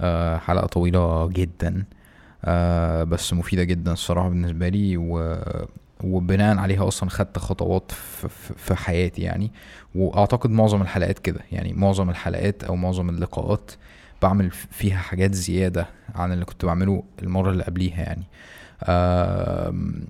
آه 0.00 0.36
حلقة 0.38 0.66
طويلة 0.66 1.28
جدا. 1.28 1.84
آه 2.44 3.04
بس 3.04 3.32
مفيدة 3.32 3.64
جدا 3.64 3.92
الصراحة 3.92 4.28
بالنسبة 4.28 4.68
لي 4.68 4.96
و 4.96 5.36
وبناء 6.04 6.58
عليها 6.58 6.88
أصلا 6.88 7.10
خدت 7.10 7.38
خطوات 7.38 7.92
في, 8.56 8.74
حياتي 8.74 9.22
يعني. 9.22 9.50
وأعتقد 9.94 10.50
معظم 10.50 10.82
الحلقات 10.82 11.18
كده 11.18 11.40
يعني. 11.52 11.72
معظم 11.72 12.10
الحلقات 12.10 12.64
أو 12.64 12.76
معظم 12.76 13.08
اللقاءات 13.08 13.70
بعمل 14.22 14.50
فيها 14.50 14.96
حاجات 14.98 15.34
زيادة 15.34 15.86
عن 16.14 16.32
اللي 16.32 16.44
كنت 16.44 16.64
بعمله 16.64 17.02
المرة 17.22 17.50
اللي 17.50 17.64
قبليها 17.64 18.02
يعني. 18.02 18.24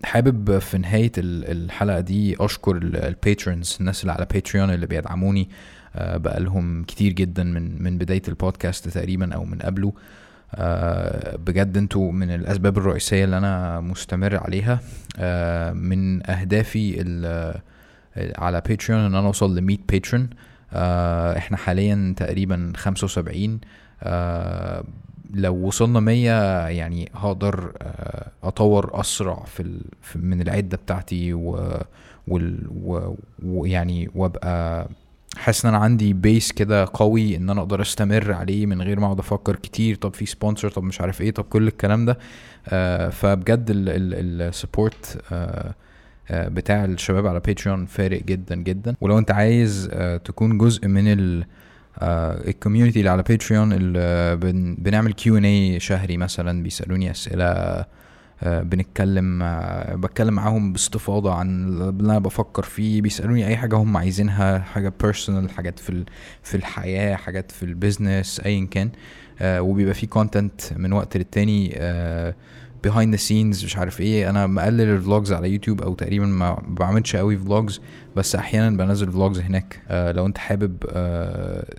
حابب 0.05 0.59
في 0.59 0.79
نهاية 0.79 1.13
ال- 1.19 1.51
الحلقة 1.65 2.01
دي 2.01 2.37
أشكر 2.41 2.77
ال 2.77 2.89
patrons 2.89 3.77
الناس 3.81 4.01
اللي 4.03 4.13
على 4.13 4.27
باتريون 4.33 4.71
اللي 4.71 4.87
بيدعموني. 4.87 5.49
آه، 5.97 6.17
بقالهم 6.17 6.85
كتير 6.85 7.13
جدا 7.13 7.45
من 7.45 7.83
من 7.83 7.99
بداية 7.99 8.23
البودكاست 8.29 8.89
تقريبا 8.89 9.35
أو 9.35 9.45
من 9.45 9.59
قبله. 9.59 9.93
آه، 10.55 11.37
بجد 11.37 11.77
أنتوا 11.77 12.13
من 12.13 12.31
الأسباب 12.31 12.79
الرئيسية 12.79 13.25
اللي 13.25 13.39
أنا 13.39 13.81
مستمر 13.81 14.37
عليها. 14.37 14.81
آه، 15.19 15.73
من 15.73 16.31
أهدافي 16.31 17.01
ال- 17.01 17.61
على 18.39 18.63
باتريون 18.69 19.01
إن 19.01 19.15
أنا 19.15 19.27
أوصل 19.27 19.57
ل 19.57 19.61
100 19.61 19.79
باترون 19.89 20.31
إحنا 21.37 21.57
حاليا 21.57 22.15
تقريبا 22.17 22.73
75 22.77 23.61
آه، 24.03 24.85
لو 25.35 25.55
وصلنا 25.55 26.01
100 26.01 26.69
يعني 26.69 27.11
هقدر 27.15 27.73
آه، 27.83 28.31
أطور 28.43 29.01
أسرع 29.01 29.45
في. 29.45 29.81
في 30.03 30.19
من 30.19 30.41
العدة 30.41 30.77
بتاعتي 30.77 31.35
و... 31.35 31.77
ويعني 33.45 34.11
وأبقى 34.15 34.89
حاسس 35.37 35.65
إن 35.67 35.75
أنا 35.75 35.85
عندي 35.85 36.13
base 36.13 36.53
كده 36.53 36.89
قوي 36.95 37.37
إن 37.37 37.51
أنا 37.51 37.61
أقدر 37.61 37.83
أستمر 37.83 38.33
عليه 38.33 38.67
من 38.67 38.83
غير 38.83 39.01
ما 39.01 39.07
أقعد 39.07 39.19
أفكر 39.19 39.57
كتير 39.57 39.95
طب 39.97 40.15
في 40.15 40.27
sponsor 40.27 40.71
طب 40.71 40.83
مش 40.83 41.01
عارف 41.01 41.21
إيه 41.21 41.31
طب 41.31 41.45
كل 41.45 41.67
الكلام 41.69 42.07
ده 42.07 42.19
آه 42.69 43.09
فبجد 43.09 43.67
ال 43.71 43.89
support 43.89 45.19
آه 45.33 45.75
بتاع 46.31 46.85
الشباب 46.85 47.27
على 47.27 47.41
باتريون 47.41 47.87
فارق 47.87 48.23
جدا 48.23 48.57
جدا 48.57 48.95
ولو 49.01 49.19
أنت 49.19 49.31
عايز 49.31 49.91
تكون 50.25 50.59
جزء 50.59 50.89
من 50.89 51.13
ال 51.13 51.45
ال 52.03 52.12
community 52.12 52.99
اللي 52.99 53.11
على 53.11 53.23
باتريون 53.23 53.73
اللي 53.73 54.37
بن 54.37 54.77
بنعمل 54.79 55.13
Q 55.13 55.37
and 55.37 55.45
A 55.45 55.81
شهري 55.81 56.17
مثلا 56.17 56.63
بيسألوني 56.63 57.11
أسئلة 57.11 57.85
آه، 58.43 58.63
بنتكلم 58.63 59.43
آه، 59.43 59.95
بتكلم 59.95 60.35
معاهم 60.35 60.73
باستفاضة 60.73 61.35
عن 61.35 61.65
اللي 61.69 62.13
أنا 62.13 62.19
بفكر 62.19 62.63
فيه 62.63 63.03
بيسألوني 63.03 63.47
أي 63.47 63.57
حاجة 63.57 63.77
هم 63.77 63.97
عايزينها 63.97 64.59
حاجة 64.59 64.93
personal 65.03 65.51
حاجات 65.51 65.79
في 65.79 66.05
في 66.43 66.57
الحياة 66.57 67.17
حاجات 67.17 67.51
في 67.51 67.63
ال 67.63 67.72
business 67.72 68.41
ايا 68.41 68.67
كان. 68.71 68.91
آه، 69.41 69.63
وبيبقى 69.63 69.95
في 69.95 70.07
content 70.07 70.61
من 70.77 70.93
وقت 70.93 71.17
للتاني 71.17 71.73
behind 72.83 73.15
the 73.15 73.21
scenes 73.21 73.65
مش 73.65 73.77
عارف 73.77 74.01
إيه. 74.01 74.31
أنا 74.31 74.47
مقلل 74.47 74.81
ال 74.81 74.90
vlogs 74.90 75.33
على 75.33 75.51
يوتيوب 75.51 75.83
أو 75.83 75.95
تقريبا 75.95 76.27
ما 76.27 76.63
بعملش 76.69 77.17
قوي 77.17 77.37
vlogs 77.39 77.81
بس 78.17 78.35
أحيانا 78.35 78.77
بنزل 78.77 79.13
vlogs 79.13 79.41
هناك. 79.41 79.83
آه 79.89 80.13
لو 80.13 80.27
أنت 80.27 80.39
حابب 80.39 80.77
آه 80.91 81.75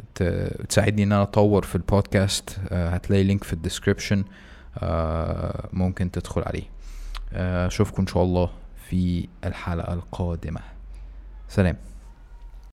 تساعدني 0.70 1.04
إن 1.04 1.12
أنا 1.12 1.22
أطور 1.22 1.64
في 1.64 1.76
البودكاست 1.76 2.58
آه 2.70 2.90
هتلاقي 2.90 3.24
link 3.24 3.44
في 3.44 3.54
ال 3.54 3.60
description 3.60 4.24
آه 4.78 5.70
ممكن 5.74 6.12
تدخل 6.12 6.42
عليه. 6.46 6.64
آه 7.34 7.68
أشوفكم 7.68 8.02
إن 8.02 8.08
شاء 8.08 8.24
الله 8.24 8.50
في 8.90 9.28
الحلقة 9.46 9.94
القادمة. 9.94 10.60
سلام. 11.50 11.76